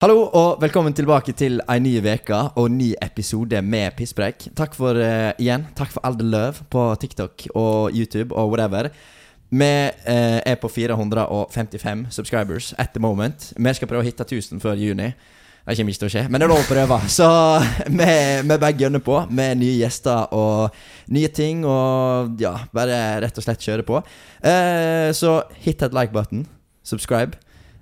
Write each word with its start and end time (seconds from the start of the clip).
Hallo 0.00 0.30
og 0.32 0.62
velkommen 0.62 0.94
tilbake 0.96 1.34
til 1.36 1.58
ei 1.68 1.74
ny 1.76 1.90
uke 2.00 2.36
og 2.56 2.70
ny 2.72 2.94
episode 3.04 3.58
med 3.60 3.92
Pisspreik. 3.98 4.46
Takk 4.56 4.72
for 4.72 4.96
uh, 4.96 5.34
igjen. 5.36 5.66
Takk 5.76 5.90
for 5.92 6.00
all 6.08 6.14
the 6.16 6.24
love 6.24 6.64
på 6.72 6.84
TikTok 7.02 7.44
og 7.52 7.92
YouTube 7.92 8.32
og 8.32 8.48
whatever. 8.48 8.88
Vi 9.50 9.68
uh, 10.08 10.40
er 10.40 10.56
på 10.56 10.70
455 10.72 12.06
subscribers 12.16 12.72
at 12.78 12.94
the 12.94 13.00
moment. 13.00 13.52
Vi 13.58 13.74
skal 13.76 13.90
prøve 13.92 14.00
å 14.00 14.08
hitte 14.08 14.24
1000 14.24 14.64
før 14.64 14.80
juni. 14.80 15.10
Det 15.68 15.76
kommer 15.76 15.92
ikke 15.92 16.06
til 16.06 16.08
å 16.08 16.14
skje, 16.16 16.24
men 16.30 16.40
det 16.40 16.48
er 16.48 16.54
lov 16.54 16.64
å 16.64 16.70
prøve. 16.70 17.00
Så 17.18 17.28
vi, 17.84 18.08
vi 18.40 18.56
bare 18.56 18.72
gønner 18.80 19.04
på 19.04 19.20
med 19.28 19.60
nye 19.60 19.76
gjester 19.82 20.32
og 20.32 20.80
nye 21.12 21.28
ting. 21.28 21.60
Og 21.68 22.40
ja, 22.40 22.54
bare 22.72 23.20
rett 23.26 23.36
og 23.36 23.44
slett 23.44 23.68
kjøre 23.68 23.84
på. 23.84 24.00
Uh, 24.40 25.12
så 25.12 25.42
hit 25.60 25.84
that 25.84 25.92
like 25.92 26.16
button. 26.16 26.48
Subscribe. 26.88 27.36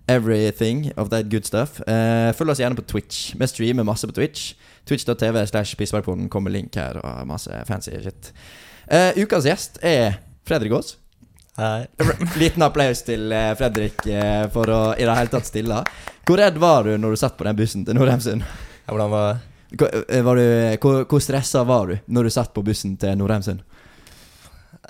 Everything 0.08 0.92
of 0.96 1.10
that 1.12 1.28
good 1.28 1.44
stuff. 1.44 1.80
Uh, 1.84 2.32
følg 2.36 2.54
oss 2.54 2.62
gjerne 2.62 2.78
på 2.78 2.86
Twitch. 2.88 3.34
Vi 3.36 3.48
streamer 3.50 3.84
masse 3.84 4.08
på 4.08 4.16
Twitch. 4.16 4.54
Twitch.tv 4.88 5.42
slash 5.50 5.76
Pissbergpoden 5.76 6.30
kommer 6.32 6.50
link 6.54 6.76
her, 6.80 6.96
og 7.04 7.26
masse 7.28 7.52
fancy 7.68 7.92
shit. 8.00 8.32
Uh, 8.88 9.12
ukas 9.20 9.44
gjest 9.44 9.76
er 9.84 10.22
Fredrik 10.48 10.72
Aas. 10.72 10.96
Hei. 11.58 11.84
Liten 12.38 12.62
applaus 12.62 13.00
til 13.02 13.32
eh, 13.34 13.50
Fredrik 13.58 14.04
for 14.54 14.70
å 14.70 14.82
i 14.94 15.02
det 15.02 15.16
hele 15.18 15.32
tatt 15.32 15.48
stille. 15.48 15.80
Hvor 16.22 16.38
redd 16.38 16.60
var 16.62 16.86
du 16.86 16.92
når 17.02 17.16
du 17.16 17.18
satt 17.18 17.34
på 17.34 17.46
den 17.48 17.56
bussen 17.58 17.82
til 17.82 17.98
Nordheimsund? 17.98 18.44
Ja, 18.44 18.92
hvordan 18.92 19.10
var 19.10 19.40
Hvor, 19.74 19.88
eh, 20.08 20.22
var 20.24 20.38
du, 20.38 20.44
hvor, 20.80 21.02
hvor 21.10 21.20
stressa 21.20 21.64
var 21.64 21.90
du 21.90 21.98
når 22.06 22.28
du 22.28 22.30
satt 22.30 22.54
på 22.54 22.62
bussen 22.62 22.94
til 22.96 23.18
Nordheimsund? 23.18 23.60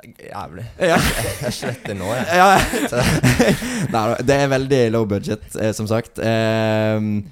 Jævlig. 0.05 0.65
Ja. 0.80 0.98
Jeg, 1.43 1.52
sletter 1.55 1.97
nå, 1.98 2.09
jeg. 2.15 2.27
Ja, 2.38 2.47
Nei, 3.95 4.05
det 4.27 4.37
er 4.37 4.52
veldig 4.52 4.80
low 4.95 5.07
budget, 5.11 5.45
eh, 5.59 5.73
som 5.77 5.88
sagt. 5.91 6.21
Ehm, 6.23 7.24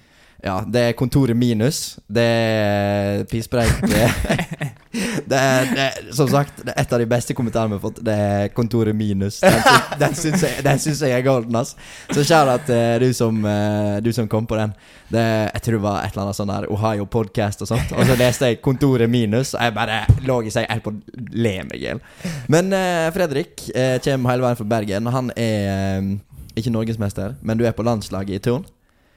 ja, 0.46 0.60
det 0.70 0.82
er 0.90 0.94
kontoret 0.98 1.34
minus. 1.36 1.96
Det 2.06 2.22
er 2.22 3.24
pisspreik. 3.30 3.80
Det, 3.90 4.04
det, 5.30 5.40
det, 5.74 5.86
som 6.14 6.28
sagt, 6.30 6.60
det 6.62 6.70
er 6.72 6.84
et 6.84 6.92
av 6.94 7.02
de 7.02 7.08
beste 7.10 7.34
kommentarene 7.36 7.74
vi 7.74 7.78
har 7.80 7.82
fått. 7.82 7.98
Det 8.06 8.14
er 8.14 8.52
kontoret 8.54 8.94
minus. 8.96 9.40
Den, 9.42 10.14
sy- 10.14 10.30
den 10.62 10.78
syns 10.82 11.02
jeg, 11.02 11.10
jeg 11.10 11.16
er 11.18 11.24
golden, 11.26 11.56
ass. 11.58 11.74
Så 12.14 12.22
kjære 12.22 12.54
at 12.60 12.70
du, 13.02 13.08
som, 13.16 13.40
eh, 13.50 13.96
du 14.06 14.12
som 14.14 14.28
kom 14.30 14.46
på 14.46 14.58
den. 14.60 14.74
Det, 15.10 15.24
jeg 15.54 15.62
tror 15.66 15.76
det 15.78 15.82
var 15.84 15.98
et 16.04 16.14
eller 16.14 16.24
annet 16.28 16.38
sånn 16.38 16.50
der 16.54 16.68
Ohio 16.74 17.08
Podcast 17.10 17.66
og 17.66 17.70
sånt. 17.72 17.92
Og 17.96 18.06
så 18.08 18.16
leste 18.18 18.52
jeg 18.52 18.60
kontoret 18.64 19.10
minus, 19.10 19.52
og 19.58 19.66
jeg 19.66 19.74
bare 19.76 19.98
lå 20.26 20.40
i 20.46 20.54
seg 20.54 20.70
helt 20.70 20.86
på 20.86 20.94
å 20.94 21.26
le 21.34 21.56
meg 21.66 21.76
i 21.80 21.84
hjel. 21.88 22.00
Men 22.52 22.70
eh, 22.76 23.08
Fredrik 23.14 23.66
eh, 23.74 23.98
kommer 24.06 24.34
hele 24.36 24.46
veien 24.46 24.62
fra 24.62 24.70
Bergen. 24.76 25.10
Han 25.18 25.34
er 25.34 25.68
eh, 25.74 26.14
ikke 26.56 26.72
norgesmester, 26.72 27.34
men 27.44 27.58
du 27.60 27.66
er 27.68 27.74
på 27.76 27.84
landslaget 27.86 28.38
i 28.38 28.42
turn. 28.46 28.64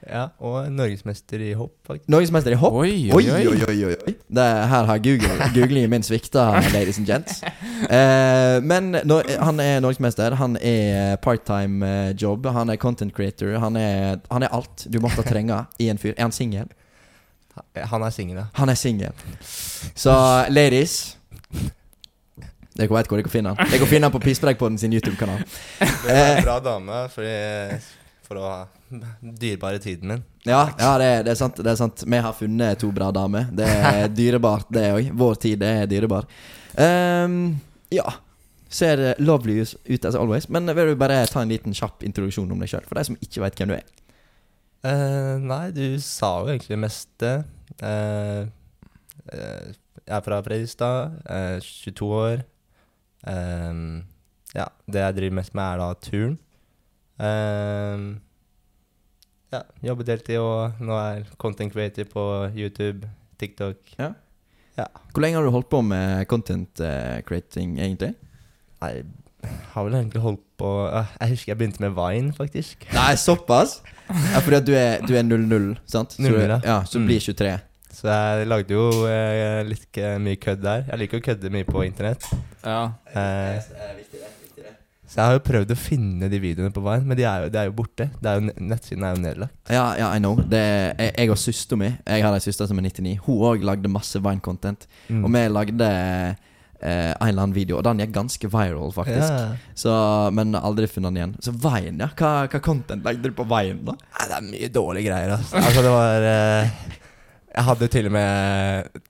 Ja, 0.08 0.22
og 0.40 0.70
norgesmester 0.72 1.42
i 1.44 1.50
hopp, 1.52 1.74
faktisk. 1.86 2.08
Norgesmester 2.10 2.54
i 2.54 2.58
hopp. 2.58 2.74
Oi, 2.80 3.10
Oi, 3.12 3.24
oi, 3.30 3.42
oi, 3.50 3.60
oi, 3.68 3.96
oi. 4.08 4.14
Det, 4.32 4.46
her 4.72 4.88
har 4.88 5.02
Google, 5.04 5.50
googlingen 5.54 5.92
min 5.92 6.02
svikta, 6.06 6.46
ladies 6.74 6.98
and 6.98 7.06
gents. 7.06 7.42
Eh, 7.84 8.56
men 8.64 8.96
no, 9.04 9.20
han 9.28 9.60
er 9.60 9.80
norgesmester. 9.84 10.38
Han 10.40 10.56
er 10.56 11.16
part-time-job. 11.24 12.20
jobb. 12.22 12.52
Han 12.56 12.72
er 12.72 12.80
content 12.80 13.14
creator. 13.14 13.58
Han 13.60 13.76
er, 13.76 14.20
han 14.30 14.42
er 14.42 14.54
alt 14.56 14.86
du 14.88 15.00
måtte 15.04 15.26
trenge 15.28 15.64
i 15.78 15.90
en 15.92 16.00
fyr. 16.00 16.14
Er 16.16 16.28
han 16.28 16.32
singel? 16.32 16.70
Han 17.76 18.02
er 18.02 18.10
singel, 18.10 18.40
ja. 18.40 18.48
Han 18.56 18.68
er 18.72 18.78
singel. 18.78 19.12
Så 19.94 20.14
ladies 20.48 21.16
Dere 22.80 22.88
vet 22.94 23.10
hvor 23.10 23.18
dere 23.18 23.28
finner 23.28 23.32
finne 23.32 23.50
han. 23.52 23.70
Dere 23.70 23.80
kan 23.82 23.90
finne 23.90 24.08
han 24.08 24.14
på 24.14 24.20
Pisspreikpodden 24.22 24.78
sin 24.78 24.92
YouTube-kanal. 24.94 25.42
Det 25.80 26.14
er 26.14 26.36
en 26.38 26.44
bra 26.46 26.54
dame 26.64 27.00
fordi, 27.12 27.32
for 28.30 28.38
å 28.38 28.46
ha 28.46 28.58
dyrebare 29.20 29.80
tiden 29.82 30.12
min. 30.12 30.24
Ja, 30.46 30.62
ja 30.78 30.94
det, 31.00 31.08
er- 31.10 31.24
det, 31.26 31.34
er 31.34 31.40
sant, 31.40 31.58
det 31.58 31.72
er 31.72 31.78
sant. 31.80 32.04
Vi 32.06 32.20
har 32.22 32.36
funnet 32.38 32.80
to 32.80 32.92
bra 32.94 33.10
damer. 33.14 33.50
Det 33.50 33.66
er 33.66 34.08
dyrebart, 34.20 34.70
det 34.72 34.86
òg. 34.94 35.10
Vår 35.18 35.38
tid 35.42 35.64
er 35.66 35.90
dyrebar. 35.90 36.28
Um, 36.78 37.56
ja. 37.90 38.06
Ser 38.70 39.02
lovely 39.18 39.58
ut 39.64 40.06
as 40.06 40.14
always. 40.14 40.46
Men 40.48 40.70
vil 40.78 40.92
du 40.92 40.98
bare 40.98 41.24
ta 41.26 41.42
en 41.42 41.50
liten 41.50 41.74
kjapp 41.74 42.06
introduksjon 42.06 42.50
om 42.54 42.62
deg 42.62 42.70
sjøl, 42.70 42.86
for 42.86 43.00
de 43.00 43.08
som 43.10 43.18
ikke 43.18 43.42
vet 43.42 43.58
hvem 43.58 43.74
du 43.74 43.76
er? 43.80 43.90
Uh, 44.86 45.36
nei, 45.42 45.64
du 45.76 45.84
sa 46.00 46.36
jo 46.40 46.52
egentlig 46.54 46.76
det 46.76 46.82
meste. 46.86 47.32
Uh, 47.82 48.46
uh, 49.34 49.74
jeg 50.10 50.16
er 50.16 50.24
fra 50.26 50.40
Fredrikstad, 50.42 51.18
eh, 51.30 51.60
22 51.62 52.06
år. 52.18 52.40
Eh, 53.30 53.74
ja, 54.56 54.64
det 54.90 55.04
jeg 55.04 55.16
driver 55.20 55.36
mest 55.38 55.54
med, 55.54 55.64
er 55.64 55.78
da 55.78 55.90
turn. 56.02 56.38
Eh, 57.20 58.04
ja, 59.50 59.62
jobber 59.82 60.06
deltid 60.06 60.38
og 60.40 60.78
nå 60.84 60.94
er 60.96 61.24
content 61.42 61.72
creator 61.74 62.06
på 62.10 62.24
YouTube, 62.54 63.08
TikTok. 63.40 63.80
Ja 63.98 64.12
Hvor 65.12 65.20
lenge 65.24 65.36
har 65.36 65.44
du 65.44 65.50
holdt 65.52 65.68
på 65.72 65.80
med 65.84 66.22
content 66.30 66.80
eh, 66.80 67.18
creating, 67.26 67.74
egentlig? 67.82 68.14
Nei, 68.80 68.92
jeg 69.42 69.56
har 69.74 69.84
vel 69.86 69.96
egentlig 69.98 70.22
holdt 70.24 70.44
på 70.60 70.70
eh, 70.88 71.10
Jeg 71.20 71.32
husker 71.34 71.50
jeg 71.52 71.58
begynte 71.60 71.82
med 71.84 71.96
Vine, 71.98 72.32
faktisk. 72.36 72.86
Nei, 72.94 73.10
såpass? 73.20 73.80
Ja, 74.08 74.40
fordi 74.44 74.56
at 74.60 74.68
du 74.68 74.72
er, 74.78 75.02
du 75.06 75.12
er 75.18 75.26
00, 75.26 75.74
sant? 75.90 76.14
Så, 76.16 76.22
00, 76.22 76.32
du- 76.38 76.46
ja. 76.54 76.60
ja, 76.64 76.78
så 76.88 76.98
Mm. 77.02 77.06
blir 77.10 77.20
23. 77.20 77.58
Så 77.90 78.06
jeg 78.08 78.46
lagde 78.48 78.70
jo 78.72 78.84
eh, 79.10 79.60
litt 79.66 79.98
eh, 79.98 80.16
mye 80.22 80.38
kødd 80.40 80.62
der. 80.62 80.84
Jeg 80.88 80.98
liker 81.02 81.18
å 81.20 81.24
kødde 81.26 81.50
mye 81.52 81.66
på 81.68 81.82
internett. 81.84 82.24
Ja. 82.64 82.92
Eh, 83.12 83.60
så 85.10 85.18
jeg 85.18 85.26
har 85.26 85.34
jo 85.34 85.42
prøvd 85.42 85.72
å 85.74 85.76
finne 85.78 86.28
de 86.30 86.38
videoene 86.38 86.70
på 86.70 86.82
veien, 86.84 87.02
men 87.02 87.18
de 87.18 87.24
er 87.26 87.42
jo, 87.42 87.50
de 87.50 87.58
er 87.58 87.66
jo 87.66 87.72
borte. 87.80 88.04
Det 88.22 88.30
er 88.30 88.36
jo, 88.38 88.52
nettsiden 88.62 89.06
er 89.08 89.16
jo 89.16 89.22
nedlagt. 89.24 89.56
Ja, 89.66 89.88
ja, 89.98 90.12
I 90.14 90.20
know. 90.22 90.38
Det 90.38 90.60
er, 90.60 90.92
jeg, 91.00 91.14
jeg 91.16 91.32
og 91.34 91.40
søstera 91.42 91.80
mi 91.80 91.88
Jeg 91.90 92.22
har 92.22 92.36
ei 92.36 92.44
søster 92.44 92.70
som 92.70 92.78
er 92.78 92.86
99. 92.86 93.16
Hun 93.24 93.42
òg 93.48 93.66
lagde 93.66 93.90
masse 93.90 94.22
Vine-content. 94.22 94.86
Mm. 95.08 95.24
Og 95.26 95.34
vi 95.34 95.42
lagde 95.50 95.90
eh, 95.90 97.10
en 97.10 97.26
eller 97.26 97.42
annen 97.42 97.56
video, 97.56 97.80
og 97.80 97.84
den 97.88 98.04
gikk 98.04 98.14
ganske 98.20 98.50
viral, 98.54 98.94
faktisk. 98.94 99.34
Ja. 99.34 99.74
Så, 99.82 99.94
men 100.36 100.54
aldri 100.54 100.86
funnet 100.90 101.10
den 101.10 101.20
igjen. 101.20 101.36
Så 101.42 101.58
Veien, 101.58 101.98
ja. 102.06 102.12
Hva, 102.14 102.32
hva 102.46 102.62
content 102.64 103.10
lagde 103.10 103.26
du 103.26 103.34
på 103.34 103.50
Veien, 103.50 103.82
da? 103.90 103.98
Nei, 103.98 104.30
det 104.30 104.38
er 104.38 104.48
mye 104.48 104.72
dårlige 104.78 105.10
greier, 105.10 105.36
altså. 105.40 105.58
altså 105.58 105.86
det 105.86 105.94
var 105.98 106.30
eh, 106.30 106.74
Jeg 107.50 107.68
hadde 107.72 107.90
til 107.96 108.12
og 108.12 108.14
med 108.14 109.00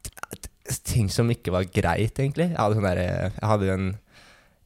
ting 0.87 1.12
som 1.12 1.28
ikke 1.28 1.53
var 1.55 1.69
greit, 1.69 2.17
egentlig. 2.17 2.55
Jeg 2.55 2.61
hadde 2.61 2.81
sånn 2.81 2.88
der, 2.88 3.05
eh, 3.05 3.37
Jeg 3.37 3.53
hadde 3.53 3.75
en, 3.75 3.91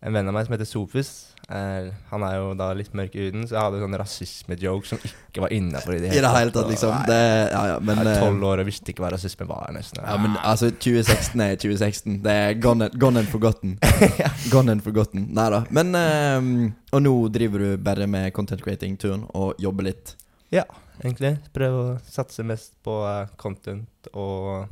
en 0.04 0.12
venn 0.12 0.28
av 0.28 0.34
meg 0.36 0.44
som 0.46 0.54
heter 0.54 0.68
Sofus. 0.68 1.12
Er, 1.44 1.90
han 2.08 2.22
er 2.24 2.38
jo 2.38 2.52
da 2.56 2.70
litt 2.76 2.94
mørk 2.96 3.14
i 3.16 3.26
huden, 3.26 3.42
så 3.44 3.56
jeg 3.56 3.66
hadde 3.66 3.80
sånn 3.82 3.96
rasisme-joke 4.00 4.88
som 4.88 5.00
ikke 5.04 5.42
var 5.44 5.52
innafor 5.52 5.96
i 5.96 5.98
det 6.00 6.12
hele 6.14 6.30
tatt, 6.54 6.70
liksom. 6.70 6.94
Det, 7.08 7.18
ja, 7.52 7.62
ja, 7.72 7.74
men 7.84 8.00
jeg 8.00 8.06
er 8.06 8.10
eh, 8.14 8.22
tolv 8.22 8.46
år 8.48 8.62
og 8.62 8.68
visste 8.68 8.92
ikke 8.92 9.04
hva 9.04 9.10
rasisme 9.12 9.46
var, 9.48 9.66
nesten. 9.76 10.00
ja, 10.04 10.14
men 10.20 10.38
altså, 10.40 10.70
2016 10.72 11.44
er 11.44 11.58
2016. 11.60 12.20
Det 12.24 12.36
er 12.46 12.56
gone, 12.64 12.88
gone 13.00 13.20
and 13.20 13.28
forgotten. 13.32 13.76
Gone 14.52 14.72
and 14.76 14.84
forgotten. 14.84 15.26
Nei 15.36 15.48
da. 15.52 15.62
Men 15.74 15.92
um, 15.96 16.48
Og 16.94 17.02
nå 17.04 17.12
driver 17.34 17.64
du 17.64 17.82
bare 17.84 18.08
med 18.10 18.32
content 18.36 18.62
creating-turen 18.64 19.26
og 19.36 19.60
jobber 19.60 19.88
litt. 19.88 20.14
Ja, 20.52 20.64
egentlig. 21.02 21.36
Prøve 21.56 21.82
å 21.82 21.98
satse 22.08 22.44
mest 22.46 22.76
på 22.84 23.00
eh, 23.08 23.34
content 23.40 24.08
og 24.12 24.68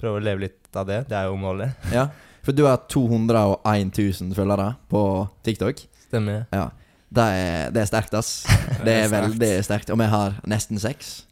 prøve 0.00 0.18
å 0.18 0.24
leve 0.24 0.48
litt 0.48 0.76
av 0.76 0.88
det. 0.88 1.04
Det 1.08 1.16
er 1.18 1.30
jo 1.30 1.40
målet. 1.40 1.88
Ja. 1.94 2.08
For 2.42 2.52
du 2.52 2.64
har 2.66 2.80
201 2.90 3.92
000 4.20 4.34
følgere 4.34 4.72
på 4.90 5.02
TikTok. 5.46 5.84
Stemmer. 6.08 6.44
Ja. 6.52 6.68
Det 7.12 7.22
er, 7.22 7.70
det 7.70 7.82
er 7.82 7.86
sterkt, 7.90 8.14
ass. 8.18 8.30
Det 8.86 8.92
er 9.04 9.08
veldig 9.12 9.52
sterkt. 9.64 9.90
Og 9.92 9.98
vi 10.00 10.06
har 10.10 10.38
nesten 10.48 10.78
seks. 10.80 11.24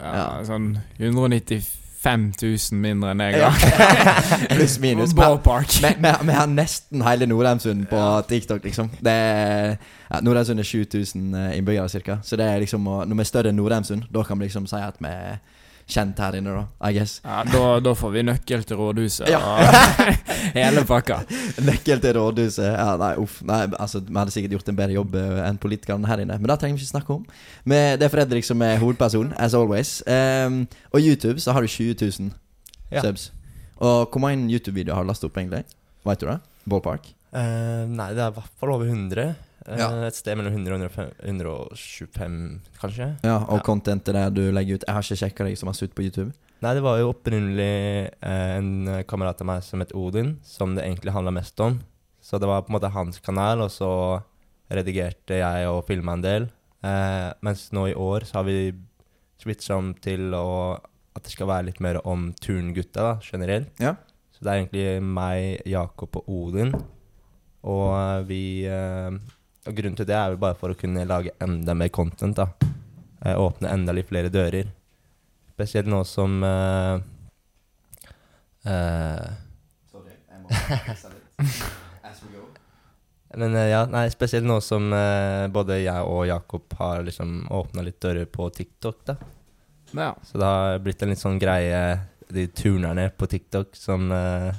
ja. 0.00 0.12
Ja. 0.14 0.26
Sånn 0.46 0.76
195 0.98 2.32
000 2.42 2.78
mindre 2.82 3.10
enn 3.12 3.20
jeg 3.26 3.38
Ja. 3.38 3.50
har. 3.50 4.46
Pluss 4.56 4.78
minus. 4.82 5.12
Ballpark. 5.14 5.68
Vi, 5.82 5.90
vi, 6.02 6.12
vi 6.26 6.32
har 6.38 6.46
nesten 6.50 7.02
hele 7.06 7.26
Nordheimsund 7.30 7.84
på 7.90 8.00
TikTok, 8.30 8.64
liksom. 8.64 8.90
Det 9.02 9.12
er, 9.12 9.76
ja, 10.10 10.20
Nordheimsund 10.24 10.62
er 10.62 10.66
7000 10.70 11.34
eh, 11.34 11.58
innbyggere, 11.58 11.88
ca. 12.02 12.18
Så 12.22 12.36
det 12.40 12.46
er 12.48 12.58
liksom 12.64 12.82
når 12.88 13.12
vi 13.14 13.20
er 13.26 13.30
større 13.30 13.52
enn 13.52 13.60
Nordheimsund, 13.60 14.08
da 14.10 14.22
kan 14.26 14.38
vi 14.40 14.48
liksom 14.48 14.66
si 14.70 14.80
at 14.82 14.98
vi 15.02 15.12
kjent 15.92 16.18
her 16.22 16.36
inne, 16.38 16.52
da. 16.56 16.62
I 16.88 16.94
guess. 16.96 17.18
Ja, 17.24 17.42
da, 17.48 17.62
da 17.84 17.92
får 17.98 18.12
vi 18.14 18.22
nøkkel 18.26 18.64
til 18.68 18.78
rådhuset 18.80 19.28
Ja. 19.30 19.40
hele 20.56 20.82
pakka. 20.88 21.20
Nøkkel 21.66 22.00
til 22.02 22.16
rådhuset. 22.18 22.66
Ja, 22.72 22.96
nei, 23.00 23.12
uff. 23.22 23.38
Nei, 23.48 23.60
altså, 23.78 24.00
vi 24.06 24.16
hadde 24.18 24.34
sikkert 24.34 24.56
gjort 24.56 24.72
en 24.72 24.78
bedre 24.80 24.96
jobb 24.96 25.16
eh, 25.20 25.38
enn 25.48 25.60
politikerne 25.62 26.08
her 26.10 26.24
inne, 26.24 26.38
men 26.40 26.50
det 26.50 26.58
trenger 26.62 26.80
vi 26.80 26.84
ikke 26.86 26.94
snakke 26.96 27.16
om. 27.18 27.22
Men 27.68 28.00
det 28.00 28.08
er 28.08 28.14
Fredrik 28.16 28.48
som 28.48 28.64
er 28.66 28.80
hovedperson, 28.82 29.32
as 29.36 29.54
always. 29.58 29.98
Um, 30.08 30.62
og 30.92 31.00
YouTube 31.04 31.38
så 31.44 31.54
har 31.56 31.62
du 31.64 31.70
20 31.70 31.94
000 32.00 32.32
Ja. 32.92 33.00
subs. 33.06 33.30
Og 33.82 34.08
hvor 34.12 34.20
mange 34.20 34.50
YouTube-videoer 34.52 34.94
har 34.98 35.06
du 35.06 35.08
lastet 35.12 35.30
opp, 35.30 35.38
egentlig? 35.40 35.62
Vet 36.06 36.20
du 36.20 36.26
det? 36.28 36.38
Ballpark? 36.68 37.06
Uh, 37.32 37.86
nei, 37.88 38.10
det 38.12 38.20
er 38.20 38.28
i 38.30 38.36
hvert 38.36 38.52
fall 38.60 38.74
over 38.74 38.86
100. 38.90 39.32
Eh, 39.66 39.78
Ja. 39.78 39.88
Et 40.06 40.14
sted 40.14 40.36
mellom 40.36 40.52
100 40.52 40.74
og 40.74 41.16
125, 41.22 42.60
kanskje. 42.80 43.16
Ja, 43.24 43.36
og 43.48 43.58
Ja. 43.58 43.62
contentet 43.62 44.12
der 44.14 44.30
du 44.30 44.50
legger 44.52 44.74
ut 44.74 44.84
Jeg 44.86 44.94
har 44.94 45.02
ikke 45.02 45.16
sjekka 45.20 45.44
deg 45.44 45.56
så 45.56 45.64
masse 45.66 45.82
ut 45.82 45.94
på 45.94 46.02
YouTube. 46.02 46.32
Nei, 46.62 46.74
det 46.74 46.82
var 46.82 46.98
jo 46.98 47.12
opprinnelig 47.12 48.10
eh, 48.22 48.56
en 48.58 49.04
kamerat 49.06 49.40
av 49.40 49.46
meg 49.46 49.62
som 49.62 49.80
het 49.80 49.92
Odin, 49.94 50.38
som 50.44 50.74
det 50.74 50.84
egentlig 50.84 51.12
handla 51.12 51.32
mest 51.32 51.58
om. 51.60 51.80
Så 52.20 52.38
det 52.38 52.46
var 52.46 52.62
på 52.62 52.70
en 52.70 52.78
måte 52.80 52.90
hans 52.92 53.18
kanal, 53.20 53.60
og 53.62 53.70
så 53.70 54.22
redigerte 54.70 55.38
jeg 55.40 55.66
og 55.68 55.84
filma 55.86 56.12
en 56.14 56.22
del. 56.22 56.42
Eh, 56.84 57.32
mens 57.42 57.70
nå 57.72 57.88
i 57.90 57.94
år 57.94 58.20
så 58.24 58.34
har 58.34 58.44
vi 58.44 58.72
switcha 59.42 59.76
om 59.76 59.92
til 59.94 60.30
å, 60.32 60.78
at 61.16 61.22
det 61.24 61.32
skal 61.32 61.48
være 61.48 61.66
litt 61.66 61.80
mer 61.80 61.98
om 62.06 62.32
turngutta 62.40 63.02
da, 63.02 63.18
generelt. 63.20 63.68
Ja. 63.80 63.96
Så 64.32 64.44
det 64.44 64.52
er 64.52 64.62
egentlig 64.62 65.02
meg, 65.02 65.62
Jakob 65.66 66.16
og 66.16 66.28
Odin. 66.28 66.72
Og 67.64 67.90
eh, 67.94 68.22
vi 68.30 68.42
eh, 68.66 69.10
Og 69.62 69.76
grunnen 69.78 69.98
til 69.98 70.08
det 70.08 70.16
er 70.18 70.32
vel 70.32 70.40
bare 70.42 70.58
for 70.58 70.74
å 70.74 70.78
kunne 70.78 71.04
lage 71.06 71.34
enda 71.42 71.74
mer 71.78 71.90
content. 71.94 72.36
da. 72.36 72.48
Eh, 73.24 73.38
åpne 73.38 73.70
enda 73.70 73.94
litt 73.94 74.08
flere 74.08 74.32
dører. 74.32 74.70
Spesielt 75.54 75.86
nå 75.86 76.00
som 76.08 76.42
eh, 76.42 76.96
eh, 78.66 79.28
Sorry, 79.92 80.16
jeg 80.16 80.42
må 80.42 80.50
fikse 80.50 81.12
litt. 81.12 81.60
As 82.08 82.24
we 82.24 82.32
go. 82.34 82.48
Men 83.38 83.54
eh, 83.54 83.68
ja, 83.70 83.84
nei, 83.86 84.08
spesielt 84.10 84.48
nå 84.48 84.58
som 84.64 84.90
eh, 84.96 85.46
både 85.54 85.78
jeg 85.84 86.10
og 86.10 86.26
Jakob 86.26 86.74
har 86.80 87.06
liksom 87.06 87.44
åpna 87.54 87.86
litt 87.86 88.00
dører 88.02 88.26
på 88.26 88.50
TikTok, 88.50 89.04
da. 89.06 89.16
Ja. 89.92 90.10
Så 90.26 90.40
det 90.40 90.48
har 90.48 90.82
blitt 90.82 91.04
en 91.04 91.12
litt 91.12 91.22
sånn 91.22 91.38
greie, 91.38 92.00
de 92.32 92.48
turnerne 92.48 93.10
på 93.14 93.28
TikTok 93.28 93.76
som 93.76 94.10
eh, 94.10 94.50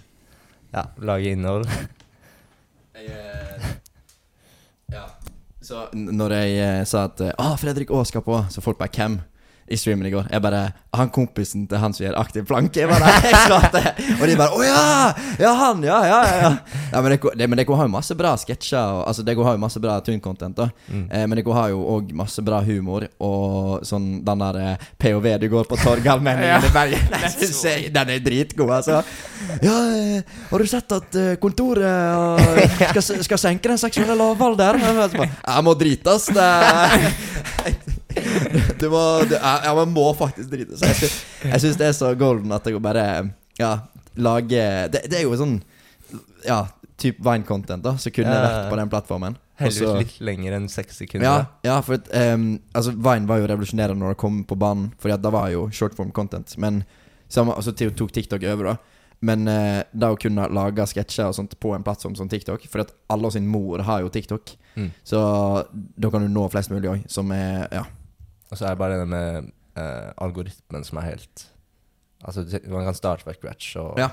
ja, 0.72 0.88
lager 1.04 1.36
innhold. 1.36 1.68
Jeg, 2.94 3.10
eh. 3.10 3.72
Så 5.64 5.86
når 5.96 6.36
jeg 6.36 6.56
eh, 6.60 6.86
sa 6.88 7.06
at 7.08 7.22
eh, 7.24 7.36
ah, 7.40 7.54
Fredrik 7.60 7.92
Aas 7.94 8.12
skal 8.12 8.24
på, 8.26 8.42
så 8.52 8.64
folk 8.64 8.78
bare 8.82 8.92
hvem? 8.98 9.22
I 9.72 9.78
streamen 9.80 10.06
i 10.06 10.12
går. 10.12 10.26
Jeg 10.32 10.42
bare 10.44 10.74
Han 10.94 11.10
kompisen 11.10 11.64
til 11.68 11.78
han 11.82 11.94
som 11.96 12.04
gjør 12.06 12.18
aktiv 12.20 12.44
planke. 12.46 12.82
Jeg 12.84 12.90
bare, 12.90 13.08
jeg 13.24 13.38
svarte 13.48 13.82
Og 14.22 14.28
de 14.28 14.36
bare 14.38 14.58
Å 14.58 14.64
ja! 14.66 15.14
Ja, 15.40 15.54
han! 15.58 15.82
Ja, 15.84 16.00
ja, 16.06 16.20
ja. 16.28 16.50
ja. 16.92 17.02
men 17.02 17.16
dere 17.16 17.32
det, 17.40 17.48
men 17.50 17.58
har 17.64 17.88
jo 17.88 17.94
masse 17.94 18.16
bra 18.20 18.36
sketsjer. 18.38 18.78
og- 19.00 19.08
Altså, 19.08 19.24
dere 19.26 19.44
har 19.48 19.56
jo 19.56 19.62
masse 19.64 19.80
bra 19.82 20.00
tune-content. 20.02 20.56
da 20.56 20.68
Mm. 20.92 21.08
eh, 21.12 21.26
Men 21.28 21.38
dere 21.40 21.54
har 21.54 21.70
jo 21.70 21.80
òg 21.96 22.12
masse 22.14 22.42
bra 22.46 22.60
humor. 22.62 23.08
Og 23.20 23.82
sånn 23.88 24.24
den 24.26 24.40
der 24.44 24.60
eh, 24.62 24.78
POV 25.00 25.40
du 25.40 25.48
går 25.50 25.66
på 25.72 25.78
Torgallmenningen 25.82 26.64
i 26.68 26.74
Bergen. 26.78 27.08
Den 27.10 27.54
jeg 27.64 27.94
Den 27.94 28.10
er 28.10 28.20
dritgod, 28.20 28.70
altså. 28.70 29.00
Ja, 29.64 29.78
eh, 29.96 30.22
har 30.52 30.60
du 30.60 30.66
sett 30.68 30.92
at 30.92 31.16
eh, 31.16 31.36
kontoret 31.42 31.82
skal, 32.92 33.24
skal 33.30 33.38
senke 33.42 33.70
den 33.74 33.78
seksuelle 33.82 34.16
lavalderen? 34.20 34.84
Jeg 34.84 35.64
må 35.64 35.74
drites. 35.80 36.28
Det 36.34 36.52
Du 38.78 38.90
må 38.94 39.02
du, 39.26 39.34
ja, 39.64 39.74
man 39.76 39.92
må 39.94 40.06
faktisk 40.18 40.50
drite 40.52 40.78
Jeg 40.82 40.96
syns, 40.96 41.18
jeg 41.44 41.62
syns 41.62 41.78
det 41.78 41.88
er 41.88 41.96
så 41.98 42.14
golden 42.18 42.52
at 42.56 42.66
jeg 42.66 42.82
bare 42.82 43.06
Ja, 43.60 43.74
lage 44.16 44.64
Det, 44.94 45.04
det 45.10 45.20
er 45.20 45.24
jo 45.28 45.36
sånn 45.40 45.62
Ja, 46.46 46.66
type 46.98 47.24
Vine-content, 47.26 47.82
da, 47.84 47.96
som 47.98 48.12
kunne 48.14 48.32
Ja. 48.34 48.44
vært 48.46 48.70
på 48.70 48.76
den 48.78 48.90
plattformen. 48.92 49.36
Heldigvis 49.60 49.88
Også- 49.90 49.98
litt 50.00 50.20
lenger 50.22 50.54
enn 50.58 50.68
seks 50.70 50.98
sekunder. 50.98 51.26
ja, 51.26 51.46
ja, 51.64 51.82
for 51.82 51.94
at, 51.96 52.08
ehm, 52.12 52.60
altså, 52.76 52.92
Vine 52.96 53.28
var 53.28 53.40
jo 53.40 53.48
revolusjonerende 53.48 53.98
når 53.98 54.10
det 54.14 54.18
kom 54.18 54.44
på 54.46 54.58
banen, 54.58 54.92
Fordi 55.00 55.14
at 55.14 55.22
det 55.22 55.32
var 55.32 55.50
jo 55.50 55.68
shortform 55.70 56.12
content. 56.14 56.56
Men 56.58 56.84
så 57.30 57.44
altså, 57.56 57.72
tok 57.96 58.12
TikTok 58.12 58.44
over, 58.44 58.64
da. 58.64 58.76
Men 59.22 59.48
uh, 59.48 59.84
det 59.94 60.10
å 60.10 60.20
kunne 60.20 60.50
lage 60.52 60.84
sketsjer 60.86 61.28
og 61.30 61.34
sånt 61.36 61.54
på 61.60 61.74
en 61.76 61.84
plattform 61.84 62.16
som 62.18 62.28
TikTok 62.28 62.68
For 62.68 62.82
at 62.82 62.92
alle 63.10 63.32
sin 63.32 63.48
mor 63.48 63.80
har 63.82 64.02
jo 64.02 64.10
TikTok, 64.10 64.56
Mm. 64.76 64.92
så 65.06 65.66
da 66.00 66.10
kan 66.10 66.22
du 66.22 66.28
nå 66.28 66.50
flest 66.52 66.70
mulig 66.70 66.90
òg, 66.90 67.10
som 67.10 67.32
er 67.32 67.68
Ja. 67.72 67.84
Og 68.54 68.60
så 68.60 68.70
er 68.70 68.76
det 68.76 68.82
bare 68.84 69.00
det 69.02 69.10
med 69.10 69.50
eh, 69.82 70.12
algoritmen 70.22 70.86
som 70.86 71.02
er 71.02 71.12
helt 71.14 71.50
Altså, 72.24 72.46
man 72.72 72.86
kan 72.86 72.96
starte 72.96 73.26
fra 73.26 73.34
scratch 73.36 73.74
og 73.82 73.98
ja. 74.00 74.06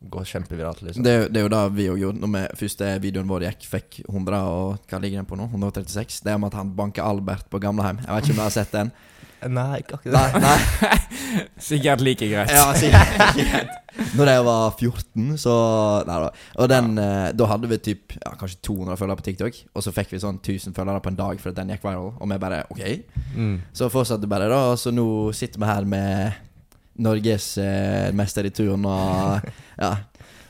gå 0.00 0.22
kjempeviralt, 0.24 0.78
liksom. 0.80 1.04
Det, 1.04 1.26
det 1.28 1.42
er 1.42 1.44
jo 1.44 1.50
det 1.52 1.58
vi 1.76 1.88
òg 1.92 1.98
gjorde 2.00 2.22
når 2.22 2.30
vi 2.32 2.40
første 2.62 2.88
videoen 3.04 3.28
vår 3.28 3.44
gikk. 3.50 3.66
Fikk 3.68 3.98
100 4.06 4.38
og 4.48 4.86
Hva 4.88 5.00
ligger 5.02 5.20
den 5.20 5.28
på 5.28 5.36
nå? 5.36 5.44
136. 5.50 6.22
Det 6.24 6.32
er 6.32 6.38
om 6.40 6.46
at 6.48 6.56
han 6.56 6.70
banker 6.78 7.04
Albert 7.04 7.50
på 7.52 7.60
gamlehjem. 7.60 8.00
Jeg 8.00 8.08
vet 8.08 8.24
ikke 8.24 8.36
om 8.38 8.40
du 8.40 8.44
har 8.46 8.54
sett 8.54 8.72
den? 8.72 8.94
Nei, 9.46 9.82
ikke 9.82 9.98
akkurat 9.98 10.14
Nei, 10.14 10.30
det. 10.32 10.40
nei 10.42 11.44
Sikkert 11.68 12.02
like 12.02 12.26
greit. 12.30 12.50
Ja, 12.50 12.72
sikkert. 12.74 13.12
like 13.36 13.44
greit. 13.52 13.76
Når 14.18 14.30
jeg 14.30 14.42
var 14.46 14.74
14, 14.78 15.28
så 15.42 15.54
Nei 16.08 16.18
da. 16.22 16.28
Og 16.62 16.68
den 16.70 16.98
eh, 17.02 17.30
Da 17.38 17.48
hadde 17.50 17.70
vi 17.70 17.78
typ 17.82 18.14
ja, 18.18 18.32
kanskje 18.38 18.60
200 18.70 18.98
følgere 19.00 19.20
på 19.20 19.26
TikTok. 19.28 19.60
Og 19.74 19.84
så 19.86 19.94
fikk 19.94 20.14
vi 20.14 20.22
sånn 20.22 20.40
1000 20.42 20.76
følgere 20.76 21.02
på 21.04 21.12
en 21.12 21.18
dag 21.18 21.40
fordi 21.42 21.58
den 21.60 21.72
gikk 21.74 21.86
viral. 21.86 22.12
Og 22.18 22.30
vi 22.30 22.40
bare 22.42 22.64
OK. 22.74 22.82
Mm. 23.36 23.56
Så 23.76 23.90
fortsatte 23.92 24.30
bare, 24.30 24.50
da. 24.50 24.60
Og 24.72 24.78
så 24.80 24.92
nå 24.94 25.06
sitter 25.36 25.62
vi 25.62 25.70
her 25.70 25.88
med 25.88 26.44
Norges 26.98 27.52
eh, 27.62 28.10
mester 28.16 28.48
i 28.48 28.54
turn 28.54 28.86
og 28.90 29.44
ja, 29.82 29.92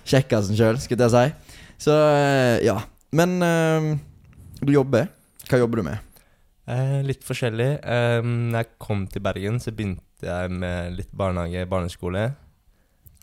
kjekkasen 0.08 0.56
sjøl, 0.56 0.80
skulle 0.80 1.08
jeg 1.08 1.12
si. 1.12 1.56
Så 1.88 1.94
eh, 2.16 2.64
ja. 2.66 2.78
Men 3.16 3.38
eh, 3.44 3.94
du 4.60 4.72
jobber. 4.74 5.08
Hva 5.48 5.60
jobber 5.62 5.80
du 5.80 5.86
med? 5.86 6.07
Eh, 6.68 6.98
litt 7.06 7.22
forskjellig. 7.24 7.68
Eh, 7.80 8.20
når 8.26 8.58
jeg 8.62 8.70
kom 8.82 9.06
til 9.08 9.22
Bergen, 9.24 9.56
så 9.62 9.72
begynte 9.72 10.26
jeg 10.28 10.50
med 10.52 10.98
litt 10.98 11.10
barnehage, 11.16 11.64
barneskole. 11.70 12.26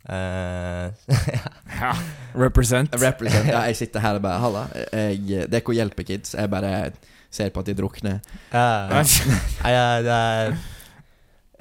Eh, 0.09 0.89
Ja. 1.81 1.91
Represent. 2.37 2.93
Represent. 3.05 3.49
Ja, 3.51 3.65
jeg 3.69 3.75
sitter 3.79 3.99
her 4.03 4.17
og 4.19 4.23
bare 4.25 4.39
Halla. 4.41 4.63
Jeg, 4.93 5.19
det 5.49 5.53
er 5.53 5.61
ikke 5.63 5.73
å 5.75 5.77
hjelpe 5.77 6.05
kids. 6.07 6.33
Jeg 6.37 6.49
bare 6.51 6.71
ser 7.33 7.51
på 7.53 7.61
at 7.61 7.69
de 7.69 7.75
drukner. 7.77 8.21
nei, 8.53 9.03
jeg, 9.03 10.05
er, 10.07 10.55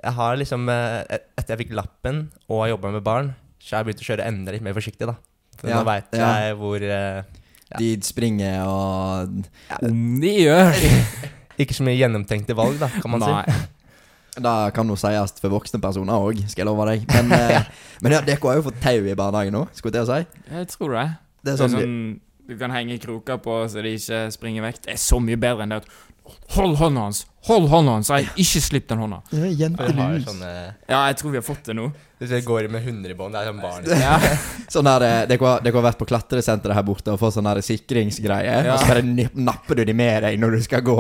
jeg 0.05 0.13
har 0.19 0.37
liksom 0.39 0.69
eh, 0.71 1.01
Etter 1.35 1.55
jeg 1.57 1.65
fikk 1.65 1.73
lappen 1.75 2.29
og 2.47 2.61
har 2.63 2.75
jobba 2.77 2.93
med 2.95 3.03
barn, 3.07 3.33
så 3.59 3.75
har 3.77 3.83
jeg 3.83 3.89
begynt 3.91 4.05
å 4.05 4.09
kjøre 4.13 4.29
enda 4.31 4.55
litt 4.55 4.63
mer 4.65 4.77
forsiktig, 4.77 5.09
da. 5.11 5.17
For 5.59 5.71
Ja, 5.73 5.81
nå 5.81 5.89
veit 5.89 6.15
ja. 6.15 6.29
jeg 6.45 6.57
hvor 6.61 6.85
eh, 6.85 7.25
Ja. 7.73 7.79
De 7.81 7.89
springer 8.07 8.61
og 8.69 9.47
Om 9.83 10.01
de 10.23 10.33
gjør 10.45 10.77
Ikke 11.61 11.77
så 11.77 11.87
mye 11.87 11.97
gjennomtenkte 11.99 12.57
valg, 12.59 12.79
da, 12.81 12.91
kan 13.01 13.13
man 13.15 13.25
si. 13.25 13.59
Det 14.35 14.55
kan 14.75 14.89
jo 14.91 14.97
sies 14.99 15.37
for 15.39 15.53
voksne 15.55 15.79
personer 15.83 16.19
òg, 16.19 16.41
skal 16.51 16.65
jeg 16.65 16.67
love 16.67 16.87
deg. 16.91 17.05
Men, 17.15 17.31
eh, 17.37 17.69
men 18.03 18.17
ja, 18.17 18.23
dere 18.27 18.41
har 18.43 18.59
jo 18.59 18.67
fått 18.67 18.81
tau 18.83 19.07
i 19.07 19.15
barnehagen 19.19 19.55
nå, 19.55 19.67
skulle 19.77 19.95
jeg 19.95 20.03
til 20.03 20.11
å 20.11 20.17
si. 20.19 20.49
Jeg 20.51 20.71
tror 20.73 20.97
det. 20.97 21.05
Det 21.45 21.53
er 21.53 21.55
Det 21.55 21.55
er 21.55 21.61
sånn, 21.61 21.77
sånn 21.79 21.99
Du 22.49 22.57
kan 22.61 22.75
henge 22.75 22.99
kroker 23.01 23.39
på 23.45 23.61
så 23.71 23.85
de 23.85 23.95
ikke 23.97 24.25
springer 24.35 24.67
vekk. 24.67 24.83
Det 24.89 24.97
er 24.97 25.01
så 25.01 25.21
mye 25.23 25.39
bedre 25.41 25.65
enn 25.65 25.77
det 25.77 25.83
at 25.85 25.93
Hold 26.55 26.77
hånda 26.81 27.01
hans! 27.09 27.27
Hold 27.45 27.67
hånda 27.69 27.99
hans! 27.99 28.09
Jeg 28.09 28.31
ikke 28.41 28.61
slipp 28.65 28.87
den 28.89 29.01
hånda. 29.03 29.19
Jentelus. 29.33 30.25
sånne 30.25 30.51
Ja, 30.89 31.03
jeg 31.11 31.19
tror 31.21 31.35
vi 31.35 31.41
har 31.41 31.45
fått 31.45 31.67
det 31.69 31.75
nå. 31.77 31.91
Hvis 32.23 32.31
jeg 32.33 32.45
går 32.47 32.69
med 32.73 32.87
hundrebånd, 32.87 33.35
det 33.37 33.43
er 33.43 33.51
sånn 33.51 33.61
barn. 33.61 33.89
Ja. 34.01 34.15
Sånn 34.75 34.89
her, 34.89 35.05
eh, 35.05 35.19
dere 35.29 35.45
har, 35.45 35.61
dere 35.67 35.77
har 35.77 35.85
vært 35.91 35.99
på 36.01 36.07
klatresenteret 36.09 36.79
her 36.79 36.87
borte 36.87 37.13
og 37.13 37.21
fått 37.21 37.37
sånn 37.37 37.51
sikringsgreier. 37.67 38.65
Ja. 38.71 38.79
Og 38.79 38.81
så 38.81 38.89
bare 38.89 39.29
napper 39.37 39.77
du 39.81 39.85
de 39.85 39.97
med 39.99 40.25
deg 40.25 40.41
når 40.41 40.57
du 40.57 40.65
skal 40.65 40.85
gå 40.87 40.97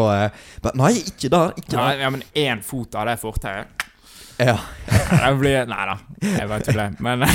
But, 0.60 0.76
Nei, 0.76 0.92
ikke 1.00 1.30
da. 1.32 1.46
Ikke 1.56 1.78
nei, 1.78 1.88
da. 1.94 2.02
ja, 2.04 2.12
men 2.12 2.26
én 2.44 2.60
fot 2.66 2.94
av 3.00 3.08
det 3.08 3.16
fortauet 3.22 3.88
Ja. 4.42 4.58
Det 4.90 5.32
blir 5.40 5.64
Nei 5.70 5.84
da, 5.88 5.96
jeg 6.26 6.48
bare 6.50 6.66
tuller. 6.68 6.96
Men 7.00 7.24
det, 7.24 7.32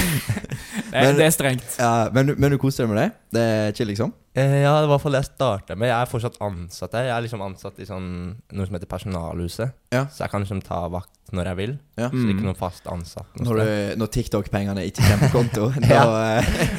Men- 0.94 1.18
det 1.18 1.26
er 1.32 1.34
strengt. 1.34 1.80
Ja, 1.82 1.94
men, 2.14 2.36
men 2.38 2.54
du 2.54 2.60
koser 2.62 2.86
deg 2.86 2.94
med 2.94 3.02
det? 3.02 3.10
Det 3.40 3.48
er 3.58 3.74
chill, 3.80 3.90
liksom? 3.96 4.14
Eh, 4.40 4.56
ja, 4.64 4.72
det 4.80 4.88
var 4.88 4.88
i 4.88 4.92
hvert 4.94 5.04
fall 5.04 5.16
det 5.18 5.20
jeg 5.24 5.30
starta 5.34 5.76
med. 5.76 5.90
Jeg 5.90 5.98
er 5.98 6.10
fortsatt 6.12 6.38
ansatt 6.46 6.94
her. 6.96 7.08
Jeg 7.10 7.16
er 7.16 7.24
liksom 7.26 7.42
ansatt 7.44 7.80
i 7.84 7.88
sånn, 7.90 8.10
noe 8.56 8.68
som 8.70 8.78
heter 8.78 8.90
Personalhuset. 8.92 9.74
Ja. 9.92 10.06
Så 10.08 10.24
jeg 10.24 10.32
kan 10.32 10.46
liksom 10.46 10.62
ta 10.64 10.82
vakt 10.94 11.34
når 11.36 11.52
jeg 11.52 11.60
vil. 11.60 11.74
Ja. 12.00 12.08
Så 12.08 12.16
det 12.16 12.24
er 12.24 12.34
ikke 12.36 12.46
noen 12.46 12.54
noe 12.54 12.60
fast 12.60 12.88
ansatt. 12.92 13.30
noe 13.40 13.48
Når, 13.50 13.60
du, 13.62 14.02
når 14.02 14.12
TikTok-pengene 14.16 14.86
ikke 14.90 15.06
kommer 15.06 15.26
på 15.28 15.42
konto, 15.42 15.70
Ja. 15.90 16.06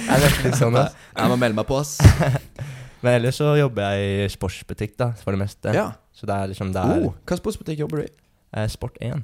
Da 0.09 0.21
litt 0.25 0.59
sånn. 0.59 0.79
Jeg 0.81 1.33
må 1.33 1.37
melde 1.41 1.61
meg 1.61 1.69
på, 1.69 1.81
ass. 1.83 1.99
Men 3.05 3.17
ellers 3.17 3.39
så 3.41 3.55
jobber 3.57 3.95
jeg 3.95 4.25
i 4.25 4.31
sportsbutikk, 4.33 4.97
da, 5.01 5.13
for 5.21 5.37
det 5.37 5.41
meste. 5.43 5.73
Ja. 5.77 5.91
Så 6.17 6.29
det 6.29 6.37
er 6.37 6.51
liksom 6.53 6.73
det 6.75 6.83
er 6.85 7.05
Oh, 7.07 7.15
hva 7.25 7.39
sportsbutikk 7.39 7.85
jobber 7.85 8.03
du 8.03 8.09
i? 8.09 8.11
eh, 8.53 8.67
Sport1 8.69 9.23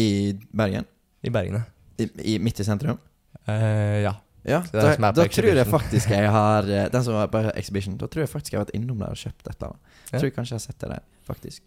I 0.00 0.08
Bergen? 0.52 0.86
i 1.24 1.30
Bergen. 1.32 1.60
ja. 1.60 1.64
I, 2.00 2.08
i, 2.34 2.38
midt 2.42 2.58
i 2.60 2.64
sentrum? 2.66 2.98
Eh, 3.46 4.02
ja. 4.02 4.14
Ja, 4.44 4.58
da, 4.72 5.10
da 5.16 5.24
tror 5.32 5.56
jeg 5.56 5.64
faktisk 5.70 6.10
jeg 6.12 6.28
har 6.28 6.66
eh, 6.68 6.90
Den 6.92 7.00
som 7.06 7.14
var 7.16 7.30
på 7.32 7.40
Exhibition, 7.56 7.94
da 7.96 8.04
tror 8.12 8.20
jeg 8.26 8.28
faktisk 8.28 8.52
jeg 8.52 8.58
har 8.60 8.66
vært 8.66 8.76
innom 8.76 8.98
der 9.00 9.08
og 9.14 9.16
kjøpt 9.16 9.40
dette. 9.48 9.64
Jeg 9.70 9.76
Ja. 10.12 10.18
Tror 10.18 10.28
jeg 10.28 10.34
kanskje 10.36 10.52
jeg 10.52 10.60
har 10.60 10.64
sett 10.66 10.80
det 10.84 10.90
der, 10.92 11.02
faktisk. 11.24 11.62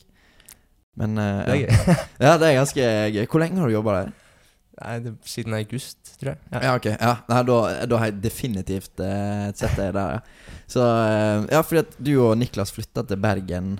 Men 0.97 1.17
uh, 1.17 1.45
Det 1.45 1.53
er 1.53 1.55
ja. 1.55 1.59
gøy. 1.65 1.71
ja, 2.25 2.37
det 2.37 2.45
er 2.47 2.53
ganske 2.57 2.81
gøy. 3.15 3.25
Hvor 3.25 3.39
lenge 3.41 3.59
har 3.61 3.67
du 3.69 3.73
jobba 3.73 3.91
der? 3.97 4.07
Nei, 4.77 4.99
det, 5.01 5.11
siden 5.25 5.53
august, 5.57 5.97
tror 6.21 6.29
jeg. 6.35 6.39
Ja. 6.53 6.59
Ja, 6.61 6.75
ok. 6.77 6.85
Ja, 6.93 7.13
Nei, 7.31 7.41
da, 7.49 7.55
da 7.89 7.95
har 7.97 8.05
jeg 8.11 8.21
definitivt 8.21 8.93
uh, 9.01 9.49
sett 9.57 9.73
deg 9.79 9.89
der, 9.97 10.09
ja. 10.17 10.21
Så 10.69 10.81
uh, 10.85 11.49
Ja, 11.49 11.61
fordi 11.65 11.81
at 11.81 11.91
du 11.97 12.13
og 12.21 12.37
Niklas 12.37 12.71
flytta 12.75 13.01
til 13.09 13.17
Bergen. 13.21 13.79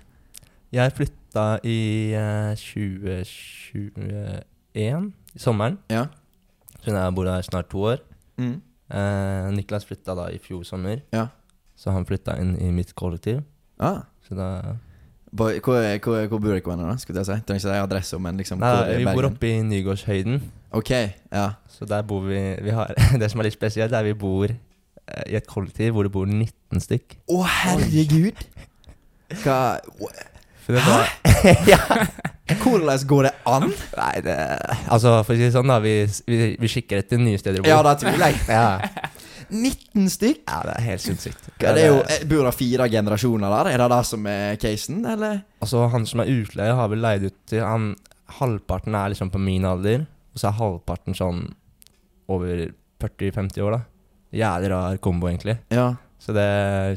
Jeg 0.74 0.92
flytta 0.98 1.60
i 1.64 2.12
eh, 2.18 2.56
2021, 2.60 4.42
i 4.76 4.90
sommeren. 5.40 5.78
Ja. 5.88 6.08
Så 6.82 6.90
jeg 6.92 6.98
har 7.00 7.12
bodd 7.16 7.30
her 7.32 7.42
snart 7.46 7.70
to 7.72 7.80
år. 7.94 8.00
Mm. 8.42 8.58
Eh, 8.90 9.50
Niklas 9.52 9.86
flytta 9.86 10.16
da 10.16 10.30
i 10.32 10.38
fjor 10.40 10.64
sommer, 10.64 11.02
Ja. 11.14 11.28
så 11.76 11.92
han 11.92 12.06
flytta 12.06 12.38
inn 12.40 12.56
i 12.62 12.72
mitt 12.72 12.94
kollektiv. 12.96 13.42
Ah. 13.80 14.02
Så 14.28 14.36
da 14.36 14.76
Hvor, 15.32 15.52
hvor, 15.62 15.82
hvor, 16.04 16.28
hvor 16.28 16.40
bor 16.40 16.48
dere 16.56 16.62
henne, 16.72 16.88
da? 16.88 16.96
Skulle 16.98 17.20
jeg 17.20 17.26
si 17.28 17.32
Trenger 17.46 17.60
ikke 17.60 17.68
si 17.68 17.82
adresse, 17.84 18.20
men 18.20 18.38
liksom 18.40 18.60
Nei, 18.60 18.70
hvor 18.76 18.88
i 18.88 18.98
Vi 18.98 19.04
bor 19.06 19.14
Bergen? 19.22 19.36
oppe 19.36 19.48
i 19.52 19.62
Nygårdshøyden, 19.62 20.42
Ok, 20.72 20.90
ja. 21.32 21.50
så 21.68 21.86
der 21.86 22.02
bor 22.08 22.22
vi, 22.22 22.40
vi 22.64 22.70
har, 22.70 22.94
Det 23.20 23.30
som 23.32 23.40
er 23.40 23.44
litt 23.50 23.54
spesielt, 23.54 23.94
er 23.94 24.04
vi 24.04 24.14
bor 24.14 24.48
eh, 24.50 25.24
i 25.28 25.36
et 25.36 25.48
kollektiv 25.48 25.92
hvor 25.94 26.04
det 26.08 26.12
bor 26.12 26.26
19 26.26 26.80
stykk. 26.82 27.18
Å, 27.30 27.44
herregud! 27.44 28.40
Hva 29.44 29.80
Hæ?! 30.68 30.98
ja. 31.74 31.80
Hvordan 32.48 33.04
går 33.10 33.28
det 33.28 33.34
an? 33.50 33.68
Nei, 33.98 34.16
det 34.24 34.36
Altså, 34.88 35.18
for 35.28 35.34
å 35.34 35.38
si 35.38 35.44
det 35.46 35.54
sånn, 35.56 35.72
da. 35.72 35.80
Vi, 35.84 35.94
vi, 36.28 36.40
vi 36.62 36.72
kikker 36.72 37.04
etter 37.04 37.20
nye 37.22 37.40
steder 37.42 37.62
å 37.62 37.66
bo. 37.66 37.72
Ja, 37.72 37.80
da 37.86 37.96
tviler 38.00 38.32
jeg. 38.32 38.42
ja. 38.48 39.14
19 39.48 40.10
stykk? 40.12 40.42
ja, 40.44 40.58
det 40.68 40.74
er 40.76 40.86
helt 40.90 41.04
sinnssykt. 41.04 41.46
Det 41.60 41.70
er 41.72 41.86
jo, 41.88 42.00
eh, 42.04 42.26
Bor 42.28 42.44
det 42.50 42.52
fire 42.58 42.90
generasjoner 42.92 43.54
der? 43.54 43.70
Er 43.72 43.84
det 43.84 43.90
det 43.94 44.00
som 44.10 44.26
er 44.28 44.58
casen, 44.60 45.06
eller? 45.08 45.40
Altså, 45.64 45.86
han 45.94 46.08
som 46.10 46.24
er 46.24 46.32
utleier, 46.34 46.76
har 46.76 46.90
vel 46.92 47.04
leid 47.04 47.30
ut 47.30 47.38
til 47.48 47.64
han 47.64 47.94
Halvparten 48.38 48.96
er 49.00 49.14
liksom 49.14 49.30
på 49.32 49.40
min 49.40 49.64
alder, 49.64 50.02
og 50.36 50.42
så 50.42 50.50
er 50.50 50.58
halvparten 50.58 51.16
sånn 51.16 51.46
over 52.28 52.66
40-50 53.00 53.64
år, 53.64 53.78
da. 53.78 53.80
Jævlig 54.36 54.72
rar 54.74 54.98
kombo, 55.00 55.30
egentlig. 55.30 55.56
Ja. 55.72 55.94
Så 56.20 56.34
det, 56.34 56.44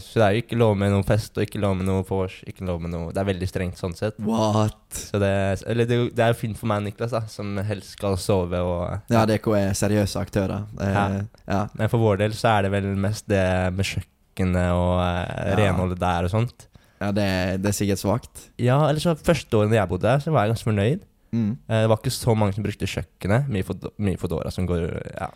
så 0.02 0.16
det 0.18 0.24
er 0.26 0.32
jo 0.34 0.40
ikke 0.42 0.56
lov 0.58 0.76
med 0.80 0.90
noe 0.94 1.04
fest, 1.06 1.36
og 1.36 1.44
ikke 1.44 1.60
lov 1.60 1.74
med 1.76 1.84
noe 1.86 2.02
vors, 2.08 2.38
ikke 2.48 2.64
lov 2.66 2.80
med 2.80 2.90
noe 2.94 3.10
Det 3.12 3.20
er 3.20 3.26
veldig 3.28 3.48
strengt 3.50 3.76
sånn 3.78 3.92
sett. 3.94 4.16
What? 4.24 4.78
Så 4.96 5.20
det, 5.20 5.28
eller 5.68 5.84
det, 5.86 5.98
det 6.16 6.24
er 6.24 6.32
jo 6.32 6.38
fint 6.40 6.56
for 6.58 6.70
meg, 6.72 6.82
Niklas, 6.86 7.12
da, 7.12 7.20
som 7.28 7.52
helst 7.68 7.92
skal 7.98 8.16
sove 8.18 8.58
og 8.64 9.12
Ja, 9.12 9.26
DK 9.28 9.46
er 9.58 9.76
seriøse 9.76 10.18
aktører. 10.24 10.64
Eh, 10.80 10.94
Ja. 10.96 11.04
ja. 11.46 11.60
Men 11.76 11.92
for 11.92 12.00
vår 12.02 12.22
del 12.24 12.32
så 12.38 12.48
er 12.56 12.62
det 12.66 12.72
vel 12.78 12.88
mest 12.96 13.28
det 13.28 13.44
med 13.76 13.84
kjøkkenet 13.92 14.72
og 14.72 14.96
eh, 15.04 15.52
Ja. 15.52 15.54
renholdet 15.60 16.00
der 16.00 16.24
og 16.24 16.30
sånt. 16.32 16.66
ja 17.00 17.12
det, 17.12 17.28
det 17.62 17.68
er 17.74 17.76
sikkert 17.76 18.00
svakt. 18.02 18.48
Ja, 18.58 18.80
eller 18.88 19.00
så 19.04 19.14
første 19.20 19.52
året 19.60 19.72
jeg 19.76 19.88
bodde 19.92 20.08
der, 20.08 20.18
så 20.24 20.32
var 20.32 20.44
jeg 20.48 20.54
ganske 20.56 20.70
fornøyd. 20.72 21.04
Mm. 21.32 21.52
Eh, 21.68 21.82
Det 21.84 21.88
var 21.92 22.00
ikke 22.00 22.10
så 22.16 22.34
mange 22.34 22.56
som 22.56 22.64
brukte 22.64 22.88
kjøkkenet. 22.88 23.46
Mye, 23.52 23.62
for, 23.68 23.76
mye 24.00 24.18
Fodora 24.18 24.50
som 24.50 24.66
går 24.66 24.88
Ja. 25.20 25.28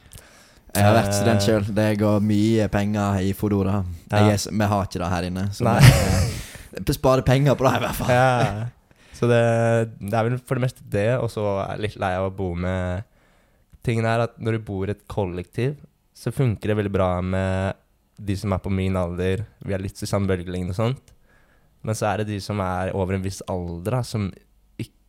Jeg 0.75 0.85
har 0.85 0.95
vært 0.97 1.09
Eh. 1.13 1.17
student 1.21 1.43
sjøl. 1.45 1.67
Det 1.75 1.89
går 2.01 2.21
mye 2.27 2.69
penger 2.73 3.21
i 3.23 3.33
Fodora. 3.33 3.85
Ja. 4.11 4.19
Er, 4.33 4.37
vi 4.51 4.65
har 4.73 4.87
ikke 4.89 4.99
det 5.03 5.11
her 5.13 5.23
inne. 5.29 5.45
Så 5.55 5.65
Nei. 5.67 5.79
vi 5.81 6.83
eh, 6.83 6.95
sparer 6.97 7.23
penger 7.27 7.55
på 7.55 7.65
det, 7.69 7.75
i 7.79 7.85
hvert 7.85 7.99
fall. 8.01 8.09
ja. 8.11 8.67
Så 9.15 9.29
det, 9.31 9.43
det 10.03 10.13
er 10.19 10.25
vel 10.27 10.39
for 10.43 10.59
det 10.59 10.65
meste 10.67 10.83
det, 10.91 11.07
og 11.23 11.29
så 11.31 11.45
er 11.63 11.77
jeg 11.77 11.85
litt 11.85 11.99
lei 12.03 12.13
av 12.19 12.27
å 12.33 12.35
bo 12.35 12.49
med 12.59 13.05
Tingen 13.85 14.07
er 14.09 14.23
at 14.25 14.39
når 14.41 14.57
du 14.57 14.63
bor 14.65 14.89
i 14.89 14.95
et 14.95 15.03
kollektiv, 15.13 15.75
så 16.17 16.33
funker 16.33 16.71
det 16.73 16.77
veldig 16.79 16.93
bra 16.95 17.09
med 17.23 17.77
de 18.17 18.35
som 18.41 18.53
er 18.57 18.63
på 18.65 18.71
min 18.73 18.97
alder. 18.97 19.43
Vi 19.61 19.75
er 19.77 19.83
litt 19.83 20.01
i 20.03 20.09
samme 20.09 20.27
bølgelengde 20.31 20.73
og 20.73 20.79
sånt. 20.79 21.13
Men 21.85 21.95
så 21.99 22.07
er 22.09 22.23
det 22.23 22.31
de 22.33 22.39
som 22.41 22.63
er 22.65 22.95
over 22.97 23.13
en 23.19 23.23
viss 23.27 23.43
alder, 23.51 23.99
da, 23.99 24.01
som 24.09 24.31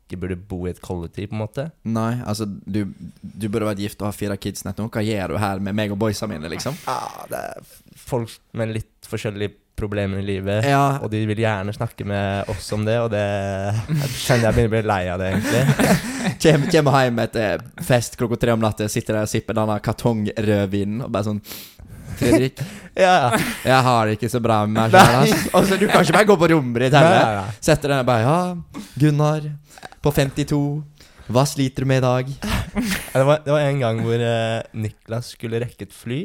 ikke 0.05 0.19
burde 0.21 0.37
bo 0.37 0.61
i 0.67 0.71
et 0.71 0.81
kollektiv, 0.85 1.31
på 1.31 1.37
en 1.37 1.41
måte. 1.41 1.67
Nei, 1.89 2.11
altså, 2.29 2.45
du, 2.45 2.83
du 3.21 3.47
burde 3.49 3.71
vært 3.71 3.81
gift 3.81 4.01
og 4.03 4.11
ha 4.11 4.15
fire 4.15 4.37
kids 4.37 4.65
nettopp. 4.67 4.93
Hva 4.93 5.01
gjør 5.05 5.33
du 5.33 5.39
her 5.41 5.61
med 5.65 5.77
meg 5.77 5.93
og 5.95 6.01
boysa 6.01 6.29
mine, 6.29 6.49
liksom? 6.53 6.77
Ja, 6.85 6.99
det 7.31 7.41
er 7.41 7.77
folk 8.05 8.35
med 8.53 8.75
litt 8.75 9.09
forskjellige 9.09 9.55
problemer 9.75 10.21
i 10.21 10.25
livet. 10.25 10.63
Ja, 10.69 10.99
Og 11.03 11.09
de 11.11 11.19
vil 11.27 11.41
gjerne 11.41 11.73
snakke 11.75 12.05
med 12.07 12.47
oss 12.53 12.69
om 12.75 12.85
det, 12.87 12.95
og 13.03 13.09
det 13.11 13.23
jeg 13.25 14.11
kjenner 14.13 14.45
jeg 14.47 14.55
begynner 14.55 14.69
å 14.69 14.75
bli 14.75 14.83
lei 14.87 15.01
av 15.11 15.19
det, 15.19 15.31
egentlig. 15.33 15.97
Kjem, 16.45 16.67
kommer 16.71 17.03
hjem 17.03 17.19
etter 17.25 17.65
fest 17.85 18.15
klokka 18.19 18.39
tre 18.39 18.53
om 18.55 18.63
natta, 18.63 18.87
sitter 18.91 19.17
der 19.19 19.27
og 19.27 19.31
sipper 19.33 19.57
denne 19.57 19.75
kartongrødvinen 19.83 21.03
og 21.05 21.11
bare 21.11 21.27
sånn 21.27 21.41
Fredrik, 22.19 22.59
Ja, 23.05 23.31
jeg 23.65 23.79
har 23.87 24.07
det 24.07 24.15
ikke 24.17 24.29
så 24.31 24.39
bra 24.43 24.61
med 24.65 24.77
meg 24.77 24.93
sjøl. 24.95 25.49
Altså, 25.59 25.77
Du 25.81 25.85
kan 25.91 26.03
ikke 26.05 26.15
bare 26.15 26.27
gå 26.29 26.37
på 26.39 26.49
rommet 26.53 26.85
ditt 26.85 26.95
heller. 26.95 27.49
Setter 27.65 27.91
deg 27.91 28.03
og 28.03 28.09
bare 28.09 28.23
Ja, 28.23 28.37
Gunnar 29.01 29.47
på 30.05 30.13
52. 30.15 30.59
Hva 31.27 31.43
sliter 31.49 31.83
du 31.83 31.89
med 31.89 31.97
i 31.99 32.05
dag? 32.05 32.27
Det 33.15 33.23
var, 33.25 33.39
det 33.43 33.51
var 33.55 33.63
en 33.65 33.79
gang 33.81 33.99
hvor 34.05 34.21
eh, 34.21 34.59
Niklas 34.77 35.31
skulle 35.33 35.59
rekke 35.63 35.87
et 35.87 35.95
fly 35.95 36.19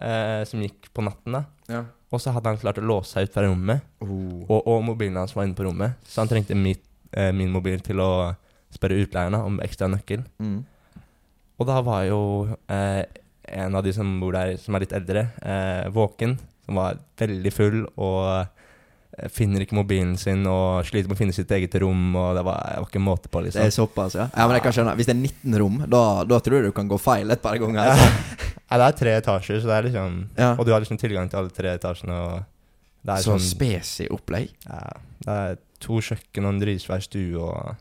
eh, 0.00 0.42
som 0.48 0.60
gikk 0.62 0.90
på 0.94 1.04
natten. 1.06 1.38
da 1.38 1.44
Ja. 1.72 1.82
Og 2.10 2.18
så 2.20 2.32
hadde 2.34 2.50
han 2.50 2.58
klart 2.58 2.78
å 2.82 2.84
låse 2.84 3.14
seg 3.14 3.28
ut 3.28 3.34
fra 3.36 3.44
rommet, 3.46 3.84
Oh. 4.02 4.42
og, 4.50 4.66
og 4.66 4.80
mobilen 4.82 5.16
hans 5.20 5.32
var 5.36 5.44
inne 5.46 5.54
på 5.54 5.62
rommet. 5.64 5.94
Så 6.04 6.18
han 6.24 6.28
trengte 6.30 6.56
mitt, 6.58 6.82
eh, 7.14 7.30
min 7.32 7.52
mobil 7.54 7.78
til 7.86 8.00
å 8.02 8.34
spørre 8.74 8.98
utleierne 9.04 9.38
om 9.46 9.60
ekstra 9.62 9.86
nøkkel. 9.92 10.24
Mm. 10.42 10.58
Og 11.60 11.68
da 11.68 11.76
var 11.86 12.04
jo 12.08 12.20
eh, 12.72 13.04
en 13.50 13.74
av 13.74 13.84
de 13.84 13.92
som 13.96 14.08
bor 14.22 14.32
der, 14.36 14.56
som 14.60 14.74
er 14.76 14.84
litt 14.84 14.94
eldre, 14.96 15.26
eh, 15.42 15.88
våken. 15.94 16.38
Som 16.66 16.78
var 16.78 16.98
veldig 17.18 17.52
full 17.52 17.78
og 17.96 18.18
eh, 18.30 19.28
finner 19.34 19.64
ikke 19.64 19.76
mobilen 19.76 20.14
sin 20.20 20.46
og 20.48 20.86
sliter 20.86 21.10
med 21.10 21.16
å 21.16 21.20
finne 21.20 21.34
sitt 21.34 21.50
eget 21.56 21.74
rom. 21.82 22.14
Og 22.16 22.36
det 22.38 22.44
var, 22.46 22.60
det 22.68 22.82
var 22.84 22.88
ikke 22.92 23.02
måte 23.02 23.28
på, 23.32 23.42
liksom 23.44 23.60
Det 23.60 23.66
liksom. 23.70 23.84
er 23.84 23.88
såpass, 23.88 24.16
ja. 24.20 24.28
ja 24.36 24.46
men 24.46 24.58
jeg 24.58 24.64
kan 24.68 24.76
skjønne 24.76 24.94
Hvis 25.00 25.10
det 25.10 25.16
er 25.16 25.20
19 25.20 25.58
rom, 25.64 25.80
da, 25.90 26.02
da 26.30 26.38
tror 26.44 26.60
jeg 26.60 26.70
du 26.70 26.76
kan 26.76 26.88
gå 26.90 26.98
feil 27.02 27.30
et 27.34 27.42
par 27.42 27.58
ganger. 27.60 27.90
Altså. 27.90 28.38
Nei, 28.70 28.78
det 28.78 28.86
er 28.86 28.98
tre 29.00 29.14
etasjer, 29.18 29.60
så 29.60 29.66
det 29.72 29.76
er 29.76 29.86
liksom 29.88 30.18
Ja. 30.38 30.52
Og 30.54 30.66
du 30.66 30.72
har 30.72 30.82
liksom 30.84 31.00
tilgang 31.02 31.30
til 31.30 31.40
alle 31.42 31.50
tre 31.54 31.74
etasjene. 31.74 32.20
Og 32.22 32.44
det 33.02 33.16
er 33.16 33.24
Så 33.24 33.34
sånn 33.34 33.42
spesi 33.48 34.06
opplegg. 34.12 34.52
ja, 34.68 34.84
Det 35.24 35.38
er 35.40 35.58
to 35.80 35.96
kjøkken 36.04 36.44
og 36.44 36.54
en 36.54 36.60
dritsvær 36.60 37.02
stue 37.02 37.40
og 37.40 37.74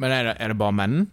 Men 0.00 0.12
er 0.12 0.24
det, 0.30 0.34
er 0.42 0.52
det 0.52 0.58
bare 0.58 0.74
menn? 0.76 1.06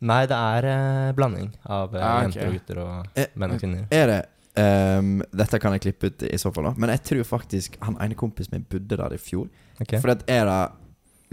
Nei, 0.00 0.26
det 0.30 0.36
er 0.38 0.64
eh, 0.70 1.12
blanding 1.18 1.48
av 1.66 1.94
eh, 1.96 2.02
Ah, 2.04 2.20
ok. 2.22 2.34
jenter 2.36 2.46
og 2.48 2.52
gutter 2.58 2.78
og 2.84 3.06
Eh, 3.18 3.26
menn 3.34 3.50
og 3.56 3.58
kvinner. 3.62 3.86
Er 3.90 4.06
det 4.12 4.18
ehm, 4.62 5.22
Dette 5.34 5.58
kan 5.58 5.72
jeg 5.74 5.82
klippe 5.88 6.06
ut 6.12 6.22
i 6.28 6.38
så 6.38 6.52
fall, 6.54 6.68
da. 6.70 6.74
Men 6.78 6.90
jeg 6.94 7.02
tror 7.10 7.24
faktisk 7.26 7.78
han 7.82 7.96
ene 8.00 8.14
kompisen 8.18 8.54
min 8.54 8.66
bodde 8.70 8.96
der 9.00 9.14
i 9.14 9.18
fjor. 9.18 9.48
Ok. 9.82 9.96
For 10.00 10.10
at 10.14 10.22
er 10.30 10.44
det 10.46 10.60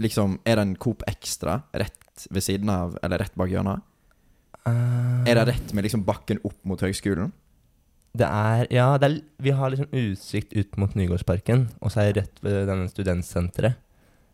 liksom 0.06 0.38
Er 0.44 0.56
det 0.58 0.66
en 0.66 0.76
Coop 0.76 1.02
Extra 1.08 1.60
rett 1.74 2.26
ved 2.30 2.42
siden 2.42 2.68
av, 2.72 2.98
eller 3.02 3.18
rett 3.22 3.34
bak 3.38 3.48
hjørnet? 3.52 3.82
Eh, 4.66 5.24
Er 5.30 5.34
det 5.38 5.46
rett 5.54 5.72
med 5.74 5.84
liksom 5.86 6.04
bakken 6.04 6.40
opp 6.44 6.58
mot 6.64 6.80
høgskolen? 6.82 7.30
Det 8.16 8.26
er 8.26 8.66
Ja, 8.72 8.96
det 8.98 9.10
er, 9.10 9.20
vi 9.38 9.50
har 9.52 9.70
liksom 9.70 9.90
utsikt 9.92 10.54
ut 10.56 10.76
mot 10.80 10.94
Nygårdsparken, 10.96 11.68
og 11.82 11.90
så 11.92 12.00
er 12.02 12.12
det 12.12 12.22
rett 12.24 12.42
ved 12.42 12.66
denne 12.66 12.88
studentsenteret. 12.88 13.76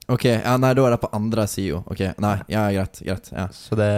Ok, 0.09 0.25
ja, 0.25 0.57
nei, 0.59 0.73
da 0.75 0.87
er 0.87 0.91
det 0.97 1.01
på 1.01 1.11
andre 1.15 1.47
sida. 1.47 1.79
Ok, 1.87 2.01
nei, 2.19 2.37
ja, 2.49 2.65
greit. 2.75 3.01
greit 3.07 3.31
ja. 3.33 3.47
Så 3.55 3.77
det 3.79 3.91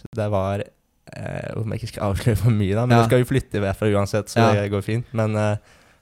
Så 0.00 0.06
det 0.16 0.30
var 0.32 0.62
eh, 0.62 1.52
Om 1.56 1.70
jeg 1.72 1.80
ikke 1.82 1.88
skal 1.92 2.10
avsløre 2.12 2.36
for 2.40 2.50
mye, 2.50 2.74
da. 2.74 2.86
Men 2.86 2.96
Ja. 2.96 3.02
nå 3.02 3.06
skal 3.10 3.18
vi 3.22 3.28
flytte 3.28 3.60
derfra 3.60 3.90
uansett, 3.92 4.28
så 4.32 4.36
Ja. 4.38 4.52
det 4.54 4.70
går 4.72 4.82
fint. 4.82 5.06
Men 5.12 5.36
eh, 5.36 5.56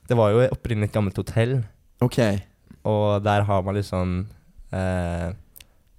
det 0.09 0.17
var 0.17 0.31
jo 0.31 0.47
opprinnelig 0.49 0.85
et 0.91 0.93
gammelt 0.93 1.17
hotell, 1.17 1.65
Ok. 2.01 2.19
og 2.85 3.23
der 3.23 3.43
har 3.43 3.63
man 3.63 3.75
liksom 3.75 4.27
eh, 4.73 5.33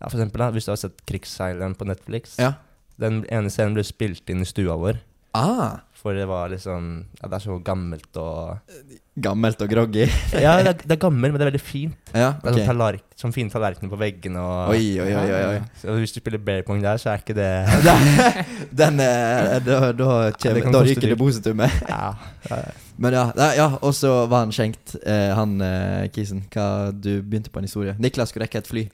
Ja, 0.02 0.08
for 0.10 0.18
eksempel, 0.18 0.38
da, 0.40 0.50
hvis 0.52 0.66
du 0.66 0.72
har 0.72 0.78
sett 0.78 1.06
'Krigsseileren' 1.06 1.76
på 1.78 1.86
Netflix. 1.86 2.38
Ja. 2.40 2.54
Den 3.00 3.24
ene 3.30 3.50
scenen 3.50 3.74
ble 3.76 3.84
spilt 3.84 4.28
inn 4.30 4.42
i 4.42 4.46
stua 4.46 4.76
vår. 4.78 4.98
Ah, 5.34 5.80
For 5.94 6.14
det 6.14 6.28
var 6.28 6.50
liksom 6.50 7.06
Ja, 7.22 7.28
det 7.30 7.34
er 7.36 7.40
så 7.52 7.64
gammelt 7.64 8.18
og 8.18 8.60
gammelt 9.20 9.60
og 9.62 9.68
groggy. 9.72 10.06
Ja, 10.46 10.54
det 10.64 10.70
er, 10.72 10.78
det 10.88 10.96
er 10.96 11.00
gammelt, 11.02 11.34
men 11.34 11.40
det 11.40 11.46
er 11.46 11.50
veldig 11.52 11.64
fint. 11.64 12.12
Ja, 12.16 12.30
Det 12.44 12.54
er 12.64 12.70
sånn, 12.70 13.02
sånn 13.20 13.34
fine 13.36 13.52
tallerkener 13.52 13.92
på 13.92 14.00
veggene 14.00 14.40
og 14.40 14.72
Oi, 14.72 14.86
oi, 15.04 15.10
oi, 15.20 15.42
oi. 15.50 15.58
Så 15.82 15.98
hvis 16.00 16.16
du 16.16 16.22
spiller 16.22 16.40
bear 16.44 16.64
pong 16.68 16.80
der, 16.84 17.02
så 17.02 17.12
er 17.12 17.24
ikke 17.24 17.36
det 17.36 17.50
Den 18.84 19.04
er, 19.04 19.60
Da, 19.66 19.82
da, 19.92 20.14
det 20.30 20.40
kjem- 20.40 20.62
kan 20.64 20.78
da 20.78 20.84
ryker 20.88 21.12
depositumet. 21.12 21.76
Ja. 21.90 22.14
Men 23.02 23.18
ja, 23.18 23.28
ja 23.58 23.68
og 23.82 23.94
så 23.98 24.14
var 24.32 24.46
han 24.46 24.56
skjenkt, 24.56 24.96
eh, 25.04 25.32
han 25.36 25.60
eh, 25.66 26.08
kisen. 26.16 26.46
Hva 26.54 26.92
Du 26.96 27.18
begynte 27.22 27.52
på 27.52 27.60
en 27.62 27.68
historie. 27.68 27.96
Niklas 28.00 28.32
skulle 28.32 28.48
rekke 28.48 28.62
et 28.64 28.70
fly. 28.72 28.88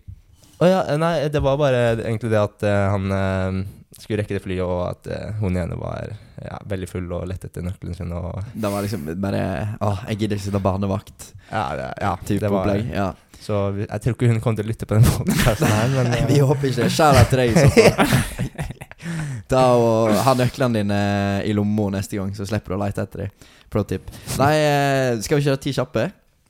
Å 0.57 0.65
ja, 0.65 0.79
nei, 0.97 1.27
det 1.29 1.41
var 1.45 1.59
bare 1.61 1.81
egentlig 1.99 2.31
det 2.33 2.39
at 2.41 2.63
eh, 2.65 2.85
han 2.89 3.11
eh, 3.13 3.59
skulle 4.01 4.21
rekke 4.21 4.37
det 4.37 4.43
flyet, 4.43 4.63
og 4.63 4.81
at 4.91 5.07
uh, 5.09 5.39
hun 5.41 5.57
ene 5.57 5.77
var 5.79 6.11
ja, 6.43 6.57
veldig 6.69 6.89
full 6.89 7.07
og 7.17 7.25
lette 7.29 7.49
etter 7.49 7.65
nøkkelen 7.65 7.97
sin. 7.97 8.11
Og 8.13 8.37
Det 8.53 8.71
var 8.73 8.85
liksom 8.85 9.07
bare 9.21 9.43
Å, 9.81 9.93
jeg 10.11 10.21
gidder 10.21 10.37
ikke 10.37 10.47
sitte 10.49 10.61
barnevakt. 10.63 11.31
ja, 11.49 11.63
det, 11.79 11.87
ja, 12.03 12.11
det 12.27 12.51
var 12.51 12.59
opplegg. 12.61 12.91
Ja. 12.93 13.07
Så 13.41 13.57
jeg 13.83 14.01
tror 14.03 14.15
ikke 14.15 14.29
hun 14.31 14.41
kommer 14.41 14.59
til 14.59 14.67
å 14.67 14.71
lytte 14.71 14.87
på 14.89 14.97
den 14.97 15.05
podkasten 15.07 15.69
her, 15.71 15.91
men 15.93 16.13
eh, 16.13 16.25
vi 16.29 16.39
håper 16.41 16.69
ikke 16.71 16.87
det. 16.87 16.93
Skjær 16.93 17.19
til 17.29 17.41
deg 17.41 17.53
i 17.53 17.65
så 17.65 17.69
fall. 17.73 18.77
Ta 19.51 19.63
og 19.79 20.11
Ha 20.25 20.33
nøklene 20.35 20.81
dine 20.81 21.01
i 21.47 21.53
lomma 21.55 21.91
neste 21.95 22.17
gang, 22.19 22.33
så 22.35 22.47
slipper 22.49 22.73
du 22.73 22.77
å 22.79 22.81
lete 22.81 23.05
etter 23.05 23.25
dem. 23.25 23.51
Pro 23.71 23.83
tip. 23.87 24.09
Nei, 24.39 24.53
eh, 24.57 25.11
skal 25.23 25.39
vi 25.39 25.47
kjøre 25.47 25.61
ti 25.63 25.73
kjappe? 25.75 26.07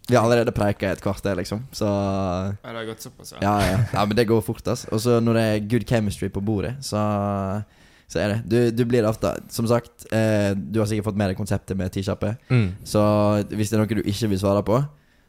Vi 0.07 0.15
har 0.15 0.23
allerede 0.23 0.51
preika 0.55 0.87
i 0.87 0.95
et 0.95 1.01
kvarter, 1.03 1.35
liksom. 1.35 1.65
Så 1.75 1.87
Ja, 1.87 2.53
det 2.63 2.75
har 2.77 2.85
gått 2.85 3.01
såpass, 3.03 3.33
ja. 3.35 3.41
ja, 3.41 3.55
ja. 3.71 3.79
ja 3.93 4.05
men 4.05 4.15
det 4.15 4.27
går 4.29 4.41
fort, 4.41 4.67
ass. 4.71 4.85
Og 4.91 5.01
så 5.03 5.19
når 5.19 5.33
det 5.39 5.43
er 5.43 5.65
good 5.73 5.87
chemistry 5.89 6.29
på 6.29 6.41
bordet, 6.41 6.77
så 6.85 7.01
så 8.07 8.21
er 8.23 8.27
det. 8.31 8.37
Du, 8.47 8.71
du 8.71 8.85
blir 8.87 9.03
ofte 9.03 9.33
Som 9.51 9.67
sagt, 9.67 10.05
eh, 10.15 10.53
du 10.55 10.79
har 10.79 10.87
sikkert 10.87 11.09
fått 11.09 11.17
med 11.19 11.27
deg 11.33 11.39
konseptet 11.39 11.75
med 11.75 11.91
tikjappe. 11.91 12.37
mm. 12.47 12.69
Så 12.87 13.01
hvis 13.51 13.67
det 13.69 13.75
er 13.75 13.83
noe 13.83 13.97
du 13.99 13.99
ikke 14.07 14.29
vil 14.31 14.39
svare 14.39 14.63
på, 14.63 14.79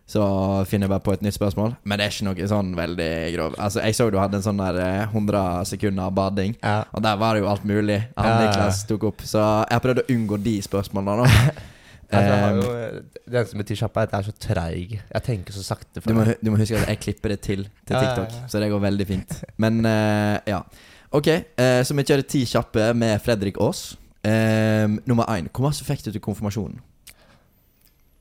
så 0.09 0.23
finner 0.65 0.87
jeg 0.87 0.93
bare 0.95 1.05
på 1.05 1.13
et 1.13 1.25
nytt 1.27 1.35
spørsmål. 1.37 1.75
Men 1.85 1.99
det 1.99 2.07
er 2.07 2.13
ikke 2.15 2.27
noe 2.31 2.47
sånn 2.49 2.71
veldig 2.79 3.09
grov. 3.35 3.57
Altså, 3.61 3.83
jeg 3.85 3.97
så 3.99 4.07
du 4.09 4.17
hadde 4.17 4.39
en 4.39 4.47
sånn 4.47 4.63
der 4.63 4.79
eh, 4.81 5.03
100 5.11 5.67
sekunder 5.69 6.15
bading. 6.17 6.55
ja. 6.63 6.85
Og 6.95 7.03
der 7.05 7.19
var 7.21 7.35
det 7.35 7.43
jo 7.43 7.51
alt 7.51 7.67
mulig 7.69 7.99
han 8.17 8.31
Ja. 8.31 8.39
Niklas 8.47 8.85
tok 8.89 9.05
opp. 9.11 9.27
Så 9.27 9.43
jeg 9.43 9.75
har 9.75 9.83
prøvd 9.85 10.05
å 10.05 10.15
unngå 10.15 10.39
de 10.47 10.55
spørsmålene. 10.65 11.27
da 11.27 11.51
Altså, 12.09 12.35
jeg 12.35 12.57
Eh, 12.57 12.57
jo, 12.57 13.01
det 13.29 13.39
eneste 13.39 13.57
med 13.57 13.67
T-sjappa 13.69 14.01
er 14.01 14.07
at 14.07 14.13
jeg 14.13 14.19
er 14.19 14.29
så 14.29 14.33
treig. 14.41 14.93
Jeg 15.15 15.23
tenker 15.23 15.53
så 15.53 15.63
sakte. 15.63 16.01
for 16.01 16.09
du, 16.09 16.15
må, 16.17 16.25
du 16.25 16.51
må 16.51 16.57
huske 16.57 16.79
at 16.79 16.89
jeg 16.89 17.01
klipper 17.05 17.29
det 17.35 17.41
til 17.41 17.65
til 17.87 17.97
Ja, 17.97 18.03
ja, 18.03 18.15
TikTok, 18.15 18.33
ja. 18.33 18.49
så 18.49 18.61
det 18.63 18.71
går 18.71 18.81
veldig 18.81 19.07
fint. 19.07 19.45
Men 19.57 19.85
eh, 19.85 20.39
ja. 20.47 20.63
Ok, 21.11 21.27
eh, 21.29 21.83
så 21.85 21.95
vi 21.95 22.05
kjører 22.05 22.25
ti 22.29 22.45
kjappe 22.49 22.93
med 22.95 23.21
Fredrik 23.21 23.61
Aas. 23.61 23.99
Eh, 24.25 24.89
nummer 25.07 25.29
én. 25.29 25.49
Hvor 25.53 25.69
mye 25.69 25.85
fikk 25.85 26.05
du 26.07 26.13
til 26.13 26.21
konfirmasjonen? 26.21 26.81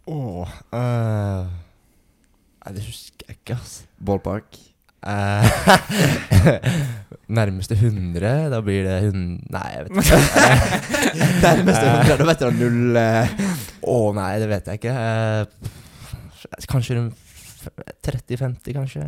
Åh 0.07 0.47
øh. 0.73 1.47
Nei, 2.67 2.73
det 2.75 2.83
husker 2.83 3.27
jeg 3.27 3.37
ikke, 3.39 3.55
altså. 3.55 3.83
Ballpark? 4.05 4.57
Eh, 5.07 5.43
nærmeste 7.27 7.75
100, 7.75 8.49
da 8.53 8.59
blir 8.63 8.85
det 8.87 8.97
hun... 9.07 9.23
Nei, 9.51 9.65
jeg 9.73 9.87
vet 9.87 9.97
ikke. 10.01 10.19
Nærmeste 11.45 11.85
100, 11.87 12.17
da 12.21 12.27
vet 12.29 12.43
du 12.43 12.59
null 12.61 12.99
eh, 13.01 13.33
Å 13.93 13.97
nei, 14.15 14.29
det 14.41 14.47
vet 14.51 14.69
jeg 14.71 14.79
ikke. 14.81 14.93
Eh, 14.93 15.71
kanskje 16.71 16.99
30-50, 18.07 18.73
kanskje. 18.77 19.07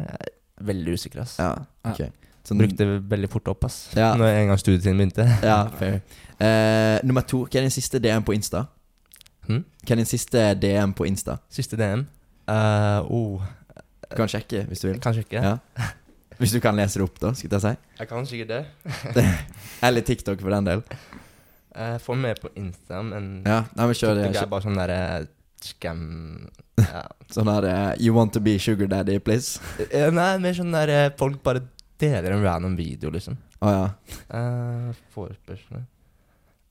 Veldig 0.68 0.96
usikker, 1.00 1.22
ass. 1.24 1.38
Ja, 1.40 1.54
ok. 1.88 2.02
Sånn, 2.48 2.60
Brukte 2.60 2.86
veldig 3.12 3.30
fort 3.32 3.48
opp, 3.52 3.66
ass. 3.68 3.78
Ja. 3.96 4.14
Når 4.20 4.32
en 4.34 4.50
gang 4.52 4.60
studietiden 4.60 5.00
begynte. 5.00 5.26
Ja, 5.46 5.62
fair. 5.80 6.00
Uh, 6.40 6.98
nummer 7.08 7.24
to, 7.28 7.44
hva 7.46 7.60
er 7.60 7.68
din 7.68 7.74
siste 7.76 8.00
DM 8.04 8.24
på 8.28 8.34
Insta? 8.36 8.66
Hmm? 9.48 9.64
Hva 9.84 9.96
er 9.96 10.02
din 10.02 10.08
siste 10.10 10.44
DM 10.60 10.96
på 10.98 11.08
Insta? 11.08 11.38
Siste 11.54 11.80
DM. 11.80 12.06
Uh, 12.50 13.06
oh, 13.12 13.44
Du 14.10 14.16
kan 14.18 14.32
sjekke 14.32 14.64
hvis 14.70 14.82
du 14.82 14.88
vil. 14.90 15.00
kanskje 15.04 15.26
ikke. 15.28 15.44
Ja. 15.44 15.90
Hvis 16.40 16.54
du 16.56 16.62
kan 16.64 16.78
lese 16.80 17.00
det 17.02 17.06
opp, 17.06 17.18
da, 17.20 17.34
skulle 17.36 17.60
jeg 17.60 17.66
si. 17.66 17.90
Jeg 18.00 18.10
kan 18.10 18.28
sikkert 18.30 18.54
det. 18.54 19.26
Eller 19.86 20.06
TikTok, 20.08 20.40
for 20.40 20.56
den 20.56 20.70
del. 20.70 20.84
Jeg 21.76 22.00
får 22.04 22.18
med 22.20 22.40
på 22.42 22.50
Insta, 22.60 23.02
men 23.06 23.28
Ja, 23.46 23.66
nei, 23.76 23.86
men 23.90 23.98
kjør 23.98 24.16
det. 24.18 24.30
TikTok 24.30 24.46
er 24.46 24.52
bare 24.54 24.66
sånn 24.66 24.80
derre 24.80 25.02
scam 25.64 26.02
ja. 26.80 27.04
Sånn 27.36 27.52
her 27.52 27.68
eh, 27.68 27.92
You 28.04 28.16
want 28.16 28.34
to 28.36 28.42
be 28.44 28.56
sugar 28.62 28.90
daddy, 28.92 29.20
please? 29.24 29.60
Eh, 29.90 30.08
Nei, 30.16 30.32
mer 30.42 30.56
sånn 30.58 30.74
der 30.76 30.94
eh, 30.96 31.12
folk 31.20 31.42
bare 31.46 31.66
deler 32.00 32.32
en 32.36 32.44
random 32.46 32.78
video, 32.80 33.12
liksom. 33.12 33.36
Å 33.60 33.72
ja. 33.76 33.88
Uh, 34.32 34.96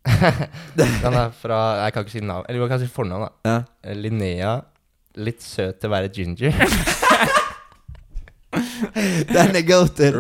Den 0.79 1.17
er 1.21 1.35
fra 1.37 1.59
Jeg 1.83 1.93
kan 1.93 2.07
ikke 2.07 2.15
si 2.15 2.23
navn. 2.25 2.47
Eller 2.49 2.65
jeg 2.65 2.71
kan 2.73 2.81
si 2.81 2.89
fornavn, 2.93 3.27
da. 3.29 3.31
ja. 3.45 3.59
Eh, 3.85 3.97
Linnea. 3.99 4.55
Litt 5.19 5.43
søt 5.45 5.81
til 5.83 5.91
å 5.91 5.95
være 5.97 6.13
ginger. 6.15 6.57
Den 9.35 9.57
er 9.59 9.65
goated. 9.67 10.19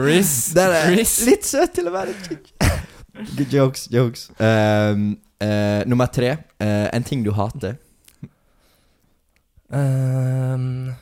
Den 0.55 0.77
er 0.79 0.95
litt 0.97 1.47
søt 1.47 1.75
til 1.77 1.91
å 1.91 1.95
være 1.95 2.15
Good 3.19 3.51
jokes, 3.53 3.89
jokes. 3.91 4.31
Um, 4.39 5.19
uh, 5.43 5.83
nummer 5.87 6.07
tre. 6.07 6.37
Uh, 6.63 6.87
en 6.95 7.03
ting 7.03 7.25
du 7.25 7.33
hater. 7.35 7.75
Um, 9.69 10.95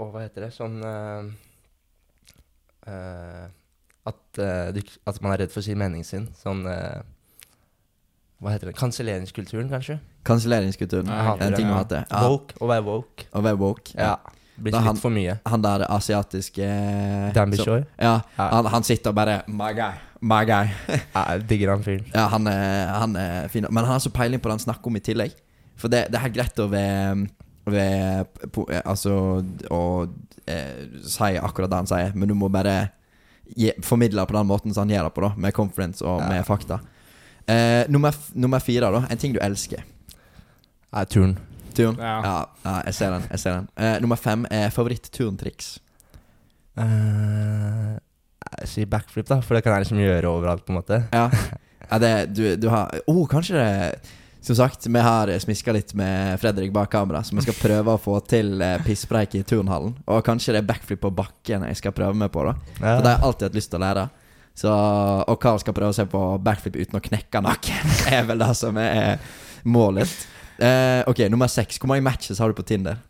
Å, 0.00 0.08
hva 0.10 0.24
heter 0.24 0.46
det? 0.46 0.50
Sånn 0.52 0.80
eh, 0.84 1.30
eh, 2.88 3.46
at, 4.08 4.40
du, 4.74 4.80
at 4.80 5.20
man 5.24 5.34
er 5.34 5.42
redd 5.44 5.52
for 5.52 5.60
å 5.62 5.64
si 5.64 5.76
meningen 5.76 6.08
sin. 6.08 6.26
Sånn 6.40 6.64
Hva 6.64 8.54
heter 8.54 8.70
det? 8.70 8.74
Kanselleringskulturen, 8.80 9.68
kanskje? 9.72 9.98
Kanselleringskulturen. 10.28 11.08
En 11.12 11.56
ting 11.56 11.68
du 11.68 11.72
ja. 11.74 11.78
hater. 11.82 12.04
Ja. 12.08 12.22
Woke. 12.32 12.56
Å 12.56 12.70
være 12.72 12.86
woke. 12.88 13.28
Å 13.28 13.44
være 13.44 13.60
woke. 13.60 13.92
Ja. 13.92 14.16
Blitt 14.60 14.74
han- 14.74 14.84
litt 14.94 15.00
for 15.02 15.10
mye. 15.10 15.38
Han 15.46 15.62
der 15.62 15.86
asiatiske 15.88 16.66
Danby 17.34 17.56
som- 17.56 17.84
Ja, 17.98 18.20
Ja. 18.38 18.48
han, 18.50 18.66
han 18.66 18.82
sitter 18.82 19.10
og 19.10 19.14
bare 19.16 19.42
My 19.48 19.72
guy, 19.72 19.92
my 20.20 20.44
guy. 20.44 20.66
Ja, 21.14 21.24
jeg 21.32 21.46
digger 21.48 21.70
han 21.74 21.82
fyren. 21.82 22.04
Ja, 22.14 22.28
han 22.28 22.46
er, 22.46 22.86
han 22.98 23.16
er 23.16 23.48
fin. 23.48 23.66
Men 23.70 23.84
han 23.84 23.92
har 23.94 23.98
så 24.00 24.10
peiling 24.12 24.40
på 24.40 24.48
det 24.50 24.58
han 24.58 24.66
snakker 24.74 24.86
om 24.86 24.96
i 24.96 25.00
tillegg. 25.00 25.32
For 25.76 25.88
det, 25.88 26.10
det 26.10 26.18
er 26.18 26.26
helt 26.28 26.34
greit 26.36 26.58
å 26.60 26.68
ved, 26.68 27.28
ved 27.66 28.26
på, 28.52 28.66
Altså 28.84 29.42
å 29.70 29.80
eh, 30.46 30.86
si 31.06 31.36
akkurat 31.40 31.70
det 31.70 31.76
han 31.76 31.86
sier, 31.86 32.12
men 32.14 32.28
du 32.28 32.34
må 32.34 32.50
bare 32.52 32.90
gi, 33.56 33.72
formidle 33.82 34.20
det 34.20 34.28
på 34.28 34.36
den 34.36 34.46
måten 34.46 34.74
som 34.74 34.84
han 34.88 34.92
gjør 34.96 35.08
det 35.08 35.14
på, 35.16 35.22
da 35.22 35.32
med 35.36 35.54
conference 35.54 36.02
og 36.04 36.20
Ja. 36.20 36.28
med 36.28 36.44
fakta. 36.46 36.80
Eh, 37.48 37.84
nummer, 37.88 38.12
nummer 38.34 38.60
fire, 38.60 38.90
da. 38.92 39.06
En 39.10 39.16
ting 39.18 39.32
du 39.32 39.40
elsker. 39.40 39.82
Nei, 40.92 41.04
turn. 41.06 41.36
Turn. 41.80 41.96
Ja. 41.98 42.16
Ja, 42.24 42.36
ja 42.64 42.76
jeg 42.88 42.98
ser 42.98 43.16
den. 43.16 43.26
jeg 43.30 43.42
ser 43.42 43.58
den 43.58 43.68
Uh, 43.80 43.96
Nummer 44.04 44.20
fem 44.20 44.46
er 44.52 44.70
favoritt-turntriks. 44.74 45.74
Uh, 46.78 47.98
jeg 48.60 48.70
sier 48.70 48.88
backflip, 48.90 49.28
da, 49.28 49.40
for 49.44 49.56
det 49.56 49.64
kan 49.64 49.76
jeg 49.76 49.86
liksom 49.86 50.00
gjøre 50.00 50.30
overalt, 50.30 50.64
på 50.66 50.74
en 50.74 50.80
måte. 50.80 51.02
Ja, 51.14 51.28
ja 51.86 52.00
det, 52.02 52.14
du, 52.34 52.44
du 52.60 52.68
har 52.72 52.92
oh, 53.10 53.22
kanskje 53.28 53.56
det 53.56 53.70
Som 54.44 54.56
sagt, 54.56 54.86
vi 54.86 55.00
har 55.04 55.30
smiska 55.42 55.72
litt 55.76 55.92
med 55.98 56.40
Fredrik 56.40 56.72
bak 56.72 56.88
kamera, 56.92 57.20
så 57.22 57.36
vi 57.36 57.44
skal 57.44 57.58
prøve 57.60 57.92
å 57.92 58.00
få 58.00 58.14
til 58.24 58.54
eh, 58.64 58.78
pisspreik 58.80 59.34
i 59.36 59.42
turnhallen. 59.44 59.92
Og 60.08 60.22
kanskje 60.24 60.54
det 60.56 60.62
er 60.62 60.70
backflip 60.70 61.02
på 61.04 61.10
bakken 61.12 61.66
jeg 61.68 61.76
skal 61.76 61.92
prøve 61.92 62.16
meg 62.16 62.32
på, 62.32 62.46
da. 62.48 62.54
Ja. 62.78 62.78
For 62.78 63.04
det 63.04 63.10
har 63.10 63.18
jeg 63.18 63.26
alltid 63.28 63.46
hatt 63.46 63.58
lyst 63.58 63.72
til 63.74 63.80
å 63.80 63.82
lære. 63.84 64.06
Så, 64.60 64.72
og 65.28 65.36
Carl 65.42 65.60
skal 65.60 65.76
prøve 65.76 65.92
å 65.92 65.96
se 65.96 66.08
på 66.08 66.22
backflip 66.44 66.80
uten 66.80 66.96
å 66.96 67.04
knekke 67.04 67.44
nakken. 67.44 67.92
Det 68.00 68.16
er 68.16 68.24
vel 68.32 68.40
det 68.40 68.50
som 68.56 68.80
er 68.80 69.20
målet. 69.68 70.08
Eh, 70.60 71.02
ok, 71.08 71.24
nummer 71.32 71.48
seks. 71.48 71.78
Hvor 71.80 71.88
mange 71.88 72.04
matches 72.04 72.38
har 72.38 72.50
du 72.50 72.56
på 72.58 72.66
Tinder? 72.66 73.00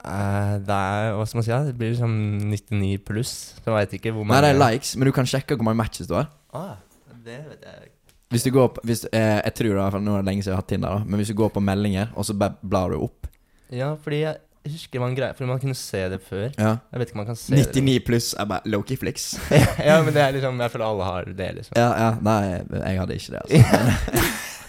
Uh, 0.00 0.56
det 0.64 0.72
er, 0.72 1.10
hva 1.12 1.26
skal 1.28 1.40
man 1.40 1.44
si, 1.44 1.52
da? 1.52 1.60
det 1.68 1.76
blir 1.76 1.90
liksom 1.92 2.12
99 2.48 3.00
pluss. 3.04 3.32
Så 3.58 3.66
jeg 3.68 3.76
vet 3.76 3.96
ikke 3.98 4.14
hvor 4.16 4.24
mange 4.24 4.38
Nei, 4.38 4.46
det 4.46 4.52
er 4.54 4.60
likes, 4.62 4.94
men 4.96 5.10
du 5.10 5.12
kan 5.12 5.28
sjekke 5.28 5.58
hvor 5.58 5.66
mange 5.68 5.82
matches 5.82 6.08
du 6.08 6.14
har. 6.16 6.30
Ah, 6.56 6.78
det 7.26 7.36
vet 7.50 7.66
jeg 7.68 7.90
Hvis 8.32 8.46
du 8.46 8.50
går 8.54 8.70
opp 8.70 8.78
hvis, 8.86 9.04
eh, 9.12 9.36
Jeg 9.44 9.54
tror 9.58 9.76
for 9.92 10.02
nå 10.02 10.16
er 10.16 10.24
det 10.24 10.30
lenge 10.30 10.42
siden 10.42 10.54
jeg 10.54 10.56
har 10.56 10.62
hatt 10.64 10.70
Tinder, 10.72 10.96
da 10.96 11.04
men 11.04 11.20
hvis 11.20 11.30
du 11.30 11.36
går 11.38 11.52
på 11.52 11.62
meldinger, 11.62 12.08
og 12.16 12.24
så 12.26 12.34
blar 12.34 12.94
du 12.94 13.04
opp 13.04 13.28
Ja, 13.68 13.92
fordi 14.00 14.22
jeg 14.24 14.72
husker 14.72 14.96
det 14.96 15.02
var 15.04 15.12
en 15.12 15.18
greie 15.18 15.36
Fordi 15.36 15.50
man 15.52 15.60
kunne 15.62 15.78
se 15.78 16.00
det 16.14 16.22
før. 16.24 16.48
Ja 16.56 16.72
Jeg 16.80 17.02
vet 17.02 17.12
ikke 17.12 17.18
om 17.18 17.22
man 17.22 17.28
kan 17.28 17.38
se 17.38 17.60
99 17.60 18.00
pluss 18.08 18.32
er 18.32 18.48
bare 18.50 18.72
Loki 18.72 18.96
Flix. 18.96 19.34
ja, 19.88 20.00
men 20.02 20.16
det 20.16 20.24
er 20.24 20.32
liksom 20.38 20.64
Jeg 20.64 20.74
føler 20.74 20.86
alle 20.88 21.10
har 21.12 21.28
det, 21.28 21.50
liksom. 21.60 21.76
Ja, 21.76 21.90
ja, 22.06 22.10
nei, 22.24 22.40
jeg 22.80 23.04
hadde 23.04 23.20
ikke 23.20 23.36
det, 23.36 23.44
altså. 23.44 24.48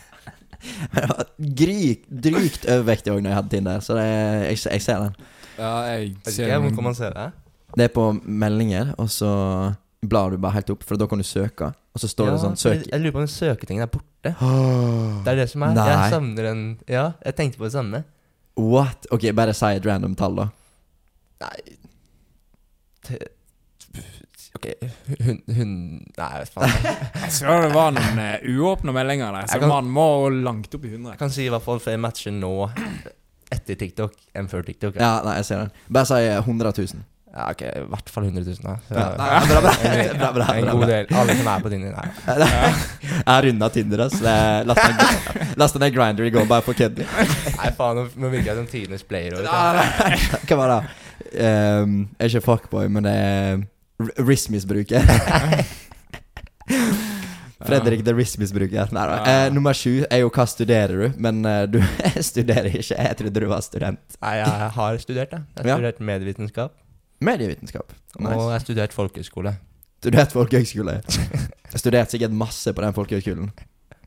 Jeg 0.61 1.09
var 1.09 1.29
drygt, 1.61 2.07
drygt 2.27 2.65
overvektig 2.69 3.13
òg 3.13 3.21
når 3.21 3.31
jeg 3.31 3.39
hadde 3.39 3.53
Tinder, 3.55 3.83
så 3.85 3.97
det, 3.97 4.07
jeg, 4.07 4.59
jeg 4.71 4.83
ser 4.85 5.05
den. 5.05 5.29
Ja, 5.57 5.71
jeg 5.89 6.11
ser 6.27 6.51
den. 6.51 6.67
Hvor 6.67 6.75
kan 6.77 6.87
man 6.89 6.97
se 6.97 7.09
det? 7.15 7.27
Det 7.77 7.87
er 7.87 7.93
på 7.95 8.05
meldinger, 8.23 8.93
og 8.99 9.09
så 9.13 9.31
blar 10.01 10.31
du 10.33 10.39
bare 10.41 10.59
helt 10.59 10.71
opp, 10.73 10.85
for 10.87 10.99
da 10.99 11.07
kan 11.07 11.21
du 11.21 11.25
søke. 11.27 11.71
Og 11.91 12.01
så 12.03 12.07
står 12.07 12.31
det 12.31 12.39
sånn 12.43 12.55
'søk'. 12.59 12.87
Jeg 12.91 13.01
lurer 13.01 13.11
på 13.11 13.21
om 13.21 13.27
den 13.27 13.33
søketingen 13.35 13.83
er 13.83 13.91
borte. 13.91 14.31
Det 15.25 15.31
er 15.31 15.35
det 15.35 15.49
som 15.49 15.63
er. 15.65 15.75
Nei. 15.75 15.89
Jeg 15.89 16.11
savner 16.13 16.51
en 16.51 16.63
Ja, 16.87 17.11
jeg 17.25 17.35
tenkte 17.35 17.57
på 17.57 17.65
det 17.67 17.73
samme. 17.73 18.03
What? 18.57 19.07
Ok, 19.11 19.31
bare 19.35 19.53
si 19.53 19.65
et 19.65 19.85
random 19.85 20.15
tall, 20.15 20.35
da. 20.35 20.47
Nei 21.41 21.57
hun, 25.25 25.39
hun 25.55 25.71
Nei, 26.17 26.29
jeg 26.35 26.43
vet 26.45 26.53
faen. 26.55 26.75
Jeg 27.23 27.31
så 27.37 27.55
det 27.65 27.71
var 27.75 27.93
noen 27.95 28.19
uh, 28.21 28.49
uåpna 28.57 28.93
meldinger 28.95 29.33
der, 29.37 29.47
så 29.51 29.59
kan- 29.61 29.69
man 29.71 29.89
må 29.95 30.07
langt 30.33 30.73
opp 30.77 30.85
i 30.85 30.91
100. 30.93 31.13
Jeg 31.15 31.21
kan 31.23 31.33
si 31.33 31.45
i 31.47 31.51
hvert 31.53 31.65
fall 31.65 31.79
flere 31.83 32.01
matcher 32.03 32.33
nå 32.35 32.53
etter 33.51 33.75
TikTok 33.79 34.13
enn 34.37 34.47
før 34.51 34.63
TikTok. 34.67 34.95
Ja, 35.01 35.17
nei, 35.25 35.37
jeg 35.41 35.47
ser 35.49 35.65
den. 35.65 35.73
Bare 35.91 36.07
si 36.07 36.19
100 36.31 36.71
000. 36.77 37.07
Ja, 37.31 37.45
ok, 37.53 37.61
i 37.63 37.83
hvert 37.93 38.09
fall 38.11 38.25
100 38.27 38.41
000, 38.43 38.57
da. 38.65 38.73
Så, 38.89 38.95
Ja, 38.95 39.03
nei, 39.15 39.27
bra, 39.47 39.59
bra, 39.63 39.73
bra, 40.19 40.29
bra, 40.35 40.47
en 40.59 40.65
god 40.67 40.81
del. 40.91 41.05
Alle 41.15 41.35
som 41.39 41.47
er 41.47 41.61
på 41.63 41.69
Tinder. 41.71 41.93
Nei. 41.95 42.07
Jeg 43.21 43.21
har 43.29 43.45
runda 43.47 43.69
Tinder, 43.71 44.03
ass. 44.07 44.17
Lasta 45.55 45.79
ned- 45.79 45.93
Grinder 45.95 46.27
i 46.27 46.33
går 46.35 46.49
bare 46.49 46.65
for 46.65 46.75
kødd. 46.75 46.99
Nei, 47.05 47.69
faen, 47.77 48.01
nå, 48.19 48.31
virker 48.33 48.51
jeg 48.51 48.57
som 48.59 48.67
tidenes 48.71 49.05
player. 49.07 49.37
Hva 49.47 50.57
var 50.59 50.73
det? 50.73 50.81
Um, 51.31 51.93
jeg 52.17 52.25
er 52.25 52.33
ikke 52.33 52.43
fuckboy, 52.49 52.89
men 52.91 53.05
det 53.07 53.13
er 53.15 53.61
r- 54.01 54.13
RIS-misbruker. 54.27 55.01
Fredrik 57.61 58.01
the 58.05 58.13
RIS-misbruker. 58.17 58.89
Nei. 58.95 59.03
Ja. 59.07 59.45
Eh, 59.45 59.51
nummer 59.53 59.73
sju 59.77 60.01
er 60.09 60.23
jo 60.23 60.31
hva 60.33 60.45
studerer 60.49 61.03
du? 61.03 61.17
Men 61.21 61.43
eh, 61.45 61.65
du 61.69 61.77
studerer 62.31 62.71
ikke. 62.73 62.95
Jeg 62.97 63.17
trodde 63.19 63.43
du 63.43 63.47
var 63.51 63.61
student. 63.65 63.99
Nei, 64.21 64.35
jeg 64.41 64.69
har 64.77 64.97
studert, 65.03 65.35
jeg. 65.35 65.43
Jeg 65.57 65.63
har 65.65 65.69
Ja. 65.69 65.75
studert 65.77 65.99
medievitenskap. 66.11 66.73
Medievitenskap. 67.21 67.93
Og 68.17 68.25
jeg 68.31 68.39
har 68.55 68.63
studert 68.65 68.95
folkehøyskole. 68.97 69.53
Studert 70.01 70.33
folkehøyskole. 70.33 70.95
Jeg 71.05 71.83
studerte 71.83 72.15
sikkert 72.15 72.33
masse 72.33 72.73
på 72.73 72.81
den 72.81 72.95
folkehøyskolen. 72.97 73.51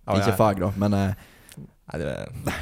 Oh, 0.04 0.18
Ikke 0.18 0.32
ja. 0.34 0.36
fag, 0.36 0.58
da, 0.60 0.72
men 0.76 0.92
eh, 0.98 1.14
Nei, 1.84 1.98
det, 2.00 2.10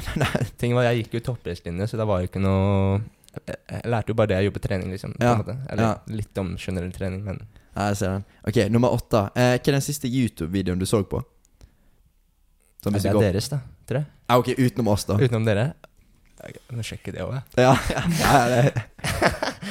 ting 0.61 0.73
var, 0.75 0.83
Jeg 0.91 1.01
gikk 1.05 1.13
jo 1.17 1.21
toppidrettslinje, 1.31 1.85
så 1.89 1.97
det 1.99 2.05
var 2.07 2.21
jo 2.21 2.27
ikke 2.29 2.41
noe 2.43 2.99
jeg, 3.33 3.81
lærte 3.89 4.09
jo 4.13 4.17
bare 4.19 4.27
det 4.31 4.35
jeg 4.37 4.43
gjorde 4.47 4.59
på 4.59 4.63
trening, 4.67 4.89
liksom. 4.93 5.11
På 5.17 5.23
Ja, 5.25 5.31
en 5.33 5.37
måte. 5.43 5.55
Eller 5.73 5.83
ja. 5.83 5.93
litt 6.19 6.35
om 6.37 6.47
generell 6.61 6.93
trening, 6.95 7.21
men 7.25 7.37
Ja, 7.73 7.87
jeg 7.89 7.97
ser 7.97 8.09
den. 8.19 8.23
Ok, 8.47 8.57
nummer 8.69 8.89
åtte. 8.93 9.23
Eh, 9.35 9.55
hva 9.57 9.67
er 9.71 9.75
den 9.79 9.81
siste 9.81 10.07
YouTube-videoen 10.11 10.77
du 10.79 10.85
så 10.85 11.01
på? 11.09 11.23
Som 12.83 12.93
det 12.93 13.01
er 13.05 13.13
går 13.15 13.21
deres, 13.31 13.47
da. 13.49 13.57
Tror 13.87 13.97
jeg. 14.03 14.07
ah, 14.29 14.37
Ok, 14.37 14.47
utenom 14.59 14.87
oss, 14.93 15.05
da. 15.09 15.13
Utenom 15.17 15.45
dere. 15.47 15.71
Jeg 16.43 16.53
må 16.75 16.83
sjekke 16.83 17.11
det 17.15 17.21
òg, 17.23 17.31
jeg. 17.33 17.43
Ja, 17.63 17.73
ja, 17.89 18.01
ja, 18.19 18.47
det. 18.51 18.71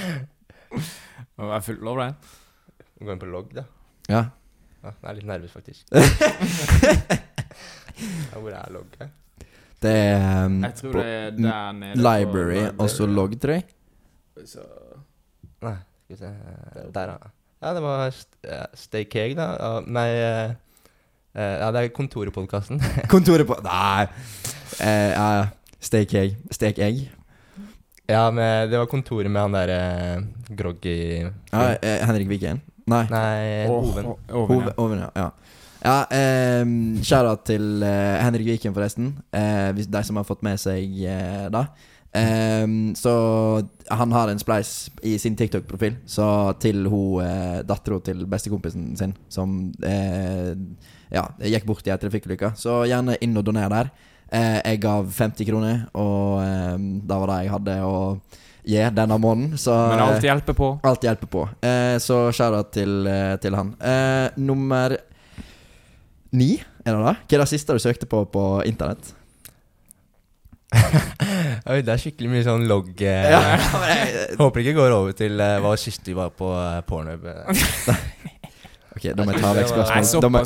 Og 1.42 1.51
jeg 1.53 1.62
fullt 1.66 1.83
lov 1.85 1.96
det. 2.01 2.11
Gå 3.03 3.11
inn 3.12 3.20
på 3.20 3.27
logg, 3.29 3.51
da. 3.57 3.64
ja. 4.09 4.22
Ja, 4.83 4.90
jeg 4.90 5.09
er 5.12 5.16
litt 5.20 5.29
nervøs, 5.29 5.53
faktisk. 5.55 5.83
hvor 8.35 8.51
er 8.51 8.72
logg 8.75 8.90
her? 8.98 9.11
Det 9.83 9.92
er 9.92 10.47
um, 10.47 10.59
Jeg 10.62 10.75
tror 10.79 10.92
det 10.99 11.07
er 11.07 11.31
der 11.31 11.73
nede. 11.73 11.95
på 11.95 12.03
library, 12.03 12.66
og 12.79 12.90
så 12.90 13.07
logg, 13.07 13.40
tror 13.40 13.59
jeg. 13.59 13.64
Så 14.47 14.66
Nei, 15.62 15.77
skal 16.05 16.16
vi 16.16 16.18
se 16.18 16.31
Der, 16.95 17.11
ja. 17.11 17.33
Ja, 17.62 17.75
det 17.75 17.83
var 17.83 18.11
st 18.11 18.29
Stay 18.75 19.05
Cake, 19.05 19.35
da. 19.38 19.49
Ja, 19.59 19.81
nei 19.87 20.09
eh, 20.11 20.55
eh, 21.35 21.57
Ja, 21.62 21.71
det 21.75 21.85
er 21.85 21.88
Kontorepodkasten. 21.95 22.81
Kontorepo... 23.09 23.09
Kontoret 23.14 23.47
på 23.47 23.59
Nei. 23.62 24.07
Uh, 24.81 25.11
ja, 25.12 25.47
Stay 25.83 26.07
egg. 26.07 26.37
Stek 26.51 26.79
egg. 26.79 27.05
Ja, 28.11 28.31
men 28.31 28.71
det 28.71 28.79
var 28.79 28.87
kontoret 28.90 29.31
med 29.31 29.40
han 29.40 29.55
derre 29.55 30.55
groggy 30.59 31.23
Ja, 31.23 31.62
Henrik 32.07 32.29
Viken? 32.31 32.61
Nei. 32.90 33.05
Nei, 33.11 33.66
Oven. 33.71 34.09
Oven, 34.31 34.66
ja. 34.66 34.73
Oven, 34.77 35.05
ja. 35.14 35.29
Ja. 35.83 35.97
Eh, 36.11 36.64
Shout-out 37.03 37.47
til 37.49 37.83
eh, 37.87 38.18
Henrik 38.23 38.47
Viken, 38.53 38.75
forresten. 38.77 39.16
Eh, 39.35 39.73
de 39.75 40.05
som 40.07 40.21
har 40.21 40.29
fått 40.29 40.45
med 40.47 40.61
seg 40.62 41.03
eh, 41.09 41.49
da. 41.53 41.66
Eh, 42.12 42.66
så 42.99 43.12
han 43.88 44.12
har 44.12 44.29
en 44.29 44.40
spleis 44.40 44.90
i 45.01 45.14
sin 45.16 45.33
TikTok-profil 45.33 45.95
Så 46.05 46.27
til 46.61 46.85
hun 46.92 47.23
eh, 47.25 47.62
dattera 47.64 48.03
til 48.05 48.27
bestekompisen 48.29 48.90
sin, 49.01 49.14
som 49.33 49.73
eh, 49.81 50.53
ja, 51.12 51.25
gikk 51.40 51.66
bort 51.68 51.87
i 51.88 51.92
ei 51.95 52.01
trafikkulykke. 52.01 52.55
Så 52.57 52.83
gjerne 52.88 53.18
inn 53.25 53.37
og 53.37 53.47
doner 53.49 53.73
der. 53.73 53.92
Eh, 54.33 54.61
jeg 54.64 54.81
gav 54.81 55.11
50 55.12 55.49
kroner, 55.49 55.83
og 55.99 56.40
eh, 56.40 56.77
da 57.05 57.18
var 57.21 57.33
det 57.35 57.40
jeg 57.42 57.53
hadde 57.53 57.77
å 57.85 57.97
gi 58.64 58.83
denne 58.97 59.18
måneden. 59.21 59.59
Så 59.61 59.75
Men 59.75 60.05
alt 60.07 60.25
hjelper 60.25 60.57
på. 60.57 60.68
Alt 60.88 61.05
hjelper 61.05 61.29
på. 61.33 61.47
Eh, 61.61 61.97
så 62.01 62.25
shout-out 62.33 62.73
til, 62.73 63.03
eh, 63.11 63.35
til 63.42 63.57
han. 63.59 63.75
Eh, 63.81 64.38
nummer 64.40 64.97
ni, 66.33 66.55
er 66.85 66.95
det 66.97 67.01
det? 67.05 67.16
Hva 67.29 67.37
er 67.37 67.42
det 67.45 67.51
siste 67.51 67.75
du 67.77 67.83
søkte 67.83 68.09
på 68.09 68.25
på 68.33 68.47
internett? 68.68 69.12
Oi, 71.68 71.83
det 71.85 71.92
er 71.92 72.01
skikkelig 72.01 72.31
mye 72.33 72.45
sånn 72.47 72.64
logg 72.68 73.03
eh, 73.05 73.29
Ja, 73.29 73.40
jeg- 73.92 74.38
Håper 74.40 74.62
ikke 74.62 74.77
går 74.79 74.95
over 74.97 75.16
til 75.16 75.40
eh, 75.40 75.59
hva 75.62 75.75
siste 75.81 76.09
vi 76.09 76.16
var 76.16 76.33
på 76.37 76.49
eh, 76.57 76.79
Pornhub. 76.88 77.27
eh. 77.29 77.66
ok, 78.97 79.05
da 79.12 79.27
må 79.27 79.35
jeg 79.35 79.42
ta 79.42 79.51
vekk 79.59 79.66
Nei, 79.66 79.75
spørsmål. 79.75 80.25
Da 80.25 80.31
må, 80.33 80.42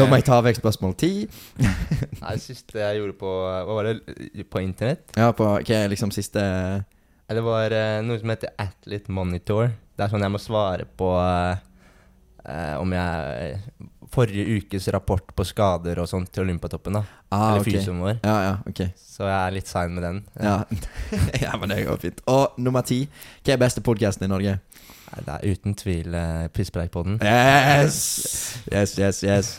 da 0.00 0.08
jeg 0.16 0.26
ta 0.30 0.38
vekk 0.46 0.60
spørsmål 0.62 0.96
ti. 1.02 1.12
Nei, 1.60 2.32
det 2.32 2.44
siste 2.46 2.80
jeg 2.80 3.02
gjorde 3.02 3.18
på 3.20 3.34
Hva 3.42 3.76
var 3.76 3.90
det? 3.90 4.46
På 4.48 4.62
internett? 4.64 5.04
Ja, 5.20 5.30
på 5.36 5.50
hva 5.52 5.60
er 5.60 5.92
liksom 5.92 6.14
siste 6.16 6.40
Det 7.28 7.44
var 7.44 7.76
eh, 7.76 7.98
noe 8.06 8.20
som 8.22 8.32
heter 8.32 8.56
Athlete 8.60 9.12
Monitor. 9.12 9.68
Det 9.92 10.06
er 10.06 10.12
sånn 10.14 10.24
jeg 10.24 10.32
må 10.32 10.40
svare 10.40 10.88
på 10.96 11.12
eh, 11.20 11.60
eh, 12.48 12.74
om 12.80 12.96
jeg 12.96 13.60
Forrige 14.12 14.44
ukes 14.58 14.88
rapport 14.92 15.30
på 15.36 15.44
skader 15.48 15.98
og 16.02 16.08
sånt 16.10 16.28
til 16.32 16.42
Olympiatoppen. 16.44 16.98
da 16.98 17.02
Ah, 17.32 17.54
Eller 17.54 17.60
okay. 17.62 17.72
fysioen 17.78 18.00
vår. 18.04 18.18
Ja, 18.24 18.34
ja, 18.44 18.56
ok. 18.68 18.82
Så 19.00 19.24
jeg 19.24 19.36
er 19.46 19.54
litt 19.56 19.68
sein 19.70 19.94
med 19.96 20.04
den. 20.04 20.18
Ja. 20.36 20.58
ja, 21.46 21.54
men 21.56 21.72
det 21.72 21.86
går 21.86 21.96
fint. 22.02 22.20
Og 22.28 22.58
nummer 22.60 22.84
ti. 22.84 23.06
Hva 23.44 23.54
er 23.54 23.62
beste 23.62 23.80
podkasten 23.80 24.26
i 24.26 24.28
Norge? 24.28 24.58
Nei, 25.12 25.22
Det 25.24 25.32
er 25.38 25.54
uten 25.56 25.74
tvil 25.80 26.14
uh, 26.14 26.48
Pisspreikpodden. 26.52 27.18
Yes! 27.24 28.02
Yes, 28.72 28.98
yes, 29.00 29.22
yes. 29.24 29.54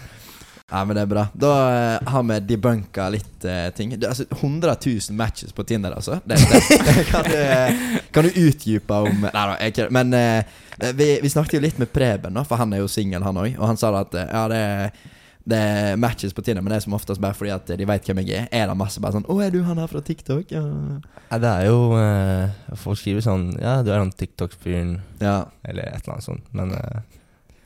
Ja, 0.73 0.79
men 0.89 0.97
det 0.97 1.03
er 1.03 1.09
bra. 1.11 1.23
Da 1.37 1.49
eh, 1.69 2.07
har 2.09 2.23
vi 2.25 2.39
debunka 2.49 3.05
litt 3.13 3.45
eh, 3.45 3.67
ting. 3.77 3.91
Det, 3.93 4.07
er 4.07 4.09
altså, 4.09 4.25
100 4.39 4.75
000 4.85 5.17
matches 5.17 5.53
på 5.53 5.63
Tinder, 5.69 5.93
altså. 5.93 6.17
Det, 6.25 6.39
det, 6.41 7.03
kan, 7.11 7.27
du, 7.27 7.35
eh, 7.37 7.99
kan 8.11 8.25
du 8.25 8.39
utdype 8.47 9.01
om 9.05 9.27
Nei 9.27 9.33
da, 9.35 9.57
jeg 9.61 9.75
kødder. 9.75 9.93
Men 9.93 10.17
eh, 10.17 10.55
vi, 10.97 11.11
vi 11.21 11.29
snakket 11.29 11.59
jo 11.59 11.65
litt 11.67 11.77
med 11.77 11.93
Preben, 11.93 12.33
da, 12.33 12.41
for 12.47 12.57
han 12.57 12.73
er 12.73 12.81
jo 12.81 12.89
singel, 12.89 13.21
han 13.21 13.37
òg. 13.37 13.51
Og 13.59 13.69
han 13.69 13.77
sa 13.77 13.93
da 13.93 14.01
at 14.01 14.17
eh, 14.17 14.33
ja, 14.33 14.47
det 14.49 14.63
er 14.63 15.11
det 15.43 15.57
er 15.59 15.97
matches 15.99 16.31
på 16.33 16.41
Tinder, 16.41 16.63
men 16.63 16.71
det 16.71 16.77
er 16.77 16.83
som 16.85 16.93
oftest 16.95 17.19
bare 17.21 17.35
fordi 17.35 17.51
at 17.51 17.67
de 17.67 17.87
vet 17.87 18.05
hvem 18.07 18.21
jeg 18.23 18.45
er. 18.45 18.45
Er 18.47 18.69
det 18.71 18.77
masse 18.79 19.01
bare 19.03 19.17
sånn 19.17 19.25
'Å, 19.27 19.35
er 19.43 19.51
du 19.51 19.59
han 19.67 19.77
her 19.77 19.89
fra 19.91 19.99
TikTok?' 19.99 20.53
Ja. 20.55 20.63
Nei, 20.63 21.39
det 21.43 21.49
er 21.49 21.65
jo 21.67 21.97
eh, 21.99 22.75
Folk 22.79 22.97
skriver 22.97 23.25
sånn 23.25 23.49
Ja, 23.59 23.81
du 23.83 23.91
er 23.91 23.99
han 23.99 24.13
TikTok-fyren, 24.15 25.01
ja. 25.19 25.43
eller 25.67 25.83
et 25.83 26.05
eller 26.05 26.15
annet 26.15 26.29
sånt. 26.29 26.47
Men 26.55 26.71
eh, 26.77 27.01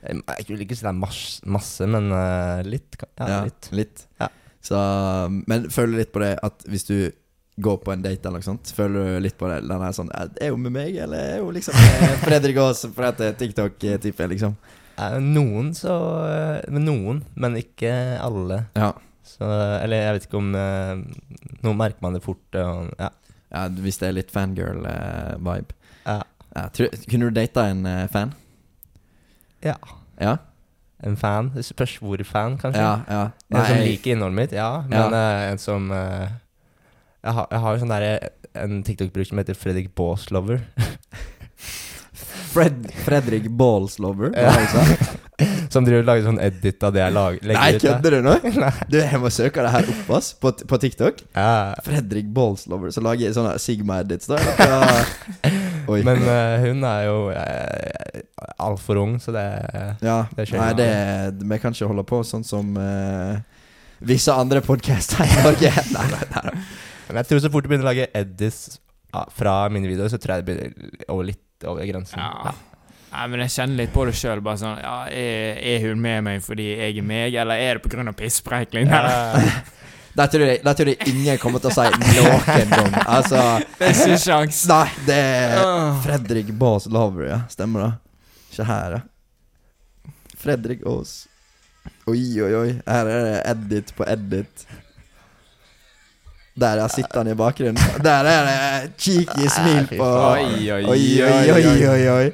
jeg, 0.08 0.48
vil 0.50 0.64
ikke 0.66 0.78
si 0.78 0.86
det 0.86 0.92
er 0.92 1.00
masse, 1.00 1.40
masse 1.46 1.88
men 1.90 2.12
uh, 2.14 2.62
litt. 2.68 2.98
Ja, 3.02 3.28
Ja, 3.30 3.40
litt. 3.48 3.70
litt. 3.76 4.04
Ja. 4.22 4.30
Så, 4.64 4.78
men 5.48 5.70
føler 5.72 6.02
litt 6.02 6.12
på 6.16 6.22
det 6.24 6.34
at 6.44 6.66
hvis 6.68 6.88
du 6.88 6.96
går 7.64 7.78
på 7.82 7.94
en 7.94 8.04
date 8.04 8.28
eller 8.28 8.42
noe 8.42 8.46
sånt, 8.46 8.70
føler 8.76 9.16
du 9.18 9.22
litt 9.26 9.38
på 9.40 9.48
det 9.50 9.62
den 9.66 9.82
er 9.82 9.94
sånn 9.96 10.12
Er 10.14 10.52
hun 10.54 10.62
med 10.68 10.76
meg, 10.76 10.98
eller 11.02 11.38
er 11.38 11.42
hun 11.42 11.56
liksom 11.56 11.78
Fredrik 12.26 12.60
Aas 12.62 12.84
fra 12.94 13.10
TikTok-type, 13.18 14.28
liksom? 14.34 14.58
Eh, 14.98 15.18
noen 15.24 15.72
så 15.78 15.96
eh, 16.26 16.68
Men 16.74 16.86
noen, 16.86 17.22
men 17.38 17.58
ikke 17.58 17.92
alle. 18.22 18.64
Ja. 18.78 18.92
Så, 19.28 19.46
eller 19.48 20.04
jeg 20.04 20.18
vet 20.18 20.28
ikke 20.30 20.40
om 20.40 20.54
Nå 20.56 21.74
merker 21.76 22.00
man 22.06 22.16
det 22.16 22.22
fort. 22.24 22.46
Og, 22.56 22.94
ja. 23.02 23.10
ja 23.52 23.66
hvis 23.84 24.00
det 24.02 24.08
er 24.12 24.16
litt 24.20 24.32
fangirl-vibe. 24.34 25.76
Ja. 26.06 26.22
Ja, 26.58 26.68
tror- 26.74 26.94
kunne 27.10 27.30
du 27.30 27.36
data 27.38 27.68
en 27.70 27.86
eh, 27.86 28.08
fan? 28.10 28.34
ja. 29.66 29.76
Ja? 30.22 30.38
En 31.06 31.18
fan. 31.20 31.52
Det 31.54 31.66
spørs 31.66 31.98
hvor 32.02 32.22
fan, 32.26 32.58
kanskje. 32.58 32.82
Ja, 32.82 33.00
ja. 33.10 33.24
En 33.54 33.66
som 33.66 33.82
liker 33.86 34.16
innholdet 34.16 34.40
mitt, 34.40 34.58
ja. 34.58 34.70
Men 34.90 35.14
uh, 35.14 35.52
en 35.52 35.62
som 35.62 35.92
uh, 35.94 36.26
jeg, 37.22 37.34
har, 37.38 37.48
jeg 37.52 37.64
har 37.64 37.76
jo 37.76 37.84
sånn 37.84 37.94
derre 37.94 38.14
en 38.58 38.80
TikTok-bruk 38.88 39.30
som 39.30 39.42
heter 39.42 39.58
Fredrik 39.58 39.92
Baaslover. 39.98 40.64
Fred, 42.58 42.92
Fredrik 43.06 43.50
Ballslover? 43.50 44.32
Ja. 44.36 44.54
Som 45.70 45.86
driver 45.86 46.02
og 46.02 46.08
lager 46.08 46.24
sånn 46.26 46.40
edit 46.42 46.82
av 46.82 46.94
det 46.96 47.04
jeg 47.04 47.14
lager, 47.14 47.44
legger 47.46 47.60
Nei, 47.60 47.68
ut. 47.76 47.84
Nei, 47.84 47.92
kødder 47.92 48.16
du 48.16 48.22
nå? 48.26 48.36
Du, 48.92 48.96
jeg 48.98 49.20
må 49.22 49.30
søke 49.34 49.66
det 49.66 49.74
her 49.76 49.90
opp, 49.94 50.08
ass, 50.18 50.32
på, 50.42 50.54
på 50.72 50.80
TikTok. 50.82 51.22
Ja. 51.36 51.76
Fredrik 51.86 52.32
Ballslover. 52.34 52.90
Så 52.96 53.04
lager 53.06 53.28
jeg 53.28 53.36
sånne 53.38 53.54
Sigma-edits, 53.62 54.32
da. 54.32 54.40
Oi. 55.88 56.02
Men 56.06 56.24
uh, 56.26 56.58
hun 56.66 56.84
er 56.88 57.04
jo 57.08 57.18
uh, 57.32 58.20
altfor 58.64 59.00
ung, 59.02 59.16
så 59.24 59.34
det 59.36 59.46
Ja, 60.04 60.26
Det 60.36 60.48
skjønner 60.50 60.74
nei, 60.74 60.74
det 60.80 61.48
Vi 61.48 61.60
kan 61.64 61.76
ikke 61.76 61.90
holde 61.92 62.06
på 62.08 62.22
sånn 62.28 62.44
som 62.48 62.76
uh, 62.76 63.38
visse 63.98 64.34
andre 64.34 64.62
podcaster 64.62 65.24
i 65.26 65.40
Norge. 65.42 65.72
nei, 65.96 66.08
nei, 66.12 66.24
nei, 66.34 66.44
nei. 66.52 66.66
Men 67.08 67.22
jeg 67.22 67.32
tror 67.32 67.40
så 67.42 67.52
fort 67.54 67.66
du 67.66 67.72
begynner 67.72 67.88
å 67.88 67.92
lage 67.94 68.10
eddies 68.18 68.60
fra 69.34 69.54
mine 69.74 69.90
videoer, 69.90 70.12
så 70.12 70.20
tror 70.22 70.36
jeg 70.36 70.46
det 70.46 70.54
blir 70.54 71.08
over 71.10 71.26
litt 71.32 71.66
over 71.66 71.88
grensen. 71.88 72.20
Ja. 72.22 72.52
Nei, 73.08 73.24
men 73.32 73.42
jeg 73.46 73.54
kjenner 73.56 73.80
litt 73.80 73.94
på 73.96 74.04
det 74.06 74.14
sjøl. 74.20 74.44
Sånn 74.60 74.78
ja, 74.84 74.98
er, 75.10 75.58
er 75.58 75.88
hun 75.88 76.04
med 76.04 76.28
meg 76.28 76.44
fordi 76.46 76.68
jeg 76.76 77.00
er 77.00 77.08
meg, 77.08 77.38
eller 77.42 77.64
er 77.64 77.80
det 77.80 77.88
pga. 77.88 78.14
pisspreikling? 78.20 78.92
Ja. 78.92 79.42
Der 80.18 80.28
tror, 80.34 80.42
jeg, 80.50 80.64
der 80.66 80.74
tror 80.74 80.90
jeg 80.90 81.12
ingen 81.12 81.38
kommer 81.38 81.62
til 81.62 81.70
å 81.70 81.76
si 81.76 81.84
noen 82.18 82.72
gang. 82.72 82.96
Altså 83.06 83.42
Det 83.78 83.86
er 83.86 83.94
ikke 83.94 84.18
sjans. 84.24 84.64
Nei, 84.72 84.88
det 85.06 85.18
er 85.22 85.62
Fredrik 86.02 86.50
Baas 86.58 86.88
Lover, 86.90 87.28
ja. 87.30 87.40
Stemmer 87.54 87.84
det. 87.86 87.92
Ikke 88.50 88.66
her, 88.66 88.96
ja. 88.98 89.04
Fredrik 90.42 90.82
Aas. 90.90 91.14
Oi, 92.10 92.42
oi, 92.42 92.52
oi. 92.64 92.74
Her 92.88 93.12
er 93.14 93.24
det 93.28 93.38
edit 93.52 93.94
på 93.98 94.08
edit. 94.10 94.66
Der 96.58 96.82
ja, 96.82 96.88
sitter 96.90 97.22
han 97.22 97.30
i 97.30 97.36
bakgrunnen. 97.38 97.78
Der 98.02 98.26
er 98.34 98.48
det 98.50 98.92
cheeky 98.98 99.46
smil 99.54 99.86
på 99.92 100.04
Oi, 100.04 100.72
oi, 100.74 100.84
Oi, 100.90 101.02
oi, 101.22 101.66
oi, 101.94 102.10
oi, 102.16 102.32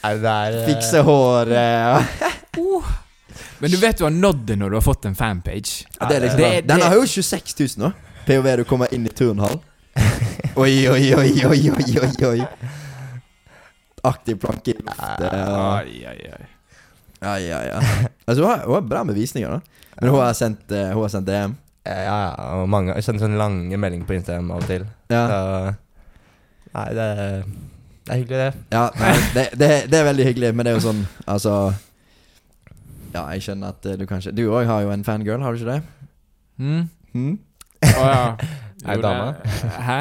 eh, 0.00 0.62
Fikse 0.70 1.04
håret. 1.04 2.96
Men 3.60 3.70
du 3.70 3.76
vet 3.80 3.98
du 3.98 4.04
har 4.04 4.10
nådd 4.14 4.42
det 4.46 4.56
når 4.60 4.70
du 4.70 4.76
har 4.76 4.84
fått 4.84 5.04
en 5.08 5.14
fanpage. 5.16 5.86
Ja, 6.00 6.08
det 6.08 6.16
er 6.16 6.20
liksom 6.26 6.40
Det- 6.40 6.50
det, 6.60 6.66
Den 6.68 6.80
har 6.82 6.94
jo 6.94 7.06
26 7.06 7.54
000 7.60 7.68
nå. 7.86 7.92
POV 8.26 8.56
du 8.56 8.64
kommer 8.64 8.92
inn 8.94 9.06
i 9.06 9.08
turnhall. 9.08 9.60
Oi, 10.56 10.88
oi, 10.88 11.14
oi, 11.14 11.30
oi, 11.46 11.70
oi, 11.70 11.98
oi, 12.00 12.26
oi. 12.26 12.46
Aktiv 14.06 14.36
planke 14.38 14.70
i 14.70 14.74
luftet. 14.78 15.32
Ai, 15.32 16.04
oi, 16.06 16.28
oi. 16.32 16.46
Ja, 17.20 17.38
ja, 17.40 17.60
ja. 17.64 17.80
Altså, 18.26 18.42
hun 18.42 18.50
har, 18.50 18.64
hun 18.66 18.74
har 18.74 18.80
bra 18.82 19.04
med 19.04 19.14
visninger, 19.16 19.50
da. 19.50 19.60
Men 20.00 20.10
hun 20.12 20.20
har 20.20 20.32
sendt, 20.36 20.66
uh, 20.70 20.92
hun 20.92 21.02
har 21.02 21.08
sendt 21.08 21.26
DM. 21.30 21.54
Ja, 21.86 21.96
ja, 22.02 22.16
og 22.60 22.68
mange 22.68 22.94
Jeg 22.96 23.04
sender 23.06 23.22
sånne 23.24 23.38
lange 23.38 23.76
meldinger 23.78 24.06
på 24.08 24.16
Instagram 24.18 24.50
av 24.50 24.62
og 24.64 24.66
til. 24.68 24.86
Ja, 25.10 25.22
Så 25.30 25.74
Nei, 26.76 26.88
det 26.92 27.04
er, 27.06 27.44
det 28.04 28.12
er 28.12 28.18
hyggelig, 28.20 28.38
det. 28.38 28.54
ja 28.74 28.82
nei, 29.00 29.12
det, 29.34 29.44
det, 29.56 29.68
det 29.90 29.96
er 30.00 30.04
veldig 30.10 30.24
hyggelig, 30.26 30.50
men 30.54 30.66
det 30.66 30.72
er 30.72 30.76
jo 30.76 30.82
sånn 30.84 30.98
Altså 31.30 31.52
Ja, 33.16 33.24
jeg 33.32 33.46
skjønner 33.46 33.72
at 33.72 33.88
eh, 33.88 33.96
du 33.96 34.04
kanskje 34.08 34.34
Du 34.36 34.44
òg 34.50 34.68
har 34.68 34.84
jo 34.84 34.92
en 34.92 35.04
fangirl, 35.06 35.40
har 35.40 35.56
du 35.56 35.62
ikke 35.62 35.72
det? 35.72 35.82
Mm. 36.60 36.84
Mm? 37.16 37.34
Å 37.88 38.06
ja. 38.12 38.22
Er 38.86 39.00
det 39.00 39.02
dame? 39.02 39.34
Hæ? 39.82 40.00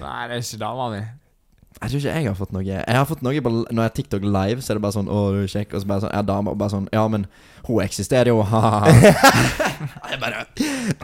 Nei, 0.00 0.20
det 0.30 0.38
er 0.38 0.42
ikke 0.42 0.58
dama 0.62 0.88
mi. 0.94 1.00
Jeg 1.78 1.90
tror 1.90 2.00
ikke 2.00 2.14
jeg 2.16 2.26
har 2.26 2.34
fått 2.34 2.52
noe 2.54 2.64
Jeg 2.66 2.96
har 2.96 3.04
fått 3.06 3.20
noe 3.22 3.42
på, 3.44 3.50
Når 3.70 3.82
jeg 3.82 3.90
er 3.90 3.94
TikTok 3.94 4.24
live, 4.26 4.62
så 4.64 4.72
er 4.72 4.78
det 4.78 4.82
bare 4.82 4.96
sånn 4.96 5.10
'Å, 5.10 5.18
du 5.34 5.42
er 5.44 5.52
kjekk', 5.52 5.74
og 5.76 5.82
så 5.82 5.90
bare 5.90 6.02
sånn 6.02 6.14
er 6.18 6.24
dame, 6.26 6.50
og 6.50 6.58
bare 6.58 6.72
sånn 6.74 6.88
Ja, 6.92 7.04
men 7.12 7.26
hun 7.68 7.82
eksisterer 7.84 8.32
jo, 8.32 8.40
ha-ha. 8.42 8.88
jeg 10.10 10.18
bare 10.24 10.42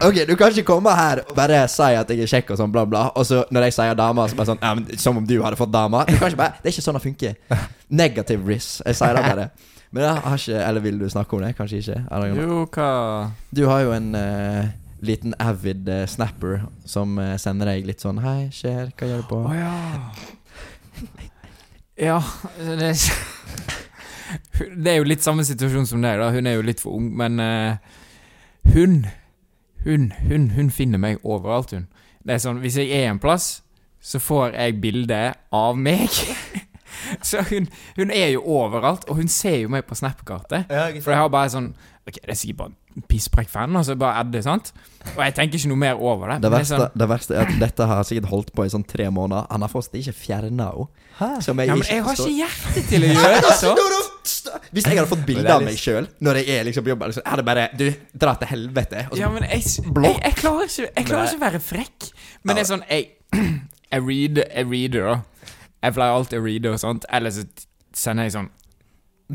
Ok, 0.03 0.25
du 0.27 0.35
kan 0.41 0.51
ikke 0.51 0.67
komme 0.73 0.97
her 0.99 1.23
og 1.29 1.37
bare 1.37 1.61
si 1.71 1.91
at 2.01 2.11
jeg 2.11 2.25
er 2.27 2.33
kjekk 2.33 2.51
og 2.57 2.59
sånn, 2.59 2.73
bla, 2.75 2.83
bla, 2.91 3.05
og 3.15 3.29
så 3.29 3.45
når 3.55 3.69
jeg 3.69 3.77
sier 3.79 3.95
dame, 4.01 4.27
så 4.27 4.41
bare 4.41 4.51
sånn 4.51 4.63
Ja, 4.65 4.73
men 4.75 4.99
som 4.99 5.21
om 5.21 5.29
du 5.29 5.37
hadde 5.45 5.61
fått 5.61 5.71
dame. 5.75 6.03
Du 6.09 6.17
kan 6.19 6.33
ikke 6.33 6.43
bare 6.43 6.59
Det 6.59 6.73
er 6.73 6.75
ikke 6.75 6.87
sånn 6.89 6.99
det 6.99 7.05
funker. 7.07 7.63
Negative 7.91 8.49
risk. 8.49 8.83
Jeg 8.87 8.99
sier 8.99 9.15
det 9.15 9.23
bare. 9.29 9.51
Men 9.95 10.03
jeg 10.03 10.23
har 10.25 10.41
ikke 10.41 10.63
Eller 10.69 10.83
vil 10.83 10.99
du 10.99 11.09
snakke 11.11 11.37
om 11.37 11.43
det? 11.45 11.53
Kanskje 11.57 11.83
ikke? 11.83 12.01
Eller. 12.11 12.41
Jo, 12.43 12.65
hva 12.75 12.89
Du 13.55 13.67
har 13.71 13.85
jo 13.85 13.93
en 13.95 14.15
uh, 14.19 14.65
liten 15.05 15.35
avid 15.39 15.89
uh, 15.89 16.03
snapper 16.11 16.65
som 16.89 17.19
uh, 17.19 17.37
sender 17.39 17.71
deg 17.71 17.87
litt 17.87 18.03
sånn 18.03 18.19
'Hei, 18.25 18.49
skjer, 18.55 18.91
hva 18.99 19.11
gjør 19.11 19.23
du 19.23 19.29
på?' 19.31 19.43
Å 19.47 19.55
ja. 19.55 19.75
Ja, 21.95 22.19
det 22.59 22.91
er 22.91 22.99
Det 24.83 24.91
er 24.91 24.97
jo 24.99 25.07
litt 25.07 25.23
samme 25.23 25.45
situasjon 25.47 25.87
som 25.87 26.03
deg, 26.03 26.19
da. 26.19 26.33
Hun 26.35 26.47
er 26.51 26.57
jo 26.57 26.67
litt 26.67 26.83
for 26.83 26.97
ung, 26.99 27.13
men 27.15 27.39
hun, 28.75 29.05
hun 29.85 30.11
Hun 30.27 30.51
hun 30.57 30.71
finner 30.71 30.99
meg 30.99 31.23
overalt, 31.23 31.71
hun. 31.77 31.87
Det 32.25 32.35
er 32.35 32.43
sånn, 32.43 32.59
Hvis 32.65 32.81
jeg 32.81 32.91
er 32.91 33.13
en 33.13 33.23
plass, 33.23 33.63
så 34.03 34.19
får 34.19 34.57
jeg 34.57 34.81
bilde 34.81 35.21
av 35.53 35.79
meg. 35.79 36.11
så 37.29 37.43
hun, 37.51 37.69
hun 37.99 38.15
er 38.15 38.35
jo 38.35 38.45
overalt, 38.57 39.09
og 39.09 39.21
hun 39.21 39.29
ser 39.29 39.63
jo 39.65 39.73
meg 39.73 39.87
på 39.89 39.99
Snap-kartet. 39.99 40.71
Ja, 40.71 40.89
For 41.01 41.15
jeg 41.15 41.23
har 41.25 41.33
bare 41.33 41.53
sånn 41.55 41.75
Ok, 42.05 42.19
det 42.21 42.35
er 42.35 42.37
sikkert 42.37 42.59
bare 42.59 42.73
en 42.95 43.05
pisspreik-fan, 43.09 43.77
altså. 43.79 43.95
bare 43.97 44.21
Eddie, 44.21 44.43
sant? 44.45 44.75
Og 45.15 45.23
jeg 45.25 45.35
tenker 45.39 45.57
ikke 45.57 45.71
noe 45.71 45.81
mer 45.81 46.01
over 46.01 46.35
det. 46.35 46.37
Det 46.45 46.51
men 46.51 46.61
verste, 46.61 46.77
sånn, 46.77 46.99
det 47.01 47.09
verste 47.09 47.35
er 47.35 47.49
at 47.49 47.55
dette 47.63 47.87
har 47.91 48.03
sikkert 48.05 48.29
holdt 48.29 48.53
på 48.55 48.67
i 48.67 48.73
sånn 48.75 48.85
tre 48.87 49.07
måneder. 49.09 49.49
Han 49.49 49.65
har 49.65 49.73
fortsatt 49.73 49.97
ikke 50.03 50.15
fjerna 50.19 50.69
henne. 50.69 50.85
Ja, 51.49 51.55
men 51.57 51.73
jeg 51.89 52.05
har 52.05 52.21
ikke 52.21 52.35
hjerte 52.37 52.85
til 52.91 53.09
å 53.09 53.11
gjøre 53.15 53.41
det 53.47 53.57
så. 53.57 53.73
Hvis 54.75 54.85
jeg 54.85 54.99
hadde 54.99 55.09
fått 55.09 55.25
bilde 55.27 55.49
av 55.51 55.65
meg 55.65 55.77
sjøl 55.81 56.07
når 56.25 56.41
jeg 56.41 56.59
er 56.59 56.67
liksom 56.69 56.85
på 56.85 56.93
jobb, 56.93 57.05
liksom, 57.09 57.25
er 57.27 57.41
det 57.41 57.45
bare 57.49 57.65
Du, 57.81 57.85
dra 58.25 58.35
til 58.41 58.51
helvete. 58.53 59.07
Og 59.09 59.17
så, 59.17 59.21
Ja, 59.23 59.31
men 59.33 59.47
jeg, 59.49 59.65
jeg, 59.65 60.17
jeg 60.21 60.37
klarer 60.41 60.69
ikke 60.69 60.89
Jeg 60.91 61.09
klarer 61.09 61.31
ikke 61.31 61.41
å 61.41 61.45
være 61.45 61.61
frekk. 61.65 62.11
Men 62.45 62.59
det 62.59 62.65
er 62.65 62.69
sånn 62.69 62.85
Jeg, 62.91 63.09
jeg 63.95 64.05
reader, 64.05 64.51
jeg 64.51 64.71
reader, 64.71 65.09
da. 65.09 65.17
Jeg 65.85 65.97
pleier 65.97 66.19
alltid 66.19 66.41
å 66.41 66.45
reade 66.45 66.71
og 66.73 66.81
sånt. 66.81 67.09
Eller 67.13 67.35
så 67.35 67.45
sender 67.95 68.29
jeg 68.29 68.37
sånn 68.39 68.53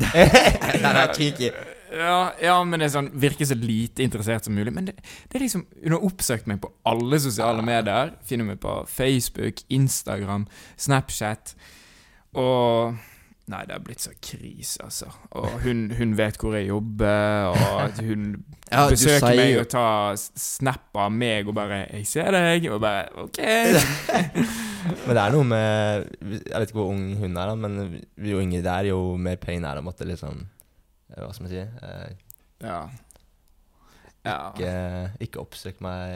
Den 0.00 0.96
er 0.96 1.12
cheeky. 1.14 1.50
ja, 1.90 2.18
ja, 2.38 2.56
men 2.62 2.78
det 2.78 2.86
er 2.86 2.92
sånn 2.94 3.10
virker 3.18 3.48
så 3.50 3.56
lite 3.58 4.04
interessert 4.06 4.46
som 4.46 4.54
mulig. 4.54 4.72
Men 4.74 4.90
det, 4.90 4.96
det 5.00 5.38
er 5.38 5.44
liksom 5.46 5.66
Hun 5.82 5.96
har 5.96 6.06
oppsøkt 6.06 6.50
meg 6.50 6.60
på 6.62 6.72
alle 6.90 7.20
sosiale 7.22 7.64
medier. 7.66 8.14
Finner 8.26 8.52
meg 8.52 8.60
på 8.62 8.76
Facebook, 8.90 9.62
Instagram, 9.70 10.46
Snapchat. 10.78 11.54
Og 12.38 12.98
Nei, 13.50 13.64
det 13.66 13.74
har 13.74 13.82
blitt 13.82 14.02
så 14.04 14.12
krise, 14.22 14.78
altså. 14.84 15.08
Og 15.38 15.48
hun, 15.64 15.88
hun 15.98 16.12
vet 16.18 16.36
hvor 16.38 16.54
jeg 16.54 16.68
jobber, 16.68 17.50
og 17.50 17.82
at 17.88 17.98
hun 18.04 18.28
Ja, 18.70 18.84
besøker 18.86 19.24
sier 19.24 19.34
meg 19.40 19.56
og 19.58 19.66
tar 19.72 20.14
snap 20.38 20.94
av 21.02 21.10
meg 21.10 21.48
og 21.50 21.56
bare 21.56 21.80
'Jeg 21.90 22.06
ser 22.06 22.30
deg', 22.30 22.68
og 22.70 22.80
bare 22.80 23.08
'OK'. 23.16 23.40
Men 25.06 25.16
det 25.16 25.22
er 25.24 25.32
noe 25.34 25.44
med 25.44 26.06
Jeg 26.22 26.60
vet 26.60 26.68
ikke 26.70 26.78
hvor 26.78 26.92
ung 26.94 27.16
hun 27.18 27.36
er, 27.36 27.46
da, 27.50 27.54
men 27.54 28.00
jo 28.16 28.38
yngre 28.40 28.62
det 28.62 28.70
er, 28.72 28.88
jo 28.94 29.16
mer 29.16 29.36
pain 29.36 29.64
er 29.64 29.74
det 29.76 29.82
å 29.82 29.88
måtte 29.90 30.06
liksom 30.08 30.38
eh, 31.10 31.20
Hva 31.24 31.32
skal 31.34 31.44
man 31.48 31.50
si? 31.52 31.60
Eh, 31.60 32.10
Ja. 32.62 32.80
Ja. 34.24 34.50
ikke, 34.52 35.10
ikke 35.24 35.40
oppsøk 35.40 35.78
meg 35.80 36.10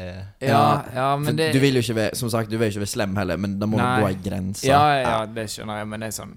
Ja, 0.45 0.85
ja, 0.95 1.17
men 1.17 1.37
det 1.39 1.55
Du 1.55 1.59
vil 1.63 1.75
jo 1.75 1.81
ikke 1.81 1.95
være 1.97 2.17
Som 2.21 2.29
sagt, 2.31 2.51
du 2.51 2.59
vil 2.61 2.69
ikke 2.69 2.83
være 2.85 2.93
slem 2.93 3.17
heller, 3.17 3.37
men 3.41 3.59
da 3.59 3.67
må 3.67 3.79
Nei. 3.81 3.97
du 3.97 4.03
gå 4.05 4.09
ei 4.11 4.19
grense. 4.29 4.67
Ja, 4.69 4.83
ja, 5.01 5.15
det 5.27 5.47
skjønner 5.51 5.79
jeg, 5.81 5.89
men 5.89 6.01
det 6.05 6.11
er 6.13 6.17
sånn 6.23 6.35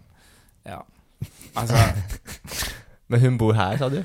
Ja. 0.67 0.81
Altså 1.57 1.75
Men 3.09 3.21
hun 3.23 3.37
bor 3.39 3.53
her, 3.55 3.77
sa 3.79 3.87
du? 3.89 4.01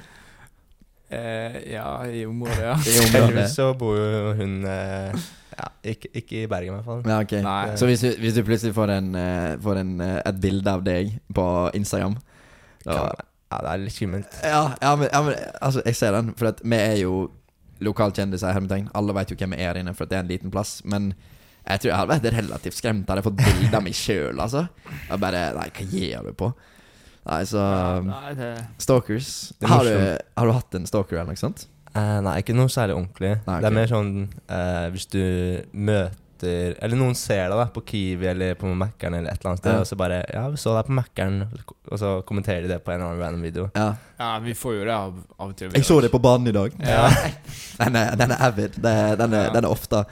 eh, 1.11 1.57
Ja, 1.73 2.05
i 2.07 2.25
området, 2.27 2.59
ja. 2.63 2.75
I 2.79 2.99
området. 2.99 3.15
Heldigvis 3.17 3.55
så 3.59 3.73
bor 3.79 3.97
jo 3.99 4.33
hun 4.39 4.65
eh, 4.65 5.13
Ja, 5.59 5.67
ikke, 5.85 6.09
ikke 6.17 6.43
i 6.43 6.47
Bergen, 6.49 6.73
i 6.73 6.77
hvert 6.79 6.87
fall. 6.87 7.03
Ja, 7.11 7.19
ok 7.21 7.35
Nei. 7.45 7.77
Så 7.77 7.87
hvis 7.91 8.01
du, 8.01 8.09
hvis 8.23 8.35
du 8.39 8.43
plutselig 8.47 8.73
får, 8.77 8.95
en, 8.95 9.11
eh, 9.19 9.51
får 9.63 9.83
en, 9.83 9.93
eh, 10.01 10.17
et 10.31 10.41
bilde 10.41 10.73
av 10.73 10.85
deg 10.87 11.13
på 11.37 11.47
Instagram 11.77 12.17
da, 12.87 12.97
Ja, 13.53 13.59
det 13.61 13.69
er 13.75 13.83
litt 13.83 13.93
skummelt. 13.93 14.39
ja, 14.43 14.63
ja, 14.81 14.95
men, 14.97 15.09
ja, 15.13 15.21
men 15.23 15.35
altså, 15.61 15.83
jeg 15.85 15.95
ser 15.99 16.15
den. 16.17 16.31
For 16.41 16.49
at 16.49 16.63
vi 16.65 16.79
er 16.81 16.97
jo 17.03 17.27
lokalkjendiser. 17.85 18.53
hermetegn. 18.57 18.89
Alle 18.97 19.13
vet 19.15 19.31
jo 19.31 19.37
hvem 19.37 19.53
vi 19.53 19.61
er 19.67 19.77
inne, 19.83 19.93
for 19.95 20.07
at 20.07 20.11
det 20.11 20.17
er 20.17 20.23
en 20.25 20.31
liten 20.31 20.51
plass. 20.55 20.81
Men 20.89 21.11
jeg 21.63 21.81
tror 21.81 21.91
jeg 21.91 21.99
hadde 22.01 22.15
vært 22.17 22.37
relativt 22.37 22.77
skremt 22.79 23.09
hadde 23.09 23.23
jeg 23.23 23.29
fått 23.29 23.41
bilde 23.41 23.79
av 23.79 23.85
meg 23.87 23.97
sjøl, 23.97 24.41
altså. 24.43 24.67
Jeg 25.09 25.23
bare 25.23 25.43
Nei, 25.57 25.67
hva 25.77 25.89
gjør 25.93 26.31
du 26.31 26.39
på? 26.43 26.49
Nei, 27.29 27.43
så 27.47 27.67
Nei, 28.07 28.33
det 28.39 28.49
Stalkers. 28.83 29.29
Det 29.61 29.69
er 29.69 29.73
Har 29.73 29.87
du, 29.87 29.95
har 30.41 30.51
du 30.51 30.55
hatt 30.57 30.75
en 30.79 30.89
stalker 30.91 31.21
eller 31.21 31.37
noe 31.37 31.43
sånt? 31.43 31.69
Uh, 31.93 32.19
nei, 32.25 32.39
ikke 32.41 32.57
noe 32.57 32.73
særlig 32.73 32.97
ordentlig. 32.97 33.35
Nei, 33.47 33.61
Det 33.61 33.69
er 33.69 33.77
mer 33.77 33.91
sånn 33.91 34.13
uh, 34.49 34.87
hvis 34.95 35.07
du 35.13 35.23
møter 35.73 36.19
Eller 36.49 36.97
noen 36.97 37.15
ser 37.15 37.49
deg 37.49 37.59
da 37.59 37.67
på 37.75 37.83
Kiwi 37.87 38.27
eller 38.27 38.55
på 38.59 38.67
Mækkern 38.75 39.15
eller 39.19 39.31
et 39.33 39.39
eller 39.41 39.51
annet 39.53 39.59
sted, 39.63 39.73
Ja. 39.73 39.81
og 39.81 39.87
så 39.87 39.97
bare 39.97 40.25
'Ja, 40.33 40.49
vi 40.51 40.57
så 40.57 40.75
deg 40.77 40.87
på 40.87 40.97
Mækkern', 40.99 41.47
og 41.93 41.99
så 41.99 42.23
kommenterer 42.27 42.63
de 42.63 42.69
det 42.69 42.85
på 42.85 42.91
en 42.93 43.01
eller 43.01 43.11
annen 43.13 43.23
random 43.23 43.43
video. 43.43 43.71
Ja. 43.77 43.95
Ja, 44.19 44.39
vi 44.39 44.53
får 44.55 44.73
jo 44.79 44.85
det 44.85 44.93
av, 44.95 45.15
av 45.41 45.49
og 45.49 45.57
til. 45.57 45.71
Jeg 45.75 45.85
så 45.85 46.01
det 46.01 46.11
på 46.13 46.19
banen 46.23 46.47
i 46.49 46.53
dag. 46.53 46.73
Ja. 46.81 47.09
Den 47.85 47.97
er, 47.97 48.15
den 48.17 48.31
er 48.31 48.37
avid. 48.41 48.69
Det, 48.77 48.85
er- 48.91 49.17
den, 49.17 49.33
er, 49.35 49.45
Ja. 49.45 49.51
den 49.53 49.65
er 49.65 49.69
ofte 49.69 50.05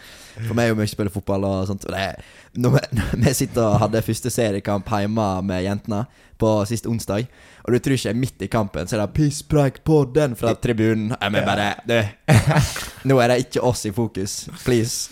For 0.47 0.55
meg 0.55 0.65
er 0.65 0.69
jo 0.69 0.75
mye 0.75 0.89
spiller 0.89 1.11
fotball 1.11 1.45
og 1.45 1.67
sånt. 1.69 1.85
Og 1.85 1.93
det 1.93 2.17
når, 2.57 2.71
vi, 2.71 2.79
når 2.93 3.25
vi 3.27 3.33
sitter 3.35 3.63
og 3.63 3.79
hadde 3.81 4.03
første 4.03 4.31
seriekamp 4.31 4.89
hjemme 4.89 5.43
med 5.45 5.63
jentene 5.65 6.07
på 6.39 6.65
sist 6.67 6.87
onsdag, 6.87 7.27
og 7.65 7.73
du 7.75 7.79
tror 7.79 7.93
ikke 7.93 8.09
jeg 8.09 8.15
er 8.15 8.21
midt 8.21 8.43
i 8.43 8.47
kampen, 8.47 8.87
så 8.89 8.97
er 8.97 9.07
det 9.07 9.15
'pisspreik 9.15 9.85
på 9.85 10.05
den' 10.15 10.35
fra 10.35 10.55
tribunen. 10.55 11.15
Jeg 11.21 11.33
mener 11.33 11.47
bare 11.47 11.75
du, 11.87 12.09
Nå 13.09 13.19
er 13.21 13.29
det 13.29 13.39
ikke 13.39 13.63
oss 13.63 13.85
i 13.85 13.91
fokus. 13.93 14.49
Please. 14.65 15.11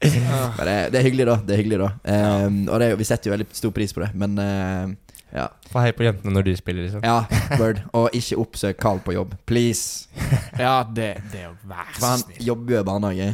Men 0.56 0.64
det, 0.66 0.76
det 0.92 0.98
er 1.00 1.04
hyggelig, 1.04 1.26
da. 1.28 1.36
Det 1.44 1.54
er 1.54 1.60
hyggelig 1.60 1.78
da 1.82 1.88
Ehm, 2.08 2.62
Og 2.72 2.80
det, 2.80 2.90
vi 2.98 3.04
setter 3.04 3.28
jo 3.30 3.34
veldig 3.36 3.46
stor 3.52 3.72
pris 3.76 3.92
på 3.92 4.00
det, 4.00 4.08
men 4.16 4.38
uh, 4.40 4.94
ja. 5.34 5.44
Få 5.70 5.82
hei 5.84 5.92
på 5.94 6.06
jentene 6.06 6.32
når 6.34 6.46
du 6.48 6.52
spiller, 6.56 6.86
liksom. 6.86 7.04
ja. 7.04 7.18
Word. 7.60 7.82
Og 7.94 8.08
ikke 8.16 8.38
oppsøk 8.40 8.80
Carl 8.80 9.02
på 9.04 9.14
jobb. 9.14 9.36
Please. 9.46 10.08
Ja, 10.60 10.82
det, 10.84 11.10
det 11.32 11.42
er 11.42 11.46
jo 11.50 11.52
vær 11.68 11.86
For 11.94 12.02
så 12.02 12.08
han 12.16 12.40
jobber 12.44 12.74
jo 12.74 12.80
i 12.80 12.86
barnehage. 12.88 13.28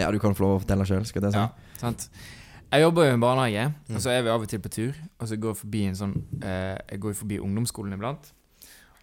Ja, 0.00 0.08
du 0.10 0.18
kan 0.22 0.34
få 0.34 0.46
lov 0.46 0.54
å 0.56 0.62
fortelle 0.62 0.86
sjøl, 0.88 1.04
skal 1.06 1.26
det 1.26 1.34
si. 1.34 1.42
Ja, 1.42 1.76
sant. 1.82 2.06
Jeg 2.72 2.86
jobber 2.86 3.04
jo 3.04 3.12
i 3.12 3.14
en 3.18 3.22
barnehage, 3.22 3.66
og 3.92 3.98
så 4.00 4.14
er 4.14 4.22
vi 4.24 4.30
av 4.32 4.42
og 4.46 4.48
til 4.48 4.62
på 4.64 4.70
tur. 4.72 4.96
Og 5.20 5.28
så 5.28 5.36
går 5.36 5.52
jeg 5.52 5.60
forbi 5.60 5.82
en 5.90 5.98
sånn 5.98 6.14
eh, 6.40 6.78
Jeg 6.94 7.02
går 7.02 7.18
forbi 7.18 7.38
ungdomsskolen 7.44 7.92
iblant. 7.98 8.30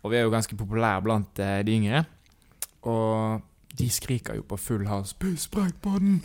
Og 0.01 0.09
vi 0.11 0.17
er 0.17 0.25
jo 0.25 0.31
ganske 0.33 0.57
populære 0.57 1.03
blant 1.05 1.39
eh, 1.45 1.59
de 1.67 1.75
yngre. 1.77 2.01
Og 2.89 3.43
de 3.77 3.89
skriker 3.93 4.39
jo 4.39 4.47
på 4.49 4.57
full 4.57 4.87
hals 4.89 5.13
'Pisspreik 5.13 5.77
på 5.83 5.99
den!' 6.01 6.23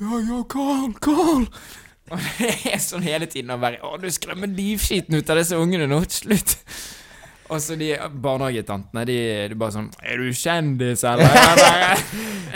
Ja, 0.00 0.18
ja, 0.28 0.42
Carl, 0.48 0.92
Carl! 1.00 1.46
Og 2.12 2.20
det 2.38 2.50
er 2.70 2.78
sånn 2.78 3.02
hele 3.02 3.26
tiden 3.26 3.50
å 3.50 3.56
være 3.58 3.80
'Å, 3.82 3.96
du 3.98 4.06
skremmer 4.14 4.46
livskiten 4.46 5.16
ut 5.18 5.30
av 5.32 5.40
disse 5.40 5.56
ungene 5.58 5.88
nå, 5.90 6.02
slutt!' 6.06 6.58
Og 7.46 7.60
så 7.62 7.76
de 7.78 7.92
barnehagetantene, 8.10 9.04
de, 9.06 9.16
de 9.52 9.54
bare 9.58 9.74
sånn 9.74 9.88
'Er 10.02 10.18
du 10.22 10.30
kjendis, 10.34 11.02
eller?' 11.06 11.98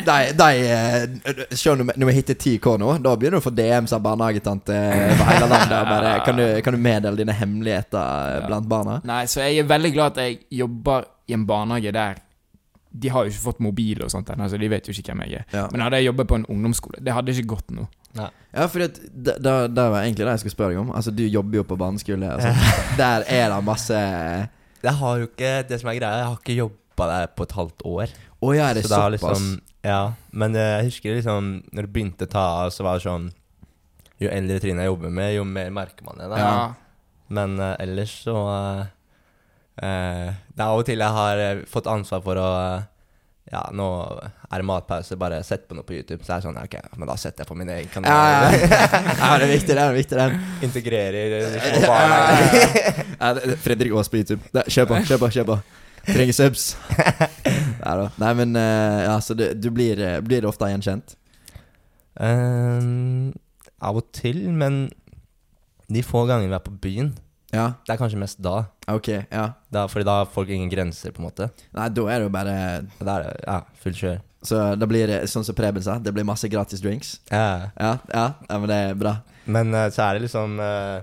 De, 0.07 0.16
de 0.38 1.57
Se, 1.57 1.74
når 1.74 2.07
vi- 2.07 2.14
hitter 2.16 2.35
10K 2.35 2.76
nå, 2.79 2.92
da 3.03 3.12
begynner 3.16 3.38
du 3.38 3.42
å 3.42 3.46
få 3.48 3.55
DMs 3.55 3.92
av 3.92 4.03
barnehagetante 4.03 4.72
over 4.74 5.24
hele 5.31 5.48
landet. 5.50 5.85
Bare, 5.90 6.14
kan, 6.26 6.37
du, 6.38 6.46
kan 6.62 6.74
du 6.74 6.79
meddele 6.81 7.16
dine 7.18 7.35
hemmeligheter 7.37 8.00
eh, 8.00 8.40
Ja. 8.40 8.46
blant 8.46 8.68
barna? 8.70 9.00
Nei, 9.05 9.24
så 9.26 9.42
jeg 9.46 9.59
er 9.64 9.68
veldig 9.70 9.92
glad 9.94 10.12
at 10.18 10.22
jeg 10.24 10.38
jobber 10.62 11.05
i 11.29 11.35
en 11.35 11.46
barnehage 11.46 11.92
der 11.92 12.22
De 12.90 13.11
har 13.12 13.24
jo 13.24 13.31
ikke 13.31 13.44
fått 13.44 13.61
mobil 13.62 14.03
og 14.03 14.11
sånt 14.11 14.31
ennå, 14.33 14.48
så 14.50 14.59
de 14.59 14.68
vet 14.70 14.88
jo 14.88 14.94
ikke 14.94 15.12
hvem 15.12 15.22
jeg 15.26 15.40
er. 15.40 15.44
Ja, 15.55 15.66
Men 15.70 15.85
hadde 15.85 16.00
jeg 16.00 16.09
jobbet 16.11 16.29
på 16.31 16.38
en 16.40 16.46
ungdomsskole, 16.50 16.98
det 17.07 17.14
hadde 17.14 17.35
ikke 17.37 17.53
gått 17.55 17.70
nå. 17.74 17.87
ja 18.18 18.66
for 18.66 18.83
det, 18.83 19.05
det, 19.14 19.37
det 19.70 19.85
var 19.94 20.03
egentlig 20.03 20.26
det 20.26 20.33
jeg 20.35 20.42
skulle 20.42 20.57
spørre 20.57 20.74
deg 20.74 20.81
om. 20.83 20.90
Altså, 20.98 21.12
Du 21.14 21.22
jobber 21.22 21.61
jo 21.61 21.64
på 21.70 21.79
barneskole. 21.79 22.33
Altså. 22.35 22.50
Der 23.03 23.26
er 23.29 23.48
det 23.55 23.64
masse 23.64 24.00
Jeg 24.83 24.94
har 24.98 25.18
jo 25.20 25.29
ikke 25.29 25.53
Det 25.68 25.79
som 25.81 25.90
er 25.92 25.98
greia, 26.00 26.18
jeg 26.18 26.26
har 26.26 26.38
ikke 26.40 26.59
jobba 26.59 27.07
der 27.09 27.26
på 27.37 27.46
et 27.46 27.53
halvt 27.53 27.83
år. 27.87 28.11
ja, 28.42 28.70
er 28.70 28.74
det 28.74 28.85
så 28.85 28.88
det 28.88 29.03
har 29.03 29.16
såpass? 29.16 29.40
liksom 29.40 29.61
Ja, 29.87 30.12
men 30.33 30.57
eh, 30.57 30.72
jeg 30.81 30.90
husker 30.90 31.14
liksom 31.14 31.62
Når 31.72 31.87
det 31.87 31.92
begynte 31.92 32.26
å 32.26 32.33
ta 32.35 32.42
av, 32.64 32.70
så 32.74 32.85
var 32.85 32.98
det 32.98 33.07
sånn 33.07 33.31
Jo 34.20 34.29
eldre 34.29 34.59
trinn 34.61 34.83
jeg 34.83 34.90
jobber 34.90 35.14
med, 35.14 35.35
jo 35.37 35.44
mer 35.48 35.70
merker 35.70 36.05
man 36.05 36.18
det. 36.20 36.29
Ja. 36.37 36.74
Men 37.31 37.55
uh, 37.62 37.76
ellers 37.81 38.12
så 38.26 38.35
eh, 38.50 38.87
Det 39.81 40.61
er 40.61 40.66
av 40.69 40.79
og 40.79 40.85
til 40.88 41.01
jeg 41.01 41.14
har 41.16 41.38
eh, 41.40 41.61
fått 41.71 41.87
ansvar 41.88 42.21
for 42.25 42.37
å 42.37 42.49
eh, 42.61 42.83
Ja, 43.51 43.62
nå 43.75 43.87
er 44.21 44.61
det 44.61 44.66
matpause, 44.69 45.16
bare 45.19 45.40
sett 45.43 45.64
på 45.66 45.75
noe 45.75 45.83
på 45.88 45.95
YouTube. 45.97 46.21
Så 46.23 46.35
er 46.37 46.43
det 46.43 46.45
sånn, 46.45 46.59
ok, 46.61 46.77
men 47.01 47.09
da 47.09 47.16
setter 47.19 47.43
jeg 47.43 47.49
på 47.49 47.57
min 47.59 47.71
egen 47.73 47.88
kanal. 47.90 48.12
ja, 48.12 48.51
ja. 48.53 49.01
ja, 49.23 49.31
det 49.40 49.47
er 49.49 49.53
viktig, 49.55 49.75
det 49.75 49.83
er 49.87 49.97
viktig 49.97 50.19
den. 50.21 50.37
Integrerer 50.69 51.33
de 51.33 51.40
Ja, 51.57 51.81
ja, 51.81 52.19
ja, 52.21 52.61
ja. 52.61 53.05
Ja, 53.21 53.33
det- 53.38 53.47
det- 53.51 53.57
Fredrik 53.64 53.93
Aas 53.97 54.09
på 54.12 54.21
YouTube. 54.21 54.43
Det- 54.55 54.66
Kjør 54.71 54.87
på, 54.93 55.01
kjør 55.09 55.23
på. 55.25 55.31
kjør 55.38 55.49
på 55.51 55.59
Trenger 56.07 56.33
subs. 56.37 56.69
Nei 57.83 57.95
da. 58.03 58.07
Nei, 58.23 58.31
men 58.38 58.55
eh, 58.57 59.01
ja, 59.09 59.16
så 59.25 59.35
det, 59.37 59.51
du 59.61 59.71
blir, 59.75 59.99
eh, 60.01 60.21
blir 60.25 60.47
ofte 60.49 60.69
gjenkjent? 60.71 61.16
Um, 62.21 63.33
av 63.81 63.97
og 64.01 64.09
til, 64.16 64.43
men 64.53 64.90
de 65.90 66.03
få 66.07 66.23
gangene 66.29 66.51
vi 66.53 66.57
er 66.59 66.64
på 66.66 66.75
byen, 66.85 67.12
Ja, 67.51 67.67
det 67.87 67.95
er 67.95 67.99
kanskje 67.99 68.19
mest 68.21 68.39
da. 68.43 68.65
ok. 68.87 69.09
ja 69.27 69.45
da 69.75 69.87
fordi 69.91 70.07
da 70.07 70.21
har 70.21 70.29
folk 70.31 70.49
ingen 70.49 70.71
grenser, 70.71 71.11
på 71.15 71.23
en 71.23 71.29
måte. 71.29 71.51
Nei, 71.75 71.89
da 71.91 72.05
er 72.07 72.21
det 72.21 72.29
jo 72.29 72.35
bare 72.35 72.57
Da 73.01 73.17
er 73.17 73.25
det 73.25 73.33
ja, 73.43 73.57
full 73.83 73.97
kjør. 73.97 74.21
Så 74.43 74.61
da 74.81 74.89
blir 74.89 75.11
det 75.11 75.19
sånn 75.29 75.45
som 75.45 75.57
Preben 75.57 75.85
sa, 75.85 75.99
det 76.01 76.15
blir 76.17 76.25
masse 76.25 76.49
gratis 76.49 76.81
drinks. 76.81 77.19
Ja. 77.29 77.71
Ja, 77.77 77.93
ja, 78.09 78.27
ja 78.49 78.59
men 78.59 78.71
det 78.71 78.79
er 78.87 78.95
bra. 78.99 79.19
Men 79.51 79.75
uh, 79.77 79.89
så 79.93 80.07
er 80.07 80.17
det 80.17 80.29
liksom 80.29 80.57
uh, 80.63 81.03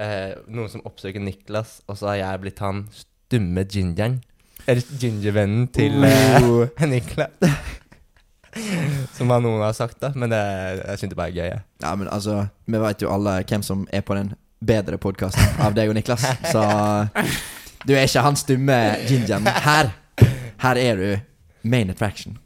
uh, 0.00 0.32
noen 0.50 0.72
som 0.72 0.82
oppsøker 0.88 1.22
Niklas, 1.22 1.78
og 1.86 2.00
så 2.00 2.10
har 2.12 2.22
jeg 2.24 2.42
blitt 2.46 2.64
han 2.64 2.86
stumme 2.94 3.66
gingeren. 3.70 4.18
Eller 4.66 4.98
gingervennen 5.00 5.68
til 5.74 6.02
Niklas. 6.90 7.54
som 9.16 9.30
noen 9.30 9.62
har 9.62 9.74
sagt, 9.76 10.00
da. 10.02 10.10
Men 10.18 10.32
det, 10.32 10.40
jeg 10.80 11.00
syns 11.02 11.12
det 11.12 11.18
bare 11.18 11.30
er 11.30 11.38
gøy. 11.38 11.60
ja, 11.84 11.94
men 11.94 12.10
altså, 12.10 12.44
vi 12.66 12.82
veit 12.82 13.02
jo 13.02 13.12
alle 13.12 13.40
hvem 13.46 13.64
som 13.66 13.86
er 13.94 14.02
på 14.06 14.16
den 14.18 14.32
bedre 14.60 14.98
podkast 15.00 15.38
av 15.64 15.74
deg 15.76 15.88
og 15.90 15.96
Niklas, 15.96 16.24
så 16.52 16.62
du 17.86 17.94
er 17.96 18.04
ikke 18.04 18.24
han 18.26 18.36
stumme 18.36 18.76
gingeren. 19.08 19.46
Her, 19.64 19.92
her 20.60 20.80
er 20.80 21.00
du 21.00 21.68
main 21.70 21.90
attraction. 21.92 22.36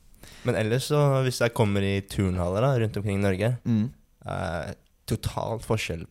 Men 0.44 0.58
ellers, 0.60 0.86
så 0.92 1.00
hvis 1.24 1.40
jeg 1.40 1.54
kommer 1.56 1.82
i 1.86 1.96
turnhaller 2.10 2.62
da, 2.66 2.72
rundt 2.82 2.98
omkring 3.00 3.18
i 3.18 3.24
Norge 3.24 3.54
Mm. 3.64 3.86
eh, 4.28 4.74
totalt 5.08 5.64
forskjell 5.66 6.04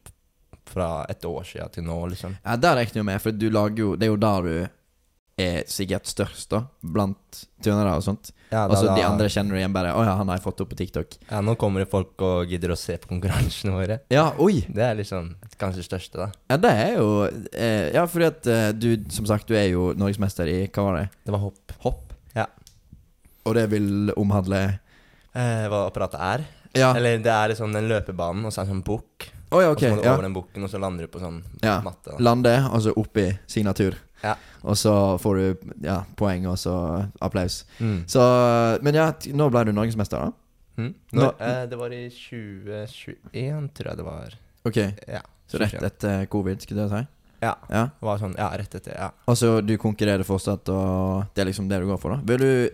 fra 0.73 1.05
et 1.11 1.23
år 1.27 1.43
siden 1.45 1.71
til 1.75 1.83
nå, 1.87 1.97
liksom. 2.11 2.35
Ja, 2.43 2.55
der 2.57 2.75
regner 2.81 2.99
jeg 3.01 3.05
med, 3.05 3.21
for 3.21 3.31
du 3.35 3.47
lager 3.51 3.77
jo 3.83 3.95
Det 3.95 4.07
er 4.07 4.11
jo 4.13 4.19
da 4.21 4.33
du 4.41 4.53
er 5.37 5.63
sikkert 5.65 6.05
størst, 6.05 6.49
da, 6.51 6.59
blant 6.85 7.45
turnere 7.63 7.95
og 7.97 8.03
sånt. 8.05 8.31
Ja, 8.51 8.67
Og 8.67 8.75
så 8.77 8.85
da- 8.85 8.95
de 8.95 9.01
andre 9.01 9.25
kjenner 9.33 9.49
du 9.55 9.57
igjen 9.57 9.73
bare 9.73 9.93
Å 9.97 10.03
ja, 10.05 10.15
han 10.15 10.27
har 10.29 10.37
jeg 10.37 10.43
fått 10.43 10.61
opp 10.61 10.69
på 10.69 10.77
TikTok. 10.77 11.15
Ja, 11.31 11.39
nå 11.41 11.55
kommer 11.57 11.79
det 11.81 11.89
folk 11.89 12.21
og 12.21 12.47
gidder 12.47 12.69
å 12.69 12.77
se 12.77 12.97
på 12.97 13.07
konkurransene 13.09 13.73
våre. 13.73 13.99
Ja, 14.11 14.31
oi! 14.37 14.61
Det 14.69 14.77
er 14.83 14.93
liksom 14.95 15.35
kanskje 15.57 15.81
det 15.81 15.87
største, 15.89 16.13
da. 16.21 16.27
Ja, 16.51 16.57
det 16.57 16.69
er 16.71 16.97
jo 16.99 17.07
eh, 17.51 17.91
Ja, 17.95 18.05
fordi 18.05 18.25
at 18.27 18.45
eh, 18.47 18.71
du, 18.73 19.03
som 19.09 19.25
sagt, 19.25 19.47
du 19.47 19.55
er 19.55 19.69
jo 19.71 19.93
norgesmester 19.97 20.45
i 20.45 20.67
Hva 20.67 20.83
var 20.85 20.99
det? 20.99 21.09
Det 21.25 21.31
var 21.33 21.39
hopp. 21.39 21.71
Hopp? 21.81 22.13
Ja. 22.35 22.45
Og 23.45 23.55
det 23.55 23.69
vil 23.73 24.11
omhandle 24.15 24.79
Eh, 25.33 25.65
hva 25.67 25.87
apparatet 25.89 26.19
er. 26.21 26.43
Ja. 26.77 26.91
Eller 26.93 27.17
det 27.17 27.25
er 27.33 27.49
liksom 27.49 27.73
den 27.73 27.87
løpebanen, 27.89 28.45
og 28.45 28.51
så 28.53 28.61
er 28.61 28.65
det 28.67 28.69
en 28.75 28.83
sånn 28.83 28.85
bukk. 28.85 29.31
Oh, 29.51 29.61
ja, 29.61 29.71
Og 29.71 29.79
så 29.79 29.89
må 29.89 29.95
du 29.97 30.03
Ja. 30.05 30.13
over 30.13 30.21
den 30.21 30.33
bukken, 30.33 30.63
og 30.63 30.69
så 30.69 30.79
lander 30.79 31.07
du 31.07 31.07
på 31.07 31.19
sånn 31.19 31.41
Ja. 31.63 31.81
matte. 31.81 32.11
Da. 32.11 32.17
Lande, 32.19 32.69
og 32.71 32.81
så 32.81 32.93
oppi 32.95 33.39
signatur. 33.47 33.95
Ja. 34.23 34.35
Og 34.63 34.77
så 34.79 34.93
får 35.19 35.35
du 35.41 35.73
ja, 35.83 35.97
poeng, 36.15 36.45
og 36.47 36.55
så 36.57 36.73
applaus. 37.21 37.65
Mm. 37.79 38.03
Så 38.07 38.21
Men 38.81 38.95
ja, 38.95 39.09
nå 39.35 39.49
ble 39.51 39.65
du 39.67 39.73
norgesmester, 39.75 40.29
da? 40.29 40.31
Mm. 40.79 40.93
Nå- 41.13 41.33
eh, 41.39 41.65
det 41.69 41.77
var 41.77 41.91
i 41.93 42.05
2021, 42.09 43.69
tror 43.75 43.89
jeg 43.91 43.97
det 43.99 44.05
var. 44.07 44.37
Ok, 44.65 44.77
Ja. 45.07 45.21
så 45.47 45.59
rett 45.59 45.83
etter 45.83 46.25
covid, 46.31 46.61
skulle 46.63 46.81
jeg 46.87 46.89
si? 46.89 47.07
Ja. 47.43 47.55
Ja. 47.69 47.83
Det 47.99 48.07
var 48.07 48.17
sånn, 48.21 48.35
ja, 48.39 48.47
rett 48.57 48.73
etter. 48.75 48.95
Ja. 48.95 49.09
Og 49.27 49.35
så 49.35 49.59
du 49.65 49.75
konkurrerer 49.77 50.23
fortsatt, 50.23 50.69
og 50.69 51.25
det 51.35 51.41
er 51.43 51.49
liksom 51.51 51.67
det 51.69 51.79
du 51.81 51.87
går 51.91 51.99
for, 51.99 52.15
da? 52.15 52.21
Vil 52.25 52.37
du 52.39 52.69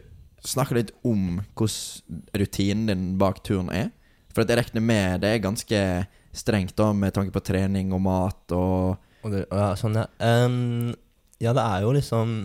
snakke 0.46 0.76
litt 0.78 0.92
om 1.04 1.42
hvordan 1.58 2.22
rutinen 2.38 2.86
din 2.88 3.18
bak 3.18 3.42
turen 3.44 3.70
er? 3.74 3.90
For 4.34 4.42
at 4.46 4.48
jeg 4.54 4.62
regner 4.62 4.82
med 4.86 5.22
det 5.22 5.30
er 5.34 5.40
ganske 5.44 6.08
strengt, 6.32 6.76
da, 6.78 6.94
med 6.94 7.14
tanke 7.14 7.34
på 7.34 7.42
trening 7.44 7.92
og 7.92 8.02
mat 8.06 8.52
og 8.56 8.98
Og 9.26 9.32
det, 9.34 9.48
ja, 9.52 9.74
sånn, 9.76 9.96
ja. 9.98 10.06
Ehm, 10.24 10.94
ja, 11.40 11.54
det 11.56 11.64
er 11.64 11.86
jo 11.86 11.94
liksom 11.96 12.36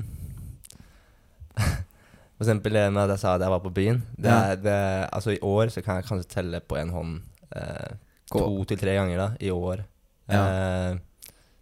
For 2.34 2.42
eksempel 2.42 2.74
det 2.74 2.86
med 2.92 3.04
at 3.04 3.14
jeg 3.14 3.22
sa 3.22 3.34
at 3.36 3.44
jeg 3.44 3.52
var 3.52 3.62
på 3.62 3.70
byen. 3.74 4.00
Det 4.18 4.30
er, 4.30 4.56
det, 4.58 4.78
altså 5.14 5.36
I 5.36 5.42
år 5.46 5.70
så 5.70 5.82
kan 5.84 6.00
jeg 6.00 6.08
kanskje 6.08 6.32
telle 6.32 6.60
på 6.66 6.76
en 6.80 6.90
hånd 6.90 7.12
eh, 7.54 7.92
to 8.32 8.64
til 8.66 8.80
tre 8.80 8.96
ganger 8.98 9.20
da, 9.20 9.28
i 9.38 9.52
år. 9.54 9.84
Ja. 10.26 10.40
Eh, 10.42 10.96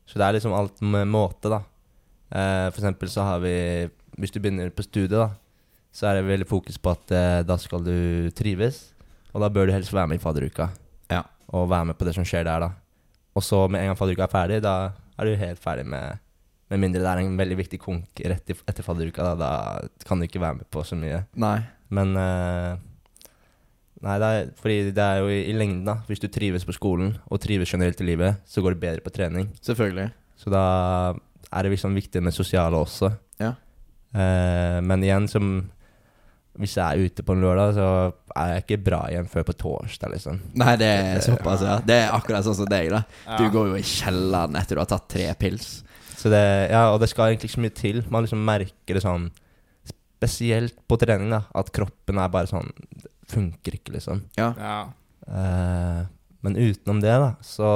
så 0.09 0.19
det 0.19 0.27
er 0.27 0.39
liksom 0.39 0.55
alt 0.57 0.81
med 0.81 1.11
måte, 1.13 1.53
da. 1.53 1.61
Eh, 2.33 2.71
for 2.71 2.81
eksempel 2.81 3.13
så 3.13 3.27
har 3.29 3.43
vi 3.45 3.91
Hvis 4.17 4.33
du 4.33 4.41
begynner 4.41 4.73
på 4.73 4.85
studiet, 4.85 5.13
da, 5.13 5.29
så 5.93 6.09
er 6.09 6.19
det 6.19 6.29
veldig 6.29 6.49
fokus 6.49 6.77
på 6.81 6.93
at 6.93 7.13
eh, 7.17 7.45
da 7.49 7.57
skal 7.61 7.85
du 7.85 8.31
trives. 8.37 8.95
Og 9.33 9.41
da 9.41 9.49
bør 9.53 9.69
du 9.69 9.73
helst 9.73 9.93
være 9.93 10.09
med 10.09 10.21
i 10.21 10.23
fadderuka. 10.23 10.69
Ja. 11.13 11.23
Og 11.53 11.71
være 11.71 11.93
med 11.93 11.97
på 12.01 12.09
det 12.09 12.17
som 12.17 12.25
skjer 12.25 12.45
der, 12.49 12.65
da. 12.65 12.71
Og 13.37 13.45
så 13.45 13.65
med 13.69 13.81
en 13.81 13.93
gang 13.93 13.99
fadderuka 14.01 14.27
er 14.27 14.33
ferdig, 14.33 14.61
da 14.65 14.93
er 15.17 15.29
du 15.29 15.37
helt 15.37 15.61
ferdig 15.61 15.87
med 15.89 16.21
Med 16.73 16.81
mindre 16.81 17.03
det 17.05 17.11
er 17.11 17.21
en 17.21 17.37
veldig 17.37 17.59
viktig 17.59 17.79
konk 17.83 18.23
rett 18.33 18.55
etter 18.57 18.87
fadderuka, 18.87 19.35
da, 19.37 19.51
da 19.85 20.07
kan 20.09 20.21
du 20.21 20.25
ikke 20.25 20.41
være 20.41 20.63
med 20.63 20.71
på 20.73 20.85
så 20.89 20.97
mye. 20.97 21.23
Nei. 21.37 21.59
Men 21.93 22.17
uh, 22.17 22.81
Nei, 24.03 24.17
det 24.19 24.29
er, 24.35 24.49
fordi 24.59 24.79
det 24.91 25.03
er 25.05 25.21
jo 25.23 25.29
i, 25.31 25.43
i 25.47 25.53
lengden, 25.55 25.85
da. 25.87 26.01
Hvis 26.09 26.23
du 26.23 26.27
trives 26.33 26.65
på 26.67 26.75
skolen, 26.75 27.13
og 27.31 27.39
trives 27.43 27.71
generelt 27.71 28.01
i 28.03 28.09
livet, 28.09 28.41
så 28.51 28.65
går 28.65 28.75
det 28.75 28.83
bedre 28.83 29.05
på 29.05 29.13
trening. 29.15 29.53
Selvfølgelig. 29.63 30.09
Så 30.43 30.51
da 30.51 30.63
er 31.53 31.63
det 31.63 31.77
liksom 31.77 31.95
viktig 31.95 32.23
med 32.25 32.35
sosiale 32.35 32.81
også. 32.83 33.13
Ja. 33.39 33.53
Uh, 34.17 34.81
men 34.85 35.07
igjen, 35.07 35.29
som 35.31 35.55
Hvis 36.53 36.75
jeg 36.77 36.85
er 36.85 37.07
ute 37.09 37.23
på 37.25 37.33
en 37.33 37.41
lørdag, 37.41 37.71
så 37.79 37.85
er 38.37 38.51
jeg 38.51 38.65
ikke 38.65 38.85
bra 38.85 38.99
igjen 39.09 39.29
før 39.31 39.47
på 39.49 39.55
torsdag, 39.57 40.11
liksom. 40.13 40.43
Nei, 40.61 40.75
det 40.77 40.91
er 40.99 41.23
såpass, 41.25 41.63
ja. 41.65 41.79
Det 41.81 41.97
er 42.03 42.13
akkurat 42.13 42.45
sånn 42.45 42.59
som 42.59 42.69
deg, 42.69 42.91
da. 42.93 43.01
Du 43.41 43.47
går 43.55 43.71
jo 43.71 43.79
i 43.79 43.87
kjelleren 43.87 44.59
etter 44.61 44.77
du 44.77 44.83
har 44.83 44.91
tatt 44.91 45.07
tre 45.15 45.31
pils. 45.41 45.79
Så 46.23 46.31
det, 46.31 46.43
ja, 46.71 46.87
og 46.93 47.01
det 47.03 47.09
skal 47.11 47.33
egentlig 47.33 47.51
ikke 47.51 47.59
så 47.59 47.65
mye 47.65 47.75
til. 47.75 48.03
Man 48.13 48.23
liksom 48.23 48.45
merker 48.47 48.99
det 48.99 49.03
sånn 49.03 49.31
Spesielt 50.23 50.77
på 50.87 50.95
trening, 51.03 51.33
da. 51.35 51.41
At 51.59 51.73
kroppen 51.75 52.21
er 52.23 52.31
bare 52.31 52.47
sånn 52.47 52.69
det 52.95 53.11
Funker 53.33 53.79
ikke, 53.79 53.95
liksom. 53.97 54.21
Ja. 54.37 54.53
Ja. 54.59 54.77
Eh, 55.27 56.03
men 56.43 56.59
utenom 56.59 57.01
det, 57.03 57.15
da, 57.23 57.33
så 57.47 57.71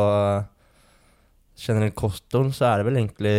Generelt 1.57 1.97
kosthold, 1.97 2.53
så 2.53 2.67
er 2.69 2.79
det 2.79 2.87
vel 2.91 2.99
egentlig 3.01 3.37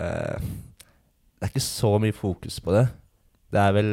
uh, 0.00 0.38
Det 0.40 1.44
er 1.44 1.50
ikke 1.50 1.64
så 1.64 1.90
mye 2.00 2.14
fokus 2.16 2.56
på 2.64 2.72
det. 2.72 2.86
Det 3.52 3.60
er 3.60 3.74
vel 3.76 3.90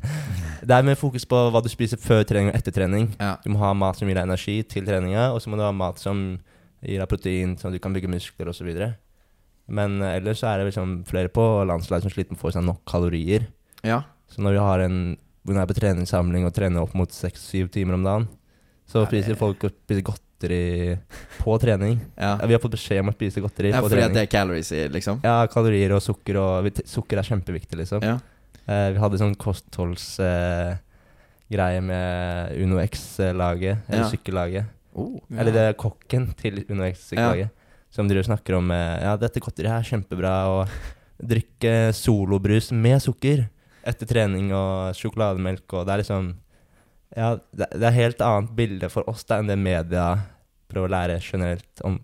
Det 0.68 0.76
er 0.76 0.84
mer 0.84 0.98
fokus 1.00 1.24
på 1.24 1.38
hva 1.54 1.62
du 1.64 1.70
spiser 1.72 1.96
før 2.02 2.20
trening 2.28 2.50
og 2.50 2.58
etter 2.58 2.74
trening. 2.76 3.08
Ja. 3.16 3.38
Du 3.40 3.48
må 3.54 3.62
ha 3.62 3.72
mat 3.72 3.96
som 3.96 4.10
gir 4.10 4.18
deg 4.18 4.28
energi 4.28 4.58
til 4.68 4.84
treninga, 4.84 5.30
og 5.32 5.40
så 5.40 5.48
må 5.48 5.56
du 5.56 5.64
ha 5.64 5.72
mat 5.72 6.02
som 6.02 6.20
gir 6.84 7.00
deg 7.00 7.08
protein, 7.08 7.56
sånn 7.56 7.72
at 7.72 7.78
du 7.78 7.82
kan 7.82 7.96
bygge 7.96 8.12
muskler 8.12 8.52
osv. 8.52 8.68
Men 9.70 10.00
eh, 10.02 10.16
ellers 10.18 10.42
er 10.44 10.58
det 10.60 10.68
liksom 10.70 10.96
flere 11.08 11.30
på 11.32 11.44
landslaget 11.68 12.06
som 12.08 12.12
sliter 12.14 12.34
med 12.34 12.40
å 12.40 12.42
få 12.42 12.50
i 12.52 12.56
seg 12.58 12.66
nok 12.66 12.82
kalorier. 12.90 13.46
ja. 13.86 14.02
Så 14.30 14.38
når 14.44 14.52
vi 14.54 14.58
har 14.62 14.78
en 14.84 14.98
Når 15.42 15.54
jeg 15.56 15.62
er 15.62 15.66
på 15.72 15.74
treningssamling 15.80 16.44
og 16.46 16.52
trener 16.54 16.82
opp 16.84 16.92
mot 16.94 17.10
seks-syv 17.10 17.70
timer 17.74 17.94
om 17.96 18.02
dagen, 18.04 18.26
så 18.86 19.02
spiser 19.08 19.34
folk 19.40 19.64
å 19.64 19.70
spise 19.72 20.02
godteri 20.04 20.98
på 21.40 21.54
trening. 21.62 21.96
Ja. 22.14 22.36
Ja, 22.38 22.46
vi 22.46 22.52
har 22.54 22.60
fått 22.62 22.74
beskjed 22.76 23.00
om 23.00 23.08
å 23.10 23.14
spise 23.16 23.40
godteri 23.42 23.70
ja 23.72 23.80
på 23.80 23.88
fordi 23.88 23.96
trening. 23.96 24.12
Fordi 24.12 24.20
det 24.20 24.26
er 24.28 24.30
calories 24.30 24.70
i, 24.76 24.82
liksom? 24.92 25.18
Ja, 25.24 25.38
kalorier 25.50 25.94
og 25.96 26.02
sukker 26.04 26.36
og 26.38 26.68
vi 26.68 26.74
Sukker 26.86 27.18
er 27.18 27.26
kjempeviktig, 27.26 27.78
liksom. 27.80 28.04
Ja. 28.06 28.18
Eh, 28.68 28.90
vi 28.94 29.00
hadde 29.02 29.18
sånn 29.18 29.34
kostholdsgreie 29.40 30.78
greie 31.50 31.80
med 31.82 32.52
Uno 32.62 32.78
X-laget, 32.84 33.80
eller 33.88 34.04
Ja. 34.04 34.10
sykkellaget. 34.12 34.64
Oh. 34.94 35.18
Ja. 35.30 35.40
Eller 35.40 35.52
det 35.52 35.64
er 35.70 35.72
kokken 35.74 36.28
til 36.36 36.64
Uno 36.68 36.84
X-sykkellaget. 36.84 37.50
Som 37.90 38.08
driver 38.08 38.24
og 38.24 38.30
snakker 38.30 38.58
om 38.58 38.70
eh, 38.74 38.98
Ja, 39.02 39.16
dette 39.18 39.42
godteriet 39.42 39.80
er 39.80 39.88
kjempebra, 39.88 40.34
og 40.50 40.90
drikke 41.20 41.90
solobrus 41.96 42.70
med 42.72 43.02
sukker 43.04 43.44
etter 43.86 44.08
trening 44.08 44.50
og 44.56 44.96
sjokolademelk, 44.96 45.66
og 45.74 45.86
det 45.86 45.94
er 45.94 46.02
liksom 46.04 46.30
Ja, 47.16 47.32
det, 47.50 47.66
det 47.74 47.88
er 47.88 47.96
helt 47.96 48.22
annet 48.24 48.54
bilde 48.56 48.90
for 48.92 49.08
oss 49.10 49.24
da 49.26 49.40
enn 49.40 49.50
det 49.50 49.58
media 49.60 50.12
prøver 50.70 50.86
å 50.86 50.92
lære 50.92 51.18
generelt 51.24 51.82
om, 51.82 51.96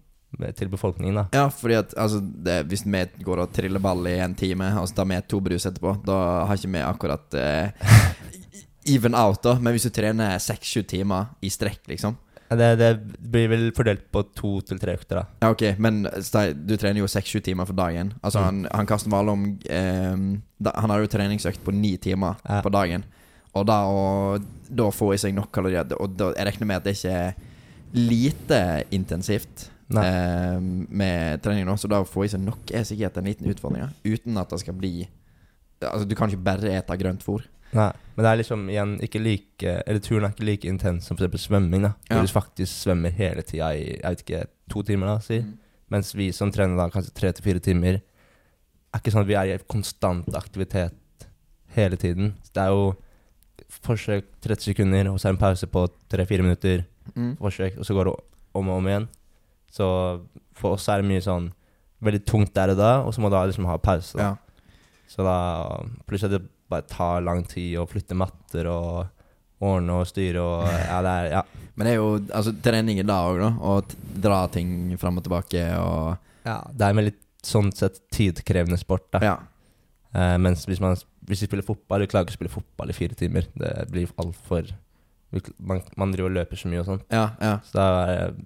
til 0.58 0.70
befolkningen, 0.72 1.20
da. 1.20 1.24
Ja, 1.36 1.44
fordi 1.54 1.76
at 1.78 1.94
altså, 1.94 2.18
det, 2.20 2.64
hvis 2.66 2.82
vi 2.82 3.04
går 3.22 3.44
og 3.44 3.52
triller 3.54 3.82
ball 3.82 4.08
i 4.10 4.16
en 4.24 4.34
time, 4.34 4.72
og 4.80 4.88
så 4.90 4.98
tar 4.98 5.06
vi 5.12 5.20
to 5.30 5.38
brus 5.44 5.68
etterpå, 5.70 5.92
da 6.02 6.16
har 6.48 6.58
ikke 6.58 6.72
vi 6.74 6.82
akkurat 6.82 7.38
eh, 7.38 7.92
even 8.96 9.14
out, 9.14 9.38
da. 9.46 9.54
Men 9.62 9.76
hvis 9.76 9.86
du 9.86 9.94
trener 9.94 10.42
seks-sju 10.42 10.82
timer 10.90 11.30
i 11.46 11.52
strekk, 11.54 11.84
liksom 11.92 12.18
Det, 12.48 12.68
det 12.78 12.90
blir 13.32 13.48
vel 13.50 13.64
fordelt 13.74 14.04
på 14.14 14.22
to 14.38 14.60
til 14.62 14.78
tre 14.78 14.94
økter, 14.94 15.18
da. 15.18 15.24
Ja, 15.42 15.50
ok, 15.50 15.64
men 15.82 16.02
du 16.04 16.76
trener 16.78 17.00
jo 17.00 17.08
seks-sju 17.10 17.40
timer 17.42 17.66
for 17.66 17.74
dagen. 17.74 18.12
Altså, 18.22 18.38
Mm. 18.38 18.44
han, 18.44 18.68
han 18.72 18.86
Karsten 18.86 19.10
Warholm 19.12 19.58
eh, 19.68 20.14
Han 20.80 20.90
har 20.90 21.00
jo 21.02 21.06
treningsøkt 21.10 21.64
på 21.64 21.72
ni 21.74 21.96
timer 21.96 22.36
Ja. 22.48 22.60
på 22.62 22.70
dagen. 22.70 23.04
Og 23.56 23.66
da 23.66 23.80
å 23.88 24.38
da 24.68 24.90
få 24.92 25.14
i 25.14 25.18
seg 25.18 25.32
nok 25.34 25.50
kalorier 25.52 25.86
Og 25.98 26.16
da, 26.16 26.32
jeg 26.36 26.46
regner 26.46 26.66
med 26.66 26.76
at 26.76 26.84
det 26.84 26.94
ikke 26.96 27.12
er 27.12 27.34
lite 27.96 28.84
intensivt 28.92 29.68
eh, 29.96 30.58
med 30.60 31.40
trening 31.42 31.64
nå, 31.66 31.76
så 31.78 31.88
da 31.88 32.00
å 32.02 32.08
få 32.08 32.24
i 32.26 32.28
seg 32.28 32.42
nok 32.44 32.70
er 32.74 32.82
sikkert 32.84 33.16
en 33.18 33.24
liten 33.30 33.46
utfordring. 33.50 33.86
ja. 33.86 34.14
Uten 34.16 34.36
at 34.38 34.50
det 34.50 34.60
skal 34.60 34.74
bli 34.74 35.08
Altså, 35.82 36.06
du 36.08 36.14
kan 36.16 36.30
ikke 36.30 36.40
bare 36.42 36.70
ete 36.72 36.96
grønt 36.96 37.20
fôr. 37.22 37.42
Nei, 37.74 37.90
men 38.14 38.24
det 38.24 38.30
er 38.30 38.38
liksom 38.40 38.60
igjen 38.70 38.92
ikke 39.02 39.20
like 39.20 39.72
Eller 39.82 40.00
turen 40.00 40.24
er 40.24 40.30
ikke 40.32 40.46
like 40.46 40.68
intens 40.70 41.08
som 41.08 41.16
eksempel 41.18 41.40
svømming, 41.42 41.82
da. 41.88 41.92
Ja. 42.08 42.20
Du 42.22 42.30
faktisk 42.30 42.70
svømmer 42.70 43.14
hele 43.14 43.42
tida 43.44 43.72
i 43.74 43.88
jeg 43.96 44.04
vet 44.04 44.22
ikke, 44.24 44.44
to 44.72 44.84
timer, 44.86 45.10
da, 45.10 45.24
si. 45.24 45.40
Mens 45.92 46.14
vi 46.16 46.30
som 46.34 46.52
trener 46.54 46.78
da 46.78 46.88
kanskje 46.90 47.14
tre 47.14 47.32
til 47.34 47.44
fire 47.44 47.62
timer, 47.62 48.00
er 48.94 49.02
ikke 49.02 49.12
sånn 49.14 49.26
at 49.26 49.30
vi 49.30 49.36
er 49.38 49.52
i 49.52 49.58
konstant 49.70 50.30
aktivitet 50.38 51.28
hele 51.76 51.98
tiden. 52.00 52.32
Det 52.54 52.62
er 52.62 52.72
jo 52.72 52.94
forsøk 53.82 54.30
30 54.44 54.70
sekunder, 54.70 55.10
og 55.10 55.20
så 55.20 55.28
er 55.28 55.34
det 55.34 55.36
en 55.36 55.42
pause 55.42 55.68
på 55.70 55.84
tre-fire 56.12 56.46
minutter. 56.46 56.82
Mm. 57.14 57.36
Forsøk, 57.40 57.78
og 57.78 57.86
så 57.86 57.94
går 57.94 58.08
det 58.08 58.16
om 58.56 58.72
og 58.72 58.80
om 58.80 58.88
igjen. 58.90 59.06
Så 59.72 59.86
for 60.56 60.76
oss 60.76 60.88
er 60.88 61.02
det 61.02 61.10
mye 61.10 61.22
sånn 61.24 61.50
veldig 62.04 62.22
tungt 62.28 62.54
der 62.56 62.72
og 62.74 62.80
da, 62.80 62.92
og 63.04 63.14
så 63.14 63.22
må 63.22 63.30
du 63.32 63.36
liksom 63.38 63.68
ha 63.68 63.76
pause. 63.82 64.16
Da. 64.16 64.32
Ja. 64.32 64.34
Så 65.10 65.24
da 65.26 65.36
Pluss 66.08 66.24
at 66.26 66.34
det 66.34 66.42
bare 66.70 66.86
tar 66.90 67.24
lang 67.24 67.44
tid 67.48 67.76
å 67.80 67.86
flytte 67.88 68.16
matter 68.18 68.68
og 68.70 69.06
ordne 69.66 70.00
og 70.00 70.08
styre 70.08 70.42
og 70.42 70.66
Ja, 70.68 71.00
det 71.04 71.14
er 71.14 71.30
Ja. 71.38 71.42
Men 71.76 71.86
det 71.86 71.92
er 71.92 71.98
jo 72.00 72.12
altså, 72.32 72.54
trening 72.64 72.98
i 72.98 73.04
dag 73.04 73.26
òg, 73.30 73.40
da. 73.42 73.50
Å 73.60 74.20
dra 74.22 74.46
ting 74.48 74.96
fram 75.00 75.18
og 75.20 75.26
tilbake 75.26 75.66
og 75.76 76.16
ja 76.46 76.60
det 76.72 76.84
er 76.86 76.94
en 76.94 77.00
veldig 77.00 77.14
sånn 77.46 77.72
sett 77.74 77.98
tidkrevende 78.14 78.78
sport, 78.78 79.06
da. 79.12 79.20
Ja. 79.24 79.36
Eh, 80.14 80.36
mens 80.38 80.64
hvis 80.68 80.80
man 80.80 80.96
hvis 81.26 81.42
vi 81.42 81.48
spiller 81.48 81.66
fotball 81.66 82.04
Du 82.04 82.06
klarer 82.06 82.26
ikke 82.26 82.36
å 82.36 82.38
spille 82.38 82.52
fotball 82.52 82.92
i 82.92 82.96
fire 82.96 83.16
timer. 83.18 83.48
Det 83.58 83.72
blir 83.90 84.12
altfor 84.22 84.70
man, 85.58 85.82
man 85.98 86.12
driver 86.14 86.30
og 86.30 86.36
løper 86.38 86.60
så 86.60 86.70
mye 86.70 86.80
og 86.80 86.88
sånn. 86.88 87.02
Ja, 87.12 87.26
ja. 87.42 87.56
Så 87.66 87.76
da 87.76 87.86
er, 88.12 88.36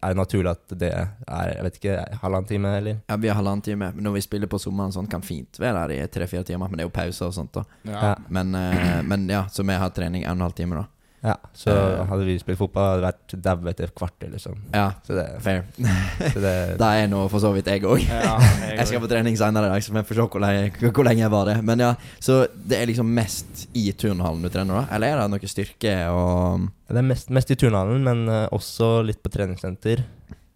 er 0.00 0.14
det 0.14 0.18
naturlig 0.18 0.50
at 0.50 0.74
det 0.80 0.90
er 0.92 1.08
Jeg 1.54 1.64
vet 1.66 1.78
ikke, 1.80 1.96
halvannen 2.22 2.48
time, 2.48 2.72
eller? 2.78 2.98
Ja, 3.08 3.16
vi 3.16 3.28
har 3.28 3.38
halvannen 3.38 3.62
time. 3.62 3.90
Men 3.94 4.04
når 4.04 4.16
vi 4.18 4.24
spiller 4.26 4.50
på 4.50 4.58
sommeren, 4.62 4.92
sånn, 4.94 5.08
kan 5.10 5.22
fint 5.24 5.60
være 5.60 5.86
der 5.88 5.94
i 5.96 6.08
tre-fire 6.12 6.44
timer. 6.44 6.68
Men 6.68 6.78
det 6.80 6.86
er 6.86 6.90
jo 6.90 6.94
pauser 6.94 7.28
og 7.28 7.36
sånt, 7.36 7.52
da. 7.56 7.64
Ja. 7.84 8.00
Ja. 8.10 8.14
Men, 8.28 8.54
eh, 8.54 9.02
men 9.02 9.28
ja, 9.28 9.44
så 9.52 9.62
vi 9.66 9.76
har 9.80 9.90
trening 9.94 10.24
en 10.24 10.30
og 10.30 10.36
en 10.36 10.46
halv 10.48 10.58
time, 10.58 10.82
da. 10.82 10.86
Ja, 11.24 11.38
så 11.56 11.72
Eh. 11.72 12.02
hadde 12.10 12.24
vi 12.28 12.34
spilt 12.38 12.58
fotball, 12.60 12.84
hadde 12.84 13.00
det 13.00 13.06
vært 13.08 13.34
daue 13.46 13.70
etter 13.70 13.86
et 13.88 13.94
kvarter, 13.96 14.28
liksom. 14.34 14.58
Ja, 14.74 14.90
Så 15.06 15.14
det, 15.16 15.22
fair. 15.40 15.62
så 16.34 16.40
det 16.42 16.52
Det 16.82 16.88
er 17.00 17.08
nå 17.08 17.22
for 17.32 17.40
så 17.40 17.48
vidt 17.54 17.70
jeg 17.72 17.80
òg. 17.88 18.02
Ja, 18.04 18.34
Jeg 18.76 18.86
skal 18.90 19.00
på 19.00 19.08
trening 19.08 19.38
senere 19.40 19.70
i 19.70 19.72
dag, 19.72 19.82
så 19.86 19.94
vi 19.96 20.02
får 20.04 20.18
se 20.20 20.26
hvor 20.34 20.42
lenge, 20.44 20.90
hvor 20.92 21.06
lenge 21.08 21.22
jeg 21.24 21.32
var 21.32 21.48
det. 21.48 21.56
Men 21.64 21.80
ja, 21.80 21.94
Så 22.20 22.42
det 22.54 22.76
er 22.82 22.90
liksom 22.92 23.08
mest 23.16 23.64
i 23.72 23.86
turnhallen 23.96 24.44
du 24.44 24.50
trener, 24.52 24.82
da? 24.82 24.84
Eller 24.98 25.14
er 25.14 25.22
det 25.24 25.30
noe 25.32 25.48
styrke 25.48 25.94
og 26.12 26.68
Det 26.92 27.00
er 27.00 27.08
mest, 27.08 27.30
mest 27.32 27.50
i 27.50 27.56
turnhallen, 27.56 28.04
men 28.04 28.28
eh, 28.28 28.48
også 28.52 28.98
litt 29.08 29.22
på 29.24 29.32
treningssenter. 29.32 30.04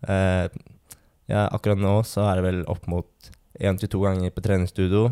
Eh, 0.04 0.48
ja, 1.28 1.46
akkurat 1.48 1.80
nå 1.80 1.96
så 2.04 2.28
er 2.28 2.36
det 2.38 2.44
vel 2.44 2.60
opp 2.68 2.84
mot 2.92 3.08
én 3.58 3.80
til 3.80 3.88
to 3.88 4.04
ganger 4.04 4.30
på 4.36 4.44
treningsstudio. 4.44 5.08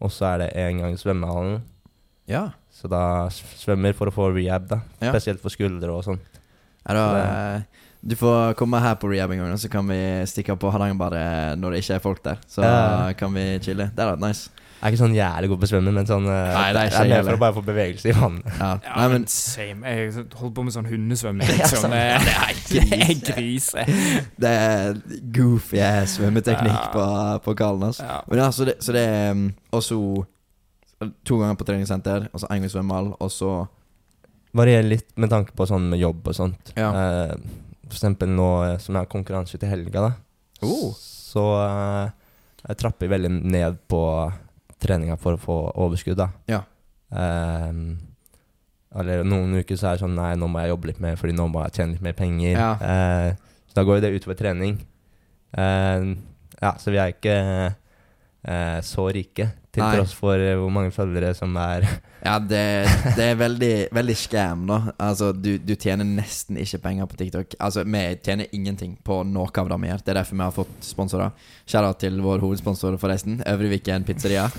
Og 0.00 0.10
så 0.10 0.32
er 0.34 0.38
det 0.42 0.50
én 0.58 0.80
gang 0.82 0.94
i 0.94 0.98
svømmehallen. 0.98 1.60
Ja. 2.30 2.48
Så 2.80 2.88
da 2.88 3.28
svømmer 3.30 3.92
for 3.94 4.08
å 4.08 4.14
få 4.14 4.30
rehab, 4.34 4.68
da. 4.70 4.80
Ja. 5.02 5.10
Spesielt 5.12 5.40
for 5.42 5.52
skuldre 5.52 5.92
og 5.92 6.04
sånn. 6.06 6.20
ja 6.88 6.94
da, 6.96 7.02
Så 7.04 7.14
det- 7.14 7.26
eh, 7.60 7.84
du 8.08 8.14
får 8.16 8.54
komme 8.56 8.80
her 8.80 8.94
på 8.96 9.10
rehab 9.12 9.30
en 9.32 9.38
gang, 9.38 9.52
så 9.60 9.68
kan 9.70 9.86
vi 9.86 9.98
stikke 10.24 10.56
på 10.58 10.70
Hardangerbadet 10.72 11.58
når 11.60 11.70
det 11.76 11.82
ikke 11.84 11.94
er 11.94 11.98
folk 12.00 12.22
der. 12.24 12.38
Så 12.48 12.62
Ja. 12.64 13.12
kan 13.12 13.34
vi 13.34 13.58
chille. 13.60 13.90
Det 13.94 13.98
hadde 13.98 14.16
vært 14.16 14.26
nice. 14.28 14.48
Jeg 14.82 14.94
er 14.94 14.96
ikke 14.96 15.04
sånn 15.04 15.14
jævlig 15.14 15.48
god 15.50 15.58
på 15.60 15.66
å 15.66 15.68
svømme, 15.68 15.92
men 15.92 16.06
sånn 16.06 16.24
eh, 16.24 16.54
Nei, 16.54 16.72
det 16.72 16.80
er 16.80 16.86
ikke 16.88 17.08
jeg 17.10 17.18
er 17.18 17.22
for 17.22 17.36
å 17.36 17.38
bare 17.38 17.52
få 17.52 17.62
bevegelse 17.66 18.06
i 18.08 18.12
vannet. 18.16 18.46
Ja, 18.58 18.78
Ja, 18.82 18.94
Nei, 18.96 19.08
men 19.12 19.26
same. 19.26 19.82
Jeg 19.84 20.12
holdt 20.40 20.54
på 20.54 20.64
med 20.64 20.72
sånn 20.72 20.86
hundesvømming. 20.88 21.48
Ja, 21.58 21.66
sånn, 21.66 21.80
sant. 21.82 21.92
Det, 21.92 22.80
er 22.80 23.14
grise. 23.34 23.84
det 24.40 24.48
er 24.48 24.94
goofy 25.36 25.76
svømmeteknikk 26.08 26.72
Ja. 26.72 26.90
på, 26.94 27.42
på 27.44 27.54
kallen. 27.60 27.82
Altså. 27.90 28.04
Ja. 28.08 28.22
Men 28.26 28.38
ja, 28.38 28.48
så 28.50 28.64
det, 28.64 28.78
så 28.80 28.92
det 28.96 29.04
er 29.06 29.34
så 29.34 29.52
også 29.82 30.26
to 31.24 31.38
ganger 31.40 31.56
på 31.58 31.66
treningssenter, 31.68 32.28
og 32.32 32.42
så 32.42 32.48
én 32.50 32.60
gang 32.60 32.68
i 32.68 32.72
svømmehall, 32.72 33.14
og 33.18 33.30
så 33.32 33.52
Varierer 34.50 34.82
litt 34.82 35.12
med 35.14 35.30
tanke 35.30 35.54
på 35.54 35.62
sånn 35.70 35.84
med 35.92 36.00
jobb 36.00 36.26
og 36.26 36.34
sånt. 36.34 36.72
Ja. 36.74 36.88
Eh, 36.90 37.34
for 37.84 37.94
eksempel 37.94 38.32
nå 38.34 38.48
eh, 38.66 38.78
som 38.82 38.96
jeg 38.96 39.04
har 39.04 39.12
konkurranse 39.12 39.60
til 39.62 39.70
helga, 39.70 40.08
da. 40.08 40.66
Oh. 40.66 40.90
Så 40.98 41.44
eh, 41.62 42.10
jeg 42.64 42.80
trapper 42.82 43.12
veldig 43.12 43.30
ned 43.30 43.78
på 43.86 44.00
treninga 44.82 45.14
for 45.22 45.38
å 45.38 45.40
få 45.40 45.58
overskudd, 45.84 46.18
da. 46.18 46.32
Ja. 46.50 46.64
Eh, 47.14 47.70
eller 49.00 49.22
noen 49.22 49.60
uker 49.60 49.78
så 49.78 49.92
er 49.92 49.96
det 49.96 50.02
sånn 50.02 50.16
Nei, 50.18 50.32
nå 50.34 50.48
må 50.50 50.64
jeg 50.64 50.72
jobbe 50.72 50.88
litt 50.90 51.00
mer, 51.02 51.14
Fordi 51.18 51.34
nå 51.34 51.44
må 51.50 51.60
jeg 51.62 51.76
tjene 51.76 51.94
litt 51.94 52.04
mer 52.08 52.16
penger. 52.18 52.56
Ja. 52.58 52.70
Eh, 52.82 53.60
så 53.70 53.78
da 53.78 53.84
går 53.86 54.00
jo 54.00 54.02
det 54.02 54.14
utover 54.18 54.38
trening. 54.38 54.80
Eh, 55.54 56.08
ja, 56.58 56.72
så 56.74 56.90
vi 56.90 56.98
er 56.98 57.14
ikke 57.14 57.36
så 58.86 59.04
rike, 59.12 59.50
til 59.70 59.84
Nei. 59.84 59.90
tross 59.94 60.12
for 60.18 60.40
eh, 60.42 60.56
hvor 60.58 60.70
mange 60.74 60.90
følgere 60.94 61.30
som 61.38 61.54
er 61.60 61.84
Ja, 62.26 62.34
det, 62.42 62.62
det 63.16 63.26
er 63.30 63.36
veldig, 63.38 63.74
veldig 63.96 64.16
skam, 64.18 64.66
da. 64.68 64.80
Altså, 65.00 65.30
du, 65.32 65.54
du 65.62 65.72
tjener 65.72 66.04
nesten 66.04 66.58
ikke 66.60 66.82
penger 66.84 67.06
på 67.08 67.16
TikTok. 67.16 67.54
Altså, 67.56 67.84
vi 67.88 68.02
tjener 68.20 68.50
ingenting 68.52 68.98
på 69.06 69.22
noe 69.24 69.48
av 69.48 69.70
det 69.70 69.78
vi 69.80 69.88
gjør. 69.88 70.02
Det 70.04 70.12
er 70.12 70.18
derfor 70.18 70.36
vi 70.36 70.44
har 70.44 70.56
fått 70.58 70.84
sponsorer. 70.84 71.46
Kjære 71.64 71.94
til 72.02 72.20
vår 72.20 72.44
hovedsponsor, 72.44 72.98
forresten. 73.00 73.38
Øvreviken 73.48 74.04
Pizzeria. 74.04 74.50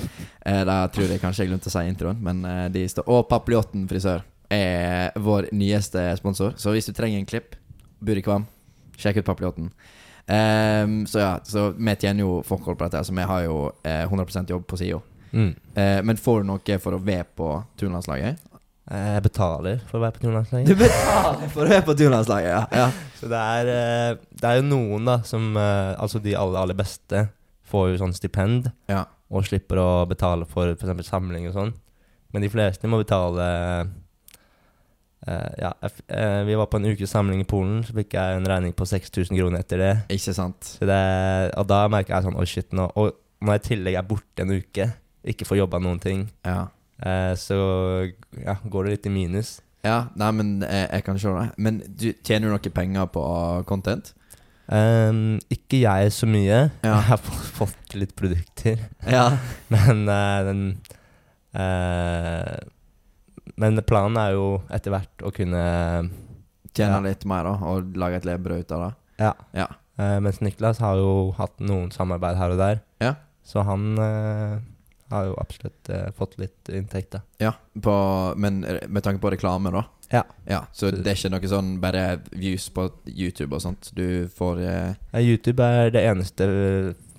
Eh, 0.42 0.64
da 0.66 0.80
tror 0.90 1.14
jeg 1.14 1.22
kanskje 1.22 1.46
jeg 1.46 1.52
glemte 1.52 1.70
å 1.70 1.76
si 1.76 1.86
introen, 1.86 2.24
men 2.26 2.42
eh, 2.50 2.66
de 2.74 2.88
står 2.90 3.14
Og 3.14 3.28
Papiljotten 3.30 3.86
frisør 3.92 4.26
er 4.52 5.14
vår 5.22 5.52
nyeste 5.54 6.08
sponsor. 6.18 6.58
Så 6.58 6.74
hvis 6.74 6.90
du 6.90 6.96
trenger 6.98 7.22
en 7.22 7.30
klipp, 7.30 7.60
Burikvam, 8.02 8.50
sjekk 8.98 9.22
ut 9.22 9.30
Papiljotten. 9.30 9.70
Ehm, 10.28 11.06
så 11.10 11.20
ja, 11.20 11.32
så 11.44 11.70
vi 11.78 11.96
tjener 11.96 12.24
jo 12.26 12.42
forhold 12.46 12.78
på 12.78 12.88
dette, 12.88 13.04
så 13.08 13.14
vi 13.16 13.26
har 13.28 13.44
jo 13.46 13.58
eh, 13.84 14.06
100% 14.08 14.50
jobb 14.54 14.68
på 14.68 14.78
sida. 14.78 15.00
mm. 15.32 15.52
Eh, 15.76 16.02
men 16.04 16.18
får 16.18 16.42
du 16.42 16.48
noe 16.52 16.80
for 16.80 16.94
å 16.98 17.02
være 17.04 17.26
på 17.36 17.50
turnlandslaget? 17.80 18.38
Eh, 18.92 19.14
Jeg 19.16 19.24
betaler 19.24 19.80
for 19.88 20.00
å 20.00 20.02
være 20.04 20.20
på 20.20 20.66
Du 20.68 20.76
betaler 20.76 21.48
for 21.54 21.64
å 21.66 21.70
være 21.70 21.86
på 21.88 21.96
turnlandslaget, 21.96 22.50
ja. 22.50 22.66
ja. 22.72 22.90
Så 23.20 23.30
det 23.32 23.38
er, 23.40 23.72
eh, 23.72 24.18
det 24.42 24.50
er 24.50 24.60
jo 24.60 24.68
noen, 24.68 25.06
da, 25.06 25.22
som 25.24 25.56
eh, 25.58 25.96
Altså 25.98 26.20
de 26.20 26.36
aller, 26.36 26.60
aller 26.60 26.76
beste 26.76 27.30
får 27.72 27.92
jo 27.94 28.02
sånn 28.02 28.14
stipend 28.14 28.72
Ja. 28.92 29.06
og 29.32 29.46
slipper 29.48 29.80
å 29.80 30.06
betale 30.10 30.46
for 30.46 30.74
f.eks. 30.76 31.08
samling 31.08 31.48
og 31.48 31.54
sånn. 31.56 31.74
Men 32.34 32.42
de 32.44 32.50
fleste 32.52 32.88
må 32.88 32.98
betale 33.00 33.46
eh, 35.28 35.50
Ja, 35.62 35.72
eh, 36.08 36.42
vi 36.48 36.56
var 36.60 36.68
på 36.72 36.80
en 36.80 36.86
ukes 36.92 37.12
samling 37.14 37.42
i 37.44 37.48
Polen, 37.50 37.82
så 37.88 37.94
fikk 37.98 38.14
jeg 38.18 38.38
en 38.38 38.48
regning 38.50 38.74
på 38.78 38.86
6000 38.90 39.38
kroner 39.38 39.60
etter 39.64 39.82
det. 39.82 39.92
Ikke 40.18 40.34
sant? 40.38 40.76
Det 40.80 41.02
og 41.58 41.68
da 41.70 41.84
merker 41.92 42.16
jeg 42.18 42.28
sånn 42.28 42.38
oh 42.40 42.46
shit, 42.48 42.70
nå 42.74 42.88
Og 42.96 43.12
når 43.42 43.58
jeg 43.58 43.62
i 43.64 43.68
tillegg 43.72 43.96
er 43.98 44.06
borte 44.06 44.44
en 44.46 44.54
uke, 44.54 44.88
ikke 45.34 45.46
får 45.50 45.58
jobba 45.64 45.80
noen 45.82 46.00
ting, 46.02 46.28
Ja. 46.46 46.68
uh, 47.06 47.34
så 47.38 47.58
ja, 48.38 48.56
går 48.70 48.86
det 48.86 48.92
litt 48.96 49.06
i 49.10 49.14
minus. 49.14 49.60
Ja, 49.82 50.08
nei, 50.16 50.30
men 50.38 50.50
jeg, 50.62 50.90
jeg 50.92 51.04
kan 51.08 51.18
se 51.18 51.32
det. 51.34 51.48
Men 51.58 51.80
du, 51.90 52.12
tjener 52.22 52.52
du 52.52 52.54
noe 52.54 52.74
penger 52.74 53.08
på 53.10 53.24
content? 53.66 54.12
Um, 54.70 55.40
ikke 55.50 55.80
jeg 55.82 56.12
så 56.14 56.30
mye. 56.30 56.60
Ja. 56.84 56.92
Jeg 56.94 57.08
har 57.10 57.18
fått, 57.58 57.96
litt 57.98 58.14
produkter. 58.16 58.78
Ja. 59.10 59.26
Men 59.74 60.06
den 60.06 60.62
Men 63.62 63.78
planen 63.88 64.18
er 64.18 64.34
jo 64.36 64.46
etter 64.74 64.94
hvert 64.96 65.24
å 65.28 65.32
kunne 65.36 65.62
Tjene 66.72 66.98
Ja. 66.98 67.00
litt 67.04 67.26
mer, 67.28 67.44
da, 67.44 67.54
og 67.68 67.98
lage 68.00 68.22
et 68.22 68.26
levebrød 68.30 68.62
ut 68.64 68.72
av 68.78 68.84
det? 68.86 68.92
Ja. 69.26 69.32
Ja. 69.54 69.66
Eh, 70.00 70.20
mens 70.24 70.40
Niklas 70.42 70.80
har 70.80 70.96
jo 70.98 71.32
hatt 71.36 71.60
noen 71.60 71.90
samarbeid 71.92 72.38
her 72.40 72.54
og 72.56 72.62
der. 72.62 72.80
Ja. 73.04 73.16
Så 73.44 73.66
han 73.68 73.98
eh, 74.00 74.54
har 75.12 75.26
jo 75.28 75.36
absolutt 75.42 75.90
eh, 75.92 76.08
fått 76.16 76.38
litt 76.40 76.72
inntekt, 76.72 77.12
da. 77.18 77.22
Ja, 77.44 77.52
på, 77.76 77.94
men 78.40 78.62
med 78.88 79.04
tanke 79.04 79.20
på 79.22 79.34
reklame, 79.36 79.74
da? 79.76 79.84
Ja. 80.12 80.24
Ja, 80.48 80.62
Så 80.72 80.90
det 80.92 81.06
er 81.08 81.20
ikke 81.20 81.34
noe 81.36 81.52
sånn 81.52 81.74
bare 81.84 82.06
views 82.32 82.70
på 82.72 82.88
YouTube 83.08 83.56
og 83.56 83.62
sånt? 83.64 83.92
Du 83.96 84.28
får 84.32 84.64
YouTube 85.20 85.64
er 85.64 85.92
det 85.92 86.02
eneste 86.08 86.48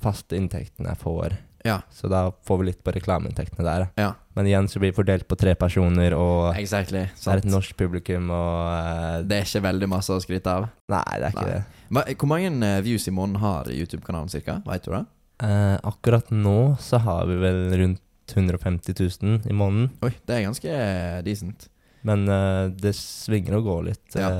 faste 0.03 0.37
inntekten 0.37 0.89
jeg 0.89 0.99
får. 1.01 1.37
Ja. 1.65 1.79
Så 1.95 2.09
da 2.11 2.25
får 2.47 2.59
vi 2.61 2.67
litt 2.71 2.83
på 2.85 2.93
reklameinntektene 2.95 3.65
der. 3.67 3.87
Ja, 4.01 4.13
Men 4.35 4.47
igjen 4.49 4.69
så 4.69 4.81
blir 4.81 4.91
det 4.91 4.97
fordelt 4.97 5.27
på 5.29 5.37
tre 5.39 5.55
personer, 5.55 6.15
og 6.17 6.57
exactly. 6.59 7.05
det 7.13 7.33
er 7.35 7.43
et 7.43 7.49
norsk 7.53 7.77
publikum, 7.79 8.31
og 8.33 8.61
uh, 8.73 9.19
Det 9.29 9.37
er 9.39 9.45
ikke 9.47 9.63
veldig 9.69 9.89
masse 9.93 10.15
å 10.15 10.21
skryte 10.25 10.55
av. 10.59 10.69
Nei, 10.93 11.03
det 11.21 11.27
er 11.29 11.35
ikke 11.35 11.45
Nei. 11.47 11.59
det. 11.59 11.83
Hva, 11.93 12.05
hvor 12.17 12.31
mange 12.33 12.53
eh, 12.69 12.79
views 12.87 13.05
i 13.09 13.13
måneden 13.13 13.43
har 13.43 13.69
YouTube-kanalen 13.71 14.31
cirka? 14.33 14.61
Vet 14.67 14.87
du 14.87 14.95
det? 14.95 15.03
Uh, 15.43 15.77
akkurat 15.91 16.31
nå 16.33 16.57
så 16.81 17.01
har 17.03 17.27
vi 17.29 17.37
vel 17.43 17.61
rundt 17.83 18.01
150 18.33 18.95
000 19.21 19.51
i 19.51 19.53
måneden. 19.53 19.91
Oi, 20.07 20.13
det 20.27 20.39
er 20.39 20.47
ganske 20.47 20.73
eh, 20.73 21.19
decent. 21.27 21.69
Men 22.07 22.25
uh, 22.31 22.71
det 22.73 22.95
svinger 22.99 23.59
og 23.61 23.67
går 23.69 23.85
litt. 23.91 24.17
Ja. 24.17 24.31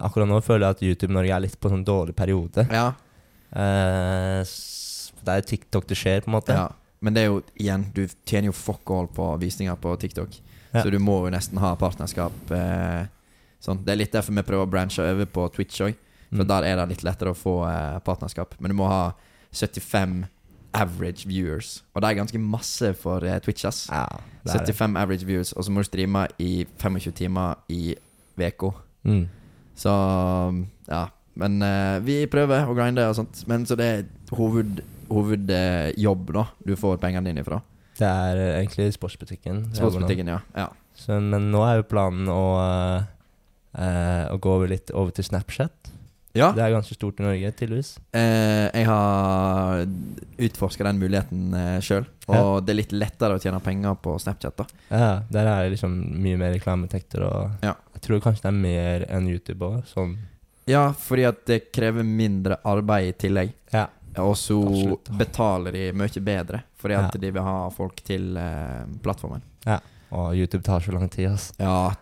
akkurat 0.00 0.30
nå 0.30 0.40
føler 0.42 0.64
jeg 0.66 0.76
at 0.78 0.82
YouTube 0.86 1.12
Norge 1.14 1.34
er 1.36 1.44
litt 1.44 1.58
på 1.60 1.68
en 1.68 1.76
sånn 1.76 1.86
dårlig 1.86 2.16
periode. 2.16 2.64
Ja, 2.72 2.88
s- 4.40 4.87
det 5.24 5.34
er 5.34 5.46
TikTok 5.48 5.86
det 5.88 5.96
skjer, 5.98 6.20
på 6.24 6.30
en 6.32 6.36
måte. 6.40 6.52
ja. 6.54 6.68
Men 7.00 7.14
det 7.14 7.22
er 7.22 7.26
jo 7.28 7.42
igjen, 7.54 7.84
du 7.94 8.08
tjener 8.26 8.48
jo 8.48 8.52
fuck 8.58 8.90
all 8.90 9.06
på 9.14 9.28
visninger 9.38 9.76
på 9.78 9.92
TikTok. 10.02 10.32
Ja. 10.72 10.82
Så 10.82 10.90
du 10.90 10.98
må 10.98 11.20
jo 11.24 11.30
nesten 11.30 11.58
ha 11.62 11.76
partnerskap. 11.78 12.50
Eh, 12.50 13.04
sånn. 13.62 13.84
Det 13.86 13.92
er 13.92 14.00
litt 14.00 14.12
derfor 14.12 14.34
vi 14.34 14.42
prøver 14.42 14.66
å 14.66 14.70
branche 14.70 14.98
over 15.06 15.26
på 15.30 15.44
Twitch 15.54 15.78
òg. 15.86 15.94
For 16.28 16.42
Mm. 16.42 16.48
der 16.48 16.62
er 16.64 16.76
det 16.76 16.88
litt 16.90 17.04
lettere 17.06 17.30
å 17.30 17.38
få 17.38 17.54
eh, 17.70 18.00
partnerskap. 18.04 18.54
Men 18.60 18.70
du 18.70 18.76
må 18.76 18.88
ha 18.90 19.12
75 19.54 20.26
average 20.74 21.24
viewers. 21.26 21.82
Og 21.94 22.02
det 22.02 22.10
er 22.10 22.18
ganske 22.18 22.38
masse 22.42 22.90
for 22.98 23.22
eh, 23.24 23.38
Twitch, 23.40 23.64
ass. 23.64 23.86
Ja, 23.88 24.02
det 24.44 24.50
er 24.56 24.66
det. 24.66 24.74
75 24.74 24.96
average 24.98 25.24
viewers, 25.24 25.52
og 25.54 25.64
så 25.64 25.70
må 25.72 25.80
du 25.80 25.88
streame 25.88 26.26
i 26.42 26.66
25 26.82 27.12
timer 27.14 27.54
i 27.70 27.94
uka. 28.36 28.72
Mm. 29.06 29.28
Så 29.78 29.94
ja. 30.90 31.06
Men 31.38 31.62
eh, 31.62 32.00
vi 32.02 32.24
prøver 32.26 32.66
å 32.66 32.74
grinde 32.74 33.06
og 33.08 33.14
sånt. 33.14 33.44
Men 33.46 33.64
så 33.70 33.76
det 33.78 33.86
er 33.86 34.04
hoved, 34.34 34.80
hovedjobb, 35.10 36.32
da, 36.34 36.46
du 36.64 36.74
får 36.78 36.98
pengene 37.02 37.28
dine 37.30 37.42
ifra. 37.44 37.60
Det 37.98 38.06
er 38.08 38.40
egentlig 38.60 38.92
sportsbutikken. 38.94 39.64
Sportsbutikken, 39.74 40.28
ja. 40.30 40.40
ja. 40.54 40.68
Så, 40.98 41.18
men 41.22 41.50
nå 41.52 41.62
er 41.66 41.80
jo 41.80 41.86
planen 41.90 42.28
å, 42.30 42.42
eh, 42.62 43.06
eh, 43.78 44.24
å 44.32 44.38
gå 44.42 44.52
over 44.58 44.70
litt 44.70 44.90
over 44.94 45.10
til 45.16 45.26
Snapchat. 45.26 45.94
Ja, 46.36 46.52
Det 46.54 46.60
er 46.62 46.70
ganske 46.70 46.94
stort 46.94 47.18
i 47.18 47.24
Norge, 47.24 47.50
tydeligvis. 47.56 47.96
eh, 48.14 48.68
jeg 48.70 48.86
har 48.86 49.86
utforska 50.38 50.84
den 50.86 51.00
muligheten 51.00 51.54
eh, 51.56 51.78
sjøl. 51.82 52.04
Og 52.28 52.60
det 52.62 52.74
er 52.74 52.78
litt 52.82 52.92
lettere 52.94 53.34
å 53.38 53.42
tjene 53.42 53.58
penger 53.64 53.96
på 54.04 54.14
Snapchat, 54.22 54.54
da. 54.60 54.66
Ja, 54.92 55.08
Der 55.32 55.46
er 55.48 55.62
det 55.64 55.72
liksom 55.74 55.96
mye 56.22 56.38
mer 56.38 56.52
reklameinntekter, 56.54 57.24
og 57.26 57.64
Ja. 57.64 57.74
jeg 57.96 58.02
tror 58.04 58.20
kanskje 58.20 58.42
det 58.44 58.52
er 58.52 58.60
mer 58.62 59.06
enn 59.08 59.26
YouTube 59.26 59.66
òg. 59.66 59.82
Sånn. 59.90 60.16
Ja, 60.68 60.92
fordi 60.92 61.24
at 61.26 61.46
det 61.48 61.72
krever 61.72 62.04
mindre 62.04 62.58
arbeid 62.62 63.08
i 63.08 63.12
tillegg. 63.26 63.54
Ja. 63.72 63.86
Og 64.18 64.36
så 64.38 64.58
betaler 65.18 65.72
de 65.72 65.84
mye 65.92 66.22
bedre, 66.24 66.62
fordi 66.78 66.94
at 66.94 67.14
Ja. 67.14 67.20
de 67.20 67.30
vil 67.30 67.42
ha 67.42 67.68
folk 67.70 68.02
til 68.04 68.36
eh, 68.36 68.84
plattformen. 69.02 69.42
Og 70.10 70.34
YouTube 70.34 70.62
tar 70.64 70.80
så 70.80 70.92
lang 70.92 71.10
tid, 71.10 71.28
altså. 71.28 71.52
Ja 71.60 71.92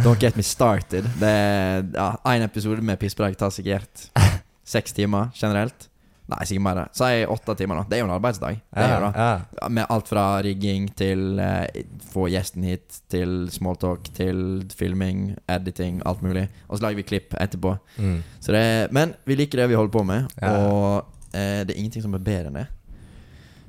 Don't 0.00 0.18
get 0.20 0.36
me 0.36 0.42
started. 0.42 1.04
Det 1.20 1.28
er 1.28 1.82
ja, 1.92 2.34
episode 2.44 2.80
med 2.80 2.96
pisspreik 2.98 3.36
tar 3.36 3.50
sikkert 3.50 4.06
seks 4.64 4.92
timer 4.96 5.28
generelt. 5.36 5.89
Nei, 6.30 6.46
sikkert 6.46 6.62
mer. 6.62 6.80
Si 6.94 7.10
åtte 7.26 7.54
timer, 7.58 7.80
da. 7.80 7.88
Det 7.90 7.96
er 7.96 8.02
jo 8.04 8.06
en 8.06 8.14
arbeidsdag. 8.14 8.58
Det 8.70 8.84
er 8.86 8.92
jo 8.94 9.10
det. 9.10 9.70
Med 9.74 9.94
alt 9.96 10.10
fra 10.10 10.24
rigging 10.46 10.86
til 10.98 11.40
eh, 11.42 11.80
få 12.12 12.28
gjesten 12.30 12.66
hit, 12.68 13.00
til 13.10 13.48
smalltalk, 13.50 14.06
til 14.14 14.42
filming, 14.78 15.32
editing, 15.50 15.98
alt 16.06 16.22
mulig. 16.22 16.46
Og 16.68 16.78
så 16.78 16.86
lager 16.86 17.00
vi 17.00 17.06
klipp 17.08 17.34
etterpå. 17.34 17.74
Mm. 17.98 18.20
Så 18.38 18.54
det, 18.54 18.64
men 18.94 19.16
vi 19.26 19.38
liker 19.40 19.62
det 19.62 19.70
vi 19.72 19.78
holder 19.80 19.96
på 19.96 20.04
med, 20.06 20.30
og 20.46 21.08
eh, 21.34 21.64
det 21.66 21.74
er 21.74 21.80
ingenting 21.80 22.06
som 22.06 22.14
er 22.14 22.22
bedre 22.30 22.52
enn 22.52 22.60
det. 22.62 22.68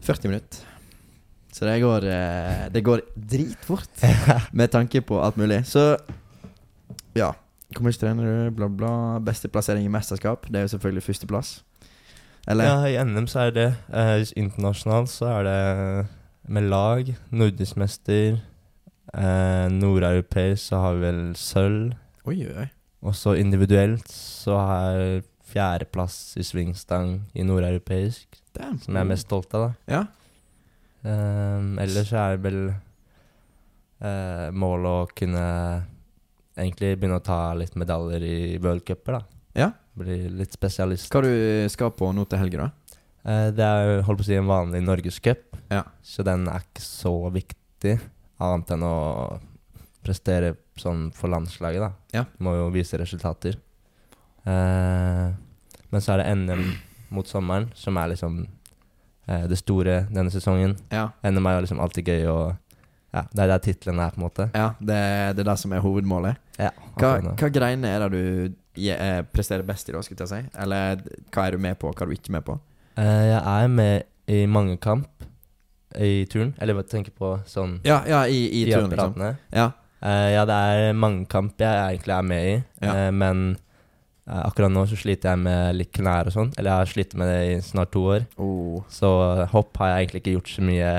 40 0.05 0.29
minutter. 0.29 0.67
Så 1.51 1.65
det 1.65 1.79
går, 1.81 2.05
eh, 2.13 2.67
det 2.71 2.85
går 2.85 3.01
dritfort, 3.15 4.05
med 4.59 4.71
tanke 4.71 5.01
på 5.01 5.17
alt 5.21 5.37
mulig. 5.41 5.63
Så 5.65 5.95
ja. 7.17 7.33
Hvor 7.71 7.85
mye 7.87 7.95
trener 7.95 8.27
du? 8.27 8.55
Bla, 8.55 8.67
bla. 8.67 8.93
Beste 9.23 9.47
plassering 9.47 9.85
i 9.87 9.91
mesterskap. 9.91 10.45
Det 10.51 10.59
er 10.59 10.65
jo 10.67 10.73
selvfølgelig 10.75 11.03
førsteplass. 11.03 11.51
Eller? 12.49 12.65
Ja, 12.65 12.77
i 12.89 12.97
NM 13.05 13.27
så 13.29 13.47
er 13.47 13.51
det 13.55 13.67
eh, 13.93 14.23
Internasjonalt 14.39 15.11
så 15.13 15.29
er 15.29 15.43
det 15.45 15.59
med 16.51 16.69
lag. 16.71 17.11
Nordisk 17.29 17.77
mester. 17.77 18.39
Eh, 19.13 19.67
Nordeuropeisk 19.69 20.71
så 20.71 20.81
har 20.85 20.97
vi 20.97 21.05
vel 21.05 21.21
sølv. 21.37 21.93
Oi, 22.25 22.39
oi. 22.49 22.69
Og 23.01 23.15
så 23.17 23.35
individuelt 23.37 24.09
så 24.13 24.57
har 24.61 25.21
fjerdeplass 25.51 26.37
i 26.39 26.45
svingstang 26.45 27.15
i 27.33 27.43
nordeuropeisk, 27.43 28.39
som 28.55 28.95
jeg 28.95 29.01
er 29.01 29.09
mest 29.09 29.27
stolt 29.27 29.53
av, 29.57 29.67
da. 29.67 29.95
Ja. 29.97 30.01
Um, 31.01 31.79
ellers 31.81 32.11
så 32.11 32.19
er 32.21 32.37
det 32.37 32.43
vel 32.45 32.59
uh, 34.05 34.47
målet 34.53 34.91
å 34.91 35.09
kunne 35.17 35.45
egentlig 36.53 36.93
begynne 36.99 37.17
å 37.17 37.25
ta 37.25 37.41
litt 37.57 37.75
medaljer 37.79 38.25
i 38.27 38.37
worldcuper, 38.61 39.17
da. 39.17 39.40
Ja. 39.57 39.71
Bli 39.97 40.17
litt 40.29 40.53
spesialist. 40.55 41.09
Hva 41.11 41.21
du 41.25 41.31
skal 41.69 41.91
på 41.91 42.11
nå 42.15 42.23
til 42.31 42.39
helga, 42.39 42.67
da? 42.67 42.97
Eh, 43.27 43.47
det 43.53 43.65
er 43.65 43.89
jo, 43.89 43.95
holdt 44.07 44.21
på 44.21 44.25
å 44.25 44.29
si, 44.29 44.35
en 44.39 44.47
vanlig 44.49 44.81
norgescup, 44.85 45.57
Ja. 45.71 45.83
så 46.03 46.23
den 46.25 46.47
er 46.49 46.63
ikke 46.63 46.81
så 46.83 47.11
viktig, 47.31 47.99
annet 48.41 48.71
enn 48.73 48.83
å 48.87 48.95
prestere 50.03 50.55
sånn 50.79 51.11
for 51.13 51.29
landslaget, 51.29 51.83
da. 51.83 51.91
Ja. 52.15 52.23
Må 52.39 52.55
jo 52.57 52.69
vise 52.73 52.97
resultater. 52.97 53.59
Eh, 54.45 55.27
men 55.91 56.01
så 56.01 56.15
er 56.15 56.23
det 56.23 56.31
NM 56.39 56.63
mot 57.13 57.27
sommeren, 57.27 57.69
som 57.75 57.97
er 57.99 58.13
liksom 58.13 58.39
eh, 59.27 59.45
det 59.51 59.59
store 59.59 60.05
denne 60.09 60.31
sesongen. 60.33 60.77
Ja. 60.93 61.09
NM 61.27 61.45
er 61.51 61.57
jo 61.59 61.65
liksom 61.67 61.81
alltid 61.83 62.07
gøy, 62.09 62.25
og 62.31 62.55
ja, 63.11 63.25
det 63.27 63.43
er 63.43 63.51
der 63.51 63.59
tittelen 63.65 63.99
er, 63.99 64.13
på 64.15 64.21
en 64.21 64.25
måte. 64.25 64.45
ja 64.55 64.69
det, 64.79 64.97
det 65.35 65.43
er 65.43 65.49
det 65.51 65.57
som 65.59 65.73
er 65.75 65.83
hovedmålet. 65.83 66.39
Ja, 66.57 66.71
Hva, 66.95 67.17
hva 67.35 67.49
greiene 67.51 67.89
er 67.91 68.05
det 68.07 68.11
du 68.15 68.55
presterer 69.33 69.63
best 69.67 69.89
i, 69.89 69.93
da, 69.95 70.01
skulle 70.05 70.23
jeg 70.25 70.31
si? 70.31 70.41
Eller 70.63 71.01
hva 71.33 71.47
er 71.47 71.51
du 71.57 71.57
med 71.63 71.77
på, 71.79 71.89
og 71.91 71.95
hva 71.97 72.05
er 72.05 72.11
du 72.13 72.17
ikke 72.17 72.31
med 72.37 72.45
på? 72.47 72.55
Uh, 72.97 73.03
jeg 73.03 73.41
er 73.41 73.67
med 73.67 74.03
i 74.31 74.45
mange 74.47 74.77
kamp 74.79 75.07
i 75.99 76.25
turn, 76.31 76.53
eller 76.61 76.77
hva 76.77 76.83
tenker 76.87 77.11
på 77.11 77.33
sånn 77.51 77.79
Ja, 77.83 77.97
ja 78.07 78.21
i, 78.31 78.45
i 78.61 78.65
turen, 78.69 78.91
liksom. 78.93 79.17
Ja. 79.51 79.71
Uh, 80.01 80.29
ja, 80.31 80.45
det 80.47 80.55
er 80.55 80.93
mange 80.97 81.25
kamp 81.29 81.59
jeg 81.59 81.81
egentlig 81.97 82.15
er 82.15 82.23
med 82.29 82.47
i, 82.47 82.55
Ja. 82.85 82.93
uh, 82.95 83.11
men 83.11 83.41
eh, 84.27 84.39
akkurat 84.45 84.71
nå 84.71 84.85
så 84.87 84.95
sliter 84.95 85.33
jeg 85.33 85.41
med 85.43 85.75
litt 85.75 85.91
knær 85.97 86.29
og 86.29 86.33
sånn. 86.35 86.51
Eller 86.57 86.71
jeg 86.71 86.79
har 86.79 86.91
slitt 86.93 87.15
med 87.19 87.27
det 87.27 87.39
i 87.49 87.57
snart 87.65 87.91
to 87.91 88.05
år, 88.15 88.25
Oh, 88.39 88.79
så 88.89 89.09
eh, 89.41 89.47
hopp 89.51 89.75
har 89.81 89.91
jeg 89.91 90.05
egentlig 90.05 90.21
ikke 90.23 90.35
gjort 90.37 90.53
så 90.55 90.63
mye. 90.69 90.91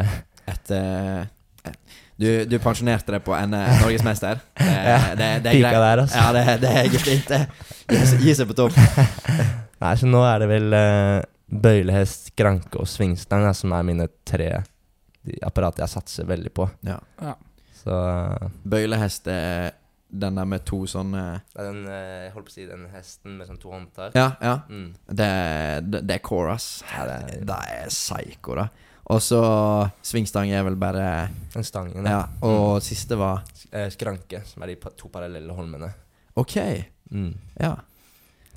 etter 0.53 0.83
eh, 1.23 1.31
du, 2.23 2.29
du 2.49 2.57
pensjonerte 2.63 3.13
deg 3.17 3.25
på 3.27 3.35
en 3.37 3.55
eh, 3.59 3.75
norgesmester. 3.83 4.41
Det, 4.63 4.71
Ja, 4.71 4.99
det, 5.19 5.29
det 5.45 5.51
er 5.53 5.59
Pika 5.59 5.71
greit. 5.75 5.83
der, 5.85 6.03
altså. 6.07 6.23
Ja, 6.23 6.33
det, 6.33 6.57
det 6.63 6.73
er 6.81 7.05
fint, 7.07 7.29
det. 7.29 7.43
Gi 7.93 8.01
seg- 8.13 8.25
Gi 8.27 8.35
seg 8.41 8.51
på 8.51 8.57
topp. 8.63 8.79
Nei, 9.83 9.93
så 9.99 10.07
nå 10.11 10.23
er 10.29 10.43
det 10.45 10.49
vel 10.53 10.77
eh, 10.79 11.21
bøylehest, 11.53 12.31
skranke 12.33 12.81
og 12.81 12.89
svingstang 12.89 13.45
da, 13.49 13.53
som 13.57 13.75
er 13.77 13.87
mine 13.89 14.07
tre 14.29 14.51
de 15.23 15.37
apparater 15.47 15.85
jeg 15.85 15.93
satser 15.93 16.27
veldig 16.27 16.51
på. 16.57 16.65
Ja. 16.87 16.97
Ja. 17.23 17.37
Så 17.83 17.95
eh, 17.95 18.49
Bøylehest 18.75 19.29
er 19.31 19.73
den 20.13 20.37
der 20.37 20.45
med 20.45 20.61
to 20.69 20.83
sånne 20.91 21.21
det 21.55 21.63
er 21.63 21.69
den, 21.71 21.79
eh, 21.89 22.09
jeg 22.27 22.33
holdt 22.35 22.49
på 22.49 22.53
å 22.53 22.57
si 22.57 22.65
den 22.69 22.83
hesten 22.93 23.37
med 23.39 23.49
sånn 23.49 23.61
to 23.63 23.71
håndtak. 23.73 24.17
Ja, 24.19 24.27
ja. 24.45 24.57
Mm. 24.69 24.89
Det, 25.09 25.29
det, 25.89 26.03
det 26.11 26.17
er 26.19 26.25
core, 26.27 26.57
ass. 26.59 26.67
Det 26.91 27.15
er- 27.15 27.47
det 27.49 27.61
er 27.77 27.87
psycho, 27.95 28.59
da. 28.59 28.67
Og 29.11 29.19
så 29.21 29.39
svingstang 30.07 30.53
er 30.55 30.63
vel 30.63 30.77
bare 30.79 31.29
En 31.57 31.65
stang. 31.67 31.91
Ja. 32.07 32.27
Og 32.47 32.81
siste 32.83 33.17
var 33.19 33.43
Eh, 33.73 33.89
skranke, 33.89 34.43
som 34.45 34.63
er 34.63 34.67
de 34.75 34.75
to 35.01 35.09
parallelle 35.09 35.49
holmene. 35.57 35.89
OK. 36.37 36.59
Mm. 37.11 37.31
Ja. 37.59 37.71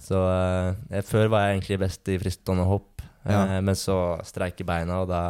Så 0.04 0.20
eh, 0.28 0.76
eh, 0.98 1.02
før 1.08 1.30
var 1.32 1.46
jeg 1.48 1.56
egentlig 1.62 1.78
best 1.86 2.10
i 2.12 2.18
fristående 2.20 2.66
hopp, 2.68 3.02
eh, 3.24 3.32
Ja. 3.32 3.62
men 3.62 3.76
så 3.80 4.20
streiker 4.28 4.66
beina, 4.68 5.02
og 5.02 5.08
da 5.08 5.22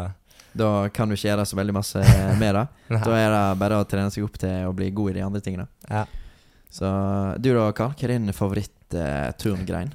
Da 0.57 0.87
kan 0.89 1.07
du 1.07 1.13
ikke 1.15 1.29
gjøre 1.29 1.45
så 1.45 1.55
veldig 1.59 1.73
masse 1.75 2.01
med 2.41 2.55
det. 2.55 2.65
Da 3.05 3.13
er 3.13 3.29
det 3.29 3.59
bare 3.59 3.77
å 3.77 3.85
trene 3.85 4.09
seg 4.09 4.23
opp 4.25 4.37
til 4.41 4.65
å 4.65 4.73
bli 4.73 4.89
god 4.89 5.11
i 5.11 5.13
de 5.19 5.21
andre 5.27 5.41
tingene. 5.41 5.67
Ja. 5.89 6.05
Så 6.71 6.89
du 7.39 7.53
da, 7.53 7.71
Karl. 7.71 7.93
Hva 7.93 8.03
er 8.09 8.17
din 8.17 8.33
favoritt-turngrein? 8.33 9.93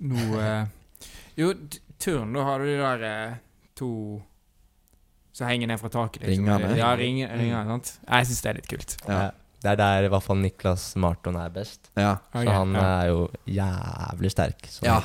Nå 0.00 0.40
eh, 0.40 0.64
Jo, 1.38 1.52
turn, 2.00 2.32
da 2.34 2.42
har 2.48 2.58
du 2.62 2.66
de 2.70 2.78
der 2.80 3.04
eh, 3.06 3.34
to 3.78 3.90
som 5.32 5.46
henger 5.48 5.70
ned 5.70 5.78
fra 5.80 5.88
taket. 5.92 6.24
Liksom. 6.26 6.48
Ringene? 6.48 6.76
Ja, 6.76 6.90
ring, 6.98 7.20
ringene, 7.24 7.62
sant? 7.68 7.92
Jeg 8.08 8.26
syns 8.28 8.42
det 8.44 8.50
er 8.50 8.58
litt 8.58 8.68
kult. 8.68 8.96
Ja. 9.08 9.20
Det 9.60 9.68
er 9.74 9.76
der 9.76 10.06
i 10.06 10.08
hvert 10.08 10.24
fall 10.24 10.38
Niklas 10.40 10.84
Marton 10.96 11.36
er 11.36 11.50
best. 11.52 11.90
ja. 11.94 12.14
Okay, 12.32 12.46
Så 12.48 12.52
han 12.56 12.70
ja. 12.74 12.84
er 13.02 13.08
jo 13.10 13.18
jævlig 13.44 14.30
sterk. 14.32 14.66
Så 14.72 14.84
Ja. 14.86 14.98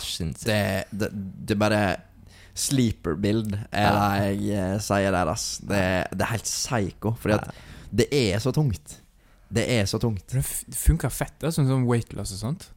Det, 0.46 0.60
det, 0.92 1.10
det 1.12 1.56
er 1.58 1.60
bare 1.60 1.82
Sleeper-bild 2.56 3.54
er 3.72 3.84
Ja. 3.84 3.96
det 4.16 4.46
jeg 4.48 4.56
eh, 4.56 4.78
sier 4.80 5.12
der, 5.12 5.28
ass. 5.28 5.58
Det, 5.60 5.82
det 6.16 6.22
er 6.24 6.32
helt 6.32 6.48
psycho. 6.48 7.12
Fordi 7.20 7.36
at 7.36 7.52
det 7.92 8.08
er 8.12 8.40
så 8.40 8.52
tungt. 8.56 9.02
Det 9.52 9.66
er 9.76 9.86
så 9.92 10.00
tungt. 10.00 10.24
Det 10.32 10.42
det 10.42 10.78
funker 10.80 11.12
fett, 11.12 11.36
da, 11.40 11.52
sånn 11.52 11.68
som 11.68 11.84
weightless 11.86 12.32
og 12.38 12.40
sånt. 12.40 12.70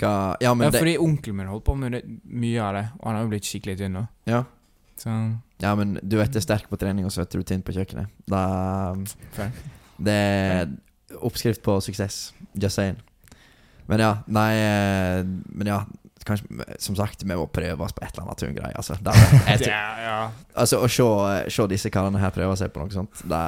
Hva 0.00 0.36
Ja, 0.42 0.54
men 0.54 0.66
ja, 0.66 0.72
det 0.74 0.82
fordi 0.82 0.96
onkelen 1.02 1.38
min 1.38 1.50
holdt 1.52 1.66
på 1.66 1.76
med 1.78 1.96
det, 1.96 2.02
mye 2.24 2.64
av 2.64 2.74
det, 2.78 2.84
og 2.98 3.06
han 3.08 3.18
har 3.18 3.26
jo 3.26 3.32
blitt 3.34 3.48
skikkelig 3.48 3.78
tynn 3.82 3.96
nå. 3.98 4.06
Ja. 4.30 4.44
Så 4.98 5.12
Ja, 5.62 5.74
men 5.78 5.98
du 6.02 6.18
vet 6.18 6.32
du 6.32 6.40
er 6.40 6.44
sterk 6.44 6.68
på 6.70 6.78
trening, 6.80 7.06
og 7.06 7.14
så 7.14 7.22
vet 7.22 7.36
du 7.36 7.44
tynn 7.46 7.62
på 7.62 7.74
kjøkkenet. 7.76 8.10
Da 8.30 8.42
fair. 9.36 9.52
Det 10.02 10.18
er 10.18 10.72
oppskrift 11.22 11.62
på 11.62 11.78
suksess. 11.84 12.32
Just 12.54 12.78
saying. 12.78 12.98
Men 13.86 14.00
ja, 14.00 14.12
nei 14.30 14.50
eh, 14.62 15.24
Men 15.26 15.66
ja, 15.66 15.80
kanskje 16.24 16.64
Som 16.78 16.96
sagt, 16.96 17.24
vi 17.24 17.34
må 17.34 17.46
prøve 17.50 17.84
oss 17.84 17.94
på 17.96 18.04
et 18.04 18.14
eller 18.14 18.28
annet 18.28 18.42
turngreie. 18.42 18.76
Altså, 18.78 18.96
Det 19.02 19.14
jeg 19.50 19.66
yeah, 19.66 20.02
ja. 20.02 20.18
altså 20.54 20.82
å 20.82 20.90
se, 20.90 21.06
se 21.50 21.68
disse 21.70 21.90
karene 21.92 22.22
her 22.22 22.34
prøve 22.34 22.56
seg 22.58 22.72
på 22.72 22.82
noe 22.82 22.94
sånt 22.94 23.24
Det 23.26 23.42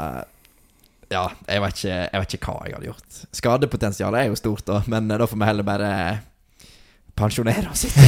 Ja, 1.13 1.29
jeg 1.47 1.63
vet, 1.63 1.79
ikke, 1.79 1.97
jeg 1.97 2.23
vet 2.25 2.37
ikke 2.39 2.51
hva 2.51 2.67
jeg 2.67 2.75
hadde 2.75 2.89
gjort. 2.89 3.19
Skadepotensialet 3.39 4.25
er 4.25 4.31
jo 4.33 4.39
stort, 4.41 4.65
da, 4.67 4.81
men 4.91 5.11
eh, 5.11 5.21
da 5.21 5.29
får 5.31 5.41
vi 5.41 5.51
heller 5.51 5.67
bare 5.67 5.91
pensjonere 7.17 7.71
oss 7.71 7.85
ikke. 7.89 8.03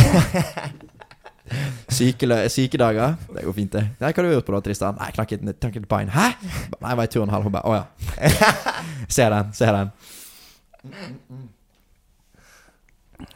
Sykedager. 2.50 3.14
Det 3.34 3.44
går 3.46 3.54
fint, 3.54 3.72
det. 3.72 3.82
Nei, 4.00 4.10
hva 4.10 4.16
har 4.18 4.26
du 4.26 4.32
gjort 4.34 4.46
på 4.48 4.54
da, 4.56 4.60
Tristan? 4.66 4.96
Nei, 4.98 5.10
knakket 5.14 5.44
knakket 5.46 5.82
et 5.84 5.88
bein. 5.90 6.08
Hæ? 6.10 6.24
Nei, 6.80 6.90
jeg 6.90 6.98
var 7.00 7.06
i 7.06 7.12
turnhall. 7.14 7.44
Hun 7.46 7.54
bare 7.54 7.70
Å 7.70 7.76
ja. 7.76 7.84
ser 9.16 9.30
den, 9.30 9.52
ser 9.54 9.76
den. 9.76 9.92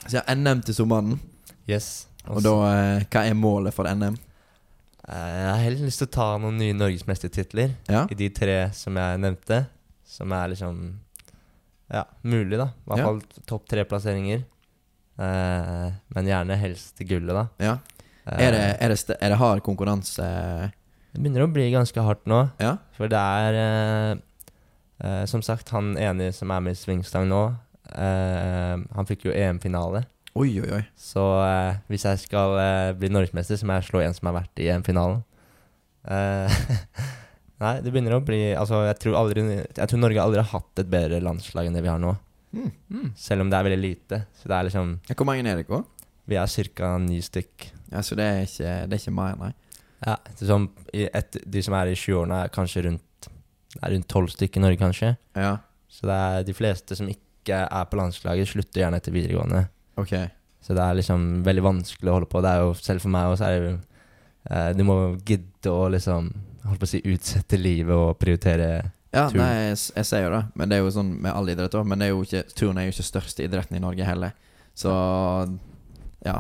Så 0.09 0.19
ja, 0.19 0.25
NM 0.35 0.63
til 0.67 0.75
sommeren. 0.77 1.15
Yes. 1.71 2.09
Og 2.31 2.43
da, 2.45 2.53
eh, 2.73 3.07
hva 3.11 3.23
er 3.31 3.39
målet 3.39 3.75
for 3.77 3.87
NM? 3.89 4.17
Eh, 5.07 5.37
Jeg 5.41 5.47
har 5.53 5.63
heller 5.65 5.87
lyst 5.87 6.03
til 6.03 6.11
å 6.11 6.15
ta 6.19 6.27
noen 6.43 6.59
nye 6.61 6.75
norgesmestertitler 6.77 7.73
Ja? 7.89 8.03
i 8.11 8.15
de 8.19 8.29
tre 8.35 8.59
som 8.77 8.99
jeg 9.01 9.23
nevnte. 9.23 9.63
Som 10.07 10.33
er 10.37 10.51
liksom 10.53 10.83
Ja, 11.91 12.05
mulig, 12.23 12.59
da. 12.59 12.69
I 12.75 12.91
hvert 12.91 12.99
Ja. 12.99 13.05
fall 13.07 13.23
topp 13.47 13.69
tre 13.71 13.85
plasseringer. 13.85 14.45
Eh, 15.21 15.89
men 16.17 16.29
gjerne 16.31 16.57
helst 16.61 17.01
gullet, 17.05 17.35
da. 17.37 17.47
ja. 17.61 17.77
Eh, 18.25 18.41
Er, 18.47 18.53
det, 18.55 18.61
er, 18.85 18.93
det 18.95 19.17
er 19.21 19.33
det 19.35 19.39
hard 19.41 19.63
konkurranse? 19.67 20.25
Det 21.11 21.19
begynner 21.21 21.45
å 21.45 21.51
bli 21.51 21.67
ganske 21.73 22.05
hardt 22.07 22.27
nå. 22.31 22.45
Ja? 22.63 22.77
For 22.97 23.11
det 23.11 23.19
er 23.19 23.57
eh, 23.59 24.13
eh, 25.03 25.25
Som 25.29 25.43
sagt, 25.43 25.73
han 25.75 25.97
ene 25.99 26.31
som 26.37 26.53
er 26.55 26.63
med 26.65 26.77
i 26.77 26.81
svingstang 26.81 27.27
nå, 27.31 27.41
eh, 27.97 28.77
han 28.97 29.09
fikk 29.09 29.27
jo 29.29 29.35
EM-finale. 29.35 30.05
Oi, 30.39 30.53
oi, 30.63 30.69
oi. 30.79 30.85
Så 30.95 31.25
eh, 31.43 31.81
hvis 31.91 32.05
jeg 32.07 32.21
skal 32.23 32.55
eh, 32.63 32.93
bli 33.01 33.11
norgesmester, 33.11 33.59
så 33.59 33.67
må 33.67 33.81
jeg 33.81 33.89
slå 33.91 34.05
en 34.05 34.15
som 34.15 34.31
har 34.31 34.39
vært 34.45 34.63
i 34.63 34.69
EM-finalen. 34.71 35.25
Eh, 36.07 36.61
nei, 37.65 37.75
det 37.85 37.91
begynner 37.91 38.15
å 38.17 38.23
bli 38.25 38.39
Altså, 38.57 38.85
jeg 38.87 38.97
tror, 39.03 39.19
aldri, 39.21 39.43
jeg 39.59 39.91
tror 39.91 40.01
Norge 40.01 40.23
aldri 40.23 40.41
har 40.41 40.53
hatt 40.55 40.81
et 40.81 40.89
bedre 40.93 41.19
landslag 41.25 41.67
enn 41.69 41.77
det 41.77 41.83
vi 41.85 41.91
har 41.93 41.99
nå. 42.01 42.15
Mm. 42.53 42.71
Mm. 42.91 43.11
Selv 43.17 43.45
om 43.45 43.51
det 43.51 43.59
er 43.59 43.67
veldig 43.69 43.81
lite. 43.81 44.23
Så 44.35 44.49
det 44.51 44.57
er 44.57 44.67
liksom 44.69 44.95
Ja, 45.09 45.15
Hvor 45.15 45.27
mange 45.29 45.47
er? 45.51 45.63
Hva? 45.69 45.85
Vi 46.27 46.37
er 46.39 46.47
ca. 46.75 46.99
ni 46.99 47.21
stykk. 47.23 47.71
Ja, 47.93 48.03
så 48.03 48.17
det 48.19 48.25
er 48.27 48.43
ikke, 48.47 48.73
det 48.89 48.97
er 48.97 49.03
ikke 49.03 49.15
mer, 49.15 49.37
nei. 49.39 49.53
Ja, 50.07 50.17
i 50.95 51.07
et, 51.13 51.37
De 51.45 51.63
som 51.63 51.75
er 51.77 51.91
i 51.91 51.95
20-årene, 51.95 52.45
er 52.45 52.53
kanskje 52.55 52.85
rundt 52.87 53.29
Det 53.75 53.83
er 53.83 53.93
rundt 53.95 54.09
tolv 54.09 54.31
stykker 54.33 54.61
i 54.61 54.65
Norge, 54.65 54.79
kanskje. 54.81 55.17
Ja, 55.37 55.59
Så 55.89 56.07
det 56.07 56.17
er 56.17 56.45
de 56.47 56.55
fleste 56.55 56.97
som 56.97 57.09
ikke 57.09 57.65
er 57.67 57.85
på 57.91 57.99
landslaget, 57.99 58.49
slutter 58.49 58.81
gjerne 58.83 58.99
etter 59.01 59.13
videregående. 59.13 59.69
Okay. 59.99 60.29
Så 60.63 60.75
det 60.75 60.83
er 60.85 60.95
liksom 60.99 61.43
veldig 61.45 61.63
vanskelig 61.65 62.11
å 62.11 62.15
holde 62.19 62.29
på. 62.31 62.43
Det 62.45 62.51
er 62.51 62.63
jo, 62.63 62.75
selv 62.79 63.03
for 63.03 63.11
meg 63.15 63.33
også 63.33 63.47
er 63.47 63.55
det 63.57 63.71
jo 63.71 63.77
eh, 64.51 64.71
Du 64.77 64.85
må 64.87 64.97
gidde 65.27 65.73
å 65.73 65.89
liksom 65.91 66.31
holdt 66.67 66.83
på 66.83 66.89
å 66.89 66.91
si 66.91 67.01
utsette 67.11 67.59
livet 67.59 67.97
og 67.97 68.19
prioritere 68.21 68.71
Ja, 69.11 69.27
Turn. 69.27 69.41
nei, 69.43 69.51
jeg, 69.71 69.79
jeg 69.97 70.07
ser 70.07 70.25
jo 70.25 70.31
det. 70.37 70.45
Men 70.55 70.71
det 70.71 70.79
er 70.79 70.85
jo 70.85 70.95
sånn 70.95 71.11
med 71.25 71.35
all 71.35 71.51
idrett 71.51 71.75
òg. 71.75 71.89
Men 71.91 72.03
det 72.03 72.09
er 72.11 72.23
ikke, 72.23 72.45
turn 72.55 72.79
er 72.79 72.87
jo 72.87 72.95
ikke 72.95 73.09
største 73.09 73.45
idretten 73.47 73.79
i 73.79 73.83
Norge 73.83 74.07
heller. 74.07 74.37
Så 74.79 74.93
ja. 76.25 76.39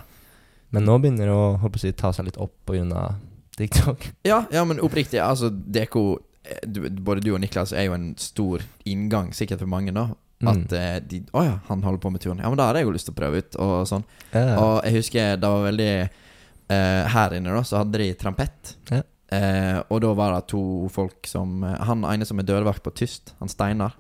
Men 0.71 0.87
nå 0.87 0.97
begynner 1.03 1.31
det 1.31 1.35
å 1.35 1.57
håper 1.63 1.83
jeg, 1.83 1.99
ta 1.99 2.13
seg 2.15 2.29
litt 2.29 2.41
opp 2.41 2.55
pga. 2.71 3.11
TikTok. 3.59 4.07
Ja, 4.31 4.45
ja 4.55 4.63
men 4.65 4.79
oppriktig, 4.81 5.19
altså 5.21 5.51
DK 5.51 5.97
eh, 5.99 6.63
du, 6.65 6.87
Både 7.03 7.21
du 7.21 7.35
og 7.35 7.43
Niklas 7.43 7.75
er 7.77 7.91
jo 7.91 7.97
en 7.97 8.13
stor 8.17 8.63
inngang, 8.89 9.35
sikkert 9.37 9.61
for 9.61 9.69
mange, 9.69 9.93
da. 9.93 10.07
Mm. 10.41 10.49
At 10.49 10.73
mm. 10.73 11.09
de 11.11 11.19
Å 11.37 11.43
ja, 11.45 11.59
han 11.67 11.83
holder 11.85 12.01
på 12.01 12.15
med 12.15 12.23
turn. 12.25 12.41
Ja, 12.41 12.49
men 12.49 12.57
da 12.57 12.71
hadde 12.71 12.81
jeg 12.81 12.89
jo 12.89 12.95
lyst 12.95 13.11
til 13.11 13.19
å 13.19 13.21
prøve 13.21 13.43
ut, 13.43 13.59
og 13.61 13.75
sånn. 13.91 14.07
Ja. 14.31 14.55
Og 14.63 14.75
jeg 14.87 15.01
husker 15.03 15.35
det 15.37 15.51
var 15.59 15.67
veldig 15.67 15.93
Uh, 16.71 17.03
Her 17.11 17.35
inne, 17.35 17.51
da, 17.51 17.65
så 17.67 17.81
hadde 17.81 17.99
de 17.99 18.13
trampett. 18.15 18.77
Ja. 18.93 19.03
Eh, 19.31 19.79
og 19.91 20.01
da 20.03 20.13
var 20.19 20.33
det 20.35 20.49
to 20.51 20.89
folk 20.91 21.27
som 21.31 21.63
eh, 21.63 21.77
Han 21.87 22.03
ene 22.05 22.27
som 22.27 22.39
er 22.43 22.49
dørvakt 22.49 22.83
på 22.83 22.91
Tyst, 22.99 23.35
han 23.39 23.49
Steinar. 23.49 23.93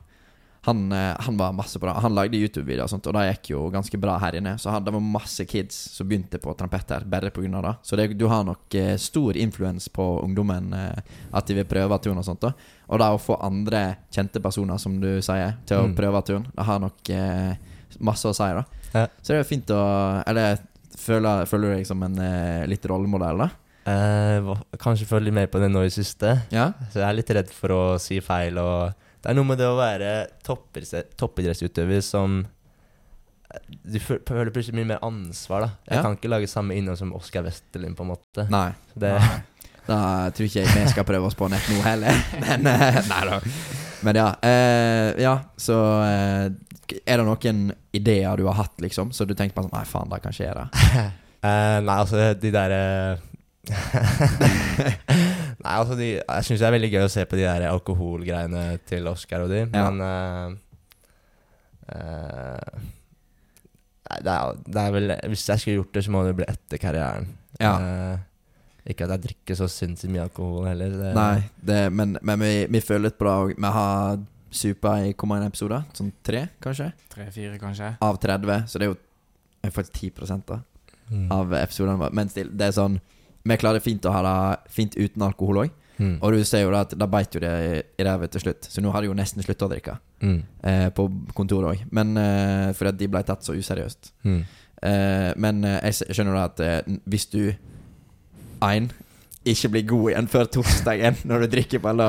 Han, 0.66 0.91
eh, 0.93 1.14
han 1.24 1.37
var 1.39 1.53
masse 1.57 1.78
bra. 1.81 1.95
Han 2.03 2.12
lagde 2.14 2.37
YouTube-videoer, 2.37 2.83
og 2.85 2.91
sånt 2.91 3.07
Og 3.09 3.14
det 3.16 3.22
gikk 3.31 3.51
jo 3.55 3.61
ganske 3.72 3.97
bra 4.03 4.18
her 4.20 4.33
inne. 4.37 4.57
Så 4.61 4.68
han- 4.74 4.85
det 4.85 4.93
var 4.93 5.01
masse 5.01 5.45
kids 5.49 5.74
som 5.95 6.09
begynte 6.09 6.39
på 6.43 6.53
trampett 6.59 6.91
her, 6.91 7.01
bare 7.07 7.31
pga. 7.31 7.62
det. 7.62 7.76
Så 7.83 7.97
det, 7.97 8.18
du 8.18 8.26
har 8.28 8.45
nok 8.45 8.74
eh, 8.74 8.97
stor 8.97 9.33
influens 9.37 9.89
på 9.89 10.20
ungdommen, 10.24 10.72
eh, 10.74 10.99
at 11.33 11.47
de 11.47 11.55
vil 11.55 11.64
prøve 11.64 11.99
turn 12.03 12.18
og 12.18 12.24
sånt. 12.24 12.41
da 12.41 12.53
Og 12.91 12.99
det 12.99 13.07
å 13.07 13.18
få 13.20 13.39
andre 13.43 13.97
kjente 14.12 14.43
personer, 14.43 14.78
som 14.78 15.01
du 15.01 15.20
sier, 15.22 15.55
til 15.64 15.76
å 15.78 15.87
Mm. 15.89 15.95
prøve 15.97 16.24
turn, 16.26 16.47
det 16.57 16.64
har 16.66 16.78
nok 16.81 17.09
eh, 17.11 17.55
masse 18.01 18.24
å 18.28 18.35
si, 18.35 18.43
da. 18.53 18.64
Ja. 18.95 19.07
Så 19.22 19.28
det 19.28 19.39
er 19.41 19.45
fint 19.45 19.66
å 19.70 20.22
Eller 20.26 20.59
føler, 20.97 21.47
føler 21.47 21.70
du 21.70 21.76
deg 21.76 21.87
som 21.87 22.03
en 22.03 22.18
eh, 22.18 22.66
litt 22.66 22.83
rollemodell, 22.85 23.39
da? 23.39 23.49
Eh, 23.89 24.51
kanskje 24.78 25.07
følge 25.09 25.31
litt 25.31 25.35
mer 25.35 25.47
på 25.51 25.61
det 25.62 25.70
nå 25.72 25.83
i 25.87 25.91
siste. 25.95 26.35
Ja? 26.53 26.72
Så 26.93 27.01
jeg 27.01 27.09
er 27.09 27.16
litt 27.16 27.31
redd 27.31 27.51
for 27.55 27.68
å 27.74 27.83
si 28.03 28.20
feil. 28.24 28.59
Og 28.61 28.93
det 29.22 29.31
er 29.33 29.35
noe 29.39 29.49
med 29.49 29.59
det 29.61 29.66
å 29.70 29.78
være 29.78 30.11
toppidretts- 30.47 31.14
toppidrettsutøver 31.20 32.03
som 32.05 32.41
eh, 33.55 33.59
Du 33.83 33.99
føler 34.01 34.53
plutselig 34.55 34.76
mye 34.81 34.91
mer 34.93 35.01
ansvar. 35.03 35.61
da 35.61 35.70
Jeg 35.89 35.97
Ja. 35.97 36.03
kan 36.03 36.16
ikke 36.16 36.28
lage 36.31 36.49
samme 36.49 36.76
innhold 36.76 36.99
som 36.99 37.12
Oskar 37.16 37.43
Westerlin, 37.43 37.95
på 37.97 38.03
en 38.05 38.12
måte. 38.14 38.49
Nei. 38.51 38.72
Det, 38.97 39.14
Da 39.89 40.31
tror 40.31 40.47
ikke 40.47 40.61
jeg 40.62 40.68
vi 40.76 40.89
skal 40.93 41.05
prøve 41.05 41.26
oss 41.26 41.35
på 41.35 41.49
nett 41.51 41.66
nå 41.72 41.81
heller. 41.83 42.12
Men 42.45 42.66
eh, 42.66 43.01
Nei 43.09 43.24
da. 43.26 43.41
Men 44.03 44.16
ja. 44.16 44.28
Eh, 44.43 45.20
ja, 45.24 45.33
så 45.59 45.76
eh, 46.05 46.51
Er 47.07 47.16
det 47.18 47.24
noen 47.26 47.72
ideer 47.93 48.37
du 48.37 48.45
har 48.47 48.55
hatt, 48.61 48.76
liksom, 48.81 49.11
så 49.12 49.26
du 49.26 49.35
tenker 49.35 49.55
på 49.57 49.62
sånn 49.66 49.72
Nei, 49.74 49.85
faen, 49.89 50.09
det 50.11 50.20
kan 50.22 50.33
skje, 50.33 50.53
det. 50.55 50.68
Eh, 51.43 51.81
nei, 51.81 51.97
altså, 51.97 52.35
de 52.39 52.51
derre 52.53 53.18
Nei, 55.60 55.74
altså, 55.76 55.96
de, 55.98 56.08
jeg 56.18 56.46
syns 56.46 56.60
det 56.62 56.66
er 56.68 56.74
veldig 56.76 56.90
gøy 56.94 57.04
å 57.04 57.12
se 57.12 57.24
på 57.28 57.36
de 57.38 57.44
der 57.46 57.66
alkoholgreiene 57.70 58.64
til 58.88 59.08
Oskar 59.10 59.44
og 59.44 59.52
de, 59.52 59.62
Ja. 59.68 59.90
men 59.90 60.00
uh, 60.00 60.48
uh, 61.90 62.88
det 64.20 64.32
er, 64.32 64.56
det 64.66 64.80
er 64.82 64.90
vel 64.94 65.12
Hvis 65.30 65.44
jeg 65.48 65.60
skulle 65.62 65.76
gjort 65.80 65.94
det, 65.94 66.02
så 66.06 66.10
må 66.14 66.24
det 66.26 66.34
bli 66.40 66.46
etter 66.50 66.80
karrieren. 66.82 67.28
Ja. 67.60 67.74
Uh, 67.78 68.16
ikke 68.90 69.04
at 69.06 69.12
jeg 69.14 69.22
drikker 69.28 69.58
så 69.60 69.68
sinnssykt 69.70 70.10
mye 70.10 70.24
alkohol 70.24 70.66
heller. 70.66 70.96
Det, 70.96 71.10
Nei, 71.14 71.42
det, 71.68 71.80
men, 71.94 72.16
men 72.26 72.40
vi, 72.42 72.52
vi 72.72 72.80
føler 72.82 73.10
litt 73.10 73.18
på 73.20 73.28
det 73.28 73.34
òg. 73.36 73.52
Vi 73.60 73.70
har 73.76 74.18
supa 74.50 74.96
i 75.06 75.12
hvor 75.14 75.28
mange 75.30 75.46
episoder? 75.46 75.84
Sånn 75.94 76.10
tre, 76.26 76.46
kanskje? 76.64 76.88
Tre-fire, 77.12 77.60
kanskje. 77.62 77.92
Av 78.02 78.18
30. 78.18 78.64
Så 78.72 78.80
det 78.80 78.88
er 78.88 78.92
jo 78.94 78.98
det 79.60 79.70
får 79.70 79.82
faktisk 79.84 80.16
10 80.16 80.42
da 80.48 80.58
Mm. 81.10 81.24
av 81.34 81.50
episodene. 81.58 81.96
våre. 81.98 82.14
Men 82.14 82.28
still, 82.30 82.52
det 82.54 82.68
er 82.68 82.74
sånn 82.76 83.00
Vi 83.45 83.57
klarer 83.57 83.80
fint 83.80 84.05
å 84.05 84.12
ha 84.12 84.20
det 84.26 84.72
fint 84.72 84.97
uten 84.97 85.22
alkohol 85.22 85.62
òg. 85.64 85.70
Mm. 86.01 86.14
Og 86.22 86.32
du 86.32 86.45
ser 86.49 86.62
jo 86.64 86.70
da 86.72 86.80
at 86.86 86.95
da 86.97 87.07
beit 87.07 87.34
jo 87.34 87.41
det 87.41 87.51
i- 87.99 88.03
ræva 88.05 88.26
til 88.30 88.41
slutt. 88.41 88.62
Så 88.72 88.80
nå 88.80 88.91
har 88.93 89.03
de 89.03 89.09
jo 89.09 89.14
nesten 89.14 89.43
slutta 89.45 89.66
å 89.66 89.70
drikke. 89.70 89.99
Mm. 90.22 90.43
Eh, 90.64 90.88
på 90.97 91.09
kontoret 91.36 91.74
òg. 91.74 91.86
Men 91.93 92.16
eh, 92.16 92.72
fordi 92.72 92.97
de 92.99 93.09
ble 93.09 93.22
tatt 93.22 93.43
så 93.45 93.53
useriøst. 93.57 94.12
Mm. 94.24 94.41
Eh, 94.82 95.32
men 95.36 95.64
eh, 95.64 95.80
jeg 95.91 96.09
skjønner 96.16 96.34
da 96.34 96.45
at 96.45 96.61
eh, 96.61 96.97
hvis 97.09 97.26
du 97.30 97.53
Én 98.61 98.91
ikke 99.49 99.70
blir 99.72 99.84
god 99.88 100.07
igjen 100.11 100.26
før 100.28 100.49
torsdagen 100.53 101.16
når 101.28 101.45
du 101.45 101.53
drikker 101.55 101.80
på 101.80 101.88
en 101.88 102.01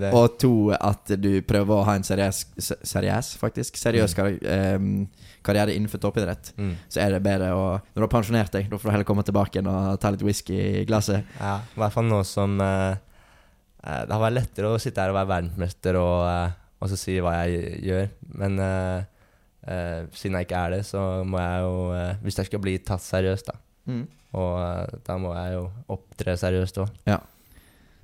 det. 0.00 0.12
Og 0.16 0.38
to, 0.40 0.52
at 0.72 1.12
du 1.20 1.28
prøver 1.44 1.76
å 1.76 1.84
ha 1.84 1.96
en 1.98 2.06
seriøs, 2.06 2.44
seriøs 2.88 3.34
faktisk 3.40 3.76
Seriøs 3.80 4.16
kar 4.16 4.32
um, 4.78 5.04
karriere 5.44 5.74
innenfor 5.76 6.00
toppidrett. 6.00 6.54
Mm. 6.56 6.72
Så 6.88 7.02
er 7.04 7.14
det 7.14 7.22
bedre 7.24 7.52
å 7.56 7.66
Når 7.76 8.00
du 8.00 8.06
har 8.06 8.12
pensjonert 8.12 8.56
deg, 8.56 8.70
da 8.70 8.80
får 8.80 8.88
du 8.88 8.94
heller 8.94 9.08
komme 9.08 9.26
tilbake 9.28 9.64
og 9.64 10.00
ta 10.00 10.14
litt 10.14 10.24
whisky 10.24 10.56
i 10.56 10.84
glasset. 10.88 11.28
Ja, 11.40 11.60
i 11.60 11.84
hvert 11.84 11.96
fall 11.96 12.08
nå 12.08 12.22
som 12.28 12.56
uh, 12.64 12.96
Det 13.84 14.12
har 14.14 14.24
vært 14.24 14.38
lettere 14.40 14.72
å 14.72 14.80
sitte 14.80 15.04
her 15.04 15.12
og 15.12 15.20
være 15.20 15.32
verdensmester 15.34 16.00
og, 16.00 16.18
uh, 16.24 16.58
og 16.80 16.92
så 16.92 17.00
si 17.00 17.20
hva 17.20 17.42
jeg 17.42 17.80
gjør. 17.90 18.12
Men 18.40 18.60
uh, 18.60 19.00
siden 20.16 20.40
jeg 20.40 20.48
ikke 20.48 20.64
er 20.64 20.78
det, 20.78 20.84
så 20.88 21.02
må 21.28 21.36
jeg 21.36 21.66
jo 21.66 21.74
Hvis 22.24 22.40
jeg 22.40 22.48
skal 22.48 22.64
bli 22.64 22.80
tatt 22.80 23.04
seriøst, 23.04 23.52
da. 23.52 23.60
Mm. 23.90 24.00
Og 24.38 24.52
eh, 24.62 24.98
da 25.06 25.16
må 25.18 25.34
jeg 25.34 25.56
jo 25.56 25.64
opptre 25.96 26.36
seriøst 26.38 26.80
òg. 26.84 26.92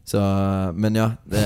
Så 0.06 0.20
Men 0.78 0.94
ja. 0.98 1.06
Det, 1.26 1.44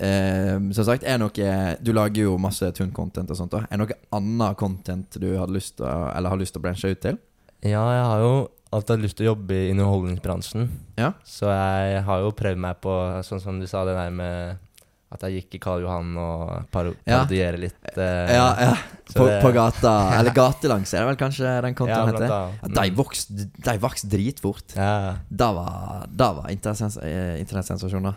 eh, 0.00 0.54
som 0.72 0.84
sagt, 0.86 1.04
er 1.04 1.18
noe 1.20 1.48
Du 1.84 1.90
lager 1.92 2.28
jo 2.28 2.38
masse 2.40 2.70
Tun-content 2.76 3.30
og 3.32 3.40
sånt. 3.40 3.56
òg. 3.56 3.66
Er 3.68 3.76
det 3.76 3.82
noe 3.82 3.98
annet 4.16 4.60
content 4.60 5.18
du 5.20 5.30
hadde 5.36 5.56
lyst 5.56 5.76
til 5.80 5.88
Eller 5.88 6.32
har 6.32 6.40
lyst 6.40 6.56
til 6.56 6.62
å 6.62 6.66
branche 6.68 6.92
ut 6.92 7.02
til? 7.04 7.18
Ja, 7.64 7.82
jeg 7.90 8.04
har 8.06 8.22
jo 8.22 8.32
alltid 8.70 8.94
hatt 8.94 9.02
lyst 9.02 9.16
til 9.18 9.26
å 9.26 9.32
jobbe 9.32 9.56
i 9.56 9.70
underholdningsbransjen. 9.72 10.68
Ja. 11.00 11.12
Så 11.26 11.48
jeg 11.50 12.02
har 12.04 12.20
jo 12.22 12.34
prøvd 12.36 12.60
meg 12.60 12.80
på, 12.84 12.92
sånn 13.26 13.40
som 13.42 13.58
du 13.58 13.66
sa, 13.66 13.84
det 13.88 13.96
der 13.96 14.12
med 14.14 14.67
at 15.08 15.22
jeg 15.24 15.38
gikk 15.38 15.56
i 15.56 15.60
Karl 15.64 15.84
Johan 15.86 16.10
og 16.20 16.66
parodiere 16.74 17.56
Ja. 17.56 17.62
litt. 17.62 17.96
eh, 17.96 18.32
Ja, 18.34 18.48
ja. 18.60 18.74
På, 19.14 19.24
det- 19.26 19.40
på 19.42 19.52
gata. 19.54 19.92
Eller 20.18 20.34
gatelangs 20.36 20.92
er 20.92 21.00
det 21.04 21.08
vel 21.08 21.16
kanskje 21.16 21.52
den 21.64 21.74
kontoen 21.74 22.12
heter? 22.12 22.28
Ja, 22.28 22.68
de 22.82 22.90
vokste 22.94 24.08
de 24.08 24.16
dritfort. 24.16 24.76
Ja. 24.76 25.16
Da 25.30 25.52
var, 25.52 26.06
da 26.10 26.32
var 26.32 26.50
eh, 26.50 27.40
internettsensasjoner. 27.40 28.14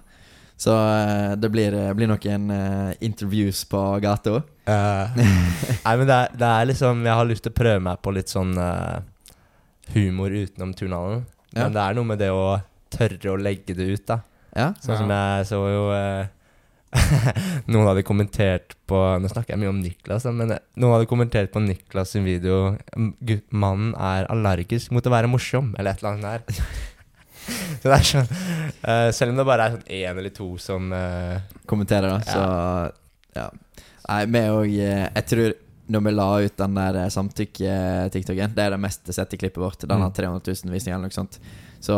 Så 0.62 0.76
eh, 0.76 1.36
det 1.42 1.50
blir, 1.50 1.74
eh, 1.74 1.94
blir 1.98 2.08
noen 2.12 2.52
uh, 2.52 2.92
interviews 3.02 3.64
på 3.66 3.80
gata. 4.04 4.42
Uh, 4.68 5.16
nei, 5.86 5.96
men 5.98 6.06
det 6.06 6.18
er, 6.18 6.36
det 6.38 6.48
er 6.48 6.68
liksom 6.70 7.00
Jeg 7.08 7.16
har 7.18 7.26
lyst 7.26 7.44
til 7.48 7.52
å 7.52 7.58
prøve 7.58 7.80
meg 7.82 7.98
på 8.04 8.14
litt 8.14 8.30
sånn 8.30 8.52
uh, 8.60 9.00
humor 9.96 10.30
utenom 10.30 10.76
turnhallen. 10.78 11.24
Men 11.56 11.74
det 11.74 11.82
er 11.82 11.98
noe 11.98 12.08
med 12.08 12.22
det 12.22 12.30
å 12.32 12.60
tørre 12.92 13.32
å 13.34 13.40
legge 13.40 13.74
det 13.76 13.88
ut, 13.90 14.06
da. 14.08 14.20
Ja. 14.56 14.70
Sånn 14.84 15.00
som 15.02 15.12
jeg 15.12 15.48
så 15.48 15.60
jo 15.72 15.84
eh, 15.96 16.28
Noen 17.72 17.88
hadde 17.88 18.04
kommentert 18.04 18.74
på 18.90 18.98
Nå 19.24 19.30
snakker 19.32 19.54
jeg 19.56 19.62
mye 19.62 19.70
om 19.72 19.80
Niklas, 19.80 20.26
men 20.36 20.52
eh, 20.58 20.60
noen 20.82 20.98
hadde 20.98 21.08
kommentert 21.08 21.52
på 21.54 21.62
Niklas 21.64 22.12
sin 22.16 22.26
video 22.28 22.76
"M- 22.98 23.14
'Mannen 23.52 23.94
er 23.96 24.28
allergisk 24.34 24.92
mot 24.92 25.06
å 25.08 25.14
være 25.14 25.30
morsom', 25.32 25.74
eller 25.80 25.92
et 25.96 26.04
eller 26.04 26.18
annet 26.18 26.48
der. 26.52 26.66
Så 27.82 27.88
det 27.90 27.96
er 27.96 28.06
sånn 28.06 28.28
uh, 28.30 29.10
Selv 29.16 29.32
om 29.34 29.40
det 29.40 29.46
bare 29.50 29.64
er 29.66 29.72
sånn 29.78 29.88
én 29.98 30.20
eller 30.20 30.30
to 30.36 30.50
som 30.62 30.92
uh, 30.94 31.40
kommenterer, 31.66 32.12
da. 32.12 32.20
Så 32.22 32.44
ja. 33.40 33.48
Nei, 34.12 34.20
vi 34.30 34.42
òg 34.52 34.76
Jeg 34.76 35.26
tror 35.32 35.56
når 35.92 36.04
vi 36.06 36.12
la 36.14 36.28
ut 36.46 36.58
den 36.60 36.76
der 36.78 37.00
samtykke-tiktoken 37.12 38.54
Det 38.56 38.64
er 38.68 38.76
det 38.76 38.80
mest 38.84 39.10
sette 39.16 39.40
klippet 39.40 39.60
vårt. 39.64 39.82
Den 39.88 40.04
har 40.06 40.12
Mm. 40.12 40.16
300 40.16 40.54
000 40.66 40.72
visninger 40.76 40.96
eller 41.00 41.10
noe 41.10 41.16
sånt. 41.18 41.40
Så 41.84 41.98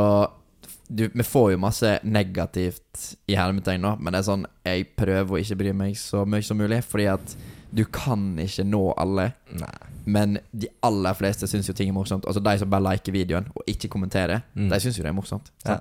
du, 0.88 1.08
vi 1.14 1.24
får 1.24 1.52
jo 1.54 1.58
masse 1.64 2.00
negativt 2.04 3.16
i 3.32 3.36
hermetegn 3.40 3.82
nå, 3.82 3.96
men 4.00 4.14
det 4.14 4.20
er 4.20 4.28
sånn 4.28 4.46
Jeg 4.66 4.88
prøver 5.00 5.32
å 5.38 5.40
ikke 5.42 5.58
bry 5.58 5.72
meg 5.74 5.96
så 5.98 6.26
mye 6.28 6.44
som 6.46 6.58
mulig, 6.60 6.82
fordi 6.86 7.08
at 7.14 7.36
du 7.74 7.84
kan 7.90 8.36
ikke 8.38 8.66
nå 8.70 8.94
alle. 9.02 9.32
Nei. 9.58 9.72
Men 10.06 10.36
de 10.52 10.68
aller 10.86 11.16
fleste 11.18 11.48
syns 11.50 11.66
jo 11.70 11.74
ting 11.74 11.90
er 11.90 11.96
morsomt. 11.96 12.26
Altså 12.30 12.44
De 12.44 12.54
som 12.62 12.70
bare 12.70 12.84
liker 12.86 13.16
videoen 13.16 13.48
og 13.56 13.64
ikke 13.68 13.90
kommenterer, 13.90 14.44
Mm. 14.54 14.70
de 14.70 14.80
syns 14.84 14.98
jo 15.00 15.04
det 15.04 15.10
er 15.10 15.18
morsomt. 15.18 15.50
Ja. 15.66 15.80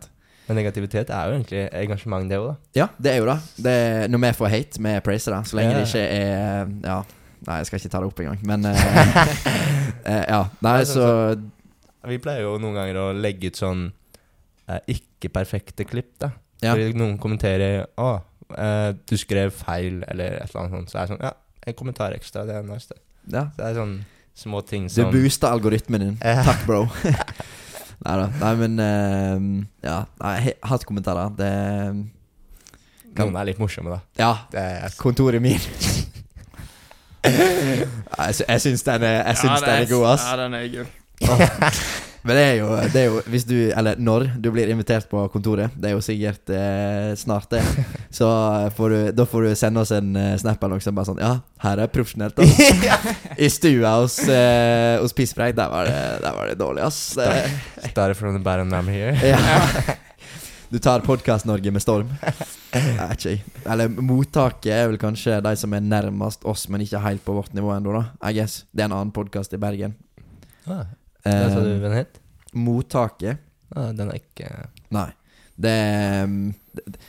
Men 0.48 0.56
negativitet 0.56 1.10
er 1.10 1.26
jo 1.28 1.34
egentlig 1.36 1.68
engasjement, 1.72 2.28
det 2.30 2.38
òg, 2.40 2.46
da. 2.48 2.54
Ja, 2.80 2.86
det 2.98 3.12
er 3.12 3.18
jo 3.20 3.26
da. 3.26 3.36
det 3.62 3.72
er, 3.72 4.08
når 4.08 4.18
vi 4.24 4.32
får 4.38 4.48
hate, 4.50 4.82
vi 4.82 4.94
praiser 5.00 5.36
det. 5.36 5.42
Så 5.50 5.56
lenge 5.56 5.72
Ja. 5.72 5.78
det 5.78 5.88
ikke 5.88 6.06
er 6.08 6.72
Ja, 6.88 7.02
nei, 7.46 7.56
jeg 7.58 7.66
skal 7.66 7.78
ikke 7.78 7.90
ta 7.90 8.00
det 8.00 8.06
opp 8.08 8.20
engang. 8.20 8.40
Men 8.46 8.64
uh, 8.66 8.72
uh, 10.06 10.24
Ja. 10.32 10.40
Nei, 10.62 10.78
så 10.84 11.36
Vi 12.08 12.18
pleier 12.18 12.42
jo 12.48 12.56
noen 12.58 12.74
ganger 12.74 12.96
å 12.98 13.12
legge 13.14 13.46
ut 13.52 13.56
sånn 13.60 13.92
ikke-perfekte 14.88 15.84
klipp, 15.88 16.12
da. 16.22 16.30
Ja. 16.62 16.74
Fordi 16.74 16.92
noen 16.94 17.18
kommenterer 17.18 17.86
'Å, 17.98 18.10
eh, 18.56 18.92
du 19.06 19.16
skrev 19.16 19.50
feil', 19.52 20.04
eller 20.08 20.38
et 20.42 20.50
eller 20.50 20.60
annet 20.62 20.72
sånt. 20.78 20.90
Så 20.90 20.98
er 20.98 21.06
det 21.06 21.08
sånn 21.16 21.22
Ja, 21.22 21.32
en 21.66 21.74
kommentar 21.74 22.12
ekstra, 22.14 22.46
det 22.46 22.54
er 22.56 22.62
nice, 22.62 22.88
det. 22.88 22.98
ja. 23.32 23.44
Så 23.50 23.56
det 23.56 23.66
er 23.66 23.74
sånn 23.80 24.04
små 24.34 24.60
ting 24.66 24.86
Du 24.88 24.94
Det 25.02 25.12
booster 25.12 25.48
algoritmen 25.48 26.00
din. 26.00 26.16
Takk, 26.18 26.64
bro. 26.66 26.84
nei 28.04 28.16
da. 28.16 28.26
Nei, 28.40 28.54
men 28.56 28.78
uh, 28.80 29.64
Ja. 29.82 30.04
Nei, 30.20 30.40
hatt 30.40 30.62
hatkommentarer, 30.62 31.36
det 31.36 32.06
Noen 33.18 33.36
er 33.36 33.44
litt 33.44 33.58
morsomme, 33.58 33.90
da. 33.90 34.00
Ja. 34.18 34.32
Det 34.50 34.58
er, 34.60 34.88
Kontoret 34.98 35.42
min. 35.42 35.60
Jeg, 37.24 38.34
sy- 38.34 38.58
syns 38.58 38.82
den 38.82 39.02
er, 39.02 39.22
jeg 39.28 39.36
syns 39.36 39.60
Ja, 39.60 39.66
den 39.66 39.82
er 39.82 39.86
god, 39.90 40.06
ass. 40.12 40.24
Ja, 40.26 40.36
den 40.36 40.54
er 40.54 40.68
gull. 40.72 42.08
Men 42.22 42.38
det 42.38 42.42
er, 42.42 42.52
jo, 42.60 42.68
det 42.92 43.00
er 43.00 43.08
jo 43.08 43.22
Hvis 43.32 43.44
du, 43.48 43.56
eller 43.74 43.98
når 43.98 44.28
du 44.38 44.48
blir 44.54 44.70
invitert 44.70 45.08
på 45.10 45.24
kontoret, 45.32 45.74
det 45.74 45.90
er 45.90 45.96
jo 45.96 46.02
sikkert 46.04 46.52
eh, 46.54 47.10
snart 47.18 47.50
det, 47.50 47.62
så 48.18 48.28
får 48.76 48.94
du, 48.94 48.98
da 49.18 49.26
får 49.26 49.48
du 49.48 49.56
sende 49.58 49.82
oss 49.82 49.90
en 49.96 50.14
eh, 50.18 50.36
snap 50.38 50.62
eller 50.62 50.78
noe 50.78 50.84
sånt. 50.84 50.96
Bare 50.98 51.10
sånn 51.10 51.22
Ja, 51.22 51.32
her 51.64 51.82
er 51.82 51.90
profesjonelt, 51.90 52.38
ass. 52.38 53.02
I 53.44 53.50
stua 53.50 53.96
hos, 53.98 54.20
eh, 54.30 55.00
hos 55.02 55.16
Pisspreik, 55.18 55.56
der, 55.58 55.90
der 56.22 56.38
var 56.38 56.52
det 56.52 56.56
dårlig, 56.62 56.86
ass. 56.86 57.00
Started 57.90 58.14
from 58.18 58.38
the 58.38 58.44
bottom, 58.44 58.70
I'm 58.76 58.90
here. 58.92 59.16
ja. 59.32 59.98
Du 60.72 60.78
tar 60.80 61.02
Podkast-Norge 61.04 61.74
med 61.74 61.82
storm. 61.84 62.14
Ikke. 62.72 63.34
Eller 63.68 63.90
mottaket 63.92 64.70
er 64.72 64.86
vel 64.88 64.96
kanskje 65.00 65.42
de 65.44 65.52
som 65.60 65.74
er 65.76 65.84
nærmest 65.84 66.46
oss, 66.48 66.64
men 66.72 66.86
ikke 66.86 67.02
helt 67.02 67.26
på 67.26 67.34
vårt 67.36 67.52
nivå 67.52 67.74
ennå, 67.74 67.98
da. 67.98 68.30
I 68.30 68.38
guess. 68.38 68.62
Det 68.72 68.86
er 68.86 68.88
en 68.88 68.96
annen 69.02 69.12
podkast 69.12 69.52
i 69.52 69.60
Bergen. 69.60 69.98
Ah, 70.70 70.86
det 71.24 71.52
sa 71.52 71.60
du 71.62 71.70
Eh, 71.74 71.80
den 71.84 71.92
het? 71.96 72.20
mottaket 72.52 73.38
Ah, 73.74 73.88
den 73.96 74.10
er 74.10 74.18
ikke 74.18 74.48
Nei. 74.92 75.08
Det 75.56 75.70
er 75.70 76.24
um, 76.26 76.54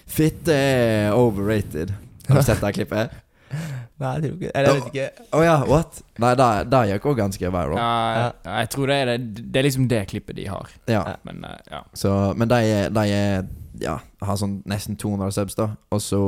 Fitte 0.07 0.53
er 0.55 1.11
overrated. 1.17 1.91
Har 2.29 2.39
du 2.39 2.45
sett 2.47 2.61
det 2.63 2.71
klippet? 2.77 3.11
Nei, 4.01 4.11
jeg 4.15 4.23
tror 4.23 4.37
ikke 4.37 4.51
Eller 4.55 4.69
jeg 4.69 4.77
vet 4.79 4.87
ikke. 4.93 5.25
Å 5.37 5.41
ja, 5.43 5.55
what? 5.69 5.99
Nei, 6.23 6.31
det 6.39 6.79
gikk 6.89 7.05
òg 7.11 7.19
ganske 7.19 7.51
viral. 7.53 7.75
Ja, 7.77 7.89
ja, 8.17 8.55
jeg 8.63 8.69
tror 8.73 8.89
det 8.91 8.95
er 9.01 9.11
det. 9.11 9.43
Det 9.53 9.59
er 9.61 9.67
liksom 9.67 9.87
det 9.91 10.01
klippet 10.11 10.37
de 10.39 10.47
har. 10.49 10.71
Ja. 10.91 11.03
Men 11.27 11.43
eh, 11.47 11.59
ja. 11.71 11.81
Så, 11.97 12.11
men 12.39 12.51
de 12.51 12.59
er, 12.77 12.89
de 12.95 13.03
er 13.17 13.43
Ja, 13.83 13.97
har 14.23 14.39
sånn 14.39 14.61
nesten 14.69 14.95
200 14.99 15.31
subs, 15.35 15.55
da. 15.59 15.69
Og 15.93 16.01
så 16.03 16.21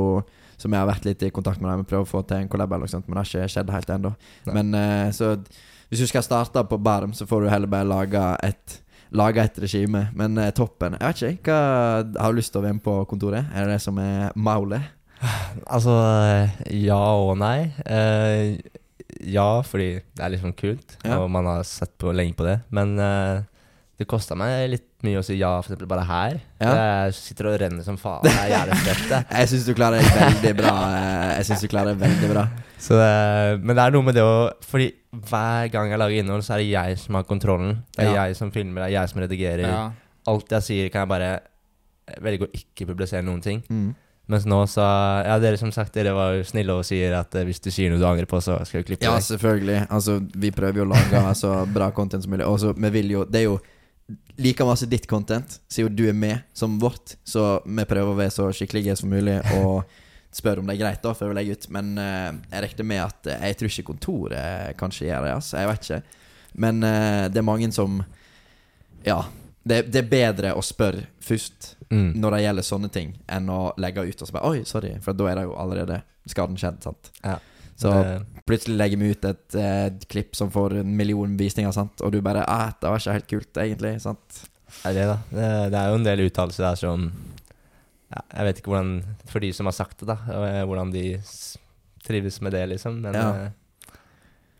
Som 0.60 0.72
jeg 0.72 0.80
har 0.80 0.88
vært 0.88 1.04
litt 1.08 1.22
i 1.26 1.30
kontakt 1.34 1.60
med 1.60 1.68
dem 1.72 1.82
og 1.84 1.88
prøvd 1.90 2.06
å 2.06 2.10
få 2.10 2.22
til 2.28 2.40
en 2.44 2.48
collab, 2.52 2.72
eller 2.72 2.88
noe 2.88 2.92
sånt, 2.92 3.08
men 3.08 3.16
det 3.18 3.24
har 3.24 3.32
ikke 3.32 3.54
skjedd 3.56 3.72
helt 3.74 3.90
ennå. 3.96 4.12
Men 4.56 4.70
eh, 4.78 5.08
så 5.12 5.34
hvis 5.88 6.00
du 6.02 6.06
skal 6.10 6.22
starte 6.26 6.62
på 6.68 6.78
Barm, 6.82 7.12
så 7.14 7.26
får 7.26 7.42
du 7.46 7.48
heller 7.52 7.70
bare 7.70 7.84
lage 7.88 8.24
et 8.42 8.82
Lage 9.16 9.38
et 9.38 9.58
regime. 9.62 10.00
Men 10.18 10.34
eh, 10.42 10.50
toppen 10.50 10.96
Jeg 10.98 11.06
vet 11.12 11.20
ikke. 11.38 11.54
Hva 11.54 12.22
Har 12.24 12.32
du 12.32 12.40
lyst 12.40 12.50
til 12.52 12.58
å 12.58 12.64
være 12.64 12.74
med 12.74 12.82
på 12.82 12.94
kontoret? 13.06 13.46
Er 13.54 13.64
det 13.68 13.76
det 13.76 13.82
som 13.84 13.98
er 14.02 14.32
maulet? 14.34 14.82
Altså, 15.70 15.94
ja 16.74 16.98
og 17.14 17.36
nei. 17.38 17.70
Eh, 17.86 18.58
ja, 19.30 19.46
fordi 19.64 20.00
det 20.02 20.24
er 20.26 20.32
liksom 20.34 20.52
kult, 20.58 20.96
Ja. 21.06 21.20
og 21.22 21.30
man 21.30 21.46
har 21.46 21.62
sett 21.64 21.94
på 22.02 22.10
lenge 22.12 22.34
på 22.36 22.44
det. 22.44 22.58
Men 22.74 22.98
eh, 22.98 23.44
det 23.96 24.08
kosta 24.10 24.34
meg 24.36 24.66
litt 24.74 24.90
mye 25.04 25.18
å 25.20 25.24
si 25.24 25.36
ja, 25.36 25.50
eksempel 25.60 25.86
bare 25.90 26.04
her. 26.08 26.38
Ja. 26.60 26.70
Jeg 27.06 27.14
sitter 27.18 27.50
og 27.50 27.58
renner 27.60 27.84
som 27.84 27.96
faen. 28.00 28.22
Det 28.24 28.32
er 28.32 28.48
jævlig 28.54 28.78
fett. 28.86 29.26
Jeg 29.40 29.48
syns 29.52 29.66
du 29.68 29.74
klarer 29.76 30.00
det 30.00 30.12
veldig 30.16 30.52
bra. 30.56 30.72
eh, 30.96 31.32
Jeg 31.36 31.44
synes 31.50 31.60
du 31.60 31.68
klarer 31.68 31.92
det 31.94 32.00
veldig 32.00 32.30
bra. 32.32 32.46
Så, 32.78 32.96
det- 33.00 33.60
men 33.62 33.76
det 33.76 33.82
er 33.84 33.90
noe 33.92 34.02
med 34.02 34.14
det 34.14 34.22
å 34.24 34.50
Fordi 34.64 34.88
hver 35.16 35.68
gang 35.72 35.90
jeg 35.90 35.98
lager 35.98 36.18
innhold, 36.22 36.42
så 36.44 36.54
er 36.56 36.58
det 36.64 36.70
jeg 36.72 36.98
som 36.98 37.14
har 37.14 37.24
kontrollen. 37.24 37.82
Det 37.96 38.04
er 38.06 38.14
Ja. 38.14 38.24
jeg 38.26 38.36
som 38.36 38.50
filmer, 38.50 38.82
det 38.84 38.88
er 38.94 39.00
jeg 39.00 39.08
som 39.12 39.20
redigerer. 39.22 39.62
ja. 39.68 39.90
Alt 40.26 40.48
jeg 40.50 40.62
sier, 40.62 40.88
kan 40.90 41.04
jeg 41.06 41.08
bare 41.08 41.30
velge 42.22 42.46
å 42.46 42.50
ikke 42.54 42.86
publisere 42.88 43.22
noen 43.24 43.40
ting. 43.42 43.62
Mm. 43.70 43.94
Mens 44.28 44.44
nå 44.44 44.58
så 44.66 44.82
Ja, 45.24 45.38
dere 45.38 45.56
som 45.56 45.70
sagt, 45.70 45.92
dere 45.94 46.12
var 46.12 46.32
jo 46.34 46.42
snille 46.42 46.74
og 46.74 46.84
sier 46.84 47.14
at 47.20 47.34
eh, 47.38 47.44
hvis 47.46 47.60
du 47.62 47.70
sier 47.70 47.90
noe 47.92 47.98
du 48.00 48.04
angrer 48.08 48.26
på, 48.26 48.40
så 48.42 48.58
skal 48.66 48.82
vi 48.82 48.88
klippe 48.90 49.04
Ja, 49.06 49.14
det. 49.14 49.22
selvfølgelig. 49.28 49.86
Altså, 49.88 50.18
vi 50.34 50.50
prøver 50.50 50.82
jo 50.82 50.84
å 50.88 50.92
lage 50.96 51.34
så 51.38 51.52
bra 51.72 51.90
content 51.92 52.24
som 52.24 52.32
mulig. 52.32 52.44
Og 52.46 52.58
så 52.58 52.72
vi 52.74 52.90
vil 52.90 53.10
jo 53.10 53.24
Det 53.24 53.40
er 53.40 53.44
jo 53.44 53.60
like 54.36 54.64
masse 54.68 54.86
ditt 54.86 55.06
content, 55.10 55.60
siden 55.68 55.96
du 55.96 56.04
er 56.08 56.16
med, 56.16 56.44
som 56.52 56.78
vårt. 56.80 57.16
Så 57.24 57.62
vi 57.64 57.86
prøver 57.88 58.12
å 58.12 58.18
være 58.18 58.34
så 58.34 58.50
skikkelige 58.52 58.96
som 59.00 59.10
mulig 59.12 59.38
og 59.56 59.86
spør 60.36 60.60
om 60.60 60.68
det 60.68 60.76
er 60.76 60.82
greit, 60.82 61.00
da, 61.04 61.14
før 61.16 61.32
vi 61.32 61.38
legger 61.38 61.56
ut. 61.56 61.68
Men 61.72 61.94
uh, 61.96 62.28
jeg 62.52 62.66
regner 62.66 62.88
med 62.90 63.02
at 63.06 63.30
uh, 63.30 63.46
Jeg 63.48 63.56
tror 63.56 63.72
ikke 63.72 63.86
kontoret 63.92 64.76
kanskje 64.76 65.08
gjør 65.08 65.24
det, 65.24 65.32
altså. 65.38 65.56
Jeg 65.62 65.70
vet 65.72 65.88
ikke. 65.88 66.20
Men 66.66 66.84
uh, 66.84 67.24
det 67.32 67.40
er 67.40 67.48
mange 67.48 67.72
som 67.72 68.02
Ja. 69.06 69.22
Det, 69.66 69.80
det 69.90 70.04
er 70.04 70.10
bedre 70.12 70.52
å 70.54 70.62
spørre 70.62 71.08
først 71.18 71.72
Mm. 71.90 72.16
når 72.18 72.30
det 72.34 72.38
gjelder 72.42 72.64
sånne 72.66 72.88
ting, 72.90 73.10
enn 73.30 73.50
å 73.52 73.60
legge 73.78 74.02
ut 74.02 74.22
og 74.22 74.26
så 74.26 74.34
bare 74.34 74.48
Oi, 74.50 74.62
sorry. 74.66 74.96
For 75.04 75.14
da 75.14 75.28
er 75.30 75.38
det 75.38 75.44
jo 75.46 75.52
allerede 75.54 76.00
skaden 76.26 76.56
skjedd, 76.58 76.80
sant. 76.82 77.12
Ja. 77.22 77.36
Så 77.76 77.90
Det- 77.92 78.44
plutselig 78.46 78.76
legger 78.78 78.96
vi 78.98 79.10
ut 79.12 79.24
et 79.24 79.54
eh, 79.54 79.90
klipp 80.08 80.34
som 80.36 80.50
får 80.50 80.78
en 80.80 80.96
million 80.96 81.36
visninger, 81.36 81.72
sant? 81.72 82.00
og 82.00 82.12
du 82.12 82.20
bare 82.22 82.44
Æh, 82.46 82.72
'Det 82.80 82.88
var 82.90 82.98
ikke 82.98 83.12
helt 83.12 83.28
kult, 83.28 83.52
egentlig.' 83.54 84.00
Sant? 84.00 84.42
er 84.84 84.92
det, 84.94 85.06
da. 85.06 85.16
Det, 85.30 85.70
det 85.72 85.78
er 85.80 85.88
jo 85.88 85.94
en 85.94 86.04
del 86.04 86.18
uttalelser 86.30 86.64
der 86.64 86.74
som 86.74 87.12
ja, 88.12 88.20
Jeg 88.36 88.44
vet 88.46 88.56
ikke 88.58 88.70
hvordan 88.70 89.04
For 89.26 89.38
de 89.40 89.52
som 89.52 89.66
har 89.66 89.72
sagt 89.72 89.98
det, 90.00 90.06
da. 90.08 90.14
eh, 90.14 90.64
Hvordan 90.66 90.92
de 90.92 91.20
trives 92.04 92.40
med 92.42 92.52
det, 92.52 92.68
liksom. 92.68 93.00
Men, 93.02 93.14
Ja. 93.14 93.30
eh, 93.34 93.50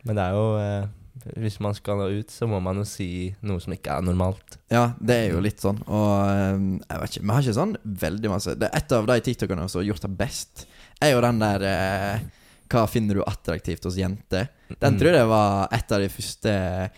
men 0.05 0.17
det 0.17 0.23
er 0.25 0.31
jo 0.33 0.89
Hvis 1.37 1.59
man 1.61 1.73
skal 1.75 1.97
nå 1.97 2.21
ut, 2.21 2.29
så 2.31 2.47
må 2.47 2.61
man 2.62 2.77
jo 2.77 2.85
si 2.85 3.35
noe 3.43 3.59
som 3.61 3.73
ikke 3.73 3.91
er 3.97 4.03
normalt. 4.03 4.59
Ja, 4.71 4.93
det 5.03 5.11
er 5.17 5.33
jo 5.33 5.41
litt 5.41 5.59
sånn. 5.59 5.81
Og 5.89 6.79
jeg 6.89 7.01
vet 7.01 7.11
ikke, 7.17 7.23
vi 7.23 7.33
har 7.33 7.43
ikke 7.43 7.55
sånn 7.55 7.77
veldig 7.87 8.29
masse 8.31 8.55
det 8.59 8.69
er 8.71 8.77
Et 8.77 8.93
av 8.93 9.07
de 9.07 9.21
TikTokene 9.21 9.69
som 9.69 9.81
har 9.81 9.87
gjort 9.95 10.03
det 10.03 10.19
best, 10.19 10.67
er 11.01 11.12
jo 11.12 11.21
den 11.23 11.39
der 11.39 11.62
eh, 11.62 12.21
Hva 12.69 12.87
finner 12.91 13.14
du 13.14 13.23
attraktivt 13.27 13.85
hos 13.85 13.97
jenter? 13.97 14.49
Den 14.81 14.95
Mm. 14.95 14.99
tror 15.01 15.12
jeg 15.14 15.27
var 15.29 15.69
et 15.73 15.93
av 15.93 16.01
de 16.01 16.09
første 16.09 16.51
eh, 16.51 16.89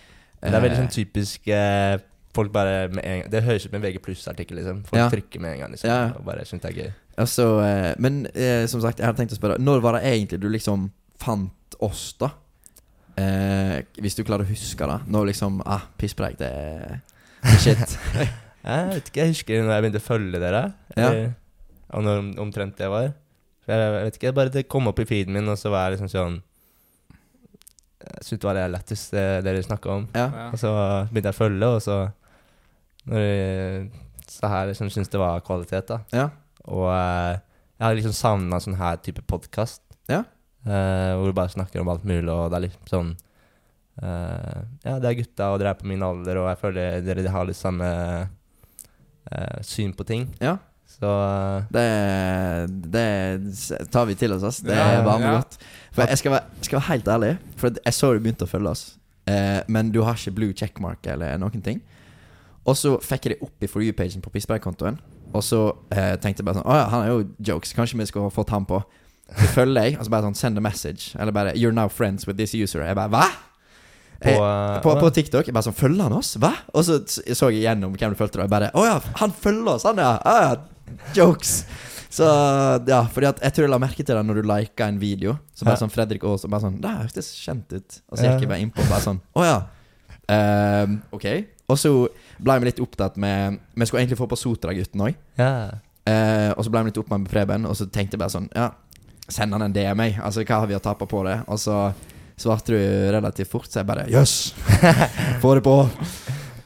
Det 0.42 0.54
er 0.54 0.60
veldig 0.64 0.78
sånn 0.78 0.92
typisk 0.94 1.48
eh, 1.48 1.98
Folk 2.34 2.52
bare 2.52 2.88
med 2.92 3.04
en 3.04 3.20
gang 3.22 3.30
Det 3.32 3.42
høres 3.42 3.64
ut 3.66 3.70
som 3.70 3.74
en 3.76 3.82
VG 3.82 3.98
pluss-artikkel, 4.04 4.56
liksom. 4.60 4.82
Folk 4.86 4.98
Ja. 5.00 5.08
trykker 5.10 5.40
med 5.40 5.52
en 5.54 5.60
gang, 5.60 5.70
liksom. 5.72 5.90
Ja. 5.90 6.12
Og 6.16 6.24
bare 6.24 6.44
syns 6.46 6.62
det 6.62 6.70
er 6.70 6.82
gøy. 6.84 6.92
Altså, 7.18 7.46
eh, 7.64 7.94
men 7.98 8.26
eh, 8.34 8.66
som 8.66 8.80
sagt, 8.80 8.98
jeg 9.00 9.06
hadde 9.06 9.18
tenkt 9.18 9.32
å 9.34 9.38
spørre 9.40 9.58
Når 9.58 9.80
var 9.82 9.92
det 9.98 10.04
egentlig 10.04 10.40
du 10.40 10.48
liksom 10.48 10.90
fant 11.18 11.74
oss, 11.80 12.12
da? 12.20 12.30
Eh, 13.18 13.82
hvis 13.98 14.14
du 14.14 14.22
klarer 14.24 14.44
å 14.46 14.48
huske 14.48 14.86
det. 14.86 14.98
Når 15.10 15.26
liksom 15.32 15.60
Ah, 15.66 15.82
pisspreik, 15.98 16.38
det 16.38 16.46
er 16.52 17.00
det 17.42 17.54
er 17.54 17.58
shit. 17.58 17.98
Jeg 18.68 18.88
vet 18.90 19.06
ikke, 19.08 19.22
jeg 19.22 19.28
husker 19.32 19.62
når 19.62 19.70
jeg 19.72 19.82
begynte 19.84 20.00
å 20.02 20.04
følge 20.04 20.38
dere. 20.42 20.62
Ja. 20.98 21.10
Og 21.96 22.02
når 22.04 22.38
omtrent 22.42 22.76
det 22.76 22.88
var. 22.90 23.12
Jeg, 23.68 23.78
jeg 23.78 24.04
vet 24.06 24.18
ikke, 24.20 24.34
bare 24.36 24.52
det 24.54 24.68
kom 24.72 24.88
opp 24.90 25.00
i 25.02 25.06
feeden 25.08 25.36
min, 25.36 25.48
og 25.52 25.58
så 25.60 25.72
var 25.72 25.86
jeg 25.86 25.98
liksom 25.98 26.12
sånn 26.12 26.36
Jeg 27.98 28.24
syntes 28.24 28.40
det 28.40 28.48
var 28.48 28.56
det 28.56 28.66
lettest 28.72 29.12
det 29.12 29.26
dere 29.44 29.64
snakka 29.66 29.94
om. 29.94 30.08
ja. 30.16 30.28
Ja. 30.28 30.50
Og 30.52 30.60
så 30.60 30.72
begynte 31.10 31.32
jeg 31.32 31.36
å 31.36 31.42
følge, 31.42 31.72
og 31.76 31.82
så 31.84 31.98
Når 33.08 33.24
jeg 33.24 33.88
så 34.28 34.48
her 34.52 34.68
liksom 34.68 34.90
syntes 34.92 35.08
det 35.12 35.20
var 35.20 35.40
kvalitet, 35.44 35.88
da. 35.88 36.02
ja. 36.12 36.28
Og 36.68 36.84
eh, 36.92 37.38
jeg 37.78 37.86
har 37.86 37.94
liksom 37.96 38.12
savna 38.16 38.58
sånn 38.60 38.76
her 38.76 38.98
type 39.00 39.22
podkast. 39.30 39.80
Ja. 40.10 40.24
Uh, 40.66 41.14
hvor 41.16 41.30
du 41.30 41.36
bare 41.36 41.52
snakker 41.52 41.80
om 41.80 41.88
alt 41.88 42.04
mulig, 42.04 42.28
og 42.28 42.50
det 42.50 42.58
er 42.58 42.64
liksom 42.66 42.88
sånn 42.90 43.10
uh, 44.02 44.58
Ja, 44.82 44.96
det 44.98 45.06
er 45.06 45.18
gutta, 45.20 45.52
og 45.52 45.60
dere 45.62 45.70
er 45.72 45.78
på 45.78 45.86
min 45.88 46.02
alder, 46.04 46.40
og 46.42 46.48
jeg 46.50 46.60
føler 46.60 46.98
dere 47.06 47.30
har 47.32 47.46
litt 47.48 47.56
samme 47.56 47.88
uh, 48.26 49.60
syn 49.64 49.94
på 49.96 50.04
ting. 50.08 50.26
ja. 50.42 50.58
Så 50.98 51.08
eh, 51.08 51.66
Det, 51.70 51.84
det 52.90 53.88
tar 53.94 54.06
vi 54.08 54.16
til 54.18 54.32
oss, 54.34 54.42
ass. 54.48 54.60
Det 54.66 54.74
Ja, 54.74 55.02
var 55.06 55.18
med 55.22 55.28
ja. 55.28 55.36
godt. 55.38 55.58
For 55.94 56.06
jeg 56.10 56.18
skal, 56.20 56.32
være, 56.36 56.62
skal 56.66 56.78
være 56.80 56.88
helt 56.92 57.08
ærlig, 57.08 57.30
for 57.58 57.78
jeg 57.84 57.94
så 57.96 58.10
du 58.14 58.18
begynte 58.24 58.46
å 58.46 58.50
følge 58.50 58.70
oss, 58.70 58.82
eh, 59.30 59.60
men 59.68 59.92
du 59.94 60.02
har 60.06 60.18
ikke 60.18 60.34
blue 60.36 60.52
checkmark 60.54 61.06
eller 61.10 61.38
noen 61.42 61.62
ting. 61.64 61.80
Og 62.68 62.76
så 62.76 62.96
fikk 63.00 63.26
jeg 63.28 63.36
det 63.36 63.42
opp 63.46 63.64
i 63.64 63.70
For 63.70 63.80
you-pagen 63.82 64.20
på 64.22 64.30
Pissberg-kontoen. 64.34 64.98
Og 65.32 65.42
så 65.44 65.60
eh, 65.92 66.14
tenkte 66.20 66.42
jeg 66.42 66.46
bare 66.48 66.58
sånn 66.60 66.68
Å 66.68 66.76
ja, 66.76 66.84
han 66.92 67.02
er 67.04 67.08
jo 67.12 67.22
jokes. 67.50 67.72
Kanskje 67.76 67.98
vi 68.00 68.06
skulle 68.08 68.30
fått 68.32 68.50
han 68.52 68.64
på. 68.68 68.78
Så 69.28 69.48
følger 69.56 69.84
jeg, 69.90 69.96
og 70.00 70.06
så 70.06 70.12
bare 70.12 70.24
sånn 70.28 70.36
Send 70.38 70.60
a 70.60 70.62
message. 70.64 71.10
Eller 71.20 71.32
bare 71.36 71.52
You're 71.56 71.72
now 71.76 71.88
friends 71.92 72.26
with 72.28 72.38
this 72.40 72.54
user. 72.56 72.82
Jeg 72.84 72.96
bare 72.98 73.12
Hva? 73.12 73.26
på, 74.18 74.28
Eh, 74.28 74.34
eh, 74.34 74.80
på, 74.82 74.94
på 74.98 75.10
TikTok. 75.14 75.46
Jeg 75.48 75.54
bare 75.54 75.68
sånn 75.68 75.76
Følger 75.78 76.08
han 76.08 76.16
oss? 76.18 76.34
Hva? 76.42 76.52
Og 76.74 76.84
så 76.88 76.98
så 77.08 77.50
jeg 77.54 77.62
gjennom 77.66 77.92
hvem 77.96 78.12
du 78.16 78.18
fulgte, 78.18 78.40
og 78.40 78.46
jeg 78.48 78.52
bare 78.52 78.70
Å 78.74 78.84
ja, 78.88 78.96
han 79.20 79.32
følger 79.32 79.74
oss, 79.76 79.84
han 79.88 80.00
ja. 80.02 80.14
Ah, 80.26 80.40
ja. 80.42 80.56
Jokes. 81.18 81.62
Så 82.08 82.24
ja, 82.88 83.02
fordi 83.12 83.28
at 83.28 83.42
jeg 83.44 83.54
tror 83.54 83.66
jeg 83.66 83.72
la 83.72 83.80
merke 83.82 84.02
til 84.02 84.16
det 84.16 84.22
når 84.24 84.40
du 84.40 84.48
lika 84.48 84.88
en 84.88 85.00
video. 85.00 85.36
Så 85.54 85.66
bare 85.68 85.80
sånn 85.80 85.92
Fredrik 85.92 86.24
Aas 86.24 86.46
og 86.46 86.52
bare 86.54 86.64
sånn 86.64 86.78
Det 86.82 86.94
hørtes 87.02 87.28
kjent 87.36 87.74
ut. 87.74 87.98
Og 88.08 88.16
så 88.16 88.24
gikk 88.30 88.46
jeg 88.46 88.50
bare 88.50 88.64
innpå 88.64 88.84
og 88.84 88.90
bare 88.90 89.04
sånn 89.04 89.20
Å 89.36 89.44
ja. 89.44 89.58
Um, 90.28 90.98
ok. 91.16 91.26
Og 91.68 91.78
så 91.80 91.92
ble 92.40 92.56
vi 92.60 92.68
litt 92.70 92.80
opptatt 92.84 93.16
med 93.20 93.60
Vi 93.76 93.88
skulle 93.88 94.02
egentlig 94.04 94.20
få 94.20 94.28
på 94.30 94.40
Sotra-gutten 94.40 95.04
òg. 95.08 95.20
ja. 95.40 95.52
Uh, 96.08 96.54
og 96.56 96.62
så 96.64 96.70
ble 96.72 96.80
vi 96.80 96.88
litt 96.88 96.98
opptatt 97.02 97.20
med 97.20 97.28
Preben, 97.28 97.66
og 97.68 97.74
så 97.76 97.84
tenkte 97.92 98.16
jeg 98.16 98.22
bare 98.22 98.32
sånn 98.32 98.46
Ja, 98.56 98.70
send 99.28 99.52
han 99.52 99.66
en 99.66 99.74
DM, 99.76 100.00
jeg. 100.06 100.16
Altså, 100.24 100.40
hva 100.40 100.62
har 100.62 100.70
vi 100.70 100.78
å 100.78 100.80
tape 100.80 101.04
på 101.10 101.20
det? 101.26 101.36
Og 101.52 101.60
så 101.60 101.76
svarte 102.38 102.72
du 102.72 103.12
relativt 103.12 103.52
fort, 103.52 103.68
så 103.68 103.82
jeg 103.82 103.90
bare 103.90 104.08
Jøss! 104.08 104.54
Få 105.42 105.58
det 105.58 105.66
på! 105.68 105.78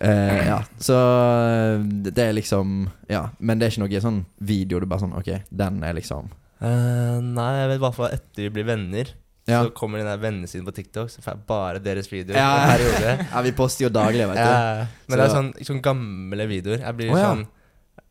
Eh, 0.03 0.47
ja, 0.49 0.59
så 0.83 0.97
eh, 0.99 1.83
det 2.11 2.19
er 2.19 2.33
liksom 2.35 2.89
Ja, 3.07 3.29
men 3.39 3.61
det 3.61 3.69
er 3.69 3.75
ikke 3.75 3.85
noe 3.85 4.01
sånn 4.03 4.17
video 4.43 4.81
du 4.83 4.87
bare 4.91 5.05
sånn 5.05 5.13
Ok, 5.15 5.29
den 5.55 5.77
er 5.87 5.95
liksom 5.95 6.27
uh, 6.59 7.19
nei, 7.23 7.51
jeg 7.61 7.69
vet 7.71 7.79
i 7.79 7.83
hvert 7.85 7.99
fall 8.01 8.17
etter 8.17 8.49
vi 8.49 8.51
blir 8.57 8.67
venner, 8.67 9.13
Ja, 9.47 9.61
så 9.63 9.71
kommer 9.77 10.03
den 10.03 10.11
der 10.11 10.19
vennesiden 10.23 10.67
på 10.67 10.75
TikTok, 10.75 11.11
så 11.13 11.23
får 11.23 11.33
jeg 11.37 11.45
bare 11.49 11.83
deres 11.83 12.11
videoer. 12.11 12.39
Ja. 12.39 13.23
ja 13.33 13.43
vi 13.47 13.55
poster 13.59 13.87
jo 13.87 13.93
daglig, 13.95 14.27
vet 14.31 14.39
du. 14.39 14.43
Ja, 14.43 14.87
men 15.07 15.19
det 15.19 15.25
er 15.25 15.31
Så- 15.31 15.39
sånn, 15.39 15.53
sånn 15.71 15.83
gamle 15.83 16.47
videoer. 16.51 16.83
Jeg 16.83 16.99
blir 16.99 17.11
ja. 17.15 17.25
sånn 17.31 17.47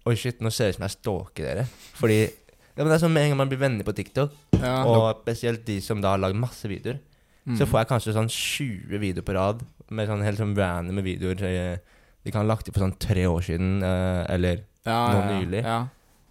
Oi, 0.07 0.15
shit, 0.17 0.39
nå 0.41 0.49
ser 0.49 0.65
det 0.71 0.73
ut 0.73 0.79
som 0.79 0.87
jeg 0.87 0.95
stalker 0.95 1.45
dere. 1.45 1.63
Fordi 1.99 2.17
ja, 2.23 2.79
men 2.81 2.89
det 2.89 2.95
er 2.95 3.03
sånn 3.03 3.13
Med 3.13 3.27
en 3.27 3.33
gang 3.33 3.39
man 3.43 3.51
blir 3.51 3.59
venner 3.61 3.85
på 3.85 3.93
TikTok, 3.99 4.31
Ja. 4.57 4.81
og 4.87 5.21
spesielt 5.25 5.65
de 5.67 5.79
som 5.83 6.01
da 6.01 6.15
har 6.15 6.23
lagd 6.23 6.39
masse 6.39 6.67
videoer, 6.71 6.99
Mm. 7.41 7.55
så 7.57 7.65
får 7.65 7.79
jeg 7.79 7.87
kanskje 7.89 8.13
sånn 8.13 8.27
20 8.29 8.99
videoer 9.01 9.25
på 9.25 9.33
rad 9.33 9.63
med 9.91 10.09
sånn 10.09 10.23
helt 10.25 10.39
sånn 10.39 10.55
randome 10.57 11.03
videoer. 11.05 11.43
eh, 11.47 11.99
De 12.23 12.31
kan 12.31 12.43
ha 12.43 12.47
lagt 12.47 12.67
ut 12.67 12.73
for 12.73 12.85
sånn 12.85 12.97
tre 13.01 13.25
år 13.27 13.41
siden, 13.45 13.81
eh, 13.83 14.23
eller 14.33 14.63
ja, 14.85 14.99
nå 15.11 15.17
ja, 15.17 15.21
ja. 15.21 15.39
nylig. 15.39 15.63
Ja. 15.65 15.79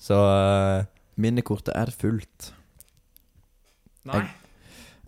Så 0.00 0.16
eh, 0.16 0.88
Minnekortet 1.20 1.74
er 1.76 1.90
fullt. 1.92 2.52
Nei. 4.08 4.22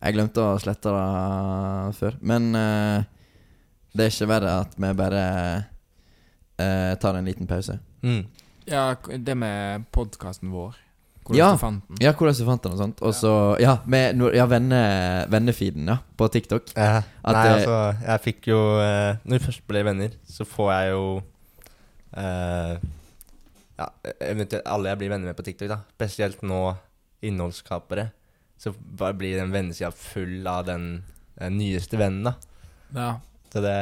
Jeg 0.03 0.17
glemte 0.17 0.43
å 0.43 0.59
slette 0.61 0.91
det 0.93 1.97
før. 1.97 2.17
Men 2.27 2.51
uh, 2.59 3.05
det 3.95 4.07
er 4.07 4.15
ikke 4.15 4.31
verre 4.33 4.55
at 4.65 4.75
vi 4.77 4.91
bare 4.99 5.23
uh, 6.59 6.93
tar 7.01 7.19
en 7.19 7.29
liten 7.31 7.49
pause. 7.51 7.79
mm. 8.03 8.23
Ja, 8.71 8.95
det 8.95 9.35
med 9.35 9.89
podkasten 9.91 10.53
vår. 10.55 10.77
Hvordan 11.23 11.39
Ja. 11.39 11.53
du 11.53 11.59
fant 11.59 11.85
den. 11.89 11.97
Ja, 12.03 12.13
hvordan 12.13 12.35
du 12.39 12.45
fant 12.45 12.63
den 12.65 12.73
og 12.73 12.79
sånt. 12.79 13.03
Og 13.03 13.13
så 13.15 13.33
Ja, 13.61 13.77
med, 13.87 14.19
ja 14.35 14.47
venne, 14.47 15.27
vennefeeden 15.31 15.87
ja, 15.87 15.99
på 16.19 16.29
TikTok. 16.29 16.73
Ja, 16.77 17.03
At 17.25 17.35
Nei, 17.37 17.43
det- 17.45 17.53
altså, 17.67 17.77
jeg 18.07 18.21
fikk 18.25 18.47
jo 18.51 18.59
eh, 18.81 19.17
Når 19.25 19.39
vi 19.39 19.45
først 19.47 19.67
ble 19.69 19.85
venner, 19.85 20.11
så 20.27 20.45
får 20.45 20.73
jeg 20.73 20.91
jo 20.93 21.23
eh, 22.17 22.77
Ja, 23.79 23.87
eventuelt 24.21 24.67
alle 24.69 24.89
jeg 24.93 24.99
blir 24.99 25.09
venner 25.15 25.31
med 25.31 25.37
på 25.39 25.45
TikTok, 25.47 25.69
da. 25.69 25.79
Spesielt 25.97 26.43
nå 26.43 26.77
innholdsskapere. 27.23 28.11
Så 28.59 28.75
bare 28.79 29.15
blir 29.19 29.39
den 29.41 29.51
vennesida 29.55 29.91
full 29.95 30.47
av 30.47 30.67
den, 30.69 31.05
den 31.39 31.57
nyeste 31.59 31.99
vennen, 31.99 32.25
da. 32.25 32.35
Ja. 32.95 33.09
Så, 33.53 33.61
det, 33.65 33.73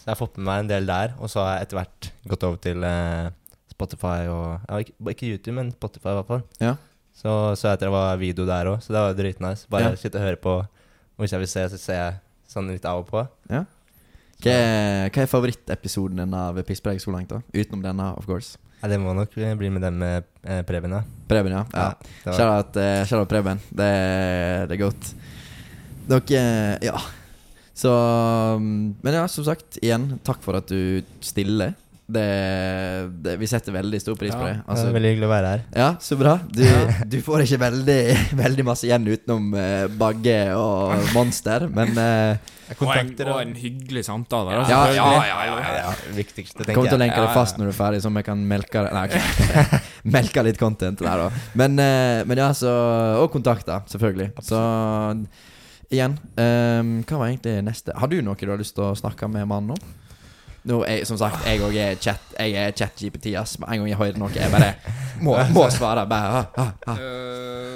så 0.00 0.06
jeg 0.06 0.12
har 0.14 0.20
fått 0.20 0.36
med 0.38 0.46
meg 0.46 0.60
en 0.64 0.68
del 0.70 0.86
der. 0.86 1.14
Og 1.20 1.28
så 1.32 1.42
har 1.44 1.56
jeg 1.58 1.66
etter 1.68 1.80
hvert 1.80 2.10
gått 2.30 2.46
over 2.46 2.60
til 2.62 2.84
eh, 2.86 3.30
Spotify 3.80 4.28
og 4.28 4.60
ja, 4.68 4.84
ikke, 4.84 4.94
ikke 5.14 5.32
YouTube, 5.34 5.56
men 5.56 5.72
Spotify 5.72 6.12
i 6.12 6.18
hvert 6.20 6.30
fall. 6.30 6.46
Ja. 6.60 6.76
Så 7.16 7.32
så 7.58 7.68
jeg 7.72 7.80
at 7.80 7.84
det 7.84 7.90
var 7.92 8.16
video 8.20 8.46
der 8.48 8.70
òg, 8.70 8.80
så 8.84 8.92
det 8.92 9.02
var 9.02 9.18
dritnice. 9.18 9.66
Bare 9.72 9.90
Ja. 9.90 9.96
sitte 9.96 10.20
og 10.20 10.28
høre 10.28 10.36
på. 10.36 10.56
Og 10.60 11.24
hvis 11.24 11.32
jeg 11.32 11.40
vil 11.40 11.48
se, 11.48 11.68
så 11.68 11.78
ser 11.78 12.00
jeg 12.00 12.14
sånn 12.48 12.70
litt 12.70 12.84
av 12.84 13.02
og 13.02 13.08
på. 13.10 13.26
Ja. 13.50 13.64
Hva 14.40 14.56
hva 15.12 15.22
er 15.22 15.28
favorittepisoden 15.28 16.22
din 16.22 16.34
av 16.34 16.56
Pisspreik 16.64 17.00
så 17.02 17.12
langt, 17.12 17.28
da? 17.28 17.42
Utenom 17.52 17.82
denne, 17.84 18.14
of 18.16 18.26
course. 18.26 18.56
Ja, 18.80 18.88
det 18.88 18.96
må 19.02 19.12
nok 19.12 19.34
bli 19.36 19.68
med 19.68 19.82
den 19.84 19.98
med 20.00 20.24
eh, 20.42 20.62
Preben, 20.64 20.94
ja. 20.96 21.02
Preben, 21.28 21.52
ja. 21.52 21.66
ja. 21.74 21.90
ja 22.24 22.36
Shout-out 22.38 22.78
eh, 22.80 23.28
Preben. 23.28 23.60
Det, 23.68 23.90
det 24.70 24.78
er 24.78 24.80
godt. 24.80 25.14
Dere 26.08 26.78
Ja. 26.82 26.96
Så 27.76 27.92
mm, 28.60 28.96
Men 29.04 29.14
ja, 29.14 29.26
som 29.28 29.44
sagt, 29.44 29.78
igjen, 29.84 30.18
takk 30.24 30.40
for 30.44 30.56
at 30.56 30.68
du 30.72 31.04
stiller. 31.24 31.76
Det, 32.10 32.26
det, 33.24 33.34
vi 33.40 33.48
setter 33.50 33.74
veldig 33.74 34.00
stor 34.02 34.16
pris 34.18 34.32
på 34.34 34.40
Ja, 34.40 34.46
det. 34.50 34.54
det 34.60 34.64
Altså, 34.66 34.86
er 34.88 34.94
veldig 34.96 35.10
hyggelig 35.14 35.28
å 35.28 35.32
være 35.32 35.50
her. 35.54 35.60
ja, 35.82 35.88
så 36.02 36.16
bra. 36.20 36.36
Du, 36.50 36.62
du 37.12 37.18
får 37.26 37.44
ikke 37.46 37.58
veldig, 37.64 37.98
veldig 38.44 38.64
masse 38.66 38.88
igjen 38.88 39.06
utenom 39.08 39.50
uh, 39.54 39.84
Bagge 40.00 40.38
og 40.56 41.12
Monster, 41.14 41.66
men 41.72 41.92
uh, 41.98 42.56
Og, 42.76 42.90
en, 42.94 43.12
og 43.26 43.38
en 43.42 43.52
hyggelig 43.58 44.04
samtale, 44.06 44.54
da. 44.54 44.66
Ja, 44.70 44.80
ja, 44.94 45.06
ja, 45.26 45.38
ja, 45.50 45.76
ja, 45.80 45.92
Viktigste, 46.14 46.60
tenker 46.62 46.70
jeg 46.70 46.78
kommer 46.78 46.92
til 46.92 47.00
å 47.00 47.02
lenke 47.02 47.18
deg 47.18 47.28
det 47.28 47.36
fast 47.38 47.58
når 47.58 47.70
du 47.70 47.72
er 47.72 47.78
ferdig, 47.80 48.02
så 48.04 48.12
vi 48.14 48.24
kan 48.26 48.42
melke 48.54 48.84
det 48.86 48.92
Nei, 48.94 49.06
okay. 49.10 49.80
melke 50.16 50.44
litt 50.46 50.60
content 50.60 51.02
der, 51.02 51.24
da. 51.24 51.46
Men, 51.58 51.78
uh, 51.82 52.20
men 52.30 52.42
ja, 52.44 52.50
så 52.56 52.74
Og 53.24 53.30
kontakter, 53.34 53.82
selvfølgelig. 53.90 54.30
Så 54.46 54.60
igjen, 55.90 56.14
um, 56.38 56.92
hva 57.02 57.18
var 57.18 57.30
egentlig 57.32 57.56
neste 57.66 57.94
Har 57.98 58.10
du 58.10 58.20
noe 58.22 58.38
du 58.38 58.52
har 58.52 58.60
lyst 58.60 58.76
til 58.78 58.86
å 58.86 58.94
snakke 58.98 59.26
med 59.30 59.48
mannen 59.50 59.74
om? 59.74 59.96
Nå 60.68 60.82
jeg, 60.84 61.06
som 61.08 61.16
sagt, 61.16 61.44
jeg 61.48 61.60
òg 61.64 61.76
er 61.80 61.94
chat 61.96 62.34
Jeg 62.38 62.52
er 62.60 62.72
chat-GPT, 62.76 63.32
ass. 63.40 63.58
Med 63.58 63.68
en 63.72 63.78
gang 63.82 63.88
jeg 63.88 63.98
hører 64.00 64.18
noe, 64.20 64.30
jeg 64.34 64.50
bare 64.52 64.74
må, 65.24 65.36
må 65.54 65.66
svare. 65.72 66.06
Bare 66.10 66.42
ah, 66.42 66.46
ah, 66.60 66.72
ah. 66.86 66.98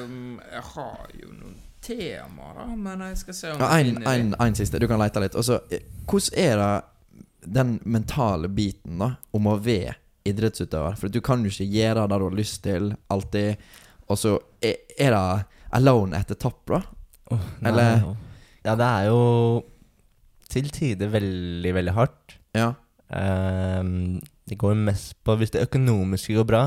Um, 0.04 0.40
jeg 0.52 0.62
har 0.74 1.06
jo 1.20 1.30
noen 1.32 1.54
temaer, 1.84 2.54
da, 2.58 2.66
men 2.76 3.00
jeg 3.08 3.16
skal 3.20 3.34
se 3.38 3.52
om 3.54 3.60
Ja, 3.64 3.70
en, 3.80 4.02
en, 4.08 4.34
en 4.40 4.54
siste. 4.56 4.80
Du 4.80 4.86
kan 4.90 5.00
lete 5.00 5.20
litt. 5.24 5.34
Og 5.36 5.44
så, 5.44 5.58
eh, 5.72 5.82
hvordan 6.08 6.38
er 6.44 6.60
det 6.62 7.50
den 7.54 7.74
mentale 7.84 8.48
biten 8.48 9.00
da 9.02 9.10
om 9.36 9.48
å 9.52 9.56
være 9.60 9.96
idrettsutøver? 10.28 10.96
For 11.00 11.12
du 11.12 11.20
kan 11.24 11.44
jo 11.44 11.52
ikke 11.52 11.66
gjøre 11.68 12.06
det 12.08 12.20
du 12.20 12.24
har 12.28 12.36
lyst 12.38 12.62
til, 12.64 12.92
alltid. 13.12 13.60
Og 14.08 14.20
så 14.20 14.36
er, 14.64 14.78
er 15.00 15.12
det 15.16 15.24
alone 15.76 16.20
etter 16.20 16.36
topp, 16.40 16.62
da? 16.72 16.82
Oh, 17.32 17.50
nei. 17.64 17.70
Eller- 17.72 18.06
Ja, 18.64 18.72
det 18.80 18.86
er 18.88 19.10
jo 19.10 19.20
til 20.48 20.68
tider 20.72 21.10
veldig, 21.12 21.72
veldig 21.76 21.92
hardt. 21.96 22.38
Ja. 22.54 22.72
Um, 23.08 24.20
det 24.48 24.56
går 24.58 24.74
mest 24.74 25.12
på 25.22 25.36
Hvis 25.38 25.52
det 25.54 25.62
økonomiske 25.66 26.34
går 26.38 26.46
bra, 26.48 26.62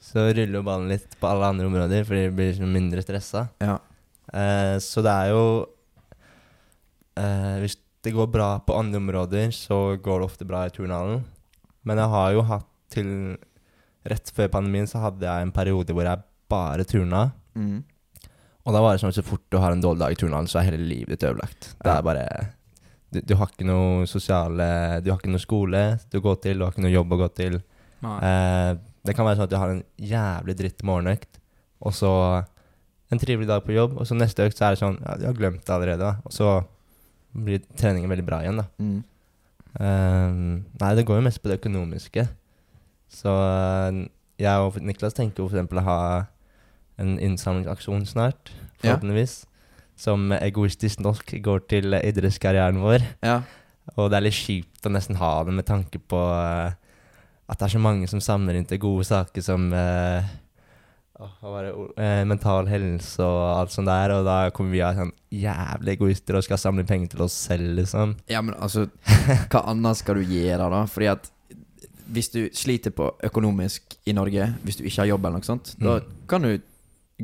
så 0.00 0.24
ruller 0.30 0.56
jo 0.56 0.64
ballen 0.64 0.88
litt 0.90 1.12
på 1.20 1.28
alle 1.28 1.50
andre 1.52 1.68
områder, 1.68 2.06
fordi 2.08 2.24
det 2.28 2.36
blir 2.38 2.72
mindre 2.72 3.04
stressa. 3.04 3.48
Ja. 3.60 3.76
Uh, 4.30 4.78
så 4.82 5.02
det 5.04 5.12
er 5.12 5.32
jo 5.34 5.44
uh, 7.18 7.56
Hvis 7.60 7.76
det 8.04 8.14
går 8.16 8.30
bra 8.32 8.54
på 8.64 8.78
andre 8.78 9.00
områder, 9.02 9.50
så 9.52 9.98
går 10.00 10.20
det 10.20 10.30
ofte 10.30 10.48
bra 10.48 10.64
i 10.66 10.74
turnhallen. 10.74 11.24
Men 11.84 12.00
jeg 12.00 12.12
har 12.14 12.34
jo 12.36 12.48
hatt 12.48 12.68
til 12.92 13.08
Rett 14.08 14.30
før 14.32 14.48
pandemien 14.48 14.86
så 14.88 15.02
hadde 15.02 15.26
jeg 15.26 15.44
en 15.44 15.52
periode 15.52 15.92
hvor 15.92 16.06
jeg 16.08 16.22
bare 16.48 16.86
turna. 16.88 17.26
Mm. 17.52 17.82
Og 18.64 18.72
da 18.72 18.80
var 18.80 18.94
det 18.94 19.02
sånn 19.02 19.12
at 19.12 19.18
så 19.18 19.24
fort 19.26 19.44
du 19.52 19.58
har 19.60 19.74
en 19.74 19.82
dårlig 19.82 20.00
dag 20.00 20.14
i 20.14 20.16
turnhallen, 20.16 20.48
så 20.48 20.60
er 20.60 20.70
hele 20.70 20.86
livet 20.88 21.12
ditt 21.12 21.26
ødelagt. 21.28 21.74
Det 21.76 21.92
er 21.92 22.06
bare 22.06 22.24
du, 23.12 23.20
du 23.26 23.34
har 23.36 23.50
ikke 23.50 23.66
noe 23.66 24.06
sosiale 24.06 25.00
Du 25.02 25.10
har 25.10 25.18
ikke 25.18 25.32
noe 25.32 25.42
skole 25.42 25.80
du 26.12 26.20
går 26.22 26.36
til, 26.44 26.58
du 26.60 26.64
har 26.66 26.72
ikke 26.74 26.84
noe 26.84 26.92
jobb 26.94 27.12
å 27.16 27.18
gå 27.24 27.28
til. 27.34 27.60
Eh, 28.04 28.72
det 29.06 29.14
kan 29.16 29.26
være 29.26 29.38
sånn 29.40 29.48
at 29.48 29.52
du 29.52 29.58
har 29.60 29.72
en 29.74 29.82
jævlig 29.98 30.56
dritt 30.58 30.82
morgenøkt, 30.86 31.40
og 31.80 31.94
så 31.96 32.12
en 33.10 33.18
trivelig 33.18 33.48
dag 33.48 33.64
på 33.66 33.74
jobb, 33.74 33.96
og 33.98 34.06
så 34.06 34.14
neste 34.14 34.44
økt 34.46 34.58
så 34.58 34.68
er 34.68 34.76
det 34.76 34.82
sånn 34.84 34.98
Ja, 35.02 35.16
du 35.18 35.24
har 35.26 35.34
glemt 35.38 35.64
det 35.66 35.74
allerede, 35.74 36.04
da. 36.04 36.12
Og 36.24 36.32
så 36.36 36.50
blir 37.34 37.62
treningen 37.78 38.10
veldig 38.10 38.26
bra 38.26 38.40
igjen, 38.44 38.60
da. 38.60 38.66
Mm. 38.78 39.00
Eh, 39.80 40.38
nei, 40.82 40.94
det 40.98 41.06
går 41.08 41.18
jo 41.20 41.26
mest 41.26 41.42
på 41.42 41.50
det 41.50 41.58
økonomiske. 41.60 42.26
Så 43.10 43.32
eh, 43.34 44.00
jeg 44.40 44.66
og 44.66 44.78
Niklas 44.86 45.16
tenker 45.18 45.42
jo 45.42 45.50
eksempel 45.50 45.80
å 45.82 45.86
ha 45.88 45.98
en 47.00 47.16
innsamlingsaksjon 47.18 48.06
snart, 48.06 48.52
Ja. 48.80 48.94
forhåpentligvis. 48.94 49.44
Som 50.00 50.30
egoistisk 50.32 51.02
nok 51.04 51.34
går 51.44 51.64
til 51.68 51.96
idrettskarrieren 51.98 52.80
vår. 52.80 53.04
Ja. 53.26 53.42
Og 53.98 54.08
det 54.10 54.16
er 54.20 54.24
litt 54.28 54.38
kjipt 54.38 54.86
å 54.88 54.92
nesten 54.94 55.18
ha 55.20 55.32
det 55.44 55.52
med 55.56 55.66
tanke 55.68 56.00
på 56.00 56.16
uh, 56.16 56.70
at 57.50 57.58
det 57.58 57.66
er 57.66 57.74
så 57.74 57.82
mange 57.82 58.08
som 58.08 58.22
samler 58.22 58.56
inn 58.56 58.68
til 58.70 58.80
gode 58.80 59.04
saker 59.08 59.44
som 59.44 59.66
uh, 59.74 60.22
det, 61.20 61.72
eh, 62.00 62.22
mental 62.24 62.68
helse 62.70 63.20
og 63.20 63.40
alt 63.58 63.74
sånt 63.74 63.90
der, 63.90 64.14
og 64.14 64.24
da 64.24 64.36
kommer 64.56 64.72
vi 64.72 64.80
av 64.84 64.96
sånn 64.96 65.12
jævlig 65.34 65.98
egoister 65.98 66.38
og 66.38 66.46
skal 66.46 66.60
samle 66.62 66.86
penger 66.88 67.12
til 67.12 67.26
oss 67.26 67.36
selv, 67.50 67.74
liksom. 67.76 68.14
ja, 68.30 68.40
men 68.40 68.56
altså 68.56 68.86
Hva 69.52 69.66
annet 69.68 70.00
skal 70.00 70.20
du 70.20 70.32
gjøre, 70.32 70.70
da? 70.72 70.84
Fordi 70.88 71.10
at 71.12 71.28
hvis 72.10 72.32
du 72.32 72.40
sliter 72.56 72.94
på 72.94 73.10
økonomisk 73.26 73.98
i 74.08 74.14
Norge, 74.16 74.48
hvis 74.64 74.80
du 74.80 74.86
ikke 74.86 75.04
har 75.04 75.12
jobb 75.12 75.26
eller 75.28 75.42
noe 75.42 75.46
sånt, 75.46 75.74
da 75.78 75.98
Mm. 76.00 76.08
kan 76.26 76.42
du 76.42 76.56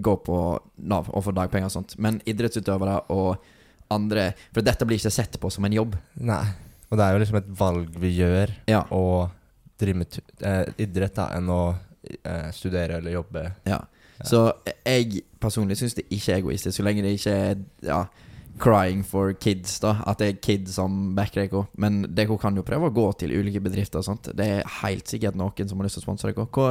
gå 0.02 0.16
på 0.26 0.36
Nav 0.88 1.08
og 1.12 1.24
få 1.26 1.34
dagpenger 1.36 1.70
og 1.70 1.74
sånt. 1.74 1.96
Men 2.02 2.20
idrettsutøvere 2.28 3.00
og 3.14 3.36
andre 3.94 4.32
For 4.52 4.64
dette 4.66 4.82
blir 4.88 4.98
ikke 4.98 5.12
sett 5.14 5.36
på 5.38 5.50
som 5.54 5.64
en 5.68 5.72
jobb. 5.76 5.92
Nei. 6.18 6.42
Og 6.90 6.98
det 6.98 7.04
er 7.04 7.12
jo 7.14 7.20
liksom 7.22 7.36
et 7.38 7.50
valg 7.58 7.98
vi 8.02 8.12
gjør, 8.18 8.50
Ja. 8.70 8.80
å 8.90 9.30
drive 9.78 9.96
med 10.00 10.18
eh, 10.42 10.64
idrett 10.82 11.14
da, 11.14 11.28
enn 11.36 11.48
å 11.50 11.60
eh, 12.24 12.50
studere 12.54 12.98
eller 12.98 13.14
jobbe. 13.14 13.44
Ja. 13.66 13.80
Ja. 14.18 14.24
Så 14.24 14.40
jeg 14.86 15.20
personlig 15.42 15.76
syns 15.78 15.94
det 15.98 16.06
ikke 16.10 16.32
er 16.32 16.38
egoistisk, 16.40 16.76
så 16.78 16.82
lenge 16.86 17.02
det 17.04 17.12
ikke 17.18 17.34
er 17.36 17.58
ja, 17.84 17.98
crying 18.58 19.02
for 19.04 19.34
kids, 19.36 19.74
da. 19.82 19.98
At 20.08 20.22
det 20.22 20.28
er 20.30 20.38
kids 20.40 20.78
som 20.78 21.12
backer 21.14 21.44
dere. 21.44 21.66
Men 21.76 22.00
dere 22.16 22.38
kan 22.40 22.56
jo 22.56 22.64
prøve 22.66 22.88
å 22.88 22.94
gå 22.96 23.04
til 23.20 23.34
ulike 23.36 23.60
bedrifter 23.60 24.00
og 24.00 24.06
sånt. 24.08 24.30
Det 24.34 24.46
er 24.46 24.74
helt 24.80 25.06
sikkert 25.12 25.36
noen 25.36 25.68
som 25.68 25.78
har 25.78 25.86
lyst 25.90 25.98
til 26.00 26.06
å 26.06 26.08
sponse 26.08 26.30
dere. 26.30 26.46
Hva, 26.48 26.70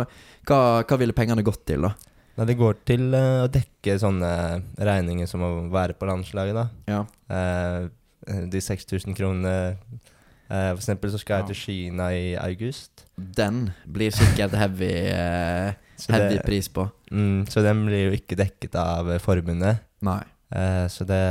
hva, 0.49 0.59
hva 0.83 0.97
ville 0.99 1.13
pengene 1.15 1.45
gått 1.45 1.63
til, 1.69 1.85
da? 1.85 1.93
Nei, 2.35 2.45
det 2.49 2.57
går 2.59 2.73
til 2.87 3.05
uh, 3.15 3.45
å 3.45 3.51
dekke 3.51 3.93
sånne 4.01 4.31
regninger 4.75 5.27
som 5.29 5.43
å 5.45 5.51
være 5.71 5.95
på 5.95 6.07
landslaget, 6.09 6.57
da. 6.57 6.65
Ja. 6.91 7.03
Uh, 7.31 7.87
de 8.51 8.59
6000 8.59 9.13
kronene 9.15 9.53
uh, 9.77 10.71
For 10.73 10.79
eksempel 10.81 11.11
så 11.13 11.19
skal 11.21 11.37
jeg 11.39 11.45
Ja. 11.45 11.47
til 11.51 11.59
Kina 11.61 12.07
i 12.11 12.33
august. 12.41 13.05
Den 13.15 13.69
blir 13.87 14.11
sikkert 14.11 14.55
heavy, 14.57 14.91
heavy 16.11 16.35
det, 16.35 16.43
pris 16.47 16.67
på. 16.69 16.87
mm, 17.11 17.45
så 17.53 17.63
den 17.63 17.85
blir 17.87 18.09
jo 18.09 18.17
ikke 18.17 18.35
dekket 18.39 18.75
av 18.81 19.13
forbundet. 19.23 19.79
Nei. 20.05 20.21
Så 20.91 21.03
det 21.09 21.23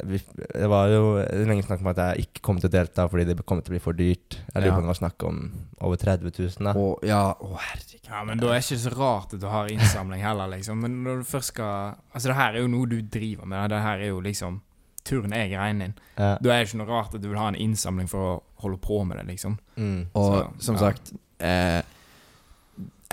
Det 0.00 0.68
var 0.70 0.90
jo 0.92 1.02
lenge 1.46 1.64
snakk 1.66 1.82
om 1.84 1.90
at 1.92 2.00
jeg 2.02 2.26
ikke 2.26 2.42
kom 2.46 2.60
til 2.60 2.70
å 2.70 2.72
delta 2.72 3.06
fordi 3.10 3.26
det 3.28 3.36
kom 3.44 3.60
til 3.60 3.72
å 3.72 3.74
bli 3.74 3.82
for 3.82 3.98
dyrt. 3.98 4.38
Jeg 4.40 4.64
lurer 4.64 4.74
på 4.74 4.80
om 4.80 4.86
det 4.86 4.92
var 4.92 5.00
snakk 5.00 5.26
om 5.28 5.38
over 5.82 6.00
30 6.00 6.32
000. 6.38 6.66
Da. 6.68 6.74
Å, 6.78 6.88
ja, 7.06 7.22
å 7.36 7.52
herregud. 7.54 8.00
Ja, 8.08 8.24
men 8.28 8.42
da 8.42 8.50
er 8.50 8.60
det 8.60 8.66
ikke 8.66 8.82
så 8.84 8.92
rart 8.96 9.36
at 9.36 9.42
du 9.42 9.48
har 9.52 9.70
innsamling 9.72 10.24
heller, 10.24 10.50
liksom. 10.52 10.82
Men 10.84 11.00
når 11.06 11.22
du 11.22 11.30
først 11.30 11.54
skal 11.54 11.96
Altså, 12.12 12.28
det 12.28 12.36
her 12.36 12.56
er 12.56 12.64
jo 12.64 12.70
noe 12.72 12.88
du 12.90 12.98
driver 13.00 13.48
med. 13.48 13.72
Det 13.72 13.80
her 13.82 14.04
er 14.04 14.12
jo 14.12 14.20
liksom 14.24 14.60
turen 15.06 15.32
er 15.34 15.48
greien 15.50 15.80
din. 15.82 15.96
Ja. 16.16 16.36
Da 16.38 16.52
er 16.52 16.62
det 16.62 16.70
ikke 16.70 16.82
noe 16.82 16.90
rart 16.90 17.16
at 17.16 17.22
du 17.22 17.28
vil 17.30 17.40
ha 17.40 17.48
en 17.50 17.58
innsamling 17.58 18.10
for 18.10 18.28
å 18.28 18.36
holde 18.62 18.78
på 18.82 19.00
med 19.08 19.18
det, 19.18 19.26
liksom. 19.32 19.56
Mm. 19.76 20.12
Og 20.18 20.28
Så, 20.36 20.44
som 20.68 20.78
ja. 20.78 20.84
sagt 20.86 21.12
eh, 21.42 21.80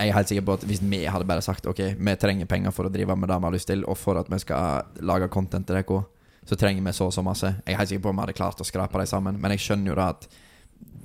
jeg 0.00 0.08
er 0.08 0.16
helt 0.16 0.30
sikker 0.30 0.46
på 0.46 0.56
at 0.56 0.64
hvis 0.68 0.80
vi 0.80 1.02
hadde 1.04 1.26
bare 1.28 1.44
sagt 1.44 1.66
Ok, 1.68 1.82
vi 1.98 2.14
trenger 2.20 2.48
penger 2.48 2.72
for 2.72 2.88
å 2.88 2.92
drive 2.92 3.16
med 3.18 3.28
det 3.28 3.36
vi 3.36 3.48
har 3.48 3.56
lyst 3.56 3.68
til, 3.68 3.84
og 3.84 3.98
for 4.00 4.20
at 4.20 4.30
vi 4.32 4.38
skal 4.40 4.86
lage 5.04 5.28
content 5.32 5.66
til 5.68 5.76
dere, 5.76 6.00
så 6.48 6.56
trenger 6.58 6.82
vi 6.86 6.92
så 6.96 7.06
og 7.10 7.12
så 7.14 7.22
masse. 7.24 7.50
Jeg 7.66 7.74
er 7.74 7.78
helt 7.82 7.90
sikker 7.92 8.02
på 8.06 8.10
om 8.12 8.16
vi 8.20 8.24
hadde 8.26 8.36
klart 8.38 8.60
å 8.62 8.66
skrape 8.66 8.98
dem 8.98 9.06
sammen, 9.10 9.36
men 9.40 9.50
jeg 9.54 9.60
skjønner 9.66 9.92
jo 9.92 9.98
da 9.98 10.08
at 10.14 10.28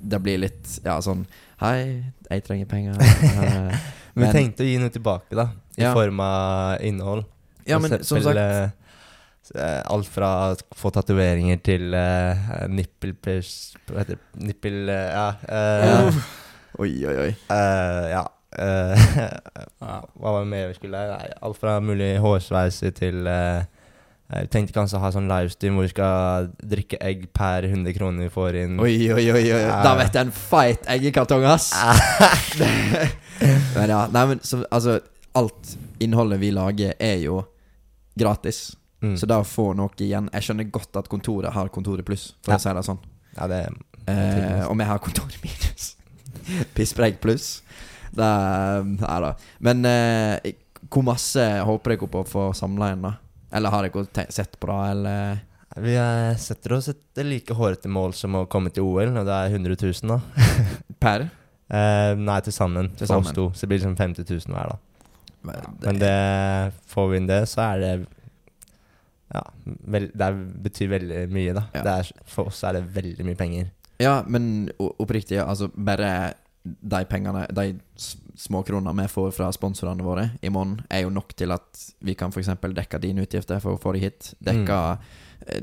det 0.06 0.18
blir 0.22 0.38
litt 0.40 0.78
Ja, 0.84 0.98
sånn 1.02 1.24
Hei, 1.60 2.04
jeg 2.30 2.42
trenger 2.46 2.66
penger. 2.68 2.98
Eh, 4.16 4.24
Vi 4.24 4.28
tenkte 4.32 4.64
å 4.64 4.66
gi 4.68 4.78
noe 4.80 4.92
tilbake, 4.92 5.34
da. 5.36 5.50
I 5.76 5.82
Ja. 5.84 5.92
form 5.96 6.20
av 6.24 6.80
innhold. 6.84 7.24
Ja, 7.68 7.78
men 7.82 7.98
som 8.04 8.20
sagt 8.24 8.38
eh, 8.40 9.82
Alt 9.86 10.08
fra 10.08 10.30
å 10.52 10.56
få 10.74 10.90
tatoveringer 10.90 11.60
til 11.62 11.92
uh, 11.94 12.64
nippelpers... 12.72 13.74
Hva 13.86 14.00
heter 14.02 14.16
det? 14.16 14.46
Nippel... 14.48 14.78
eh, 14.88 15.12
ja. 15.12 15.28
Uh, 15.44 15.84
Ja. 15.86 16.00
Oi, 16.82 16.90
oi, 17.08 17.14
oi. 17.26 17.30
Uh, 17.48 18.04
ja. 18.12 18.24
eh, 18.58 19.06
hva 19.80 20.32
var 20.32 20.42
det 20.42 20.50
mer 20.50 20.66
vi 20.72 20.74
skulle 20.76 21.00
Nei, 21.12 21.28
Alt 21.40 21.56
fra 21.60 21.78
mulig 21.80 22.10
hårsveise 22.20 22.90
til 22.96 23.24
eh, 23.30 23.64
Jeg 24.26 24.48
tenkte 24.50 24.74
kanskje 24.74 24.98
å 24.98 25.02
ha 25.04 25.10
sånn 25.14 25.28
livestream 25.30 25.76
hvor 25.78 25.84
vi 25.86 25.92
skal 25.92 26.48
drikke 26.58 26.98
egg 26.98 27.28
per 27.36 27.62
100 27.68 27.92
kroner 27.94 28.26
vi 28.26 28.32
får 28.34 28.56
inn. 28.64 28.72
Oi, 28.82 28.96
oi, 29.14 29.26
oi, 29.30 29.42
oi. 29.54 29.60
Da 29.86 29.92
vet 30.00 30.16
jeg 30.18 30.26
en 30.26 30.32
feit 30.34 30.88
eggekartong, 30.96 31.46
ass! 31.46 31.68
men 33.76 33.92
ja, 33.92 34.00
nei, 34.10 34.24
men 34.32 34.40
så, 34.42 34.64
altså 34.70 34.98
Alt 35.36 35.74
innholdet 36.00 36.40
vi 36.40 36.48
lager, 36.56 36.94
er 36.98 37.18
jo 37.20 37.42
gratis. 38.16 38.70
Mm. 39.04 39.12
Så 39.20 39.26
da 39.28 39.42
å 39.42 39.44
få 39.44 39.74
noe 39.76 39.92
igjen 40.00 40.30
Jeg 40.32 40.46
skjønner 40.46 40.70
godt 40.72 40.96
at 40.96 41.10
kontoret 41.12 41.52
har 41.52 41.68
Kontoret 41.68 42.06
pluss, 42.08 42.30
for 42.40 42.54
Ja. 42.54 42.56
å 42.56 42.62
si 42.64 42.72
det 42.72 42.84
sånn. 42.86 43.02
Ja, 43.36 43.46
det 43.52 43.66
Eh, 44.06 44.62
og 44.70 44.76
vi 44.78 44.84
har 44.86 45.00
Kontoret 45.02 45.34
minus. 45.42 45.96
Pisspreik 46.76 47.16
pluss. 47.20 47.60
Er 48.16 48.84
Nei 48.86 49.16
da. 49.24 49.32
Men 49.58 49.82
eh, 49.90 50.52
hvor 50.88 51.02
masse 51.02 51.42
håper 51.66 51.96
dere 51.96 52.06
på 52.08 52.20
å 52.22 52.26
få 52.28 52.44
samla 52.54 52.92
igjen, 52.92 53.02
da? 53.02 53.12
Eller 53.56 53.72
har 53.72 53.86
dere 53.88 54.26
sett 54.32 54.58
på 54.60 54.68
det, 54.70 54.78
eller 54.90 55.38
Vi 55.82 55.94
setter 56.40 56.72
oss 56.76 56.88
et 56.92 57.24
like 57.24 57.54
hårete 57.56 57.88
mål 57.92 58.14
som 58.16 58.36
å 58.38 58.46
komme 58.48 58.70
til 58.72 58.86
OL, 58.86 59.10
og 59.12 59.26
det 59.28 59.34
er 59.34 59.56
100 59.56 59.76
000, 59.82 60.12
da. 60.12 60.20
per? 61.04 61.26
Eh, 61.66 62.12
nei, 62.16 62.36
til 62.46 62.54
sammen. 62.54 62.92
Til 62.96 63.10
sammen. 63.10 63.34
to. 63.34 63.48
Så 63.52 63.64
det 63.66 63.72
blir 63.72 63.82
liksom 63.82 63.96
50 63.98 64.28
000 64.28 64.54
hver, 64.56 64.74
da. 64.74 64.78
Men 65.46 65.76
Men 65.82 65.98
det, 66.00 66.14
får 66.90 67.08
vi 67.10 67.20
inn 67.20 67.28
det, 67.30 67.42
så 67.50 67.66
er 67.68 67.82
det 67.82 67.92
Ja, 69.34 69.42
vel, 69.64 70.08
det 70.14 70.30
betyr 70.64 70.90
veldig 70.94 71.22
mye, 71.34 71.54
da. 71.56 71.66
Ja. 71.74 71.82
Det 71.82 71.94
er, 72.00 72.10
for 72.30 72.52
oss 72.52 72.62
er 72.64 72.78
det 72.78 72.86
veldig 72.94 73.26
mye 73.26 73.38
penger. 73.38 73.72
Ja, 73.98 74.20
men 74.28 74.68
oppriktig, 74.78 75.40
altså 75.42 75.70
bare 75.72 76.34
de 76.66 77.02
pengene, 77.08 77.46
de 77.54 77.74
småkronene 78.36 79.02
vi 79.02 79.08
får 79.08 79.30
fra 79.36 79.48
sponsorene 79.54 80.04
våre 80.04 80.28
i 80.44 80.50
måneden, 80.52 80.84
er 80.92 81.04
jo 81.06 81.12
nok 81.12 81.32
til 81.36 81.54
at 81.54 81.84
vi 82.04 82.16
kan 82.18 82.34
f.eks. 82.34 82.52
dekke 82.60 83.00
dine 83.02 83.24
utgifter 83.24 83.62
for 83.62 83.76
å 83.76 83.80
få 83.80 83.94
deg 83.96 84.08
hit. 84.08 84.32
Dekke 84.44 84.80
mm. 84.96 85.06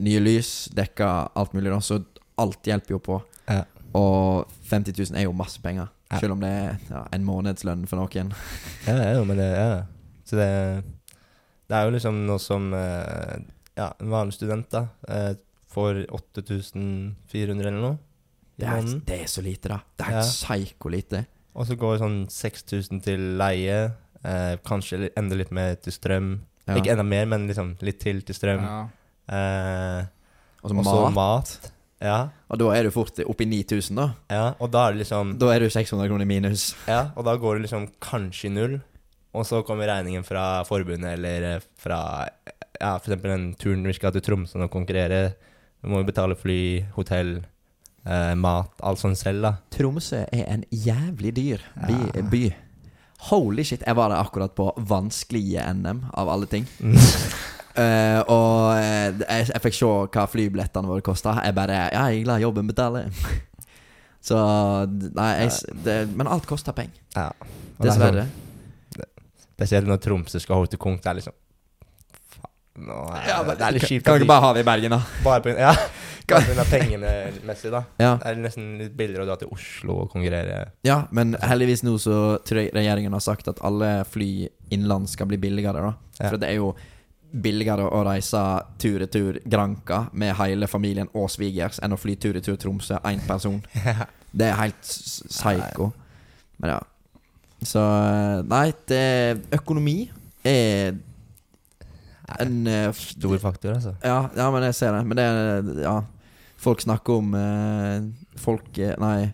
nye 0.05 0.23
lys, 0.23 0.53
dekke 0.73 1.09
alt 1.39 1.53
mulig. 1.53 1.69
da 1.71 1.79
Så 1.83 2.01
alt 2.41 2.67
hjelper 2.67 2.95
jo 2.95 3.01
på. 3.03 3.19
Ja. 3.47 3.63
Og 3.93 4.49
50 4.69 4.97
000 4.97 5.19
er 5.19 5.27
jo 5.27 5.35
masse 5.37 5.61
penger. 5.61 5.91
Ja. 6.09 6.19
Selv 6.21 6.35
om 6.35 6.41
det 6.43 6.49
er 6.49 6.77
ja, 6.89 7.03
en 7.13 7.25
månedslønn 7.25 7.87
for 7.89 8.01
noen. 8.01 8.33
Ja, 8.87 8.97
er 8.97 9.17
jo, 9.19 9.25
men 9.27 9.39
det 9.39 9.49
ja. 9.53 9.83
Så 10.27 10.37
det 10.39 10.49
Det 11.69 11.77
er 11.77 11.85
jo 11.87 11.93
liksom 11.95 12.25
noe 12.27 12.41
som 12.41 12.73
eh, 12.75 13.37
Ja, 13.77 13.93
en 13.99 14.11
vanlig 14.11 14.35
student, 14.35 14.67
da, 14.71 14.87
eh, 15.07 15.33
får 15.73 16.03
8400 16.13 17.69
eller 17.69 17.79
noe 17.81 17.95
i 18.57 18.61
Det 18.61 18.67
er, 18.67 18.81
måneden. 18.81 19.03
det 19.05 19.19
er 19.21 19.25
så 19.27 19.41
lite, 19.43 19.69
da. 19.69 19.79
Det 19.97 20.05
er 20.07 20.11
Ja. 20.11 20.21
helt 20.21 20.31
psyko 20.31 20.89
lite. 20.89 21.25
Og 21.55 21.65
så 21.67 21.75
går 21.77 21.97
sånn 21.99 22.27
6000 22.29 23.01
til 23.03 23.19
leie. 23.37 23.91
Eh, 24.25 24.55
kanskje 24.65 25.09
enda 25.17 25.35
litt 25.35 25.51
mer 25.51 25.75
til 25.75 25.91
strøm. 25.93 26.39
Ja. 26.67 26.75
Ikke 26.75 26.91
enda 26.91 27.03
mer, 27.03 27.25
men 27.25 27.47
liksom 27.47 27.75
litt 27.81 27.99
til 27.99 28.21
til 28.21 28.35
strøm. 28.35 28.61
Ja. 28.63 28.87
Eh, 29.29 30.05
Og 30.63 30.69
så 30.71 30.75
mat. 30.83 31.13
mat. 31.13 31.71
Ja, 32.03 32.29
Og 32.49 32.57
da 32.59 32.65
er 32.75 32.83
du 32.83 32.91
fort 32.91 33.15
oppi 33.25 33.45
9000, 33.45 33.95
da. 33.95 34.13
ja. 34.29 34.53
Og 34.59 34.71
da 34.71 34.87
er 34.89 34.93
det 34.93 35.05
liksom 35.07 35.37
Da 35.39 35.51
er 35.53 35.59
du 35.59 35.69
600 35.69 36.07
kroner 36.09 36.25
minus. 36.25 36.75
Ja, 36.87 37.11
og 37.15 37.23
da 37.25 37.35
går 37.37 37.55
det 37.61 37.69
liksom 37.69 37.87
kanskje 38.01 38.45
i 38.45 38.53
null. 38.53 38.81
Og 39.33 39.45
så 39.45 39.63
kommer 39.65 39.87
regningen 39.87 40.23
fra 40.23 40.63
forbundet 40.63 41.13
eller 41.17 41.55
eh, 41.55 41.59
fra 41.77 42.27
Ja, 42.81 42.97
eksempel 42.97 43.29
den 43.31 43.55
turen 43.55 43.83
vi 43.85 43.93
skal 43.93 44.11
til 44.11 44.21
Tromsø 44.21 44.59
og 44.63 44.71
konkurrere. 44.71 45.35
Du 45.81 45.87
må 45.89 45.97
jo 46.01 46.03
betale 46.03 46.35
fly, 46.35 46.81
hotell, 46.95 47.45
eh, 48.05 48.33
mat, 48.35 48.71
alt 48.83 48.99
sånt 49.01 49.17
selv, 49.19 49.41
da. 49.45 49.53
Tromsø 49.73 50.23
er 50.31 50.45
en 50.53 50.63
jævlig 50.71 51.33
dyr 51.37 51.63
by. 51.87 51.97
Ja. 52.15 52.21
by. 52.31 52.43
Holy 53.29 53.63
shit, 53.63 53.83
jeg 53.87 53.95
var 53.95 54.09
der 54.11 54.19
akkurat 54.19 54.51
på 54.55 54.67
vanskelige 54.77 55.63
NM, 55.73 56.01
av 56.13 56.29
alle 56.33 56.45
ting. 56.51 56.65
Uh, 56.83 58.19
og 58.35 58.73
eh, 58.75 59.13
jeg, 59.23 59.47
jeg 59.53 59.61
fikk 59.63 59.77
se 59.79 59.91
hva 60.13 60.25
flybillettene 60.29 60.89
våre 60.91 61.01
kosta. 61.05 61.37
Jeg 61.45 61.55
bare 61.55 61.77
Ja, 61.77 62.07
jeg 62.09 62.19
er 62.19 62.25
glad 62.27 62.43
jobben 62.43 62.67
betaler. 62.67 63.07
Så 64.23 64.37
Nei, 64.87 65.29
jeg, 65.41 65.75
det, 65.83 65.95
men 66.15 66.27
alt 66.31 66.45
koster 66.47 66.75
penger. 66.75 66.95
Ja. 67.15 67.29
Er 67.33 67.87
Dessverre. 67.89 68.25
sånn- 68.27 68.39
Spesielt 69.53 69.87
når 69.87 69.99
Tromsø 70.01 70.39
skal 70.41 70.57
holde 70.59 70.71
til 70.73 70.79
konk. 70.81 71.01
Det 71.03 71.11
er 71.11 71.17
liksom 71.19 71.35
Faen, 72.33 72.85
nå 72.87 72.99
er, 73.13 73.27
Ja, 73.29 73.35
men 73.45 73.57
Det 73.59 73.67
er 73.67 73.75
litt 73.75 73.85
kjipt. 73.87 74.05
Kan 74.07 74.17
du 74.17 74.23
ikke 74.23 74.31
bare 74.31 74.43
ha 74.47 74.53
det 74.57 74.63
i 74.63 74.67
Bergen, 74.67 74.95
da? 74.95 75.01
bare 75.23 75.43
på 75.45 75.53
Ja, 75.55 75.73
pga. 76.27 76.63
pengene 76.69 77.11
messig, 77.47 77.71
da. 77.73 77.83
Ja. 78.01 78.13
Det 78.21 78.31
er 78.31 78.39
nesten 78.43 78.71
litt 78.79 78.95
billigere 78.97 79.25
å 79.25 79.29
dra 79.31 79.35
til 79.41 79.51
Oslo 79.53 80.03
og 80.05 80.09
konkurrere. 80.13 80.71
ja, 80.87 81.03
men 81.11 81.35
heldigvis 81.41 81.83
nå 81.83 81.97
så 82.01 82.37
tror 82.45 82.63
jeg 82.63 82.73
regjeringen 82.75 83.13
har 83.13 83.23
sagt 83.23 83.47
at 83.51 83.61
alle 83.65 84.03
fly 84.09 84.47
innenlands 84.71 85.13
skal 85.17 85.27
bli 85.29 85.37
billigere, 85.37 85.81
da. 85.91 85.93
For 86.29 86.37
det 86.41 86.49
er 86.53 86.59
jo 86.61 86.73
billigere 87.33 87.87
å 87.89 88.03
reise 88.05 88.39
tur-retur 88.77 89.39
Granka 89.49 90.03
med 90.13 90.35
hele 90.37 90.67
familien 90.69 91.09
og 91.17 91.31
svigers 91.33 91.79
enn 91.81 91.95
å 91.95 91.97
fly 91.97 92.13
tur-retur 92.21 92.59
Tromsø 92.61 92.99
én 93.09 93.23
person. 93.27 93.61
Det 94.33 94.47
er 94.49 94.55
helt 94.57 94.81
psycho. 95.29 95.91
Men 96.57 96.71
ja. 96.75 96.79
Så 97.61 97.81
Nei, 98.49 98.71
det, 98.89 99.01
økonomi 99.53 100.09
er 100.43 100.95
en 102.41 102.55
eh, 102.67 102.89
Stor 102.97 103.37
faktor, 103.37 103.75
altså. 103.75 103.93
ja, 104.01 104.23
ja, 104.35 104.47
men 104.53 104.65
jeg 104.65 104.75
ser 104.79 104.95
det. 104.97 105.03
Men 105.05 105.19
det 105.19 105.25
er 105.27 105.83
Ja. 105.83 105.95
Folk 106.63 106.81
snakker 106.83 107.19
om 107.19 107.33
eh, 107.35 108.05
folke... 108.39 108.93
Nei, 109.01 109.33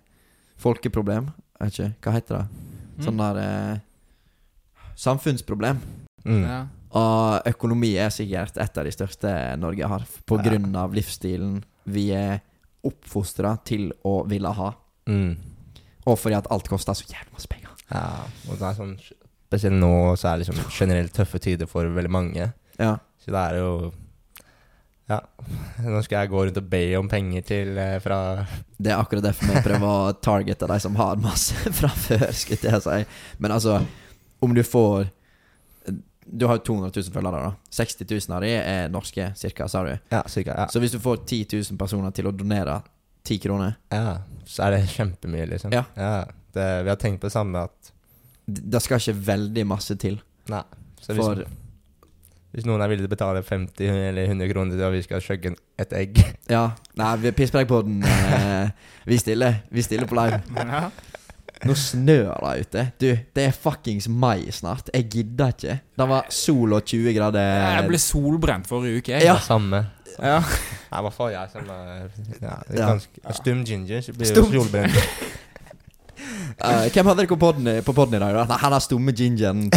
folkeproblem. 0.59 1.30
Jeg 1.59 1.69
vet 1.69 1.77
ikke. 1.77 1.89
Hva 2.07 2.13
heter 2.15 2.39
det? 2.39 2.65
Sånn 3.05 3.19
der 3.21 3.39
eh, 3.43 3.77
Samfunnsproblem. 4.99 5.80
Mm. 6.25 6.41
Ja. 6.43 6.59
Og 6.99 7.47
økonomi 7.53 7.91
er 8.01 8.09
sikkert 8.13 8.57
et 8.59 8.77
av 8.82 8.88
de 8.88 8.91
største 8.95 9.32
Norge 9.61 9.88
har. 9.88 10.05
På 10.27 10.39
Ja. 10.39 10.47
grunn 10.49 10.73
av 10.75 10.93
livsstilen 10.97 11.59
vi 11.86 12.09
er 12.11 12.41
oppfostra 12.84 13.57
til 13.63 13.91
å 14.03 14.23
ville 14.27 14.49
ha. 14.57 14.71
Mm. 15.07 15.38
Og 16.07 16.17
fordi 16.17 16.36
at 16.39 16.49
alt 16.51 16.67
koster 16.71 16.93
så 16.97 17.05
jævlig 17.05 17.34
masse 17.36 17.47
penger. 17.51 17.69
Ja, 17.91 18.25
og 18.49 18.57
det 18.59 18.65
er 18.69 18.77
sånn 18.77 18.97
Spesielt 19.49 19.80
nå 19.82 20.13
så 20.13 20.27
er 20.30 20.38
det 20.38 20.43
liksom 20.45 20.59
generelt 20.69 21.11
tøffe 21.17 21.39
tider 21.41 21.65
for 21.65 21.82
veldig 21.89 22.11
mange. 22.13 22.51
Ja. 22.77 22.91
Så 23.17 23.32
det 23.34 23.39
er 23.49 23.55
jo 23.57 23.69
Ja. 25.10 25.20
Nå 25.84 26.01
skal 26.05 26.24
jeg 26.24 26.32
gå 26.32 26.41
rundt 26.45 26.60
og 26.62 26.68
be 26.70 26.82
om 26.99 27.07
penger 27.10 27.45
til 27.47 27.78
eh, 27.82 27.95
fra 28.03 28.20
Det 28.78 28.91
er 28.91 28.99
akkurat 28.99 29.26
derfor 29.30 29.49
vi 29.49 29.64
prøver 29.66 29.88
å 29.89 30.12
targete 30.22 30.70
de 30.70 30.78
som 30.84 30.97
har 30.99 31.22
masse 31.22 31.55
fra 31.80 31.89
før, 31.89 32.28
skulle 32.38 32.76
jeg 32.76 32.84
si. 32.86 32.99
Men 33.41 33.55
altså, 33.55 33.80
om 34.45 34.53
du 34.55 34.62
får 34.64 35.10
Du 36.30 36.45
har 36.45 36.60
jo 36.60 36.66
200 36.76 36.93
000 36.93 37.14
følgere, 37.16 37.41
da. 37.41 37.74
60 37.74 38.05
000 38.05 38.38
av 38.38 38.45
de 38.45 38.53
er 38.60 38.91
norske, 38.93 39.32
cirka, 39.39 39.66
sa 39.68 39.82
du. 39.88 39.95
Ja, 40.14 40.22
cirka. 40.30 40.53
Ja. 40.53 40.68
Så 40.70 40.82
hvis 40.84 40.93
du 40.93 40.99
får 41.01 41.24
10 41.26 41.47
000 41.57 41.80
personer 41.80 42.14
til 42.14 42.30
å 42.30 42.36
donere 42.36 42.82
10 43.26 43.41
kroner 43.43 43.74
ja. 43.93 44.20
Så 44.45 44.68
er 44.68 44.78
det 44.78 44.84
kjempemye, 44.93 45.47
liksom. 45.49 45.74
Ja. 45.74 45.88
Det, 46.53 46.68
vi 46.86 46.89
har 46.89 47.01
tenkt 47.01 47.22
på 47.22 47.28
det 47.30 47.34
samme 47.36 47.66
at 47.68 47.91
Det 48.45 48.80
skal 48.82 49.01
ikke 49.01 49.20
veldig 49.28 49.66
masse 49.70 49.97
til. 50.01 50.22
Nei. 50.49 50.64
Så 51.01 51.14
For 51.18 51.43
hvis 52.54 52.66
noen 52.66 52.82
er 52.82 52.89
villig 52.89 53.04
til 53.06 53.12
å 53.12 53.14
betale 53.14 53.43
50 53.45 53.89
eller 54.10 54.26
100 54.32 54.50
kroner 54.54 54.74
til 54.78 54.86
at 54.88 54.93
vi 54.95 55.02
skal 55.06 55.22
chugge 55.22 55.52
et 55.78 55.91
egg 55.93 56.18
Ja. 56.56 56.64
Nei, 56.97 57.12
vi- 57.22 57.32
Pisspreikpodden 57.38 58.00
eh, 58.04 58.72
Vi 59.06 59.18
stiller. 59.22 59.62
Vi 59.70 59.82
stiller 59.86 60.10
på 60.10 60.18
live. 60.18 60.41
Ja. 60.58 60.89
Nå 61.68 61.74
snør 61.76 62.38
det 62.39 62.52
ute. 62.64 62.82
Du, 63.04 63.08
det 63.36 63.43
er 63.50 63.52
fuckings 63.52 64.06
mai 64.08 64.45
snart. 64.56 64.88
Jeg 64.95 65.10
gidder 65.12 65.50
ikke. 65.52 65.74
Det 66.00 66.06
var 66.08 66.30
sol 66.32 66.72
og 66.78 66.86
20 66.88 67.12
grader. 67.18 67.50
Jeg 67.76 67.89
ble 67.89 68.00
solbrent 68.00 68.70
forrige 68.70 69.02
uke. 69.02 69.12
jeg. 69.18 69.26
Ja. 69.28 69.34
Det 69.36 69.43
samme. 69.43 69.82
Ja. 70.24 70.38
Nei, 70.39 71.02
hva 71.04 71.12
faen, 71.12 71.34
jeg 71.36 71.52
som 71.52 71.68
er 71.76 72.08
ja, 72.39 72.54
Ja. 72.72 72.88
ganske 72.93 73.36
Stum 73.41 73.66
ginger, 73.68 74.00
så 74.08 74.16
blir 74.16 74.32
Stum- 74.32 74.54
jo 74.56 74.64
solbrent. 74.64 74.95
uh, 76.64 76.88
hvem 76.95 77.12
hadde 77.12 77.26
dere 77.26 77.34
på 77.36 77.38
podden, 77.43 78.16
i 78.16 78.24
dag? 78.24 78.39
da? 78.39 78.45
Nei, 78.54 78.58
Han 78.64 78.78
har 78.78 78.80
stumme 78.88 79.12
gingeren. 79.12 79.68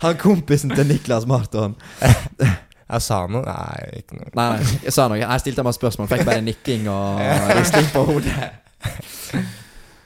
Han 0.04 0.16
kompisen 0.20 0.70
til 0.74 0.86
Niklas 0.88 1.26
Marton. 1.28 1.76
Jeg 2.90 3.02
sa 3.06 3.20
noe? 3.30 3.44
Nei, 3.46 4.00
ikke 4.00 4.16
noe. 4.18 4.30
Nei, 4.34 4.44
nei, 4.58 4.78
jeg 4.82 4.90
sa 4.96 5.04
noe. 5.06 5.20
Jeg 5.20 5.42
stilte 5.44 5.62
meg 5.62 5.76
spørsmål. 5.76 6.08
Fikk 6.10 6.24
bare 6.26 6.42
nikking 6.42 6.88
og 6.90 7.20
risting 7.60 7.86
på 7.94 8.02
hodet. 8.08 8.48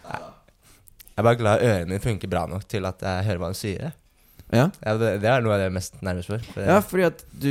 Jeg 0.04 1.22
er 1.22 1.26
bare 1.28 1.38
glad 1.38 1.62
ørene 1.64 1.88
mine 1.94 2.02
funker 2.02 2.28
bra 2.28 2.42
nok 2.50 2.66
til 2.68 2.84
at 2.88 3.00
jeg 3.06 3.24
hører 3.28 3.40
hva 3.40 3.48
han 3.52 3.56
sier. 3.56 3.92
Ja. 4.52 4.66
Ja, 4.84 4.94
det, 5.00 5.12
det 5.22 5.30
er 5.30 5.44
noe 5.46 5.56
jeg 5.56 5.70
er 5.70 5.74
mest 5.74 5.96
nervøs 6.04 6.28
for. 6.28 6.44
for 6.52 6.66
ja, 6.68 6.76
fordi 6.84 7.06
at 7.08 7.22
du 7.32 7.50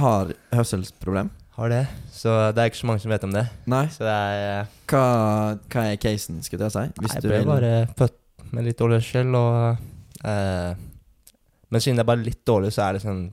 har 0.00 0.32
hørselsproblem. 0.56 1.30
har 1.58 1.70
det. 1.70 1.82
Så 2.10 2.32
det 2.56 2.64
er 2.64 2.72
ikke 2.72 2.80
så 2.80 2.88
mange 2.90 3.04
som 3.04 3.12
vet 3.14 3.26
om 3.28 3.36
det. 3.36 3.44
Nei. 3.70 3.84
Så 3.94 4.02
det 4.08 4.16
er 4.16 4.66
Hva, 4.90 5.04
hva 5.70 5.84
er 5.92 6.00
casen, 6.02 6.40
skulle 6.42 6.66
jeg 6.66 6.74
si? 6.74 6.84
Hvis 6.98 7.14
Jeg 7.14 7.22
du 7.22 7.28
ble 7.30 7.38
vil- 7.44 7.52
bare 7.52 7.72
født 8.00 8.50
med 8.56 8.66
litt 8.72 8.78
dårlig 8.82 8.98
hørsel, 9.04 9.30
og 9.38 10.26
eh, 10.26 10.74
Men 11.70 11.80
siden 11.80 11.96
det 11.96 12.04
er 12.04 12.12
bare 12.12 12.24
litt 12.26 12.44
dårlig, 12.46 12.72
så 12.76 12.88
er 12.88 12.92
det 12.98 13.02
sånn 13.06 13.24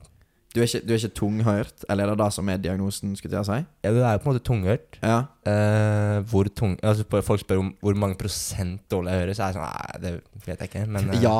du, 0.52 0.58
er 0.60 0.66
ikke, 0.68 0.82
du 0.84 0.90
er 0.92 0.98
ikke 1.00 1.16
tunghørt, 1.16 1.84
eller 1.88 2.04
er 2.04 2.10
det 2.12 2.20
det 2.20 2.32
som 2.36 2.48
er 2.52 2.58
diagnosen, 2.60 3.14
skulle 3.16 3.38
jeg 3.38 3.46
si? 3.48 3.54
Ja, 3.86 3.92
du 3.96 4.00
er 4.04 4.12
jo 4.12 4.20
på 4.20 4.28
en 4.28 4.34
måte 4.34 4.42
tunghørt. 4.44 4.98
Ja. 5.00 5.14
Eh, 5.48 6.18
hvor 6.28 6.44
tung 6.52 6.74
Altså 6.84 7.06
Folk 7.24 7.40
spør 7.40 7.62
om 7.62 7.70
hvor 7.80 7.96
mange 7.96 8.18
prosent 8.20 8.82
dårlig 8.92 9.14
jeg 9.14 9.22
hører, 9.22 9.32
så 9.38 9.46
er 9.46 9.48
jeg 9.48 9.56
sånn 9.56 9.64
Nei, 9.64 10.02
det 10.02 10.12
vet 10.44 10.60
jeg 10.60 10.68
ikke. 10.68 10.82
Men 10.92 11.08
eh, 11.14 11.22
Ja, 11.24 11.38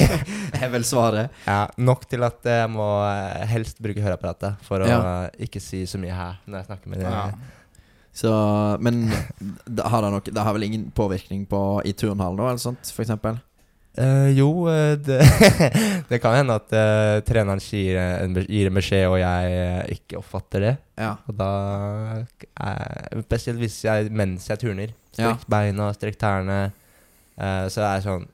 er 0.62 0.72
vel 0.72 0.86
svaret. 0.88 1.36
ja, 1.44 1.58
nok 1.76 2.08
til 2.08 2.24
at 2.24 2.48
jeg 2.48 2.70
må 2.72 2.86
eh, 3.04 3.44
helst 3.52 3.82
bruke 3.84 4.00
høreapparatet 4.06 4.64
for 4.64 4.80
å 4.80 4.88
Ja. 4.88 5.02
ikke 5.36 5.60
si 5.60 5.84
så 5.84 6.00
mye 6.00 6.16
her 6.16 6.40
når 6.48 6.62
jeg 6.62 6.68
snakker 6.70 6.94
med 6.94 7.04
det. 7.04 7.12
Ja. 7.12 7.28
Så, 8.16 8.32
men 8.80 9.02
det 9.68 9.84
har, 9.84 10.00
det, 10.00 10.10
nok, 10.16 10.32
det 10.32 10.40
har 10.48 10.56
vel 10.56 10.64
ingen 10.70 10.88
påvirkning 10.96 11.44
på 11.50 11.60
i 11.84 11.92
turnhallen, 11.92 12.40
da, 12.40 12.48
eller 12.54 12.62
sånt, 12.62 12.88
for 12.88 13.04
eksempel? 13.04 13.36
Eh, 13.96 14.30
jo, 14.36 14.48
eh, 14.68 14.94
det, 15.06 15.18
det 16.10 16.18
kan 16.20 16.34
hende 16.36 16.56
at 16.60 16.72
uh, 16.76 17.20
treneren 17.24 17.62
gir 17.64 17.96
en, 17.96 18.34
gir 18.44 18.68
en 18.68 18.76
beskjed, 18.76 19.06
og 19.08 19.16
jeg 19.22 19.54
uh, 19.56 19.82
ikke 19.96 20.18
oppfatter 20.20 20.60
det. 20.66 20.74
Ja. 21.00 21.14
Og 21.28 21.36
da 21.38 21.50
Spesielt 23.24 23.60
hvis 23.60 23.78
jeg 23.86 24.10
mens 24.14 24.46
jeg 24.50 24.60
turner. 24.62 24.92
Ja. 25.16 25.32
Strekk 25.32 25.46
beina, 25.52 25.90
strekk 25.96 26.18
tærne. 26.20 26.58
så 27.36 27.82
er 27.84 27.94
jeg 27.98 28.04
sånn 28.04 28.24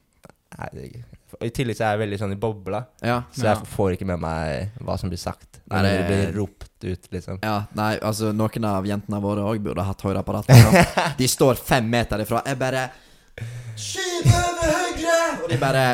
jeg, 0.59 1.03
I 1.43 1.51
tillegg 1.55 1.79
så 1.79 1.85
er 1.87 1.95
jeg 1.95 2.01
veldig 2.03 2.19
sånn 2.21 2.35
i 2.35 2.39
bobla, 2.39 2.81
Ja. 3.03 3.23
så 3.35 3.45
Ja. 3.47 3.55
jeg 3.55 3.71
får 3.73 3.95
ikke 3.97 4.07
med 4.11 4.21
meg 4.23 4.71
hva 4.83 4.99
som 4.99 5.11
blir 5.11 5.19
sagt. 5.19 5.61
Når 5.71 5.83
det- 5.83 5.93
det 5.97 6.07
blir 6.11 6.41
ropt 6.41 6.85
ut, 6.85 7.09
liksom. 7.11 7.39
ja. 7.43 7.65
Nei, 7.75 7.97
altså, 8.03 8.33
noen 8.35 8.65
av 8.69 8.85
jentene 8.85 9.21
våre 9.23 9.41
òg 9.47 9.63
burde 9.63 9.83
hatt 9.83 10.03
høreapparat. 10.03 10.47
liksom. 10.49 10.75
De 11.19 11.27
står 11.29 11.55
fem 11.57 11.89
meter 11.89 12.19
ifra. 12.21 12.43
Jeg 12.47 12.59
bare 12.59 12.91
Skyv 13.77 14.27
over 14.29 14.62
De 15.53 15.61
bare 15.61 15.85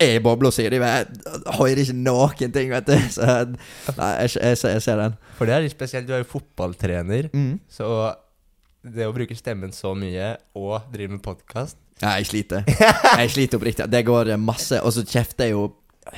er 0.00 0.16
i 0.16 0.22
bobla 0.24 0.50
si. 0.52 0.64
De 0.72 0.80
hører 0.80 1.80
ikke 1.84 1.94
noen 1.96 2.50
ting, 2.54 2.72
vet 2.72 2.88
du. 2.88 2.96
Så 3.14 3.28
nei, 3.28 4.10
jeg, 4.24 4.34
jeg, 4.40 4.58
jeg 4.74 4.82
ser 4.82 4.98
den. 5.04 5.14
For 5.38 5.46
det 5.48 5.54
er 5.58 5.64
litt 5.68 5.76
spesielt. 5.76 6.08
Du 6.08 6.14
er 6.16 6.24
jo 6.24 6.30
fotballtrener, 6.34 7.30
Mm. 7.34 7.58
så 7.70 7.88
det 8.84 9.06
å 9.08 9.14
bruke 9.16 9.32
stemmen 9.38 9.70
så 9.72 9.94
mye 9.96 10.34
og 10.60 10.90
drive 10.92 11.14
med 11.14 11.22
podkast 11.24 11.78
Ja, 12.02 12.16
jeg 12.18 12.26
sliter. 12.28 12.66
Jeg 13.22 13.30
sliter 13.32 13.56
oppriktig. 13.56 13.86
Det 13.88 14.02
går 14.04 14.34
masse 14.36 14.76
Og 14.84 14.92
så 14.92 15.04
kjefter 15.08 15.46
jeg 15.46 15.54
jo 15.54 15.62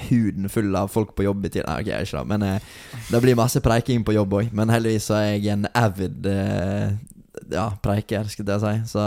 huden 0.08 0.48
full 0.50 0.74
av 0.74 0.88
folk 0.90 1.12
på 1.14 1.22
jobb 1.28 1.44
i 1.46 1.50
tiden. 1.52 1.68
Nei, 1.68 1.84
ok, 1.84 1.90
jeg 1.92 1.94
er 2.00 2.08
ikke 2.08 2.18
det, 2.18 2.26
men 2.32 2.42
eh, 2.42 2.64
det 3.12 3.20
blir 3.22 3.36
masse 3.38 3.60
preiking 3.62 4.02
på 4.02 4.16
jobb 4.16 4.32
òg. 4.40 4.48
Men 4.56 4.72
heldigvis 4.74 5.06
så 5.12 5.14
er 5.20 5.28
jeg 5.36 5.52
en 5.52 5.68
avid 5.78 6.26
eh, 6.26 6.96
ja, 7.52 7.66
preiker, 7.82 8.28
skulle 8.30 8.56
jeg 8.56 8.62
si. 8.62 8.92
Så 8.94 9.04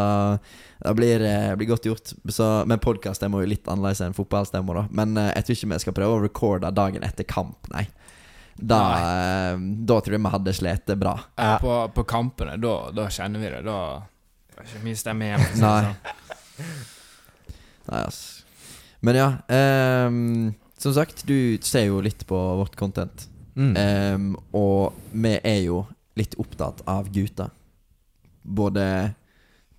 det 0.80 0.94
blir, 0.98 1.24
eh, 1.26 1.56
blir 1.60 1.72
godt 1.72 1.88
gjort. 1.90 2.14
Så, 2.30 2.50
men 2.70 2.82
podkast 2.84 3.24
er 3.24 3.32
jo 3.34 3.48
litt 3.48 3.68
annerledes 3.68 4.04
enn 4.06 4.18
fotballstemmer, 4.18 4.82
da. 4.82 4.86
Men 5.02 5.18
eh, 5.18 5.32
jeg 5.38 5.48
tror 5.48 5.58
ikke 5.58 5.72
vi 5.74 5.82
skal 5.86 5.98
prøve 6.02 6.18
å 6.18 6.22
recorde 6.24 6.72
dagen 6.76 7.06
etter 7.08 7.28
kamp, 7.28 7.70
nei. 7.74 7.88
Da, 8.60 8.80
nei. 8.92 9.84
da 9.88 10.02
tror 10.04 10.18
jeg 10.18 10.24
vi 10.26 10.32
hadde 10.34 10.54
slitt 10.58 10.92
bra. 11.00 11.14
På, 11.62 11.76
på 11.96 12.04
kampene, 12.04 12.58
da, 12.60 12.74
da 12.92 13.06
kjenner 13.08 13.40
vi 13.40 13.54
det. 13.54 13.62
Da 13.64 13.78
er 14.60 14.66
ikke 14.68 14.84
mye 14.84 15.00
stemme 15.00 15.30
igjen. 15.30 15.46
Nei. 15.64 15.78
sånn. 15.86 16.66
Nei, 17.90 18.02
ass. 18.04 18.20
Men 19.00 19.16
ja. 19.16 19.30
Um, 19.48 20.54
som 20.80 20.94
sagt, 20.96 21.24
du 21.28 21.58
ser 21.64 21.88
jo 21.90 22.02
litt 22.04 22.26
på 22.28 22.40
vårt 22.60 22.76
content. 22.80 23.28
Mm. 23.56 23.72
Um, 23.76 24.28
og 24.56 25.00
vi 25.12 25.36
er 25.40 25.64
jo 25.66 25.84
litt 26.20 26.36
opptatt 26.40 26.84
av 26.88 27.10
gutter. 27.12 27.52
Både 28.42 28.86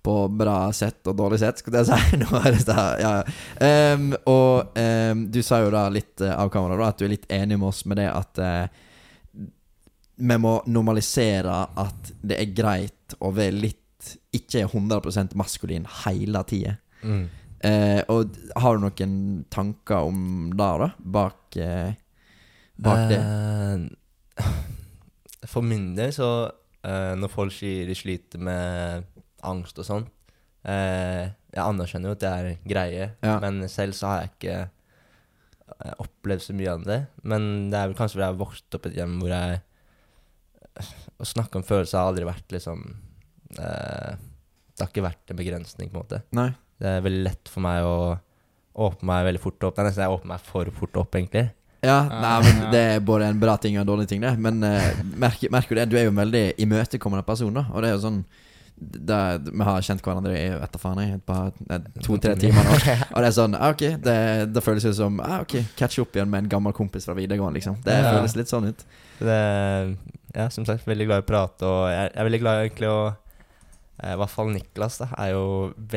på 0.01 0.15
bra 0.33 0.71
sett 0.73 1.05
og 1.07 1.17
dårlig 1.17 1.41
sett, 1.43 1.61
skulle 1.61 1.83
jeg 1.83 1.91
si. 1.91 2.21
Nå 2.21 2.29
er 2.41 2.55
det 2.55 2.63
da, 2.65 2.85
ja. 3.01 3.11
ja. 3.19 3.33
Ehm, 3.67 4.07
og 4.29 4.77
um, 4.77 5.27
du 5.29 5.41
sa 5.45 5.61
jo 5.61 5.69
da 5.73 5.85
litt 5.93 6.23
eh, 6.25 6.33
av 6.33 6.49
kamera 6.53 6.79
da, 6.79 6.89
at 6.89 7.01
du 7.01 7.05
er 7.05 7.13
litt 7.13 7.29
enig 7.29 7.59
med 7.59 7.69
oss 7.69 7.83
med 7.85 8.01
det 8.01 8.07
at 8.09 8.41
uh, 8.41 8.87
vi 10.21 10.37
må 10.41 10.55
normalisere 10.69 11.53
at 11.81 12.11
det 12.21 12.37
er 12.37 12.55
greit 12.57 13.15
å 13.21 13.31
være 13.33 13.57
litt 13.57 13.77
ikke 14.33 14.65
100 14.65 15.35
maskulin 15.37 15.85
hele 16.03 16.41
tida. 16.49 16.75
Mm. 17.01 17.25
Eh, 17.61 18.01
og 18.09 18.37
har 18.57 18.77
du 18.77 18.85
noen 18.85 19.15
tanker 19.53 20.07
om 20.09 20.49
det, 20.53 20.69
da? 20.81 20.89
Bak, 20.97 21.57
eh, 21.61 21.93
bak 22.81 23.03
det? 23.11 23.19
Eh, 23.21 24.47
For 25.51 25.65
min 25.65 25.91
del 25.97 26.13
så 26.13 26.29
eh, 26.87 27.13
Når 27.19 27.31
folk 27.33 27.53
sier 27.55 27.89
de 27.89 27.95
sliter 27.97 28.41
med 28.41 29.07
angst 29.47 29.79
og 29.81 29.87
sånn 29.87 30.03
uh, 30.05 31.23
Jeg 31.25 31.61
anerkjenner 31.63 32.11
jo 32.11 32.17
at 32.17 32.21
det 32.21 32.31
er 32.31 32.49
greie, 32.67 33.07
Ja. 33.25 33.39
men 33.41 33.63
selv 33.71 33.97
så 33.97 34.11
har 34.11 34.21
jeg 34.21 34.31
ikke 34.35 34.57
uh, 35.73 35.93
opplevd 36.05 36.45
så 36.45 36.53
mye 36.57 36.75
av 36.75 36.85
det. 36.85 36.99
Men 37.23 37.71
det 37.73 37.79
er 37.79 37.89
vel 37.89 37.97
kanskje 37.97 38.17
fordi 38.17 38.25
jeg 38.27 38.33
har 38.35 38.41
vokst 38.43 38.77
opp 38.77 38.85
i 38.85 38.91
et 38.91 38.99
hjem 39.01 39.19
hvor 39.21 39.33
jeg 39.33 39.61
Å 41.21 41.27
snakke 41.27 41.59
om 41.59 41.65
følelser 41.67 41.99
har 41.99 42.11
aldri 42.11 42.27
vært 42.29 42.53
liksom 42.53 42.83
Det 43.51 44.83
har 44.85 44.87
ikke 44.87 45.03
vært 45.03 45.33
en 45.33 45.39
begrensning, 45.41 45.89
på 45.91 45.97
en 45.97 46.03
måte. 46.05 46.21
Nei? 46.37 46.51
Det 46.79 46.87
er 46.87 47.03
veldig 47.03 47.25
lett 47.25 47.49
for 47.51 47.65
meg 47.65 47.83
å 47.83 47.97
åpne 48.81 49.09
meg 49.09 49.25
veldig 49.27 49.41
fort 49.43 49.65
opp. 49.67 49.75
Det 49.75 49.83
er 49.83 49.89
nesten 49.89 50.05
jeg 50.05 50.15
åpner 50.15 50.31
meg 50.31 50.45
for 50.47 50.71
fort 50.77 51.01
opp, 51.01 51.17
egentlig. 51.19 51.49
Ja, 51.81 51.97
nei, 52.05 52.35
men 52.45 52.59
det 52.69 52.81
er 52.95 52.99
både 53.01 53.25
en 53.31 53.39
bra 53.41 53.55
ting 53.57 53.73
og 53.77 53.81
en 53.81 53.89
dårlig 53.89 54.07
ting, 54.11 54.21
det. 54.21 54.35
Men 54.37 54.61
uh, 54.61 54.91
merker, 55.17 55.49
merker 55.53 55.73
du 55.73 55.79
det? 55.81 55.87
Du 55.89 55.95
er 55.97 56.05
jo 56.05 56.13
en 56.13 56.19
veldig 56.21 56.43
imøtekommende 56.61 57.25
person, 57.25 57.53
da. 57.57 57.63
Og 57.73 57.81
det 57.81 57.89
er 57.89 57.95
jo 57.95 58.03
sånn 58.03 58.19
da, 58.81 59.37
Vi 59.37 59.61
har 59.65 59.83
kjent 59.85 60.01
hverandre 60.01 60.33
i 60.33 60.45
vet 60.57 60.77
faen 60.81 61.01
jeg, 61.03 61.17
et 61.19 61.25
par 61.25 61.51
to-tre 62.01 62.33
timer 62.41 62.65
nå. 62.65 62.77
Og 63.13 63.17
det 63.21 63.27
er 63.27 63.35
sånn 63.35 63.57
ah, 63.57 63.73
Ok, 63.75 63.83
det, 64.01 64.15
det 64.55 64.63
føles 64.65 64.87
jo 64.87 64.93
som 64.97 65.19
ah, 65.21 65.39
Ok, 65.43 65.57
catch 65.77 66.01
up 66.01 66.17
igjen 66.17 66.29
med 66.31 66.45
en 66.45 66.49
gammel 66.53 66.73
kompis 66.73 67.05
fra 67.05 67.13
videregående, 67.17 67.59
liksom. 67.59 67.77
Det 67.85 67.97
Ja. 67.99 68.15
føles 68.15 68.37
litt 68.39 68.49
sånn 68.49 68.69
ut. 68.71 68.85
Det, 69.19 69.37
ja, 70.33 70.47
som 70.53 70.65
sagt, 70.65 70.87
veldig 70.89 71.09
glad 71.09 71.21
i 71.21 71.25
å 71.25 71.29
prate, 71.29 71.67
og 71.67 71.83
jeg, 71.91 72.07
jeg 72.09 72.21
er 72.23 72.29
veldig 72.29 72.41
glad 72.41 72.61
egentlig 72.63 72.89
å 72.89 72.99
eh, 73.11 74.13
I 74.15 74.17
hvert 74.21 74.33
fall 74.33 74.49
Niklas 74.53 74.97
da, 75.03 75.11
er 75.17 75.33
jo 75.35 75.43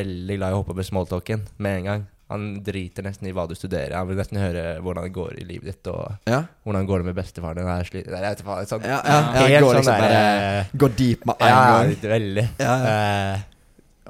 veldig 0.01 0.41
glad 0.41 0.53
i 0.53 0.59
å 0.59 0.61
hoppe 0.61 0.77
over 0.77 0.89
smalltalken 0.89 1.47
med 1.57 1.81
en 1.81 1.89
gang. 1.89 2.05
Han 2.35 2.47
driter 2.67 3.07
nesten 3.07 3.29
i 3.31 3.33
hva 3.35 3.47
du 3.47 3.55
studerer. 3.55 3.95
Han 3.97 4.09
vil 4.11 4.19
nesten 4.19 4.41
høre 4.43 4.65
hvordan 4.83 5.07
det 5.07 5.15
går 5.15 5.39
i 5.39 5.47
livet 5.47 5.71
ditt, 5.71 5.91
og 5.93 6.29
Ja, 6.29 6.43
hvordan 6.67 6.89
går 6.89 7.03
det 7.03 7.09
med 7.09 7.19
bestefaren 7.19 7.61
din. 7.61 7.71
Jeg 7.71 8.11
vet 8.11 8.43
ikke 8.43 8.49
hva, 8.49 8.61
sånn, 8.69 8.87
ja, 8.91 8.99
ja, 8.99 9.19
ja 9.23 9.45
helt 9.47 9.65
går 9.65 9.71
sånn 9.71 9.81
liksom 9.81 10.03
der, 10.03 10.15
uh, 10.15 10.89
eh, 10.89 10.97
deep 10.99 11.27
med 11.29 11.35
en 11.39 11.53
Ja, 11.53 11.61
gang. 11.71 11.95
Ja, 11.95 12.11
veldig. 12.15 12.47
Ja, 12.59 12.75
ja. 12.75 12.95
Eh, 12.95 13.51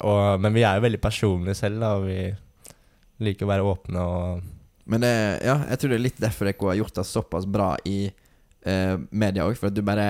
og, 0.08 0.40
men 0.42 0.56
vi 0.56 0.64
er 0.64 0.78
jo 0.78 0.84
veldig 0.88 1.00
personlige 1.04 1.58
selv, 1.58 1.84
da, 1.84 1.92
og 2.00 2.08
vi 2.08 2.18
liker 3.22 3.46
å 3.46 3.52
være 3.52 3.70
åpne 3.70 4.04
og 4.10 4.50
Men 4.90 5.00
det, 5.00 5.14
ja, 5.46 5.54
jeg 5.70 5.80
tror 5.80 5.92
det 5.92 5.96
er 5.96 6.04
litt 6.04 6.18
derfor 6.20 6.48
dere 6.48 6.68
har 6.68 6.80
gjort 6.82 6.98
det 6.98 7.04
såpass 7.08 7.46
bra 7.48 7.70
i 7.88 7.98
uh, 8.08 8.96
media 9.10 9.46
òg. 9.46 9.54
For 9.56 9.70
at 9.70 9.76
du 9.76 9.84
bare 9.84 10.08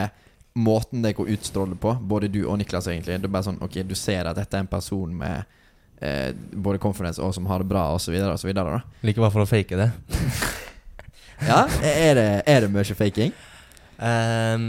Måten 0.55 1.03
dere 1.03 1.27
utstråler 1.35 1.79
på, 1.79 1.93
både 1.99 2.31
du 2.31 2.45
og 2.45 2.59
Niklas, 2.59 2.87
egentlig 2.91 3.21
Du 3.23 3.29
er 3.29 3.35
bare 3.37 3.47
sånn 3.49 3.63
Ok, 3.63 3.81
du 3.87 3.95
ser 3.99 4.31
at 4.31 4.39
dette 4.39 4.55
er 4.55 4.63
en 4.63 4.71
person 4.71 5.11
med 5.11 5.43
eh, 6.05 6.31
både 6.53 6.81
confidence 6.83 7.23
og 7.23 7.33
som 7.37 7.47
har 7.51 7.63
det 7.65 7.71
bra, 7.71 7.89
osv., 7.97 8.15
Like 8.15 8.85
liker 9.03 9.31
for 9.31 9.45
å 9.45 9.49
fake 9.49 9.81
det. 9.81 9.91
Ja, 11.45 11.65
er 11.83 12.15
det, 12.17 12.29
er 12.49 12.65
det 12.65 12.71
mye 12.73 12.97
faking? 12.97 13.33
Um, 13.99 14.69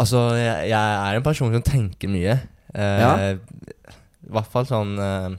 altså, 0.00 0.22
jeg, 0.38 0.70
jeg 0.72 0.94
er 0.96 1.16
en 1.16 1.26
person 1.26 1.52
som 1.54 1.64
tenker 1.64 2.10
mye. 2.10 2.38
Uh, 2.74 3.00
Ja. 3.00 3.12
I 4.20 4.30
hvert 4.30 4.50
fall 4.52 4.66
sånn 4.68 4.92
uh, 5.00 5.32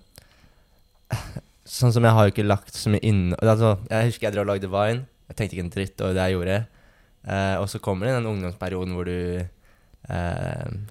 Sånn 1.64 1.94
som 1.96 2.04
jeg 2.04 2.12
har 2.12 2.26
jo 2.28 2.32
ikke 2.34 2.44
lagt 2.44 2.76
så 2.76 2.92
mye 2.92 3.04
inn 3.08 3.30
altså, 3.38 3.78
Jeg 3.88 4.10
husker 4.10 4.28
jeg 4.28 4.36
drev 4.36 4.44
og 4.44 4.50
lagde 4.50 4.68
Vine. 4.72 5.06
Jeg 5.30 5.38
tenkte 5.38 5.56
ikke 5.56 5.64
en 5.64 5.72
dritt 5.72 6.04
over 6.04 6.18
det 6.18 6.26
jeg 6.28 6.36
gjorde. 6.36 6.58
Uh, 7.24 7.56
og 7.62 7.68
så 7.72 7.80
kommer 7.84 8.08
det 8.08 8.18
den 8.18 8.30
ungdomsperioden 8.32 8.96
hvor 8.98 9.08
du 9.08 9.42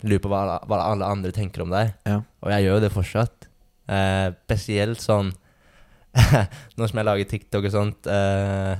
lurer 0.06 0.20
på 0.22 0.30
hva, 0.30 0.60
hva 0.64 0.76
alle 0.86 1.08
andre 1.12 1.32
tenker 1.34 1.64
om 1.64 1.72
deg. 1.74 1.90
Ja. 2.08 2.20
Og 2.40 2.52
jeg 2.54 2.64
gjør 2.64 2.78
jo 2.78 2.84
det 2.86 2.92
fortsatt. 2.94 3.39
Eh, 3.90 4.28
spesielt 4.46 5.02
sånn 5.02 5.32
Nå 6.78 6.86
som 6.90 6.98
jeg 6.98 7.06
lager 7.06 7.26
TikTok 7.30 7.66
og 7.68 7.72
sånt 7.74 8.06
eh, 8.10 8.72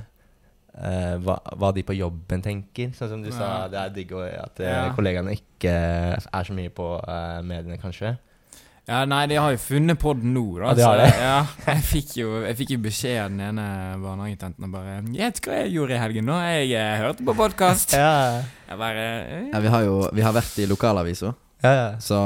eh, 0.75 1.13
hva, 1.23 1.37
hva 1.59 1.69
de 1.75 1.83
på 1.87 1.95
jobben 1.95 2.43
tenker. 2.43 2.91
Sånn 2.95 3.13
som 3.13 3.21
du 3.23 3.29
sa, 3.35 3.67
det 3.71 3.79
er 3.79 3.93
digg 3.95 4.11
at 4.17 4.59
eh, 4.63 4.71
Ja. 4.71 4.89
kollegaene 4.95 5.35
ikke 5.37 5.71
er 6.17 6.47
så 6.47 6.55
mye 6.55 6.73
på 6.75 6.89
eh, 6.99 7.39
mediene, 7.47 7.79
kanskje. 7.81 8.17
Ja, 8.89 9.03
nei, 9.05 9.21
de 9.29 9.37
har 9.37 9.53
jo 9.53 9.59
funnet 9.61 9.99
podden 10.01 10.33
nå, 10.35 10.43
da. 10.57 10.71
Ja, 10.71 10.73
de 10.75 10.83
har 10.87 11.03
så. 11.05 11.19
Ja, 11.27 11.35
jeg 11.69 11.83
fikk 11.85 12.15
jo 12.17 12.31
jeg 12.41 12.57
fikk 12.59 12.73
jo 12.75 12.79
beskjed 12.83 13.19
av 13.21 13.29
den 13.31 13.43
ene 13.51 13.67
barnehagetenten 14.01 14.65
og 14.67 14.73
bare 14.73 14.97
'Gjett 15.13 15.39
hva 15.45 15.59
jeg 15.61 15.75
gjorde 15.75 15.95
i 15.95 16.01
helgen, 16.01 16.27
nå? 16.27 16.39
Jeg 16.49 16.71
jeg 16.73 16.97
hørte 17.03 17.27
på 17.27 17.35
podkast.' 17.37 17.93
Ja, 18.01 18.41
Jeg 18.67 18.81
bare 18.81 19.05
eh, 19.21 19.47
Ja, 19.53 19.61
vi 19.63 19.71
har 19.75 19.85
jo 19.87 20.01
vi 20.11 20.25
har 20.25 20.35
vært 20.35 20.59
i 20.59 20.67
lokalavisa, 20.67 21.31
ja. 21.63 21.71
ja. 21.71 21.87
så 22.01 22.17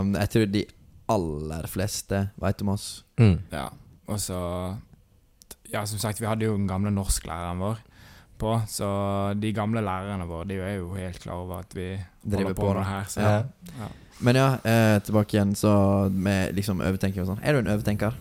um, 0.00 0.14
jeg 0.16 0.32
tror 0.34 0.48
de 0.56 0.64
aller 1.08 1.66
fleste 1.70 2.28
veit 2.40 2.62
om 2.62 2.74
oss. 2.74 3.04
Mm. 3.20 3.38
Ja. 3.52 3.68
og 4.06 4.20
så 4.20 4.40
Ja, 5.72 5.84
som 5.84 5.98
sagt, 6.00 6.20
vi 6.20 6.26
hadde 6.26 6.46
jo 6.46 6.56
den 6.56 6.68
gamle 6.68 6.90
norsklæreren 6.90 7.58
vår 7.60 7.80
på, 8.38 8.54
så 8.70 8.86
de 9.36 9.50
gamle 9.52 9.82
lærerne 9.84 10.24
våre 10.28 10.46
de 10.48 10.54
er 10.62 10.76
jo 10.78 10.94
helt 10.94 11.18
klar 11.20 11.42
over 11.42 11.58
at 11.58 11.74
vi 11.74 11.98
Driver 12.22 12.44
holder 12.44 12.54
på 12.54 12.62
på 12.62 12.68
med 12.72 12.78
det 12.78 12.86
her. 12.86 13.04
Så 13.04 13.20
Ja. 13.20 13.42
ja. 13.82 13.88
Men 14.20 14.36
ja, 14.36 14.46
eh, 14.64 14.98
tilbake 15.02 15.36
igjen 15.36 15.54
så 15.54 16.08
med 16.10 16.54
liksom 16.54 16.80
overtenking 16.80 17.22
og 17.22 17.28
sånn. 17.28 17.42
Er 17.42 17.52
du 17.52 17.58
en 17.58 17.68
overtenker? 17.74 18.14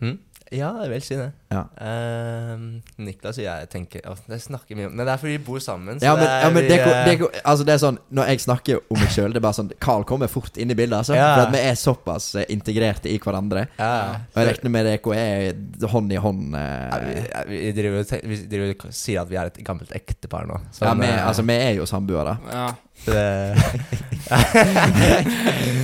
Hm? 0.00 0.18
Ja, 0.52 0.68
jeg 0.82 0.90
vil 0.92 1.02
si 1.06 1.16
det. 1.16 1.30
Ja. 1.52 1.62
Uh, 1.76 2.80
Niklas 3.04 3.36
og 3.38 3.44
jeg 3.44 3.68
tenker 3.72 4.04
å, 4.08 4.14
Det 4.28 4.38
snakker 4.40 4.76
mye 4.78 4.86
om 4.88 4.94
Men 4.96 5.04
det 5.04 5.12
er 5.12 5.20
fordi 5.20 5.34
vi 5.36 5.42
bor 5.44 5.58
sammen. 5.60 5.98
så 6.00 6.06
Ja, 6.06 6.14
men, 6.16 6.24
ja, 6.24 6.48
men 6.48 6.62
vi, 6.62 6.68
det, 6.70 6.78
eh, 6.80 7.02
det, 7.08 7.14
går- 7.20 7.34
altså 7.44 7.66
det 7.68 7.74
er 7.74 7.80
sånn 7.82 7.98
Når 8.16 8.30
jeg 8.32 8.40
snakker 8.46 8.78
om 8.88 9.00
meg 9.02 9.10
sjøl, 9.12 9.34
det 9.34 9.40
er 9.42 9.44
bare 9.44 9.58
sånn 9.58 9.72
Carl 9.84 10.06
kommer 10.08 10.30
fort 10.32 10.56
inn 10.56 10.72
i 10.72 10.76
bildet. 10.78 10.98
Altså, 11.02 11.16
Ja. 11.18 11.26
For 11.36 11.42
at 11.46 11.52
vi 11.52 11.60
er 11.68 11.76
såpass 11.80 12.30
eh, 12.40 12.46
integrerte 12.54 13.10
i 13.12 13.18
hverandre. 13.20 13.66
ja, 13.78 13.92
Og 14.32 14.40
jeg 14.40 14.48
regner 14.54 14.70
med 14.78 14.88
dere 14.88 15.18
er 15.18 15.88
hånd 15.92 16.12
i 16.12 16.16
hånd. 16.24 16.46
Vi, 16.52 16.62
Eh, 16.62 17.26
ja, 17.28 17.42
vi, 17.48 17.60
driver, 17.76 18.04
vi 18.28 18.36
driver 18.48 18.72
og 18.86 18.92
sier 18.96 19.20
at 19.22 19.28
vi 19.28 19.36
er 19.36 19.46
et 19.52 19.60
gammelt 19.64 19.92
ektepar 19.96 20.46
nå. 20.48 20.60
Sånn, 20.72 20.88
ja, 20.88 20.94
vi, 20.94 21.12
altså, 21.28 21.44
vi 21.48 21.52
er 21.68 21.74
jo 21.76 21.84
samboere. 21.88 22.38
Ja. 22.50 22.70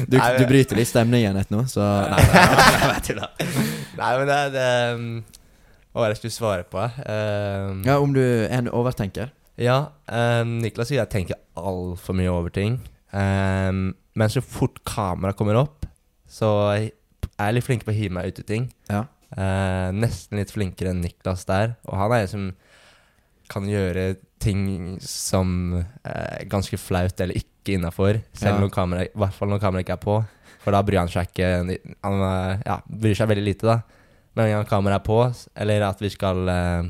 Du, 0.09 0.17
du 0.39 0.45
bryter 0.47 0.79
litt 0.79 0.89
stemningen 0.89 1.35
litt 1.35 1.51
nå, 1.51 1.65
så 1.67 1.83
Nei, 1.83 2.23
Nei. 3.19 3.29
Nei, 3.99 4.13
men 4.21 4.29
det 4.31 4.37
det 4.55 4.67
um, 4.95 5.09
Hva 5.91 5.99
var 6.05 6.07
det 6.07 6.15
jeg 6.15 6.21
skulle 6.23 6.37
svare 6.37 6.69
på? 6.71 6.85
Um, 7.03 7.83
Ja, 7.89 7.99
om 7.99 8.15
du 8.15 8.23
er 8.23 8.55
en 8.61 8.71
overtenker. 8.71 9.33
Ja, 9.59 9.79
um, 10.07 10.59
Niklas 10.63 10.93
sier 10.93 11.01
jeg 11.03 11.11
tenker 11.11 11.41
altfor 11.59 12.15
mye 12.15 12.31
over 12.31 12.55
ting. 12.55 12.79
Um, 13.11 13.97
men 14.15 14.31
så 14.31 14.43
fort 14.45 14.79
kamera 14.87 15.35
kommer 15.35 15.59
opp, 15.59 15.89
så 16.31 16.53
jeg 16.77 16.93
er 17.39 17.49
jeg 17.49 17.55
litt 17.59 17.67
flink 17.67 17.85
på 17.87 17.93
å 17.93 17.97
hive 17.99 18.15
meg 18.15 18.31
ut 18.31 18.41
i 18.43 18.47
ting. 18.47 18.65
Ja. 18.91 19.05
Uh, 19.35 19.91
nesten 19.95 20.39
litt 20.41 20.51
flinkere 20.55 20.91
enn 20.95 21.03
Niklas 21.05 21.45
der. 21.49 21.77
Og 21.87 21.99
han 22.01 22.15
er 22.15 22.25
en 22.25 22.33
som 22.33 22.47
kan 23.51 23.67
gjøre 23.71 24.17
ting 24.41 24.99
som 25.03 25.79
er 26.07 26.45
ganske 26.51 26.79
flaut 26.81 27.21
eller 27.21 27.35
ikke 27.39 27.75
innafor. 27.77 28.21
Selv 28.33 28.55
Ja. 28.55 28.61
når 28.63 28.71
kamera, 28.75 29.05
i 29.05 29.11
hvert 29.19 29.35
fall 29.35 29.49
når 29.53 29.61
kameraet 29.61 29.87
ikke 29.87 29.97
er 29.99 30.05
på. 30.05 30.19
For 30.65 30.73
da 30.75 30.83
bryr 30.83 30.99
han 30.99 31.09
seg 31.09 31.29
ikke 31.31 31.49
Han 32.05 32.23
eh, 32.23 32.63
ja, 32.67 32.81
bryr 32.89 33.15
seg 33.19 33.29
veldig 33.31 33.45
lite, 33.45 33.67
da. 33.67 33.81
Men 34.37 34.47
en 34.47 34.57
gang 34.59 34.67
kameraet 34.71 35.01
er 35.01 35.07
på, 35.07 35.19
eller 35.57 35.83
at 35.89 36.01
vi 36.01 36.09
skal 36.15 36.49
eh, 36.49 36.89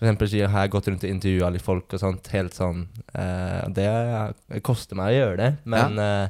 eksempel 0.00 0.28
si 0.28 0.40
har 0.44 0.64
jeg 0.66 0.70
gått 0.74 0.88
rundt 0.88 1.04
og 1.04 1.10
intervjua 1.10 1.50
litt 1.52 1.64
folk 1.64 1.92
og 1.96 2.00
sånt. 2.02 2.28
Helt 2.32 2.54
sånn 2.56 2.86
eh, 3.14 3.62
Det 3.72 4.60
koster 4.64 4.96
meg 4.98 5.12
å 5.14 5.16
gjøre 5.16 5.36
det, 5.40 5.50
men 5.64 5.98
eh, 5.98 6.28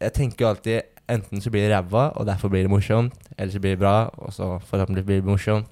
jeg 0.00 0.14
tenker 0.14 0.44
jo 0.46 0.52
alltid 0.52 0.94
Enten 1.08 1.40
så 1.40 1.48
blir 1.48 1.62
det 1.64 1.72
ræva, 1.72 2.10
og 2.20 2.26
derfor 2.28 2.50
blir 2.52 2.66
det 2.66 2.68
morsomt. 2.70 3.14
Eller 3.38 3.48
så 3.54 3.60
blir 3.64 3.72
det 3.72 3.80
bra, 3.80 4.10
og 4.20 4.28
så 4.36 4.58
forhåpentligvis 4.68 5.06
blir 5.08 5.22
det 5.22 5.24
morsomt. 5.30 5.70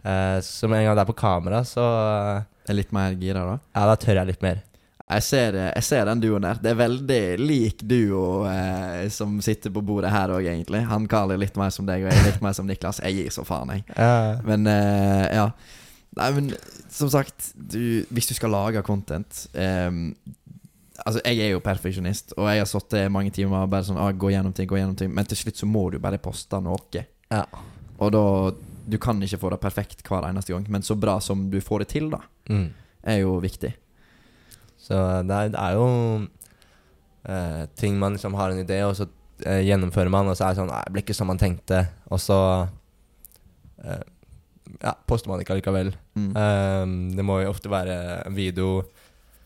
Eh, 0.00 0.38
så 0.40 0.64
med 0.70 0.78
en 0.80 0.86
gang 0.86 0.96
det 0.96 1.02
er 1.02 1.10
på 1.10 1.16
kamera, 1.20 1.58
så 1.68 1.82
eh, 2.38 2.46
Er 2.68 2.78
litt 2.78 2.92
mer 2.94 3.16
gira, 3.18 3.46
da. 3.48 3.56
Ja, 3.74 3.86
da 3.90 3.96
tør 4.00 4.20
jeg 4.20 4.32
litt 4.32 4.44
mer. 4.44 4.62
Jeg 5.12 5.24
ser, 5.26 5.56
jeg 5.58 5.84
ser 5.84 6.06
den 6.08 6.22
duoen 6.22 6.44
der. 6.46 6.60
Det 6.62 6.70
er 6.72 6.78
veldig 6.78 7.20
lik 7.42 7.82
duo 7.84 8.44
eh, 8.48 9.08
som 9.12 9.34
sitter 9.44 9.72
på 9.74 9.82
bordet 9.84 10.12
her 10.14 10.32
òg, 10.32 10.46
egentlig. 10.46 10.84
Han 10.88 11.08
Karl 11.10 11.34
er 11.34 11.42
litt 11.42 11.58
mer 11.60 11.72
som 11.74 11.88
deg, 11.88 12.04
og 12.04 12.12
jeg 12.12 12.22
er 12.22 12.28
litt 12.30 12.44
mer 12.44 12.54
som 12.56 12.68
Niklas. 12.68 13.02
Jeg 13.04 13.18
gir 13.18 13.34
så 13.34 13.44
faen, 13.44 13.74
jeg. 13.76 13.84
Men 14.48 14.68
eh, 14.70 15.26
ja. 15.36 15.48
Nei, 16.16 16.28
men 16.36 16.52
som 16.92 17.10
sagt, 17.12 17.52
du, 17.56 18.04
hvis 18.12 18.28
du 18.28 18.34
skal 18.36 18.52
lage 18.52 18.82
content 18.84 19.46
eh, 19.56 19.88
Altså, 21.02 21.22
jeg 21.24 21.40
er 21.40 21.54
jo 21.54 21.62
perfeksjonist, 21.64 22.34
og 22.36 22.46
jeg 22.52 22.60
har 22.60 22.68
sittet 22.68 23.08
mange 23.10 23.32
timer 23.34 23.64
og 23.64 23.70
bare 23.72 23.86
sånn 23.88 23.98
ah, 23.98 24.10
Gå 24.12 24.28
gjennom 24.30 24.52
ting, 24.54 24.68
gå 24.70 24.76
gjennom 24.78 24.98
ting. 24.98 25.10
Men 25.10 25.26
til 25.26 25.40
slutt 25.40 25.58
så 25.58 25.66
må 25.66 25.86
du 25.90 25.96
bare 26.02 26.20
poste 26.22 26.60
noe. 26.62 27.02
Ja. 27.32 27.46
Og 27.98 28.12
da 28.14 28.26
Du 28.92 28.98
kan 29.02 29.22
ikke 29.24 29.40
få 29.40 29.50
det 29.54 29.60
perfekt 29.62 30.04
hver 30.06 30.28
eneste 30.28 30.52
gang, 30.52 30.66
men 30.70 30.82
så 30.82 30.94
bra 30.98 31.16
som 31.22 31.48
du 31.50 31.60
får 31.62 31.84
det 31.84 31.88
til, 31.94 32.08
da, 32.12 32.18
Mm. 32.50 32.68
er 33.02 33.18
jo 33.22 33.36
viktig. 33.42 33.72
Så 34.82 34.98
det 35.26 35.36
er, 35.36 35.50
det 35.54 35.60
er 35.62 35.76
jo 35.78 35.88
eh, 37.28 37.66
ting 37.78 37.98
man 37.98 38.16
liksom 38.16 38.34
har 38.34 38.50
en 38.50 38.62
idé, 38.64 38.80
og 38.86 38.96
så 38.98 39.06
eh, 39.46 39.62
gjennomfører 39.66 40.10
man, 40.10 40.30
og 40.30 40.38
så 40.38 40.48
er 40.48 40.54
det 40.54 40.62
sånn 40.62 40.72
Nei, 40.72 40.82
det 40.86 40.94
ble 40.96 41.04
ikke 41.04 41.18
som 41.18 41.30
man 41.30 41.40
tenkte. 41.40 41.84
Og 42.10 42.22
så 42.22 42.38
eh, 43.84 44.02
ja, 44.80 44.94
poster 45.06 45.30
man 45.30 45.42
ikke 45.42 45.54
allikevel. 45.56 45.92
Mm. 46.16 46.32
Um, 46.32 46.96
det 47.16 47.26
må 47.26 47.40
jo 47.42 47.52
ofte 47.52 47.70
være 47.70 47.98
en 48.26 48.36
video 48.36 48.80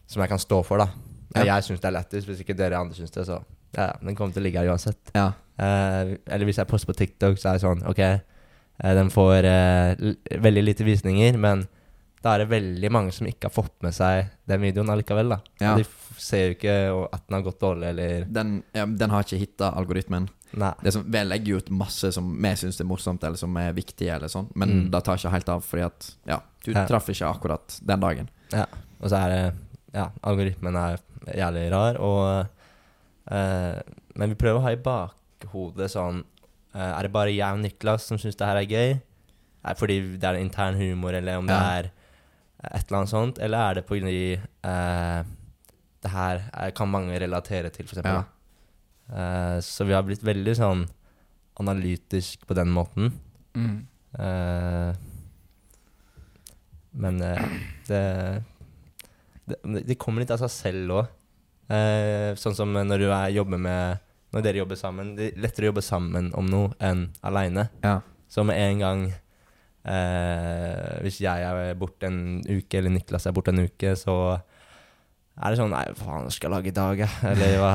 som 0.07 0.23
jeg 0.23 0.31
kan 0.31 0.41
stå 0.41 0.63
for, 0.67 0.81
da. 0.81 0.89
Ja. 1.37 1.57
Jeg 1.57 1.67
syns 1.67 1.83
det 1.83 1.91
er 1.91 1.99
lettest. 1.99 2.29
Hvis 2.29 2.41
ikke 2.45 2.57
dere 2.57 2.79
andre 2.79 2.97
syns 2.97 3.13
det, 3.15 3.27
så 3.29 3.41
ja, 3.77 3.91
den 4.01 4.17
kommer 4.17 4.33
til 4.33 4.45
å 4.45 4.47
ligge 4.47 4.63
her 4.63 4.73
uansett. 4.73 5.13
Ja. 5.17 5.33
Eh, 5.61 6.17
eller 6.25 6.49
hvis 6.49 6.61
jeg 6.61 6.71
poster 6.71 6.93
på 6.93 6.97
TikTok, 6.97 7.41
så 7.41 7.51
er 7.51 7.57
det 7.57 7.65
sånn 7.65 7.81
Ok, 7.89 8.01
eh, 8.05 8.93
den 8.99 9.09
får 9.13 9.49
eh, 9.49 9.93
l 9.97 10.43
veldig 10.45 10.65
lite 10.65 10.87
visninger, 10.87 11.39
men 11.41 11.65
da 12.27 12.33
er 12.35 12.43
det 12.43 12.49
veldig 12.51 12.91
mange 12.91 13.13
som 13.15 13.27
ikke 13.31 13.47
har 13.47 13.55
fått 13.55 13.77
med 13.87 13.95
seg 13.95 14.33
den 14.51 14.61
videoen 14.65 14.91
allikevel. 14.91 15.29
da 15.37 15.39
Ja. 15.63 15.75
De 15.79 15.85
ser 16.19 16.49
jo 16.49 16.55
ikke 16.57 16.75
at 17.15 17.23
den 17.29 17.37
har 17.37 17.45
gått 17.47 17.61
dårlig, 17.63 17.89
eller 17.93 18.25
Den, 18.33 18.63
ja, 18.75 18.87
den 18.87 19.11
har 19.15 19.23
ikke 19.23 19.39
hitta 19.39 19.69
algoritmen. 19.79 20.27
Nei. 20.57 20.73
Det 20.83 20.93
som, 20.95 21.03
vi 21.13 21.23
legger 21.27 21.53
jo 21.53 21.57
ut 21.61 21.71
masse 21.71 22.11
som 22.15 22.29
vi 22.43 22.53
syns 22.57 22.81
er 22.81 22.89
morsomt, 22.89 23.23
eller 23.27 23.37
som 23.39 23.55
er 23.61 23.73
viktig, 23.77 24.09
eller 24.15 24.29
sånn, 24.33 24.49
men 24.57 24.69
Mm. 24.73 24.91
det 24.91 25.03
tar 25.05 25.17
ikke 25.21 25.31
helt 25.35 25.49
av 25.53 25.63
fordi 25.67 25.85
at 25.87 26.11
Ja, 26.27 26.41
du 26.65 26.73
Ja. 26.73 26.87
traff 26.87 27.07
ikke 27.13 27.29
akkurat 27.31 27.79
den 27.85 28.01
dagen. 28.01 28.29
Ja, 28.53 28.67
Og 29.03 29.11
så 29.11 29.17
er 29.23 29.29
det 29.29 29.55
Ja, 29.95 30.11
algoritmen 30.25 30.75
er 30.77 30.99
jævlig 31.35 31.71
rar, 31.71 31.97
og 32.01 32.49
eh, 33.31 33.83
Men 34.17 34.29
vi 34.31 34.35
prøver 34.35 34.59
å 34.59 34.63
ha 34.63 34.71
i 34.73 34.77
bakhodet 34.77 35.91
sånn 35.93 36.25
eh, 36.75 36.93
Er 36.99 37.03
det 37.03 37.13
bare 37.13 37.35
jeg 37.35 37.53
og 37.53 37.61
Niklas 37.63 38.03
som 38.09 38.19
syns 38.19 38.37
det 38.37 38.47
her 38.47 38.57
er 38.57 38.67
gøy? 38.67 39.01
Det 39.67 39.77
fordi 39.81 39.97
det 40.21 40.25
er 40.25 40.39
intern 40.39 40.77
humor, 40.79 41.13
eller 41.19 41.39
om 41.41 41.47
det 41.47 41.57
er 41.59 41.91
et 42.73 42.87
eller 42.87 42.99
annet 43.01 43.13
sånt? 43.13 43.39
Eller 43.43 43.59
er 43.63 43.79
det 43.79 43.87
fordi 43.89 44.21
eh, 44.37 45.21
det 46.03 46.13
her 46.13 46.43
er, 46.53 46.73
kan 46.77 46.91
mange 46.91 47.19
relatere 47.21 47.71
til, 47.75 47.87
eksempel? 47.89 48.23
Ja. 48.23 48.25
Eh, 49.07 49.59
så 49.63 49.87
vi 49.87 49.95
har 49.95 50.07
blitt 50.07 50.25
veldig 50.27 50.55
sånn 50.59 50.87
analytisk 51.63 52.47
på 52.47 52.57
den 52.59 52.73
måten. 52.75 53.13
Mm. 53.57 53.77
Eh, 54.19 54.91
men 56.97 57.21
eh, 57.25 57.55
det, 57.89 58.03
det 59.47 59.83
Det 59.89 59.99
kommer 60.01 60.25
litt 60.25 60.33
av 60.35 60.41
seg 60.45 60.53
selv 60.53 60.99
òg. 61.01 61.15
sånn 62.39 62.55
som 62.55 62.73
når 62.73 62.99
du 63.03 63.09
er, 63.11 63.31
jobber 63.35 63.59
med 63.59 64.03
Når 64.33 64.43
dere 64.45 64.61
jobber 64.61 64.79
sammen. 64.79 65.15
Det 65.17 65.31
er 65.33 65.41
lettere 65.41 65.67
å 65.67 65.71
jobbe 65.73 65.83
sammen 65.83 66.33
om 66.35 66.47
noe 66.51 66.75
enn 66.83 67.09
aleine. 67.23 67.69
Ja. 67.83 68.01
Så 68.29 68.45
med 68.45 68.59
en 68.59 68.83
gang 68.83 69.05
eh, 69.87 70.99
Hvis 71.05 71.21
jeg 71.23 71.47
er 71.47 71.75
borte 71.79 72.09
en 72.11 72.43
uke, 72.47 72.79
eller 72.79 72.91
Niklas 72.95 73.27
er 73.27 73.35
borte 73.37 73.55
en 73.55 73.65
uke, 73.67 73.95
så 73.99 74.17
er 75.37 75.53
det 75.53 75.59
sånn 75.61 75.71
Nei, 75.75 75.85
faen, 75.99 76.25
hva 76.27 76.33
skal 76.35 76.49
jeg 76.51 76.55
lage 76.57 76.71
i 76.73 76.77
dag, 76.77 77.03
jeg? 77.05 77.13
Eller 77.33 77.57
hva 77.63 77.73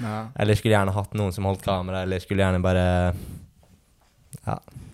Ja. 0.00 0.14
Eller 0.42 0.58
skulle 0.58 0.74
gjerne 0.74 0.94
hatt 0.96 1.12
noen 1.14 1.32
som 1.36 1.46
holdt 1.46 1.62
kamera, 1.62 2.00
eller 2.02 2.18
skulle 2.22 2.42
gjerne 2.42 2.62
bare 2.64 2.86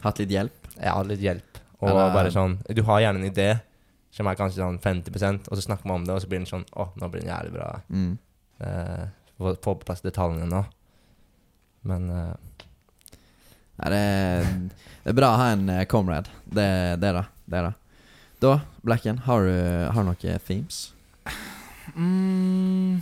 Hatt 0.04 0.18
litt 0.20 0.30
hjelp. 0.30 0.66
Ja, 0.80 0.94
litt 1.06 1.22
hjelp. 1.24 1.58
Og 1.80 1.88
Eller- 1.88 2.12
bare 2.14 2.30
sånn 2.34 2.58
Du 2.68 2.82
har 2.84 3.00
gjerne 3.00 3.22
en 3.24 3.30
idé 3.30 3.60
som 4.12 4.26
er 4.26 4.34
kanskje 4.34 4.58
sånn 4.60 4.80
50% 4.82 5.46
og 5.48 5.56
så 5.56 5.62
snakker 5.62 5.86
man 5.86 6.00
om 6.00 6.04
det, 6.04 6.14
og 6.14 6.20
så 6.20 6.28
blir 6.28 6.40
den 6.42 6.46
sånn 6.50 6.64
Å, 6.74 6.88
nå 6.98 7.08
blir 7.10 7.22
den 7.22 7.30
jævlig 7.30 7.52
bra. 7.54 7.68
Mm. 7.88 8.18
Eh, 8.60 9.04
få, 9.38 9.54
få 9.62 9.74
på 9.78 9.84
plass 9.86 10.02
detaljene 10.02 10.48
nå. 10.50 10.64
Men 11.88 12.10
eh, 12.10 12.34
Nei, 13.80 13.90
det, 13.94 14.00
er, 14.00 14.48
det 15.04 15.12
er 15.12 15.16
bra 15.16 15.30
å 15.32 15.38
ha 15.40 15.52
en 15.54 15.68
eh, 15.72 15.86
comrade. 15.88 16.28
Det, 16.44 16.66
det 17.00 17.12
er 17.12 17.20
det. 17.22 17.26
Det 17.48 17.60
er 17.60 17.70
det. 17.70 17.76
Da, 18.40 18.58
Blacken, 18.84 19.22
har 19.24 19.44
du, 19.44 19.54
har 19.92 20.04
du 20.04 20.10
noen 20.10 20.44
themes? 20.44 20.82
Mm. 21.96 23.00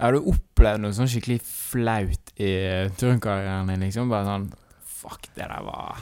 Har 0.00 0.16
du 0.16 0.30
opplevd 0.32 0.82
noe 0.82 0.96
sånn 0.96 1.08
skikkelig 1.08 1.38
flaut 1.44 2.32
i 2.40 2.50
turnkarrieren 3.00 3.70
din? 3.70 3.84
Liksom? 3.86 4.10
Bare 4.12 4.26
sånn 4.28 4.50
Fuck, 5.04 5.28
det 5.36 5.44
der 5.44 5.64
var 5.66 6.00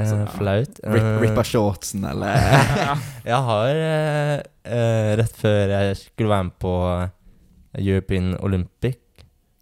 eh, 0.00 0.08
uh, 0.08 0.24
flaut. 0.32 0.80
Rip, 0.80 1.04
Eh, 1.04 1.20
rippa 1.20 1.44
shortsen, 1.44 2.06
eller 2.08 2.40
Jeg 3.30 3.40
har 3.50 3.80
uh, 3.84 5.10
Rett 5.20 5.36
før 5.36 5.74
jeg 5.76 5.98
skulle 6.00 6.32
være 6.32 6.48
med 6.48 6.56
på 6.64 6.74
European 7.80 8.32
Olympic, 8.40 8.98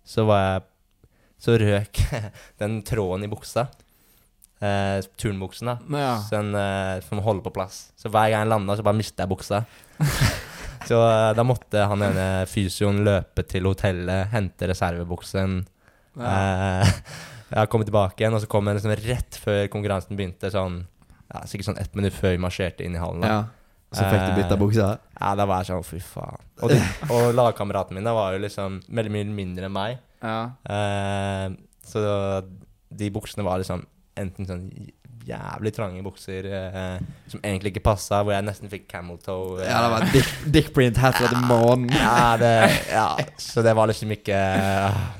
så 0.06 0.24
var 0.28 0.44
jeg 0.44 0.66
Så 1.38 1.58
røk 1.60 2.00
den 2.62 2.80
tråden 2.86 3.26
i 3.26 3.30
buksa. 3.30 3.68
Eh, 4.58 4.98
turnbuksen, 5.20 5.70
da. 5.70 5.76
Ja. 5.94 6.12
Så 6.26 6.34
den 6.40 6.54
eh, 6.58 6.98
som 7.06 7.22
holder 7.22 7.46
på 7.46 7.54
plass. 7.60 7.88
Så 7.98 8.10
hver 8.10 8.32
gang 8.32 8.42
jeg 8.42 8.50
landa, 8.50 8.76
så 8.78 8.86
bare 8.86 8.98
mista 8.98 9.24
jeg 9.24 9.30
buksa. 9.30 9.62
så 10.88 10.98
eh, 10.98 11.30
da 11.38 11.46
måtte 11.46 11.86
han 11.90 12.02
ene 12.08 12.28
fysioen 12.50 13.04
løpe 13.06 13.46
til 13.46 13.70
hotellet, 13.70 14.32
hente 14.34 14.70
reservebuksen. 14.72 15.60
Ja. 16.18 16.32
Eh, 16.32 16.94
jeg 17.54 17.70
kom 17.70 17.86
tilbake 17.86 18.24
igjen, 18.24 18.34
og 18.34 18.42
så 18.42 18.50
kom 18.50 18.66
jeg 18.66 18.80
liksom 18.80 18.96
rett 19.06 19.38
før 19.44 19.62
konkurransen 19.72 20.18
begynte, 20.18 20.50
sånn 20.52 20.82
ja, 21.28 21.44
sikkert 21.46 21.68
sånn 21.70 21.80
ett 21.80 21.94
minutt 21.98 22.16
før 22.16 22.34
vi 22.34 22.42
marsjerte 22.42 22.84
inn 22.86 22.96
i 22.96 23.00
hallen. 23.02 23.22
da. 23.22 23.30
Ja. 23.30 23.40
Så 23.88 24.04
fikk 24.04 24.20
du 24.20 24.34
bytta 24.36 24.56
Eh, 24.56 24.60
buksa? 24.60 24.88
Ja, 25.16 25.30
da 25.38 25.46
var 25.48 25.62
jeg 25.62 25.70
sånn, 25.70 25.84
fy 25.86 26.00
faen. 26.04 26.42
Og, 26.60 26.72
de, 26.72 26.78
og 27.14 27.30
lagkameratene 27.36 27.96
mine 28.00 28.12
var 28.12 28.34
jo 28.34 28.42
liksom 28.42 28.82
veldig 28.84 29.12
mye 29.14 29.28
mindre 29.32 29.68
enn 29.68 29.72
meg. 29.72 30.02
Ja. 30.22 30.38
Eh, 30.68 31.50
så 31.88 32.02
de 32.88 33.10
buksene 33.14 33.44
var 33.46 33.60
liksom 33.62 33.84
enten 34.18 34.48
sånn 34.48 34.64
jævlig 35.28 35.74
trange 35.76 36.00
bukser 36.02 36.46
eh, 36.48 37.00
som 37.28 37.42
egentlig 37.44 37.74
ikke 37.74 37.82
passa, 37.84 38.22
hvor 38.24 38.32
jeg 38.32 38.46
nesten 38.46 38.70
fikk 38.72 38.86
camel 38.88 39.18
toe. 39.20 39.58
eh. 39.60 39.68
Ja, 39.68 39.82
det 39.84 39.90
var 39.92 40.06
dick, 40.14 40.30
dickprint 40.54 40.96
hat 41.02 41.18
fra 41.20 41.28
the 41.28 41.42
månen. 41.44 41.90
ja, 41.92 42.36
det, 42.40 42.52
ja, 42.98 43.10
så 43.36 43.60
det 43.66 43.74
var 43.76 43.90
liksom 43.90 44.14
ikke 44.16 44.38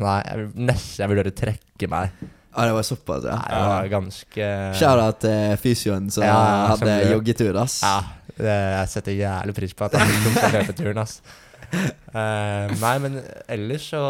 Nei, 0.01 0.17
jeg, 0.25 0.47
nesten 0.57 1.05
jeg 1.05 1.13
vurderte 1.13 1.35
å 1.35 1.39
trekke 1.43 1.91
meg. 1.93 2.25
Ja, 2.25 2.65
det 2.65 2.73
var 2.79 2.87
såpass, 2.89 3.27
ja. 3.29 3.37
Nei, 3.37 3.51
det 3.53 3.67
var 3.69 3.91
ganske 3.93 4.47
Shout-out 4.81 5.21
til 5.23 5.59
fysioen 5.63 6.09
som 6.11 6.25
Ja, 6.27 6.39
hadde 6.73 6.95
joggetur, 7.13 7.61
ass. 7.61 7.77
Ja, 7.85 7.99
det, 8.39 8.57
jeg 8.79 8.89
setter 8.97 9.19
jævlig 9.19 9.55
pris 9.61 9.77
på 9.77 9.87
at 9.91 9.99
han 10.01 10.17
tok 10.25 10.41
den 10.41 10.57
løpeturen, 10.57 11.03
ass. 11.05 11.21
Eh, 11.73 12.71
nei, 12.81 12.95
men 13.05 13.19
ellers 13.53 13.91
så 13.93 14.01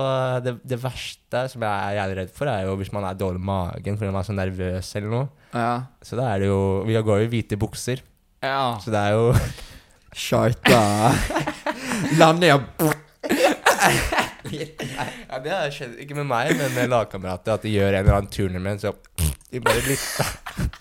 det, 0.45 0.53
det 0.63 0.79
verste 0.81 1.41
som 1.51 1.65
jeg 1.67 1.69
er 1.89 1.97
jævlig 1.99 2.19
redd 2.21 2.31
for, 2.37 2.51
er 2.51 2.69
jo 2.69 2.77
hvis 2.79 2.93
man 2.95 3.07
er 3.09 3.19
dårlig 3.19 3.43
i 3.43 3.49
magen 3.49 3.99
fordi 3.99 4.13
man 4.13 4.21
er 4.23 4.29
så 4.29 4.37
nervøs 4.37 4.91
eller 5.01 5.11
noe. 5.15 5.27
Ja. 5.51 5.73
Så 6.07 6.19
da 6.19 6.29
er 6.31 6.45
det 6.45 6.51
jo 6.51 6.61
Vi 6.87 6.95
går 6.95 7.25
jo 7.25 7.27
i 7.27 7.33
hvite 7.33 7.59
bukser, 7.61 8.05
ja. 8.45 8.79
så 8.79 8.95
det 8.95 9.03
er 9.03 9.17
jo 9.17 9.33
Sharta 10.15 10.81
Landing 12.21 12.55
og 12.55 12.95
Ja, 14.49 15.41
det 15.43 15.53
har 15.53 15.73
skjedd 15.75 15.99
ikke 16.01 16.17
med 16.17 16.29
meg, 16.31 16.55
men 16.57 16.73
med 16.73 16.89
lagkamerater. 16.93 17.59
At 17.59 17.67
de 17.67 17.75
gjør 17.75 17.91
en 17.93 17.99
eller 18.01 18.17
annen 18.17 18.31
tournament, 18.33 18.81
så 18.81 18.95
de 19.53 19.61
bare 19.61 19.83
lytter. 19.85 20.79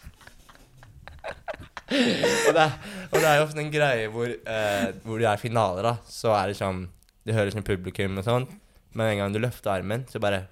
Og, 1.88 2.53
det 2.55 2.61
er, 2.64 2.72
og 3.11 3.18
det 3.22 3.27
er 3.30 3.38
jo 3.39 3.43
ofte 3.47 3.61
en 3.64 3.72
greie 3.72 4.07
hvor, 4.11 4.27
eh, 4.27 4.88
hvor 5.05 5.19
det 5.22 5.27
er 5.31 5.38
finaler, 5.41 5.84
da. 5.88 5.93
Så 6.11 6.34
er 6.35 6.51
det 6.51 6.57
sånn 6.59 6.81
Du 7.27 7.31
hører 7.35 7.51
sånn 7.53 7.64
publikum 7.68 8.18
og 8.19 8.26
sånn, 8.27 8.47
men 8.95 9.11
en 9.14 9.18
gang 9.22 9.34
du 9.35 9.39
løfter 9.43 9.72
armen, 9.77 10.05
så 10.11 10.19
bare 10.23 10.45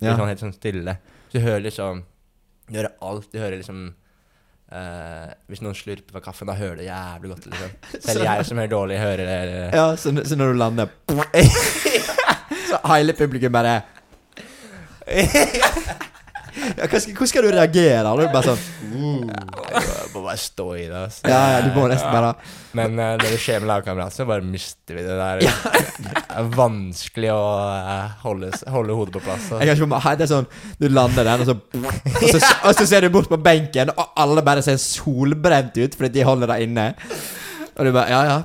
Ja. 0.00 0.14
sånn 0.16 0.28
helt 0.30 0.40
sånn 0.40 0.54
stille. 0.54 0.94
Så 1.30 1.38
du 1.38 1.40
hører 1.44 1.60
liksom 1.66 2.04
Du 2.70 2.76
hører 2.78 2.92
alt. 3.02 3.26
Du 3.32 3.38
hører 3.38 3.58
liksom 3.58 3.94
eh, 4.72 5.34
Hvis 5.50 5.60
noen 5.62 5.74
slurper 5.74 6.12
fra 6.14 6.20
kaffen, 6.24 6.46
da 6.46 6.54
hører 6.54 6.76
du 6.78 6.84
jævlig 6.86 7.30
godt. 7.34 7.46
liksom 7.50 7.70
Selv 8.06 8.24
jeg 8.24 8.46
som 8.46 8.56
hører 8.62 8.70
dårlig, 8.74 8.98
hører 9.02 9.26
det. 9.26 9.74
Ja, 9.74 9.88
så, 9.96 10.14
så 10.24 10.36
når 10.38 10.52
du 10.52 10.58
lander 10.58 10.88
Så 12.70 12.78
hele 12.86 13.12
publikum 13.18 13.52
bare 13.52 13.80
ja, 16.78 16.86
hva 16.86 17.00
skal, 17.00 17.14
Hvordan 17.14 17.30
skal 17.30 17.46
du 17.46 17.50
reagere? 17.54 18.00
Er 18.00 18.20
du 18.20 18.34
bare 18.34 18.52
sånn 18.54 19.30
Jeg 19.30 20.10
må 20.14 20.22
bare 20.24 20.36
stå 20.40 20.66
i 20.76 20.84
det. 20.84 21.02
Altså. 21.06 21.30
Ja, 21.30 21.40
ja, 21.54 21.62
du 21.64 21.70
må 21.76 21.86
nesten 21.90 22.12
bare 22.14 22.32
Men 22.76 22.98
uh, 22.98 23.14
når 23.20 23.26
det 23.26 23.40
skjer 23.42 23.62
med 23.62 23.70
lagkamerat, 23.70 24.14
så 24.14 24.26
bare 24.28 24.44
mister 24.46 24.98
vi 24.98 25.04
det 25.06 25.18
der. 25.18 25.42
Det 26.00 26.24
er 26.40 26.52
vanskelig 26.54 27.32
å 27.34 27.40
uh, 27.40 28.20
holde, 28.24 28.52
holde 28.72 28.96
hodet 28.96 29.16
på 29.18 29.24
plass. 29.24 29.50
Jeg 29.60 29.70
kan 29.70 29.82
ikke 29.82 30.14
Det 30.20 30.26
er 30.26 30.32
sånn 30.34 30.48
Du 30.80 30.88
lander 30.90 31.28
den, 31.28 31.44
og 31.44 31.50
så, 31.50 31.58
og 32.14 32.30
så 32.30 32.54
Og 32.70 32.78
så 32.78 32.88
ser 32.88 33.06
du 33.06 33.12
bort 33.14 33.30
på 33.30 33.40
benken, 33.40 33.92
og 33.96 34.16
alle 34.20 34.44
bare 34.46 34.64
ser 34.64 34.80
solbrent 34.82 35.76
ut 35.80 35.98
fordi 35.98 36.14
de 36.18 36.26
holder 36.26 36.54
deg 36.54 36.68
inne. 36.68 36.88
Og 37.76 37.86
du 37.86 37.92
bare 37.94 38.10
Ja, 38.14 38.24
ja. 38.28 38.40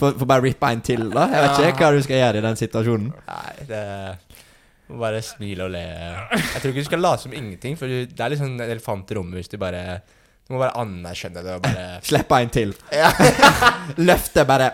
Får 0.00 0.24
bare 0.24 0.46
rippe 0.46 0.68
en 0.72 0.80
til, 0.80 1.10
da. 1.12 1.26
Jeg 1.28 1.44
vet 1.44 1.74
ikke 1.74 1.84
hva 1.84 1.92
du 1.92 2.04
skal 2.04 2.20
gjøre 2.22 2.40
i 2.40 2.44
den 2.46 2.56
situasjonen. 2.56 3.10
Nei, 3.28 3.66
det 3.68 3.80
Bare 4.98 5.20
smile 5.22 5.64
og 5.68 5.70
le. 5.70 5.82
Jeg 6.34 6.60
tror 6.62 6.70
ikke 6.72 6.82
du 6.82 6.88
skal 6.88 7.02
late 7.04 7.22
som 7.22 7.32
ingenting, 7.36 7.76
for 7.78 7.86
det 7.90 8.18
er 8.18 8.32
litt 8.32 8.40
sånn 8.40 8.56
en 8.58 8.64
elefant 8.70 9.10
i 9.12 9.14
rommet 9.18 9.38
hvis 9.38 9.50
du 9.52 9.56
bare 9.60 10.00
Du 10.48 10.54
må 10.56 10.58
bare 10.64 10.74
anerkjenne 10.82 11.44
det 11.46 11.52
og 11.58 11.62
bare 11.62 11.84
Slippe 12.10 12.40
en 12.42 12.50
til. 12.50 12.72
Løfte 14.08 14.44
bare 14.48 14.72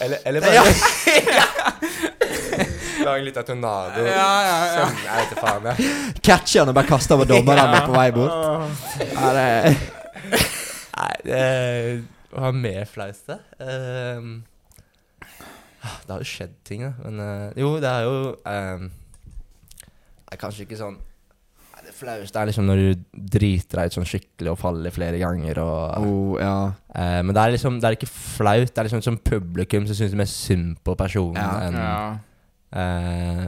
Eller, 0.00 0.18
eller 0.28 0.40
bare 0.44 0.62
Lag 3.06 3.22
litt 3.22 3.36
av 3.38 3.44
tornado. 3.46 4.02
Ja, 4.02 4.30
ja, 4.42 4.54
ja. 4.66 4.86
Send- 4.86 5.02
Jeg 5.04 5.14
vet 5.20 5.30
ikke 5.30 5.42
faen, 5.44 5.66
jeg. 5.68 5.76
Catche 6.26 6.58
han 6.62 6.70
og 6.72 6.74
bare 6.78 6.88
kaste 6.88 7.14
over 7.14 7.28
dommerne 7.28 7.80
på 7.86 7.92
vei 7.94 8.08
bort. 8.16 8.34
Ja, 9.12 9.28
det 9.36 9.46
Nei, 10.96 11.12
det 11.28 11.42
var 12.32 12.56
mer 12.56 12.86
flaut, 12.90 13.20
det. 13.28 13.36
Ehm, 13.62 14.30
det 16.06 16.12
har 16.14 16.22
jo 16.22 16.28
skjedd 16.30 16.54
ting, 16.66 16.82
da. 16.86 16.92
Men 17.04 17.20
eh, 17.24 17.60
jo, 17.62 17.74
det 17.82 17.90
er 17.90 18.06
jo 18.06 18.16
um, 18.36 18.88
er 20.32 20.40
Kanskje 20.40 20.64
ikke 20.66 20.78
sånn 20.80 20.96
nei, 20.98 21.82
Det 21.86 21.94
flaueste 21.94 22.40
er 22.42 22.48
liksom 22.50 22.66
når 22.68 22.80
du 22.82 23.04
driter 23.36 23.78
deg 23.80 23.90
ut 23.92 23.96
sånn 23.98 24.08
skikkelig 24.10 24.52
og 24.54 24.58
faller 24.60 24.94
flere 24.94 25.20
ganger 25.22 25.60
og 25.62 26.02
oh, 26.02 26.34
ja. 26.42 26.54
eh, 26.94 27.20
Men 27.22 27.32
det 27.36 27.42
er 27.44 27.54
liksom 27.56 27.78
Det 27.80 27.88
er 27.90 27.98
ikke 27.98 28.10
flaut. 28.10 28.72
Det 28.72 28.82
er 28.82 28.88
liksom 28.90 29.04
som 29.06 29.18
publikum 29.32 29.86
som 29.88 29.98
syns 29.98 30.16
mer 30.18 30.30
synd 30.30 30.76
på 30.86 30.96
personen 30.98 31.38
Ja. 31.40 31.50
enn 31.68 31.80
ja. 31.80 31.96
eh, 32.82 33.42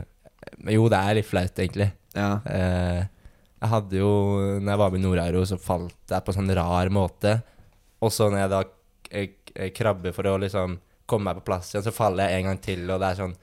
Men 0.62 0.74
jo, 0.78 0.88
det 0.92 0.98
er 1.02 1.18
litt 1.18 1.28
flaut, 1.28 1.54
egentlig. 1.58 1.90
ja. 2.16 2.32
Eh, 2.46 3.06
jeg 3.58 3.72
hadde 3.72 3.96
jo 3.98 4.08
Når 4.62 4.70
jeg 4.70 4.78
var 4.78 4.90
med 4.94 5.00
i 5.00 5.02
Nord-Euro, 5.02 5.40
så 5.50 5.56
falt 5.58 5.96
jeg 6.12 6.22
på 6.24 6.30
en 6.30 6.36
sånn 6.36 6.52
rar 6.54 6.90
måte. 6.94 7.32
Og 8.06 8.12
så 8.14 8.28
når 8.30 8.38
jeg 8.44 8.50
da 8.52 8.60
eh, 9.10 9.32
k- 9.48 9.70
krabber 9.74 10.14
for 10.14 10.28
å 10.30 10.36
liksom 10.38 10.76
komme 11.08 11.30
meg 11.30 11.40
på 11.40 11.46
plass 11.48 11.72
igjen, 11.72 11.84
så 11.88 11.92
faller 11.96 12.28
jeg 12.28 12.42
en 12.42 12.50
gang 12.52 12.60
til, 12.64 12.84
og 12.92 13.00
det 13.02 13.08
er 13.10 13.18
sånn 13.22 13.34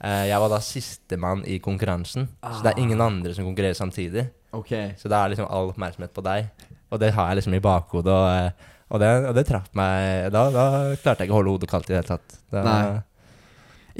eh, 0.00 0.24
Jeg 0.30 0.40
var 0.40 0.48
da 0.54 0.60
sistemann 0.64 1.42
i 1.50 1.58
konkurransen, 1.62 2.28
så 2.40 2.62
det 2.64 2.72
er 2.74 2.82
ingen 2.84 3.00
andre 3.04 3.34
som 3.36 3.44
konkurrerer 3.48 3.76
samtidig. 3.78 4.28
Okay. 4.56 4.94
Så 4.98 5.10
da 5.12 5.24
er 5.24 5.34
liksom 5.34 5.46
all 5.50 5.68
oppmerksomhet 5.70 6.14
på 6.16 6.22
deg. 6.26 6.48
Og 6.90 6.98
det 6.98 7.12
har 7.14 7.28
jeg 7.30 7.36
liksom 7.42 7.54
i 7.54 7.60
bakhodet, 7.62 8.10
og, 8.10 8.30
eh, 8.32 8.72
og, 8.90 8.98
det, 9.02 9.10
og 9.28 9.34
det 9.36 9.44
traff 9.46 9.68
meg 9.78 10.32
da, 10.34 10.46
da 10.50 10.64
klarte 10.98 11.22
jeg 11.22 11.28
ikke 11.28 11.36
å 11.36 11.40
holde 11.42 11.52
hodet 11.54 11.70
kaldt 11.70 11.90
i 11.90 11.92
det 11.94 12.00
hele 12.00 12.08
tatt. 12.16 12.40
Det, 12.50 12.64
Nei. 12.66 12.82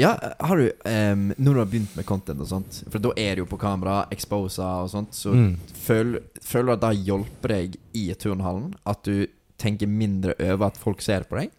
Ja, 0.00 0.14
har 0.40 0.56
du 0.56 0.68
um, 0.86 1.22
Når 1.36 1.52
du 1.52 1.58
har 1.58 1.66
begynt 1.68 1.96
med 1.98 2.06
content 2.06 2.40
og 2.40 2.46
sånt, 2.48 2.76
for 2.88 3.02
da 3.02 3.10
er 3.18 3.34
det 3.36 3.42
jo 3.42 3.48
på 3.50 3.58
kamera, 3.60 4.04
exposa 4.14 4.68
og 4.84 4.90
sånt, 4.92 5.12
så 5.18 5.32
Mm. 5.34 5.56
føl- 5.74 6.20
føler 6.40 6.66
du 6.66 6.72
at 6.72 6.80
det 6.80 6.90
har 6.90 7.04
hjulpet 7.10 7.48
deg 7.50 7.76
i 7.98 8.04
turnhallen? 8.14 8.72
At 8.86 9.02
du 9.04 9.26
tenker 9.58 9.86
mindre 9.90 10.34
over 10.40 10.66
at 10.70 10.78
folk 10.78 11.02
ser 11.02 11.26
på 11.28 11.36
deg? 11.40 11.50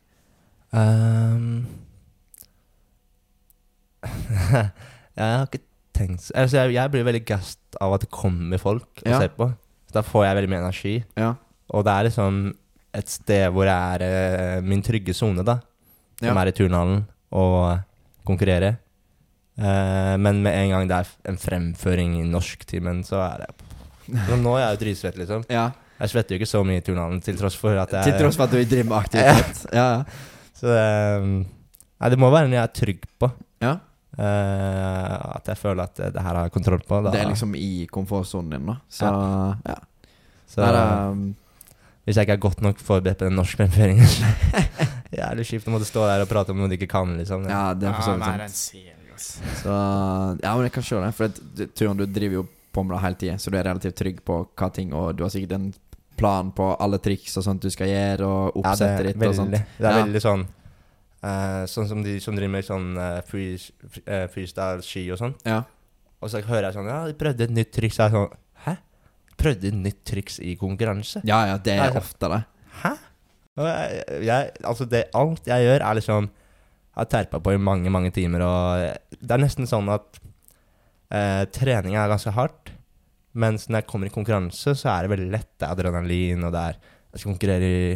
Ehm. 0.73 1.65
jeg 5.17 5.25
har 5.27 5.45
ikke 5.47 5.61
tenkt 5.93 6.21
så- 6.25 6.33
altså 6.41 6.57
jeg, 6.63 6.73
jeg 6.77 6.91
blir 6.93 7.03
veldig 7.05 7.25
gassed 7.27 7.77
av 7.81 7.93
at 7.93 8.01
det 8.05 8.11
kommer 8.11 8.57
folk 8.59 8.87
og 9.05 9.11
Ja. 9.11 9.19
ser 9.19 9.29
på. 9.29 9.49
Så 9.87 9.93
da 9.93 10.01
får 10.01 10.25
jeg 10.25 10.35
veldig 10.37 10.49
mye 10.49 10.63
energi. 10.63 11.03
Ja. 11.17 11.33
Og 11.73 11.83
det 11.85 11.91
er 11.93 12.03
liksom 12.09 12.53
et 12.93 13.07
sted 13.09 13.51
hvor 13.51 13.65
jeg 13.65 14.01
er 14.01 14.01
eh, 14.57 14.61
min 14.61 14.81
trygge 14.81 15.13
sone, 15.15 15.43
da. 15.43 15.59
Som 16.19 16.35
Ja. 16.35 16.41
er 16.41 16.47
i 16.47 16.51
turnhallen, 16.51 17.05
og 17.31 17.79
konkurrere. 18.25 18.77
Eh, 19.57 20.17
men 20.17 20.41
med 20.43 20.53
en 20.55 20.69
gang 20.69 20.87
det 20.87 20.95
er 20.97 21.03
f- 21.03 21.17
en 21.25 21.37
fremføring 21.37 22.15
i 22.19 22.23
norsktimen, 22.27 23.03
så 23.03 23.17
er 23.33 23.37
det 23.39 23.47
Så 24.27 24.35
Nå 24.41 24.55
er 24.57 24.59
jeg 24.59 24.79
jo 24.79 24.85
dritsvett, 24.85 25.15
liksom. 25.17 25.45
ja. 25.49 25.71
Jeg 25.99 26.09
svetter 26.09 26.29
jo 26.35 26.39
ikke 26.39 26.49
så 26.49 26.63
mye 26.65 26.77
i 26.77 26.81
turnhallen, 26.81 27.21
til 27.21 27.37
tross 27.37 27.55
for 27.55 27.77
at 27.77 27.89
jeg 27.91 28.03
Til 28.03 28.19
tross 28.19 28.35
for 28.35 28.43
at 28.43 28.51
du 28.51 28.63
driver 28.65 28.89
med 28.89 28.97
aktivitet. 29.05 29.65
Ja, 29.73 29.97
ja. 29.97 30.03
Så 30.61 30.69
det 30.69 30.85
Nei, 32.01 32.09
det 32.09 32.17
må 32.17 32.31
være 32.33 32.49
noe 32.49 32.57
jeg 32.57 32.65
er 32.65 32.77
trygg 32.77 33.07
på. 33.21 33.31
ja. 33.61 33.77
Eh, 34.19 35.13
at 35.37 35.47
jeg 35.47 35.55
føler 35.55 35.87
at 35.87 35.95
det 35.95 36.19
her 36.19 36.35
har 36.35 36.47
jeg 36.49 36.51
kontroll 36.51 36.81
på. 36.83 36.97
Da. 37.05 37.13
Det 37.13 37.21
er 37.21 37.29
liksom 37.29 37.53
i 37.55 37.87
komfortsonen 37.87 38.57
din, 38.57 38.65
da. 38.67 38.75
Så 38.91 39.07
ja. 39.07 39.77
Så 40.51 40.65
Er 40.67 40.75
det, 40.75 40.81
um, 41.11 41.21
hvis 42.03 42.17
jeg 42.17 42.27
ikke 42.27 42.35
er 42.35 42.43
godt 42.43 42.61
nok 42.65 42.81
forberedt 42.83 43.21
på 43.21 43.29
den 43.29 43.37
norske 43.39 43.55
fremføringen 43.55 44.09
så 44.09 44.27
Jævlig 45.21 45.45
kjipt 45.47 45.69
å 45.69 45.75
måtte 45.75 45.87
stå 45.87 46.03
der 46.09 46.23
og 46.25 46.27
prate 46.27 46.51
om 46.51 46.59
noe 46.59 46.67
du 46.71 46.75
ikke 46.75 46.89
kan, 46.91 47.13
liksom. 47.19 47.45
ja, 47.47 47.61
det 47.75 47.87
er 47.87 47.95
for 47.95 48.07
så 48.07 48.17
vidt 48.17 48.55
sant. 48.55 49.55
Så 49.61 49.77
ja, 50.41 50.51
men 50.55 50.65
jeg 50.65 50.73
kan 50.75 50.85
se 50.87 50.99
det. 51.03 51.13
For 51.15 51.67
Turen, 51.77 51.99
du 51.99 52.05
driver 52.07 52.41
jo 52.41 52.43
på 52.71 52.83
med 52.83 52.95
det 52.95 53.01
hele 53.05 53.19
tida, 53.23 53.37
så 53.39 53.51
du 53.51 53.57
er 53.59 53.67
relativt 53.67 53.97
trygg 53.99 54.21
på 54.27 54.37
hva 54.47 54.69
ting 54.71 54.93
Og 54.95 55.11
du 55.15 55.25
har 55.25 55.31
sikkert 55.33 55.57
en 55.57 55.67
plan 56.21 56.51
på 56.55 56.69
alle 56.79 56.99
triks 57.03 57.35
og 57.41 57.43
sånt 57.49 57.61
du 57.65 57.69
skal 57.73 57.89
gjøre, 57.91 58.27
og 58.29 58.61
oppsettet 58.61 58.99
er 59.01 59.11
ditt 59.11 59.27
og 59.27 59.35
sånt. 59.41 59.51
det 59.57 59.61
er 59.87 59.89
Ja. 59.97 60.03
veldig 60.05 60.21
sånn 60.23 60.45
uh, 61.23 61.63
Sånn 61.69 61.87
som 61.89 62.03
de 62.05 62.15
som 62.23 62.35
driver 62.37 62.53
med 62.55 62.65
sånn 62.65 62.87
uh, 62.97 63.21
free, 63.27 63.57
free, 63.89 64.21
freestyle 64.33 64.81
ski 64.85 65.03
og 65.13 65.19
sånn. 65.21 65.35
Ja. 65.45 65.63
Og 66.21 66.29
så 66.29 66.41
hører 66.45 66.69
jeg 66.69 66.77
sånn 66.79 66.89
Ja, 66.89 67.03
de 67.09 67.13
prøvde 67.17 67.43
et 67.49 67.53
nytt 67.57 67.71
triks. 67.73 67.97
Jeg 67.97 68.07
er 68.11 68.15
sånn 68.15 68.31
Hæ? 68.65 68.75
Prøvde 69.41 69.67
et 69.71 69.77
nytt 69.81 70.03
triks 70.05 70.39
i 70.39 70.55
konkurranse? 70.59 71.21
ja, 71.25 71.45
ja, 71.49 71.57
det 71.57 71.77
Nei, 71.77 71.87
er 71.87 71.91
så- 71.95 72.01
ofte 72.05 72.29
det. 72.29 72.43
Hæ? 72.83 72.91
Jeg, 73.61 74.03
jeg, 74.25 74.51
altså 74.63 74.85
det, 74.89 75.01
alt 75.13 75.45
jeg 75.49 75.65
gjør, 75.67 75.81
er 75.89 75.95
liksom 75.99 76.29
Jeg 76.29 76.95
har 77.01 77.05
terpa 77.11 77.39
på 77.43 77.53
i 77.53 77.57
mange, 77.57 77.89
mange 77.91 78.11
timer, 78.15 78.41
og 78.45 78.97
det 79.21 79.31
er 79.31 79.41
nesten 79.43 79.67
sånn 79.67 79.87
at 79.93 80.19
eh, 81.11 81.45
trening 81.55 81.95
er 81.95 82.09
ganske 82.11 82.31
hardt. 82.35 82.71
Mens 83.39 83.67
når 83.69 83.81
jeg 83.81 83.87
kommer 83.87 84.09
i 84.09 84.13
konkurranse, 84.13 84.73
så 84.75 84.89
er 84.91 85.05
det 85.05 85.13
veldig 85.13 85.31
lett. 85.31 85.51
Det 85.55 85.67
er 85.67 85.73
adrenalin, 85.75 86.43
og 86.47 86.51
det 86.55 86.63
er 86.71 86.79
Jeg 87.11 87.19
skal 87.19 87.31
konkurrere 87.33 87.67
i 87.67 87.87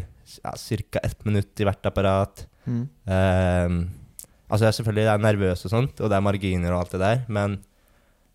ja, 0.44 0.52
ca. 0.52 1.00
ett 1.04 1.26
minutt 1.26 1.60
i 1.60 1.68
hvert 1.68 1.86
apparat. 1.88 2.46
Mm. 2.66 2.82
Um, 3.06 3.78
altså 4.50 4.66
jeg 4.66 4.68
er 4.68 4.78
selvfølgelig 4.80 5.06
jeg 5.06 5.14
er 5.14 5.24
nervøs 5.24 5.66
og 5.66 5.72
sånt, 5.72 6.02
og 6.02 6.10
det 6.10 6.18
er 6.18 6.26
marginer 6.26 6.74
og 6.74 6.82
alt 6.82 6.96
det 6.96 7.00
der, 7.00 7.22
men 7.30 7.60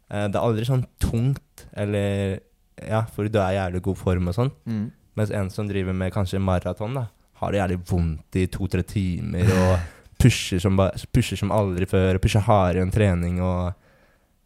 uh, 0.09 0.27
det 0.27 0.39
er 0.39 0.44
aldri 0.44 0.64
sånn 0.68 0.86
tungt, 1.02 1.66
eller 1.72 2.40
Ja, 2.81 3.02
for 3.12 3.28
du 3.28 3.36
er 3.36 3.52
i 3.52 3.59
jævlig 3.59 3.82
god 3.85 3.98
form 4.01 4.31
og 4.31 4.36
sånn. 4.39 4.51
Mm. 4.64 4.85
Mens 5.20 5.32
en 5.36 5.51
som 5.52 5.66
driver 5.68 5.93
med 5.93 6.14
kanskje 6.14 6.40
maraton, 6.40 6.94
da, 6.97 7.10
har 7.43 7.52
det 7.52 7.60
jævlig 7.60 7.81
vondt 7.90 8.39
i 8.40 8.47
to-tre 8.48 8.85
timer 8.89 9.51
og 9.52 9.74
pusher 10.22 10.62
som, 10.62 10.81
pusher 11.12 11.36
som 11.36 11.52
aldri 11.52 11.85
før, 11.90 12.16
pusher 12.22 12.44
hardere 12.47 12.86
enn 12.86 12.94
trening 12.94 13.43
og 13.44 13.74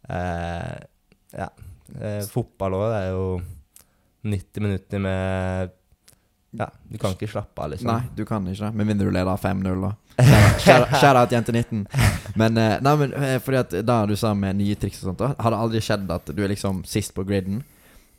uh, 0.09 0.75
Ja. 1.35 1.47
Eh, 2.01 2.21
fotball 2.31 2.73
òg, 2.79 2.85
det 2.91 3.01
er 3.03 3.11
jo 3.13 3.25
90 4.25 4.63
minutter 4.65 5.01
med 5.03 5.73
Ja, 6.55 6.69
du 6.87 6.97
kan 6.97 7.11
ikke 7.13 7.27
slappe 7.29 7.61
av, 7.61 7.69
liksom. 7.73 7.89
Nei, 7.91 8.07
du 8.15 8.23
kan 8.25 8.45
ikke 8.47 8.69
det. 8.69 8.73
Med 8.79 8.87
mindre 8.87 9.09
du 9.09 9.13
leder 9.13 9.37
5-0, 9.37 9.81
da. 9.83 9.91
Shout-out 10.63 11.33
jente 11.35 11.51
19. 11.51 11.81
Men, 12.39 12.57
eh, 12.57 12.77
nei, 12.81 12.93
men 13.01 13.13
eh, 13.19 13.35
fordi 13.43 13.59
at 13.59 13.75
da 13.85 13.97
du 14.07 14.15
sa 14.15 14.31
med 14.33 14.55
nye 14.61 14.77
triks 14.79 15.01
og 15.03 15.09
sånt, 15.11 15.19
da 15.19 15.33
har 15.35 15.51
det 15.51 15.59
aldri 15.65 15.81
skjedd 15.83 16.09
at 16.15 16.31
du 16.31 16.39
er 16.45 16.53
liksom 16.53 16.81
sist 16.87 17.11
på 17.17 17.25
griden, 17.27 17.59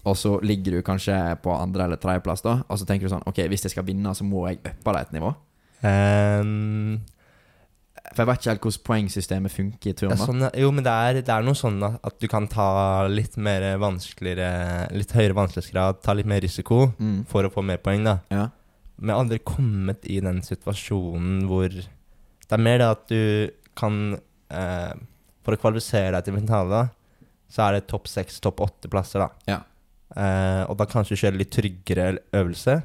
og 0.06 0.14
så 0.20 0.36
ligger 0.44 0.76
du 0.76 0.82
kanskje 0.86 1.16
på 1.42 1.50
andre- 1.56 1.88
eller 1.88 1.98
tredjeplass, 1.98 2.44
da, 2.44 2.58
og 2.68 2.78
så 2.78 2.86
tenker 2.86 3.08
du 3.08 3.14
sånn 3.16 3.24
Ok, 3.26 3.40
hvis 3.50 3.64
jeg 3.66 3.72
skal 3.74 3.88
vinne, 3.88 4.12
så 4.14 4.22
må 4.28 4.44
jeg 4.50 4.60
uppe 4.62 4.92
deg 4.94 5.00
et 5.08 5.16
nivå? 5.16 5.32
Ehm, 5.88 7.00
For 8.14 8.22
jeg 8.22 8.28
vet 8.28 8.40
ikke 8.40 8.50
helt 8.52 8.64
hvordan 8.66 8.84
poengsystemet 8.86 9.52
funker 9.52 9.90
i 9.90 9.94
er 10.10 10.20
sånn, 10.20 10.44
jo, 10.60 10.70
men 10.74 10.84
det 10.86 10.92
er, 10.92 11.18
det 11.26 11.32
er 11.32 11.44
noe 11.46 11.58
sånn 11.58 11.80
at, 11.86 12.14
du 12.20 12.26
kan 12.30 12.46
ta 12.50 12.66
litt 13.10 13.36
mer 13.40 13.64
vanskeligere 13.82 14.86
Litt 14.94 15.14
høyere 15.16 15.36
vanskelighetsgrad, 15.36 16.02
ta 16.04 16.14
litt 16.16 16.28
mer 16.30 16.40
risiko 16.44 16.92
Mm. 16.98 17.24
for 17.28 17.44
å 17.44 17.52
få 17.52 17.64
mer 17.66 17.78
poeng, 17.82 18.04
da. 18.06 18.18
Ja. 18.30 18.48
Men 18.96 19.08
jeg 19.10 19.16
har 19.16 19.24
aldri 19.24 19.38
kommet 19.44 20.06
i 20.08 20.20
den 20.24 20.40
situasjonen 20.42 21.46
hvor 21.50 21.68
Det 21.68 22.52
er 22.54 22.62
mer 22.62 22.78
det 22.78 22.86
at 22.88 23.06
du 23.08 23.50
kan 23.76 24.18
eh, 24.50 24.94
For 25.44 25.56
å 25.56 25.60
kvalifisere 25.60 26.12
deg 26.14 26.24
til 26.24 26.38
finale, 26.38 26.70
da, 26.70 27.24
så 27.50 27.66
er 27.66 27.76
det 27.76 27.88
topp 27.90 28.08
seks, 28.10 28.40
topp 28.42 28.60
åtte 28.64 28.88
plasser, 28.90 29.22
da. 29.22 29.28
Ja. 29.46 29.58
Eh, 30.16 30.62
og 30.70 30.76
da 30.78 30.86
kanskje 30.90 31.18
kjøre 31.20 31.38
litt 31.38 31.52
tryggere 31.54 32.16
øvelse, 32.34 32.80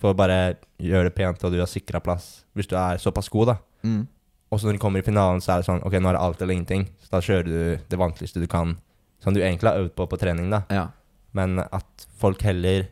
for 0.00 0.10
å 0.14 0.16
bare 0.18 0.56
gjøre 0.80 1.10
det 1.10 1.14
pent, 1.14 1.44
og 1.44 1.52
du 1.52 1.58
har 1.60 1.68
sikra 1.70 2.00
plass, 2.02 2.44
hvis 2.56 2.66
du 2.70 2.74
er 2.80 2.98
såpass 3.02 3.28
god, 3.30 3.52
da. 3.52 3.56
Mm. 3.86 4.08
Og 4.50 4.58
så 4.60 4.66
når 4.66 4.78
du 4.78 4.82
kommer 4.82 4.98
i 4.98 5.06
finalen, 5.06 5.40
så 5.40 5.52
er 5.54 5.60
det 5.62 5.66
sånn 5.68 5.82
Ok, 5.86 5.94
nå 6.02 6.08
er 6.10 6.16
det 6.18 6.22
alt 6.24 6.40
eller 6.42 6.54
ingenting. 6.56 6.88
Så 7.04 7.10
da 7.12 7.20
kjører 7.22 7.44
du 7.46 7.84
det 7.88 7.98
vanskeligste 8.00 8.40
du 8.42 8.48
kan, 8.50 8.76
som 9.22 9.34
du 9.34 9.40
egentlig 9.40 9.68
har 9.70 9.78
øvd 9.84 9.94
på 9.94 10.06
på 10.10 10.18
trening, 10.18 10.50
da. 10.50 10.62
ja. 10.70 10.88
Men 11.32 11.60
at 11.62 12.06
folk 12.18 12.42
heller 12.42 12.88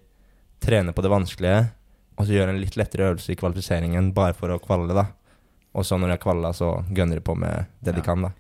trener 0.62 0.93
på 0.94 1.02
det 1.02 1.10
vanskelige, 1.10 1.64
og 2.18 2.26
så 2.26 2.32
gjør 2.36 2.52
en 2.52 2.60
litt 2.62 2.76
lettere 2.78 3.09
øvelse 3.10 3.32
i 3.32 3.39
kvalifiseringen 3.39 4.12
bare 4.14 4.35
for 4.39 4.51
å 4.55 4.60
kvalle, 4.62 4.94
da. 4.94 5.06
Og 5.74 5.85
så 5.86 5.98
når 5.98 6.06
de 6.12 6.14
har 6.16 6.22
kvalla, 6.22 6.52
så 6.55 6.68
gønner 6.94 7.18
de 7.18 7.24
på 7.26 7.35
med 7.39 7.66
det 7.82 7.97
de 7.98 8.02
kan, 8.06 8.22
da. 8.22 8.30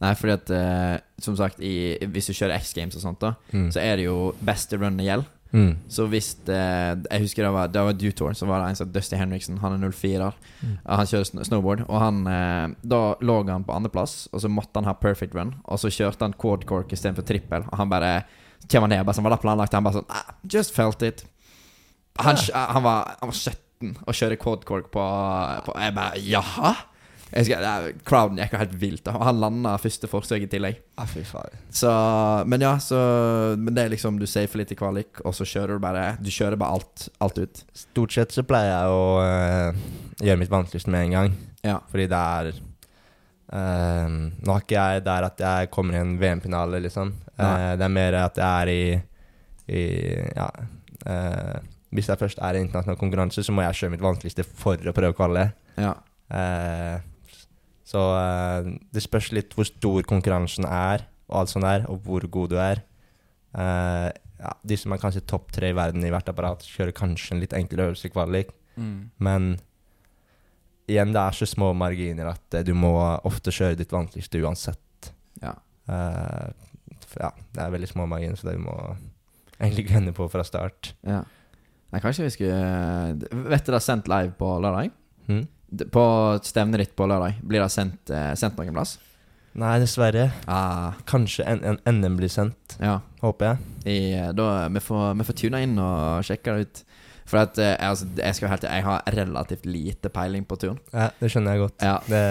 Nei, 0.00 0.10
fordi 0.18 0.32
at 0.34 0.50
eh, 0.50 0.96
Som 1.22 1.36
sagt, 1.38 1.60
i, 1.62 1.96
hvis 2.12 2.26
du 2.28 2.32
kjører 2.34 2.56
X 2.58 2.72
Games 2.76 2.96
og 2.98 3.02
sånt, 3.04 3.20
da 3.22 3.34
Mm. 3.52 3.68
så 3.72 3.80
er 3.80 3.96
det 3.96 4.04
jo 4.08 4.34
beste 4.44 4.76
runnet 4.80 5.04
gjeld. 5.06 5.24
Mm. 5.54 5.74
Så 5.86 6.08
hvis 6.10 6.32
det, 6.48 6.58
Jeg 7.06 7.22
husker 7.22 7.44
det 7.46 7.50
var, 7.54 7.68
det 7.70 7.82
var 7.86 7.94
Dutour, 7.94 8.32
så 8.34 8.46
var 8.48 8.60
det 8.60 8.72
en 8.72 8.78
som 8.80 8.90
Dusty 8.90 9.16
Henriksen. 9.16 9.60
Han 9.62 9.76
er 9.76 9.92
04. 9.94 10.30
Mm. 10.60 10.72
Han 10.84 11.10
kjører 11.10 11.44
snowboard, 11.46 11.84
og 11.86 12.00
han 12.02 12.22
eh, 12.26 12.74
Da 12.82 13.02
lå 13.22 13.36
han 13.46 13.66
på 13.66 13.76
andreplass, 13.76 14.24
og 14.32 14.42
så 14.42 14.50
måtte 14.50 14.80
han 14.80 14.88
ha 14.90 14.96
perfect 14.98 15.36
run. 15.38 15.54
Og 15.64 15.78
så 15.78 15.92
kjørte 15.94 16.26
han 16.26 16.34
quad 16.34 16.66
cork 16.66 16.92
istedenfor 16.92 17.26
trippel, 17.28 17.68
og 17.70 17.78
han 17.78 17.92
bare 17.92 18.16
kommer 18.70 18.90
ned, 18.90 19.04
bare 19.04 19.16
sånn, 19.16 19.26
var 19.26 19.36
det 19.36 19.42
planlagt? 19.44 19.76
Han 19.76 19.86
bare 19.86 20.00
sånn 20.00 20.10
ah, 20.10 20.34
Just 20.50 20.74
felt 20.74 21.02
it. 21.06 21.24
Han, 22.18 22.38
han, 22.54 22.82
var, 22.82 23.14
han 23.20 23.30
var 23.30 23.38
17 23.38 23.94
og 24.06 24.14
kjører 24.16 24.40
quad 24.40 24.66
cork 24.66 24.90
på, 24.94 25.04
på 25.66 25.74
Jeg 25.82 25.94
bare 25.96 26.20
Jaha? 26.22 26.74
Jeg 27.34 27.42
husker, 27.48 27.64
er- 27.66 27.94
crowden 28.06 28.38
gikk 28.38 28.52
jo 28.54 28.58
helt 28.60 28.74
vilt. 28.78 29.08
og 29.10 29.22
Han 29.26 29.40
landa 29.42 29.72
første 29.82 30.06
forsøk 30.06 30.44
i 30.44 30.50
tillegg. 30.50 30.76
Ah, 30.96 31.06
fy 31.10 31.24
faen. 31.26 31.56
Så 31.74 31.90
Men 32.46 32.60
ja, 32.62 32.76
så 32.78 33.56
Men 33.58 33.74
det 33.74 33.84
er 33.84 33.90
liksom 33.90 34.20
Du 34.20 34.26
safer 34.30 34.58
litt 34.60 34.70
i 34.70 34.76
kvalik, 34.78 35.18
og 35.24 35.34
så 35.34 35.42
kjører 35.44 35.74
du 35.74 35.82
bare 35.82 36.04
Du 36.22 36.30
kjører 36.30 36.56
bare 36.60 36.76
alt, 36.78 37.08
alt 37.20 37.38
ut. 37.42 37.64
Stort 37.74 38.12
sett 38.14 38.30
så 38.36 38.44
pleier 38.46 38.70
jeg 38.70 38.94
å 38.94 39.02
eh, 39.24 39.82
gjøre 40.22 40.38
mitt 40.44 40.52
vanskeligste 40.52 40.90
med 40.94 41.08
en 41.08 41.16
gang. 41.18 41.34
Ja. 41.64 41.80
Fordi 41.90 42.06
det 42.06 42.22
er 42.38 42.52
eh, 42.54 44.08
Nå 44.14 44.52
har 44.54 44.62
ikke 44.62 44.78
jeg 44.78 45.04
der 45.10 45.28
at 45.28 45.44
jeg 45.48 45.70
kommer 45.74 45.98
i 45.98 46.02
en 46.04 46.14
VM-finale, 46.20 46.80
liksom. 46.86 47.12
Eh, 47.34 47.72
det 47.80 47.88
er 47.88 47.96
mer 47.98 48.20
at 48.22 48.38
jeg 48.38 48.62
er 48.62 48.74
i, 48.74 48.84
i 49.74 49.84
Ja. 50.36 50.48
Uh, 51.04 51.58
hvis 51.94 52.08
jeg 52.08 52.18
først 52.18 52.38
er 52.42 52.56
i 52.56 52.62
internasjonal 52.64 52.96
konkurranse, 52.98 53.42
så 53.44 53.52
må 53.54 53.62
jeg 53.62 53.76
kjøre 53.78 53.92
mitt 53.92 54.02
vanskeligste 54.02 54.42
for 54.46 54.80
å 54.88 54.94
prøve 54.96 55.12
å 55.12 55.16
kvalle. 55.18 55.44
Ja. 55.78 55.92
Eh, 56.32 56.96
så 57.94 58.02
uh, 58.18 58.66
det 58.94 59.02
spørs 59.04 59.30
litt 59.36 59.54
hvor 59.54 59.66
stor 59.68 60.02
konkurransen 60.10 60.66
er, 60.66 61.06
og 61.30 61.40
alt 61.44 61.52
sånt 61.54 61.64
der, 61.66 61.86
og 61.88 62.02
hvor 62.04 62.26
god 62.34 62.50
du 62.52 62.58
er. 62.60 62.82
Uh, 63.54 64.10
ja, 64.42 64.50
de 64.66 64.76
som 64.76 64.92
er 64.92 65.00
kanskje 65.00 65.22
topp 65.30 65.52
tre 65.54 65.70
i 65.70 65.76
verden 65.78 66.02
i 66.04 66.10
hvert 66.12 66.28
apparat, 66.28 66.66
kjører 66.66 66.92
kanskje 66.98 67.36
en 67.36 67.40
litt 67.44 67.54
enklere 67.56 67.92
øvelse 67.92 68.10
i 68.10 68.14
kvalik, 68.14 68.52
Mm. 68.74 69.10
men 69.22 69.44
igjen, 70.90 71.12
det 71.14 71.20
er 71.22 71.36
så 71.38 71.46
små 71.46 71.68
marginer 71.78 72.32
at 72.32 72.56
eh, 72.58 72.64
du 72.66 72.72
må 72.74 72.90
ofte 73.22 73.52
kjøre 73.54 73.76
ditt 73.78 73.92
vanskeligste 73.94 74.40
uansett. 74.42 75.12
Ja. 75.38 75.52
Uh, 75.86 76.50
ja, 77.20 77.30
det 77.54 77.62
er 77.62 77.70
veldig 77.76 77.88
små 77.92 78.08
marginer, 78.10 78.34
så 78.34 78.48
det 78.48 78.56
du 78.58 78.64
må 78.66 78.74
egentlig 79.60 79.86
gønne 79.92 80.12
på 80.16 80.26
fra 80.32 80.42
start. 80.42 80.90
ja. 81.06 81.22
Nei, 81.94 82.00
kanskje 82.02 82.24
vi 82.26 82.32
skulle 82.34 83.44
Vet 83.52 83.62
du 83.62 83.70
det 83.70 83.76
er 83.78 83.82
sendt 83.84 84.08
live 84.10 84.32
på 84.34 84.48
lørdag? 84.58 84.88
Hm? 85.28 85.44
På 85.92 86.04
stevnet 86.44 86.78
ditt 86.84 86.94
på 86.96 87.06
lørdag, 87.10 87.40
blir 87.42 87.60
det 87.64 87.70
sendt, 87.72 88.10
eh, 88.10 88.32
sendt 88.38 88.56
noen 88.58 88.72
plass? 88.76 88.96
Nei, 89.54 89.76
dessverre. 89.78 90.32
Ah, 90.50 90.92
Kanskje 91.06 91.44
NM 91.86 92.16
blir 92.18 92.28
sendt, 92.32 92.74
ja. 92.82 92.96
håper 93.22 93.52
jeg. 93.52 93.58
I, 93.86 93.98
eh, 94.18 94.32
da, 94.34 94.68
vi, 94.68 94.80
får, 94.82 95.14
vi 95.20 95.24
får 95.28 95.36
tune 95.38 95.60
inn 95.62 95.78
og 95.78 96.24
sjekke 96.26 96.54
det 96.56 96.66
ut. 96.66 96.82
For 97.24 97.38
at, 97.40 97.56
eh, 97.62 97.70
jeg, 97.72 97.88
altså, 97.88 98.08
jeg 98.18 98.34
skal 98.36 98.50
helt 98.52 98.62
Jeg 98.68 98.84
har 98.84 99.02
relativt 99.14 99.64
lite 99.64 100.10
peiling 100.12 100.44
på 100.44 100.58
turn. 100.60 100.78
Ja, 100.92 101.06
det 101.20 101.30
skjønner 101.32 101.54
jeg 101.54 101.62
godt. 101.62 101.82
Ja. 101.86 101.94
Det, 102.10 102.22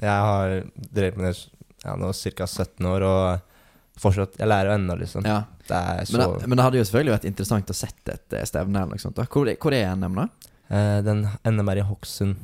jeg 0.00 0.24
har 0.28 0.54
drevet 0.96 1.16
med 1.20 1.28
det 1.28 1.36
ja, 1.84 1.94
nå 1.98 2.10
ca. 2.14 2.46
17 2.46 2.86
år, 2.86 3.02
og 3.06 4.00
fortsatt 4.02 4.38
Jeg 4.40 4.48
lærer 4.48 4.74
ennå, 4.78 4.96
liksom. 4.98 5.26
ja. 5.28 5.42
Det 5.68 6.08
så 6.08 6.16
Men, 6.18 6.32
det- 6.40 6.48
men 6.48 6.56
det 6.58 6.64
hadde 6.64 6.78
jo 6.80 6.84
selvfølgelig 6.88 7.14
vært 7.18 7.28
interessant 7.30 7.70
å 7.70 7.74
sette 7.76 8.16
et 8.16 8.48
stevne 8.48 8.80
eller 8.80 8.96
noe 8.96 8.98
sånt. 8.98 9.14
Da. 9.14 9.24
Hvor, 9.30 9.46
hvor 9.60 9.72
er 9.76 9.92
NM, 9.94 10.14
da? 10.16 10.26
eh, 10.72 11.02
Den 11.06 11.28
NM 11.46 11.68
er 11.68 11.76
i 11.84 11.86
Hokksund. 11.86 12.36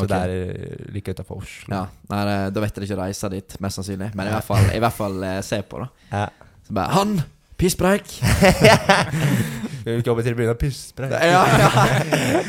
Så 0.00 0.06
Ok. 0.06 0.12
det 0.12 0.20
er 0.20 0.30
eh, 0.36 0.86
like 0.94 1.12
utafor 1.14 1.42
Oslo. 1.42 1.74
Ja, 1.74 1.82
nei, 2.10 2.22
Da 2.50 2.62
vet 2.64 2.74
dere 2.78 2.88
ikke 2.88 2.96
å 2.98 3.02
reise 3.04 3.30
dit, 3.32 3.58
mest 3.60 3.80
sannsynlig. 3.80 4.10
Men 4.16 4.30
i 4.30 4.32
hvert 4.34 4.46
fall, 4.48 4.70
i 4.74 4.80
hvert 4.82 4.96
fall 4.96 5.20
eh, 5.28 5.40
se 5.46 5.60
på, 5.62 5.82
da. 5.84 5.90
Ja. 6.10 6.24
Så 6.66 6.76
bare 6.76 6.94
Han! 6.96 7.20
Pisspreik! 7.60 8.08
Vi 9.84 9.88
vil 9.90 10.00
ikke 10.00 10.12
opp 10.12 10.20
til 10.24 10.32
å 10.32 10.38
begynne 10.38 10.56
puste 10.60 10.96
på. 10.96 11.08
Ja, 11.12 11.42
ja. 11.44 11.68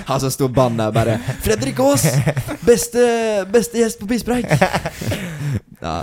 Han 0.08 0.22
som 0.24 0.32
sto 0.32 0.48
bann 0.52 0.78
der 0.80 0.92
bare 0.96 1.18
'Fredrik 1.44 1.80
Aas! 1.84 2.06
Beste, 2.64 3.04
beste 3.52 3.80
gjest 3.82 4.00
på 4.00 4.08
Pisspreik!' 4.08 4.52
Ja, 5.86 5.98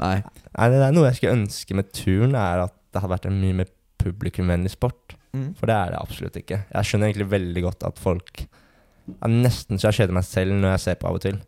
nei. 0.00 0.16
Nei, 0.50 0.68
det 0.72 0.80
er 0.82 0.94
noe 0.94 1.06
jeg 1.10 1.20
skulle 1.20 1.36
ønske 1.38 1.76
med 1.78 1.90
turen, 1.94 2.34
er 2.38 2.64
at 2.66 2.74
det 2.90 3.02
hadde 3.02 3.12
vært 3.12 3.28
en 3.30 3.38
mye 3.42 3.58
mer 3.60 3.70
publikumvennlig 4.02 4.72
sport. 4.74 5.14
Mm. 5.36 5.52
For 5.58 5.70
det 5.70 5.76
er 5.76 5.92
det 5.94 6.00
absolutt 6.00 6.38
ikke. 6.40 6.62
Jeg 6.72 6.88
skjønner 6.88 7.10
egentlig 7.10 7.28
veldig 7.30 7.62
godt 7.68 7.86
at 7.86 8.00
folk 8.02 8.42
ja, 9.08 9.30
Nesten 9.30 9.80
så 9.80 9.88
jeg 9.90 10.02
kjeder 10.02 10.16
meg 10.16 10.26
selv 10.28 10.54
når 10.58 10.74
jeg 10.76 10.84
ser 10.84 11.00
på 11.00 11.08
av 11.10 11.18
og 11.18 11.24
til. 11.24 11.40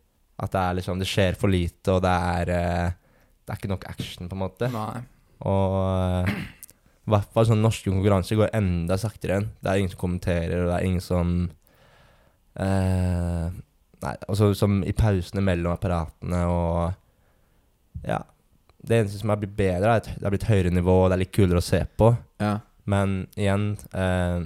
At 0.42 0.54
det 0.54 0.62
er 0.62 0.76
liksom 0.78 0.98
Det 1.02 1.06
skjer 1.06 1.36
for 1.38 1.52
lite, 1.52 1.92
og 1.92 2.00
det 2.02 2.12
er 2.12 2.52
eh, 2.56 2.94
Det 3.42 3.52
er 3.54 3.60
ikke 3.60 3.72
nok 3.72 3.86
action, 3.90 4.28
på 4.30 4.38
en 4.38 4.42
måte. 4.42 4.70
Nei. 4.72 5.02
Og 5.50 5.76
eh, 5.82 6.34
i 7.02 7.10
hvert 7.10 7.32
fall 7.34 7.48
sånn 7.48 7.62
norske 7.64 7.90
konkurranser 7.90 8.38
går 8.38 8.52
enda 8.54 8.94
saktere 9.00 9.40
enn. 9.40 9.48
Det 9.58 9.70
er 9.70 9.80
ingen 9.80 9.90
som 9.90 10.00
kommenterer, 10.04 10.60
og 10.62 10.68
det 10.70 10.76
er 10.76 10.86
ingen 10.86 11.02
som 11.02 11.32
eh, 12.62 13.46
Nei, 14.02 14.16
altså 14.26 14.48
som 14.58 14.80
i 14.82 14.94
pausene 14.98 15.44
mellom 15.46 15.76
apparatene 15.76 16.44
og 16.50 18.04
Ja. 18.06 18.22
Det 18.82 18.96
eneste 18.98 19.20
som 19.20 19.30
har 19.30 19.38
blitt 19.38 19.54
bedre, 19.54 19.92
er 19.92 20.00
at 20.00 20.08
det 20.10 20.24
har 20.26 20.32
blitt 20.34 20.48
høyere 20.48 20.70
nivå, 20.74 20.94
og 21.04 21.10
det 21.10 21.14
er 21.14 21.20
litt 21.20 21.36
kulere 21.36 21.60
å 21.60 21.62
se 21.62 21.84
på. 22.00 22.08
Ja. 22.42 22.56
Men 22.90 23.28
igjen 23.38 23.76
eh, 23.94 24.40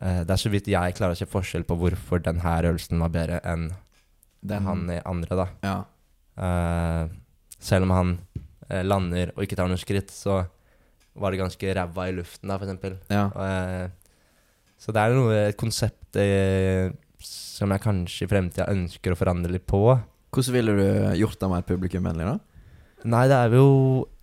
Det 0.00 0.32
er 0.32 0.40
så 0.40 0.48
vidt 0.48 0.68
jeg 0.72 0.94
klarer 0.96 1.12
å 1.12 1.18
se 1.18 1.26
forskjell 1.28 1.66
på 1.68 1.76
hvorfor 1.76 2.22
denne 2.24 2.52
øvelsen 2.64 3.02
var 3.02 3.10
bedre 3.12 3.40
enn 3.44 3.66
Den 4.40 4.64
han 4.64 4.86
i 4.88 4.96
andre, 5.04 5.36
da. 5.36 5.46
Ja. 5.60 5.74
Uh, 6.40 7.12
selv 7.60 7.84
om 7.84 7.92
han 7.92 8.14
uh, 8.72 8.80
lander 8.80 9.34
og 9.34 9.44
ikke 9.44 9.58
tar 9.60 9.68
noen 9.68 9.82
skritt, 9.82 10.08
så 10.08 10.38
var 11.20 11.32
det 11.32 11.40
ganske 11.42 11.74
ræva 11.76 12.08
i 12.08 12.14
luften, 12.16 12.48
da, 12.48 12.58
for 12.58 12.66
eksempel. 12.66 12.98
ja. 13.12 13.26
Eh, 13.44 13.88
så 14.80 14.94
det 14.96 15.02
er 15.02 15.12
noe, 15.12 15.40
et 15.50 15.58
konsept 15.60 16.16
eh, 16.16 16.88
som 17.20 17.72
jeg 17.74 17.82
kanskje 17.84 18.24
i 18.24 18.30
fremtida 18.30 18.70
ønsker 18.72 19.12
å 19.12 19.18
forandre 19.18 19.52
litt 19.52 19.66
på. 19.68 19.82
Hvordan 20.32 20.54
ville 20.56 20.76
du 20.78 20.86
gjort 21.20 21.36
det 21.42 21.50
mer 21.52 21.66
publikumvennlig, 21.68 22.30
da? 22.30 22.38
Nei, 23.10 23.26
det 23.28 23.36
er 23.36 23.56
jo 23.58 23.66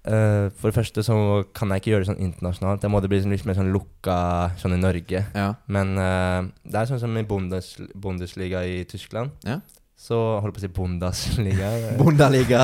eh, 0.07 0.47
For 0.57 0.69
det 0.69 0.77
første 0.77 1.03
så 1.05 1.15
kan 1.55 1.71
jeg 1.71 1.81
ikke 1.81 1.91
gjøre 1.93 2.05
det 2.05 2.09
sånn 2.11 2.23
internasjonalt. 2.25 2.83
Da 2.83 2.91
må 2.91 3.01
det 3.03 3.09
bli 3.11 3.19
sånn 3.23 3.33
litt 3.35 3.45
mer 3.47 3.57
sånn 3.57 3.73
lukka 3.73 4.19
sånn 4.61 4.77
i 4.77 4.81
Norge. 4.81 5.23
Ja. 5.35 5.49
Men 5.71 5.95
uh, 5.99 6.47
det 6.67 6.79
er 6.79 6.89
sånn 6.89 7.01
som 7.01 7.17
i 7.19 7.25
Bundes, 7.27 7.73
Bundesliga 7.95 8.63
i 8.67 8.81
Tyskland. 8.89 9.35
Ja. 9.47 9.59
Så 9.97 10.17
holdt 10.43 10.57
på 10.57 10.61
å 10.61 10.65
si 10.65 10.71
Bundesliga. 10.73 11.71
Bundesliga! 12.01 12.63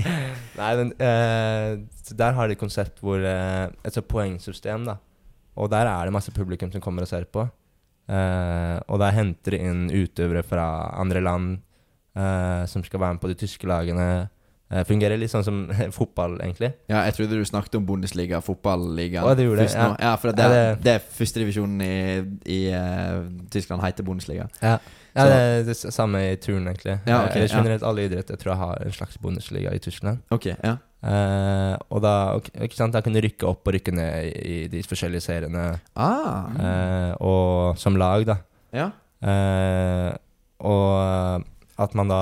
Nei, 0.60 0.72
men 0.80 0.94
uh, 1.00 1.76
der 2.16 2.38
har 2.38 2.48
de 2.48 2.56
et 2.56 2.60
konsept 2.60 3.02
hvor 3.04 3.20
Et 3.26 3.92
sånt 3.92 4.08
poengsystem, 4.08 4.86
da. 4.88 4.98
Og 5.56 5.70
der 5.72 5.88
er 5.88 6.06
det 6.06 6.14
masse 6.14 6.34
publikum 6.36 6.72
som 6.72 6.84
kommer 6.84 7.06
og 7.06 7.10
ser 7.10 7.24
på. 7.32 7.46
Og 8.06 8.98
der 9.02 9.14
henter 9.16 9.56
de 9.56 9.58
inn 9.66 9.86
utøvere 9.88 10.44
fra 10.46 10.66
andre 11.00 11.22
land 11.24 11.56
som 12.68 12.84
skal 12.84 13.00
være 13.02 13.16
med 13.16 13.22
på 13.24 13.30
de 13.32 13.38
tyske 13.40 13.66
lagene. 13.66 14.28
Eh, 14.66 14.82
fungerer 14.82 15.14
litt 15.20 15.30
sånn 15.30 15.44
som 15.46 15.58
fotball, 15.98 16.40
egentlig. 16.42 16.72
Ja, 16.90 17.04
jeg 17.06 17.14
trodde 17.14 17.38
du 17.38 17.44
snakket 17.46 17.76
om 17.78 17.84
Bundesliga, 17.86 18.40
fotballigaen. 18.42 19.22
Å, 19.22 19.34
det 19.38 19.46
gjorde 19.46 19.62
det, 19.62 19.74
ja. 19.76 19.92
ja. 20.02 20.14
For 20.18 20.34
det, 20.34 20.46
er, 20.46 20.80
det- 20.82 20.94
er 20.96 21.04
førstedivisjonen 21.20 21.84
i, 21.86 21.92
i 22.50 22.60
uh, 22.74 23.20
Tyskland 23.54 23.84
heter 23.86 24.06
Bundesliga. 24.08 24.48
Ja, 24.58 24.80
ja 25.14 25.28
det 25.30 25.38
er 25.44 25.62
det 25.68 25.76
samme 25.78 26.24
i 26.32 26.34
turn, 26.42 26.66
egentlig. 26.66 26.96
Ja, 27.06 27.22
okay, 27.22 27.30
ok, 27.30 27.36
eller 27.36 27.46
ja. 27.52 27.60
generelt 27.60 27.86
alle 27.86 28.08
idretter 28.08 28.40
tror 28.42 28.54
jeg 28.56 28.62
har 28.64 28.82
en 28.88 28.98
slags 28.98 29.22
Bundesliga 29.22 29.70
i 29.76 29.80
Tyskland. 29.86 30.26
Ok, 30.34 30.50
ja. 30.50 30.74
Uh, 31.06 31.76
og 31.94 32.00
da 32.02 32.14
ikke 32.66 32.74
sant, 32.74 32.96
da 32.96 33.04
kan 33.04 33.14
du 33.14 33.20
rykke 33.22 33.46
opp 33.46 33.68
og 33.68 33.76
rykke 33.76 33.94
ned 33.94 34.32
i, 34.42 34.56
de 34.72 34.82
forskjellige 34.82 35.28
seriene. 35.28 35.68
Ah, 35.94 36.50
Uh, 36.56 37.12
og 37.22 37.78
som 37.78 37.94
lag, 38.00 38.26
da. 38.26 38.40
ja. 38.74 38.90
Eh, 39.26 40.10
og 40.68 41.44
at 41.80 41.94
man 41.96 42.10
da 42.10 42.20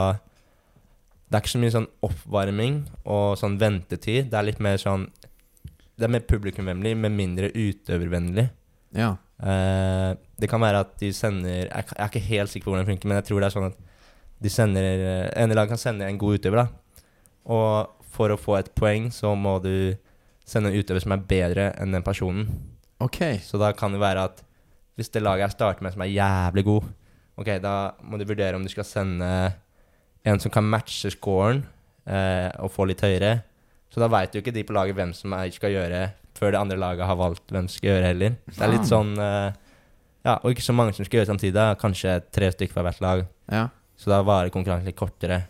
Det 1.35 1.41
er 1.41 1.43
ikke 1.43 1.51
så 1.51 1.59
mye 1.65 1.75
sånn 1.75 1.87
oppvarming 2.07 2.75
og 3.11 3.33
sånn 3.41 3.57
ventetid. 3.59 4.29
Det 4.31 4.39
er 4.39 4.47
litt 4.47 4.61
mer 4.63 4.77
sånn 4.79 5.09
Det 5.99 6.07
er 6.07 6.13
mer 6.15 6.23
publikumvennlig, 6.27 6.93
men 6.95 7.17
mindre 7.19 7.51
utøvervennlig. 7.51 8.49
ja. 8.95 9.17
Uh, 9.35 10.15
det 10.39 10.47
kan 10.47 10.63
være 10.63 10.85
at 10.85 10.93
de 11.01 11.09
sender 11.13 11.67
jeg, 11.67 11.69
jeg 11.75 11.99
er 11.99 12.07
ikke 12.07 12.21
helt 12.23 12.51
sikker 12.53 12.65
på 12.65 12.71
hvordan 12.71 12.87
det 12.87 12.93
funker, 12.93 13.09
men 13.11 13.19
jeg 13.19 13.27
tror 13.27 13.43
det 13.43 13.49
er 13.49 13.55
sånn 13.55 13.67
at 13.67 13.81
de 14.45 14.53
sender 14.53 14.87
eh, 14.87 15.43
En 15.43 15.55
lag 15.59 15.69
kan 15.69 15.81
sende 15.81 16.07
en 16.07 16.19
god 16.19 16.39
utøver, 16.39 16.63
da. 16.63 17.03
Og 17.51 18.07
for 18.15 18.31
å 18.31 18.39
få 18.39 18.57
et 18.61 18.71
poeng, 18.79 19.11
så 19.11 19.35
må 19.35 19.57
du 19.65 19.97
sende 20.47 20.71
en 20.71 20.79
utøver 20.79 21.03
som 21.03 21.17
er 21.17 21.27
bedre 21.29 21.67
enn 21.83 21.95
den 21.97 22.07
personen. 22.07 22.47
Ok. 23.03 23.21
Så 23.43 23.59
da 23.61 23.73
kan 23.77 23.95
det 23.95 24.03
være 24.03 24.29
at 24.31 24.43
hvis 24.95 25.11
det 25.11 25.25
laget 25.25 25.49
jeg 25.49 25.57
starter 25.57 25.83
med 25.83 25.97
som 25.97 26.05
er 26.07 26.13
jævlig 26.15 26.67
god, 26.71 26.91
ok, 27.43 27.51
da 27.63 27.75
må 28.07 28.21
du 28.21 28.27
vurdere 28.29 28.59
om 28.59 28.63
du 28.67 28.71
skal 28.71 28.87
sende 28.87 29.31
en 30.25 30.41
som 30.41 30.51
kan 30.51 30.65
matche 30.65 31.11
scoren 31.13 31.65
eh, 32.07 32.51
og 32.63 32.71
få 32.73 32.87
litt 32.89 33.01
høyere. 33.05 33.43
Så 33.93 34.01
da 34.03 34.09
veit 34.11 34.35
jo 34.35 34.41
ikke 34.43 34.55
de 34.55 34.65
på 34.67 34.75
laget 34.75 34.97
hvem 34.97 35.13
som 35.15 35.33
er, 35.37 35.51
skal 35.55 35.71
gjøre, 35.71 36.01
før 36.35 36.51
det 36.55 36.61
andre 36.61 36.77
laget 36.81 37.07
har 37.07 37.17
valgt 37.21 37.45
hvem 37.53 37.69
som 37.69 37.77
skal 37.79 37.91
gjøre 37.93 38.09
heller. 38.11 38.37
Så 38.51 38.59
det 38.59 38.67
er 38.67 38.73
litt 38.73 38.87
Ah. 38.89 38.91
sånn 38.95 39.13
eh, 39.19 39.53
Ja, 40.25 40.39
og 40.43 40.51
ikke 40.55 40.65
så 40.65 40.73
mange 40.75 40.95
som 40.97 41.05
skal 41.05 41.21
gjøre 41.21 41.29
samtidig. 41.35 41.53
da. 41.53 41.75
Kanskje 41.77 42.23
tre 42.33 42.49
stykker 42.51 42.73
fra 42.73 42.83
hvert 42.87 43.01
lag. 43.05 43.27
Ja. 43.53 43.69
Så 43.97 44.09
da 44.11 44.23
varer 44.25 44.49
konkurransen 44.51 44.87
litt 44.89 44.97
kortere. 44.97 45.43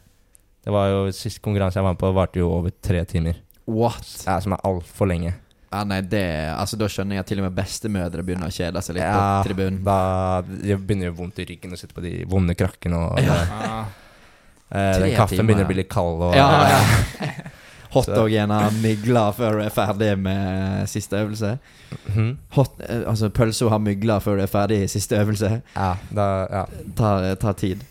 Det 0.65 0.73
var 0.73 0.89
jo 0.91 1.13
Sist 1.13 1.41
konkurranse 1.41 1.75
jeg 1.79 1.85
var 1.85 1.93
med 1.95 1.99
på, 2.01 2.13
varte 2.13 2.41
jo 2.43 2.51
over 2.51 2.71
tre 2.83 3.05
timer. 3.05 3.37
What? 3.67 4.25
Ja, 4.27 4.41
Som 4.41 4.53
er 4.53 4.59
altfor 4.67 5.07
lenge. 5.09 5.33
Ja, 5.73 5.85
nei, 5.85 6.01
det 6.03 6.25
Altså, 6.59 6.77
da 6.77 6.87
skjønner 6.87 7.17
jeg 7.17 7.21
at 7.21 7.27
til 7.27 7.39
og 7.41 7.45
med 7.51 7.55
bestemødre 7.57 8.23
begynner 8.27 8.47
å 8.51 8.55
kjede 8.55 8.83
seg 8.83 8.95
litt 8.97 9.03
Ja, 9.07 9.43
på 9.43 9.49
tribunen. 9.49 9.83
Da 9.85 10.43
det 10.43 10.77
begynner 10.87 11.07
jo 11.07 11.13
vondt 11.23 11.39
i 11.39 11.47
ryggen 11.47 11.73
å 11.73 11.79
sitte 11.79 11.95
på 11.95 12.03
de 12.03 12.25
vonde 12.27 12.55
krakkene. 12.55 12.95
Og 12.99 13.19
Ja. 13.19 13.25
det, 13.25 13.49
Ah, 13.51 13.81
eh, 13.81 13.85
Tre 13.85 14.63
den 14.75 15.17
kaffen 15.17 15.39
timer, 15.39 15.49
begynner 15.51 15.65
ja. 15.65 15.69
å 15.69 15.73
bli 15.73 15.81
litt 15.83 15.93
kald. 15.93 16.23
Og, 16.29 16.37
Ja, 16.37 16.49
ja. 16.75 17.33
Hotdogen 17.95 18.51
mygla 18.83 19.29
før 19.37 19.61
du 19.61 19.65
er 19.65 19.75
ferdig 19.75 20.11
med 20.19 20.89
siste 20.91 21.21
øvelse. 21.23 21.53
Mhm. 22.09 22.31
Hot, 22.57 22.81
eh, 22.83 23.05
altså, 23.07 23.31
pølsa 23.31 23.69
har 23.71 23.83
mygla 23.83 24.19
før 24.23 24.41
du 24.41 24.43
er 24.43 24.51
ferdig 24.51 24.81
i 24.83 24.89
siste 24.91 25.19
øvelse. 25.21 25.61
ja, 25.77 25.91
da, 26.11 26.27
ja, 26.51 26.65
Tar, 26.97 27.35
tar 27.35 27.53
tid. 27.53 27.85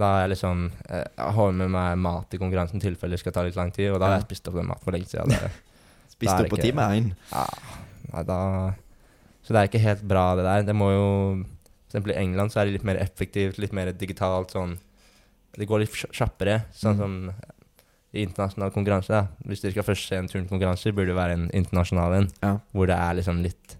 da 0.00 0.10
er 0.16 0.20
jeg 0.20 0.30
liksom 0.30 0.70
eh, 0.88 1.04
Jeg 1.16 1.32
har 1.36 1.52
med 1.52 1.70
meg 1.70 1.98
mat 1.98 2.34
i 2.34 2.38
konkurransen 2.38 2.76
i 2.76 2.84
tilfelle 2.84 3.16
det 3.16 3.20
skal 3.20 3.32
ta 3.32 3.42
litt 3.42 3.56
lang 3.56 3.72
tid, 3.72 3.90
og 3.92 4.00
da 4.00 4.06
har 4.06 4.20
jeg 4.20 4.28
spist 4.28 4.48
opp 4.48 4.60
den 4.60 4.68
maten 4.68 4.84
for 4.84 4.92
lenge 4.92 5.08
siden. 5.08 5.32
Det, 5.32 6.28
er 6.28 6.44
opp 6.44 6.52
på 6.52 6.60
time 6.60 6.82
én. 6.82 7.10
ja, 7.32 7.46
nei, 8.12 8.22
da, 8.28 8.38
så 9.42 9.54
det 9.54 9.60
er 9.62 9.72
ikke 9.72 9.82
helt 9.82 10.04
bra, 10.06 10.34
det 10.36 10.44
der. 10.44 10.68
Det 10.68 10.76
må 10.76 10.92
jo 10.92 11.08
For 11.88 11.96
eksempel 11.96 12.12
i 12.12 12.20
England 12.20 12.52
så 12.52 12.60
er 12.60 12.68
det 12.68 12.76
litt 12.76 12.86
mer 12.86 13.00
effektivt, 13.02 13.58
litt 13.58 13.72
mer 13.72 13.90
digitalt 13.98 14.52
sånn 14.54 14.76
Det 15.58 15.66
går 15.68 15.80
litt 15.82 15.92
kjappere, 16.12 16.64
sånn 16.72 16.94
Mm. 16.96 16.98
som 16.98 17.34
i 18.12 18.22
internasjonal 18.26 18.70
konkurranse. 18.74 19.08
da 19.08 19.26
Hvis 19.46 19.60
dere 19.62 19.72
skal 19.72 19.82
først 19.86 20.08
se 20.08 20.16
en 20.16 20.28
turnkonkurranse, 20.28 20.92
burde 20.92 21.06
det 21.12 21.16
være 21.16 21.32
en 21.32 21.50
internasjonal 21.50 22.14
en, 22.18 22.28
Ja. 22.42 22.58
hvor 22.72 22.86
det 22.86 22.96
er 22.96 23.14
liksom 23.14 23.42
litt 23.42 23.76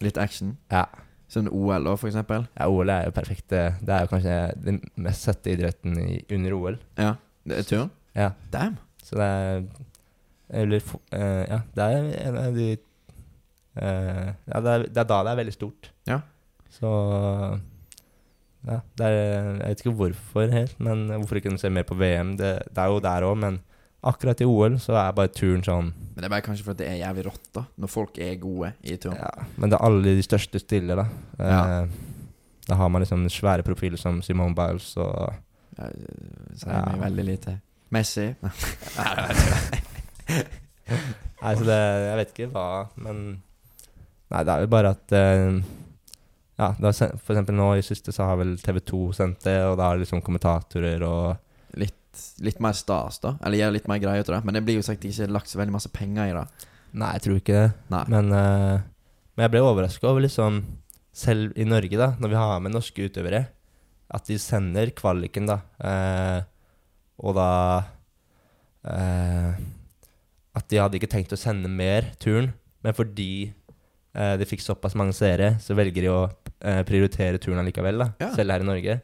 Litt 0.00 0.18
action. 0.18 0.56
Ja. 0.70 0.86
Sånn 1.30 1.48
OL 1.48 1.84
òg, 1.86 1.98
for 1.98 2.08
eksempel. 2.08 2.48
Ja, 2.58 2.66
OL 2.68 2.90
er 2.90 3.04
jo 3.06 3.10
perfekt. 3.12 3.48
Det 3.48 3.78
det 3.80 3.88
er 3.88 4.00
jo 4.00 4.08
kanskje 4.08 4.64
den 4.64 4.80
mest 4.96 5.22
sette 5.22 5.52
idretten 5.56 5.96
i, 5.98 6.24
under 6.34 6.52
OL. 6.52 6.78
Ja. 6.98 7.14
Det 7.46 7.58
er 7.58 7.62
turn. 7.62 7.90
Ja, 8.14 8.32
Damn. 8.50 8.76
så 9.02 9.16
det 9.16 9.20
er 9.22 9.64
Eller 10.50 10.82
eh, 11.12 11.46
Ja, 11.48 11.60
det 11.74 11.78
er 11.78 12.26
en 12.28 12.36
av 12.36 12.54
de 12.54 12.76
uh, 13.76 14.34
Ja, 14.46 14.60
det 14.60 14.66
er, 14.74 14.82
det 14.88 14.96
er 14.98 15.04
da 15.04 15.22
det 15.24 15.32
er 15.32 15.44
veldig 15.44 15.52
stort. 15.54 15.90
Ja. 16.06 16.20
Så 16.70 17.60
Ja, 18.64 18.78
det 18.96 19.04
er 19.06 19.12
Jeg 19.60 19.68
vet 19.68 19.80
ikke 19.84 19.92
hvorfor 19.98 20.52
helt, 20.52 20.78
men 20.80 21.06
hvorfor 21.12 21.36
ikke 21.40 21.58
se 21.60 21.68
mer 21.70 21.84
på 21.88 21.94
VM? 22.00 22.36
Det, 22.40 22.52
det 22.70 22.80
er 22.80 22.86
jo 22.92 23.00
der 23.04 23.26
òg, 23.28 23.36
men 23.42 23.58
akkurat 24.04 24.40
i 24.40 24.44
OL 24.48 24.78
så 24.80 24.96
er 25.00 25.12
bare 25.16 25.30
turn 25.32 25.62
sånn 25.64 25.90
Men 25.94 26.18
det 26.20 26.26
er 26.28 26.32
bare 26.34 26.44
kanskje 26.44 26.64
fordi 26.66 26.82
det 26.84 26.88
er 26.92 26.98
jævlig 27.02 27.24
rått, 27.28 27.46
da. 27.56 27.62
Når 27.80 27.88
folk 27.92 28.18
er 28.20 28.34
gode 28.40 28.72
i 28.84 28.96
turn. 29.00 29.16
Ja, 29.20 29.30
men 29.56 29.70
det 29.72 29.78
er 29.78 29.84
alle 29.86 30.16
de 30.16 30.24
største 30.24 30.60
stiller, 30.60 30.96
da. 31.00 31.06
Ja. 31.40 31.60
Eh, 31.82 31.86
da 32.68 32.74
har 32.80 32.88
man 32.88 33.02
liksom 33.04 33.26
svære 33.28 33.64
profiler 33.66 34.00
som 34.00 34.22
Simone 34.24 34.56
Biles 34.56 34.94
og 34.96 35.34
Ja, 35.76 35.88
Sier 36.56 36.72
Ja. 36.72 36.84
meg 36.92 37.00
veldig 37.08 37.24
lite. 37.26 37.56
Messi. 37.92 38.28
Nei, 41.44 41.52
så 41.58 41.64
det 41.66 41.78
Jeg 41.78 42.16
vet 42.20 42.30
ikke 42.34 42.50
hva, 42.54 42.66
men 42.96 43.24
Nei, 44.32 44.40
det 44.44 44.52
er 44.54 44.64
jo 44.64 44.70
bare 44.72 44.92
at 44.96 45.12
eh, 45.14 45.58
Ja, 46.60 46.70
det 46.78 46.92
for 46.94 47.34
eksempel 47.34 47.56
nå 47.58 47.72
i 47.74 47.82
siste 47.82 48.12
så 48.14 48.28
har 48.28 48.38
vel 48.38 48.54
TV2 48.62 49.08
sendt 49.16 49.42
det, 49.46 49.56
og 49.66 49.76
da 49.80 49.88
er 49.88 49.96
det 49.96 50.04
liksom 50.04 50.22
kommentatorer 50.22 51.02
og 51.02 51.80
litt, 51.80 52.20
litt 52.46 52.60
mer 52.62 52.76
stas, 52.78 53.18
da. 53.24 53.34
Eller 53.42 53.64
gjør 53.64 53.74
litt 53.74 53.90
mer 53.90 54.00
greie 54.02 54.22
ut 54.22 54.30
av 54.30 54.36
det. 54.36 54.44
Men 54.46 54.58
det 54.58 54.62
blir 54.66 54.78
jo 54.78 54.86
sagt 54.86 55.06
ikke 55.06 55.26
lagt 55.34 55.50
så 55.50 55.58
veldig 55.58 55.74
masse 55.74 55.90
penger 55.94 56.30
i 56.30 56.36
det. 56.36 56.44
Nei, 56.94 57.10
jeg 57.16 57.24
tror 57.24 57.40
ikke 57.40 57.58
det. 57.90 58.02
Men, 58.12 58.30
uh, 58.30 58.78
men 59.34 59.46
jeg 59.46 59.54
ble 59.54 59.64
overraska 59.66 60.10
over 60.10 60.22
liksom 60.26 60.62
Selv 61.14 61.54
i 61.54 61.62
Norge, 61.66 61.94
da, 61.94 62.08
når 62.18 62.30
vi 62.32 62.38
har 62.38 62.62
med 62.62 62.72
norske 62.74 63.04
utøvere, 63.06 63.44
at 64.14 64.26
de 64.26 64.34
sender 64.42 64.90
kvaliken, 64.98 65.46
da. 65.46 65.60
Uh, 65.78 66.40
og 67.22 67.36
da 67.38 67.50
uh, 68.90 69.54
At 70.58 70.66
de 70.70 70.80
hadde 70.82 70.98
ikke 70.98 71.10
tenkt 71.10 71.34
å 71.34 71.38
sende 71.38 71.70
mer 71.70 72.10
turn, 72.22 72.50
men 72.82 72.98
fordi 72.98 73.54
eh, 74.14 74.36
de 74.40 74.46
fikk 74.48 74.62
såpass 74.64 74.94
mange 74.98 75.12
seere, 75.16 75.56
så 75.60 75.74
velger 75.78 76.06
de 76.06 76.10
å 76.12 76.20
eh, 76.60 76.82
prioritere 76.88 77.38
turen 77.42 77.60
allikevel, 77.62 77.98
da. 77.98 78.08
Ja. 78.22 78.30
Selv 78.36 78.50
her 78.54 78.64
i 78.64 78.68
Norge. 78.68 79.00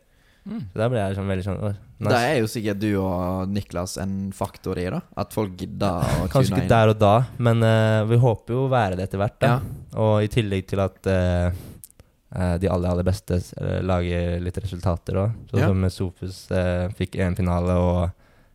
mm. 0.46 0.60
Så 0.72 0.78
da 0.80 0.88
ble 0.88 0.98
jeg 1.02 1.16
sånn 1.18 1.28
veldig 1.30 1.44
sånn 1.46 1.58
«Oi, 1.68 1.72
Det 2.00 2.16
er 2.16 2.38
jo 2.40 2.46
sikkert 2.48 2.78
du 2.80 2.88
og 3.02 3.50
Niklas 3.52 3.98
en 4.00 4.14
faktor 4.32 4.78
i, 4.80 4.86
da. 4.90 5.02
At 5.20 5.34
folk 5.36 5.52
gidder 5.60 6.00
å 6.24 6.28
Kanskje 6.32 6.56
ikke 6.62 6.68
der 6.72 6.88
og 6.94 6.98
da, 7.02 7.14
men 7.38 7.62
eh, 7.62 8.04
vi 8.08 8.16
håper 8.22 8.54
jo 8.56 8.62
å 8.64 8.70
være 8.72 8.96
det 8.96 9.08
etter 9.10 9.20
hvert. 9.20 9.36
da 9.42 9.50
Ja. 9.50 9.58
Og 10.00 10.22
i 10.24 10.30
tillegg 10.32 10.66
til 10.70 10.80
at 10.80 11.06
eh, 11.10 11.50
eh, 12.34 12.54
de 12.62 12.68
aller, 12.72 12.88
aller 12.94 13.04
beste 13.06 13.36
eh, 13.36 13.80
lager 13.84 14.38
litt 14.40 14.58
resultater 14.62 15.18
òg. 15.26 15.34
Sånn 15.50 15.60
Ja. 15.60 15.68
som 15.68 15.84
Sofus 15.90 16.40
eh, 16.50 16.88
fikk 16.96 17.18
en 17.20 17.36
finale 17.36 17.76
og 17.76 18.10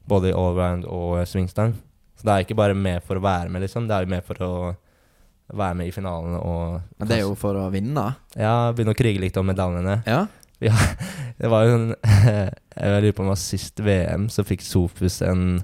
både 0.08 0.30
i 0.32 0.34
allround 0.38 0.86
og 0.86 1.22
swingstang. 1.28 1.74
Så 2.16 2.26
det 2.26 2.32
er 2.34 2.44
ikke 2.46 2.58
bare 2.58 2.74
med 2.78 3.04
for 3.04 3.18
å 3.20 3.24
være 3.26 3.50
med, 3.52 3.62
liksom. 3.66 3.88
Det 3.90 3.96
er 3.98 4.06
jo 4.06 4.12
med 4.16 4.24
for 4.26 4.42
å 4.46 4.52
være 5.54 5.78
med 5.78 5.90
i 5.90 5.94
finalen 5.94 6.38
og 6.40 6.82
Men 6.98 7.10
det 7.10 7.20
er 7.20 7.24
jo 7.26 7.36
for 7.38 7.58
å 7.60 7.68
vinne. 7.74 8.08
Ja, 8.34 8.72
begynne 8.74 8.96
å 8.96 8.98
krige 8.98 9.22
litt 9.22 9.38
om 9.38 9.48
medaljene. 9.50 10.02
Ja. 10.08 10.26
Det 11.36 11.50
var 11.52 11.66
jo 11.68 11.74
en 11.76 11.90
Jeg 12.80 12.92
lurer 13.04 13.14
på 13.16 13.24
om 13.24 13.28
det 13.28 13.34
var 13.34 13.40
sist 13.42 13.80
VM, 13.84 14.30
så 14.32 14.46
fikk 14.48 14.64
Sofus 14.64 15.20
en 15.24 15.60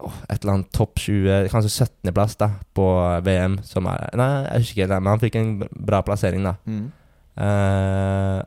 oh, 0.00 0.16
Et 0.28 0.38
eller 0.40 0.54
annet 0.54 0.70
topp 0.74 0.98
20, 1.04 1.48
kanskje 1.52 1.86
17.-plass 1.86 2.38
da 2.40 2.50
på 2.76 2.86
VM. 3.24 3.58
Som 3.68 3.88
er 3.92 4.08
Nei, 4.18 4.30
jeg 4.46 4.64
husker 4.64 4.82
ikke, 4.82 5.00
men 5.00 5.12
han 5.12 5.22
fikk 5.22 5.38
en 5.40 5.52
bra 5.68 6.02
plassering, 6.06 6.48
da. 6.48 6.56
Mm. 6.68 6.86
Uh, 7.38 8.40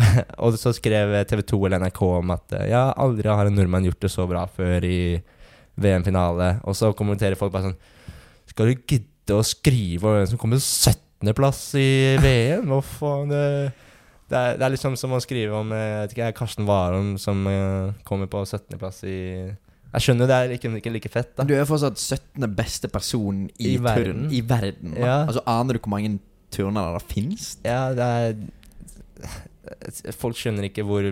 og 0.44 0.56
så 0.58 0.72
skrev 0.74 1.14
TV 1.28 1.42
2 1.52 1.58
eller 1.68 1.82
NRK 1.84 2.02
om 2.06 2.30
at 2.32 2.54
eh, 2.56 2.70
ja, 2.72 2.86
aldri 2.96 3.28
har 3.28 3.48
en 3.48 3.58
nordmann 3.58 3.84
gjort 3.84 4.00
det 4.00 4.10
så 4.12 4.24
bra 4.28 4.46
før 4.48 4.86
i 4.88 5.20
VM-finale. 5.82 6.54
Og 6.68 6.76
så 6.78 6.92
kommenterer 6.96 7.38
folk 7.38 7.52
bare 7.54 7.70
sånn 7.70 7.80
Skal 8.50 8.70
du 8.72 8.82
gidde 8.88 9.38
å 9.38 9.44
skrive 9.46 10.08
om 10.08 10.16
hvem 10.18 10.28
som 10.32 10.40
kommer 10.40 10.60
17.-plass 10.60 11.60
i 11.80 11.88
VM? 12.22 12.66
Hva 12.72 12.80
faen? 12.84 13.32
Det, 13.32 13.42
det, 14.32 14.38
er, 14.38 14.56
det 14.60 14.66
er 14.66 14.74
liksom 14.74 14.96
som 15.00 15.14
å 15.16 15.20
skrive 15.22 15.58
om 15.58 15.72
eh, 15.76 15.84
jeg 15.86 16.00
vet 16.00 16.16
ikke, 16.16 16.30
Karsten 16.42 16.68
Warholm 16.68 17.14
som 17.22 17.44
eh, 17.50 17.92
kommer 18.08 18.30
på 18.32 18.42
17.-plass 18.44 19.02
i 19.08 19.18
Jeg 19.92 20.06
skjønner 20.06 20.30
det 20.30 20.40
er 20.40 20.56
ikke, 20.56 20.72
ikke 20.80 20.94
like 20.96 21.12
fett, 21.12 21.32
da. 21.38 21.46
Du 21.48 21.54
er 21.56 21.68
fortsatt 21.68 22.00
17. 22.00 22.48
beste 22.58 22.90
person 22.92 23.46
i, 23.56 23.74
I 23.74 23.78
turn 23.78 23.86
verden. 23.86 24.26
i 24.32 24.42
verden. 24.42 24.98
Ja. 24.98 25.22
Altså, 25.26 25.44
Aner 25.52 25.78
du 25.78 25.82
hvor 25.84 25.94
mange 25.94 26.16
turnere 26.52 26.98
det 26.98 27.06
finnes? 27.12 27.54
Ja, 27.64 27.86
det 27.96 28.10
er 28.18 28.36
Folk 30.18 30.34
skjønner 30.36 30.66
ikke 30.66 30.82
hvor, 30.84 31.04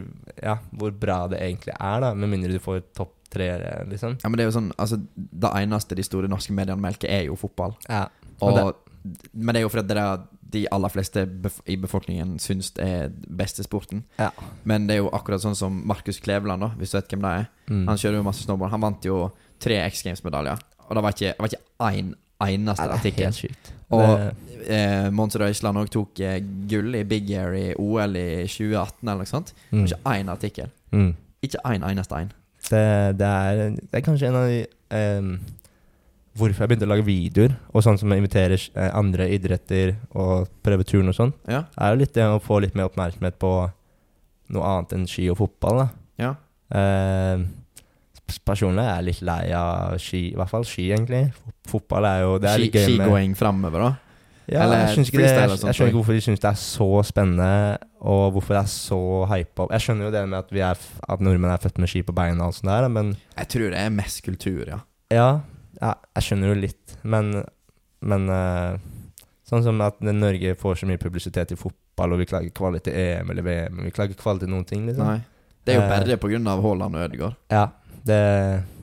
ja, 0.42 0.56
hvor 0.74 0.90
bra 0.98 1.22
det 1.30 1.38
egentlig 1.44 1.72
er, 1.76 2.00
da, 2.02 2.10
med 2.18 2.32
mindre 2.32 2.56
du 2.56 2.62
får 2.62 2.82
topp 2.98 3.14
tre, 3.30 3.48
liksom. 3.88 4.16
Ja, 4.22 4.28
men 4.28 4.36
det 4.38 4.44
er 4.44 4.50
jo 4.50 4.56
sånn 4.58 4.72
Altså, 4.78 4.98
det 5.16 5.50
eneste 5.62 5.94
de 5.98 6.02
store 6.02 6.28
norske 6.28 6.52
mediene 6.56 6.80
melker, 6.82 7.08
er 7.08 7.24
jo 7.28 7.36
fotball. 7.36 7.76
Ja. 7.88 8.08
Og, 8.40 8.58
Og 8.58 8.74
men 9.32 9.54
det 9.54 9.60
er 9.60 9.64
jo 9.64 9.68
fordi 9.72 9.88
det, 9.88 9.96
er 9.96 10.24
de 10.50 10.64
aller 10.74 10.88
fleste 10.92 11.22
bef 11.26 11.60
i 11.70 11.76
befolkningen 11.80 12.34
syns 12.42 12.72
det 12.76 12.84
er 12.84 13.12
beste 13.38 13.62
sporten. 13.64 14.02
Ja. 14.18 14.30
Men 14.68 14.86
det 14.88 14.96
er 14.96 15.02
jo 15.04 15.10
akkurat 15.16 15.40
sånn 15.40 15.56
som 15.56 15.78
Markus 15.88 16.18
Kleveland, 16.20 16.60
da, 16.60 16.68
hvis 16.76 16.90
du 16.92 16.98
vet 16.98 17.08
hvem 17.14 17.22
det 17.24 17.30
er. 17.38 17.46
Mm. 17.70 17.86
Han 17.88 17.96
kjører 18.02 18.18
jo 18.20 18.26
masse 18.26 18.44
snowboard. 18.44 18.70
Han 18.74 18.80
vant 18.84 19.04
jo 19.08 19.20
tre 19.62 19.78
X 19.86 20.02
Games-medaljer. 20.04 20.60
Og 20.88 20.96
det 20.98 21.04
var 21.06 21.14
ikke, 21.16 21.32
det 21.32 21.44
var 21.46 21.52
ikke 21.54 21.64
én 21.86 22.12
eneste 22.44 22.84
ja, 22.88 22.96
artikkel. 22.98 23.56
Og 23.90 24.18
Det- 24.18 24.68
eh, 24.68 25.10
Mons 25.10 25.36
Øysland 25.36 25.78
òg 25.78 25.88
tok 25.90 26.20
eh, 26.20 26.40
gull 26.68 26.94
i 26.94 27.04
Big 27.04 27.30
Air 27.30 27.54
i 27.54 27.74
OL 27.78 28.16
i 28.16 28.44
2018 28.46 29.08
eller 29.08 29.22
noe 29.24 29.26
sånt. 29.26 29.54
mm. 29.72 29.84
Ikke 29.86 30.00
én 30.04 30.28
artikkel. 30.28 30.70
Mm. 30.92 31.14
Ikke 31.42 31.60
én 31.64 31.84
eneste 31.88 32.20
en. 32.20 32.32
Det, 32.70 32.82
det, 33.18 33.26
er, 33.30 33.62
det 33.80 33.98
er 33.98 34.04
kanskje 34.06 34.28
en 34.30 34.38
av 34.38 34.46
de 34.50 34.60
um, 34.94 35.32
Hvorfor 36.38 36.62
jeg 36.62 36.70
begynte 36.70 36.86
å 36.86 36.90
lage 36.92 37.04
videoer, 37.04 37.56
og 37.74 37.82
sånn 37.82 37.98
som 37.98 38.12
jeg 38.14 38.22
inviterer 38.22 38.62
eh, 38.78 38.90
andre 38.96 39.26
idretter 39.34 39.96
og 40.14 40.46
prøver 40.64 40.86
turen 40.86 41.10
og 41.10 41.16
sånn, 41.16 41.32
Ja. 41.50 41.64
er 41.74 41.90
jo 41.90 41.98
litt 42.04 42.14
det 42.14 42.22
å 42.30 42.38
få 42.40 42.60
litt 42.62 42.76
mer 42.78 42.86
oppmerksomhet 42.86 43.34
på 43.42 43.50
noe 44.54 44.68
annet 44.70 44.94
enn 44.94 45.08
ski 45.10 45.26
og 45.32 45.40
fotball. 45.42 45.82
da. 45.82 45.88
ja. 46.22 46.30
Uh, 46.70 47.42
personlig 48.46 48.84
er 48.86 48.92
jeg 49.00 49.06
litt 49.08 49.22
lei 49.26 49.50
av 49.58 49.96
ski, 49.98 50.20
i 50.30 50.36
hvert 50.38 50.52
fall 50.52 50.64
ski, 50.70 50.86
egentlig. 50.94 51.24
Fotball 51.68 52.06
er 52.06 52.22
jo 52.22 52.38
det 52.38 52.52
er 52.52 52.62
Ski, 52.62 52.84
skigåing 52.86 53.34
framover, 53.38 53.88
da. 53.88 53.90
Ja, 54.50 54.64
eller 54.64 54.80
jeg, 54.82 55.04
ikke 55.06 55.28
skjønner 55.30 55.90
ikke 55.90 55.96
hvorfor 56.00 56.16
de 56.16 56.22
syns 56.24 56.42
det 56.42 56.48
er 56.50 56.58
så 56.58 56.88
spennende, 57.06 57.78
og 58.00 58.32
hvorfor 58.34 58.56
det 58.56 58.62
er 58.64 58.70
så 58.72 59.00
hypa. 59.30 59.66
Jeg 59.76 59.84
skjønner 59.86 60.08
jo 60.08 60.12
det 60.14 60.22
med 60.28 60.38
at, 60.40 60.50
vi 60.54 60.62
er, 60.66 60.80
at 61.14 61.22
nordmenn 61.22 61.52
er 61.54 61.62
født 61.62 61.78
med 61.78 61.92
ski 61.92 62.02
på 62.06 62.14
beina 62.16 62.48
og 62.50 62.56
sånt 62.56 62.70
der, 62.72 62.88
men 62.90 63.12
Jeg 63.38 63.48
tror 63.54 63.70
det 63.70 63.78
er 63.78 63.90
mest 63.94 64.22
kultur, 64.26 64.64
ja. 64.66 64.80
ja, 65.14 65.28
ja, 65.80 65.92
jeg 66.18 66.26
skjønner 66.26 66.52
jo 66.54 66.60
litt, 66.66 66.96
men, 67.02 67.44
men 68.02 68.28
eh, 68.34 68.80
Sånn 69.50 69.64
som 69.66 69.80
at 69.82 69.96
Norge 70.06 70.52
får 70.54 70.76
så 70.78 70.86
mye 70.86 71.00
publisitet 71.02 71.50
i 71.50 71.58
fotball, 71.58 72.12
og 72.14 72.20
vi 72.22 72.26
klager 72.30 72.52
kvalitet 72.54 72.92
til 72.92 72.98
EM 73.02 73.32
eller 73.32 73.42
VM, 73.42 73.80
vi 73.88 73.90
klager 73.90 74.14
kvalitet 74.14 74.46
til 74.46 74.52
noen 74.54 74.66
ting, 74.68 74.84
liksom. 74.86 75.08
Nei. 75.08 75.20
Det 75.66 75.74
er 75.74 75.80
jo 75.80 75.86
Eh. 75.86 75.90
bare 75.90 76.16
på 76.22 76.30
grunn 76.30 76.46
av 76.46 76.62
Haaland 76.62 76.94
og 76.96 77.02
Ødegaard. 77.08 77.34
Ja, 77.50 77.64
det 78.06 78.20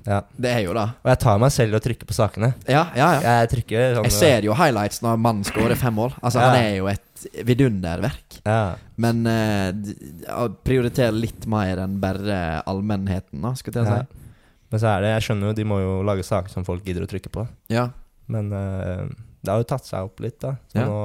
Ja. 0.07 0.21
Det 0.39 0.51
er 0.55 0.61
jo 0.63 0.71
det. 0.77 0.85
Og 1.03 1.09
jeg 1.11 1.19
tar 1.19 1.39
meg 1.43 1.51
selv 1.51 1.73
i 1.75 1.77
å 1.77 1.83
trykke 1.83 2.07
på 2.07 2.15
sakene. 2.15 2.53
Ja, 2.63 2.85
ja, 2.95 3.07
ja. 3.19 3.33
Jeg 3.41 3.49
trykker 3.51 3.97
sånn 3.97 4.05
Jeg 4.07 4.15
ser 4.15 4.45
jo 4.47 4.53
highlights 4.55 5.01
når 5.03 5.17
mannen 5.19 5.43
skårer 5.47 5.75
fem 5.75 5.93
mål. 5.99 6.13
Altså, 6.21 6.39
Ja. 6.39 6.51
han 6.53 6.61
er 6.63 6.75
jo 6.77 6.87
et 6.87 7.25
vidunderverk. 7.49 8.37
Ja. 8.45 8.61
Men 8.95 9.25
uh, 9.27 9.71
d- 9.75 9.97
prioriter 10.63 11.11
litt 11.11 11.43
mer 11.51 11.81
enn 11.83 11.97
bare 11.99 12.61
allmennheten, 12.69 13.41
da, 13.43 13.51
skulle 13.59 13.83
jeg 13.83 13.91
si. 14.07 14.23
Men 14.71 14.79
så 14.83 14.87
er 14.93 15.01
det 15.03 15.09
Jeg 15.15 15.25
skjønner 15.27 15.51
jo 15.51 15.57
de 15.59 15.63
må 15.67 15.77
jo 15.83 15.91
lage 16.07 16.23
saker 16.27 16.51
som 16.51 16.65
folk 16.67 16.83
gidder 16.87 17.03
å 17.03 17.09
trykke 17.11 17.31
på. 17.33 17.43
Ja. 17.73 17.89
Men 18.31 18.47
uh, 18.55 19.03
det 19.43 19.51
har 19.51 19.59
jo 19.59 19.67
tatt 19.73 19.85
seg 19.87 20.07
opp 20.07 20.23
litt, 20.23 20.39
da. 20.43 20.55
Så 20.71 20.87
nå 20.87 21.01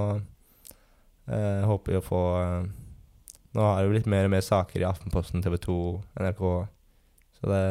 uh, 1.28 1.66
håper 1.70 1.92
vi 1.96 1.98
å 2.00 2.04
få 2.06 2.22
uh, 2.38 2.70
Nå 3.52 3.60
har 3.66 3.82
det 3.82 3.84
jo 3.88 3.92
blitt 3.92 4.06
mer 4.08 4.24
og 4.24 4.32
mer 4.32 4.40
saker 4.46 4.80
i 4.80 4.86
Aftenposten, 4.88 5.42
TV 5.44 5.58
2, 5.60 5.74
NRK. 6.22 6.46
Så 7.36 7.50
det 7.50 7.64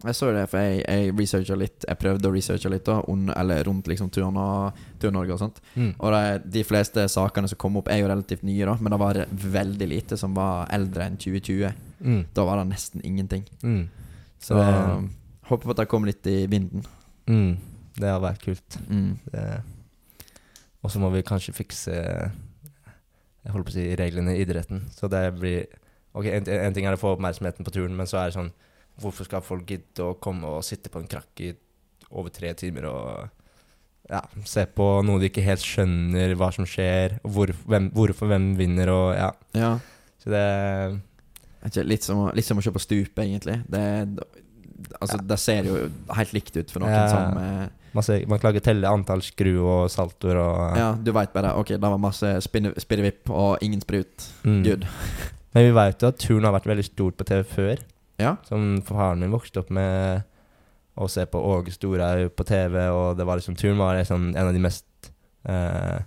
Jeg 0.00 0.14
så 0.16 0.30
det, 0.32 0.46
for 0.48 0.58
jeg, 0.64 0.78
jeg 0.88 1.12
researcha 1.18 1.56
litt. 1.60 1.84
Jeg 1.88 1.98
prøvde 2.00 2.28
å 2.30 2.32
researche 2.32 2.70
litt, 2.72 2.84
da 2.88 3.02
un, 3.12 3.26
eller 3.36 3.64
rundt 3.68 3.86
liksom 3.90 4.08
Tur-Norge 4.14 5.34
og 5.34 5.38
sånt. 5.42 5.58
mm. 5.74 5.90
Og 5.98 6.14
de, 6.14 6.22
de 6.56 6.62
fleste 6.64 7.04
sakene 7.12 7.50
som 7.50 7.58
kom 7.60 7.76
opp, 7.76 7.90
er 7.92 8.00
jo 8.00 8.08
relativt 8.08 8.42
nye, 8.48 8.64
da. 8.64 8.78
Men 8.80 8.94
det 8.94 9.00
var 9.02 9.20
veldig 9.58 9.88
lite 9.90 10.16
som 10.20 10.32
var 10.38 10.70
eldre 10.72 11.04
enn 11.10 11.18
2020. 11.20 11.74
Mm. 12.00 12.22
Da 12.32 12.46
var 12.48 12.62
det 12.62 12.70
nesten 12.70 13.04
ingenting. 13.04 13.44
Mm. 13.62 13.82
Så 14.40 14.56
Det- 14.56 15.10
håper 15.50 15.66
på 15.68 15.70
at 15.74 15.76
det 15.82 15.88
kommer 15.92 16.06
litt 16.08 16.26
i 16.32 16.46
vinden. 16.46 16.84
Mm. 17.28 17.58
Det 18.00 18.08
hadde 18.08 18.24
vært 18.24 18.44
kult. 18.46 18.78
Mm. 18.88 19.18
Og 20.80 20.90
så 20.90 20.98
må 21.02 21.10
vi 21.12 21.20
kanskje 21.26 21.52
fikse 21.52 21.92
Jeg 21.92 23.52
holder 23.52 23.66
på 23.68 23.72
å 23.72 23.76
si 23.76 23.84
reglene 23.96 24.32
i 24.36 24.40
idretten. 24.44 24.82
Så 24.96 25.08
det 25.12 25.26
blir 25.38 25.66
Ok, 26.14 26.24
en, 26.26 26.48
en 26.48 26.74
ting 26.74 26.86
er 26.88 26.96
å 26.96 26.98
få 27.00 27.12
oppmerksomheten 27.14 27.62
på 27.64 27.70
turen, 27.70 27.92
men 27.96 28.08
så 28.10 28.18
er 28.18 28.30
det 28.30 28.34
sånn 28.34 28.48
Hvorfor 29.00 29.24
skal 29.28 29.42
folk 29.44 29.66
gidde 29.70 30.04
å 30.04 30.14
komme 30.20 30.46
og 30.58 30.64
sitte 30.66 30.90
på 30.92 31.00
en 31.02 31.08
krakk 31.10 31.40
i 31.46 31.52
over 32.10 32.30
tre 32.34 32.50
timer 32.58 32.86
og 32.90 33.28
ja, 34.10 34.20
se 34.48 34.64
på 34.66 34.86
noe 35.06 35.20
de 35.22 35.28
ikke 35.30 35.44
helt 35.46 35.62
skjønner 35.62 36.32
hva 36.34 36.48
som 36.52 36.66
skjer, 36.66 37.18
og 37.22 37.30
hvor, 37.36 37.52
hvem, 37.70 37.90
hvorfor 37.94 38.26
hvem 38.32 38.48
vinner, 38.58 38.90
og 38.90 39.12
ja. 39.14 39.28
Ja. 39.54 39.72
Så 40.18 40.32
det 40.32 40.44
ikke 41.68 41.84
litt 41.86 42.02
som, 42.06 42.24
å- 42.26 42.32
litt 42.34 42.44
som 42.48 42.58
å 42.58 42.64
se 42.64 42.72
på 42.74 42.82
stupet, 42.82 43.20
egentlig. 43.22 43.60
Det, 43.70 43.82
altså, 44.98 45.20
det 45.30 45.38
ser 45.38 45.68
jo 45.68 45.76
helt 46.16 46.32
likt 46.34 46.56
ut 46.56 46.72
for 46.72 46.82
noen 46.82 46.96
Ja. 46.96 47.04
som 47.12 47.38
eh, 47.38 47.68
Man, 47.92 48.04
ser, 48.06 48.24
man 48.30 48.38
klager 48.38 48.62
telle 48.62 48.86
antall 48.86 49.22
skru 49.26 49.52
og 49.66 49.88
saltoer 49.90 50.38
og 50.38 50.76
Ja, 50.78 50.90
du 50.94 51.10
veit 51.12 51.32
bare 51.34 51.54
Ok, 51.58 51.72
det 51.74 51.80
var 51.82 51.98
masse 51.98 52.36
spirrevipp 52.46 53.30
og 53.34 53.58
ingen 53.66 53.80
sprut. 53.82 54.28
Mm. 54.44 54.60
Good. 54.66 54.86
Men 55.54 55.66
vi 55.66 55.72
veit 55.74 56.02
jo 56.04 56.10
at 56.12 56.18
turn 56.22 56.44
har 56.46 56.54
vært 56.54 56.68
veldig 56.70 56.84
stort 56.86 57.16
på 57.18 57.26
TV 57.26 57.42
før. 57.50 57.82
Ja. 58.20 58.36
Som 58.48 58.82
faren 58.86 59.20
min 59.22 59.32
vokste 59.32 59.62
opp 59.62 59.70
med 59.74 60.22
å 61.00 61.06
se 61.08 61.24
på 61.30 61.40
Åge 61.40 61.72
Storhaug 61.72 62.32
på 62.36 62.44
TV, 62.44 62.82
og 62.92 63.16
det 63.16 63.24
var 63.28 63.38
liksom 63.40 63.56
turn 63.56 63.78
var 63.80 63.96
liksom 63.96 64.30
en 64.36 64.46
av 64.46 64.52
de 64.52 64.60
mest 64.60 64.84
eh, 65.48 66.02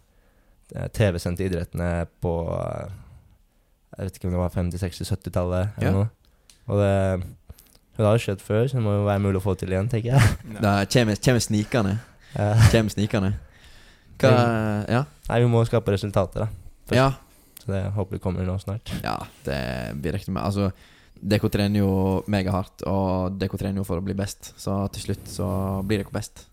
TV-sendte 0.94 1.46
idrettene 1.48 2.06
på 2.22 2.34
eh, 2.58 2.92
Jeg 3.98 4.06
vet 4.10 4.18
ikke 4.20 4.28
om 4.30 4.36
det 4.36 4.42
var 4.42 4.54
50-, 4.54 4.82
60-, 4.84 5.10
70-tallet 5.16 5.80
eller 5.80 5.88
Ja. 5.88 5.96
noe. 5.98 6.10
Og 6.68 6.80
det, 6.80 7.26
det 7.98 8.06
har 8.08 8.16
jo 8.18 8.24
skjedd 8.24 8.42
før, 8.42 8.68
så 8.70 8.78
det 8.80 8.84
må 8.86 8.94
jo 8.96 9.04
være 9.08 9.22
mulig 9.22 9.42
å 9.42 9.44
få 9.44 9.54
til 9.60 9.74
igjen, 9.74 9.90
tenker 9.92 10.14
jeg. 10.16 10.38
Da 10.64 10.78
kommer. 10.90 11.18
Eh, 12.34 12.64
Kommer 12.74 12.90
snikende. 12.94 13.34
Hva 14.22 14.32
Ja. 14.90 15.04
nei, 15.30 15.40
vi 15.44 15.50
må 15.52 15.62
skape 15.68 15.94
resultater, 15.94 16.46
da. 16.46 16.48
Først. 16.88 16.98
Ja. 16.98 17.10
Så 17.64 17.72
det 17.72 17.84
håper 17.96 18.18
vi 18.18 18.20
kommer 18.24 18.44
nå 18.48 18.58
snart. 18.60 18.90
ja 19.04 19.16
det 19.46 19.60
blir 20.02 20.12
riktig 20.18 20.34
med. 20.36 20.44
Altså, 20.44 20.72
DK 21.24 21.48
trener 21.52 21.84
jo 21.84 21.92
megahardt, 22.32 22.84
og 22.90 23.38
DK 23.40 23.56
trener 23.60 23.82
jo 23.82 23.88
for 23.88 24.02
å 24.02 24.06
bli 24.06 24.16
best. 24.18 24.54
Så 24.60 24.76
til 24.96 25.08
slutt 25.08 25.30
så 25.32 25.48
blir 25.88 26.04
DK 26.04 26.12
best. 26.16 26.48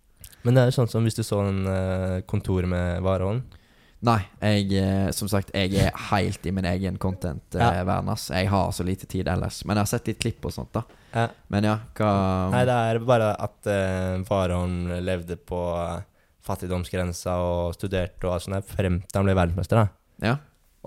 Men 0.44 0.56
det 0.56 0.62
er 0.62 0.70
jo 0.70 0.78
sånn 0.78 0.92
som 0.92 1.04
hvis 1.04 1.18
du 1.18 1.24
så 1.26 1.42
en 1.44 1.64
uh, 1.68 2.20
kontor 2.30 2.64
med 2.70 3.02
varehånd 3.04 3.58
Nei, 4.00 4.20
jeg 4.40 4.70
eh, 4.80 5.10
som 5.12 5.28
sagt 5.28 5.50
Jeg 5.52 5.74
er 5.76 5.96
helt 6.08 6.46
i 6.48 6.52
min 6.56 6.64
egen 6.64 6.96
content-verden. 7.00 8.08
Ja. 8.08 8.38
Jeg 8.38 8.48
har 8.48 8.70
så 8.72 8.86
lite 8.86 9.04
tid 9.10 9.28
ellers. 9.28 9.60
Men 9.66 9.76
jeg 9.76 9.84
har 9.84 9.90
sett 9.90 10.08
litt 10.08 10.22
klipp 10.22 10.46
og 10.48 10.54
sånt, 10.54 10.72
da. 10.72 10.86
Ja. 11.12 11.26
Men 11.52 11.66
ja, 11.68 11.74
hva 11.98 12.12
Nei, 12.54 12.62
det 12.68 12.76
er 12.88 13.00
bare 13.04 13.34
at 13.36 13.68
uh, 13.68 14.22
Warholm 14.24 14.88
levde 15.04 15.36
på 15.36 15.58
eh, 15.76 15.98
fattigdomsgrensa 16.46 17.34
og 17.44 17.74
studerte 17.76 18.28
og 18.28 18.36
alt 18.36 18.46
sånt 18.46 18.72
frem 18.72 19.02
til 19.04 19.20
han 19.20 19.28
ble 19.28 19.36
verdensmester. 19.36 19.82
da. 19.82 20.30
Ja. 20.30 20.36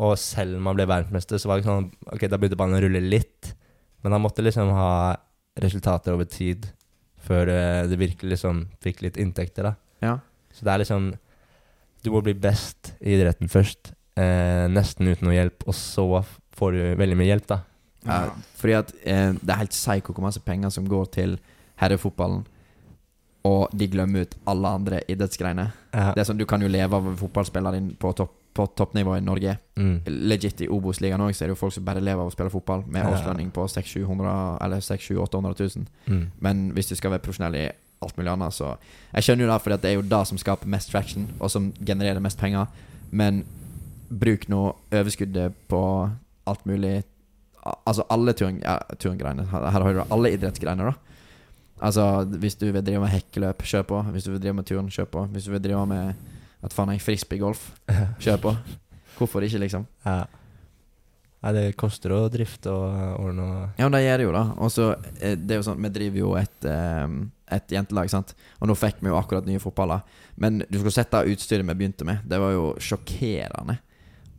Og 0.01 0.15
selv 0.17 0.57
om 0.57 0.71
han 0.71 0.79
ble 0.79 0.89
verdensmester, 0.89 1.37
så 1.37 1.51
var 1.51 1.61
det 1.61 1.69
sånn 1.69 1.91
Ok, 2.09 2.25
da 2.25 2.39
begynte 2.39 2.57
ballen 2.57 2.79
å 2.79 2.81
rulle 2.81 3.03
litt, 3.03 3.53
men 4.03 4.15
han 4.15 4.23
måtte 4.23 4.43
liksom 4.45 4.71
ha 4.75 5.15
resultater 5.59 6.15
over 6.15 6.27
tid 6.29 6.67
før 7.23 7.47
det, 7.47 7.59
det 7.91 7.99
virkelig 8.01 8.35
liksom 8.35 8.65
fikk 8.83 9.03
litt 9.05 9.19
inntekter, 9.21 9.71
da. 9.71 9.75
ja. 10.03 10.17
Så 10.53 10.65
det 10.67 10.69
er 10.69 10.81
liksom 10.83 11.05
Du 12.03 12.11
må 12.13 12.19
bli 12.21 12.35
best 12.37 12.91
i 12.99 13.15
idretten 13.15 13.49
først, 13.49 13.93
eh, 14.19 14.67
nesten 14.69 15.07
uten 15.07 15.25
noe 15.25 15.37
hjelp, 15.37 15.63
og 15.65 15.73
så 15.77 16.03
får 16.53 16.75
du 16.75 16.81
veldig 16.99 17.15
mye 17.17 17.29
hjelp, 17.31 17.47
da. 17.47 17.61
Ja, 18.03 18.17
fordi 18.59 18.75
at 18.75 18.91
eh, 19.07 19.29
det 19.39 19.53
er 19.53 19.61
helt 19.61 19.71
psyko 19.71 20.11
hvor 20.11 20.25
masse 20.25 20.43
penger 20.43 20.73
som 20.75 20.89
går 20.89 21.07
til 21.15 21.37
herrefotballen, 21.79 22.43
og 23.47 23.71
de 23.71 23.87
glemmer 23.91 24.27
ut 24.27 24.35
alle 24.51 24.73
andre 24.79 24.99
idrettsgreiner. 25.07 25.71
Ja. 25.95 26.11
Det 26.11 26.23
er 26.23 26.27
sånn, 26.27 26.39
Du 26.43 26.45
kan 26.49 26.61
jo 26.63 26.67
leve 26.71 26.99
av 26.99 27.07
fotballspilleren 27.19 27.79
din 27.79 27.95
på, 27.99 28.11
topp, 28.19 28.35
på 28.53 28.65
toppnivå 28.77 29.17
i 29.17 29.21
Norge. 29.25 29.57
Mm. 29.75 29.95
Legit 30.29 30.61
i 30.61 30.69
Obos-ligaen 30.69 31.21
òg, 31.21 31.33
så 31.33 31.43
er 31.43 31.49
det 31.49 31.55
jo 31.55 31.61
folk 31.61 31.73
som 31.75 31.85
bare 31.85 32.03
lever 32.03 32.21
av 32.21 32.29
å 32.29 32.33
spille 32.33 32.53
fotball, 32.53 32.83
med 32.87 33.07
årslønning 33.09 33.49
på 33.53 33.65
600 33.67 34.35
eller 34.61 34.83
800 34.83 35.55
000. 35.59 35.87
Mm. 36.07 36.25
Men 36.45 36.67
hvis 36.77 36.91
du 36.91 36.95
skal 36.95 37.15
være 37.15 37.25
profesjonell 37.25 37.57
i 37.57 37.65
alt 38.03 38.17
mulig 38.17 38.33
annet, 38.33 38.53
så 38.53 38.75
Jeg 39.13 39.23
skjønner 39.23 39.45
jo 39.45 39.51
det, 39.51 39.61
for 39.61 39.77
det 39.77 39.89
er 39.89 39.95
jo 39.95 40.01
det 40.01 40.27
som 40.27 40.37
skaper 40.37 40.67
mest 40.67 40.91
traction, 40.91 41.27
og 41.39 41.51
som 41.51 41.71
genererer 41.79 42.19
mest 42.19 42.39
penger. 42.39 42.67
Men 43.11 43.43
bruk 44.09 44.47
nå 44.49 44.75
overskuddet 44.91 45.53
på 45.67 46.09
alt 46.45 46.65
mulig 46.65 47.03
Altså 47.63 48.03
alle 48.11 48.33
turngreiene. 48.35 49.45
Her 49.47 49.69
har 49.71 49.93
du 49.93 50.01
alle 50.11 50.33
idrettsgreiner, 50.35 50.89
da. 50.91 50.93
Altså 51.79 52.25
Hvis 52.27 52.55
du 52.55 52.65
vil 52.71 52.83
drive 52.85 52.99
med 52.99 53.09
hekkeløp, 53.13 53.63
kjør 53.63 53.85
på. 53.87 54.01
Hvis 54.11 54.23
du 54.23 54.31
vil 54.31 54.41
drive 54.41 54.53
med 54.53 54.65
turn, 54.67 54.89
kjør 54.91 55.05
på. 55.05 55.23
Hvis 55.31 55.47
du 55.47 55.51
vil 55.51 55.63
drive 55.63 55.85
med 55.87 56.13
at 56.63 56.73
faen 56.73 56.93
jeg 56.95 57.03
frisbeegolf, 57.03 57.67
kjør 58.23 58.39
på. 58.47 58.55
Hvorfor 59.17 59.43
ikke, 59.45 59.59
liksom? 59.65 59.85
Ja. 60.05 60.23
Nei, 61.43 61.51
det 61.57 61.63
koster 61.75 62.13
å 62.15 62.21
drifte 62.31 62.71
og 62.71 63.17
ordne 63.19 63.43
og 63.43 63.63
Ja, 63.81 63.83
men 63.89 63.97
det 63.97 64.03
gjør 64.05 64.21
det 64.21 64.25
jo, 64.29 64.31
da. 64.31 64.43
Og 64.63 64.69
så 64.71 64.85
eh, 65.19 65.33
Det 65.35 65.51
er 65.51 65.59
jo 65.59 65.65
sånn 65.67 65.81
Vi 65.83 65.89
driver 65.91 66.21
jo 66.21 66.29
et, 66.39 66.67
eh, 66.71 67.15
et 67.57 67.73
jentelag, 67.75 68.07
sant. 68.13 68.31
Og 68.61 68.69
nå 68.71 68.77
fikk 68.79 69.01
vi 69.03 69.11
jo 69.11 69.17
akkurat 69.19 69.49
nye 69.49 69.59
fotballer. 69.59 70.05
Men 70.39 70.61
du 70.63 70.77
skulle 70.79 70.95
sett 70.95 71.11
det 71.11 71.33
utstyret 71.35 71.67
vi 71.67 71.75
begynte 71.81 72.07
med. 72.07 72.23
Det 72.31 72.39
var 72.39 72.55
jo 72.55 72.69
sjokkerende. 72.79 73.75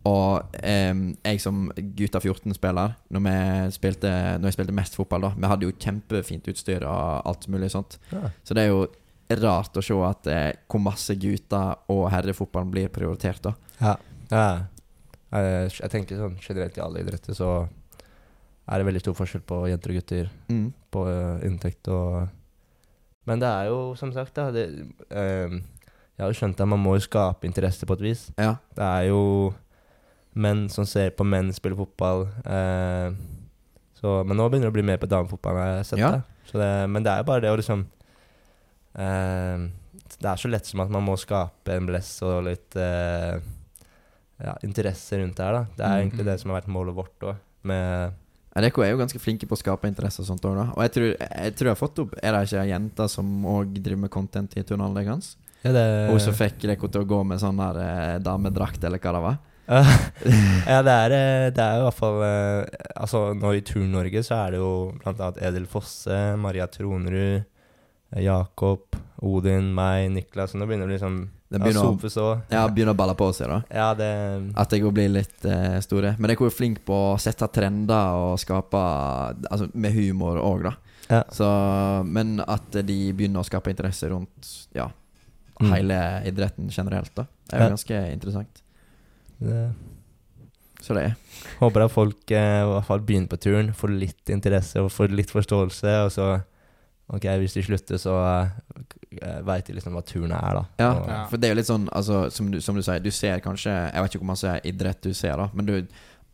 Og 0.08 0.56
eh, 0.64 0.96
jeg 1.28 1.44
som 1.44 1.66
gutta 1.76 2.20
14-spiller, 2.24 2.96
når, 3.12 3.26
vi 3.28 3.36
spilte- 3.76 4.16
når 4.40 4.48
jeg 4.50 4.56
spilte 4.58 4.76
mest 4.80 4.96
fotball, 4.96 5.28
da 5.28 5.34
Vi 5.36 5.50
hadde 5.52 5.68
jo 5.68 5.76
kjempefint 5.80 6.48
utstyr 6.54 6.88
og 6.88 7.28
alt 7.28 7.46
mulig 7.52 7.68
sånt. 7.76 7.98
ja. 8.16 8.32
Så 8.44 8.56
det 8.56 8.64
er 8.64 8.72
jo 8.72 8.86
rart 9.30 9.76
å 9.76 9.82
se 9.82 9.94
at 10.04 10.26
eh, 10.30 10.52
hvor 10.68 10.80
masse 10.84 11.14
gutter 11.16 11.74
og 11.92 12.10
herrefotballen 12.12 12.70
blir 12.70 12.88
prioritert, 12.92 13.42
da. 13.42 13.54
ja. 13.80 13.96
Ja. 14.30 14.44
Jeg, 15.34 15.70
jeg 15.80 15.90
tenker 15.90 16.16
sånn 16.20 16.36
generelt 16.40 16.76
i 16.78 16.80
alle 16.84 17.00
idretter 17.02 17.34
så 17.34 17.48
er 18.70 18.78
det 18.80 18.86
veldig 18.86 19.00
stor 19.02 19.16
forskjell 19.18 19.42
på 19.44 19.56
jenter 19.68 19.90
og 19.90 19.96
gutter 19.98 20.28
Mm. 20.48 20.68
på 20.94 21.02
uh, 21.08 21.40
inntekt 21.44 21.88
og 21.88 22.28
Men 23.26 23.40
det 23.40 23.48
er 23.48 23.66
jo 23.72 23.94
som 23.98 24.12
sagt, 24.12 24.34
da 24.36 24.50
det, 24.54 24.64
eh, 25.10 25.48
Jeg 25.50 26.22
har 26.22 26.30
jo 26.30 26.38
skjønt 26.38 26.60
at 26.60 26.68
man 26.68 26.78
må 26.84 26.94
jo 26.94 27.00
skape 27.04 27.44
interesse 27.48 27.84
på 27.86 27.96
et 27.98 28.00
vis. 28.04 28.30
Ja. 28.38 28.56
Det 28.76 28.84
er 28.84 29.08
jo 29.08 29.54
menn 30.34 30.68
som 30.70 30.84
ser 30.86 31.10
på 31.10 31.24
menn 31.26 31.52
spille 31.52 31.76
fotball. 31.78 32.28
Uh, 32.46 33.10
så, 33.98 34.20
men 34.26 34.36
nå 34.38 34.46
begynner 34.48 34.68
det 34.68 34.72
å 34.74 34.78
bli 34.78 34.86
mer 34.86 34.98
på 35.02 35.08
damefotball, 35.10 35.56
har 35.56 35.76
jeg 35.80 35.86
sett 35.86 35.98
Ja. 35.98 36.10
det. 36.12 36.22
Det. 36.54 36.88
Men 36.90 37.02
det 37.02 37.10
er 37.10 37.18
jo 37.18 37.24
bare 37.26 37.40
det 37.42 37.50
å 37.50 37.56
liksom 37.58 37.80
eh, 37.82 37.93
Det 38.94 40.28
er 40.30 40.38
så 40.40 40.50
lett 40.50 40.68
som 40.68 40.82
at 40.84 40.92
man 40.92 41.04
må 41.06 41.16
skape 41.18 41.74
en 41.74 41.88
bless 41.88 42.16
og 42.22 42.44
litt 42.46 42.76
eh, 42.78 43.38
ja, 44.44 44.54
interesse 44.66 45.18
rundt 45.18 45.38
det 45.38 45.46
her, 45.46 45.56
da. 45.56 45.64
Det 45.78 45.86
er 45.88 46.02
egentlig 46.02 46.28
det 46.28 46.36
som 46.40 46.52
har 46.52 46.60
vært 46.60 46.70
målet 46.74 46.96
vårt 46.96 47.26
òg, 47.30 47.40
med 47.66 48.20
er 48.54 48.70
jo 48.70 48.98
ganske 49.00 49.18
flinke 49.18 49.48
på 49.50 49.56
å 49.56 49.58
skape 49.58 49.88
interesse 49.90 50.22
og 50.22 50.28
sånt 50.28 50.44
òg, 50.46 50.60
da. 50.60 50.66
Og 50.76 50.84
jeg 50.84 50.92
tror, 50.94 51.08
jeg 51.18 51.54
tror 51.58 51.68
jeg 51.68 51.74
har 51.74 51.80
fått 51.80 52.02
opp 52.04 52.12
Er 52.20 52.36
det 52.36 52.42
ikke 52.46 52.60
ei 52.60 52.70
jente 52.70 53.08
som 53.10 53.32
òg 53.50 53.72
driver 53.80 54.04
med 54.04 54.12
content 54.14 54.54
i 54.54 54.62
turnhallen 54.62 55.00
deres? 55.00 55.32
ja, 55.64 55.72
det, 55.72 55.84
Hun 56.12 56.20
som 56.20 56.36
fikk 56.36 56.60
dere 56.62 56.76
til 56.76 57.02
å 57.02 57.08
gå 57.08 57.18
med 57.26 57.40
sånn 57.42 57.58
der 57.58 57.80
eh, 57.82 58.20
damedrakt, 58.22 58.84
eller 58.84 59.00
hva 59.00 59.16
det 59.16 59.24
var? 59.24 59.42
ja, 59.64 60.80
det 60.86 60.94
er, 60.94 61.14
eh, 61.16 61.46
det 61.56 61.64
er 61.64 61.78
jo 61.78 61.82
i 61.82 61.86
hvert 61.86 61.96
fall 61.96 62.18
eh, 62.20 62.82
Altså, 63.00 63.22
nå 63.38 63.54
i 63.56 63.62
Turn-Norge 63.64 64.22
så 64.26 64.42
er 64.42 64.54
det 64.54 64.60
jo 64.60 64.74
blant 65.00 65.22
annet 65.24 65.40
Edel 65.48 65.64
Fosse, 65.70 66.18
Maria 66.40 66.68
Tronrud, 66.68 67.48
Jakob, 68.22 68.96
Odin, 69.24 69.72
meg, 69.74 70.10
Niklas 70.12 70.52
Nå 70.54 70.66
begynner 70.68 70.86
det 70.86 70.98
liksom 71.00 71.16
Det 71.50 71.58
Ja, 71.58 71.64
begynner, 71.64 71.80
å, 71.86 71.92
Sofus 71.94 72.16
òg. 72.18 72.42
ja, 72.50 72.64
begynner 72.68 72.94
å 72.94 72.98
balle 72.98 73.14
på 73.18 73.28
seg, 73.34 73.48
da. 73.48 73.60
Ja, 73.70 73.88
det 73.94 74.08
At 74.58 74.70
jeg 74.74 74.82
òg 74.84 74.92
blir 74.94 75.08
litt 75.12 75.44
eh, 75.46 75.78
store. 75.80 76.16
Men 76.18 76.30
jeg 76.30 76.38
er 76.40 76.44
jo 76.48 76.50
flink 76.50 76.80
på 76.86 76.96
å 77.14 77.18
sette 77.20 77.46
trender 77.54 78.14
og 78.18 78.38
skape 78.42 78.80
Altså 79.50 79.68
med 79.74 79.92
humor 79.94 80.38
òg, 80.42 80.62
da. 80.68 80.74
Ja. 81.10 81.22
Så, 81.30 81.46
men 82.06 82.38
at 82.40 82.70
de 82.72 83.12
begynner 83.12 83.42
å 83.42 83.46
skape 83.48 83.70
interesse 83.74 84.08
rundt 84.12 84.52
ja, 84.74 84.90
Mm. 85.62 85.68
hele 85.70 85.96
idretten 86.26 86.66
generelt, 86.74 87.12
da. 87.14 87.22
Det 87.46 87.54
er 87.54 87.60
jo 87.60 87.64
Ja. 87.64 87.70
ganske 87.76 87.98
interessant. 88.12 88.62
det, 89.40 89.72
Så 90.82 90.94
det 90.94 91.04
er 91.04 91.14
Håper 91.60 91.84
at 91.84 91.92
folk 91.92 92.30
eh, 92.32 92.62
i 92.62 92.66
hvert 92.66 92.84
fall 92.88 92.98
begynner 93.00 93.28
på 93.28 93.38
turen, 93.38 93.70
får 93.72 93.92
litt 94.00 94.26
interesse 94.34 94.82
og 94.82 94.90
får 94.90 95.14
litt 95.14 95.30
forståelse, 95.30 95.92
og 96.04 96.10
så 96.10 96.42
Ok, 97.12 97.24
hvis 97.38 97.52
de 97.52 97.62
slutter, 97.62 97.98
så 98.00 98.14
uh, 98.16 99.40
veit 99.44 99.66
de 99.68 99.74
liksom 99.76 99.92
hva 99.92 100.02
turen 100.06 100.32
er, 100.32 100.54
da. 100.56 100.64
Ja, 100.80 100.90
Og, 100.94 101.08
Ja. 101.08 101.26
for 101.28 101.36
det 101.36 101.48
er 101.50 101.54
jo 101.54 101.58
litt 101.60 101.68
sånn 101.68 101.88
altså, 101.92 102.30
som, 102.32 102.50
du, 102.50 102.60
som 102.64 102.74
du 102.74 102.82
sier, 102.82 103.00
du 103.04 103.10
ser 103.12 103.40
kanskje 103.44 103.70
Jeg 103.92 104.02
vet 104.02 104.14
ikke 104.14 104.22
hvor 104.24 104.32
masse 104.32 104.54
idrett 104.64 105.02
du 105.02 105.12
ser, 105.14 105.36
da, 105.36 105.50
men 105.52 105.66
du 105.66 105.86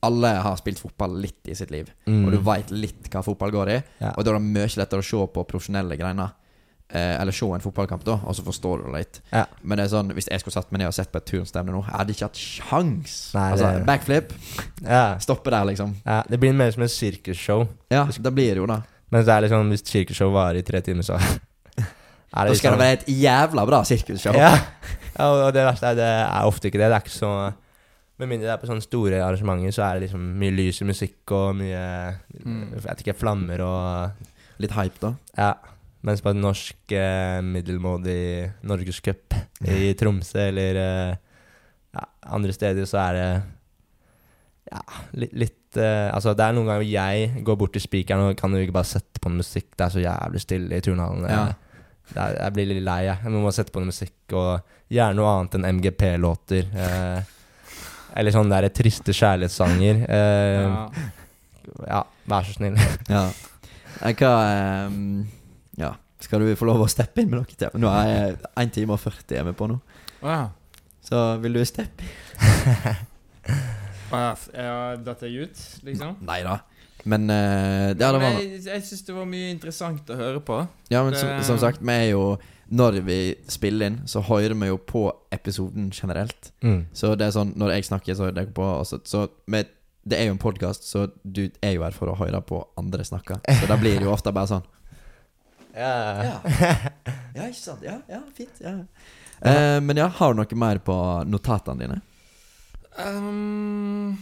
alle 0.03 0.29
har 0.41 0.57
spilt 0.57 0.79
fotball 0.81 1.19
litt 1.21 1.49
i 1.51 1.55
sitt 1.55 1.71
liv, 1.71 1.91
Mm. 2.07 2.25
og 2.25 2.33
du 2.33 2.39
veit 2.39 2.71
litt 2.71 3.11
hva 3.13 3.21
fotball 3.23 3.51
går 3.53 3.69
i. 3.69 3.83
Ja. 4.01 4.15
Og 4.17 4.25
da 4.25 4.31
er 4.31 4.39
det 4.39 4.47
mye 4.47 4.71
lettere 4.81 5.03
å 5.03 5.05
se 5.05 5.27
på 5.35 5.45
profesjonelle 5.45 5.99
greiner. 6.01 6.31
Eh, 6.93 7.21
eller 7.21 7.31
se 7.37 7.45
en 7.47 7.61
fotballkamp, 7.61 8.03
da, 8.03 8.15
og 8.27 8.35
så 8.35 8.43
forstår 8.43 8.79
du 8.81 8.87
det 8.89 8.95
litt. 8.99 9.21
Ja. 9.31 9.45
Men 9.63 9.77
det 9.79 9.85
er 9.85 9.91
sånn 9.93 10.09
hvis 10.17 10.27
jeg 10.31 10.41
skulle 10.41 10.55
satt 10.57 10.73
meg 10.73 10.81
ned 10.81 10.89
og 10.89 10.95
sett 10.97 11.13
på 11.13 11.19
et 11.21 11.27
turnstevne 11.29 11.71
nå, 11.71 11.85
jeg 11.85 11.95
hadde 12.01 12.15
ikke 12.17 12.27
hatt 12.31 12.41
sjans 12.41 13.35
Nei, 13.35 13.51
Altså, 13.53 13.69
det- 13.77 13.87
backflip, 13.87 14.33
ja. 14.83 15.19
stoppe 15.19 15.51
der, 15.51 15.65
liksom. 15.69 15.95
ja. 16.07 16.23
Det 16.29 16.41
blir 16.41 16.53
mer 16.55 16.71
som 16.73 16.83
et 16.83 16.91
sirkusshow. 16.91 17.69
Ja, 17.91 18.07
det 18.07 18.33
blir 18.35 18.55
det 18.55 18.57
jo 18.57 18.67
da. 18.67 18.81
Men 19.11 19.25
det 19.27 19.35
er 19.35 19.47
liksom, 19.47 19.73
hvis 19.73 19.87
kirkeshow 19.87 20.31
varer 20.35 20.61
i 20.61 20.67
tre 20.67 20.81
timer, 20.87 21.07
så 21.07 21.17
er 22.37 22.51
Da 22.51 22.55
skal 22.55 22.77
det 22.77 22.83
være 22.85 22.99
et 23.01 23.09
jævla 23.11 23.65
bra 23.67 23.83
sirkusshow. 23.87 24.37
Ja. 24.39 24.53
ja, 25.17 25.27
og 25.27 25.51
det 25.57 25.67
verste 25.67 25.91
er 25.91 25.99
det 25.99 26.11
er 26.21 26.47
ofte 26.47 26.71
ikke 26.71 26.79
det. 26.79 26.91
Det 26.93 26.99
er 27.01 27.05
ikke 27.05 27.17
så 27.17 27.33
Med 28.21 28.29
mindre 28.29 28.51
det 28.51 28.53
er 28.53 28.61
på 28.61 28.69
sånne 28.69 28.85
store 28.85 29.23
arrangementer, 29.25 29.73
så 29.73 29.87
er 29.87 29.97
det 29.97 30.09
liksom 30.09 30.25
mye 30.43 30.53
lys 30.53 30.83
i 30.83 30.89
musikk 30.91 31.33
og 31.37 31.55
mye 31.63 31.85
Mm. 32.41 32.71
Jeg 32.73 32.83
vet 32.85 33.01
ikke, 33.03 33.19
flammer 33.19 33.61
og 33.61 34.29
Litt 34.61 34.73
hype, 34.77 35.01
da. 35.01 35.11
Ja. 35.37 35.55
Mens 36.05 36.23
på 36.25 36.33
en 36.33 36.41
norsk 36.41 36.93
eh, 36.97 37.41
middelmådig 37.45 38.53
norgescup 38.69 39.37
i 39.69 39.93
Tromsø 40.01 40.47
eller 40.47 40.79
eh, 40.81 41.15
ja, 41.97 42.05
andre 42.37 42.53
steder, 42.57 42.87
så 42.89 43.01
er 43.03 43.17
det 43.17 43.27
ja, 44.71 44.83
litt, 45.19 45.33
litt 45.35 45.79
uh, 45.81 46.09
Altså, 46.15 46.33
det 46.39 46.45
er 46.47 46.55
noen 46.57 46.69
ganger 46.71 46.87
jeg 46.87 47.43
går 47.47 47.59
bort 47.59 47.73
til 47.75 47.83
spikeren 47.85 48.29
og 48.29 48.37
kan 48.39 48.55
jo 48.55 48.63
ikke 48.63 48.77
bare 48.77 48.89
sette 48.91 49.23
på 49.23 49.31
noe 49.31 49.41
musikk. 49.43 49.69
Det 49.75 49.87
er 49.87 49.95
så 49.97 50.05
jævlig 50.05 50.43
stille 50.45 50.79
i 50.79 50.85
turnhallen. 50.85 51.27
Ja. 51.31 51.43
Er, 52.15 52.37
jeg 52.41 52.55
blir 52.57 52.71
litt 52.73 52.83
lei, 52.87 53.01
jeg. 53.07 53.19
Jeg 53.23 53.35
må 53.35 53.53
sette 53.55 53.75
på 53.75 53.83
noe 53.83 53.91
musikk, 53.93 54.17
og 54.35 54.73
gjerne 54.91 55.19
noe 55.19 55.35
annet 55.37 55.59
enn 55.59 55.69
MGP-låter. 55.79 56.71
Uh, 56.75 57.37
eller 58.19 58.35
sånne 58.35 58.57
der 58.59 58.73
triste 58.75 59.15
kjærlighetssanger. 59.15 60.05
Uh, 60.11 60.79
Ja. 61.71 61.83
ja, 61.87 62.01
vær 62.31 62.47
så 62.49 62.57
snill. 62.57 62.79
Ja. 63.15 63.27
Eh, 64.01 64.15
Hva 64.17 64.31
um, 64.89 65.27
Ja, 65.79 65.93
skal 66.25 66.43
du 66.43 66.55
få 66.59 66.67
lov 66.71 66.83
å 66.83 66.89
steppe 66.91 67.23
inn 67.23 67.31
med 67.31 67.39
noe 67.43 67.51
til? 67.53 67.71
Nå 67.79 67.91
er 67.95 68.09
jeg 68.11 68.39
1 68.65 68.73
time 68.79 68.97
og 68.97 69.03
40 69.03 69.39
er 69.39 69.47
vi 69.51 69.55
på 69.59 69.69
nå. 69.71 69.77
Wow. 70.25 70.49
Så 71.05 71.21
vil 71.45 71.59
du 71.59 71.63
steppe 71.69 72.07
inn? 72.07 72.99
Ja. 74.11 74.33
f- 74.33 74.49
Datt 75.05 75.23
jeg 75.23 75.49
ut, 75.49 75.65
liksom? 75.87 76.17
Nei 76.27 76.43
da. 76.47 76.59
Men 77.09 77.31
uh, 77.31 77.95
det 77.97 78.09
Men 78.13 78.35
jeg, 78.43 78.63
jeg 78.67 78.83
syns 78.85 79.03
det 79.07 79.15
var 79.17 79.25
mye 79.31 79.51
interessant 79.55 80.11
å 80.13 80.17
høre 80.19 80.41
på. 80.45 80.59
Ja, 80.93 81.01
men 81.07 81.15
som, 81.17 81.29
Det- 81.29 81.45
som 81.49 81.59
sagt, 81.59 81.81
vi 81.81 81.93
er 81.93 82.11
jo 82.13 82.39
Når 82.71 83.01
vi 83.03 83.35
spiller 83.49 83.87
inn, 83.91 83.97
så 84.07 84.21
hører 84.23 84.55
vi 84.55 84.67
jo 84.69 84.77
på 84.79 85.01
episoden 85.33 85.89
generelt. 85.91 86.53
Mm. 86.63 86.85
Så 86.95 87.17
det 87.19 87.27
er 87.27 87.33
sånn 87.35 87.55
Når 87.57 87.73
jeg 87.75 87.85
snakker, 87.89 88.15
så 88.15 88.29
hører 88.29 88.45
jeg 88.45 88.53
på. 88.55 88.63
Også, 88.63 89.01
så 89.05 89.25
med, 89.47 89.67
det 90.07 90.19
er 90.21 90.27
jo 90.29 90.37
en 90.37 90.39
podkast, 90.39 90.85
så 90.87 91.09
du 91.25 91.49
er 91.63 91.73
jo 91.75 91.83
her 91.83 91.91
for 91.97 92.13
å 92.13 92.19
høre 92.21 92.41
på 92.47 92.61
andre 92.79 93.03
snakke. 93.05 93.41
Så 93.49 93.67
da 93.67 93.77
blir 93.81 93.97
det 93.99 94.05
jo 94.07 94.13
ofte 94.13 94.31
bare 94.33 94.47
sånn 94.53 94.63
Ja. 95.75 96.23
Ja, 96.23 96.37
ja 97.37 97.49
ikke 97.49 97.59
sant? 97.63 97.83
Ja, 97.87 97.99
ja 98.11 98.21
fint. 98.37 98.61
Ja. 98.61 98.77
Uh, 99.41 99.81
men 99.83 99.97
ja, 99.97 100.07
har 100.21 100.35
du 100.35 100.41
noe 100.43 100.57
mer 100.59 100.79
på 100.85 100.95
notatene 101.27 101.81
dine? 101.87 102.01
Um, 102.99 104.17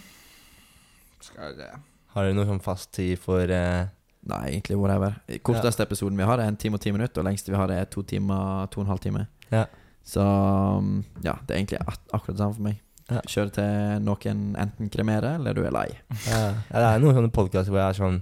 skal 1.25 1.55
jeg 1.57 1.71
Har 2.13 2.27
dere 2.27 2.37
noe 2.37 2.49
sånn 2.49 2.63
fast 2.65 2.93
tid 2.97 3.17
for 3.21 3.49
uh... 3.49 3.87
Nei, 4.29 4.43
egentlig 4.51 4.77
whatever. 4.77 5.15
Korteste 5.47 5.87
episoden 5.87 6.19
vi 6.19 6.27
har, 6.27 6.41
er 6.43 6.51
en 6.51 6.59
time 6.61 6.77
og 6.77 6.83
ti 6.85 6.91
minutter. 6.93 7.23
Og 7.23 7.29
lengste 7.29 7.53
vi 7.53 7.57
har, 7.57 7.71
er 7.73 7.87
to 7.89 8.03
timer, 8.05 8.67
to 8.69 8.83
og 8.83 8.85
en 8.85 8.91
halv 8.91 9.01
time. 9.01 9.23
Ja. 9.49 9.63
Så 10.05 10.21
um, 10.21 10.99
ja, 11.25 11.39
det 11.47 11.55
er 11.55 11.61
egentlig 11.63 11.79
ak 11.81 12.03
akkurat 12.13 12.35
det 12.35 12.43
samme 12.43 12.57
for 12.59 12.67
meg. 12.67 12.83
Ja. 13.09 13.23
Kjøre 13.25 13.55
til 13.57 14.03
noen 14.05 14.43
enten 14.61 14.91
kremerer, 14.93 15.39
eller 15.39 15.57
du 15.57 15.63
er 15.65 15.73
lei. 15.73 15.87
ja. 16.27 16.43
ja, 16.51 16.75
Det 16.75 16.85
er 16.91 17.01
noen 17.01 17.17
sånne 17.17 17.33
podkaster 17.33 17.73
hvor 17.73 17.81
jeg 17.81 17.95
er 17.95 17.99
sånn 18.03 18.19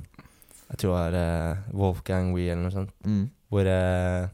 Jeg 0.68 0.78
tror 0.82 0.93
det 0.93 0.94
var 0.94 1.16
uh, 1.18 1.64
Wolfgang 1.81 2.31
Wee 2.36 2.52
eller 2.52 2.68
noe 2.68 2.74
sånt. 2.74 2.94
Mm. 3.06 3.24
Hvor 3.51 3.73
uh, 3.73 4.28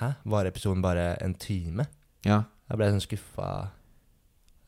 Hæ? 0.00 0.12
Var 0.32 0.48
episoden 0.48 0.84
bare 0.84 1.12
en 1.24 1.34
time? 1.34 1.88
Ja. 2.24 2.44
Jeg 2.70 2.78
ble 2.78 2.92
sånn 2.94 3.02
skuffa. 3.02 3.50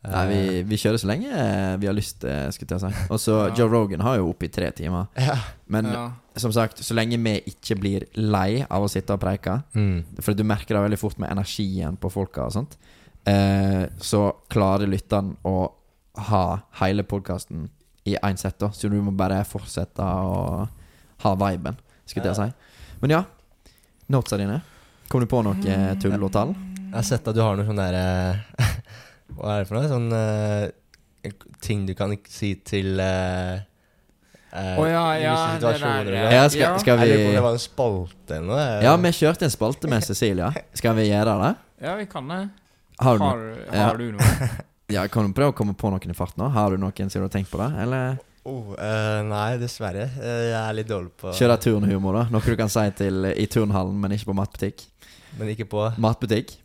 Nei, 0.03 0.23
vi, 0.27 0.39
vi 0.67 0.77
kjører 0.81 0.99
så 0.99 1.07
lenge 1.07 1.29
eh, 1.31 1.75
vi 1.79 1.87
har 1.87 1.95
lyst, 1.95 2.25
eh, 2.27 2.49
skulle 2.51 2.75
jeg 2.75 2.83
si. 2.83 3.03
Og 3.13 3.21
så 3.23 3.37
Ja. 3.45 3.53
Joe 3.55 3.71
Rogan 3.71 4.03
har 4.03 4.17
jo 4.19 4.31
oppi 4.33 4.49
tre 4.51 4.67
timer. 4.75 5.07
Ja. 5.15 5.37
Men 5.71 5.87
ja. 5.87 6.01
som 6.35 6.51
sagt, 6.51 6.81
så 6.83 6.97
lenge 6.97 7.19
vi 7.23 7.37
ikke 7.53 7.77
blir 7.79 8.05
lei 8.19 8.65
av 8.67 8.83
å 8.83 8.89
sitte 8.91 9.15
og 9.15 9.21
preike 9.23 9.61
Mm. 9.73 10.03
For 10.19 10.35
du 10.35 10.43
merker 10.43 10.75
det 10.75 10.83
veldig 10.89 10.99
fort 10.99 11.21
med 11.23 11.31
energien 11.31 11.95
på 11.97 12.11
folka 12.11 12.49
og 12.49 12.51
sånt. 12.57 12.75
Eh, 13.25 13.85
så 14.03 14.25
klarer 14.51 14.91
lytteren 14.91 15.37
å 15.47 15.71
ha 16.29 16.43
hele 16.81 17.03
podkasten 17.07 17.69
i 18.03 18.17
én 18.17 18.37
sett, 18.37 18.59
da. 18.59 18.69
Så 18.75 18.89
du 18.91 18.99
må 19.01 19.15
bare 19.15 19.39
fortsette 19.47 20.03
å 20.03 20.67
ha 21.23 21.35
viben, 21.47 21.79
skulle 22.05 22.33
jeg 22.33 22.35
si. 22.35 22.97
Men 22.99 23.15
ja, 23.15 23.23
notesa 24.11 24.37
dine. 24.37 24.59
Kom 25.07 25.23
du 25.23 25.29
på 25.31 25.39
noe 25.45 25.55
eh, 25.63 25.93
tull 26.01 26.19
og 26.19 26.31
tall? 26.33 26.53
Jeg 26.83 26.95
har 26.99 27.07
sett 27.07 27.27
at 27.27 27.35
du 27.35 27.41
har 27.41 27.55
noe 27.57 27.65
sånn 27.65 27.79
derre 27.79 28.43
Hva 29.33 29.57
er 29.57 29.63
det 29.63 29.69
for 29.69 29.79
noe? 29.79 29.89
Sånn 29.91 30.09
uh, 30.13 31.35
ting 31.63 31.85
du 31.87 31.93
kan 31.97 32.11
ikke 32.15 32.31
si 32.31 32.53
til 32.67 32.99
uh, 32.99 33.61
oh, 34.53 34.87
ja, 34.89 35.05
ja, 35.21 35.37
det 35.61 35.75
der, 35.81 36.11
ja. 36.11 36.25
Ja, 36.35 36.43
skal, 36.51 36.75
skal 36.83 36.99
vi 36.99 37.07
Eller 37.07 37.23
om 37.29 37.37
det 37.37 37.45
var 37.45 37.55
en 37.57 37.63
spalte 37.63 38.37
eller 38.37 38.49
noe. 38.51 38.67
Ja, 38.85 38.97
vi 38.99 39.13
kjørte 39.21 39.47
en 39.47 39.55
spalte 39.55 39.91
med 39.91 40.05
Cecilia. 40.05 40.51
Skal 40.79 40.97
vi 40.99 41.07
gjøre 41.09 41.37
det? 41.41 41.55
Ja, 41.83 41.95
vi 41.99 42.05
kan 42.11 42.29
det. 42.29 42.43
Har 43.03 43.17
du, 43.17 43.25
Har, 43.25 43.41
har 43.73 43.97
du 43.97 44.05
noe? 44.13 44.51
ja, 44.95 45.07
kan 45.11 45.27
du 45.27 45.35
prøve 45.35 45.55
å 45.55 45.57
komme 45.57 45.73
på 45.77 45.89
noen 45.93 46.13
i 46.13 46.17
fart 46.17 46.37
nå? 46.39 46.51
Har 46.53 46.75
du 46.75 46.81
noen 46.81 47.09
som 47.09 47.23
du 47.23 47.27
har 47.27 47.33
tenkt 47.33 47.51
på 47.53 47.61
det? 47.63 47.71
Eller 47.87 48.21
Oh, 48.43 48.73
uh, 48.75 49.21
nei, 49.23 49.53
dessverre. 49.55 50.09
Uh, 50.19 50.49
jeg 50.49 50.57
er 50.59 50.73
litt 50.75 50.89
dårlig 50.89 51.13
på 51.15 51.31
kjøre 51.31 51.55
turnhumor, 51.63 52.17
da? 52.17 52.23
Noe 52.33 52.43
du 52.43 52.57
kan 52.59 52.71
si 52.71 52.83
til 52.99 53.29
i 53.31 53.45
turnhallen, 53.47 53.95
men 54.03 54.17
ikke 54.17 54.33
på 54.33 54.35
matbutikk? 54.35 54.83
Men 55.39 55.53
ikke 55.53 55.65
på 55.71 55.85
Matbutikk? 55.97 56.57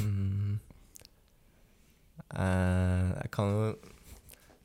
mm, 0.00 0.52
eh, 0.54 0.58
Jeg 2.30 3.30
kan 3.34 3.48
jo 3.50 3.70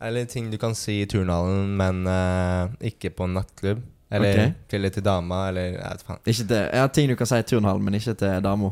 Eller 0.06 0.26
ting 0.30 0.52
du 0.52 0.58
kan 0.62 0.76
si 0.78 1.00
i 1.02 1.08
turnhallen, 1.10 1.72
men 1.80 2.06
eh, 2.08 2.90
ikke 2.92 3.10
på 3.16 3.24
en 3.26 3.34
nattklubb. 3.40 3.84
Eller 4.12 4.34
okay. 4.34 4.52
til, 4.70 4.90
til 4.92 5.06
dama, 5.06 5.48
eller 5.50 5.62
jeg 5.72 5.80
vet 5.82 6.04
faen. 6.06 6.20
Ikke 6.26 6.48
til, 6.52 6.68
ja, 6.78 6.88
ting 6.94 7.10
du 7.10 7.16
kan 7.18 7.30
si 7.30 7.40
i 7.42 7.48
turnhallen, 7.48 7.84
men 7.88 7.98
ikke 7.98 8.14
til 8.20 8.44
dama. 8.44 8.70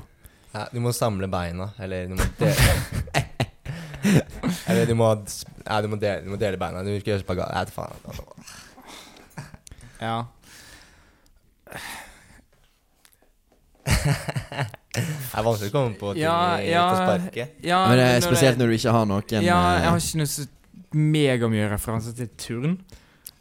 Ja, 0.54 0.68
du 0.70 0.80
må 0.84 0.92
samle 0.94 1.28
beina, 1.32 1.72
eller 1.82 2.12
du 2.12 2.16
må 2.20 2.28
dele 2.38 2.54
Eller 4.70 4.86
du 4.86 4.94
må, 5.00 5.08
ja, 5.16 5.82
du 5.82 5.88
må, 5.88 5.96
dele, 5.98 6.22
du 6.26 6.30
må 6.34 6.38
dele 6.38 6.60
beina. 6.60 6.84
Du 6.84 6.92
skal 7.00 7.14
gjøre 7.14 7.24
spagat. 7.24 7.50
Jeg 7.50 7.60
vet 7.66 7.74
faen. 7.74 7.98
Ja. 10.04 10.18
Det 14.94 15.04
er 15.04 15.46
vanskelig 15.46 15.72
å 15.72 15.74
komme 15.74 15.96
på 15.98 16.12
ting 16.14 16.22
Ja, 16.22 16.58
ja. 16.62 16.84
på 16.90 16.98
sparket. 17.02 17.56
ja 17.66 17.80
Men 17.90 17.98
det 17.98 18.10
er 18.12 18.26
spesielt 18.26 18.60
når 18.62 18.70
du 18.74 18.76
ikke 18.78 18.94
har 18.94 19.08
noen 19.10 19.32
Ja, 19.32 19.40
jeg 19.42 19.86
eh, 19.86 19.88
har 19.90 20.02
ikke 20.04 20.20
noe 20.22 20.30
så 20.34 20.46
megamye 20.94 21.70
referanser 21.72 22.14
til 22.14 22.30
turn. 22.38 22.76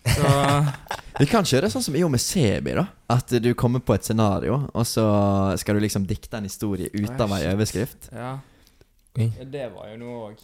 Så 0.08 0.30
Vi 1.20 1.26
kan 1.28 1.44
kjøre 1.44 1.68
sånn 1.70 1.84
som 1.84 1.96
i 1.98 2.02
og 2.06 2.10
med 2.14 2.22
Sebi, 2.24 2.72
da. 2.78 2.86
At 3.12 3.34
du 3.44 3.50
kommer 3.58 3.82
på 3.84 3.92
et 3.94 4.06
scenario, 4.08 4.62
og 4.72 4.86
så 4.88 5.04
skal 5.60 5.76
du 5.76 5.84
liksom 5.84 6.06
dikte 6.08 6.40
en 6.40 6.48
historie 6.48 6.88
ut 6.96 7.20
av 7.20 7.36
ei 7.36 7.44
overskrift. 7.52 8.08
ja. 8.16 8.38
Ja, 9.12 9.44
Det 9.44 9.66
var 9.74 9.90
jo 9.90 9.98
noe 10.00 10.20
òg. 10.30 10.38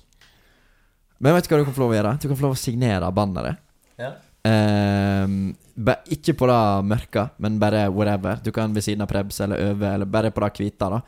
Men 1.24 1.34
vet 1.34 1.46
du 1.48 1.54
hva 1.54 1.58
du 1.62 1.64
kan 1.64 1.74
få 1.74 1.80
lov 1.86 1.94
å 1.94 1.96
gjøre? 1.96 2.10
Du 2.20 2.26
kan 2.28 2.36
få 2.36 2.44
lov 2.44 2.52
å 2.52 2.60
signere 2.60 3.08
banneret. 3.16 3.56
Ja. 3.98 4.10
Ehm, 4.46 5.56
ba, 5.56 5.67
ikke 6.10 6.34
på 6.34 6.48
det 6.50 6.60
mørka, 6.90 7.28
men 7.38 7.58
bare 7.62 7.88
whatever. 7.90 8.40
Du 8.42 8.50
kan 8.52 8.74
ved 8.74 8.82
siden 8.82 9.02
av 9.02 9.10
Prebz 9.10 9.40
eller 9.40 9.70
Øve, 9.70 9.94
eller 9.94 10.06
bare 10.06 10.30
på 10.30 10.40
det 10.40 10.52
hvite. 10.58 10.90
da 10.90 11.00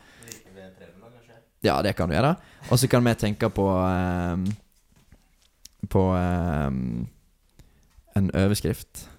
Ja, 1.63 1.81
det 1.81 1.93
kan 1.95 2.09
du 2.09 2.15
gjøre. 2.15 2.35
Og 2.71 2.79
så 2.79 2.87
kan 2.87 3.03
vi 3.05 3.13
tenke 3.13 3.49
på 3.49 3.67
um, 3.67 4.45
På 5.89 6.13
um, 6.15 7.07
en 8.15 8.31
overskrift. 8.33 9.10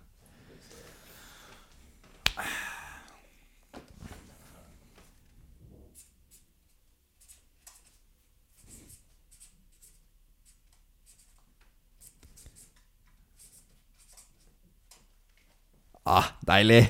Ah, 16.07 16.33
deilig. 16.47 16.83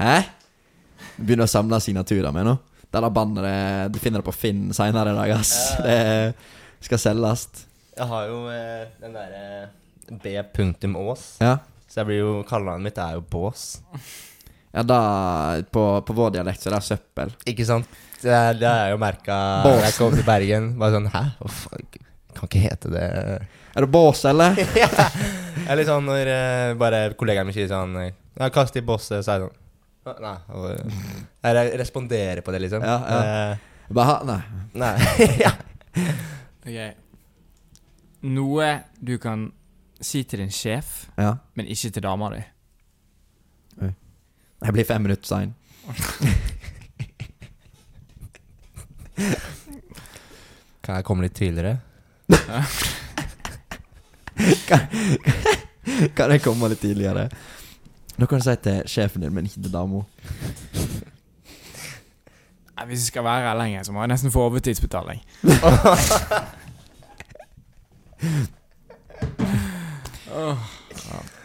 Hæ? 0.00 0.14
Du 1.16 1.24
begynner 1.24 1.46
å 1.48 1.52
samle 1.52 1.78
signaturer 1.80 2.32
med 2.34 2.46
nå. 2.48 2.56
Det 2.90 2.98
der 3.04 3.12
bandet 3.14 3.92
Du 3.94 3.98
finner 4.02 4.18
det 4.20 4.26
på 4.26 4.34
Finn 4.34 4.70
seinere 4.74 5.12
i 5.14 5.18
dag, 5.18 5.30
ass. 5.38 5.52
Det 5.84 6.34
skal 6.84 6.98
selges. 7.00 7.46
Jeg 7.96 8.08
har 8.10 8.26
jo 8.30 8.40
eh, 8.52 8.88
den 9.02 9.14
derre 9.14 9.68
B.Ås. 10.20 11.24
Ja. 11.40 11.58
Så 11.90 12.00
jeg 12.00 12.08
blir 12.08 12.20
jo 12.22 12.32
Kallenavnet 12.48 12.88
mitt 12.88 12.98
er 13.02 13.16
jo 13.18 13.22
Bås. 13.30 13.64
Ja, 14.70 14.84
da 14.86 14.98
På, 15.74 15.82
på 16.06 16.14
vår 16.14 16.36
dialekt 16.36 16.62
så 16.62 16.70
er 16.70 16.76
det 16.78 16.84
søppel. 16.86 17.32
Ikke 17.50 17.66
sant? 17.66 17.88
Det, 18.20 18.30
er- 18.30 18.58
det 18.60 18.68
har 18.68 18.84
jeg 18.86 18.94
jo 18.94 19.00
merka 19.02 19.36
da 19.64 19.72
jeg 19.86 19.96
kom 19.98 20.14
til 20.14 20.26
Bergen. 20.26 20.72
Bare 20.80 20.96
sånn 20.98 21.08
Hæ? 21.10 21.22
Faen? 21.40 21.88
Kan 22.36 22.46
ikke 22.46 22.62
hete 22.62 22.90
det 22.92 23.04
Er 23.10 23.84
det 23.84 23.90
bås, 23.90 24.20
eller? 24.30 24.54
Eller 25.70 25.86
sånn 25.86 26.06
når 26.06 26.30
eh, 26.30 26.74
bare 26.80 27.00
kollegaen 27.18 27.46
min 27.50 27.54
sier 27.56 27.68
sånn 27.70 27.94
eh, 28.36 28.42
Ja, 28.44 28.48
kast 28.54 28.76
i 28.76 28.80
bosset, 28.82 29.12
er 29.12 29.16
det 29.20 29.24
sånn 29.28 29.50
Nei. 30.20 30.38
Jeg 31.44 31.78
responderer 31.78 32.40
på 32.42 32.50
det, 32.54 32.60
liksom. 32.64 32.82
Ja, 32.82 32.96
ja. 33.04 33.18
Eh, 33.52 33.56
Bare 33.92 34.06
ha 34.06 34.22
Nei. 34.24 34.42
nei. 34.74 34.98
ja. 35.44 35.52
Ok. 36.64 36.94
Noe 38.22 38.80
du 39.00 39.18
kan 39.18 39.52
si 40.00 40.22
til 40.24 40.38
din 40.44 40.50
sjef, 40.50 41.06
Ja. 41.18 41.34
men 41.54 41.66
ikke 41.66 41.90
til 41.92 42.02
dama 42.02 42.30
di. 42.34 42.42
Jeg 44.60 44.72
blir 44.76 44.84
fem 44.84 45.00
minutter 45.02 45.26
sein. 45.26 45.54
Kan 50.84 50.96
jeg 50.98 51.04
komme 51.04 51.22
litt 51.24 51.34
tidligere? 51.36 51.78
Kan 56.16 56.30
jeg 56.34 56.42
komme 56.44 56.68
litt 56.72 56.80
tidligere? 56.82 57.28
Nå 58.20 58.26
kan 58.28 58.38
du 58.40 58.44
si 58.44 58.52
til 58.60 58.82
sjefen 58.90 59.22
din, 59.24 59.32
men 59.32 59.46
ikke 59.48 59.62
til 59.64 59.72
dama. 59.72 60.02
Hvis 62.86 62.98
jeg 62.98 63.06
skal 63.06 63.24
være 63.24 63.48
her 63.48 63.56
lenger, 63.56 63.82
så 63.82 63.92
må 63.92 64.02
jeg 64.04 64.08
nesten 64.12 64.32
få 64.32 64.42
overtidsbetaling. 64.50 65.20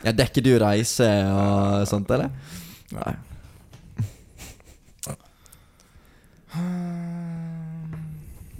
Ja, 0.05 0.11
dekker 0.13 0.43
du 0.45 0.51
reise 0.61 1.07
og 1.33 1.87
sånt, 1.89 2.11
eller? 2.13 2.29
Nei. 2.93 3.13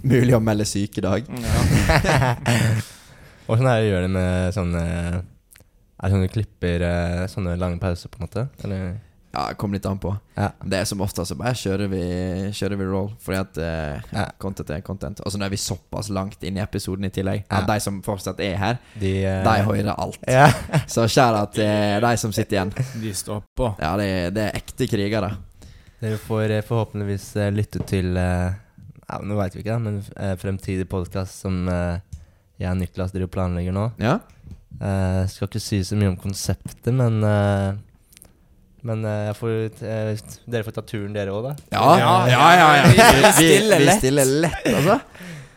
Mulig 0.06 0.34
å 0.34 0.40
melde 0.42 0.66
syk 0.66 0.98
i 0.98 1.04
dag. 1.06 1.28
Åssen 3.46 3.68
er 3.70 3.78
det 3.78 3.86
å 3.86 3.88
gjøre 3.92 4.08
det 4.08 4.12
med 4.16 4.56
sånne 4.56 4.82
Er 5.96 6.08
det 6.08 6.12
sånn 6.12 6.22
du 6.26 6.32
klipper 6.32 6.82
eh, 6.84 7.26
sånne 7.32 7.56
lange 7.60 7.78
pauser, 7.80 8.10
på 8.12 8.20
en 8.20 8.26
måte? 8.28 8.46
Eller? 8.64 8.96
Ja, 9.36 9.50
kom 9.60 9.72
litt 9.74 9.84
an 9.84 9.98
på. 10.00 10.14
Ja. 10.36 10.50
Det 10.64 10.78
er 10.78 10.86
som 10.88 11.00
oftest 11.04 11.28
så 11.28 11.36
bare 11.36 11.52
kjører 11.56 11.90
vi, 11.92 12.00
kjører 12.56 12.78
vi 12.80 12.84
roll. 12.88 13.10
Fordi 13.20 13.38
at 13.42 13.58
eh, 13.60 14.06
ja, 14.16 14.22
content 14.40 14.70
er 14.72 14.80
content. 14.84 15.20
Og 15.24 15.32
så 15.32 15.36
nå 15.40 15.44
er 15.44 15.52
vi 15.52 15.58
såpass 15.60 16.08
langt 16.14 16.44
inn 16.46 16.56
i 16.56 16.62
episoden 16.64 17.04
i 17.04 17.10
tillegg 17.12 17.42
Ja. 17.42 17.58
at 17.62 17.66
de 17.68 17.76
som 17.84 17.98
fortsatt 18.06 18.40
er 18.44 18.54
her, 18.60 18.78
De, 18.96 19.10
uh... 19.26 19.42
de 19.44 19.56
hører 19.68 19.90
alt. 19.92 20.16
Ja. 20.28 20.46
Så 20.94 21.04
kjære 21.12 21.42
til 21.56 22.00
de 22.06 22.12
som 22.22 22.32
sitter 22.32 22.56
igjen. 22.58 22.72
De 23.02 23.12
står 23.16 23.42
på. 23.56 23.72
Ja, 23.80 23.92
det, 24.00 24.06
er- 24.08 24.30
det 24.36 24.46
er 24.46 24.56
ekte 24.62 24.88
krigere. 24.88 25.32
Dere 26.00 26.20
får 26.20 26.56
eh, 26.58 26.64
forhåpentligvis 26.64 27.28
eh, 27.40 27.50
lytte 27.56 27.80
til 27.88 28.16
eh, 28.20 28.56
ja, 29.06 29.20
Nå 29.24 29.36
veit 29.38 29.54
vi 29.56 29.62
ikke, 29.64 29.76
da, 29.76 29.78
men 29.84 30.00
eh, 30.16 30.32
fremtidig 30.40 30.88
podkast 30.92 31.40
som 31.44 31.60
eh, 31.72 32.00
jeg 32.60 32.68
og 32.72 32.80
Niklas 32.80 33.12
driver 33.12 33.32
planlegger 33.36 33.72
nå. 33.76 33.90
Ja? 34.00 34.16
Eh, 34.80 35.22
skal 35.32 35.48
ikke 35.48 35.60
si 35.62 35.78
så 35.88 35.96
mye 35.96 36.10
om 36.12 36.16
konseptet, 36.20 36.92
men 36.92 37.22
uh, 37.24 37.72
Men 38.86 39.02
jeg 39.02 39.34
får, 39.34 39.54
dere 40.46 40.62
får 40.62 40.74
ta 40.76 40.82
turen, 40.86 41.14
dere 41.16 41.32
òg, 41.34 41.48
da. 41.48 41.54
Ja, 41.72 41.86
Ja, 41.98 42.10
ja, 42.30 42.42
ja, 42.54 42.68
ja. 42.76 42.84
Vi 43.40 43.48
Vi, 43.48 43.78
vi 43.82 43.94
stiller 43.98 44.24
lett, 44.44 44.66
altså. 44.70 45.00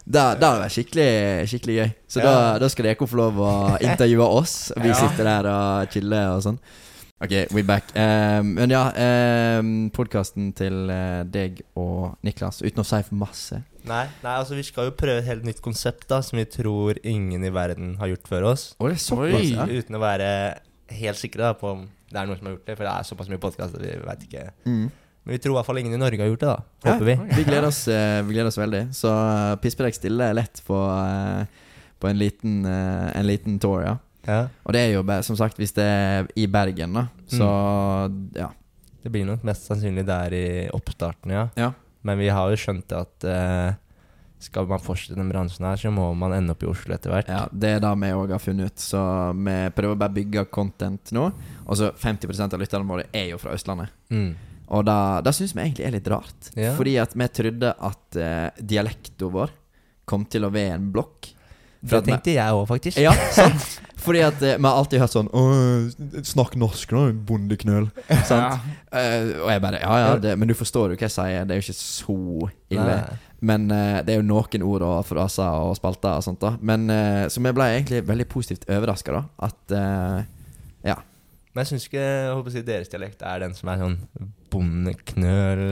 Da, 0.10 0.24
da 0.34 0.48
hadde 0.50 0.56
det 0.56 0.64
vært 0.64 0.74
skikkelig, 0.74 1.10
skikkelig 1.52 1.76
gøy. 1.78 1.90
Så 2.10 2.24
da, 2.24 2.32
Ja. 2.32 2.58
da 2.64 2.70
skal 2.74 2.88
dere 2.88 3.06
få 3.12 3.20
lov 3.20 3.38
å 3.38 3.52
intervjue 3.78 4.26
oss. 4.26 4.72
og 4.76 4.82
Vi 4.82 4.90
Ja. 4.90 4.96
sitter 4.98 5.24
der 5.28 5.46
og 5.52 5.92
chiller 5.94 6.32
og 6.34 6.42
sånn. 6.42 6.58
Ok, 7.22 7.36
we 7.54 7.62
back. 7.62 7.84
Um, 7.96 8.56
men 8.56 8.70
ja, 8.72 8.88
um, 9.60 9.92
podkasten 9.94 10.54
til 10.56 10.88
deg 11.30 11.62
og 11.78 12.16
Niklas, 12.24 12.62
uten 12.64 12.82
å 12.82 12.86
si 12.88 13.02
for 13.04 13.16
masse. 13.16 13.62
Nei, 13.88 14.06
nei, 14.24 14.34
altså 14.34 14.58
vi 14.58 14.66
skal 14.68 14.90
jo 14.90 14.96
prøve 14.98 15.22
et 15.22 15.28
helt 15.30 15.46
nytt 15.48 15.62
konsept 15.64 16.08
da 16.10 16.20
som 16.26 16.40
vi 16.40 16.46
tror 16.50 17.00
ingen 17.08 17.44
i 17.46 17.52
verden 17.54 17.94
har 18.02 18.12
gjort 18.12 18.28
før 18.32 18.50
oss. 18.52 18.66
Oi, 18.84 18.94
det 18.96 19.04
såpass, 19.04 19.46
ja. 19.54 19.68
Uten 19.70 19.96
å 19.96 20.02
være 20.04 20.32
helt 21.00 21.20
sikre 21.20 21.48
da 21.48 21.54
på 21.58 21.72
om 21.76 21.86
det 22.10 22.18
er 22.18 22.26
noen 22.26 22.40
som 22.40 22.50
har 22.50 22.56
gjort 22.58 22.66
det, 22.66 22.76
for 22.76 22.88
det 22.88 22.92
er 22.96 23.08
såpass 23.08 23.30
mye 23.30 23.42
podkast 23.42 23.78
at 23.78 23.84
vi 23.84 23.94
veit 24.02 24.26
ikke. 24.26 24.44
Mm. 24.66 24.86
Men 25.24 25.36
vi 25.36 25.40
tror 25.44 25.54
i 25.54 25.58
hvert 25.60 25.68
fall 25.68 25.80
ingen 25.82 25.94
i 25.94 26.02
Norge 26.02 26.24
har 26.24 26.32
gjort 26.32 26.44
det, 26.44 26.52
da. 26.52 26.90
Håper 26.90 27.06
vi. 27.06 27.16
Vi 27.38 27.44
gleder 27.46 27.68
oss, 27.68 27.82
eh, 27.92 28.20
vi 28.26 28.34
gleder 28.34 28.50
oss 28.50 28.58
veldig. 28.58 28.80
Så 28.98 29.12
uh, 29.14 29.58
Pispedekk 29.62 29.98
stiller 29.98 30.34
lett 30.34 30.62
på, 30.66 30.78
uh, 30.80 31.44
på 32.02 32.10
en, 32.10 32.18
liten, 32.18 32.64
uh, 32.66 33.12
en 33.14 33.28
liten 33.28 33.60
tour, 33.62 33.84
ja. 33.86 33.98
Ja. 34.26 34.40
Og 34.66 34.74
det 34.76 34.82
er 34.82 34.96
jo 34.96 35.04
som 35.26 35.38
sagt, 35.38 35.60
hvis 35.62 35.76
det 35.78 35.86
er 35.86 36.32
i 36.40 36.48
Bergen, 36.50 36.98
da. 36.98 37.06
Så 37.30 37.50
ja. 38.38 38.50
Det 39.00 39.12
blir 39.14 39.24
nok 39.28 39.46
mest 39.48 39.70
sannsynlig 39.70 40.04
der 40.08 40.34
i 40.36 40.48
oppstarten, 40.76 41.32
ja. 41.32 41.46
Ja. 41.60 41.72
Men 42.08 42.20
vi 42.22 42.30
har 42.32 42.52
jo 42.52 42.60
skjønt 42.60 42.94
at 42.96 43.28
eh, 43.28 43.78
skal 44.40 44.68
man 44.70 44.80
fortsette 44.80 45.18
den 45.20 45.32
bransjen 45.32 45.68
her, 45.68 45.80
så 45.80 45.92
må 45.92 46.06
man 46.16 46.34
ende 46.38 46.56
opp 46.56 46.64
i 46.64 46.70
Oslo 46.72 46.96
etter 46.96 47.12
hvert. 47.12 47.32
Ja, 47.32 47.42
det 47.52 47.74
er 47.76 47.82
det 47.84 47.92
vi 48.00 48.12
òg 48.16 48.32
har 48.32 48.44
funnet 48.44 48.72
ut. 48.72 48.84
Så 48.84 49.02
vi 49.36 49.56
prøver 49.76 50.00
bare 50.00 50.14
å 50.14 50.18
bygge 50.20 50.46
content 50.54 51.12
nå. 51.16 51.26
Og 51.66 51.80
så 51.80 51.92
50% 51.92 52.56
av 52.56 52.64
lytterne 52.64 52.88
våre 52.88 53.10
er 53.12 53.34
jo 53.34 53.42
fra 53.42 53.56
Østlandet. 53.58 53.92
Mm. 54.16 54.32
Og 54.70 54.86
da, 54.86 54.98
da 55.26 55.34
syns 55.36 55.56
vi 55.58 55.66
egentlig 55.66 55.88
er 55.90 55.98
litt 55.98 56.08
rart. 56.12 56.52
Ja. 56.56 56.72
Fordi 56.78 56.96
at 57.02 57.18
vi 57.18 57.28
trodde 57.42 57.74
at 57.74 58.20
uh, 58.22 58.48
dialekten 58.62 59.34
vår 59.34 59.52
kom 60.10 60.24
til 60.30 60.48
å 60.48 60.54
være 60.54 60.78
en 60.78 60.88
blokk. 60.94 61.34
For 61.84 62.00
Det 62.00 62.14
tenkte 62.14 62.36
jeg 62.36 62.56
òg, 62.56 62.66
faktisk. 62.70 63.00
Ja, 63.02 63.12
sant? 63.36 63.80
Fordi 64.00 64.22
at 64.24 64.42
eh, 64.42 64.58
vi 64.58 64.66
har 64.66 64.78
alltid 64.80 65.02
hørt 65.02 65.14
sånn 65.14 65.30
Snakk 66.28 66.56
norsk, 66.60 66.94
da, 66.96 67.10
bondeknøl. 67.30 67.90
Sant? 68.28 68.68
Uh, 68.90 69.44
og 69.44 69.50
jeg 69.52 69.64
bare 69.64 69.82
Ja, 69.84 69.98
ja, 70.02 70.14
det, 70.22 70.36
men 70.40 70.50
du 70.50 70.56
forstår 70.58 70.94
jo 70.94 71.00
hva 71.00 71.06
jeg 71.08 71.14
sier. 71.14 71.46
Det 71.48 71.56
er 71.56 71.60
jo 71.60 71.68
ikke 71.68 71.78
så 71.78 72.16
ille. 72.72 72.96
Nei. 72.96 73.20
Men 73.52 73.70
uh, 73.72 74.00
det 74.04 74.16
er 74.16 74.20
jo 74.20 74.28
noen 74.28 74.66
ord 74.68 74.84
og 74.88 74.98
fraser 75.08 75.68
og 75.68 75.76
spalter 75.80 76.18
og 76.20 76.26
sånt, 76.26 76.42
da. 76.44 76.56
Men 76.60 76.90
uh, 76.92 77.28
Så 77.32 77.44
vi 77.44 77.54
ble 77.56 77.70
egentlig 77.76 78.04
veldig 78.08 78.28
positivt 78.32 78.68
overraska, 78.72 79.16
da. 79.20 79.24
At 79.50 79.76
uh, 79.76 80.20
Ja. 80.88 81.00
Men 81.50 81.66
jeg 81.66 81.72
syns 81.72 81.88
ikke 81.90 82.02
jeg 82.04 82.34
håper 82.38 82.52
å 82.52 82.54
si, 82.54 82.62
deres 82.64 82.92
dialekt 82.92 83.24
er 83.26 83.40
den 83.42 83.56
som 83.58 83.72
er 83.72 83.80
sånn 83.82 83.96
bondeknøl, 84.54 85.64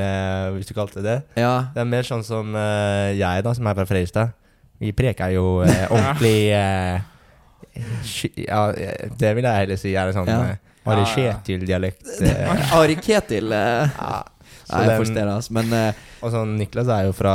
hvis 0.56 0.68
du 0.68 0.74
kalte 0.76 1.00
det 1.00 1.06
det. 1.06 1.44
Ja, 1.44 1.70
Det 1.76 1.84
er 1.84 1.90
mer 1.90 2.08
sånn 2.08 2.26
som 2.26 2.50
jeg, 2.58 3.44
da, 3.46 3.54
som 3.54 3.70
er 3.70 3.78
fra 3.78 3.86
Fredrikstad. 3.88 4.34
Vi 4.82 4.90
preker 4.98 5.36
jo 5.36 5.46
ordentlig 5.94 6.50
Ja, 8.48 8.62
eh, 8.72 9.10
det 9.20 9.34
vil 9.38 9.44
jeg 9.48 9.62
heller 9.64 9.80
si 9.82 9.94
er 9.96 10.08
en 10.12 10.18
sånn 10.18 10.28
Ja. 10.32 10.40
eh, 10.54 10.58
Ari 10.88 11.04
Kjetil-dialekt. 11.12 12.08
eh. 12.24 12.74
Ari 12.78 12.96
Ketil. 12.96 13.52
eh, 13.52 13.90
ja. 13.98 14.24
Nei, 14.68 14.84
jeg 14.88 15.00
forstår 15.00 15.16
det, 15.24 15.34
altså. 15.34 15.54
Men 15.56 15.74
eh, 15.74 15.94
Og 16.22 16.32
sånn 16.34 16.56
Niklas 16.60 16.88
er 16.92 17.06
jo 17.08 17.14
fra 17.16 17.34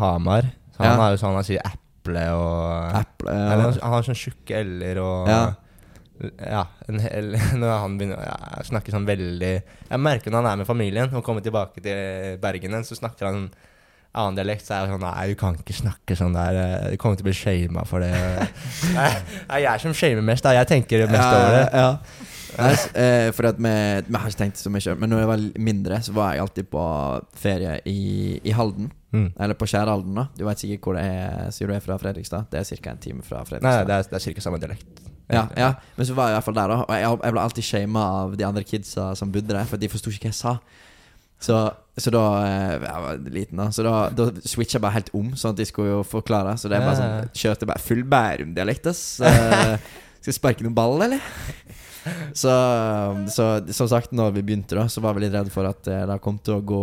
Hamar. 0.00 0.48
Så 0.76 0.82
han 0.84 0.94
Ja. 0.94 1.00
har 1.02 1.10
jo 1.16 1.20
sånn 1.20 1.34
han 1.36 1.44
sier 1.44 1.60
eple 1.64 2.22
og 2.32 2.94
Apple, 3.02 3.32
ja. 3.34 3.48
han, 3.50 3.64
han 3.82 3.92
har 3.92 4.06
sånn 4.06 4.16
tjukke 4.16 4.62
l-er 4.64 5.00
og 5.04 5.28
Ja. 5.28 5.42
Ja, 6.36 6.66
en 6.88 6.98
hel, 7.00 7.30
når 7.60 7.78
han 7.80 7.94
begynner 7.96 8.18
å 8.20 8.24
ja, 8.28 8.62
snakke 8.68 8.92
sånn 8.92 9.06
veldig 9.08 9.52
Jeg 9.88 10.00
merker 10.04 10.28
når 10.32 10.42
han 10.42 10.48
er 10.52 10.56
med 10.60 10.68
familien 10.68 11.14
og 11.16 11.24
kommer 11.24 11.40
tilbake 11.40 11.80
til 11.80 12.36
Bergen 12.42 12.84
så 12.84 12.96
snakker 12.98 13.30
han 13.30 13.46
annen 14.14 14.34
dialekt, 14.38 14.64
så 14.66 14.74
er 14.74 14.86
jeg 14.86 14.94
sånn 14.94 15.04
Nei, 15.06 15.26
du 15.30 15.36
kan 15.38 15.54
ikke 15.60 15.76
snakke 15.76 16.16
sånn 16.18 16.34
der. 16.34 16.56
eh, 16.58 16.90
Du 16.92 16.96
kommer 16.98 17.16
til 17.20 17.26
å 17.26 17.28
bli 17.30 17.36
shama 17.36 17.84
for 17.86 18.02
det. 18.02 18.10
Nei, 18.96 19.10
det 19.14 19.54
er 19.60 19.64
jeg 19.68 19.80
som 19.84 19.94
shamer 19.94 20.24
mest, 20.26 20.42
da. 20.46 20.56
Jeg 20.58 20.66
tenker 20.72 21.06
mest 21.06 21.30
over 21.30 21.56
det. 21.56 21.64
Ja, 21.72 21.86
ja. 21.86 22.26
Nei, 22.60 22.70
eh, 22.98 23.28
for 23.32 23.46
at 23.46 23.60
vi, 23.62 23.70
vi 24.10 24.18
har 24.18 24.26
ikke 24.32 24.40
tenkt 24.40 24.58
så 24.58 24.68
mye 24.74 24.94
Men 24.98 25.12
når 25.12 25.20
jeg 25.22 25.28
var 25.30 25.42
mindre, 25.62 26.00
så 26.02 26.12
var 26.16 26.32
jeg 26.34 26.42
alltid 26.42 26.66
på 26.72 26.82
ferie 27.38 27.76
i, 27.86 28.40
i 28.42 28.50
Halden. 28.56 28.90
Mm. 29.14 29.28
Eller 29.38 29.54
på 29.58 29.68
Skjærhalden, 29.70 30.18
da. 30.18 30.24
Du 30.36 30.42
vet 30.48 30.58
sikkert 30.58 30.82
hvor 30.88 30.98
det 30.98 31.04
er, 31.06 31.46
sier 31.54 31.70
du 31.70 31.74
er 31.76 31.80
fra 31.84 31.96
Fredrikstad? 32.02 32.50
Det 32.50 32.58
er 32.60 32.66
ca. 32.82 32.90
en 32.96 32.98
time 33.06 33.22
fra 33.26 33.38
Nei, 33.44 33.46
Fredrikstad. 33.52 33.86
det 33.86 33.94
er, 34.00 34.10
det 34.10 34.18
er 34.18 34.24
cirka 34.26 34.44
samme 34.44 34.58
dialekt. 34.62 35.00
Ja, 35.30 35.44
ja, 35.54 35.68
men 35.94 36.06
så 36.08 36.14
var 36.18 36.26
jeg 36.26 36.34
i 36.34 36.38
hvert 36.40 36.46
fall 36.48 36.56
der, 36.58 36.72
da. 36.74 36.76
Og 36.82 36.94
jeg, 36.98 37.18
jeg 37.22 37.34
ble 37.36 37.42
alltid 37.46 37.66
shama 37.70 38.04
av 38.24 38.32
de 38.38 38.46
andre 38.48 38.64
kidsa 38.66 39.12
som 39.14 39.30
bodde 39.30 39.54
der, 39.54 39.66
for 39.70 39.78
de 39.78 39.88
forsto 39.92 40.10
ikke 40.10 40.26
hva 40.26 40.32
jeg 40.34 40.38
sa. 40.42 40.56
Så, 41.40 41.58
så 42.02 42.10
da 42.14 42.22
eh, 42.44 42.74
Jeg 42.82 43.02
var 43.04 43.18
liten, 43.34 43.60
da. 43.60 43.66
Så 43.74 43.84
da, 43.86 43.94
da 44.16 44.28
switcha 44.42 44.78
jeg 44.78 44.82
bare 44.84 44.96
helt 44.98 45.12
om, 45.16 45.32
sånn 45.38 45.52
at 45.54 45.60
de 45.60 45.66
skulle 45.68 45.92
jo 45.94 46.00
forklare. 46.06 46.56
Så 46.60 46.68
det 46.70 46.78
er 46.78 46.86
bare 46.86 46.98
sånn 47.00 47.30
kjørte 47.42 47.68
bare 47.70 47.82
full 47.84 48.02
Bærum-dialekt, 48.10 48.90
ass. 48.92 49.04
Eh, 49.30 49.76
Skal 50.20 50.34
jeg 50.34 50.36
sparke 50.36 50.64
noen 50.66 50.74
ball, 50.76 50.98
eller? 51.00 51.22
Så, 52.36 52.52
så 53.32 53.44
som 53.76 53.88
sagt, 53.88 54.12
når 54.16 54.34
vi 54.36 54.42
begynte, 54.44 54.76
da, 54.76 54.86
så 54.92 55.00
var 55.04 55.14
vi 55.16 55.22
litt 55.26 55.32
redd 55.36 55.48
for 55.52 55.68
at 55.68 55.88
eh, 55.88 56.02
det 56.08 56.18
kom 56.24 56.36
til 56.44 56.58
å 56.58 56.64
gå 56.64 56.80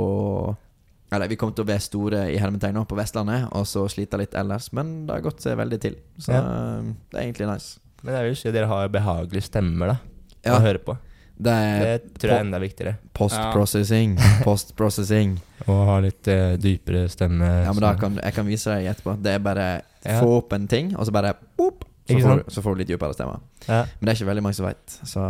Eller 1.13 1.29
vi 1.31 1.37
kom 1.39 1.53
til 1.55 1.63
å 1.65 1.69
være 1.69 1.83
store 1.85 2.23
i 2.33 2.37
hermetegn 2.41 2.79
på 2.89 2.97
Vestlandet, 2.97 3.45
og 3.55 3.63
så 3.69 3.85
slite 3.91 4.17
litt 4.19 4.33
ellers. 4.37 4.71
Men 4.75 5.05
det 5.07 5.15
har 5.19 5.25
gått 5.29 5.41
seg 5.45 5.55
veldig 5.59 5.79
til. 5.85 5.95
Så 6.19 6.33
Ja. 6.35 6.41
eh, 6.43 6.89
det 7.13 7.19
er 7.21 7.25
egentlig 7.27 7.47
nice. 7.53 7.77
Men 8.03 8.13
jeg 8.17 8.25
vil 8.25 8.33
jo 8.35 8.39
si 8.41 8.49
at 8.49 8.57
dere 8.57 8.67
har 8.73 8.89
behagelige 8.93 9.47
stemmer, 9.47 9.93
da. 9.93 9.97
Ja. 10.45 10.57
Å 10.57 10.63
høre 10.65 10.81
på. 10.83 10.97
Det 11.39 11.51
er 11.53 11.99
Det 12.01 12.13
tror 12.19 12.31
jeg 12.31 12.37
er 12.39 12.45
enda 12.45 12.59
viktigere. 12.59 12.95
Post-processing. 13.13 14.15
Post-processing. 14.47 15.35
Og 15.67 15.81
ha 15.89 15.97
litt 16.01 16.27
eh, 16.33 16.55
dypere 16.61 17.03
stemme. 17.11 17.45
Ja, 17.65 17.73
men 17.73 17.83
da 17.83 17.91
kan 17.99 18.17
jeg 18.23 18.33
kan 18.33 18.47
vise 18.47 18.73
deg 18.73 18.89
etterpå. 18.95 19.17
Det 19.21 19.35
er 19.37 19.43
bare 19.45 19.67
Ja. 20.07 20.21
få 20.21 20.37
opp 20.37 20.53
en 20.53 20.67
ting, 20.71 20.93
og 20.95 21.05
så 21.05 21.11
bare 21.11 21.33
boop, 21.57 21.83
så, 22.07 22.19
får, 22.23 22.37
du- 22.37 22.51
så 22.53 22.61
får 22.63 22.73
du 22.75 22.79
litt 22.79 22.87
dypere 22.93 23.13
stemme. 23.13 23.39
Ja. 23.67 23.81
Men 23.99 24.05
det 24.07 24.13
er 24.13 24.15
ikke 24.21 24.29
veldig 24.31 24.43
mange 24.45 24.55
som 24.55 24.65
veit, 24.69 24.99
så 25.03 25.23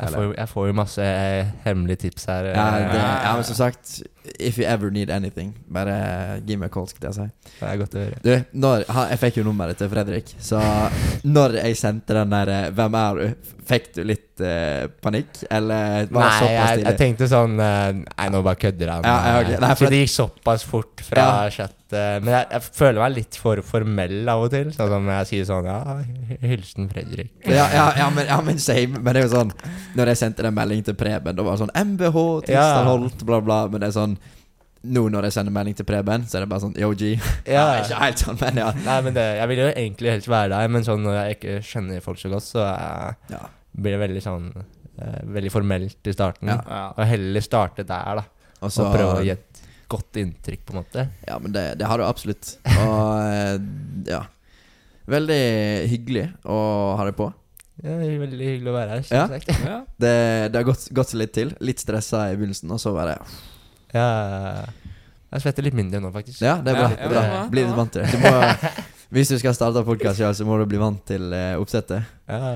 Jeg 0.00 0.08
får, 0.14 0.22
jo- 0.24 0.34
jeg 0.36 0.48
får 0.48 0.66
jo 0.66 0.72
masse 0.72 1.02
eh, 1.02 1.46
hemmelige 1.64 1.96
tips 2.06 2.24
her. 2.26 2.44
eh. 2.44 2.54
ja, 2.56 2.70
det, 2.92 3.00
ja, 3.00 3.32
men 3.34 3.44
som 3.44 3.54
sagt, 3.56 4.02
if 4.38 4.58
you 4.58 4.64
ever 4.64 4.90
need 4.90 5.10
anything, 5.10 5.54
bare 5.68 6.40
give 6.46 6.58
me 6.60 6.66
a 6.66 6.68
call, 6.68 6.86
skal 6.88 7.08
jeg 7.08 7.14
si. 7.14 7.54
Det 7.60 7.68
er 7.68 7.80
godt 7.80 7.94
å 7.96 8.02
høre. 8.04 8.20
Du, 8.24 8.32
når, 8.64 8.84
ha, 8.92 9.06
jeg 9.14 9.22
fikk 9.24 9.40
jo 9.40 9.46
nummeret 9.48 9.80
til 9.80 9.90
Fredrik, 9.92 10.34
så 10.42 10.60
når 11.24 11.60
jeg 11.62 11.80
sendte 11.80 12.16
den 12.16 12.36
der 12.36 12.52
eh, 12.56 12.68
'Hvem 12.70 13.00
er 13.00 13.20
du?', 13.20 13.56
fikk 13.70 13.90
du 13.94 14.00
litt 14.06 14.42
uh, 14.42 14.86
panikk? 15.02 15.44
Eller 15.50 16.08
var 16.10 16.24
det 16.26 16.30
såpass 16.38 16.46
jeg, 16.50 16.80
Nei, 16.80 16.86
jeg 16.88 16.98
tenkte 17.00 17.28
sånn 17.30 17.58
eh, 17.62 17.90
Nei, 18.00 18.28
nå 18.34 18.40
bare 18.46 18.58
kødder 18.60 18.94
han. 18.96 19.06
Ja, 19.06 19.18
ja, 19.26 19.42
ok. 19.42 19.50
Eh, 19.54 19.60
Nei, 19.64 19.74
for 19.78 19.94
det 19.94 20.00
gikk 20.02 20.14
såpass 20.14 20.64
fort 20.66 21.04
fra 21.06 21.26
Ja. 21.26 21.50
chat. 21.54 21.76
Uh, 21.90 22.22
Men 22.22 22.28
jeg, 22.36 22.46
jeg 22.54 22.62
føler 22.78 23.00
meg 23.02 23.14
litt 23.16 23.38
for 23.40 23.62
formell 23.66 24.28
av 24.30 24.44
og 24.44 24.52
til. 24.54 24.70
Sånn 24.74 24.92
som 24.92 25.08
jeg 25.10 25.28
sier 25.30 25.48
sånn 25.48 25.66
Ja, 25.70 25.78
hilsen 26.42 26.90
Fredrik. 26.92 27.32
Ja, 27.46 27.66
ja, 27.74 27.86
ja, 27.98 28.08
men, 28.14 28.28
ja, 28.30 28.40
men 28.46 28.62
same. 28.62 28.98
Men 29.00 29.14
det 29.14 29.24
er 29.24 29.26
jo 29.28 29.32
sånn 29.34 29.50
Når 29.98 30.12
jeg 30.12 30.20
sendte 30.22 30.46
den 30.46 30.54
meldingen 30.56 30.86
til 30.86 30.98
Preben, 30.98 31.34
da 31.36 31.46
var 31.46 31.58
det 31.58 31.64
sånn 31.64 31.74
MBH, 31.94 32.18
Tristan. 32.46 32.90
Holt, 32.90 33.26
bla, 33.26 33.40
bla. 33.44 33.60
Men 33.70 33.82
det 33.82 33.90
er 33.90 33.98
sånn 33.98 34.09
Nå 34.80 35.02
når 35.12 35.28
jeg 35.28 35.36
sender 35.36 35.52
melding 35.52 35.76
til 35.76 35.84
Preben, 35.88 36.22
så 36.24 36.38
er 36.38 36.44
det 36.46 36.50
bare 36.52 36.64
sånn 36.64 36.76
Yo, 36.80 36.90
G. 36.96 37.12
Ja. 37.44 37.64
Ikke 37.82 38.00
helt 38.00 38.22
sånn, 38.22 38.38
men 38.40 38.60
ja. 38.62 38.70
Nei, 38.86 38.98
men 39.04 39.16
det, 39.16 39.26
jeg 39.36 39.50
vil 39.50 39.62
jo 39.62 39.70
egentlig 39.70 40.12
helst 40.14 40.30
være 40.32 40.52
der, 40.54 40.70
men 40.72 40.86
sånn 40.86 41.04
når 41.04 41.18
jeg 41.18 41.36
ikke 41.36 41.56
kjenner 41.68 42.04
folk 42.04 42.20
så 42.22 42.32
godt, 42.32 42.46
så 42.48 42.64
eh, 42.64 43.34
Ja, 43.34 43.42
blir 43.76 43.96
det 43.96 44.02
veldig 44.06 44.22
sånn 44.24 44.46
uh, 44.56 45.20
Veldig 45.36 45.52
formelt 45.52 46.08
i 46.08 46.14
starten. 46.16 46.52
Ja. 46.52 46.86
Og 46.94 47.04
heller 47.10 47.44
starte 47.44 47.84
der, 47.88 48.22
da. 48.22 48.56
og 48.60 48.72
så 48.72 48.88
og 48.88 48.96
prøve 48.96 49.20
å 49.20 49.26
gi 49.26 49.34
et 49.36 49.62
godt 49.90 50.20
inntrykk, 50.22 50.64
på 50.64 50.74
en 50.74 50.80
måte. 50.80 51.06
Ja, 51.26 51.36
men 51.42 51.52
det, 51.54 51.64
det 51.80 51.88
har 51.90 52.00
du 52.00 52.06
absolutt. 52.06 52.54
Og 52.70 53.04
eh, 53.26 53.56
ja. 54.08 54.24
Veldig 55.10 55.42
hyggelig 55.90 56.26
å 56.46 56.58
ha 56.96 57.06
deg 57.08 57.16
på. 57.18 57.30
Ja, 57.80 57.94
det 57.96 58.10
er 58.10 58.18
veldig 58.20 58.46
hyggelig 58.46 58.70
å 58.70 58.76
være 58.76 58.98
her. 58.98 59.06
Ja. 59.10 59.24
Ja. 59.64 59.78
Det, 59.98 60.12
det 60.52 60.60
har 60.60 60.68
gått, 60.68 60.84
gått 60.94 61.12
seg 61.12 61.24
litt 61.24 61.32
til. 61.36 61.54
Litt 61.64 61.82
stressa 61.82 62.28
i 62.30 62.36
begynnelsen, 62.36 62.70
og 62.70 62.80
så 62.82 62.92
bare 62.94 63.16
Ja, 63.94 64.06
jeg 65.30 65.44
svetter 65.44 65.66
litt 65.66 65.76
mindre 65.78 66.00
nå, 66.02 66.10
faktisk. 66.14 66.40
Ja, 66.42 66.56
det 66.62 66.72
er 66.72 66.78
bra. 66.78 66.88
Ja, 66.90 66.96
ja, 66.98 67.10
bra. 67.10 67.22
bra, 67.26 67.42
Bli 67.52 67.64
litt 67.66 67.76
vant 67.78 67.92
til 67.94 68.02
det. 68.02 68.10
Du 68.14 68.24
må, 68.24 68.70
hvis 69.14 69.30
du 69.30 69.36
skal 69.38 69.54
starte 69.54 69.84
podkast, 69.86 70.22
ja, 70.22 70.30
så 70.34 70.46
må 70.46 70.58
du 70.58 70.66
bli 70.70 70.80
vant 70.80 71.02
til 71.06 71.30
eh, 71.36 71.54
oppsettet. 71.60 72.16
Ja, 72.30 72.54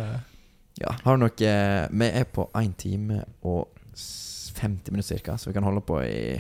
Ja, 0.74 0.90
har 1.04 1.14
du 1.14 1.22
noe 1.22 1.46
eh, 1.46 1.84
Vi 1.94 2.06
er 2.18 2.24
på 2.26 2.48
1 2.58 2.72
time 2.82 3.20
og 3.46 3.68
50 3.94 4.90
minutter 4.90 5.14
cirka, 5.14 5.36
så 5.38 5.50
vi 5.50 5.54
kan 5.54 5.66
holde 5.66 5.84
på 5.86 6.00
i 6.02 6.34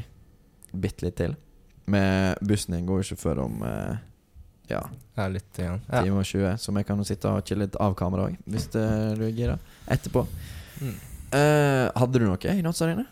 bitte 0.74 1.06
litt 1.06 1.18
til. 1.20 1.36
Med 1.86 2.42
bussen 2.42 2.74
din 2.74 2.86
går 2.88 3.02
jo 3.02 3.06
ikke 3.08 3.22
før 3.22 3.44
om 3.44 3.62
eh, 3.68 4.02
ja, 4.72 4.80
ja 5.14 5.26
litt 5.30 5.58
igjen. 5.60 5.82
Ja. 5.86 6.02
time 6.02 6.18
og 6.18 6.26
20, 6.26 6.58
så 6.58 6.74
vi 6.74 6.84
kan 6.88 6.98
jo 6.98 7.06
sitte 7.06 7.30
og 7.30 7.46
chille 7.46 7.68
litt 7.68 7.78
av 7.78 7.94
kamera 7.98 8.26
òg, 8.30 8.38
hvis 8.50 8.70
du 8.74 8.80
er 8.82 9.26
gira. 9.30 9.58
Etterpå. 9.86 10.26
Mm. 10.80 10.94
Uh, 11.34 11.90
hadde 11.98 12.20
du 12.20 12.26
noe 12.26 12.54
i 12.54 12.62
notsa 12.62 12.86
dine? 12.90 13.06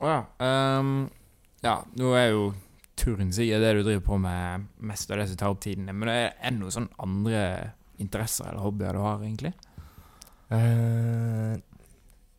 Å 0.00 0.08
ja. 0.10 0.20
Um, 0.80 1.08
ja, 1.64 1.78
nå 2.00 2.12
er 2.16 2.30
jo 2.32 2.44
turen 3.00 3.32
sikkert 3.32 3.62
det 3.64 3.72
du 3.78 3.82
driver 3.86 4.04
på 4.04 4.16
med 4.20 4.66
mest 4.90 5.10
av 5.12 5.20
det 5.20 5.26
som 5.30 5.38
tar 5.40 5.52
opp 5.54 5.60
tiden 5.64 5.86
din. 5.88 5.96
Men 6.00 6.08
er 6.12 6.30
det 6.40 6.54
noen 6.58 6.72
sånn 6.74 6.88
andre 7.00 7.42
interesser 8.00 8.48
eller 8.48 8.64
hobbyer 8.64 8.96
du 8.96 9.02
har, 9.04 9.20
egentlig? 9.24 9.52
Uh, 10.50 11.56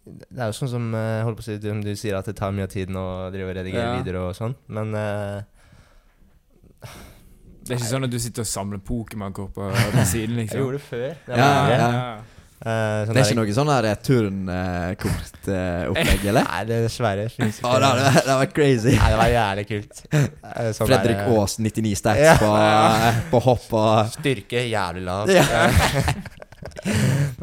det 0.01 0.41
er 0.41 0.49
jo 0.49 0.57
sånn 0.57 0.71
som 0.73 0.89
uh, 0.97 1.21
holdt 1.25 1.37
på 1.39 1.45
å 1.45 1.47
si, 1.47 1.59
du, 1.61 1.69
du 1.85 1.93
sier 1.97 2.17
at 2.17 2.27
det 2.27 2.33
tar 2.39 2.53
mye 2.55 2.65
av 2.65 2.73
tiden 2.73 2.97
å 2.97 3.05
drive 3.33 3.51
og 3.53 3.57
redigere 3.59 3.85
Ja. 3.91 3.97
videoer 4.01 4.31
og 4.31 4.37
sånn, 4.37 4.55
men 4.73 4.95
uh, 4.97 5.41
Det 7.61 7.75
er 7.75 7.77
ikke 7.77 7.91
sånn 7.93 8.07
at 8.09 8.13
du 8.13 8.17
sitter 8.19 8.41
og 8.43 8.49
samler 8.49 8.81
Pokémon-kort 8.83 9.53
på, 9.53 9.69
på 9.69 10.05
siden, 10.09 10.35
liksom? 10.41 10.57
Jeg 10.57 10.65
gjorde 10.65 10.79
det 10.79 10.85
før. 10.87 11.09
Det 11.27 11.37
Ja, 11.37 11.51
ja, 11.69 11.77
ja. 11.77 12.40
Eh, 12.61 13.07
sånn 13.07 13.15
Det 13.15 13.21
er 13.23 13.29
ikke 13.31 13.39
noe 13.39 13.53
sånn 13.57 13.71
her 13.73 13.85
turnkortopplegg, 14.05 16.25
eller? 16.29 16.45
Nei, 16.51 16.59
det 16.69 16.75
dessverre 16.85 17.23
finnes 17.33 17.57
Å, 17.65 17.71
det 17.73 17.87
hadde 17.87 18.03
vært- 18.05 18.19
det 18.19 18.21
hadde 18.21 18.35
vært 18.43 18.53
crazy. 18.57 18.93
Nei, 18.97 19.07
det 19.09 19.17
var 19.21 19.29
jævlig 19.33 19.65
kult. 19.71 19.95
Eh, 20.51 20.73
sånn 20.75 20.83
Fredrik 20.89 21.15
der, 21.15 21.29
eh, 21.31 21.37
Aas, 21.39 21.53
99 21.63 21.95
stats 21.95 22.19
Ja. 22.19 22.33
på, 22.35 22.49
på 23.31 23.39
hopp 23.45 23.69
og 23.79 24.09
Styrke 24.17 24.59
jævlig 24.67 25.03
lav. 25.07 25.29
Ja. 25.31 25.45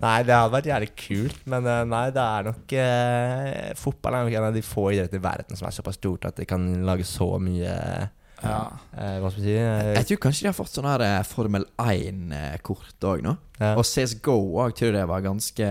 nei, 0.04 0.18
det 0.28 0.34
hadde 0.36 0.52
vært 0.52 0.68
jævlig 0.68 0.90
kult, 0.98 1.38
men 1.50 1.64
eh, 1.72 1.80
nei, 1.88 2.02
det 2.14 2.20
er 2.26 2.42
nok 2.50 2.74
eh, 2.84 3.72
Fotball 3.80 4.14
er 4.18 4.22
nok 4.28 4.36
en 4.38 4.46
av 4.50 4.54
de 4.58 4.62
få 4.66 4.84
idretter 4.92 5.18
i 5.18 5.24
verden 5.24 5.56
som 5.58 5.64
er 5.70 5.74
såpass 5.78 5.96
stort 5.98 6.28
at 6.28 6.36
det 6.38 6.46
kan 6.50 6.62
lage 6.86 7.06
så 7.08 7.28
mye 7.42 7.72
Ja. 8.42 8.58
eh, 8.96 9.18
Hva 9.22 9.30
skal 9.32 9.42
vi 9.42 9.46
si 9.48 9.54
eh, 9.58 9.94
Jeg 9.96 10.06
tror 10.06 10.20
kanskje 10.26 10.42
de 10.46 10.50
har 10.52 10.56
fått 10.58 10.70
sånn 10.76 10.86
her 10.86 11.02
eh, 11.02 11.22
Formel 11.26 11.64
1-kort 11.82 13.06
òg 13.10 13.22
nå. 13.26 13.36
ja. 13.58 13.72
Og 13.74 13.84
CSGO 13.86 14.36
òg 14.62 14.76
tror 14.78 14.94
jeg 14.98 15.08
var 15.10 15.24
ganske 15.24 15.70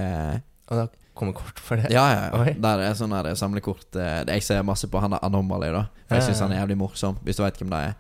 Og 0.68 0.74
da 0.82 0.88
kommer 1.18 1.34
kort 1.34 1.58
for 1.64 1.80
det. 1.80 1.90
Ja, 1.90 2.04
ja. 2.14 2.26
ja. 2.28 2.42
Oi. 2.44 2.52
Der 2.62 2.84
er 2.90 2.94
sånn 3.00 3.14
her 3.16 3.30
samlekort 3.40 3.96
eh, 3.98 4.20
Jeg 4.36 4.44
ser 4.46 4.62
masse 4.68 4.86
på 4.92 5.00
han 5.02 5.16
der 5.16 5.24
Anomaly, 5.26 5.72
da. 5.74 5.86
For 6.08 6.18
jeg 6.20 6.22
Ja, 6.24 6.28
syns 6.28 6.42
ja. 6.42 6.46
han 6.46 6.54
er 6.58 6.62
jævlig 6.62 6.78
morsom, 6.84 7.18
hvis 7.26 7.40
du 7.40 7.44
veit 7.46 7.58
hvem 7.58 7.72
det 7.74 7.80
er. 7.88 7.96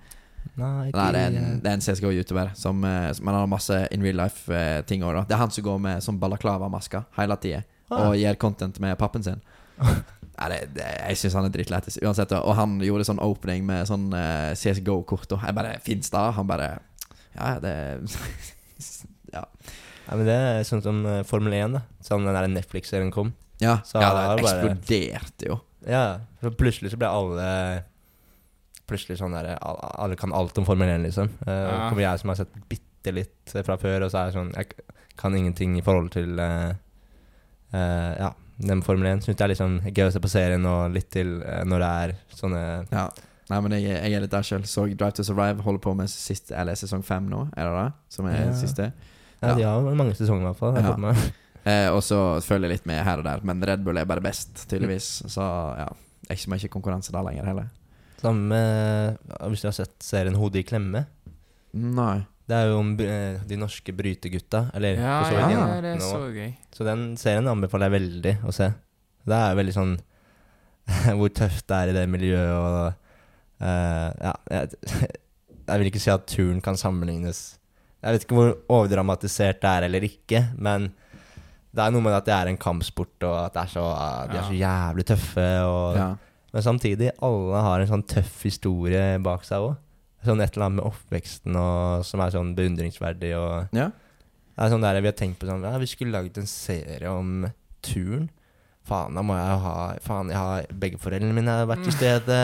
Nei, 0.57 0.91
Nei, 0.95 1.07
det 1.11 1.21
er 1.21 1.33
en, 1.37 1.57
det 1.63 1.69
er 1.71 1.75
en 1.75 1.81
CSGO-youtuber 1.83 2.53
som 2.55 2.83
eh, 2.87 3.11
som- 3.13 3.25
Men 3.25 3.33
han 3.33 3.41
har 3.43 3.49
masse 3.51 3.79
in 3.91 4.03
real 4.05 4.15
life-ting 4.21 5.01
òg. 5.03 5.23
Det 5.27 5.33
er 5.35 5.41
han 5.41 5.51
som 5.51 5.63
går 5.65 5.79
med 5.79 6.03
sånn 6.05 6.19
balaklava-masker 6.21 7.03
hele 7.17 7.35
tida. 7.41 7.63
Ah. 7.89 8.09
Og 8.09 8.15
gir 8.19 8.35
content 8.35 8.79
med 8.79 8.97
pappen 8.99 9.23
sin. 9.23 9.41
Nei, 10.37 10.47
det, 10.53 10.59
det, 10.77 10.85
jeg 11.09 11.17
syns 11.17 11.33
han 11.39 11.47
er 11.47 11.53
drittlættis 11.55 11.97
uansett. 12.03 12.31
Og 12.37 12.53
han 12.59 12.75
gjorde 12.85 13.07
sånn 13.07 13.21
opening 13.25 13.63
med 13.65 13.87
sånn 13.89 14.11
uh, 14.13 14.51
CSGO-kort. 14.53 15.31
Og 15.33 15.41
jeg 15.45 15.55
bare 15.57 15.77
Fins 15.81 16.11
det? 16.13 16.23
Han 16.37 16.47
bare 16.49 16.67
Ja, 17.33 17.55
det 17.63 17.73
Ja. 19.33 19.43
Ja, 20.07 20.15
men 20.15 20.23
det 20.29 20.35
er 20.39 20.61
sånn 20.63 20.79
som 20.85 21.01
eh, 21.09 21.23
Formel 21.27 21.51
1, 21.57 21.73
da. 21.75 21.81
Sånn 22.05 22.23
den 22.23 22.37
der 22.37 22.45
Netflix-serien 22.47 23.09
kom. 23.11 23.33
Ja, 23.59 23.79
Så 23.83 23.99
ja 23.99 24.13
det 24.15 24.21
det 24.37 24.45
bare- 24.45 24.61
eksploderte 24.69 25.49
jo. 25.49 25.57
Ja, 25.87 26.03
for 26.41 26.53
plutselig 26.57 26.93
så 26.93 26.97
ble 26.99 27.09
alle 27.11 27.49
Plutselig 28.87 29.17
sånn 29.19 29.33
der 29.35 29.49
Alle 29.59 30.15
kan 30.19 30.31
alt 30.35 30.57
om 30.61 30.65
Formel 30.67 30.87
1, 30.93 31.03
liksom. 31.09 31.29
Uh, 31.43 31.51
Ja. 31.51 31.89
Kommer 31.89 32.05
jeg 32.05 32.21
som 32.21 32.31
har 32.31 32.39
sett 32.39 32.53
bitte 32.71 33.13
litt 33.13 33.53
eh, 33.55 33.63
fra 33.67 33.75
før, 33.81 34.05
og 34.07 34.11
så 34.13 34.21
er 34.21 34.29
jeg 34.31 34.37
sånn 34.37 34.53
Jeg 34.55 34.71
kan 35.19 35.35
ingenting 35.35 35.75
i 35.79 35.83
forhold 35.83 36.11
til 36.15 36.39
uh, 36.39 36.71
uh, 37.73 38.13
Ja, 38.21 38.31
den 38.59 38.81
Formel 38.81 39.07
1. 39.11 39.23
Syns 39.25 39.37
det 39.37 39.43
er 39.45 39.51
litt 39.53 39.59
sånn 39.61 39.79
gøy 39.93 40.07
å 40.07 40.11
se 40.13 40.19
på 40.23 40.29
serien 40.31 40.65
og 40.65 40.91
litt 40.95 41.09
til 41.13 41.41
eh, 41.43 41.63
når 41.67 41.83
det 41.83 41.89
er 42.03 42.13
sånne 42.35 42.61
Ja. 42.91 43.07
Nei, 43.49 43.59
men 43.63 43.71
jeg, 43.77 43.83
jeg 43.87 44.13
er 44.17 44.19
litt 44.25 44.31
der 44.33 44.43
sjøl. 44.43 44.65
Så 44.67 44.87
Drive 44.91 45.13
to 45.15 45.23
Survive 45.23 45.63
holder 45.63 45.79
på 45.79 45.93
med 45.95 46.09
siste, 46.11 46.51
eller 46.59 46.75
sesong 46.75 47.03
fem 47.07 47.29
nå, 47.31 47.45
er 47.55 47.69
det 47.69 47.75
det? 47.77 47.91
Som 48.11 48.25
er 48.27 48.41
Ja. 48.41 48.53
siste. 48.59 48.89
Ja, 49.41 49.53
de 49.55 49.63
har 49.63 49.95
mange 49.95 50.15
sesonger, 50.17 50.41
i 50.41 50.49
hvert 50.49 50.57
fall. 50.59 50.73
har 50.75 50.81
jeg 50.81 50.89
Ja. 50.89 50.95
fått 50.95 51.05
med. 51.05 51.33
Eh, 51.67 51.89
og 51.91 51.99
så 51.99 52.39
følger 52.39 52.69
jeg 52.69 52.77
litt 52.77 52.85
med 52.87 53.03
her 53.03 53.17
og 53.19 53.25
der, 53.25 53.41
men 53.43 53.59
Red 53.61 53.81
Bull 53.83 53.97
er 53.97 54.05
bare 54.07 54.21
best, 54.23 54.69
tydeligvis. 54.69 55.23
Så 55.27 55.43
ja. 55.75 55.87
det 56.23 56.29
er 56.29 56.35
ikke 56.37 56.45
så 56.45 56.51
mye 56.53 56.69
konkurranse 56.71 57.11
der 57.11 57.25
lenger 57.27 57.43
heller. 57.43 57.65
Samme 58.21 58.47
med 58.47 59.17
Hvis 59.51 59.61
du 59.61 59.67
har 59.67 59.73
sett 59.75 59.99
serien 59.99 60.33
'Hodet 60.35 60.61
i 60.61 60.63
klemme'. 60.63 61.05
Nei. 61.73 62.25
Det 62.47 62.55
er 62.55 62.69
jo 62.69 62.77
om 62.79 62.93
eh, 63.03 63.41
de 63.47 63.57
norske 63.59 63.91
brytegutta. 63.95 64.69
Eller 64.77 64.95
Ja, 64.95 65.17
for 65.19 65.29
så 65.31 65.39
ja, 65.39 65.47
vidt 65.47 65.57
ja, 65.57 65.81
det 65.83 65.89
er 65.95 65.99
så 66.03 66.19
også. 66.21 66.29
gøy. 66.37 66.51
Så 66.77 66.85
den 66.87 67.01
serien 67.19 67.49
anbefaler 67.51 67.89
jeg 67.89 67.95
veldig 68.01 68.33
å 68.47 68.53
se. 68.55 68.69
Det 69.27 69.35
er 69.35 69.57
veldig 69.59 69.73
sånn 69.75 69.95
Hvor 71.19 71.31
tøft 71.35 71.65
det 71.67 71.75
er 71.81 71.89
i 71.91 71.95
det 71.97 72.05
miljøet 72.07 72.53
og 72.55 72.77
eh, 73.59 74.11
Ja, 74.23 74.31
jeg, 74.53 74.77
jeg 75.67 75.81
vil 75.81 75.89
ikke 75.89 75.99
si 75.99 76.13
at 76.13 76.23
turn 76.31 76.61
kan 76.63 76.79
sammenlignes 76.79 77.41
Jeg 77.99 78.15
vet 78.15 78.23
ikke 78.23 78.37
hvor 78.37 78.53
overdramatisert 78.77 79.59
det 79.65 79.73
er 79.73 79.87
eller 79.89 80.05
ikke, 80.07 80.45
men 80.55 80.87
det 81.75 81.83
er 81.83 81.91
noe 81.91 82.01
med 82.05 82.15
at 82.15 82.25
det 82.25 82.33
er 82.33 82.49
en 82.49 82.57
kampsport, 82.57 83.17
og 83.27 83.35
at 83.41 83.53
det 83.53 83.61
er 83.65 83.71
så, 83.73 83.83
de 84.31 84.37
er 84.39 84.45
så 84.47 84.55
jævlig 84.55 85.03
tøffe. 85.11 85.47
Og, 85.67 85.97
Ja. 85.99 86.07
Men 86.55 86.63
samtidig, 86.63 87.09
alle 87.21 87.59
har 87.61 87.83
en 87.83 87.89
sånn 87.91 88.05
tøff 88.07 88.39
historie 88.47 89.01
bak 89.21 89.43
seg 89.45 89.65
òg. 89.67 89.75
Sånn 90.27 90.41
et 90.43 90.55
eller 90.55 90.67
annet 90.67 90.81
med 90.81 90.89
oppveksten 90.89 91.59
og, 91.59 92.05
som 92.07 92.23
er 92.23 92.33
sånn 92.33 92.55
beundringsverdig. 92.57 93.33
Og, 93.39 93.77
ja. 93.77 93.91
det 94.53 94.65
er 94.65 94.73
sånn 94.73 94.83
der 94.83 94.99
Vi 95.03 95.11
har 95.11 95.15
tenkt 95.17 95.39
på 95.41 95.49
sånn 95.49 95.63
Ja, 95.65 95.77
vi 95.81 95.89
skulle 95.89 96.15
laget 96.15 96.41
en 96.41 96.49
serie 96.51 97.11
om 97.11 97.45
turen. 97.85 98.27
Faen, 98.87 99.15
da 99.17 99.23
må 99.25 99.35
jeg 99.35 99.61
ha 99.63 99.77
Faen, 100.03 100.31
jeg 100.31 100.39
har 100.39 100.67
begge 100.83 100.99
foreldrene 101.01 101.35
mine 101.35 101.61
har 101.61 101.69
vært 101.69 101.87
til 101.87 101.95
stede. 101.95 102.41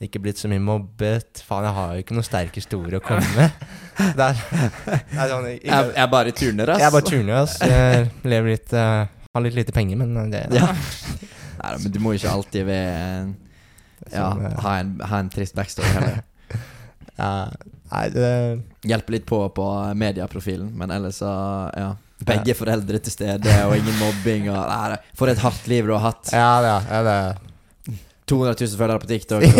Ikke 0.00 0.20
blitt 0.24 0.40
så 0.40 0.48
mye 0.48 0.62
mobbet. 0.64 1.42
Faen, 1.44 1.66
jeg 1.68 1.76
har 1.76 1.92
jo 1.92 2.04
ikke 2.04 2.16
noen 2.16 2.24
sterk 2.24 2.56
historie 2.56 3.00
å 3.00 3.04
komme 3.04 3.26
med. 3.36 3.52
Det 4.00 4.24
er, 4.24 4.38
det 4.40 5.16
er 5.20 5.28
sånn 5.28 5.46
Jeg, 5.50 5.60
jeg 5.68 6.00
er 6.00 6.06
bare 6.08 6.30
turner, 6.32 6.70
ass. 6.72 6.80
Jeg 6.80 6.86
er 6.86 6.92
bare 6.94 7.04
turner, 7.04 7.34
ass. 7.42 7.56
Jeg 7.60 8.30
lever 8.32 8.54
litt 8.54 8.72
uh, 8.72 9.02
Har 9.36 9.42
litt 9.44 9.58
lite 9.58 9.74
penger, 9.76 10.00
men 10.00 10.32
det 10.32 10.46
Ja. 10.56 10.70
Nei, 11.60 11.74
men 11.82 11.92
du 11.92 11.98
må 12.00 12.14
ikke 12.16 12.32
alltid 12.32 12.64
ved 12.64 13.34
ja, 14.08 14.30
sånn, 14.30 14.46
eh, 14.48 14.54
ha, 14.64 14.72
en, 14.80 14.94
ha 15.04 15.20
en 15.20 15.28
trist 15.32 15.56
backstory 15.58 15.90
heller. 15.92 16.22
Nei, 17.90 18.04
det 18.14 18.30
Hjelper 18.86 19.16
litt 19.16 19.26
på 19.28 19.40
på 19.52 19.66
medieprofilen, 19.98 20.70
men 20.78 20.92
ellers 20.94 21.20
så 21.20 21.32
Ja. 21.76 21.90
Begge 22.20 22.52
foreldre 22.52 22.98
til 23.00 23.12
stede, 23.14 23.52
og 23.64 23.72
ingen 23.78 23.96
mobbing. 23.96 24.50
Og, 24.52 24.58
nei, 24.68 24.98
for 25.16 25.32
et 25.32 25.40
hardt 25.40 25.66
liv 25.72 25.86
du 25.88 25.94
har 25.94 26.02
hatt. 26.10 26.28
Ja, 26.36 26.50
det, 26.60 26.74
er 26.92 27.06
det 27.06 27.96
200 28.28 28.54
000 28.60 28.76
følgere 28.76 29.00
på 29.00 29.08
TikTok. 29.08 29.46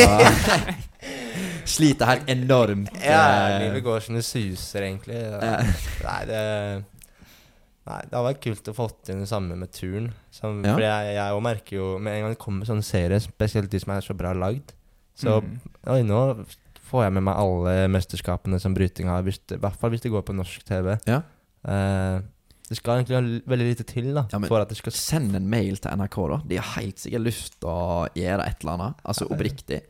Og 1.64 1.68
sliter 1.70 2.10
helt 2.10 2.28
enormt. 2.28 2.92
Ja, 3.00 3.22
eh, 3.54 3.62
livet 3.64 3.84
går 3.86 4.04
som 4.04 4.18
det 4.18 4.24
suser, 4.26 4.84
egentlig. 4.90 5.16
Ja. 5.16 5.60
Nei, 6.04 6.20
det 6.28 6.40
Nei, 7.90 8.00
det 8.06 8.14
har 8.14 8.26
vært 8.26 8.42
kult 8.44 8.68
å 8.70 8.74
få 8.76 8.86
til 9.06 9.22
det 9.22 9.28
samme 9.30 9.56
med 9.58 9.72
turn. 9.74 10.10
Som, 10.34 10.60
Ja. 10.64 10.74
For 10.76 10.84
jeg, 10.84 11.14
jeg 11.16 11.42
merker 11.42 11.76
jo 11.78 11.86
Med 11.98 12.14
en 12.14 12.26
gang 12.26 12.34
det 12.36 12.42
kommer 12.42 12.68
sånne 12.68 12.84
serier, 12.86 13.22
spesielt 13.24 13.72
de 13.72 13.80
som 13.82 13.94
er 13.96 14.04
så 14.04 14.14
bra 14.14 14.34
lagd, 14.36 14.74
så 15.18 15.40
Mm. 15.40 15.56
Oi, 15.94 16.02
nå 16.06 16.20
får 16.90 17.06
jeg 17.06 17.14
med 17.16 17.24
meg 17.28 17.38
alle 17.38 17.76
mesterskapene 17.94 18.60
som 18.62 18.74
bryting 18.76 19.08
har, 19.10 19.24
hvis 19.26 19.40
det, 19.46 19.60
i 19.60 19.62
hvert 19.62 19.78
fall 19.80 19.94
hvis 19.94 20.04
det 20.04 20.12
går 20.12 20.26
på 20.26 20.36
norsk 20.36 20.66
TV. 20.68 20.92
Ja. 21.08 21.22
Eh, 21.64 22.20
det 22.70 22.78
skal 22.78 23.00
egentlig 23.00 23.40
veldig 23.50 23.66
lite 23.66 23.84
til 23.88 24.12
da 24.14 24.22
Ja, 24.30 24.38
for 24.46 24.62
at 24.62 24.70
det 24.70 24.76
skal 24.78 24.94
Send 24.94 25.34
en 25.34 25.48
mail 25.50 25.80
til 25.82 25.90
NRK, 25.90 26.18
da. 26.30 26.36
De 26.52 26.58
har 26.60 26.68
helt 26.76 27.02
sikkert 27.02 27.24
lyst 27.26 27.56
til 27.58 27.70
å 27.72 28.04
gjøre 28.14 28.46
et 28.46 28.62
eller 28.62 28.76
annet. 28.76 29.00
Altså 29.02 29.26
Ja, 29.26 29.34
oppriktig. 29.34 29.80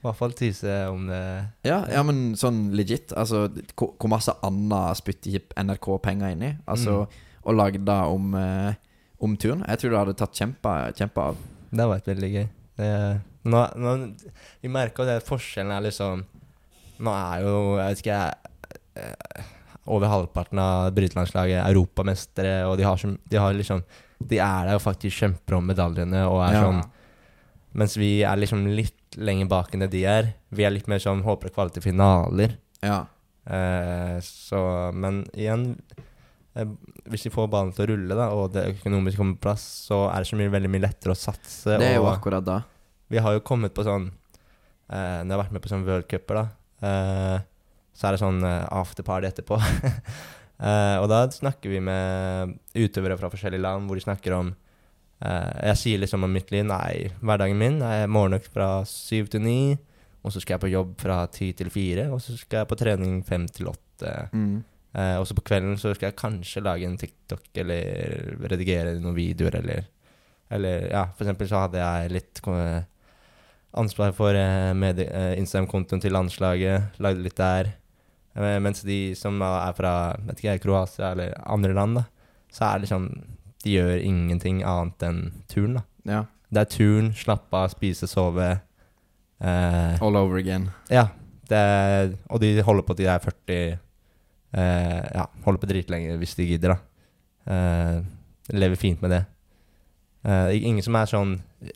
i 0.00 0.06
hvert 0.06 0.16
fall 0.16 0.32
tise 0.32 0.76
om 0.88 1.04
det. 1.10 1.20
Ja, 1.68 1.82
ja, 1.92 2.02
men 2.02 2.32
sånn 2.40 2.70
legit. 2.72 3.12
Altså, 3.12 3.50
hvor, 3.76 4.08
masse 4.08 4.32
annet 4.46 4.96
spytter 4.96 5.44
NRK 5.60 5.90
penger 6.00 6.32
inn 6.32 6.46
i? 6.48 6.54
Altså, 6.64 7.02
å 7.44 7.52
lage 7.52 7.84
det 7.84 8.00
om, 8.08 8.32
eh, 8.34 8.72
om 9.20 9.36
turen. 9.36 9.66
Jeg 9.68 9.82
tror 9.82 9.90
det 9.90 10.00
hadde 10.00 10.16
tatt 10.16 10.40
kjempe, 10.40 10.76
kjempe 10.96 11.20
av. 11.20 11.36
Det 11.70 11.84
var 11.84 11.98
vært 11.98 12.08
veldig 12.14 12.30
gøy. 12.38 12.48
Det, 12.80 13.20
nå, 13.52 13.60
nå, 13.76 13.94
vi 14.64 14.72
merker 14.72 15.04
det 15.04 15.20
forskjellen 15.28 15.76
er 15.76 15.84
liksom 15.90 16.24
Nå 17.00 17.12
er 17.16 17.42
jo, 17.46 17.54
jeg 17.80 17.94
vet 17.94 18.02
ikke 18.04 18.20
eh, 19.00 19.50
Over 19.90 20.10
halvparten 20.12 20.60
av 20.60 20.90
brytelandslaget 20.96 21.62
europamestere, 21.64 22.58
og 22.68 22.76
de 22.80 22.84
har, 22.86 22.98
som, 23.00 23.14
de 23.30 23.40
har 23.40 23.56
liksom 23.56 23.80
De 24.20 24.38
er 24.38 24.68
der 24.68 24.76
og 24.76 24.84
faktisk 24.84 25.22
kjemper 25.24 25.56
om 25.56 25.64
medaljene 25.70 26.26
og 26.28 26.42
er 26.48 26.58
Ja. 26.58 26.64
sånn 26.66 26.82
Mens 27.80 27.94
vi 27.96 28.10
er 28.26 28.36
liksom 28.36 28.64
litt 28.74 29.14
lenger 29.16 29.46
bak 29.46 29.72
enn 29.74 29.84
det 29.84 29.92
de 29.92 30.00
er. 30.06 30.32
Vi 30.50 30.64
er 30.66 30.72
litt 30.74 30.88
mer 30.90 30.98
sånn 31.02 31.20
håper 31.22 31.50
å 31.50 31.54
kvalle 31.54 31.70
til 31.74 31.84
finaler. 31.84 32.56
Ja. 32.82 33.04
Eh, 33.46 34.16
så 34.26 34.58
Men 34.94 35.22
igjen 35.38 35.76
eh, 36.58 36.66
Hvis 37.10 37.24
vi 37.28 37.32
får 37.32 37.48
ballen 37.50 37.70
til 37.74 37.86
å 37.86 37.88
rulle, 37.92 38.14
da 38.18 38.26
og 38.34 38.52
det 38.54 38.66
økonomisk 38.74 39.16
kommer 39.22 39.38
på 39.38 39.46
plass, 39.48 39.64
så 39.88 40.02
er 40.10 40.18
det 40.24 40.30
så 40.32 40.38
mye, 40.38 40.50
veldig 40.52 40.70
mye 40.74 40.84
lettere 40.88 41.14
å 41.14 41.18
satse. 41.18 41.78
Det 41.78 41.92
er 41.92 41.96
jo 42.00 42.08
akkurat 42.10 42.44
da. 42.46 42.58
vi 43.10 43.18
har 43.22 43.34
jo 43.38 43.40
kommet 43.46 43.74
på 43.74 43.86
sånn 43.86 44.10
eh, 44.10 45.22
Når 45.22 45.30
jeg 45.30 45.36
har 45.36 45.42
vært 45.44 45.54
med 45.56 45.62
på 45.64 45.70
sånn 45.72 45.86
worldcuper, 45.86 46.40
da, 46.42 46.44
så 46.80 48.06
er 48.08 48.14
det 48.16 48.20
sånn 48.22 48.40
eh, 48.46 48.64
afterparty 48.72 49.28
etterpå. 49.28 49.58
eh, 50.66 50.96
og 51.02 51.08
da 51.12 51.22
snakker 51.32 51.72
vi 51.72 51.80
med 51.84 52.54
utøvere 52.78 53.18
fra 53.20 53.30
forskjellige 53.32 53.64
land, 53.64 53.86
hvor 53.88 53.98
de 54.00 54.04
snakker 54.06 54.36
om 54.38 54.54
eh, 55.20 55.52
Jeg 55.72 55.76
sier 55.82 56.00
liksom 56.02 56.24
om 56.24 56.32
mitt 56.32 56.50
liv 56.54 56.64
Nei, 56.68 57.10
hverdagen 57.20 57.60
min 57.60 57.80
er 57.84 58.06
morgenøkt 58.10 58.48
fra 58.54 58.80
syv 58.88 59.28
til 59.32 59.44
ni, 59.44 59.60
og 60.24 60.32
så 60.34 60.40
skal 60.42 60.56
jeg 60.58 60.64
på 60.66 60.72
jobb 60.74 60.96
fra 61.00 61.22
ti 61.32 61.52
til 61.56 61.70
fire, 61.72 62.08
og 62.12 62.20
så 62.20 62.34
skal 62.36 62.62
jeg 62.62 62.68
på 62.72 62.76
trening 62.80 63.20
fem 63.24 63.46
til 63.48 63.70
åtte. 63.72 64.10
Mm. 64.36 64.58
Eh, 64.96 65.16
og 65.20 65.24
så 65.28 65.36
på 65.38 65.44
kvelden 65.46 65.76
så 65.80 65.92
skal 65.94 66.10
jeg 66.10 66.18
kanskje 66.18 66.64
lage 66.66 66.88
en 66.88 66.98
TikTok 67.00 67.46
eller 67.62 68.32
redigere 68.50 68.96
noen 69.00 69.14
videoer 69.16 69.60
eller 69.62 69.84
Eller 70.50 70.88
ja, 70.90 71.04
for 71.14 71.22
eksempel 71.22 71.46
så 71.46 71.60
hadde 71.62 71.78
jeg 71.78 72.10
litt 72.10 72.40
ko- 72.42 72.54
ansvar 73.78 74.12
for 74.16 74.34
eh, 74.34 74.70
eh, 74.72 75.34
Instagram-kontoen 75.38 76.02
til 76.02 76.14
landslaget, 76.14 76.98
lagde 77.02 77.22
litt 77.24 77.36
der. 77.38 77.72
Eh, 78.34 78.58
mens 78.62 78.82
de 78.86 79.14
som 79.18 79.40
er 79.42 79.74
fra 79.78 79.92
vet 80.26 80.42
ikke, 80.42 80.58
Kroatia 80.64 81.12
eller 81.12 81.34
andre 81.46 81.74
land, 81.76 82.00
da, 82.00 82.04
så 82.50 82.66
er 82.66 82.78
det 82.78 82.88
liksom 82.88 83.10
De 83.60 83.74
gjør 83.76 84.00
ingenting 84.00 84.62
annet 84.64 85.02
enn 85.04 85.18
turn, 85.50 85.74
da. 85.76 85.82
Ja. 86.08 86.24
Det 86.50 86.62
er 86.62 86.70
turn, 86.72 87.10
slappe 87.14 87.54
av, 87.54 87.68
spise, 87.74 88.08
sove. 88.08 88.46
Eh, 89.40 90.00
All 90.02 90.16
over 90.16 90.38
again. 90.40 90.70
ja. 90.90 91.08
Det, 91.50 92.16
og 92.30 92.38
de 92.38 92.60
holder 92.62 92.84
på 92.86 92.94
til 92.94 93.08
de 93.08 93.10
er 93.10 93.22
40 93.24 93.54
eh, 94.54 95.06
Ja, 95.16 95.24
holder 95.42 95.58
på 95.58 95.66
dritlenge 95.66 96.14
hvis 96.20 96.36
de 96.38 96.46
gidder, 96.46 96.76
da. 96.76 96.78
Eh, 97.50 97.96
lever 98.54 98.78
fint 98.78 99.02
med 99.02 99.10
det. 99.10 99.24
Eh, 100.20 100.62
ingen 100.68 100.84
som 100.84 100.96
er 101.00 101.08
sånn 101.08 101.30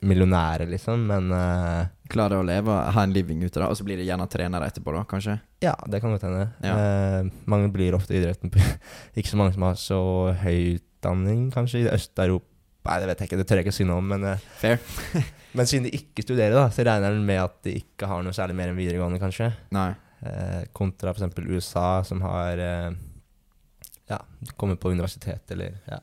millionære, 0.05 0.67
liksom, 0.69 1.07
men 1.09 1.31
uh, 1.33 1.85
Klarer 2.13 2.43
å 2.43 2.45
leve, 2.45 2.73
ha 2.93 3.05
en 3.05 3.13
living 3.17 3.41
ute, 3.41 3.57
da. 3.57 3.71
Og 3.73 3.79
så 3.79 3.87
blir 3.87 3.97
de 4.01 4.05
gjerne 4.05 4.27
trenere 4.29 4.69
etterpå, 4.69 4.93
da, 4.93 5.05
kanskje. 5.09 5.39
ja, 5.65 5.73
det 5.89 6.03
kan 6.05 6.13
godt 6.13 6.27
hende. 6.27 6.47
Ja. 6.65 6.75
Uh, 6.77 7.31
mange 7.49 7.71
blir 7.73 7.97
ofte 7.97 8.13
i 8.13 8.21
idretten. 8.21 8.53
ikke 9.17 9.31
så 9.31 9.41
mange 9.41 9.57
som 9.57 9.65
har 9.65 9.81
så 9.81 10.01
høy 10.43 10.77
utdanning, 10.77 11.49
kanskje, 11.55 11.87
i 11.87 11.89
Øst-Europa. 11.93 12.51
Nei, 12.85 12.99
det 13.01 13.09
vet 13.09 13.23
jeg 13.23 13.31
ikke, 13.31 13.41
det 13.41 13.49
tør 13.49 13.61
jeg 13.61 13.65
ikke 13.65 13.73
å 13.73 13.79
si 13.79 13.89
noe 13.89 14.01
om, 14.03 14.13
men, 14.13 14.27
Fair. 14.61 14.77
men 15.57 15.69
siden 15.69 15.89
de 15.89 15.97
ikke 15.97 16.27
studerer, 16.27 16.53
da, 16.53 16.69
så 16.69 16.85
regner 16.85 17.17
den 17.17 17.25
med 17.25 17.41
at 17.41 17.57
de 17.65 17.79
ikke 17.81 18.11
har 18.11 18.25
noe 18.25 18.37
særlig 18.37 18.59
mer 18.61 18.73
enn 18.73 18.81
videregående, 18.81 19.21
kanskje. 19.23 19.55
Nei. 19.73 19.91
Kontra 20.77 21.13
f.eks. 21.13 21.41
USA, 21.49 21.89
som 22.05 22.21
har 22.25 22.61
ja, 24.09 24.21
kommet 24.61 24.81
på 24.81 24.93
universitet, 24.93 25.49
eller 25.57 25.81
ja. 25.89 26.01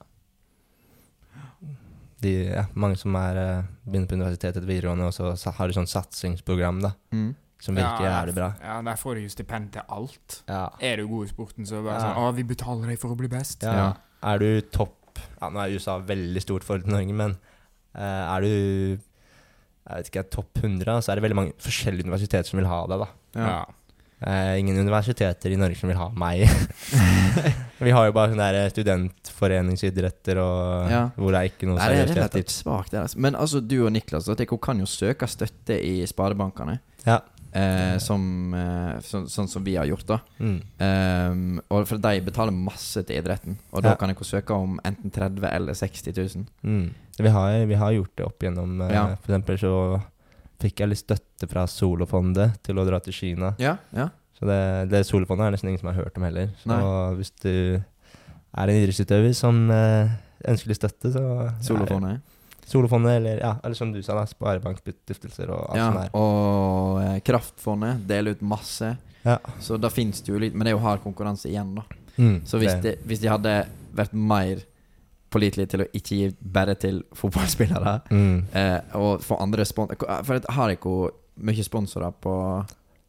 De, 2.22 2.32
ja 2.54 2.66
mange 2.78 2.98
som 3.02 3.16
er 3.18 3.38
eh, 3.42 3.64
begynner 3.88 4.08
på 4.12 4.18
universitetet 4.20 4.66
videregående, 4.68 5.08
og 5.10 5.14
så 5.40 5.54
har 5.58 5.68
de 5.72 5.74
sånn 5.80 5.90
satsingsprogram 5.90 6.82
da, 6.84 6.92
Mm. 7.14 7.36
som 7.62 7.76
virker 7.76 8.06
Ja, 8.06 8.12
jævlig 8.26 8.36
bra. 8.36 8.54
Ja, 8.62 8.82
der 8.82 8.96
får 9.02 9.16
du 9.16 9.22
jo 9.22 9.30
stipend 9.34 9.72
til 9.74 9.82
alt. 9.90 10.44
Ja. 10.48 10.70
Er 10.82 10.98
du 10.98 11.08
god 11.08 11.26
i 11.28 11.32
sporten, 11.34 11.66
så 11.66 11.78
det 11.82 11.86
bare 11.86 12.00
Ja. 12.00 12.14
sånn 12.14 12.18
Å, 12.22 12.36
vi 12.36 12.44
betaler 12.44 12.88
deg 12.88 13.00
for 13.00 13.10
å 13.14 13.18
bli 13.18 13.28
best. 13.28 13.64
Ja. 13.64 13.74
Ja. 13.74 13.94
Er 14.24 14.38
du 14.40 14.62
topp 14.62 14.98
ja, 15.42 15.50
Nå 15.50 15.60
er 15.60 15.74
USA 15.76 16.00
veldig 16.00 16.42
stort 16.42 16.64
forhold 16.64 16.84
til 16.86 16.94
Norge, 16.94 17.14
men 17.14 17.38
uh, 17.96 18.36
er 18.38 18.42
du 18.42 19.00
jeg 19.82 19.98
vet 19.98 20.10
ikke, 20.12 20.30
topp 20.30 20.54
100, 20.62 21.02
så 21.02 21.10
er 21.12 21.16
det 21.18 21.24
veldig 21.26 21.36
mange 21.36 21.54
forskjellige 21.60 22.06
universiteter 22.06 22.46
som 22.48 22.60
vil 22.60 22.68
ha 22.70 22.86
deg. 22.88 23.00
da. 23.02 23.08
Ja. 23.36 23.66
Eh, 24.22 24.60
ingen 24.60 24.78
universiteter 24.78 25.50
i 25.50 25.58
Norge 25.58 25.76
som 25.80 25.90
vil 25.90 25.98
ha 25.98 26.10
meg. 26.14 26.44
Vi 27.82 27.90
har 27.96 28.06
jo 28.06 28.14
bare 28.14 28.30
sånne 28.36 28.50
der 28.54 28.70
studentforeningsidretter, 28.70 30.38
og 30.38 30.92
Ja. 30.92 31.04
hvor 31.18 31.32
det 31.34 31.40
er 31.40 31.50
ikke 31.50 31.66
noe 31.70 31.78
Nei, 31.80 31.88
det 31.90 31.98
er 31.98 32.06
seriøst. 32.06 32.18
relativt 32.20 32.54
svakt. 32.54 32.94
Altså. 32.94 33.18
Men 33.18 33.34
altså, 33.36 33.62
du 33.66 33.80
og 33.86 33.92
Niklas 33.92 34.26
dere 34.30 34.46
kan 34.62 34.78
jo 34.80 34.86
søke 34.86 35.26
støtte 35.28 35.80
i 35.82 36.06
sparebankene. 36.06 36.80
Ja. 37.08 37.20
Eh, 37.54 37.98
som, 38.00 38.54
eh, 38.54 39.00
så, 39.04 39.26
sånn 39.28 39.50
som 39.50 39.64
vi 39.66 39.74
har 39.76 39.86
gjort, 39.90 40.06
da. 40.08 40.20
Mm. 40.40 40.62
Ehm, 40.80 41.60
og 41.70 41.88
for 41.90 41.98
de 41.98 42.22
betaler 42.22 42.54
masse 42.56 43.02
til 43.04 43.18
idretten. 43.18 43.58
Og 43.74 43.82
da 43.84 43.90
Ja. 43.90 43.96
kan 43.96 44.08
dere 44.14 44.24
søke 44.24 44.52
om 44.56 44.80
enten 44.86 45.12
30 45.12 45.44
eller 45.52 45.74
60 45.74 46.14
000. 46.16 46.46
Mm. 46.64 46.94
Vi, 47.20 47.28
har, 47.28 47.66
vi 47.66 47.74
har 47.76 47.92
gjort 47.92 48.16
det 48.16 48.26
opp 48.26 48.40
gjennom 48.40 48.82
eh, 48.88 48.94
Ja. 48.94 49.16
For 49.18 49.34
eksempel 49.34 49.58
så 49.58 50.02
fikk 50.62 50.82
jeg 50.84 50.92
litt 50.94 51.02
støtte 51.04 51.48
fra 51.52 51.66
Solofondet 51.70 52.60
til 52.66 52.80
å 52.82 52.86
dra 52.88 53.00
til 53.04 53.14
Kina. 53.18 53.54
Ja, 53.62 53.76
ja. 53.98 54.10
Så 54.38 54.48
det, 54.50 54.60
det 54.90 55.04
Solofondet 55.06 55.48
er 55.50 55.56
nesten 55.56 55.70
ingen 55.70 55.82
som 55.84 55.92
har 55.92 56.00
hørt 56.02 56.16
om 56.18 56.24
heller. 56.26 56.50
Så 56.64 56.70
Nei. 56.72 56.82
hvis 57.20 57.32
du 57.44 57.52
er 57.82 58.68
en 58.72 58.78
idrettsutøver 58.80 59.36
som 59.38 59.60
eh, 59.74 60.14
ønsker 60.50 60.72
litt 60.74 60.80
støtte, 60.82 61.12
så 61.14 61.24
Solofondet. 61.66 62.22
Solofondet, 62.72 63.18
eller 63.20 63.42
ja, 63.44 63.52
eller 63.66 63.76
som 63.76 63.92
du 63.92 64.00
sa, 64.06 64.16
da, 64.16 64.24
sparebankstiftelser 64.30 65.50
og 65.52 65.66
alt 65.74 65.78
Ja, 65.78 65.88
sånt 65.90 66.00
der. 66.00 66.12
og 66.18 67.02
eh, 67.04 67.18
Kraftfondet 67.28 68.06
deler 68.10 68.38
ut 68.38 68.42
masse. 68.48 68.94
Ja. 69.26 69.38
Så 69.62 69.78
da 69.78 69.90
finnes 69.94 70.24
det 70.26 70.32
jo 70.34 70.40
litt 70.42 70.56
Men 70.58 70.66
det 70.66 70.72
er 70.72 70.78
jo 70.80 70.82
hard 70.82 71.04
konkurranse 71.04 71.46
igjen, 71.52 71.76
da. 71.78 71.84
Mm, 72.18 72.40
Så 72.50 72.58
hvis, 72.62 72.74
de, 72.82 72.96
hvis 73.06 73.22
de 73.22 73.30
hadde 73.30 73.52
vært 73.96 74.14
mer 74.18 74.64
pålitelige 75.32 75.72
til 75.74 75.84
å 75.84 75.90
ikke 75.98 76.20
gi 76.20 76.30
bare 76.58 76.76
til 76.80 77.02
fotballspillere, 77.18 77.96
mm. 78.12 78.38
eh, 78.58 78.96
og 79.00 79.24
få 79.24 79.40
andre. 79.44 79.66
For 79.66 80.38
jeg 80.38 80.56
har 80.58 80.76
ikke 80.76 80.96
mye 81.48 81.66
sponsorer 81.66 82.16
på 82.22 82.36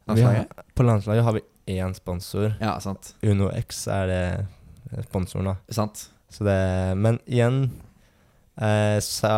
landslaget? 0.08 0.52
har, 0.56 0.66
på 0.74 0.86
landslaget 0.86 1.26
har 1.26 1.38
vi 1.38 1.44
én 1.78 1.94
sponsor. 1.94 2.52
Ja, 2.60 2.76
sant. 2.82 3.14
Uno 3.22 3.50
X 3.54 3.86
er 3.92 4.10
det 4.10 4.24
eh, 4.92 5.06
sponsoren, 5.08 5.52
da. 5.52 5.56
Sant. 5.74 6.06
Så 6.32 6.46
det, 6.46 6.58
men 6.96 7.18
igjen 7.28 7.66
eh, 8.56 8.98
så 9.04 9.32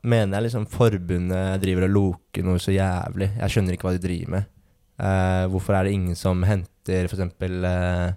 mener 0.00 0.38
jeg 0.38 0.48
liksom 0.48 0.68
forbundet 0.72 1.58
driver 1.62 1.88
og 1.88 1.96
loker 1.96 2.46
noe 2.46 2.62
så 2.62 2.72
jævlig. 2.72 3.34
Jeg 3.36 3.54
skjønner 3.54 3.76
ikke 3.76 3.90
hva 3.90 3.96
de 3.98 4.04
driver 4.06 4.38
med. 4.38 4.54
Eh, 4.98 5.44
hvorfor 5.52 5.76
er 5.76 5.86
det 5.86 5.94
ingen 5.94 6.18
som 6.18 6.42
henter 6.46 7.06
eksempel 7.06 7.66
eh, 7.68 8.08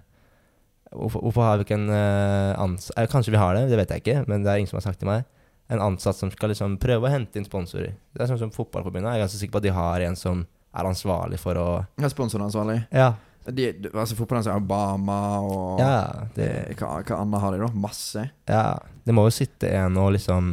hvorfor, 0.94 1.20
hvorfor 1.26 1.42
har 1.46 1.58
vi 1.60 1.64
ikke 1.66 1.78
en 1.78 1.90
eh, 1.90 2.52
ansatt 2.62 2.98
eh, 2.98 3.08
Kanskje 3.10 3.32
vi 3.34 3.40
har 3.40 3.54
det, 3.56 3.66
det 3.70 3.78
vet 3.80 3.90
jeg 3.96 4.02
ikke, 4.04 4.18
men 4.28 4.44
det 4.44 4.52
er 4.52 4.60
ingen 4.62 4.70
som 4.70 4.78
har 4.80 4.86
sagt 4.88 5.00
til 5.02 5.08
meg. 5.10 5.24
En 5.72 5.80
ansatt 5.80 6.16
som 6.18 6.30
skal 6.34 6.50
liksom 6.52 6.78
prøve 6.82 7.08
å 7.08 7.12
hente 7.12 7.38
inn 7.40 7.46
sponsorer. 7.48 7.94
Det 8.12 8.22
er 8.24 8.28
sånn 8.32 8.40
som 8.42 8.50
Fotballforbundet. 8.52 9.08
Jeg 9.14 9.20
er 9.20 9.24
ganske 9.26 9.40
sikker 9.40 9.54
på 9.56 9.62
at 9.62 9.68
de 9.68 9.74
har 9.76 10.04
en 10.08 10.16
som 10.18 10.42
er 10.72 10.88
ansvarlig 10.88 11.38
for 11.40 11.56
å 11.60 11.66
Ja, 11.98 12.04
er 12.08 12.12
sponsoransvarlig? 12.12 12.78
Ja. 12.92 13.12
De, 13.42 13.70
altså 13.90 14.14
Fotballandslaget 14.14 14.54
har 14.54 14.62
Obama 14.62 15.16
og 15.42 15.80
ja 15.82 15.94
det, 16.36 16.44
Eh, 16.70 16.76
hva, 16.78 17.00
hva 17.02 17.16
annet 17.24 17.42
har 17.42 17.56
de, 17.56 17.62
da? 17.64 17.70
Masse. 17.74 18.22
Ja, 18.46 18.66
det 19.02 19.14
må 19.16 19.24
jo 19.26 19.32
sitte 19.34 19.66
en 19.74 19.96
og 19.98 20.12
liksom 20.14 20.52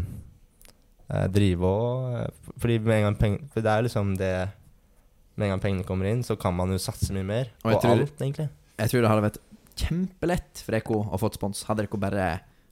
eh, 1.10 1.28
drive 1.30 1.70
og 1.70 2.56
Fordi 2.58 2.80
med 2.82 2.96
en 2.98 3.06
gang 3.10 3.20
peng, 3.20 3.36
For 3.54 3.62
det 3.66 3.72
er 3.76 3.86
liksom 3.86 4.16
det 4.18 4.32
Med 5.36 5.48
en 5.48 5.54
gang 5.54 5.62
pengene 5.68 5.86
kommer 5.88 6.10
inn, 6.10 6.24
så 6.26 6.36
kan 6.40 6.56
man 6.58 6.74
jo 6.74 6.80
satse 6.82 7.14
mye 7.16 7.24
mer. 7.28 7.52
Og 7.64 7.72
på 7.76 7.82
tror- 7.84 7.94
alt, 8.02 8.16
egentlig. 8.20 8.50
Jeg 8.80 8.90
tror 8.92 9.02
det 9.06 9.10
hadde 9.12 9.24
vært 9.30 9.38
kjempelett 9.80 10.62
for 10.66 10.76
dere 10.76 11.00
å 11.16 11.20
få 11.22 11.30
spons. 11.36 11.64
Hadde 11.70 11.86
dere 11.86 12.00
bare 12.02 12.28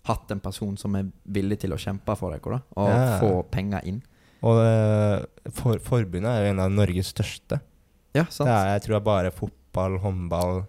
hatt 0.08 0.32
en 0.32 0.40
person 0.44 0.78
som 0.80 0.96
er 0.96 1.10
villig 1.36 1.60
til 1.64 1.74
å 1.76 1.80
kjempe 1.82 2.16
for 2.20 2.32
dere, 2.36 2.58
da. 2.58 2.62
Og 2.80 2.90
Ja. 2.94 3.20
få 3.22 3.32
penger 3.52 3.82
inn. 3.90 4.02
Og 4.46 4.60
eh, 4.62 5.26
for, 5.52 5.80
forbundet 5.84 6.30
er 6.30 6.46
jo 6.46 6.52
en 6.54 6.60
av 6.64 6.72
Norges 6.72 7.10
største. 7.14 7.60
Ja, 8.16 8.24
sant. 8.30 8.48
Det 8.48 8.54
er, 8.56 8.70
jeg 8.78 8.82
tror 8.86 8.94
det 8.96 9.02
er 9.02 9.08
bare 9.12 9.32
fotball, 9.36 9.98
håndball 10.02 10.66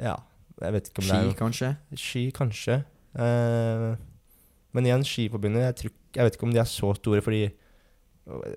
Ja, 0.00 0.16
jeg 0.60 0.72
vet 0.72 0.88
ikke 0.90 1.02
om 1.02 1.08
det 1.08 1.16
er 1.18 1.28
Ski, 1.28 1.38
kanskje. 1.38 1.70
Ski, 2.00 2.22
kanskje. 2.36 2.78
Eh, 3.14 3.88
men 4.72 4.88
igjen, 4.88 5.04
Skiforbundet 5.04 5.66
jeg, 5.66 5.76
tror, 5.82 5.92
jeg 6.16 6.24
vet 6.28 6.36
ikke 6.38 6.48
om 6.48 6.54
de 6.54 6.60
er 6.62 6.68
så 6.70 6.94
store, 6.96 7.20
fordi 7.24 7.42
øh, 7.52 8.54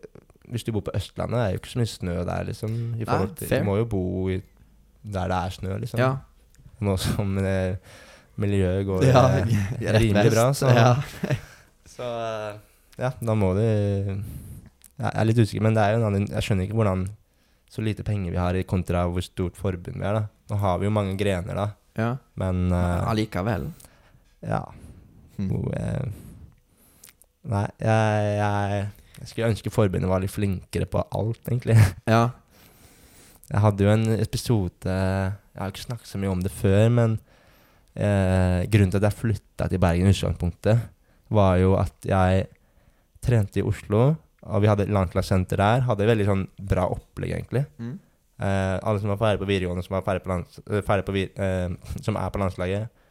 hvis 0.54 0.64
du 0.64 0.72
bor 0.76 0.86
på 0.88 0.94
Østlandet, 0.96 1.36
det 1.36 1.46
er 1.46 1.56
jo 1.56 1.60
ikke 1.62 1.74
så 1.74 1.82
mye 1.82 1.92
snø 1.92 2.16
der, 2.30 2.44
liksom. 2.48 2.78
I 3.02 3.06
forhold 3.10 3.36
til, 3.40 3.50
du 3.52 3.64
må 3.68 3.76
jo 3.82 3.86
bo 3.92 4.04
i, 4.32 4.38
der 5.04 5.28
det 5.32 5.40
er 5.42 5.56
snø, 5.58 5.78
liksom. 5.84 6.00
Ja. 6.00 6.14
Nå 6.84 6.96
som 7.00 7.36
det, 7.40 7.78
miljøet 8.42 8.84
går 8.88 9.06
ja. 9.08 9.22
eh, 9.40 9.94
rimelig 9.96 10.32
bra, 10.34 10.50
så- 10.54 10.74
ja. 10.76 10.96
Så 11.96 12.04
eh, 12.04 12.58
ja, 13.00 13.12
da 13.24 13.36
må 13.40 13.54
du 13.56 13.62
Jeg 13.64 15.12
er 15.14 15.28
litt 15.30 15.38
usikker, 15.40 15.64
men 15.64 15.76
det 15.78 15.84
er 15.86 15.94
jo 15.94 16.02
en 16.02 16.08
annen 16.10 16.26
Jeg 16.34 16.44
skjønner 16.44 16.68
ikke 16.68 16.76
hvordan 16.82 17.06
så 17.72 17.84
lite 17.84 18.04
penger 18.08 18.32
vi 18.32 18.40
har 18.40 18.56
i 18.56 18.64
kontra 18.68 19.02
hvor 19.12 19.24
stort 19.26 19.58
forbund 19.60 19.98
vi 20.00 20.06
er, 20.08 20.16
da. 20.16 20.26
Nå 20.52 20.60
har 20.62 20.78
vi 20.80 20.86
jo 20.88 20.92
mange 20.96 21.16
grener, 21.20 21.58
da, 21.58 21.66
ja. 22.00 22.10
men 22.40 22.70
eh, 22.72 23.10
Allikevel. 23.10 23.66
ja. 24.46 24.62
Hm. 25.36 25.50
Jo, 25.52 25.60
uh, 25.68 26.06
nei, 27.52 27.66
jeg, 27.84 28.30
jeg, 28.40 28.86
jeg 29.20 29.28
skulle 29.32 29.50
ønske 29.52 29.74
forbundet 29.76 30.08
var 30.08 30.24
litt 30.24 30.32
flinkere 30.32 30.88
på 30.88 31.04
alt, 31.20 31.42
egentlig. 31.50 31.76
Ja. 32.08 32.22
Jeg 33.52 33.62
hadde 33.66 33.84
jo 33.84 33.92
en 33.92 34.08
episode 34.16 34.96
Jeg 35.56 35.64
har 35.64 35.72
ikke 35.72 35.86
snakket 35.88 36.10
så 36.12 36.20
mye 36.20 36.34
om 36.34 36.44
det 36.44 36.52
før, 36.52 36.90
men 36.92 37.16
eh, 37.96 38.68
grunnen 38.68 38.92
til 38.92 39.00
at 39.00 39.08
jeg 39.08 39.20
flytta 39.22 39.70
til 39.72 39.80
Bergen 39.80 40.10
i 40.10 40.12
utgangspunktet, 40.12 40.82
var 41.32 41.56
jo 41.62 41.78
at 41.80 42.06
jeg 42.06 42.48
trente 43.24 43.62
i 43.62 43.66
Oslo, 43.66 44.10
og 44.46 44.62
vi 44.62 44.70
hadde 44.70 44.90
landslagssenter 44.92 45.62
der. 45.64 45.86
Hadde 45.88 46.10
veldig 46.10 46.28
sånn 46.28 46.44
bra 46.60 46.90
opplegg, 46.92 47.38
egentlig. 47.38 47.64
Mm. 47.80 47.96
Eh, 48.36 48.76
alle 48.84 49.00
som 49.00 49.14
var 49.14 49.22
ferdig 49.22 49.42
på 49.42 49.48
videregående, 49.50 49.86
som, 49.86 49.96
var 49.96 50.04
ferdig 50.06 50.26
på 50.26 50.34
lands, 50.34 50.60
eh, 50.68 50.84
ferdig 50.86 51.08
på 51.08 51.16
eh, 51.24 51.96
som 52.04 52.20
er 52.20 52.34
på 52.34 52.42
landslaget, 52.44 53.06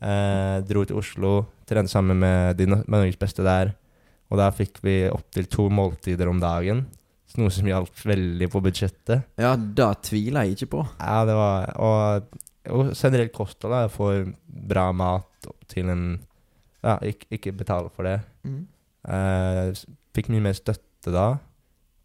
eh, 0.00 0.56
dro 0.72 0.86
til 0.88 0.98
Oslo, 0.98 1.34
trente 1.68 1.92
sammen 1.92 2.18
med, 2.24 2.56
de, 2.56 2.66
med 2.72 2.96
Norges 2.96 3.20
beste 3.20 3.44
der. 3.46 3.74
Og 4.32 4.40
da 4.40 4.48
fikk 4.54 4.80
vi 4.86 5.02
opptil 5.10 5.46
to 5.50 5.68
måltider 5.68 6.30
om 6.30 6.40
dagen. 6.40 6.86
Noe 7.38 7.50
som 7.54 7.68
hjalp 7.68 7.94
veldig 8.04 8.48
på 8.50 8.60
budsjettet. 8.64 9.22
ja, 9.38 9.52
det 9.56 9.88
tviler 10.08 10.48
jeg 10.48 10.56
ikke 10.58 10.70
på. 10.72 10.80
Ja, 10.98 11.20
det 11.28 11.36
var 11.38 11.68
Og, 11.78 12.40
og 12.74 12.90
generelt 12.98 13.32
kosthold. 13.32 13.72
da. 13.72 13.82
Jeg 13.86 13.92
får 13.94 14.34
bra 14.72 14.88
mat 14.92 15.46
til 15.70 15.88
en 15.92 16.04
Ja, 16.82 16.96
ikke, 17.04 17.26
ikke 17.30 17.52
betale 17.52 17.90
for 17.94 18.02
det. 18.08 18.16
Mm. 18.42 18.66
Eh, 19.08 19.74
fikk 20.16 20.30
mye 20.32 20.40
mer 20.48 20.56
støtte 20.56 21.12
da. 21.12 21.26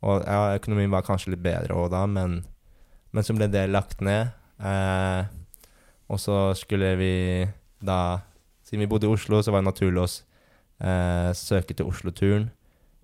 Og 0.05 0.21
ja, 0.27 0.55
økonomien 0.59 0.91
var 0.91 1.01
kanskje 1.07 1.31
litt 1.33 1.41
bedre 1.43 1.73
òg 1.73 1.89
da, 1.93 2.03
men, 2.05 2.41
men 3.15 3.23
så 3.25 3.33
ble 3.33 3.47
det 3.49 3.63
lagt 3.71 4.03
ned. 4.05 4.29
Eh, 4.59 5.23
og 6.11 6.19
så 6.21 6.53
skulle 6.59 6.93
vi 6.99 7.13
da 7.81 8.19
Siden 8.65 8.81
vi 8.81 8.87
bodde 8.89 9.05
i 9.05 9.11
Oslo, 9.13 9.41
så 9.45 9.51
var 9.53 9.61
det 9.61 9.67
naturlig 9.69 10.01
å 10.01 10.07
eh, 10.09 11.31
søke 11.37 11.75
til 11.77 11.85
Oslo-turen. 11.85 12.47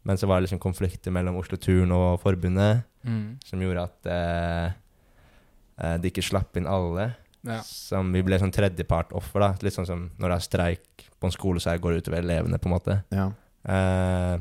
Men 0.03 0.17
så 0.17 0.27
var 0.27 0.39
det 0.39 0.47
liksom 0.47 0.59
konflikter 0.63 1.11
mellom 1.13 1.35
Oslo-turen 1.41 1.91
og 1.95 2.19
forbundet 2.23 2.83
Mm. 3.05 3.39
som 3.43 3.59
gjorde 3.59 3.81
at 3.83 4.05
eh, 4.13 4.71
eh, 5.81 5.97
de 5.97 6.09
ikke 6.11 6.21
slapp 6.21 6.57
inn 6.57 6.67
alle. 6.69 7.15
Ja. 7.43 7.59
Som 7.65 8.11
vi 8.13 8.21
ble 8.21 8.37
sånn 8.37 8.51
tredjepartoffer, 8.53 9.39
da. 9.41 9.47
Litt 9.65 9.73
sånn 9.73 9.87
som 9.89 10.03
når 10.21 10.29
det 10.29 10.35
er 10.37 10.45
streik 10.45 11.05
på 11.19 11.25
en 11.25 11.33
skole, 11.33 11.57
så 11.63 11.73
går 11.81 11.95
det 11.95 12.03
utover 12.03 12.19
elevene, 12.21 12.59
på 12.61 12.69
en 12.69 12.75
måte. 12.75 12.99
Ja. 13.09 13.25
Eh, 13.65 14.37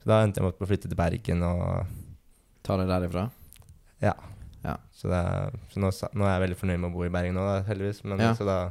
så 0.00 0.08
da 0.08 0.22
endte 0.24 0.40
jeg 0.40 0.46
med 0.48 0.56
å 0.64 0.68
flytte 0.70 0.88
til 0.88 0.96
Bergen, 0.96 1.42
og 1.44 1.86
Ta 2.64 2.76
det 2.80 2.88
derifra. 2.88 3.26
så, 4.92 5.08
det, 5.08 5.20
så 5.72 5.80
nå, 5.80 5.88
nå 6.12 6.24
er 6.26 6.34
jeg 6.34 6.42
veldig 6.48 6.56
fornøyd 6.60 6.80
med 6.80 6.90
å 6.90 6.92
bo 6.92 7.04
i 7.06 7.12
Bergen 7.12 7.34
nå, 7.36 7.40
da, 7.46 7.62
heldigvis. 7.68 8.02
Men 8.04 8.18
Ja. 8.20 8.32
så 8.36 8.44
da 8.44 8.70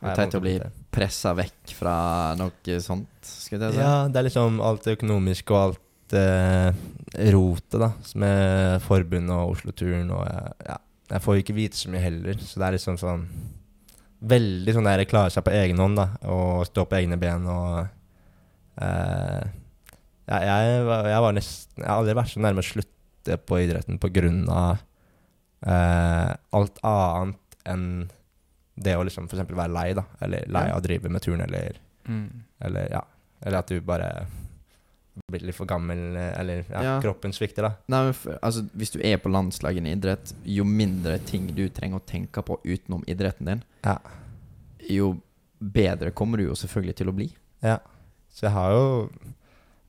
Det 0.00 0.10
er 0.12 0.18
teit 0.20 0.34
å 0.36 0.40
bli 0.44 0.54
pressa 0.92 1.32
vekk 1.38 1.72
fra 1.78 1.94
noe 2.36 2.78
sånt, 2.84 3.08
skulle 3.26 3.70
jeg 3.70 3.76
si. 3.78 3.80
Ja, 3.80 4.06
det 4.12 4.20
er 4.20 4.26
liksom 4.28 4.60
alt 4.60 4.84
det 4.84 4.96
økonomiske 4.98 5.54
og 5.56 5.62
alt 5.62 6.16
eh, 6.20 6.70
rotet, 7.32 7.78
da, 7.80 7.88
med 8.20 8.82
forbundet 8.84 9.32
og 9.36 9.54
Oslo-turen 9.56 10.10
og 10.12 10.26
ja. 10.66 10.76
Jeg 11.06 11.22
får 11.22 11.36
jo 11.38 11.42
ikke 11.44 11.54
vite 11.54 11.78
så 11.78 11.88
mye 11.92 12.02
heller, 12.02 12.38
så 12.42 12.58
det 12.60 12.66
er 12.68 12.74
liksom 12.80 12.96
sånn 12.98 13.26
Veldig 14.26 14.72
sånn 14.74 14.86
der 14.88 15.04
klare 15.06 15.30
seg 15.30 15.44
på 15.46 15.52
egen 15.54 15.78
hånd, 15.78 15.98
da, 16.00 16.06
og 16.32 16.64
stå 16.66 16.86
på 16.88 16.96
egne 16.98 17.18
ben 17.20 17.44
og 17.52 17.86
eh, 18.82 19.42
ja, 20.26 20.38
jeg, 20.42 20.84
var- 20.88 21.06
jeg 21.12 21.22
var 21.22 21.36
nesten 21.36 21.82
Jeg 21.82 21.86
har 21.90 22.00
aldri 22.00 22.14
vært 22.18 22.32
så 22.32 22.40
nærme 22.42 22.64
å 22.64 22.66
slutte 22.66 23.36
på 23.46 23.58
idretten 23.62 23.98
på 24.02 24.10
grunn 24.14 24.44
av 24.50 24.80
eh, 25.66 26.32
alt 26.56 26.80
annet 26.86 27.58
enn 27.66 27.86
det 28.76 28.96
å 28.96 29.04
liksom 29.04 29.26
eksempel 29.28 29.56
være 29.56 29.72
lei, 29.72 29.92
da. 29.94 30.04
Eller 30.20 30.46
lei 30.52 30.66
av 30.70 30.80
å 30.80 30.84
drive 30.84 31.08
med 31.10 31.22
turn, 31.22 31.40
eller 31.40 31.78
Mm. 32.06 32.28
eller 32.60 32.88
ja, 32.90 33.00
eller 33.42 33.58
at 33.58 33.66
du 33.66 33.80
bare 33.80 34.26
blir 35.32 35.40
litt 35.48 35.56
for 35.56 35.66
gammel, 35.66 36.14
eller 36.16 36.64
ja, 36.70 36.82
Ja. 36.82 37.00
kroppen 37.02 37.32
svikter, 37.32 37.62
da. 37.62 37.70
Nei, 37.88 38.02
men 38.04 38.12
for, 38.12 38.38
altså, 38.42 38.62
Hvis 38.76 38.92
du 38.92 39.00
er 39.02 39.16
på 39.18 39.30
landslaget 39.32 39.86
i 39.86 39.92
idrett, 39.96 40.32
jo 40.44 40.62
mindre 40.64 41.18
ting 41.24 41.46
du 41.54 41.68
trenger 41.68 41.98
å 41.98 42.04
tenke 42.06 42.42
på 42.44 42.60
utenom 42.64 43.02
idretten 43.08 43.46
din, 43.46 43.62
Ja. 43.84 43.98
jo 44.88 45.20
bedre 45.60 46.12
kommer 46.12 46.36
du 46.38 46.44
jo 46.44 46.52
selvfølgelig 46.54 46.96
til 46.96 47.06
å 47.08 47.14
bli. 47.16 47.30
Ja. 47.62 47.78
Så 48.30 48.42
jeg 48.42 48.52
har 48.52 48.70
jo 48.72 49.10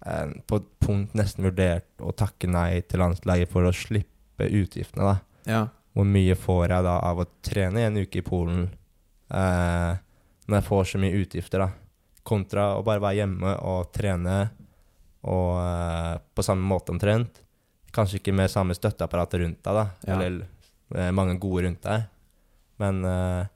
eh, 0.06 0.28
på 0.48 0.56
et 0.56 0.80
punkt 0.80 1.14
nesten 1.14 1.44
vurdert 1.44 1.84
å 2.00 2.14
takke 2.16 2.48
nei 2.48 2.82
til 2.82 3.00
landslaget 3.00 3.50
for 3.50 3.64
å 3.64 3.74
slippe 3.74 4.48
utgiftene, 4.50 5.04
da. 5.04 5.20
Ja. 5.46 5.68
Hvor 5.96 6.06
mye 6.06 6.36
får 6.36 6.68
jeg 6.70 6.84
da 6.84 7.00
av 7.02 7.18
å 7.20 7.26
trene 7.44 7.78
en 7.88 7.98
uke 7.98 8.18
i 8.18 8.22
Polen 8.22 8.70
eh, 9.30 9.98
når 10.48 10.56
jeg 10.62 10.68
får 10.70 10.84
så 10.91 11.02
mye 11.02 11.18
utgifter, 11.22 11.60
da? 11.66 11.70
Kontra 12.28 12.74
å 12.78 12.84
bare 12.84 12.99
være 13.04 13.22
hjemme 13.22 13.54
og 13.68 13.91
trene 13.95 14.38
og 15.28 15.52
eh, 15.60 16.16
på 16.36 16.44
samme 16.45 16.64
måte 16.68 16.91
omtrent. 16.94 17.41
Kanskje 17.95 18.20
ikke 18.22 18.36
med 18.36 18.52
samme 18.52 18.76
støtteapparat 18.78 19.34
rundt 19.41 19.62
deg, 19.64 19.74
da, 19.82 19.86
Ja. 20.08 20.16
eller 20.16 20.45
eh, 20.95 21.12
mange 21.16 21.38
gode 21.41 21.66
rundt 21.68 21.82
deg. 21.88 22.06
Men 22.80 23.04
eh, 23.06 23.48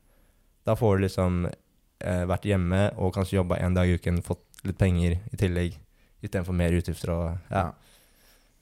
da 0.66 0.76
får 0.76 0.98
du 0.98 1.04
liksom 1.06 1.46
eh, 1.48 2.24
vært 2.30 2.48
hjemme 2.50 2.88
og 2.98 3.14
kanskje 3.16 3.38
jobba 3.40 3.60
en 3.62 3.76
dag 3.78 3.88
i 3.92 3.96
uken, 4.00 4.22
fått 4.26 4.44
litt 4.66 4.78
penger 4.80 5.20
i 5.32 5.38
tillegg, 5.40 5.78
istedenfor 6.22 6.54
mer 6.58 6.74
utgifter 6.78 7.12
og 7.14 7.28
ja. 7.52 7.68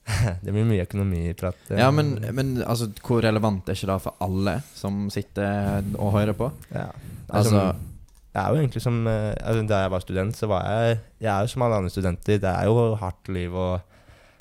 det 0.42 0.52
blir 0.52 0.66
mye 0.66 0.84
økonomiprat. 0.86 1.60
eh. 1.70 1.78
Ja, 1.78 1.90
men, 1.94 2.16
men 2.34 2.56
altså, 2.62 2.88
hvor 3.06 3.22
relevant 3.24 3.68
er 3.68 3.76
ikke 3.78 3.90
det 3.92 3.98
for 4.02 4.16
alle 4.24 4.56
som 4.74 5.06
sitter 5.12 5.84
og 5.98 6.14
hører 6.16 6.36
på? 6.36 6.50
ja. 6.74 6.88
Altså, 7.30 7.54
Altså, 7.54 7.76
det 8.34 8.40
er 8.42 8.48
jo 8.50 8.58
egentlig 8.58 8.80
som 8.82 8.96
eh, 9.06 9.34
altså, 9.38 9.62
Da 9.70 9.76
jeg 9.84 9.90
var 9.90 10.00
student, 10.02 10.36
så 10.36 10.46
var 10.50 10.64
jeg 10.66 10.98
Jeg 11.20 11.30
er 11.30 11.40
jo 11.46 11.46
som 11.52 11.62
alle 11.62 11.76
andre 11.76 11.90
studenter. 11.90 12.40
Det 12.42 12.50
er 12.50 12.64
jo 12.66 12.94
hardt 12.98 13.28
liv 13.28 13.54
og 13.54 13.80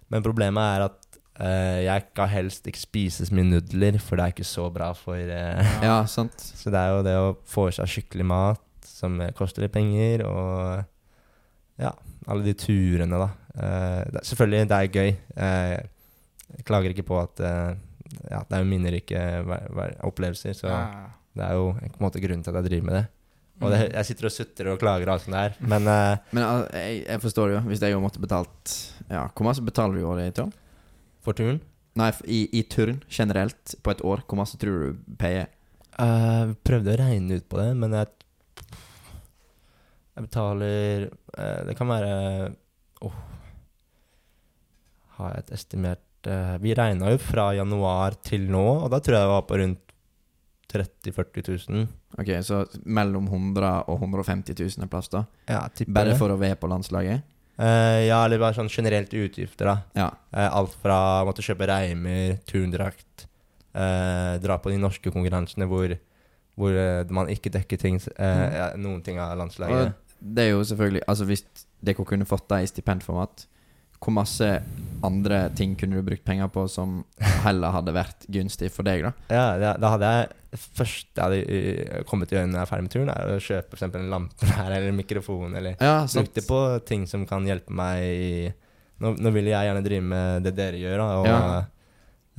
Men 0.09 0.23
problemet 0.25 0.63
er 0.63 0.85
at 0.87 1.19
uh, 1.39 1.79
jeg 1.85 2.03
kan 2.15 2.27
helst 2.29 2.65
ikke 2.67 2.81
spise 2.81 3.25
så 3.27 3.35
mye 3.35 3.45
nudler, 3.45 3.99
for 4.01 4.17
det 4.17 4.23
er 4.25 4.33
ikke 4.33 4.47
så 4.49 4.65
bra 4.73 4.89
for 4.97 5.15
uh, 5.15 5.69
Ja, 5.85 5.99
sant. 6.09 6.33
Så 6.59 6.73
det 6.73 6.79
er 6.81 6.95
jo 6.95 7.03
det 7.05 7.13
å 7.21 7.35
få 7.45 7.67
i 7.69 7.75
seg 7.77 7.87
skikkelig 7.93 8.25
mat 8.25 8.65
som 8.89 9.19
eh, 9.21 9.29
koster 9.37 9.63
litt 9.63 9.71
penger, 9.71 10.25
og 10.27 10.81
ja, 11.79 11.93
alle 12.27 12.43
de 12.43 12.53
turene, 12.59 13.21
da. 13.21 13.29
Eh, 13.55 14.03
det, 14.11 14.19
er- 14.21 14.27
selvfølgelig, 14.29 14.67
det 14.69 14.77
er 14.77 14.91
gøy. 14.93 15.13
Eh, 15.35 15.77
jeg 16.57 16.65
klager 16.65 16.89
ikke 16.93 17.07
på 17.07 17.19
at 17.21 17.39
eh, 17.45 17.71
ja, 18.31 18.39
det 18.43 18.57
er 18.57 18.63
jo 18.63 18.69
minnerike 18.69 19.23
opplevelser, 20.05 20.53
så 20.57 20.67
Ja. 20.69 21.07
det 21.35 21.45
er 21.45 21.53
jo 21.57 21.71
på 21.73 21.85
en 21.99 22.05
måte 22.07 22.21
grunnen 22.21 22.43
til 22.43 22.51
at 22.55 22.63
jeg 22.63 22.69
driver 22.71 22.85
med 22.91 22.95
det. 22.99 23.07
Og 23.61 23.67
Mm. 23.69 23.73
det, 23.75 23.91
jeg 23.93 24.05
sitter 24.05 24.25
og 24.25 24.31
sutrer 24.31 24.67
og 24.71 24.79
klager 24.79 25.09
og 25.09 25.13
alt 25.13 25.23
sånt 25.25 25.35
der, 25.35 25.55
men 25.59 25.87
eh, 25.87 26.17
Men 26.31 26.43
al- 26.43 26.69
jeg, 26.73 27.05
jeg 27.07 27.19
forstår 27.21 27.47
det 27.47 27.55
jo. 27.57 27.61
Hvis 27.69 27.81
jeg 27.81 27.91
jo 27.91 27.99
måtte 27.99 28.19
betalt 28.23 28.75
Ja, 29.09 29.27
Hvor 29.35 29.43
mye 29.43 29.65
betaler 29.65 29.93
du 29.93 29.99
i 29.99 30.03
året 30.07 30.27
i 30.27 30.31
turn? 30.41 30.53
for 31.21 31.33
turen 31.33 31.59
Nei, 31.95 32.11
i, 32.25 32.47
i 32.53 32.61
turn 32.63 33.01
generelt 33.11 33.75
på 33.83 33.91
et 33.91 34.01
år, 34.01 34.21
hvor 34.25 34.37
mye 34.39 34.45
tror 34.57 34.93
du 34.93 35.15
payer? 35.19 35.47
Jeg 35.99 36.55
prøvde 36.63 36.93
å 36.95 36.97
regne 37.01 37.35
ut 37.35 37.49
på 37.49 37.57
det, 37.59 37.75
men 37.75 37.91
jeg 37.91 38.07
Jeg 40.15 40.23
betaler 40.29 41.09
Det 41.67 41.75
kan 41.77 41.87
være 41.91 42.53
Åh 43.01 43.11
Jeg 45.19 45.43
et 45.43 45.53
estimert 45.55 46.27
eh, 46.31 46.55
Vi 46.63 46.73
regna 46.77 47.11
jo 47.13 47.19
fra 47.21 47.49
januar 47.57 48.17
til 48.23 48.47
nå, 48.51 48.65
og 48.85 48.89
da 48.93 49.01
tror 49.03 49.17
jeg 49.17 49.27
det 49.27 49.33
var 49.33 49.47
på 49.49 49.59
rundt 49.61 49.85
30 50.69 51.11
000-40 51.11 51.69
000. 51.73 51.87
Ok, 52.21 52.29
Så 52.45 52.61
mellom 52.85 53.25
100 53.27 53.71
og 53.89 54.01
150 54.03 54.53
000 54.53 54.85
er 54.85 54.91
plass, 54.91 55.09
da? 55.09 55.23
Ja, 55.49 55.63
tipper 55.73 55.95
Bare 55.97 56.13
det. 56.13 56.19
for 56.21 56.29
å 56.29 56.37
være 56.37 56.59
på 56.61 56.69
landslaget? 56.69 57.25
Eh, 57.59 58.05
ja, 58.07 58.21
eller 58.23 58.39
bare 58.39 58.55
sånn 58.55 58.69
generelt 58.71 59.13
utgifter, 59.13 59.67
da. 59.71 59.75
Ja. 59.97 60.09
Eh, 60.31 60.47
alt 60.47 60.75
fra 60.79 60.99
å 61.19 61.25
måtte 61.27 61.43
kjøpe 61.43 61.67
reimer, 61.67 62.37
turndrakt, 62.47 63.25
eh, 63.73 64.37
dra 64.39 64.59
på 64.61 64.71
de 64.71 64.77
norske 64.79 65.11
konkurransene 65.11 65.67
hvor, 65.67 65.95
hvor 66.55 66.77
eh, 66.77 67.01
man 67.09 67.31
ikke 67.33 67.51
dekker 67.51 67.81
ting, 67.81 67.99
mm. 67.99 68.45
ja, 68.55 68.69
noen 68.77 69.01
ting 69.03 69.19
av 69.19 69.35
landslaget. 69.41 69.89
Og 69.89 70.05
det 70.19 70.43
er 70.43 70.49
jo 70.51 70.63
selvfølgelig 70.67 71.01
Altså 71.07 71.23
Hvis 71.29 71.45
dere 71.79 72.03
kunne 72.03 72.27
fått 72.27 72.49
det 72.51 72.57
i 72.65 72.67
stipendformat, 72.67 73.45
hvor 73.99 74.13
masse 74.15 74.47
andre 75.03 75.45
ting 75.55 75.77
kunne 75.79 75.95
du 75.99 76.03
brukt 76.03 76.25
penger 76.27 76.49
på 76.51 76.65
som 76.71 76.97
heller 77.45 77.71
hadde 77.71 77.93
vært 77.95 78.25
gunstig 78.31 78.67
for 78.71 78.83
deg, 78.87 79.05
da? 79.05 79.11
Ja, 79.31 79.45
da, 79.61 79.73
da 79.79 79.93
hadde 79.95 80.09
jeg 80.15 80.35
Først 80.49 81.11
jeg 81.13 81.21
hadde 81.21 82.03
kommet 82.09 82.25
til 82.31 82.39
å 82.39 82.39
gjøre 82.39 82.49
når 82.49 82.57
jeg 82.57 82.65
er 82.65 82.69
ferdig 82.71 82.85
med 82.87 82.93
turen, 82.95 83.09
er 83.13 83.31
å 83.35 83.41
kjøpe 83.45 83.77
eksempel 83.77 84.01
en 84.01 84.09
lampe 84.09 84.47
der, 84.49 84.71
eller 84.73 84.87
en 84.89 84.97
mikrofon, 84.97 85.53
eller 85.59 85.75
Ja, 85.77 86.07
sant. 86.09 86.31
Brukte 86.33 86.41
på 86.49 86.61
ting 86.89 87.03
som 87.11 87.27
kan 87.29 87.45
hjelpe 87.45 87.75
meg 87.77 88.01
i 88.09 88.31
Nå, 88.99 89.13
nå 89.21 89.31
vil 89.31 89.45
jeg 89.51 89.67
gjerne 89.69 89.83
drive 89.85 90.03
med 90.09 90.43
det 90.47 90.55
dere 90.57 90.79
gjør, 90.81 90.97
da, 90.99 91.09
og 91.21 91.27
Ja. 91.29 91.37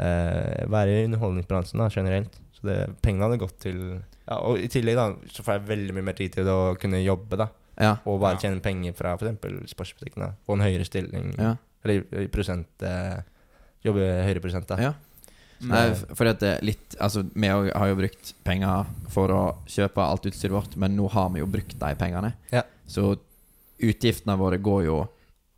eh, 0.05 0.67
være 0.69 0.97
i 0.99 1.05
underholdningsbransjen 1.07 1.81
da, 1.81 1.87
generelt. 1.95 2.35
Så 2.59 2.67
det, 2.69 2.77
pengene 3.05 3.29
hadde 3.29 3.39
gått 3.41 3.57
til 3.63 3.79
ja, 4.27 4.37
Og 4.45 4.59
i 4.61 4.69
tillegg 4.71 4.99
da, 4.99 5.07
så 5.33 5.43
får 5.47 5.57
jeg 5.57 5.69
veldig 5.71 5.95
mye 5.97 6.09
mer 6.11 6.19
tid 6.19 6.35
til 6.37 6.51
å 6.53 6.59
kunne 6.83 7.01
jobbe, 7.03 7.39
da. 7.41 7.47
Ja. 7.81 7.95
Og 8.05 8.21
bare 8.21 8.37
Ja. 8.37 8.43
tjene 8.45 8.61
penger 8.63 8.93
fra 8.95 9.15
f.eks. 9.17 9.71
sportsbutikken. 9.73 10.23
da. 10.23 10.33
Få 10.47 10.55
en 10.59 10.61
høyere 10.67 10.85
stilling. 10.85 11.35
ja. 11.39 11.57
Eller 11.85 12.29
prosent 12.29 12.83
eh, 12.85 13.23
Jobbe 13.83 14.01
høyere 14.27 14.41
prosent, 14.45 14.67
da. 14.69 14.77
ja. 14.77 14.93
Nei, 15.65 15.95
for 16.17 16.25
at 16.29 16.39
det 16.41 16.51
er 16.59 16.63
litt 16.65 16.95
Altså, 17.01 17.23
vi 17.35 17.49
òg 17.49 17.71
har 17.77 17.89
jo 17.89 17.97
brukt 17.97 18.35
penger 18.45 18.87
for 19.13 19.29
å 19.33 19.41
kjøpe 19.69 20.01
alt 20.05 20.25
utstyret 20.29 20.53
vårt, 20.53 20.77
men 20.77 20.95
nå 20.97 21.09
har 21.13 21.29
vi 21.31 21.41
jo 21.41 21.47
brukt 21.47 21.79
de 21.79 21.95
pengene. 22.01 22.35
Ja. 22.53 22.63
Så 22.89 23.17
utgiftene 23.81 24.37
våre 24.41 24.59
går 24.61 24.85
jo 24.87 24.99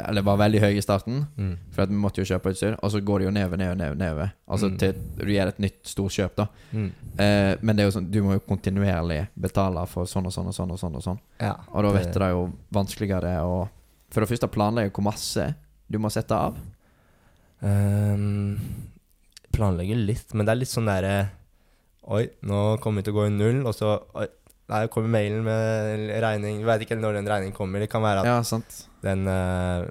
Eller 0.08 0.22
var 0.22 0.36
veldig 0.38 0.60
høy 0.60 0.76
i 0.76 0.82
starten, 0.82 1.26
Mm. 1.38 1.56
for 1.72 1.86
vi 1.86 1.94
måtte 1.94 2.18
jo 2.22 2.24
kjøpe 2.34 2.50
utstyr, 2.52 2.76
og 2.82 2.90
så 2.90 3.00
går 3.04 3.18
det 3.18 3.26
jo 3.26 3.30
nedover, 3.32 3.56
nedover, 3.58 3.76
nedover. 3.76 3.96
nedover. 3.96 4.32
Altså 4.48 4.68
Mm. 4.70 4.78
til 4.78 4.92
du 5.18 5.24
gjør 5.32 5.48
et 5.48 5.58
nytt 5.58 5.82
storkjøp, 5.84 6.34
da. 6.36 6.46
Mm. 6.72 6.90
Eh, 7.18 7.56
men 7.62 7.76
det 7.76 7.82
er 7.84 7.90
jo 7.90 8.00
sånn, 8.00 8.10
du 8.10 8.22
må 8.22 8.32
jo 8.34 8.40
kontinuerlig 8.40 9.28
betale 9.38 9.86
for 9.88 10.04
sånn 10.04 10.26
og 10.26 10.32
sånn 10.32 10.46
og 10.48 10.54
sånn 10.54 10.70
og 10.70 10.78
sånn. 10.78 10.96
Og 10.96 11.02
sånn 11.02 11.18
Ja, 11.40 11.56
Og 11.72 11.82
da 11.82 11.92
vet 11.92 12.12
du 12.12 12.18
det 12.18 12.30
jo 12.30 12.52
vanskeligere 12.72 13.40
å 13.42 13.68
For 14.10 14.20
det 14.20 14.28
første 14.28 14.48
planlegge 14.50 14.90
hvor 14.92 15.04
masse 15.04 15.54
du 15.90 15.98
må 15.98 16.10
sette 16.10 16.32
av. 16.32 16.54
Um, 17.62 18.58
planlegge 19.54 19.94
litt, 19.94 20.34
men 20.34 20.46
det 20.46 20.52
er 20.52 20.58
litt 20.62 20.72
sånn 20.72 20.86
derre 20.90 21.28
Oi, 22.10 22.24
nå 22.42 22.80
kommer 22.82 22.98
vi 22.98 23.04
til 23.06 23.14
å 23.14 23.16
gå 23.20 23.26
i 23.28 23.30
null, 23.30 23.60
og 23.64 23.74
så 23.76 23.92
oi, 24.18 24.26
Der 24.72 24.88
kommer 24.88 25.12
mailen 25.12 25.44
med 25.44 26.08
regning. 26.24 26.58
Vi 26.62 26.64
veit 26.64 26.80
ikke 26.86 26.96
når 26.96 27.18
den 27.20 27.28
regningen 27.28 27.52
kommer. 27.56 27.78
Det 27.84 27.90
kan 27.92 28.02
være 28.02 28.22
at 28.24 28.30
Ja, 28.30 28.38
sant. 28.42 28.86
den 29.04 29.26
eh, 29.28 29.84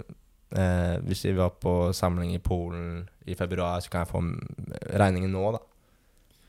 eh, 0.57 0.97
Hvis 1.05 1.23
vi 1.27 1.35
var 1.37 1.53
på 1.61 1.93
samling 1.93 2.33
i 2.33 2.39
Polen 2.41 3.07
i 3.29 3.35
februar, 3.37 3.79
så 3.85 3.89
kan 3.93 4.01
jeg 4.05 4.09
få 4.09 4.23
regningen 4.97 5.29
nå, 5.31 5.51
da. 5.53 5.59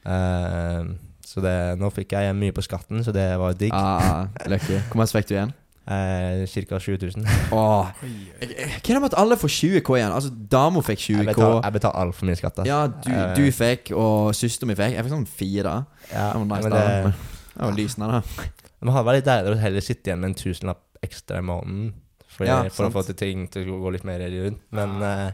Ehm, 0.08 0.94
så 1.24 1.40
det, 1.44 1.78
nå 1.78 1.90
fikk 1.94 2.14
jeg 2.16 2.34
mye 2.34 2.54
på 2.56 2.62
skatten, 2.64 3.04
så 3.06 3.12
det 3.14 3.26
var 3.38 3.52
digg. 3.54 3.72
Ah, 3.76 4.24
Lucky. 4.50 4.78
Hvor 4.90 4.98
mye 5.02 5.12
fikk 5.12 5.28
du 5.28 5.34
igjen? 5.36 5.52
Eh, 5.82 6.46
Ca. 6.46 6.78
70 6.78 7.16
000. 7.16 7.26
Åh. 7.52 7.88
Hva 7.90 8.46
er 8.46 8.80
det 8.86 9.00
med 9.02 9.08
at 9.10 9.16
alle 9.18 9.36
får 9.38 9.50
20K 9.50 9.96
igjen? 9.98 10.12
Altså, 10.14 10.30
dama 10.30 10.82
fikk 10.86 11.00
20K. 11.08 11.24
betaler, 11.32 11.60
jeg 11.66 11.72
betaler 11.78 12.00
altfor 12.06 12.28
mye 12.30 12.38
skatt. 12.38 12.58
ass. 12.62 12.68
Ja, 12.70 12.80
du, 12.86 13.10
Eh, 13.10 13.34
du 13.36 13.44
fikk, 13.52 13.90
og 13.98 14.32
søsteren 14.34 14.70
min 14.72 14.78
fikk. 14.78 14.94
Jeg 14.96 15.04
fikk 15.06 15.14
sånn 15.16 15.26
fire. 15.28 15.76
ja, 16.12 16.32
Det 16.32 16.40
var 16.40 16.50
nice, 16.56 16.68
men 16.68 16.72
da. 16.72 17.12
Det, 17.54 17.62
var 17.62 17.76
lysende, 17.76 18.08
da. 18.12 18.46
Det 18.82 18.94
hadde 18.94 19.08
vært 19.08 19.20
litt 19.20 19.30
deiligere 19.30 19.58
å 19.58 19.62
heller 19.62 19.84
sitte 19.84 20.10
igjen 20.10 20.22
med 20.22 20.32
en 20.32 20.38
tusenlapp 20.42 21.04
ekstra 21.04 21.40
i 21.42 21.46
måneden. 21.46 21.90
For, 22.32 22.48
Ja, 22.48 22.62
for 22.72 22.88
å 22.88 22.94
få 22.94 23.02
til 23.10 23.18
ting 23.18 23.48
til 23.52 23.68
å 23.68 23.80
gå 23.82 23.90
litt 23.92 24.06
mer 24.08 24.22
rundt. 24.24 24.62
Men 24.72 24.96
ja. 25.02 25.26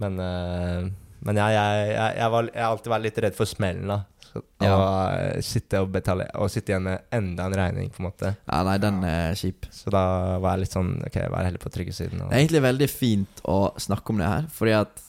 Men, 0.00 0.18
eh, 0.18 0.88
men 1.20 1.36
ja, 1.40 1.50
jeg, 1.52 1.90
jeg, 1.92 2.16
jeg, 2.16 2.32
var, 2.32 2.48
jeg 2.48 2.64
har 2.64 2.72
alltid 2.74 2.94
vært 2.94 3.06
litt 3.08 3.20
redd 3.26 3.36
for 3.36 3.50
smellen. 3.50 3.90
da 3.90 3.98
Så, 4.24 4.42
Ja. 4.62 4.70
Og 4.76 5.18
eh, 5.18 5.42
sitte 5.44 5.82
og 5.82 5.90
betale 5.92 6.28
Og 6.40 6.50
sitte 6.52 6.72
igjen 6.72 6.86
med 6.86 7.12
enda 7.12 7.48
en 7.48 7.58
regning, 7.58 7.90
på 7.92 8.02
en 8.02 8.08
måte. 8.08 8.32
Ja, 8.46 8.62
nei, 8.66 8.78
den 8.82 9.02
er 9.04 9.36
kjip. 9.38 9.68
Så 9.74 9.92
da 9.92 10.04
var 10.40 10.56
jeg 10.56 10.64
litt 10.64 10.78
sånn 10.78 10.94
Ok, 11.06 11.20
vær 11.34 11.46
heller 11.48 11.62
på 11.62 11.72
trygge 11.74 11.96
siden. 11.96 12.22
Og, 12.24 12.30
Det 12.30 12.38
er 12.38 12.44
egentlig 12.44 12.64
veldig 12.70 12.90
fint 12.92 13.44
å 13.44 13.60
snakke 13.80 14.14
om 14.14 14.22
det 14.22 14.32
her, 14.32 14.48
fordi 14.54 14.76
at 14.78 15.04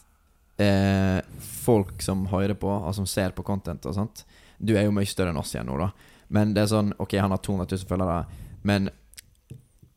eh, 0.62 1.20
folk 1.62 2.04
som 2.04 2.26
hører 2.32 2.58
på, 2.60 2.70
og 2.70 2.94
som 2.98 3.08
ser 3.10 3.36
på 3.38 3.46
content 3.48 3.86
og 3.88 3.96
sånt 3.98 4.26
Du 4.62 4.76
er 4.78 4.86
jo 4.86 4.92
mye 4.96 5.10
større 5.10 5.34
enn 5.34 5.40
oss 5.42 5.54
igjen 5.56 5.66
nå, 5.70 5.78
da. 5.82 5.90
Men 6.32 6.54
det 6.56 6.62
er 6.64 6.72
sånn 6.72 6.94
Ok, 7.02 7.16
han 7.20 7.34
har 7.34 7.42
200 7.44 7.66
000 7.76 7.90
følgere, 7.90 8.26
men 8.64 8.90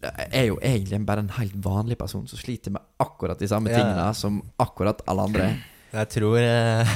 jeg 0.05 0.28
er 0.36 0.47
jo 0.51 0.57
egentlig 0.61 0.99
bare 1.09 1.23
en 1.24 1.31
helt 1.39 1.55
vanlig 1.65 1.97
person 2.01 2.27
som 2.28 2.39
sliter 2.41 2.74
med 2.74 2.82
akkurat 3.01 3.39
de 3.41 3.49
samme 3.49 3.70
Ja. 3.73 3.78
tingene 3.78 4.15
som 4.15 4.43
akkurat 4.61 5.01
alle 5.09 5.23
andre. 5.23 5.47
Jeg 5.95 6.09
tror 6.12 6.36
eh, 6.39 6.91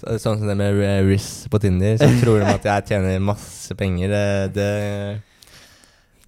så, 0.00 0.16
Sånn 0.18 0.38
som 0.40 0.46
det 0.48 0.56
med 0.58 0.78
Riz 1.06 1.46
på 1.50 1.58
Tinder, 1.62 1.96
så 1.98 2.08
tror 2.20 2.40
de 2.40 2.46
at 2.50 2.64
jeg 2.64 2.86
tjener 2.90 3.18
masse 3.22 3.74
penger. 3.78 4.08
Det, 4.08 4.54
det, 4.54 5.20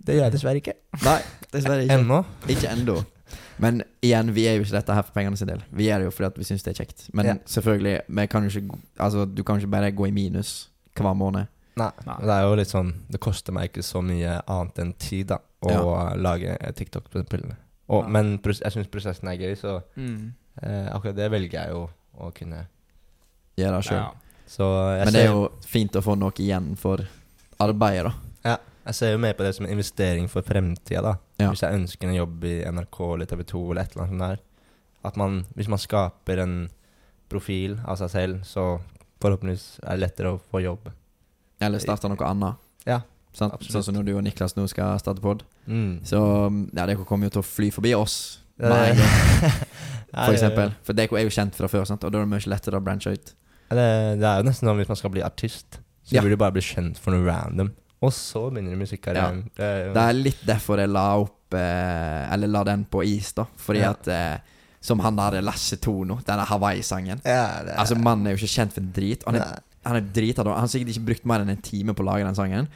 det 0.07 0.15
gjør 0.17 0.25
jeg 0.29 0.33
dessverre 0.37 0.63
ikke. 0.63 0.77
Nei, 1.05 1.19
dessverre 1.53 1.85
ikke. 1.87 1.99
Ennå. 1.99 2.21
Ikke 2.51 2.71
ennå. 2.77 2.99
Men 3.61 3.83
igjen, 4.03 4.31
vi 4.35 4.47
er 4.49 4.57
jo 4.57 4.65
ikke 4.65 4.79
dette 4.79 4.95
her 4.97 5.03
for 5.05 5.13
pengene 5.15 5.37
sin 5.37 5.51
del. 5.51 5.61
Vi 5.77 5.87
gjør 5.91 5.99
det 6.03 6.09
jo 6.09 6.15
fordi 6.17 6.31
at 6.31 6.39
vi 6.41 6.47
syns 6.49 6.63
det 6.65 6.73
er 6.73 6.79
kjekt. 6.85 7.09
Men 7.13 7.27
Ja. 7.27 7.35
selvfølgelig, 7.47 8.29
kan 8.31 8.47
ikke 8.49 8.79
Altså, 8.99 9.25
du 9.27 9.43
kan 9.43 9.59
ikke 9.59 9.71
bare 9.71 9.91
gå 9.93 10.07
i 10.09 10.11
minus 10.11 10.70
hver 10.97 11.15
måned. 11.17 11.47
Nei. 11.77 11.91
Nei. 12.07 12.17
Det 12.21 12.35
er 12.35 12.43
jo 12.45 12.57
litt 12.59 12.69
sånn 12.69 12.89
Det 13.09 13.21
koster 13.23 13.53
meg 13.55 13.71
ikke 13.71 13.83
så 13.87 14.03
mye 14.05 14.41
annet 14.51 14.79
enn 14.83 14.93
tid, 14.99 15.29
da, 15.29 15.39
å 15.63 16.17
lage 16.19 16.57
TikTok, 16.77 17.09
på 17.11 17.21
eksempel. 17.23 17.55
Og, 17.89 18.05
Ja. 18.05 18.09
Men 18.09 18.39
jeg 18.43 18.73
syns 18.73 18.89
prosessen 18.91 19.29
er 19.29 19.37
gøy, 19.39 19.55
så 19.57 19.83
Mm. 19.97 20.33
eh, 20.63 20.89
akkurat 20.93 21.17
det 21.17 21.31
velger 21.31 21.51
jeg 21.63 21.69
jo 21.71 21.89
å 22.19 22.33
kunne. 22.35 22.67
gjøre 23.57 23.83
sjøl. 23.83 23.97
Ja. 23.99 24.11
Men 25.05 25.13
det 25.13 25.23
er 25.27 25.33
jo 25.33 25.49
fint 25.67 25.93
å 25.93 26.03
få 26.03 26.17
noe 26.19 26.33
igjen 26.33 26.77
for 26.77 26.99
arbeidet, 27.61 28.05
da. 28.05 28.13
ja, 28.51 28.57
jeg 28.87 28.95
ser 28.95 29.13
jo 29.13 29.19
mer 29.19 29.35
på 29.35 29.45
det 29.45 29.55
som 29.55 29.67
en 29.67 29.73
investering 29.73 30.29
for 30.29 30.43
fremtida, 30.43 31.03
da. 31.03 31.15
Ja. 31.39 31.51
Hvis 31.51 31.61
jeg 31.61 31.75
ønsker 31.75 32.09
en 32.09 32.15
jobb 32.15 32.45
i 32.45 32.65
NRK 32.65 33.15
eller 33.15 33.27
TV 33.27 33.43
2 33.45 33.71
eller 33.71 33.83
et 33.83 33.93
eller 33.93 34.05
annet 34.07 34.11
sånt 34.19 34.29
der. 34.31 34.39
At 35.05 35.17
man, 35.17 35.45
hvis 35.57 35.69
man 35.69 35.79
skaper 35.79 36.39
en 36.43 36.71
profil 37.29 37.79
av 37.87 37.97
seg 37.97 38.11
selv, 38.11 38.41
så 38.45 38.81
forhåpentligvis 39.21 39.81
er 39.85 39.97
det 39.97 40.05
lettere 40.07 40.35
å 40.35 40.41
få 40.51 40.63
jobb. 40.65 40.91
Eller 41.61 41.79
starte 41.83 42.09
noe 42.09 42.27
annet. 42.29 42.57
Ja. 42.89 43.01
sånn. 43.37 43.53
Sånn 43.63 43.85
som 43.85 43.95
når 43.95 44.05
du 44.09 44.15
og 44.17 44.23
Niklas 44.25 44.57
nå 44.57 44.65
skal 44.71 44.99
starte 44.99 45.21
pod. 45.23 45.43
Mm. 45.67 46.01
Så 46.09 46.19
ja, 46.75 46.87
dere 46.87 46.97
kommer 47.05 47.29
jo 47.29 47.37
til 47.37 47.43
å 47.45 47.47
fly 47.47 47.69
forbi 47.75 47.93
oss. 47.95 48.17
Ja, 48.61 48.69
Nei, 48.75 48.95
for 50.27 50.35
eksempel. 50.35 50.73
For 50.87 50.97
dere 50.97 51.21
er 51.21 51.25
jo 51.29 51.33
kjent 51.35 51.55
fra 51.57 51.69
før, 51.71 51.85
sant? 51.89 52.03
og 52.05 52.13
da 52.13 52.19
er 52.21 52.27
det 52.27 52.33
mye 52.33 52.51
lettere 52.53 52.81
å 52.81 52.85
branche 52.85 53.13
ut. 53.15 53.35
Det, 53.71 53.85
det 54.19 54.27
er 54.27 54.41
jo 54.41 54.47
nesten 54.49 54.67
sånn 54.67 54.81
hvis 54.81 54.91
man 54.91 54.99
skal 54.99 55.13
bli 55.15 55.23
artist, 55.23 55.79
så 56.03 56.17
Ja. 56.17 56.23
burde 56.25 56.35
du 56.35 56.41
bare 56.43 56.57
bli 56.57 56.65
kjent 56.65 56.99
for 56.99 57.15
noe 57.15 57.23
random. 57.29 57.71
Og 58.03 58.11
så 58.17 58.47
begynner 58.51 58.79
musikkarrieren. 58.81 59.45
Det 59.55 59.65
er 59.69 59.93
Det 59.95 60.03
er 60.09 60.17
litt 60.17 60.41
derfor 60.49 60.81
jeg 60.81 60.89
la 60.91 61.05
opp 61.21 61.53
eh, 61.55 62.33
Eller 62.33 62.49
la 62.49 62.63
den 62.65 62.87
på 62.89 63.03
is, 63.05 63.33
da. 63.37 63.45
Fordi 63.61 63.83
Ja. 63.83 63.91
at 63.93 64.09
eh, 64.09 64.39
Som 64.81 65.03
han 65.05 65.19
der 65.19 65.43
Lasse 65.45 65.77
Tono, 65.77 66.17
denne 66.25 66.47
Hawaii-sangen. 66.49 67.21
ja, 67.25 67.61
det 67.67 67.75
Altså 67.77 67.99
Mannen 68.01 68.27
er 68.27 68.33
jo 68.37 68.41
ikke 68.41 68.55
kjent 68.55 68.73
for 68.73 68.87
drit. 68.97 69.27
Han 69.27 69.37
er, 69.37 69.61
han 69.85 69.99
er 69.99 70.09
drita 70.15 70.45
da. 70.47 70.57
Han 70.57 70.65
har 70.65 70.73
sikkert 70.73 70.95
ikke 70.95 71.09
brukt 71.11 71.29
mer 71.29 71.45
enn 71.45 71.53
en 71.53 71.63
time 71.65 71.93
på 71.93 72.05
å 72.05 72.09
lage 72.09 72.25
den 72.25 72.39
sangen, 72.39 72.71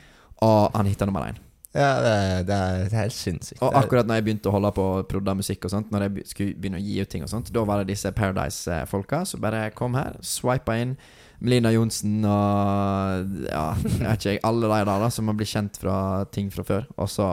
og 0.45 0.77
han 0.77 0.91
hitta 0.91 1.09
nummer 1.09 1.25
én. 1.31 1.41
Ja, 1.75 1.91
det 1.99 2.11
er, 2.11 2.45
det 2.47 2.55
er, 2.55 2.93
helt 2.95 3.17
sinnssykt. 3.17 3.59
Og 3.67 3.75
akkurat 3.75 4.07
når 4.07 4.21
jeg 4.21 4.27
begynte 4.29 4.47
å 4.47 4.55
holde 4.55 4.71
på 4.77 4.85
å 4.87 5.03
prodde 5.11 5.35
musikk 5.35 5.67
og 5.67 5.73
sånt, 5.73 5.91
Når 5.91 6.05
jeg 6.05 6.27
skulle 6.31 6.55
begynne 6.55 6.79
å 6.79 6.85
gi 6.85 7.01
ut 7.03 7.11
ting 7.11 7.25
og 7.27 7.31
sånt, 7.33 7.51
da 7.51 7.65
var 7.67 7.83
det 7.83 7.91
disse 7.91 8.13
Paradise-folka 8.15 9.25
som 9.27 9.43
bare 9.43 9.67
kom 9.75 9.97
her, 9.99 10.15
swipa 10.23 10.77
inn. 10.79 10.95
Melina 11.43 11.73
Johnsen 11.75 12.23
og 12.23 13.49
Ja, 13.49 13.65
jeg 13.83 14.05
vet 14.05 14.29
ikke, 14.37 14.47
alle 14.47 14.71
de 14.71 14.79
der 14.87 15.03
da 15.03 15.11
som 15.11 15.33
har 15.33 15.39
blitt 15.41 15.51
kjent 15.51 15.81
fra 15.83 15.97
ting 16.31 16.53
fra 16.55 16.63
før. 16.69 16.87
Og 16.95 17.11
så 17.11 17.27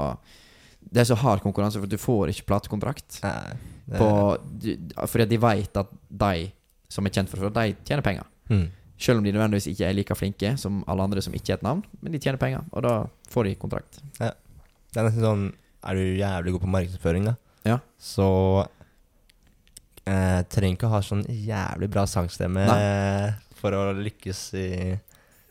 Det 0.81 1.03
er 1.03 1.11
så 1.11 1.19
hard 1.21 1.45
konkurranse, 1.45 1.77
for 1.77 1.85
du 1.85 2.01
får 2.01 2.33
ikke 2.33 2.49
platekontrakt. 2.49 3.21
Nei, 3.21 3.53
På, 3.89 4.37
fordi 5.07 5.25
de 5.31 5.37
vet 5.41 5.77
at 5.81 5.89
de 6.09 6.51
som 6.91 7.05
er 7.07 7.13
kjent 7.15 7.29
for 7.31 7.49
det, 7.49 7.53
de 7.55 7.75
tjener 7.87 8.03
penger. 8.05 8.27
Mm. 8.51 8.67
Selv 9.01 9.17
om 9.17 9.23
de 9.25 9.31
nødvendigvis 9.33 9.67
ikke 9.71 9.87
er 9.87 9.95
like 9.97 10.15
flinke 10.15 10.51
som 10.61 10.83
alle 10.91 11.03
andre 11.07 11.21
som 11.25 11.33
ikke 11.33 11.53
har 11.55 11.57
et 11.61 11.63
navn. 11.65 11.81
Men 12.01 12.11
de 12.13 12.19
tjener 12.21 12.37
penger, 12.41 12.65
og 12.71 12.83
da 12.85 12.93
får 13.33 13.47
de 13.49 13.55
kontrakt. 13.61 14.01
Det 14.19 14.29
er 14.99 15.07
nesten 15.07 15.23
sånn 15.23 15.47
Er 15.81 15.97
du 15.97 16.01
jævlig 16.19 16.51
god 16.53 16.61
på 16.61 16.69
markedsføring, 16.75 17.23
da, 17.25 17.35
Ja. 17.65 17.79
så 17.97 18.27
eh, 20.05 20.41
trenger 20.51 20.75
ikke 20.77 20.89
å 20.89 20.93
ha 20.95 20.99
sånn 21.05 21.23
jævlig 21.25 21.89
bra 21.89 22.03
sangstemme 22.09 22.65
for 23.61 23.73
å 23.77 23.87
lykkes 23.97 24.43
i 24.59 24.67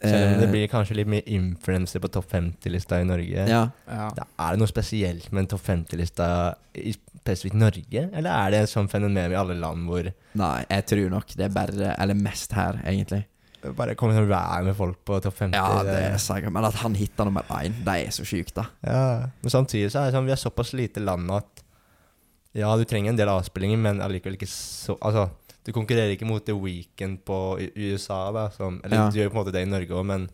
Selv 0.00 0.30
om 0.30 0.38
det 0.40 0.46
Eh, 0.46 0.52
blir 0.54 0.68
kanskje 0.72 0.94
litt 0.96 1.10
mye 1.12 1.26
influenser 1.28 2.00
på 2.00 2.08
topp 2.08 2.30
50-lista 2.32 3.02
i 3.02 3.04
Norge. 3.04 3.42
Ja. 3.50 3.66
Ja. 3.86 4.06
Da 4.16 4.24
er 4.38 4.54
det 4.54 4.62
noe 4.62 4.70
spesielt 4.70 5.26
med 5.32 5.42
en 5.42 5.50
topp 5.52 5.66
50-lista 5.66 6.28
i 6.74 6.94
spesifikt 7.20 7.56
Norge? 7.60 8.06
Eller 8.16 8.30
er 8.30 8.50
det 8.54 8.60
et 8.64 8.72
sånt 8.72 8.90
fenomen 8.92 9.32
i 9.32 9.38
alle 9.38 9.54
land 9.60 9.86
hvor 9.88 10.08
Nei, 10.40 10.64
jeg 10.70 10.86
tror 10.90 11.10
nok 11.12 11.34
det 11.36 11.44
er 11.48 11.52
bare 11.54 11.94
Eller 11.98 12.14
mest 12.18 12.52
her, 12.56 12.80
egentlig. 12.84 13.24
bare 13.76 13.94
kommer 13.94 14.16
sånn 14.16 14.28
rær 14.30 14.62
med 14.64 14.76
folk 14.78 15.02
på 15.04 15.18
topp 15.22 15.36
50? 15.36 15.56
Ja, 15.58 15.82
det 15.84 15.96
er 16.10 16.16
sikkert 16.22 16.52
Men 16.56 16.64
at 16.64 16.78
han 16.80 16.94
hitta 16.96 17.24
nummer 17.28 17.44
én, 17.60 17.74
det 17.84 17.96
er 18.06 18.10
så 18.16 18.24
sjukt, 18.24 18.54
da. 18.56 18.64
Ja, 18.86 19.02
men 19.42 19.50
samtidig 19.52 19.90
så 19.92 20.00
er 20.00 20.10
det 20.10 20.16
sånn 20.16 20.26
Vi 20.30 20.32
er 20.32 20.40
såpass 20.40 20.72
lite 20.72 21.00
land 21.04 21.30
at 21.36 21.64
Ja, 22.56 22.72
du 22.76 22.84
trenger 22.88 23.12
en 23.12 23.16
del 23.20 23.28
avspillinger, 23.30 23.78
men 23.78 24.00
allikevel 24.00 24.34
ikke 24.40 24.48
så 24.50 24.96
Altså, 25.00 25.28
du 25.66 25.72
konkurrerer 25.76 26.14
ikke 26.16 26.26
mot 26.26 26.42
The 26.46 26.54
Weekend 26.56 27.20
på 27.28 27.36
USA, 27.76 28.30
da. 28.32 28.48
Som, 28.50 28.80
eller 28.82 28.96
Ja. 28.96 29.10
du 29.12 29.18
gjør 29.20 29.28
på 29.30 29.36
en 29.36 29.44
måte 29.44 29.52
det 29.52 29.60
i 29.66 29.68
Norge 29.70 29.92
òg, 29.92 30.06
men 30.08 30.24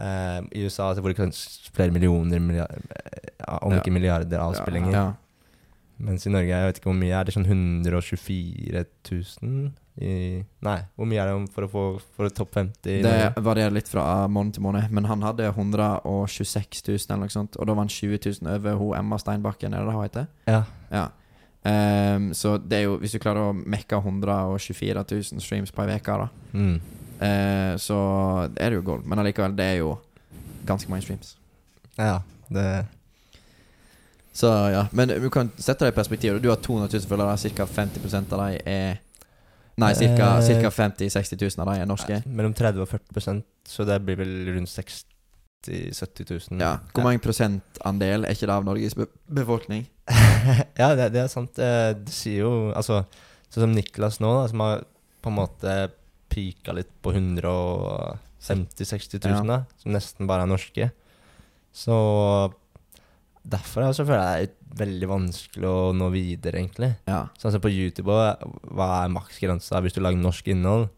eh, 0.00 0.40
i 0.56 0.62
USA 0.64 0.94
så 0.96 1.02
får 1.04 1.12
du 1.12 1.18
kanskje 1.22 1.70
flere 1.76 1.92
millioner, 1.92 2.40
milliard, 2.40 2.72
ja, 3.38 3.58
om 3.62 3.72
Ja. 3.74 3.78
ikke 3.82 3.92
milliarder 3.92 4.40
avspillinger. 4.40 4.92
Ja. 4.96 5.04
Mens 6.00 6.24
i 6.26 6.30
Norge, 6.32 6.48
jeg 6.48 6.66
vet 6.70 6.78
ikke 6.80 6.88
hvor 6.90 6.96
mye 6.96 7.12
er 7.20 7.24
det 7.28 7.34
sånn 7.34 7.44
124 7.46 8.84
000 9.10 9.70
i 10.00 10.12
Nei, 10.64 10.76
hvor 10.96 11.08
mye 11.10 11.20
er 11.20 11.28
det 11.28 11.50
for 11.52 11.66
å 11.66 11.68
få 11.68 11.82
for 12.16 12.30
topp 12.32 12.54
50 12.56 13.02
Det 13.04 13.16
varierer 13.44 13.74
litt 13.74 13.90
fra 13.90 14.04
måned 14.32 14.54
til 14.56 14.64
måned, 14.64 14.86
men 14.96 15.04
han 15.10 15.20
hadde 15.26 15.50
126 15.50 16.84
000 16.88 16.98
eller 17.10 17.24
noe 17.26 17.34
sånt, 17.34 17.58
og 17.60 17.66
da 17.68 17.74
var 17.76 17.84
han 17.84 17.92
20 17.92 18.20
000 18.40 18.52
over 18.54 18.78
hun 18.80 18.94
Emma 18.96 19.18
Steinbakken, 19.20 19.74
er 19.76 19.82
det 19.84 19.90
det 19.90 19.96
hun 19.98 20.06
heter? 20.06 20.28
Ja. 20.48 20.62
Ja. 20.94 21.06
Um, 21.60 22.30
så 22.32 22.54
det 22.56 22.78
er 22.78 22.86
jo 22.86 22.94
Hvis 23.02 23.12
du 23.12 23.18
klarer 23.20 23.50
å 23.50 23.52
mekke 23.52 23.98
124 24.00 25.02
000 25.10 25.42
streams 25.44 25.70
på 25.76 25.84
ei 25.84 25.98
uke, 25.98 26.16
da, 26.22 26.28
Mm. 26.56 26.78
uh, 27.20 27.74
så 27.76 27.98
er 28.56 28.70
det 28.70 28.78
jo 28.78 28.86
gold. 28.86 29.04
Men 29.04 29.18
allikevel, 29.20 29.52
det 29.58 29.66
er 29.66 29.76
jo 29.82 29.98
ganske 30.64 30.88
mange 30.88 31.04
streams. 31.04 31.36
ja. 31.98 32.20
Det 32.50 32.86
Så 34.32 34.46
ja, 34.70 34.84
Men 34.92 35.08
du 35.10 35.28
kan 35.32 35.50
sette 35.58 35.84
det 35.84 35.92
i 35.94 35.96
perspektiv. 35.96 36.40
Du 36.42 36.48
har 36.52 36.56
200 36.62 36.88
000 36.92 37.08
følgere, 37.10 37.54
ca. 37.56 37.66
50 37.66 38.16
av 38.16 38.38
dem 38.38 38.58
er 38.64 39.00
Nei, 39.80 39.94
ca. 39.94 40.28
Eh, 40.38 40.70
50 40.70 41.08
000-60 41.08 41.40
000 41.40 41.62
av 41.64 41.70
dem 41.74 41.82
er 41.82 41.88
norske. 41.88 42.18
Ja, 42.20 42.26
Mellom 42.26 42.54
30 42.54 42.82
og 42.84 42.88
40% 42.90 43.42
så 43.70 43.86
det 43.88 44.00
blir 44.04 44.18
vel 44.20 44.34
rundt 44.54 44.70
60 44.70 45.06
000-70 45.66 46.30
000. 46.50 46.60
Ja. 46.60 46.74
Hvor 46.94 47.04
mange 47.04 47.20
prosentandel 47.22 48.24
er 48.24 48.36
ikke 48.36 48.48
det 48.48 48.54
av 48.54 48.64
Norges 48.64 48.94
be 48.96 49.06
befolkning? 49.28 49.86
ja, 50.80 50.92
det, 50.98 51.10
det 51.14 51.24
er 51.24 51.32
sant. 51.32 51.58
Eh, 51.60 51.92
Det 51.98 52.12
sier 52.14 52.44
jo 52.46 52.52
Altså, 52.74 53.02
sånn 53.50 53.66
som 53.66 53.74
Niklas 53.76 54.20
nå, 54.22 54.30
da, 54.40 54.46
som 54.50 54.62
har 54.64 54.84
på 55.20 55.28
en 55.32 55.36
måte 55.36 55.74
pika 56.30 56.72
litt 56.76 56.90
på 57.02 57.12
150 57.12 58.20
000-60 58.40 59.20
000, 59.20 59.34
Ja. 59.34 59.42
da, 59.44 59.58
som 59.82 59.92
nesten 59.92 60.28
bare 60.30 60.46
er 60.46 60.50
norske. 60.50 60.90
Så 61.74 61.96
derfor 63.42 63.86
altså, 63.88 64.04
føler 64.08 64.22
jeg 64.22 64.50
det 64.50 64.54
er 64.54 64.80
veldig 64.80 65.08
vanskelig 65.10 65.66
å 65.66 65.90
nå 65.96 66.08
videre, 66.14 66.60
egentlig. 66.60 66.92
Ja. 67.10 67.24
Sånn 67.40 67.54
som 67.54 67.62
på 67.62 67.72
YouTube 67.72 68.14
hva 68.14 68.88
er 69.00 69.12
maksgrensa 69.12 69.80
hvis 69.82 69.96
du 69.96 70.02
lager 70.04 70.20
norsk 70.20 70.50
innhold? 70.52 70.88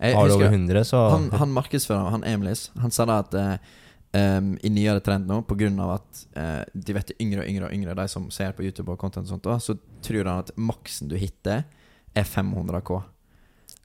Jeg 0.00 0.16
Har 0.16 0.30
du 0.30 0.34
over 0.38 0.48
100, 0.48 0.84
så 0.88 1.00
han, 1.12 1.26
han 1.36 1.50
markedsfører, 1.52 2.12
han 2.14 2.24
Emilis, 2.24 2.70
han 2.80 2.94
sa 2.94 3.04
da 3.04 3.18
at 3.20 3.34
eh, 3.36 3.72
um, 4.16 4.54
i 4.64 4.70
nyere 4.72 5.02
trend 5.04 5.28
nå, 5.28 5.42
av 5.44 5.90
at 5.98 6.22
eh, 6.40 6.62
de 6.72 6.96
vet 6.96 7.12
yngre 7.20 7.42
og 7.42 7.50
yngre 7.50 7.68
og 7.68 7.74
yngre, 7.76 7.96
de 7.98 8.06
som 8.08 8.30
ser 8.32 8.54
på 8.56 8.64
YouTube 8.64 8.94
og 8.94 9.00
content 9.02 9.28
og 9.28 9.34
sånt, 9.34 9.44
da, 9.44 9.58
så 9.60 9.76
tror 10.06 10.24
han 10.24 10.46
at 10.46 10.54
maksen 10.56 11.10
du 11.10 11.18
hitter, 11.20 11.66
er 12.16 12.26
500 12.26 12.80
K. 12.86 13.02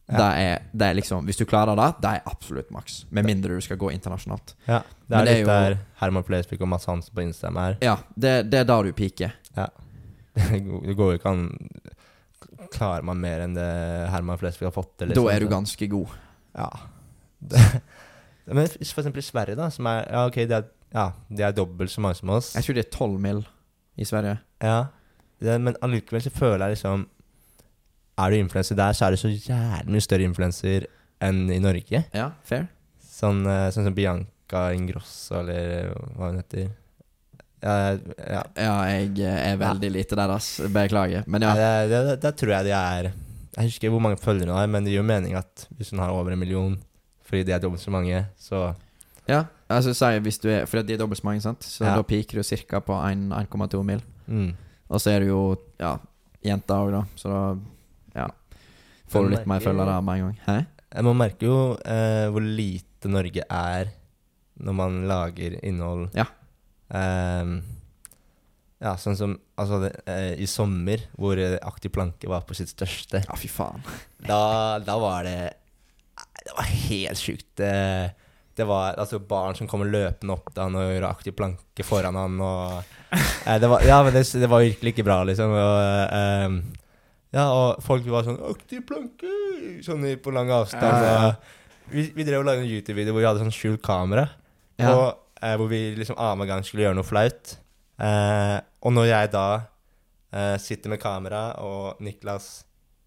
Ja. 0.06 0.18
Det, 0.19 0.26
er, 0.38 0.65
det 0.77 0.86
er 0.86 0.94
liksom 0.99 1.26
Hvis 1.26 1.40
du 1.40 1.48
klarer 1.49 1.73
det, 1.80 1.88
det 2.03 2.10
er 2.14 2.27
absolutt 2.30 2.68
maks. 2.69 2.99
Med 3.10 3.26
mindre 3.26 3.56
du 3.57 3.61
skal 3.65 3.80
gå 3.82 3.90
internasjonalt. 3.90 4.52
Ja, 4.68 4.84
det 5.10 5.15
er 5.15 5.15
det 5.15 5.18
er 5.18 5.26
litt 5.32 5.40
jo- 5.41 5.48
der 5.49 5.77
Herman 6.02 6.23
Flesvig 6.27 6.61
og 6.61 6.69
Mads 6.69 6.86
Hansen 6.86 7.15
på 7.15 7.23
Instagram 7.26 7.57
er. 7.64 7.77
Ja, 7.82 7.95
det, 8.14 8.34
det 8.52 8.60
er 8.60 8.68
da 8.69 8.82
du 8.86 8.91
peaker. 8.94 9.34
Det 10.36 10.95
går 10.98 11.14
jo 11.14 11.15
ikke 11.15 11.32
an 11.32 11.45
Klarer 12.73 13.06
man 13.07 13.22
mer 13.23 13.40
enn 13.45 13.53
det 13.56 13.65
Herman 14.11 14.38
Flesvig 14.41 14.68
har 14.68 14.73
fått 14.76 14.91
til? 14.99 15.14
Da 15.15 15.23
er 15.32 15.40
du 15.40 15.48
ganske 15.48 15.88
god. 15.88 16.11
Ja. 16.57 16.68
Det, 17.40 17.61
men 18.57 18.68
for 18.68 19.02
eksempel 19.02 19.23
i 19.23 19.26
Sverige, 19.26 19.56
da, 19.60 19.69
som 19.73 19.88
er 19.90 20.03
Ja, 20.10 20.26
ok, 20.27 20.41
det 20.44 20.57
er, 20.60 20.68
ja, 20.94 21.07
det 21.30 21.45
er 21.48 21.56
dobbelt 21.56 21.91
så 21.94 22.03
mange 22.03 22.19
som 22.19 22.30
oss. 22.36 22.53
Jeg 22.56 22.68
tror 22.68 22.77
det 22.77 22.86
er 22.86 22.91
12 22.91 23.18
mil 23.26 23.41
i 23.98 24.06
Sverige. 24.07 24.38
Ja, 24.61 24.77
men 25.57 25.76
allikevel 25.84 26.23
så 26.23 26.32
føler 26.36 26.68
jeg 26.68 26.77
liksom 26.77 27.07
Er 28.17 28.31
du 28.31 28.37
influenser 28.37 28.75
der, 28.79 28.93
så 28.95 29.05
er 29.07 29.11
du 29.11 29.17
så 29.19 29.27
jævlig 29.33 29.91
mye 29.91 30.01
større 30.05 30.23
influenser 30.23 30.85
enn 31.21 31.49
i 31.51 31.59
Norge. 31.59 32.05
Ja, 32.15 32.29
fair. 32.47 32.67
Sånn, 33.03 33.45
eh, 33.47 33.69
sånn 33.75 33.83
som 33.89 33.93
Bianca 33.95 34.71
Ingrosso, 34.75 35.39
eller 35.41 35.93
hva 36.15 36.29
hun 36.31 36.37
heter. 36.41 36.69
Ja, 37.65 37.75
ja. 38.19 38.41
Ja, 38.55 38.73
jeg 38.91 39.19
eh, 39.19 39.51
er 39.53 39.57
veldig 39.57 39.89
lite 39.95 40.15
der, 40.19 40.29
ass. 40.35 40.59
Beklager. 40.71 41.23
Men 41.27 41.41
Ja. 41.41 41.53
der 42.15 42.31
tror 42.31 42.51
jeg 42.59 42.65
de 42.65 42.71
er 42.71 43.11
Jeg 43.57 43.69
husker 43.69 43.87
ikke 43.87 43.91
hvor 43.95 44.01
mange 44.03 44.17
følgere 44.19 44.51
hun 44.51 44.57
har, 44.59 44.67
men 44.67 44.83
det 44.83 44.91
gir 44.91 44.99
jo 44.99 45.03
mening 45.07 45.33
at 45.35 45.67
hvis 45.77 45.91
hun 45.91 45.99
har 45.99 46.09
over 46.11 46.31
en 46.31 46.39
million 46.39 46.77
fordi 47.25 47.43
de 47.45 47.51
er 47.53 47.59
dobbelt 47.59 47.81
så 47.81 47.89
mange, 47.91 48.25
så 48.37 48.75
Ja, 49.27 49.45
altså 49.69 49.93
si 49.95 50.19
hvis 50.19 50.37
du 50.39 50.49
er 50.49 50.65
Fordi 50.65 50.83
de 50.87 50.93
er 50.93 50.97
dobbelt 50.97 51.19
så 51.21 51.25
mange, 51.25 51.41
sant? 51.41 51.63
Så 51.63 51.85
Ja. 51.85 51.95
da 51.95 52.03
piker 52.03 52.37
du 52.37 52.43
ca. 52.43 52.79
på 52.79 52.93
1,2 52.93 53.83
mil. 53.83 54.01
mm. 54.27 54.53
Og 54.89 54.99
så 55.01 55.09
er 55.15 55.19
du 55.21 55.25
jo 55.27 55.55
ja, 55.79 55.97
jenta 56.43 56.73
òg, 56.75 56.91
da. 56.91 57.03
Så 57.15 57.29
da 57.29 57.55
får 59.15 59.27
du 59.27 59.35
litt 59.35 59.47
mer 59.49 59.63
følgere 59.63 59.99
med 60.05 60.19
en 60.19 60.25
gang. 60.25 60.39
Hæ? 60.45 60.57
Man 61.05 61.19
merker 61.19 61.49
jo 61.49 61.59
eh, 61.83 62.25
hvor 62.31 62.43
lite 62.43 63.11
Norge 63.11 63.43
er 63.51 63.89
når 64.63 64.75
man 64.77 65.01
lager 65.09 65.57
innhold. 65.65 66.07
Ja. 66.15 66.29
Um, 66.87 67.57
ja, 68.83 68.93
sånn 68.99 69.17
som 69.17 69.33
altså, 69.59 69.79
det, 69.85 69.91
eh, 70.11 70.33
i 70.43 70.47
sommer, 70.49 71.01
hvor 71.17 71.39
eh, 71.41 71.57
Aktiv 71.65 71.93
planke 71.95 72.29
var 72.29 72.43
på 72.47 72.57
sitt 72.57 72.73
største. 72.73 73.23
Ja, 73.25 73.39
fy 73.39 73.49
faen. 73.51 73.83
Da, 74.25 74.79
da 74.81 74.95
var 74.97 75.25
det 75.27 75.53
Det 76.15 76.53
var 76.57 76.69
helt 76.69 77.19
sjukt. 77.19 77.47
Det, 77.59 77.71
det 78.57 78.65
var 78.65 78.97
altså 79.01 79.19
barn 79.19 79.57
som 79.57 79.67
kommer 79.69 79.89
løpende 79.91 80.33
opp 80.33 80.49
til 80.53 80.63
han 80.63 80.77
og 80.79 80.89
gjør 80.93 81.07
aktiv 81.09 81.35
planke 81.37 81.85
foran 81.85 82.17
han. 82.19 82.39
Og, 82.41 82.95
eh, 83.11 83.57
det 83.61 83.69
var, 83.71 83.85
ja, 83.87 84.01
men 84.05 84.15
det, 84.15 84.25
det 84.31 84.49
var 84.51 84.63
virkelig 84.65 84.95
ikke 84.95 85.07
bra, 85.07 85.21
liksom. 85.27 85.55
Og, 85.55 85.77
eh, 85.83 86.45
em, 86.45 86.59
ja, 87.35 87.45
og 87.51 87.83
folk 87.83 88.07
var 88.07 88.25
sånn 88.27 88.39
'Aktiv 88.39 88.85
planke!' 88.87 89.83
Sånn 89.83 90.05
på 90.23 90.33
lang 90.33 90.51
avstand. 90.55 91.03
Ja, 91.03 91.13
ja. 91.19 91.35
Vi, 91.91 92.07
vi 92.15 92.25
drev 92.25 92.41
og 92.41 92.47
lagde 92.47 92.63
en 92.63 92.71
YouTube-video 92.71 93.13
hvor 93.13 93.21
vi 93.21 93.27
hadde 93.27 93.43
sånn 93.43 93.53
skjult 93.53 93.83
kamera. 93.85 94.29
Ja. 94.79 94.93
Og 94.95 95.05
eh, 95.41 95.55
hvor 95.59 95.69
vi 95.69 95.81
liksom 95.99 96.17
annenhver 96.17 96.49
gang 96.53 96.65
skulle 96.65 96.87
gjøre 96.87 96.97
noe 96.97 97.07
flaut. 97.07 97.57
Eh, 98.01 98.57
og 98.81 98.95
når 98.95 99.09
jeg 99.11 99.31
da 99.35 99.47
eh, 100.31 100.55
sitter 100.61 100.91
med 100.93 101.03
kamera, 101.03 101.43
og 101.63 102.01
Niklas 102.03 102.65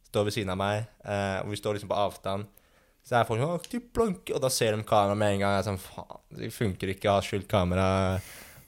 står 0.08 0.28
ved 0.28 0.36
siden 0.36 0.52
av 0.54 0.60
meg, 0.60 0.86
eh, 1.04 1.40
og 1.42 1.52
vi 1.52 1.60
står 1.60 1.76
liksom 1.76 1.90
på 1.90 1.98
avstand, 1.98 2.48
så 3.04 3.18
er 3.18 3.28
folk 3.28 3.40
sånn 3.40 3.56
aktiv 3.56 3.86
planke, 3.96 4.34
og 4.36 4.42
da 4.44 4.50
ser 4.52 4.76
de 4.76 4.84
kamera 4.88 5.16
med 5.16 5.34
en 5.34 5.42
gang. 5.42 5.56
Jeg 5.56 5.64
er 5.64 5.68
sånn, 5.70 5.80
faen, 5.80 6.20
det 6.36 6.52
funker 6.52 6.92
ikke 6.92 7.08
å 7.08 7.16
ha 7.16 7.24
skjult 7.24 7.48
kamera 7.48 7.88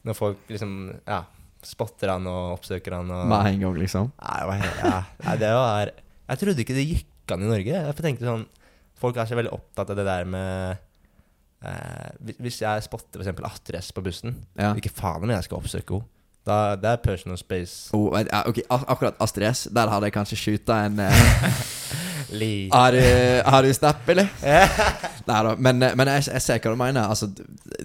når 0.08 0.16
folk 0.16 0.48
liksom, 0.48 0.76
ja, 1.04 1.22
spotter 1.66 2.08
han 2.14 2.26
og 2.30 2.58
oppsøker 2.58 2.94
han. 2.98 3.10
Og, 3.10 3.26
Med 3.30 3.46
en 3.54 3.60
gang, 3.66 3.74
liksom. 3.80 4.12
Nei, 4.22 4.60
ja. 4.80 5.36
Det 5.36 5.50
var 5.54 5.90
Jeg 6.30 6.38
trodde 6.38 6.62
ikke 6.64 6.76
det 6.78 6.86
gikk 6.88 7.34
an 7.34 7.42
i 7.42 7.50
Norge. 7.50 7.74
Jeg 7.86 7.96
tenkte 7.98 8.26
sånn 8.28 8.46
Folk 9.00 9.16
er 9.16 9.24
så 9.30 9.36
veldig 9.38 9.52
opptatt 9.56 9.90
av 9.90 9.96
det 9.96 10.04
der 10.04 10.24
med 10.28 10.78
eh, 11.64 12.10
hvis- 12.40 12.60
jeg 12.60 12.82
spotter 12.84 13.20
f.eks. 13.24 13.40
Atres 13.48 13.92
på 13.96 14.02
bussen, 14.04 14.34
Ja. 14.58 14.74
ikke 14.74 14.92
faen 14.92 15.22
om 15.24 15.30
jeg 15.30 15.44
skal 15.44 15.58
oppsøke 15.58 15.88
henne. 15.96 16.04
Da, 16.46 16.76
det 16.80 16.88
er 16.88 17.02
personal 17.04 17.38
space. 17.38 17.90
Oh, 17.96 18.14
ja, 18.16 18.42
ok, 18.48 18.62
akkurat 18.70 19.18
Astrid 19.20 19.50
S, 19.50 19.68
der 19.74 19.90
hadde 19.92 20.08
jeg 20.08 20.16
kanskje 20.16 20.38
shoota 20.40 20.78
en 20.86 21.02
eh, 21.04 21.26
Har 22.72 22.92
du, 22.94 23.00
har 23.50 23.62
du 23.62 23.72
snap, 23.74 24.08
eller? 24.08 24.28
Nei 25.28 25.38
da. 25.46 25.54
Men, 25.58 25.82
men 25.82 26.10
jeg, 26.14 26.28
jeg 26.30 26.42
ser 26.44 26.60
hva 26.62 26.72
du 26.72 26.78
mener. 26.78 27.08
Altså, 27.10 27.26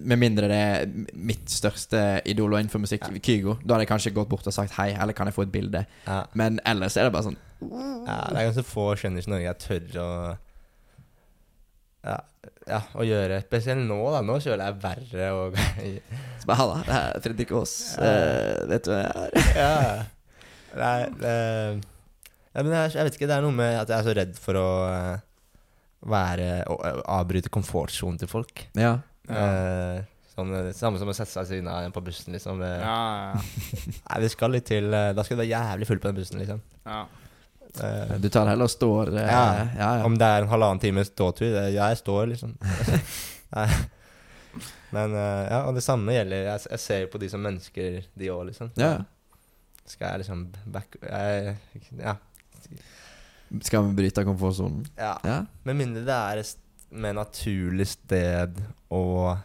med 0.05 0.21
mindre 0.21 0.49
det 0.51 0.59
er 0.59 0.85
mitt 1.17 1.49
største 1.49 2.03
idol 2.29 2.53
og 2.53 2.61
innenfor 2.61 2.83
musikk, 2.83 3.07
Kygo, 3.25 3.57
da 3.63 3.75
hadde 3.75 3.87
jeg 3.87 3.91
kanskje 3.95 4.13
gått 4.13 4.29
bort 4.29 4.45
og 4.45 4.53
sagt 4.53 4.77
hei, 4.77 4.91
eller 4.93 5.17
kan 5.17 5.31
jeg 5.31 5.37
få 5.37 5.47
et 5.47 5.53
bilde? 5.55 5.81
Ja. 6.05 6.21
Men 6.37 6.59
ellers 6.65 6.97
er 6.97 7.09
det 7.09 7.15
bare 7.15 7.31
sånn 7.31 7.41
ja, 7.65 8.17
det 8.29 8.37
er 8.37 8.49
ganske 8.51 8.65
få 8.67 8.89
skjønner 8.99 9.23
ikke 9.23 9.31
Norge 9.31 9.45
jeg 9.47 9.61
tør 9.63 10.01
å 10.03 10.09
ja, 12.05 12.17
ja, 12.69 12.79
å 12.97 13.05
gjøre. 13.05 13.39
Spesielt 13.45 13.83
nå, 13.85 13.97
da. 14.13 14.21
Nå 14.25 14.39
føler 14.41 14.63
jeg 14.65 14.79
verre 14.83 15.27
og 15.37 15.57
Så 16.41 16.49
bare, 16.49 16.57
Halla, 16.61 16.79
det 16.87 16.95
er 16.97 17.23
Fredrik 17.25 17.53
Aas. 17.57 17.75
Eh, 18.01 18.63
vet 18.71 18.87
du 18.87 18.91
hvem 18.93 19.03
jeg 19.05 19.11
er? 19.15 19.51
Ja. 19.59 19.75
Nei, 20.75 20.95
det, 21.21 21.35
ja, 22.55 22.63
men 22.63 22.73
jeg, 22.75 22.91
jeg 22.95 23.07
vet 23.07 23.17
ikke, 23.19 23.29
det 23.29 23.37
er 23.37 23.45
noe 23.45 23.55
med 23.55 23.77
at 23.81 23.91
jeg 23.91 23.97
er 23.97 24.07
så 24.07 24.15
redd 24.15 24.35
for 24.39 24.59
å 24.59 24.67
eh, 24.89 25.23
være 26.05 26.49
Å 26.69 26.75
å 26.75 26.91
avbryte 27.17 27.49
komfortsonen 27.53 28.19
til 28.21 28.29
folk. 28.31 28.65
Ja. 28.77 28.97
Ja. 29.29 29.45
Eh, 29.45 30.01
sånn, 30.35 30.51
det 30.53 30.75
samme 30.77 30.99
som 31.01 31.09
å 31.09 31.15
sette 31.17 31.31
seg 31.31 31.45
ved 31.45 31.51
siden 31.53 31.69
av 31.71 31.85
en 31.85 31.95
på 31.95 32.03
bussen, 32.05 32.35
liksom. 32.35 32.61
Ja, 32.61 32.95
ja, 33.33 33.45
Nei, 33.95 34.19
vi 34.25 34.29
skal 34.33 34.53
litt 34.53 34.67
til 34.69 34.91
eh, 34.93 35.13
Da 35.17 35.23
skal 35.25 35.39
det 35.39 35.45
være 35.45 35.53
jævlig 35.55 35.87
fullt 35.89 36.03
på 36.03 36.11
den 36.11 36.19
bussen, 36.19 36.41
liksom. 36.43 36.61
ja. 36.85 37.05
Eh, 37.83 38.15
Du 38.21 38.29
tar 38.29 38.47
heller 38.47 38.63
og 38.63 38.71
står 38.71 39.09
uh, 39.13 39.19
Ja. 39.19 39.43
ja, 39.75 39.89
ja. 39.99 40.05
Om 40.05 40.15
det 40.17 40.25
er 40.27 40.41
en 40.45 40.47
halvannen 40.51 40.79
times 40.79 41.07
ståtur, 41.11 41.51
det- 41.51 41.73
jeg 41.75 41.97
står, 41.97 42.27
liksom. 42.31 42.55
Men 44.95 45.11
ja, 45.11 45.63
og 45.67 45.75
det 45.75 45.83
samme 45.83 46.13
gjelder 46.15 46.45
Jeg, 46.45 46.61
jeg 46.71 46.79
ser 46.79 47.01
jo 47.03 47.09
på 47.11 47.19
de 47.19 47.27
som 47.31 47.41
mennesker, 47.43 48.05
de 48.15 48.29
òg, 48.31 48.45
liksom. 48.51 48.71
ja. 48.79 48.93
Skal 49.85 50.07
jeg 50.15 50.23
liksom 50.23 50.45
back 50.73 50.95
jeg, 51.01 51.57
Ja. 51.99 52.15
Skal 53.61 53.83
vi 53.85 53.93
bryte 53.99 54.23
komfortsonen? 54.25 54.85
ja. 54.97 55.17
Ja. 55.23 55.41
Med 55.67 55.75
mindre 55.77 56.01
det 56.07 56.15
er 56.15 56.41
et 56.41 56.55
mer 56.95 57.13
naturlig 57.17 57.87
sted 57.91 58.57
og 58.93 59.37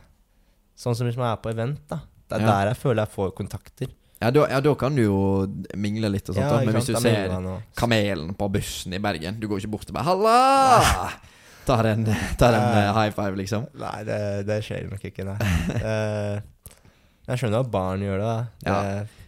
Sånn 0.80 0.94
som 0.96 1.04
hvis 1.04 1.18
man 1.20 1.28
er 1.28 1.36
på 1.42 1.50
event, 1.52 1.82
da. 1.90 1.98
Det 2.30 2.38
er 2.38 2.46
der 2.46 2.66
jeg 2.70 2.76
føler 2.80 3.02
jeg 3.02 3.12
får 3.12 3.32
kontakter. 3.36 3.90
Ja 4.20 4.28
da, 4.30 4.42
ja, 4.50 4.60
da 4.60 4.74
kan 4.76 4.96
du 4.96 5.02
jo 5.02 5.18
mingle 5.80 6.10
litt 6.12 6.28
og 6.28 6.36
sånt. 6.36 6.44
da. 6.50 6.60
Men 6.64 6.76
hvis 6.76 6.90
du 6.90 6.96
ser 7.00 7.32
kamelen 7.78 8.34
på 8.36 8.48
bussen 8.52 8.92
i 8.92 9.00
Bergen 9.00 9.38
Du 9.40 9.46
går 9.48 9.62
ikke 9.62 9.70
bort 9.72 9.88
og 9.88 9.96
bare 9.96 10.04
'halla!' 10.10 11.10
Tar 11.66 11.84
en, 11.86 12.04
tar 12.40 12.54
en 12.56 12.64
uh, 12.72 12.94
high 12.96 13.12
five, 13.14 13.36
liksom. 13.36 13.66
Nei, 13.78 13.98
det, 14.08 14.46
det 14.48 14.56
skjer 14.64 14.88
nok 14.90 15.04
ikke, 15.04 15.24
nei. 15.28 15.36
uh, 15.84 16.40
jeg 17.28 17.38
skjønner 17.38 17.60
at 17.60 17.70
barn 17.70 18.00
gjør 18.02 18.18
det. 18.24 18.36
det 18.64 18.76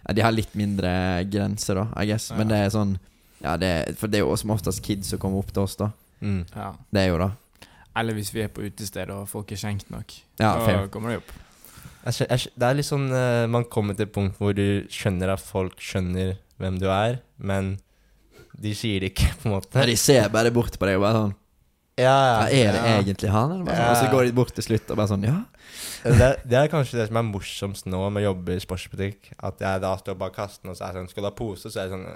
Ja, 0.09 0.14
de 0.16 0.24
har 0.27 0.32
litt 0.35 0.55
mindre 0.59 0.90
grenser, 1.31 1.78
da, 1.78 1.85
I 2.02 2.09
guess. 2.09 2.31
Men 2.35 2.48
Ja. 2.48 2.55
det 2.55 2.60
er 2.64 2.70
sånn 2.74 2.98
Ja, 3.43 3.56
det 3.60 3.69
er, 3.69 3.94
For 3.98 4.06
det 4.10 4.19
er 4.20 4.24
jo 4.27 4.35
som 4.36 4.51
oftest 4.55 4.82
kids 4.82 5.12
som 5.12 5.19
kommer 5.23 5.39
opp 5.44 5.52
til 5.52 5.62
oss, 5.62 5.77
da. 5.77 5.90
mm. 6.20 6.43
ja. 6.56 6.73
Det 6.90 7.01
er 7.05 7.09
jo 7.12 7.19
da. 7.19 7.31
Eller 7.97 8.14
hvis 8.16 8.32
vi 8.35 8.40
er 8.43 8.48
på 8.48 8.64
utested 8.64 9.10
og 9.12 9.28
folk 9.28 9.52
er 9.52 9.56
skjenkt 9.60 9.90
nok. 9.93 10.12
Ja, 10.40 10.55
da 10.56 10.66
fair. 10.66 10.86
kommer 10.89 11.10
de 11.12 11.16
opp. 11.20 11.32
Jeg, 12.04 12.26
jeg, 12.28 12.52
Det 12.58 12.68
er 12.68 12.76
litt 12.78 12.88
sånn 12.88 13.06
uh, 13.14 13.44
Man 13.50 13.64
kommer 13.70 13.96
til 13.98 14.08
et 14.08 14.14
punkt 14.14 14.38
hvor 14.40 14.54
du 14.56 14.84
skjønner 14.92 15.32
at 15.34 15.42
folk 15.42 15.78
skjønner 15.82 16.36
hvem 16.62 16.76
du 16.78 16.88
er, 16.92 17.20
men 17.42 17.76
de 18.62 18.74
sier 18.76 19.00
det 19.02 19.12
ikke, 19.14 19.30
på 19.42 19.48
en 19.48 19.54
måte. 19.56 19.78
Ja, 19.80 19.86
de 19.88 19.96
ser 19.98 20.28
bare 20.34 20.52
bort 20.54 20.76
på 20.78 20.86
deg 20.88 20.98
og 21.00 21.06
bare 21.06 21.20
sånn 21.20 21.32
Ja, 22.00 22.12
Ja, 22.12 22.42
er 22.48 22.76
det 22.76 22.82
egentlig 22.92 23.32
han? 23.32 23.54
Sånn? 23.62 23.70
Og 23.72 23.96
så 23.98 24.10
går 24.12 24.28
de 24.28 24.34
bort 24.36 24.52
til 24.56 24.66
slutt 24.66 24.90
og 24.92 25.00
bare 25.00 25.10
sånn 25.14 25.26
Ja. 25.28 25.38
det, 26.04 26.28
det 26.50 26.58
er 26.60 26.70
kanskje 26.72 26.98
det 27.00 27.08
som 27.10 27.18
er 27.20 27.26
morsomst 27.30 27.88
nå 27.90 28.02
med 28.10 28.22
å 28.22 28.28
jobbe 28.32 28.56
i 28.58 28.62
sportsbutikk. 28.62 29.32
At 29.38 29.60
jeg 29.62 29.82
da 29.84 29.94
står 30.00 30.18
bak 30.20 30.34
kassen 30.36 30.70
og 30.72 30.78
så 30.78 30.88
er 30.88 30.98
sånn 31.00 31.10
Skal 31.10 31.24
du 31.24 31.30
ha 31.30 31.34
pose? 31.36 31.70
Så 31.70 31.78
er 31.82 31.88
det 31.90 31.96
sånn 31.96 32.06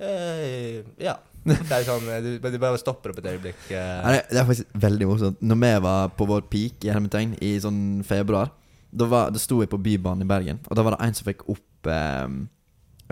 eh, 0.00 0.84
Ja. 1.02 1.16
Det 1.48 1.72
er 1.72 1.84
sånn 1.86 2.08
eh, 2.12 2.18
Du, 2.20 2.32
du 2.44 2.58
bare 2.60 2.80
stopper 2.80 3.12
opp 3.14 3.20
et 3.22 3.30
øyeblikk. 3.30 3.60
Uh. 3.70 3.78
Ja, 3.78 4.12
det, 4.12 4.22
det 4.32 4.40
er 4.42 4.48
faktisk 4.48 4.78
veldig 4.84 5.08
morsomt. 5.08 5.40
Når 5.40 5.60
vi 5.62 5.72
var 5.86 6.12
på 6.18 6.28
vår 6.28 6.44
peak 6.50 6.84
i 6.84 6.92
hermetegn 6.92 7.36
i 7.44 7.54
sånn 7.62 7.80
februar, 8.06 8.52
da, 8.90 9.08
var, 9.08 9.32
da 9.32 9.40
sto 9.40 9.60
jeg 9.62 9.70
på 9.72 9.80
Bybanen 9.80 10.24
i 10.24 10.28
Bergen, 10.28 10.60
og 10.68 10.76
da 10.76 10.84
var 10.84 10.96
det 10.96 11.06
en 11.06 11.16
som 11.16 11.28
fikk 11.28 11.44
opp 11.52 11.88
eh, 11.92 12.26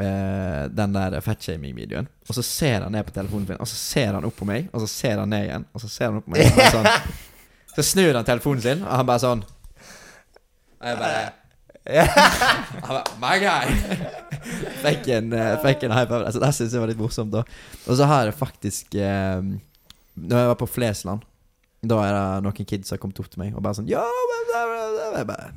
eh, 0.05 0.63
den 0.73 0.97
der 0.97 1.19
fatshaming-videoen. 1.25 2.09
Og 2.29 2.39
så 2.39 2.45
ser 2.45 2.85
han 2.87 2.93
ned 2.97 3.07
på 3.09 3.15
telefonen 3.17 3.49
sin, 3.51 3.61
og 3.61 3.71
så 3.71 3.79
ser 3.81 4.17
han 4.17 4.29
opp 4.29 4.37
på 4.39 4.49
meg, 4.49 4.71
og 4.73 4.85
så 4.85 4.91
ser 4.91 5.23
han 5.23 5.33
ned 5.33 5.49
igjen, 5.49 5.67
og 5.73 5.85
så 5.85 5.93
ser 5.93 6.11
han 6.11 6.21
opp 6.21 6.29
på 6.29 6.37
meg. 6.37 6.61
Sånn. 6.75 6.93
Så 7.77 7.83
snur 7.85 8.17
han 8.17 8.25
telefonen 8.25 8.63
sin, 8.65 8.79
og 8.87 8.89
han 8.89 9.05
bare 9.05 9.21
sånn 9.21 9.43
Og 9.45 10.87
jeg 10.89 10.97
bare, 10.97 11.25
My 13.23 13.37
guy! 13.39 13.71
fikk 14.85 15.09
en, 15.15 15.33
eh, 15.37 15.55
fikk 15.63 15.87
en 15.87 15.95
high 15.95 16.09
five. 16.09 16.25
Altså, 16.27 16.43
det 16.43 16.51
syns 16.57 16.75
jeg 16.75 16.83
var 16.83 16.91
litt 16.91 17.01
morsomt. 17.01 17.33
da 17.35 17.45
Og 17.87 17.99
så 17.99 18.09
har 18.11 18.27
jeg 18.27 18.37
faktisk 18.39 18.97
eh, 18.99 19.41
Når 20.19 20.43
jeg 20.43 20.51
var 20.53 20.59
på 20.61 20.69
Flesland, 20.71 21.25
da 21.87 22.01
er 22.03 22.15
det 22.17 22.25
noen 22.47 22.69
kids 22.69 22.89
som 22.91 22.97
har 22.97 23.03
kommet 23.03 23.21
opp 23.23 23.31
til 23.31 23.43
meg 23.45 23.55
og 23.55 23.63
bare 23.63 23.79
sånn 23.79 23.91
Yo, 23.91 24.03
er 24.03 25.29
bare 25.29 25.53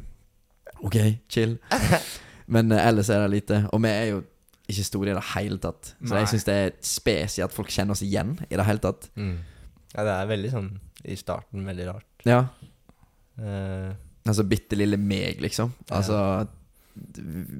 OK, 0.85 0.95
chill. 1.27 1.57
Men 2.53 2.71
eh, 2.71 2.85
ellers 2.87 3.09
er 3.11 3.25
det 3.25 3.33
lite. 3.33 3.63
Og 3.73 3.81
vi 3.83 3.89
er 3.91 4.05
jo 4.13 4.21
ikke 4.69 4.85
store 4.85 5.11
i 5.11 5.17
det 5.17 5.25
hele 5.33 5.57
tatt. 5.59 5.95
Så 5.97 6.13
Nei. 6.13 6.21
jeg 6.21 6.31
syns 6.35 6.45
det 6.47 6.55
er 6.55 6.75
spesielt 6.85 7.49
at 7.49 7.55
folk 7.55 7.73
kjenner 7.73 7.97
oss 7.97 8.05
igjen 8.05 8.37
i 8.47 8.53
det 8.53 8.65
hele 8.69 8.83
tatt. 8.83 9.09
Mm. 9.19 9.39
Ja, 9.95 10.05
det 10.05 10.13
er 10.13 10.29
veldig 10.29 10.51
sånn 10.53 10.69
i 11.09 11.17
starten 11.19 11.65
veldig 11.67 11.87
rart. 11.89 12.07
Ja 12.27 12.43
Eh, 13.39 13.91
Altså 14.29 14.45
bitte 14.45 14.77
lille 14.77 14.97
meg, 15.01 15.41
liksom. 15.41 15.71
Ja. 15.89 15.99
Altså 15.99 16.47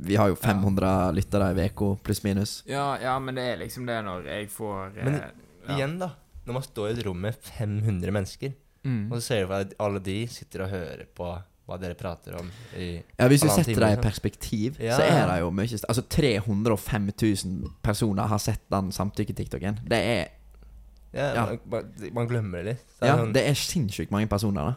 Vi 0.03 0.15
har 0.19 0.27
jo 0.31 0.35
500 0.35 1.11
lyttere 1.15 1.51
i 1.55 1.67
uka, 1.69 1.93
pluss 2.03 2.23
minus. 2.25 2.57
Ja, 2.67 2.97
ja, 3.01 3.17
men 3.19 3.35
det 3.39 3.45
er 3.53 3.61
liksom 3.61 3.85
det 3.87 3.99
når 4.05 4.25
jeg 4.27 4.49
får 4.51 4.97
eh, 4.99 5.05
Men 5.05 5.19
ja. 5.21 5.29
igjen, 5.75 5.99
da. 6.01 6.11
Når 6.45 6.57
man 6.57 6.65
står 6.65 6.89
i 6.89 6.95
et 6.97 7.05
rom 7.05 7.21
med 7.21 7.37
500 7.45 8.11
mennesker, 8.15 8.53
mm. 8.83 9.05
og 9.11 9.19
så 9.19 9.21
ser 9.27 9.45
du 9.45 9.53
at 9.53 9.75
alle 9.79 10.01
de 10.03 10.17
sitter 10.31 10.65
og 10.65 10.71
hører 10.73 11.05
på 11.15 11.29
hva 11.69 11.77
dere 11.77 11.93
prater 11.93 12.33
om 12.39 12.47
i 12.81 12.95
Ja, 13.19 13.27
Hvis 13.29 13.43
du 13.45 13.49
setter 13.51 13.75
det 13.77 13.77
i 13.77 13.93
liksom. 13.93 14.01
perspektiv, 14.07 14.79
Ja. 14.81 14.95
så 14.97 15.05
er 15.05 15.27
det 15.29 15.35
jo 15.43 15.51
mye 15.53 15.77
Altså 15.87 16.01
305 16.09 17.11
000 17.13 17.73
personer 17.85 18.25
har 18.31 18.41
sett 18.41 18.63
den 18.73 18.89
samtykke-tiktoken. 18.95 19.77
Det 19.87 19.99
er 20.01 20.27
Ja, 21.13 21.33
Ja. 21.33 21.45
Man, 21.45 21.59
man- 21.69 22.13
man 22.13 22.27
glemmer 22.27 22.57
det 22.63 22.65
litt. 22.65 22.85
Det 22.99 23.05
er 23.05 23.07
Ja, 23.07 23.17
sånn, 23.17 23.33
det 23.33 23.43
er 23.47 23.53
sinnssykt 23.53 24.11
mange 24.11 24.27
personer, 24.29 24.61
da. 24.73 24.75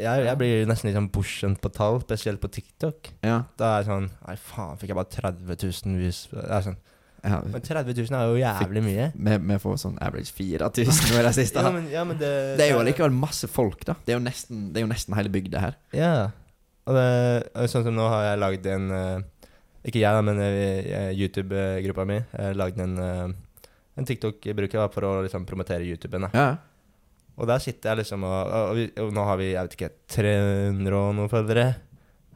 Jeg, 0.00 0.24
jeg 0.26 0.38
blir 0.40 0.64
nesten 0.70 0.88
litt 0.88 0.96
sånn 0.98 1.10
bortskjemt 1.14 1.60
på 1.62 1.70
tall, 1.74 2.00
spesielt 2.04 2.42
på 2.42 2.50
TikTok. 2.52 3.12
Ja. 3.26 3.42
Da 3.60 3.76
er 3.76 3.84
det 3.84 3.90
sånn 3.90 4.08
Nei, 4.26 4.38
faen, 4.40 4.80
fikk 4.80 4.92
jeg 4.92 4.98
bare 4.98 5.12
30 5.12 5.52
000 5.52 6.00
views? 6.00 6.24
Det 6.32 6.46
er 6.46 6.66
sånn, 6.66 6.78
ja. 7.22 7.38
Men 7.46 7.62
30 7.62 7.94
000 7.94 8.16
er 8.18 8.30
jo 8.30 8.38
jævlig 8.40 8.82
mye. 8.82 9.08
Vi, 9.14 9.58
får 9.62 9.76
sånn 9.84 9.98
average 10.02 10.34
4000 10.34 11.12
nå 11.12 11.20
i 11.20 11.26
det 11.28 11.34
siste. 11.36 11.62
Ja, 11.66 11.70
men, 11.74 11.84
ja, 11.92 12.02
men 12.08 12.18
det, 12.18 12.30
Det 12.58 12.66
er 12.66 12.72
jo 12.74 12.80
allikevel 12.82 13.14
masse 13.14 13.50
folk, 13.50 13.84
da. 13.86 13.94
Det 14.02 14.14
er 14.14 14.18
jo 14.18 14.24
nesten, 14.24 14.64
det 14.74 14.82
er 14.82 14.86
jo 14.86 14.90
nesten 14.90 15.14
hele 15.18 15.30
bygda 15.32 15.62
her. 15.62 15.78
Ja. 15.94 16.14
Og 16.90 16.98
det, 16.98 17.06
sånn 17.70 17.86
som 17.86 17.94
nå 17.94 18.08
har 18.10 18.26
jeg 18.26 18.42
lagd 18.42 18.66
en 18.72 18.90
eh, 18.96 19.46
Ikke 19.86 20.02
jeg, 20.02 20.18
da, 20.18 20.24
men 20.26 20.42
eh, 20.42 21.12
YouTube-gruppa 21.14 22.06
mi. 22.10 22.18
Jeg 22.18 22.48
har 22.48 22.58
lagd 22.58 22.82
en, 22.82 22.98
eh, 22.98 23.70
en 24.00 24.08
TikTok-bruker 24.08 24.90
for 24.94 25.06
å 25.06 25.14
liksom 25.28 25.46
promotere 25.46 25.86
YouTuben. 25.86 26.26
Da. 26.26 26.32
Ja. 26.34 26.50
Og 27.38 27.48
der 27.48 27.62
sitter 27.64 27.92
jeg 27.92 28.02
liksom 28.02 28.24
og, 28.28 28.52
og, 28.52 28.80
og 29.02 29.12
nå 29.16 29.24
har 29.24 29.38
vi 29.40 29.52
jeg 29.54 29.68
vet 29.68 29.76
ikke, 29.78 29.90
300 30.16 30.96
og 30.98 31.14
noen 31.16 31.30
følgere. 31.32 31.66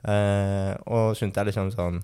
Eh, 0.07 0.73
og 0.93 1.17
skjønte 1.19 1.43
jeg 1.43 1.51
liksom 1.51 1.73
sånn 1.75 1.97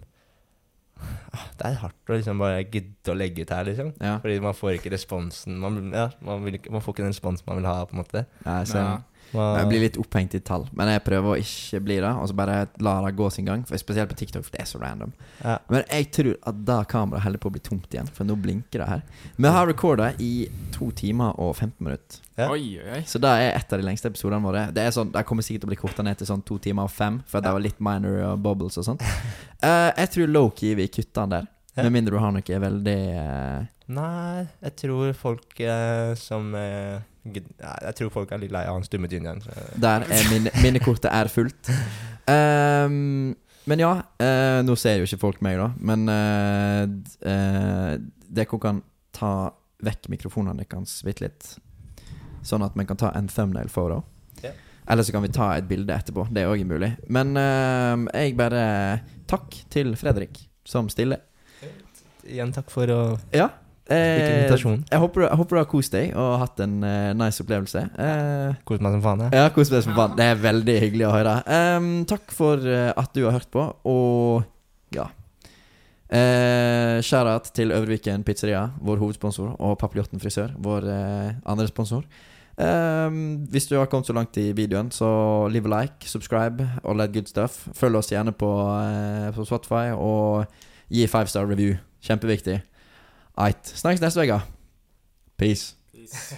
ah, 0.98 1.44
Det 1.54 1.68
er 1.68 1.76
hardt 1.84 2.10
å 2.10 2.16
liksom 2.16 2.40
bare 2.42 2.64
gidde 2.66 3.12
å 3.12 3.14
legge 3.14 3.44
ut 3.44 3.52
her, 3.54 3.68
liksom. 3.68 3.92
ja. 4.02 4.16
Fordi 4.24 4.40
man 4.42 4.56
får 4.58 4.78
ikke 4.80 4.90
responsen 4.96 5.60
man, 5.62 5.78
ja, 5.94 6.08
man, 6.26 6.48
ikke, 6.50 6.72
man 6.74 6.82
får 6.82 6.96
ikke 6.96 7.04
den 7.06 7.14
responsen 7.14 7.46
man 7.46 7.60
vil 7.60 7.68
ha, 7.70 7.76
på 7.86 7.94
en 7.96 8.02
måte. 8.02 8.24
Jeg 8.42 8.72
Ja. 8.74 8.90
Jeg 9.32 9.68
blir 9.70 9.82
litt 9.84 9.98
opphengt 10.00 10.34
i 10.36 10.40
tall, 10.44 10.66
men 10.76 10.90
jeg 10.92 11.02
prøver 11.06 11.32
å 11.32 11.38
ikke 11.40 11.80
bli 11.84 11.98
det. 12.02 12.10
Og 12.20 12.28
så 12.28 12.36
bare 12.36 12.56
la 12.84 12.94
det 13.06 13.14
gå 13.16 13.28
sin 13.32 13.48
gang, 13.48 13.62
for 13.68 13.80
spesielt 13.80 14.10
på 14.10 14.18
TikTok, 14.20 14.44
for 14.44 14.54
det 14.54 14.64
er 14.64 14.68
så 14.68 14.80
random. 14.82 15.14
ja. 15.40 15.58
Men 15.72 15.86
jeg 15.86 16.10
tror 16.12 16.34
at 16.50 16.58
da 16.68 16.82
kameraet 16.88 17.24
holder 17.26 17.42
på 17.42 17.52
å 17.52 17.54
bli 17.54 17.62
tomt 17.64 17.94
igjen, 17.94 18.10
for 18.12 18.28
nå 18.28 18.36
blinker 18.36 18.82
det 18.82 18.88
her. 18.90 19.06
Vi 19.36 19.54
har 19.56 19.68
recorda 19.68 20.10
i 20.20 20.32
to 20.74 20.90
timer 20.96 21.38
og 21.40 21.54
15 21.56 21.72
minutter. 21.80 22.20
Ja. 22.36 22.48
Oi, 22.52 22.80
oi. 22.80 23.02
Så 23.08 23.20
det 23.22 23.30
er 23.30 23.54
et 23.56 23.72
av 23.72 23.80
de 23.80 23.86
lengste 23.86 24.08
episodene 24.12 24.44
våre. 24.44 24.66
Det 24.74 24.84
er 24.84 24.94
sånn, 24.94 25.12
det 25.12 25.24
kommer 25.28 25.44
sikkert 25.46 25.64
til 25.64 25.70
å 25.70 25.72
bli 25.72 25.80
korta 25.80 26.04
ned 26.06 26.20
til 26.20 26.28
sånn 26.28 26.44
to 26.48 26.58
timer 26.62 26.88
og 26.88 26.94
fem, 26.94 27.20
for 27.28 27.44
det 27.44 27.52
var 27.52 27.64
litt 27.64 27.80
minor 27.84 28.20
og 28.32 28.44
bubbles 28.44 28.80
og 28.80 28.88
sånt. 28.88 29.04
uh, 29.64 29.90
jeg 30.00 30.12
tror 30.16 30.32
Loki 30.32 30.74
vil 30.78 30.92
kutte 30.92 31.20
den 31.20 31.36
der. 31.38 31.50
Ja. 31.72 31.86
Med 31.86 31.94
mindre 31.94 32.18
du 32.18 32.20
har 32.20 32.34
noe 32.34 32.58
veldig 32.66 32.98
uh... 33.16 33.70
Nei, 33.92 34.44
jeg 34.60 34.74
tror 34.80 35.14
folk 35.16 35.60
uh, 35.64 36.12
som 36.20 36.52
Nei, 36.52 37.00
Jeg 37.24 37.94
tror 37.98 38.10
folk 38.10 38.32
er 38.34 38.38
litt 38.42 38.50
lei 38.54 38.64
av 38.66 38.74
han 38.74 38.82
stumme 38.86 39.08
så- 39.08 39.80
Der 39.80 40.02
er 40.02 40.30
min, 40.30 40.48
minnekortet 40.62 41.10
er 41.12 41.28
fullt. 41.28 41.70
Um, 42.26 43.36
men 43.66 43.78
ja, 43.78 44.02
Uh, 44.18 44.62
nå 44.62 44.76
ser 44.76 44.98
jo 44.98 45.04
ikke 45.04 45.20
folk 45.20 45.42
meg, 45.42 45.56
da. 45.58 45.72
Men 45.78 46.08
uh, 46.08 46.86
dere 48.28 48.58
kan 48.60 48.82
ta 49.12 49.52
vekk 49.82 50.08
mikrofonene 50.08 50.64
deres 50.66 51.02
bitte 51.02 51.20
litt. 51.26 51.58
Sånn 52.42 52.62
at 52.64 52.74
vi 52.74 52.84
kan 52.84 52.96
ta 52.98 53.12
en 53.14 53.28
thumbnail 53.28 53.68
for 53.70 53.88
det. 53.90 54.02
Yeah. 54.44 54.54
Eller 54.88 55.02
så 55.06 55.12
kan 55.14 55.22
vi 55.22 55.30
ta 55.34 55.52
et 55.56 55.68
bilde 55.70 55.94
etterpå. 55.94 56.26
Det 56.32 56.42
er 56.42 56.50
òg 56.50 56.64
mulig. 56.66 56.96
Men 57.08 57.36
ehm, 57.38 58.08
jeg 58.12 58.36
bare 58.38 59.02
Takk 59.30 59.54
til 59.70 59.94
Fredrik 59.96 60.42
som 60.68 60.88
stiller. 60.92 61.22
Igjen 62.22 62.52
takk 62.54 62.70
for 62.70 62.86
å 62.92 63.00
Ja, 63.34 63.48
Invitasjon. 63.90 64.84
jeg, 64.90 64.98
håper, 65.02 65.20
du- 65.20 65.26
jeg 65.26 65.36
håper 65.40 65.56
du 65.56 65.60
har 65.60 65.70
kost 65.72 65.92
deg 65.92 66.12
og 66.16 66.38
hatt 66.38 66.60
en 66.60 66.76
uh, 66.84 67.12
nice 67.18 67.42
opplevelse. 67.42 67.82
Eh, 67.98 68.54
Kos 68.64 68.80
meg 68.80 68.92
som 68.94 69.02
faen, 69.02 69.24
jeg. 69.26 69.32
ja, 69.40 69.48
kos 69.50 69.72
meg 69.74 69.82
som 69.82 69.96
faen. 69.98 70.14
Det 70.16 70.28
er 70.30 70.38
veldig 70.44 70.76
hyggelig 70.86 71.08
å 71.08 71.14
høre. 71.16 71.34
Um, 71.50 71.90
takk 72.08 72.30
for 72.32 72.62
uh, 72.62 72.92
at 72.96 73.10
du 73.16 73.24
har 73.26 73.32
hørt 73.36 73.50
på, 73.52 73.66
og 73.84 74.44
ja. 74.94 75.08
Uh, 76.12 77.00
til 77.54 77.72
Øvreviken 77.72 78.22
Pizzeria, 78.24 78.68
vår 78.80 78.98
hovedsponsor, 79.00 79.56
og 79.58 79.78
Papiljotten 79.78 80.20
frisør, 80.20 80.52
vår 80.58 80.84
eh, 80.88 81.32
andre 81.46 81.66
sponsor. 81.66 82.04
Um, 82.58 83.46
hvis 83.50 83.66
du 83.66 83.78
har 83.78 83.86
kommet 83.88 84.06
så 84.06 84.12
langt 84.12 84.36
i 84.36 84.52
videoen, 84.52 84.90
så 84.92 85.48
leave 85.48 85.66
a 85.72 85.80
like, 85.80 86.04
subscribe, 86.08 86.60
all 86.84 86.98
that 86.98 87.12
good 87.14 87.26
stuff. 87.28 87.66
Følg 87.74 87.96
oss 87.96 88.12
gjerne 88.12 88.32
på, 88.32 88.50
eh, 88.84 89.30
på 89.34 89.44
Spotify, 89.48 89.90
og 89.96 90.44
gi 90.92 91.06
five 91.06 91.26
star 91.32 91.46
review. 91.48 91.76
Kjempeviktig. 92.04 92.60
Eit. 93.34 93.66
Snakkes 93.66 94.00
neste 94.00 94.22
uke. 94.22 94.42
Peace. 95.36 95.76
Peace. 95.92 96.36